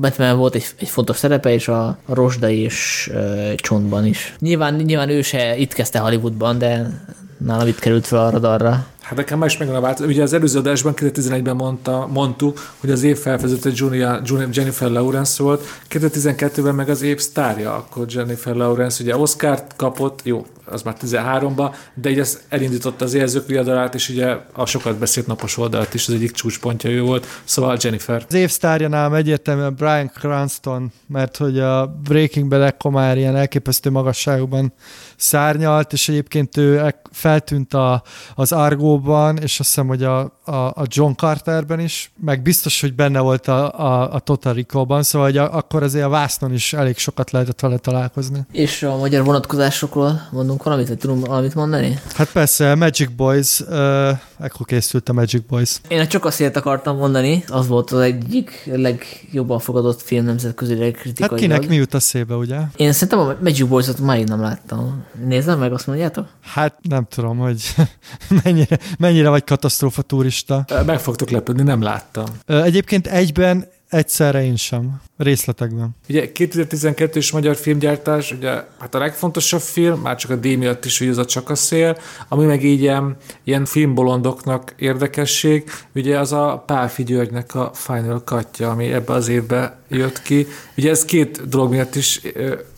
Batman 0.00 0.38
volt 0.38 0.54
egy, 0.54 0.66
egy 0.78 0.88
fontos 0.88 1.16
szerepe, 1.16 1.52
és 1.52 1.68
a, 1.68 1.86
a 1.86 2.14
Rosda 2.14 2.48
és 2.48 3.10
uh, 3.14 3.54
Csontban 3.54 4.06
is. 4.06 4.34
Nyilván, 4.38 4.74
nyilván 4.74 5.08
ő 5.08 5.22
se 5.22 5.56
itt 5.56 5.72
kezdte 5.72 5.98
Hollywoodban, 5.98 6.58
de 6.58 7.02
nálam 7.38 7.66
itt 7.66 7.78
került 7.78 8.06
fel 8.06 8.24
a 8.24 8.30
radarra. 8.30 8.86
Hát 9.06 9.16
nekem 9.16 9.38
már 9.38 9.48
is 9.48 9.56
megvan 9.56 9.76
a 9.76 9.80
változás. 9.80 10.10
Ugye 10.10 10.22
az 10.22 10.32
előző 10.32 10.58
adásban 10.58 10.94
2011-ben 10.96 11.56
mondta, 11.56 12.06
mondtuk, 12.12 12.74
hogy 12.80 12.90
az 12.90 13.02
év 13.02 13.18
felfedezete 13.18 13.70
Julia, 13.72 14.20
Jennifer 14.52 14.90
Lawrence 14.90 15.42
volt, 15.42 15.66
2012-ben 15.90 16.74
meg 16.74 16.88
az 16.88 17.02
év 17.02 17.18
sztárja, 17.18 17.74
akkor 17.74 18.06
Jennifer 18.08 18.54
Lawrence 18.54 19.02
ugye 19.02 19.16
Oscar-t 19.16 19.76
kapott, 19.76 20.20
jó, 20.22 20.46
az 20.64 20.82
már 20.82 20.96
13-ban, 21.00 21.74
de 21.94 22.10
így 22.10 22.18
ez 22.18 22.40
elindította 22.48 23.04
az 23.04 23.14
érzők 23.14 23.46
viadalát, 23.46 23.94
és 23.94 24.08
ugye 24.08 24.36
a 24.52 24.66
sokat 24.66 24.98
beszélt 24.98 25.26
napos 25.26 25.56
oldalt 25.56 25.94
is 25.94 26.08
az 26.08 26.14
egyik 26.14 26.30
csúcspontja 26.30 26.90
ő 26.90 27.02
volt, 27.02 27.26
szóval 27.44 27.76
Jennifer. 27.80 28.24
Az 28.28 28.34
év 28.34 28.50
sztárja 28.50 28.88
nálam 28.88 29.14
egyértelműen 29.14 29.74
Brian 29.74 30.10
Cranston, 30.14 30.92
mert 31.06 31.36
hogy 31.36 31.58
a 31.58 31.86
Breaking 31.86 32.48
bad 32.48 32.62
ekkor 32.62 33.16
ilyen 33.16 33.36
elképesztő 33.36 33.90
magasságokban 33.90 34.72
szárnyalt, 35.16 35.92
és 35.92 36.08
egyébként 36.08 36.56
ő 36.56 36.80
ek- 36.80 37.08
feltűnt 37.12 37.74
a, 37.74 38.02
az 38.34 38.52
Argóban, 38.96 39.36
és 39.36 39.60
azt 39.60 39.68
hiszem, 39.68 39.86
hogy 39.86 40.02
a, 40.02 40.18
a, 40.44 40.54
a 40.54 40.82
John 40.88 41.12
Carterben 41.12 41.80
is, 41.80 42.10
meg 42.20 42.42
biztos, 42.42 42.80
hogy 42.80 42.94
benne 42.94 43.20
volt 43.20 43.48
a, 43.48 43.78
a, 43.78 44.14
a 44.14 44.18
Total 44.18 44.54
Recall-ban, 44.54 45.02
szóval 45.02 45.28
hogy 45.28 45.36
a, 45.36 45.56
akkor 45.56 45.82
azért 45.82 46.04
a 46.04 46.08
vásznon 46.08 46.52
is 46.52 46.72
elég 46.72 46.98
sokat 46.98 47.30
lehetett 47.30 47.60
vele 47.60 47.76
találkozni. 47.76 48.46
És 48.52 48.82
a 48.82 48.96
magyar 48.96 49.24
vonatkozásokról 49.24 50.28
mondunk 50.30 50.62
valamit, 50.62 50.88
vagy 50.88 50.98
tudunk 50.98 51.26
valamit 51.26 51.54
mondani? 51.54 51.98
Hát 52.14 52.32
persze, 52.32 52.74
Magic 52.74 53.10
Boys, 53.16 53.60
uh, 53.60 54.10
ekkor 54.38 54.66
készült 54.66 55.08
a 55.08 55.12
Magic 55.12 55.42
Boys. 55.48 55.76
Én 55.88 56.08
csak 56.08 56.24
azt 56.24 56.40
akartam 56.54 56.96
mondani, 56.96 57.44
az 57.48 57.66
volt 57.66 57.90
az 57.90 58.00
egyik 58.00 58.70
legjobban 58.72 59.58
fogadott 59.58 60.02
film 60.02 60.24
nemzetközileg 60.24 60.92
Hát 60.92 61.00
kritikailag. 61.02 61.38
kinek 61.38 61.68
mi 61.68 61.74
jut 61.74 61.94
eszébe, 61.94 62.34
ugye? 62.34 62.58
Én 62.76 62.92
szerintem 62.92 63.18
a 63.18 63.34
Magic 63.42 63.68
Boys-ot 63.68 64.00
máig 64.00 64.26
nem 64.26 64.40
láttam. 64.40 65.04
Nézzem 65.24 65.58
meg, 65.58 65.72
azt 65.72 65.86
mondjátok? 65.86 66.26
Hát 66.40 66.78
nem 66.82 67.06
tudom, 67.10 67.38
hogy 67.38 67.74
mennyire, 68.44 68.78
mennyire 68.98 69.28
vagy 69.28 69.44
katasztrófa 69.44 70.02
turista. 70.02 70.64
Meg 70.86 71.00
fogtok 71.00 71.30
lepődni, 71.30 71.62
nem 71.62 71.82
láttam. 71.82 72.24
Egyébként 72.46 73.06
egyben 73.06 73.66
egyszerre 73.96 74.44
én 74.44 74.56
sem, 74.56 75.00
részletekben. 75.16 75.96
Ugye 76.08 76.30
2012-es 76.34 77.32
magyar 77.32 77.56
filmgyártás, 77.56 78.32
ugye 78.32 78.50
hát 78.78 78.94
a 78.94 78.98
legfontosabb 78.98 79.60
film, 79.60 80.00
már 80.00 80.16
csak 80.16 80.30
a 80.30 80.36
D 80.36 80.44
miatt 80.44 80.84
is, 80.84 80.98
hogy 80.98 81.08
ez 81.08 81.18
a 81.18 81.24
Csak 81.24 81.50
a 81.50 81.54
szél, 81.54 81.98
ami 82.28 82.44
meg 82.44 82.64
így 82.64 82.80
ilyen, 82.80 83.16
ilyen 83.44 83.64
filmbolondoknak 83.64 84.74
érdekesség, 84.76 85.70
ugye 85.94 86.18
az 86.18 86.32
a 86.32 86.62
Pálfi 86.66 87.02
Györgynek 87.02 87.54
a 87.54 87.70
Final 87.74 88.24
Katja, 88.24 88.70
ami 88.70 88.92
ebbe 88.92 89.12
az 89.12 89.28
évbe 89.28 89.78
jött 89.88 90.22
ki. 90.22 90.46
Ugye 90.76 90.90
ez 90.90 91.04
két 91.04 91.48
dolog 91.48 91.70
miatt 91.70 91.94
is 91.94 92.20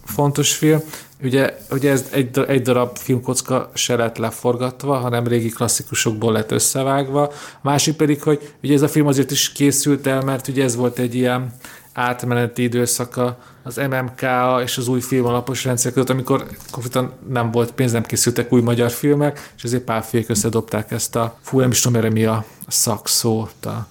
fontos 0.05 0.57
film, 0.57 0.81
Ugye, 1.23 1.59
ugye 1.71 1.91
ez 1.91 2.09
egy, 2.11 2.39
egy 2.47 2.63
darab 2.63 2.97
filmkocka 2.97 3.71
se 3.75 3.97
lett 3.97 4.17
leforgatva, 4.17 4.97
hanem 4.97 5.27
régi 5.27 5.49
klasszikusokból 5.49 6.33
lett 6.33 6.51
összevágva. 6.51 7.33
Másik 7.61 7.97
pedig, 7.97 8.23
hogy 8.23 8.53
ugye 8.63 8.75
ez 8.75 8.83
a 8.83 8.89
film 8.89 9.07
azért 9.07 9.31
is 9.31 9.53
készült 9.53 10.07
el, 10.07 10.21
mert 10.23 10.49
ugye 10.49 10.65
ez 10.65 10.77
volt 10.77 10.99
egy 10.99 11.15
ilyen 11.15 11.53
átmeneti 11.93 12.63
időszaka 12.63 13.39
az 13.63 13.77
MMK 13.77 14.21
és 14.63 14.79
az 14.79 14.89
új 14.89 15.01
filmalapos 15.01 15.65
rendszer 15.65 15.93
között, 15.93 16.11
amikor 16.11 16.47
konkrétan 16.71 17.13
nem 17.29 17.51
volt 17.51 17.73
pénz, 17.73 17.93
nem 17.93 18.03
készültek 18.03 18.53
új 18.53 18.61
magyar 18.61 18.91
filmek, 18.91 19.53
és 19.57 19.63
ezért 19.63 19.83
párfék 19.83 20.29
összedobták 20.29 20.91
ezt 20.91 21.17
a, 21.17 21.39
fú, 21.41 21.61
nem 21.61 21.71
is 21.71 21.81
tudom 21.81 22.13
mi 22.13 22.25
a 22.25 22.45
szakszót, 22.69 23.67
a 23.67 23.87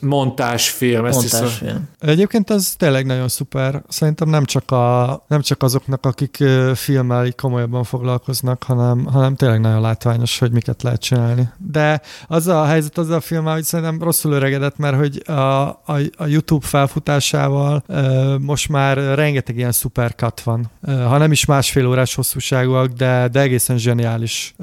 montásfilm. 0.00 1.04
Ezt 1.04 1.20
hiszem- 1.20 1.40
Montásfilm. 1.40 1.88
Egyébként 1.98 2.50
az 2.50 2.74
tényleg 2.76 3.06
nagyon 3.06 3.28
szuper. 3.28 3.82
Szerintem 3.88 4.28
nem 4.28 4.44
csak, 4.44 4.70
a, 4.70 5.24
nem 5.28 5.40
csak 5.40 5.62
azoknak, 5.62 6.06
akik 6.06 6.44
filmmel 6.74 7.32
komolyabban 7.32 7.84
foglalkoznak, 7.84 8.62
hanem, 8.62 9.04
hanem 9.04 9.34
tényleg 9.36 9.60
nagyon 9.60 9.80
látványos, 9.80 10.38
hogy 10.38 10.50
miket 10.52 10.82
lehet 10.82 11.00
csinálni. 11.00 11.48
De 11.70 12.00
az 12.26 12.46
a 12.46 12.64
helyzet 12.64 12.98
az 12.98 13.08
a 13.10 13.20
filmmel, 13.20 13.54
hogy 13.54 13.64
szerintem 13.64 14.02
rosszul 14.02 14.32
öregedett, 14.32 14.76
mert 14.76 14.96
hogy 14.96 15.22
a, 15.26 15.32
a, 15.68 15.96
a 16.16 16.26
YouTube 16.26 16.66
felfutásával 16.66 17.84
most 18.40 18.68
már 18.68 18.96
rengeteg 19.14 19.56
ilyen 19.56 19.72
supercut 19.72 20.40
van. 20.40 20.70
Ha 20.86 21.18
nem 21.18 21.32
is 21.32 21.44
másfél 21.44 21.86
órás 21.86 22.14
hosszúságúak, 22.14 22.86
de, 22.86 23.28
de 23.28 23.40
egészen 23.40 23.78
zseniális 23.78 24.54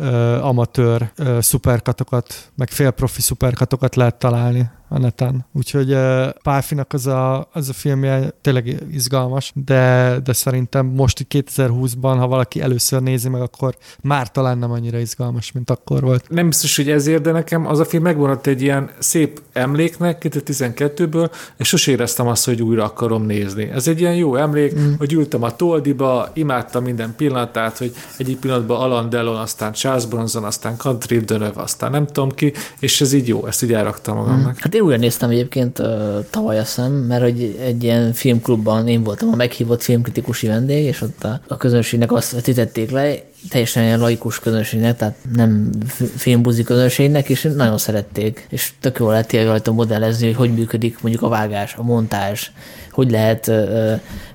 amatőr 0.42 1.12
ö, 1.16 1.38
superkatokat, 1.42 2.52
meg 2.56 2.70
félprofi 2.70 3.22
superkatokat 3.52 3.96
lehet 3.96 4.16
találni 4.16 4.70
a 4.94 5.00
neten. 5.00 5.46
Úgyhogy 5.54 5.92
uh, 5.92 6.30
Pálfinak 6.30 6.94
az 6.94 7.08
a, 7.08 7.50
az 7.54 7.70
a 7.70 7.74
filmje 7.74 8.34
tényleg 8.42 8.84
izgalmas, 8.92 9.52
de, 9.66 10.18
de 10.24 10.34
szerintem 10.34 10.86
most 10.86 11.20
itt 11.20 11.50
2020-ban, 11.56 12.16
ha 12.18 12.28
valaki 12.28 12.62
először 12.62 13.02
nézi 13.02 13.30
meg, 13.30 13.42
akkor 13.42 13.76
már 14.02 14.32
talán 14.32 14.58
nem 14.58 14.72
annyira 14.72 14.98
izgalmas, 14.98 15.52
mint 15.52 15.70
akkor 15.70 16.02
volt. 16.02 16.30
Nem 16.30 16.48
biztos, 16.48 16.76
hogy 16.76 16.90
ezért, 16.90 17.22
de 17.22 17.32
nekem 17.32 17.68
az 17.68 17.80
a 17.80 17.86
film 17.86 18.04
megvonatt 18.04 18.48
egy 18.48 18.62
ilyen 18.62 18.90
szép 19.00 19.42
emléknek 19.54 20.26
2012-ből, 20.30 21.32
és 21.58 21.68
sose 21.68 21.92
éreztem 21.92 22.28
azt, 22.28 22.46
hogy 22.46 22.62
újra 22.62 22.84
akarom 22.84 23.26
nézni. 23.26 23.70
Ez 23.70 23.88
egy 23.88 24.00
ilyen 24.00 24.16
jó 24.16 24.36
emlék, 24.36 24.80
mm. 24.80 24.94
hogy 24.98 25.14
ültem 25.14 25.44
a 25.44 25.56
Toldiba, 25.56 26.30
imádtam 26.34 26.84
minden 26.84 27.14
pillanatát, 27.18 27.78
hogy 27.78 27.94
egyik 28.18 28.40
pillanatban 28.40 28.82
Alan 28.82 29.10
Delon, 29.10 29.36
aztán 29.36 29.72
Charles 29.72 30.06
Bronson, 30.06 30.44
aztán 30.44 30.78
Country 30.78 31.20
Dönöv, 31.20 31.58
aztán 31.58 31.92
nem 31.92 32.08
tudom 32.08 32.32
ki, 32.32 32.54
és 32.80 33.02
ez 33.02 33.14
így 33.14 33.28
jó, 33.28 33.46
ezt 33.46 33.64
így 33.64 33.74
elraktam 33.74 34.16
magamnak. 34.16 34.54
Mm. 34.54 34.60
Hát 34.60 34.76
én 34.82 34.88
újra 34.88 35.00
néztem 35.00 35.30
egyébként 35.30 35.80
uh, 35.80 35.88
tavaly 36.30 36.60
a 36.60 36.66
szem, 36.66 36.92
mert 36.92 37.22
hogy 37.22 37.58
egy 37.62 37.84
ilyen 37.84 38.14
filmklubban 38.14 38.88
én 38.88 39.04
voltam 39.04 39.30
a 39.32 39.36
meghívott 39.36 39.82
filmkritikusi 39.82 40.48
vendég, 40.48 40.86
és 40.86 41.02
ott 41.02 41.24
a, 41.24 41.42
a 41.48 41.58
közönségnek 41.58 42.12
azt 42.12 42.32
vetítették 42.32 42.92
le, 42.92 43.16
teljesen 43.50 43.84
ilyen 43.84 44.00
laikus 44.00 44.40
közönségnek, 44.40 44.98
tehát 44.98 45.16
nem 45.34 45.70
filmbuzi 46.16 46.64
közönségnek, 46.64 47.30
és 47.30 47.50
nagyon 47.56 47.78
szerették, 47.78 48.48
és 48.50 48.72
tök 48.80 49.00
jól 49.00 49.12
lehet 49.12 49.32
rajta 49.32 49.72
modellezni, 49.72 50.26
hogy 50.26 50.36
hogy 50.36 50.54
működik 50.54 51.02
mondjuk 51.02 51.24
a 51.24 51.30
vágás, 51.30 51.76
a 51.76 51.84
montázs, 51.84 52.52
hogy 52.92 53.12
lehet 53.12 53.52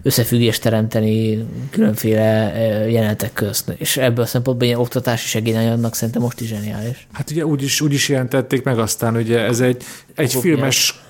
összefüggést 0.02 0.62
teremteni 0.62 1.46
különféle 1.70 2.52
jelenetek 2.90 3.32
közt. 3.32 3.72
És 3.76 3.96
ebből 3.96 4.24
a 4.24 4.26
szempontból 4.26 4.66
ilyen 4.66 4.80
oktatási 4.80 5.26
segélyanyagnak 5.26 5.94
szerintem 5.94 6.22
most 6.22 6.40
is 6.40 6.48
zseniális. 6.48 7.06
Hát 7.12 7.30
ugye 7.30 7.46
úgy 7.46 7.62
is, 7.62 7.80
úgy 7.80 7.92
is 7.92 8.08
jelentették 8.08 8.62
meg 8.62 8.78
aztán, 8.78 9.16
ugye 9.16 9.38
ez 9.38 9.60
egy, 9.60 9.82
egy 10.14 10.34
filmes 10.34 11.00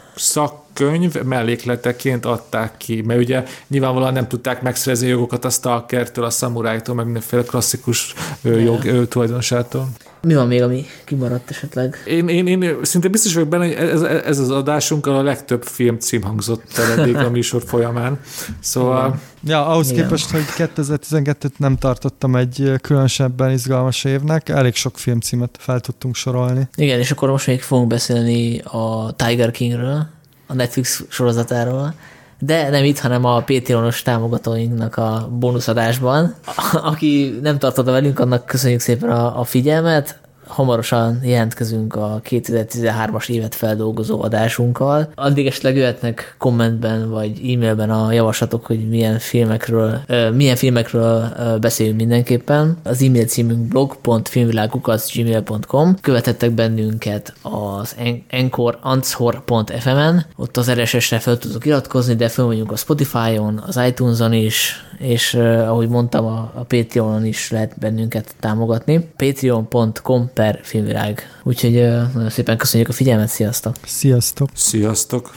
szakkönyv 0.77 1.23
mellékleteként 1.23 2.27
adták 2.27 2.77
ki, 2.77 3.03
mert 3.03 3.21
ugye 3.21 3.45
nyilvánvalóan 3.69 4.13
nem 4.13 4.29
tudták 4.29 4.63
megszerezni 4.63 5.09
jogokat 5.09 5.45
a 5.45 5.51
Stalkertől, 5.51 6.25
a 6.25 6.31
Samurájtól, 6.31 6.95
meg 6.95 7.05
mindenféle 7.05 7.43
klasszikus 7.43 8.15
jog 8.43 9.09
tulajdonosától. 9.09 9.89
Mi 10.23 10.35
van 10.35 10.47
még, 10.47 10.63
ami 10.63 10.85
kimaradt 11.05 11.51
esetleg? 11.51 12.03
Én, 12.07 12.29
én, 12.29 12.47
én 12.47 12.77
szinte 12.83 13.09
biztos 13.09 13.35
vagyok 13.35 13.49
benne, 13.49 13.65
hogy 13.65 13.75
ez, 13.75 14.03
ez 14.03 14.39
az 14.39 14.51
adásunk 14.51 15.07
a 15.07 15.23
legtöbb 15.23 15.63
film 15.63 15.99
cím 15.99 16.23
hangzott 16.23 16.79
el 16.79 17.01
eddig 17.01 17.17
a 17.17 17.31
műsor 17.31 17.63
folyamán. 17.67 18.21
Szóval... 18.61 19.07
Igen. 19.07 19.21
Ja, 19.45 19.67
ahhoz 19.67 19.91
Igen. 19.91 20.03
képest, 20.03 20.31
hogy 20.31 20.45
2012-t 20.57 21.57
nem 21.57 21.77
tartottam 21.77 22.37
egy 22.37 22.73
különösebben 22.81 23.51
izgalmas 23.51 24.05
évnek, 24.05 24.49
elég 24.49 24.75
sok 24.75 24.99
filmcímet 24.99 25.57
fel 25.59 25.81
tudtunk 25.81 26.15
sorolni. 26.15 26.69
Igen, 26.75 26.99
és 26.99 27.11
akkor 27.11 27.31
most 27.31 27.47
még 27.47 27.63
fogunk 27.63 27.89
beszélni 27.89 28.59
a 28.59 29.15
Tiger 29.17 29.51
Kingről, 29.51 30.07
a 30.47 30.55
Netflix 30.55 31.05
sorozatáról, 31.09 31.95
de 32.39 32.71
nem 32.71 32.85
itt, 32.85 32.99
hanem 32.99 33.25
a 33.25 33.41
Patreonos 33.41 34.03
támogatóinknak 34.03 34.97
a 34.97 35.29
bónuszadásban. 35.31 36.35
Aki 36.73 37.39
nem 37.43 37.59
tartotta 37.59 37.93
velünk, 37.93 38.19
annak 38.19 38.47
köszönjük 38.47 38.81
szépen 38.81 39.11
a, 39.11 39.41
a 39.41 39.45
figyelmet 39.45 40.21
hamarosan 40.47 41.21
jelentkezünk 41.25 41.95
a 41.95 42.21
2013-as 42.29 43.29
évet 43.29 43.55
feldolgozó 43.55 44.23
adásunkkal. 44.23 45.11
Addig 45.15 45.47
esetleg 45.47 45.77
jöhetnek 45.77 46.35
kommentben 46.39 47.11
vagy 47.11 47.53
e-mailben 47.53 47.91
a 47.91 48.13
javaslatok, 48.13 48.67
hogy 48.67 48.89
milyen 48.89 49.19
filmekről, 49.19 50.01
milyen 50.35 50.57
filmekről 50.57 51.29
beszéljünk 51.61 51.99
mindenképpen. 51.99 52.77
Az 52.83 53.03
e-mail 53.03 53.25
címünk 53.25 53.69
blog.filmvilágukacgmail.com 53.69 55.97
Követettek 56.01 56.51
bennünket 56.51 57.35
az 57.43 57.97
encore.anchor.fm-en, 58.31 60.27
ott 60.37 60.57
az 60.57 60.71
RSS-re 60.71 61.19
fel 61.19 61.39
tudok 61.39 61.67
iratkozni, 61.67 62.15
de 62.15 62.29
fel 62.29 62.45
a 62.69 62.77
Spotify-on, 62.77 63.63
az 63.67 63.81
iTunes-on 63.87 64.33
is, 64.33 64.85
és 64.99 65.35
ahogy 65.35 65.89
mondtam, 65.89 66.27
a, 66.27 66.53
a 66.55 66.65
Patreon-on 66.69 67.25
is 67.25 67.51
lehet 67.51 67.79
bennünket 67.79 68.35
támogatni. 68.41 69.09
patreon.com 69.17 70.31
per 70.37 70.61
filmvilág. 70.63 71.39
Úgyhogy 71.43 71.73
nagyon 72.15 72.31
szépen 72.31 72.57
köszönjük 72.57 72.89
a 72.89 72.93
figyelmet, 72.93 73.29
sziasztok! 73.29 73.77
Sziasztok! 73.85 74.49
Sziasztok! 74.55 75.35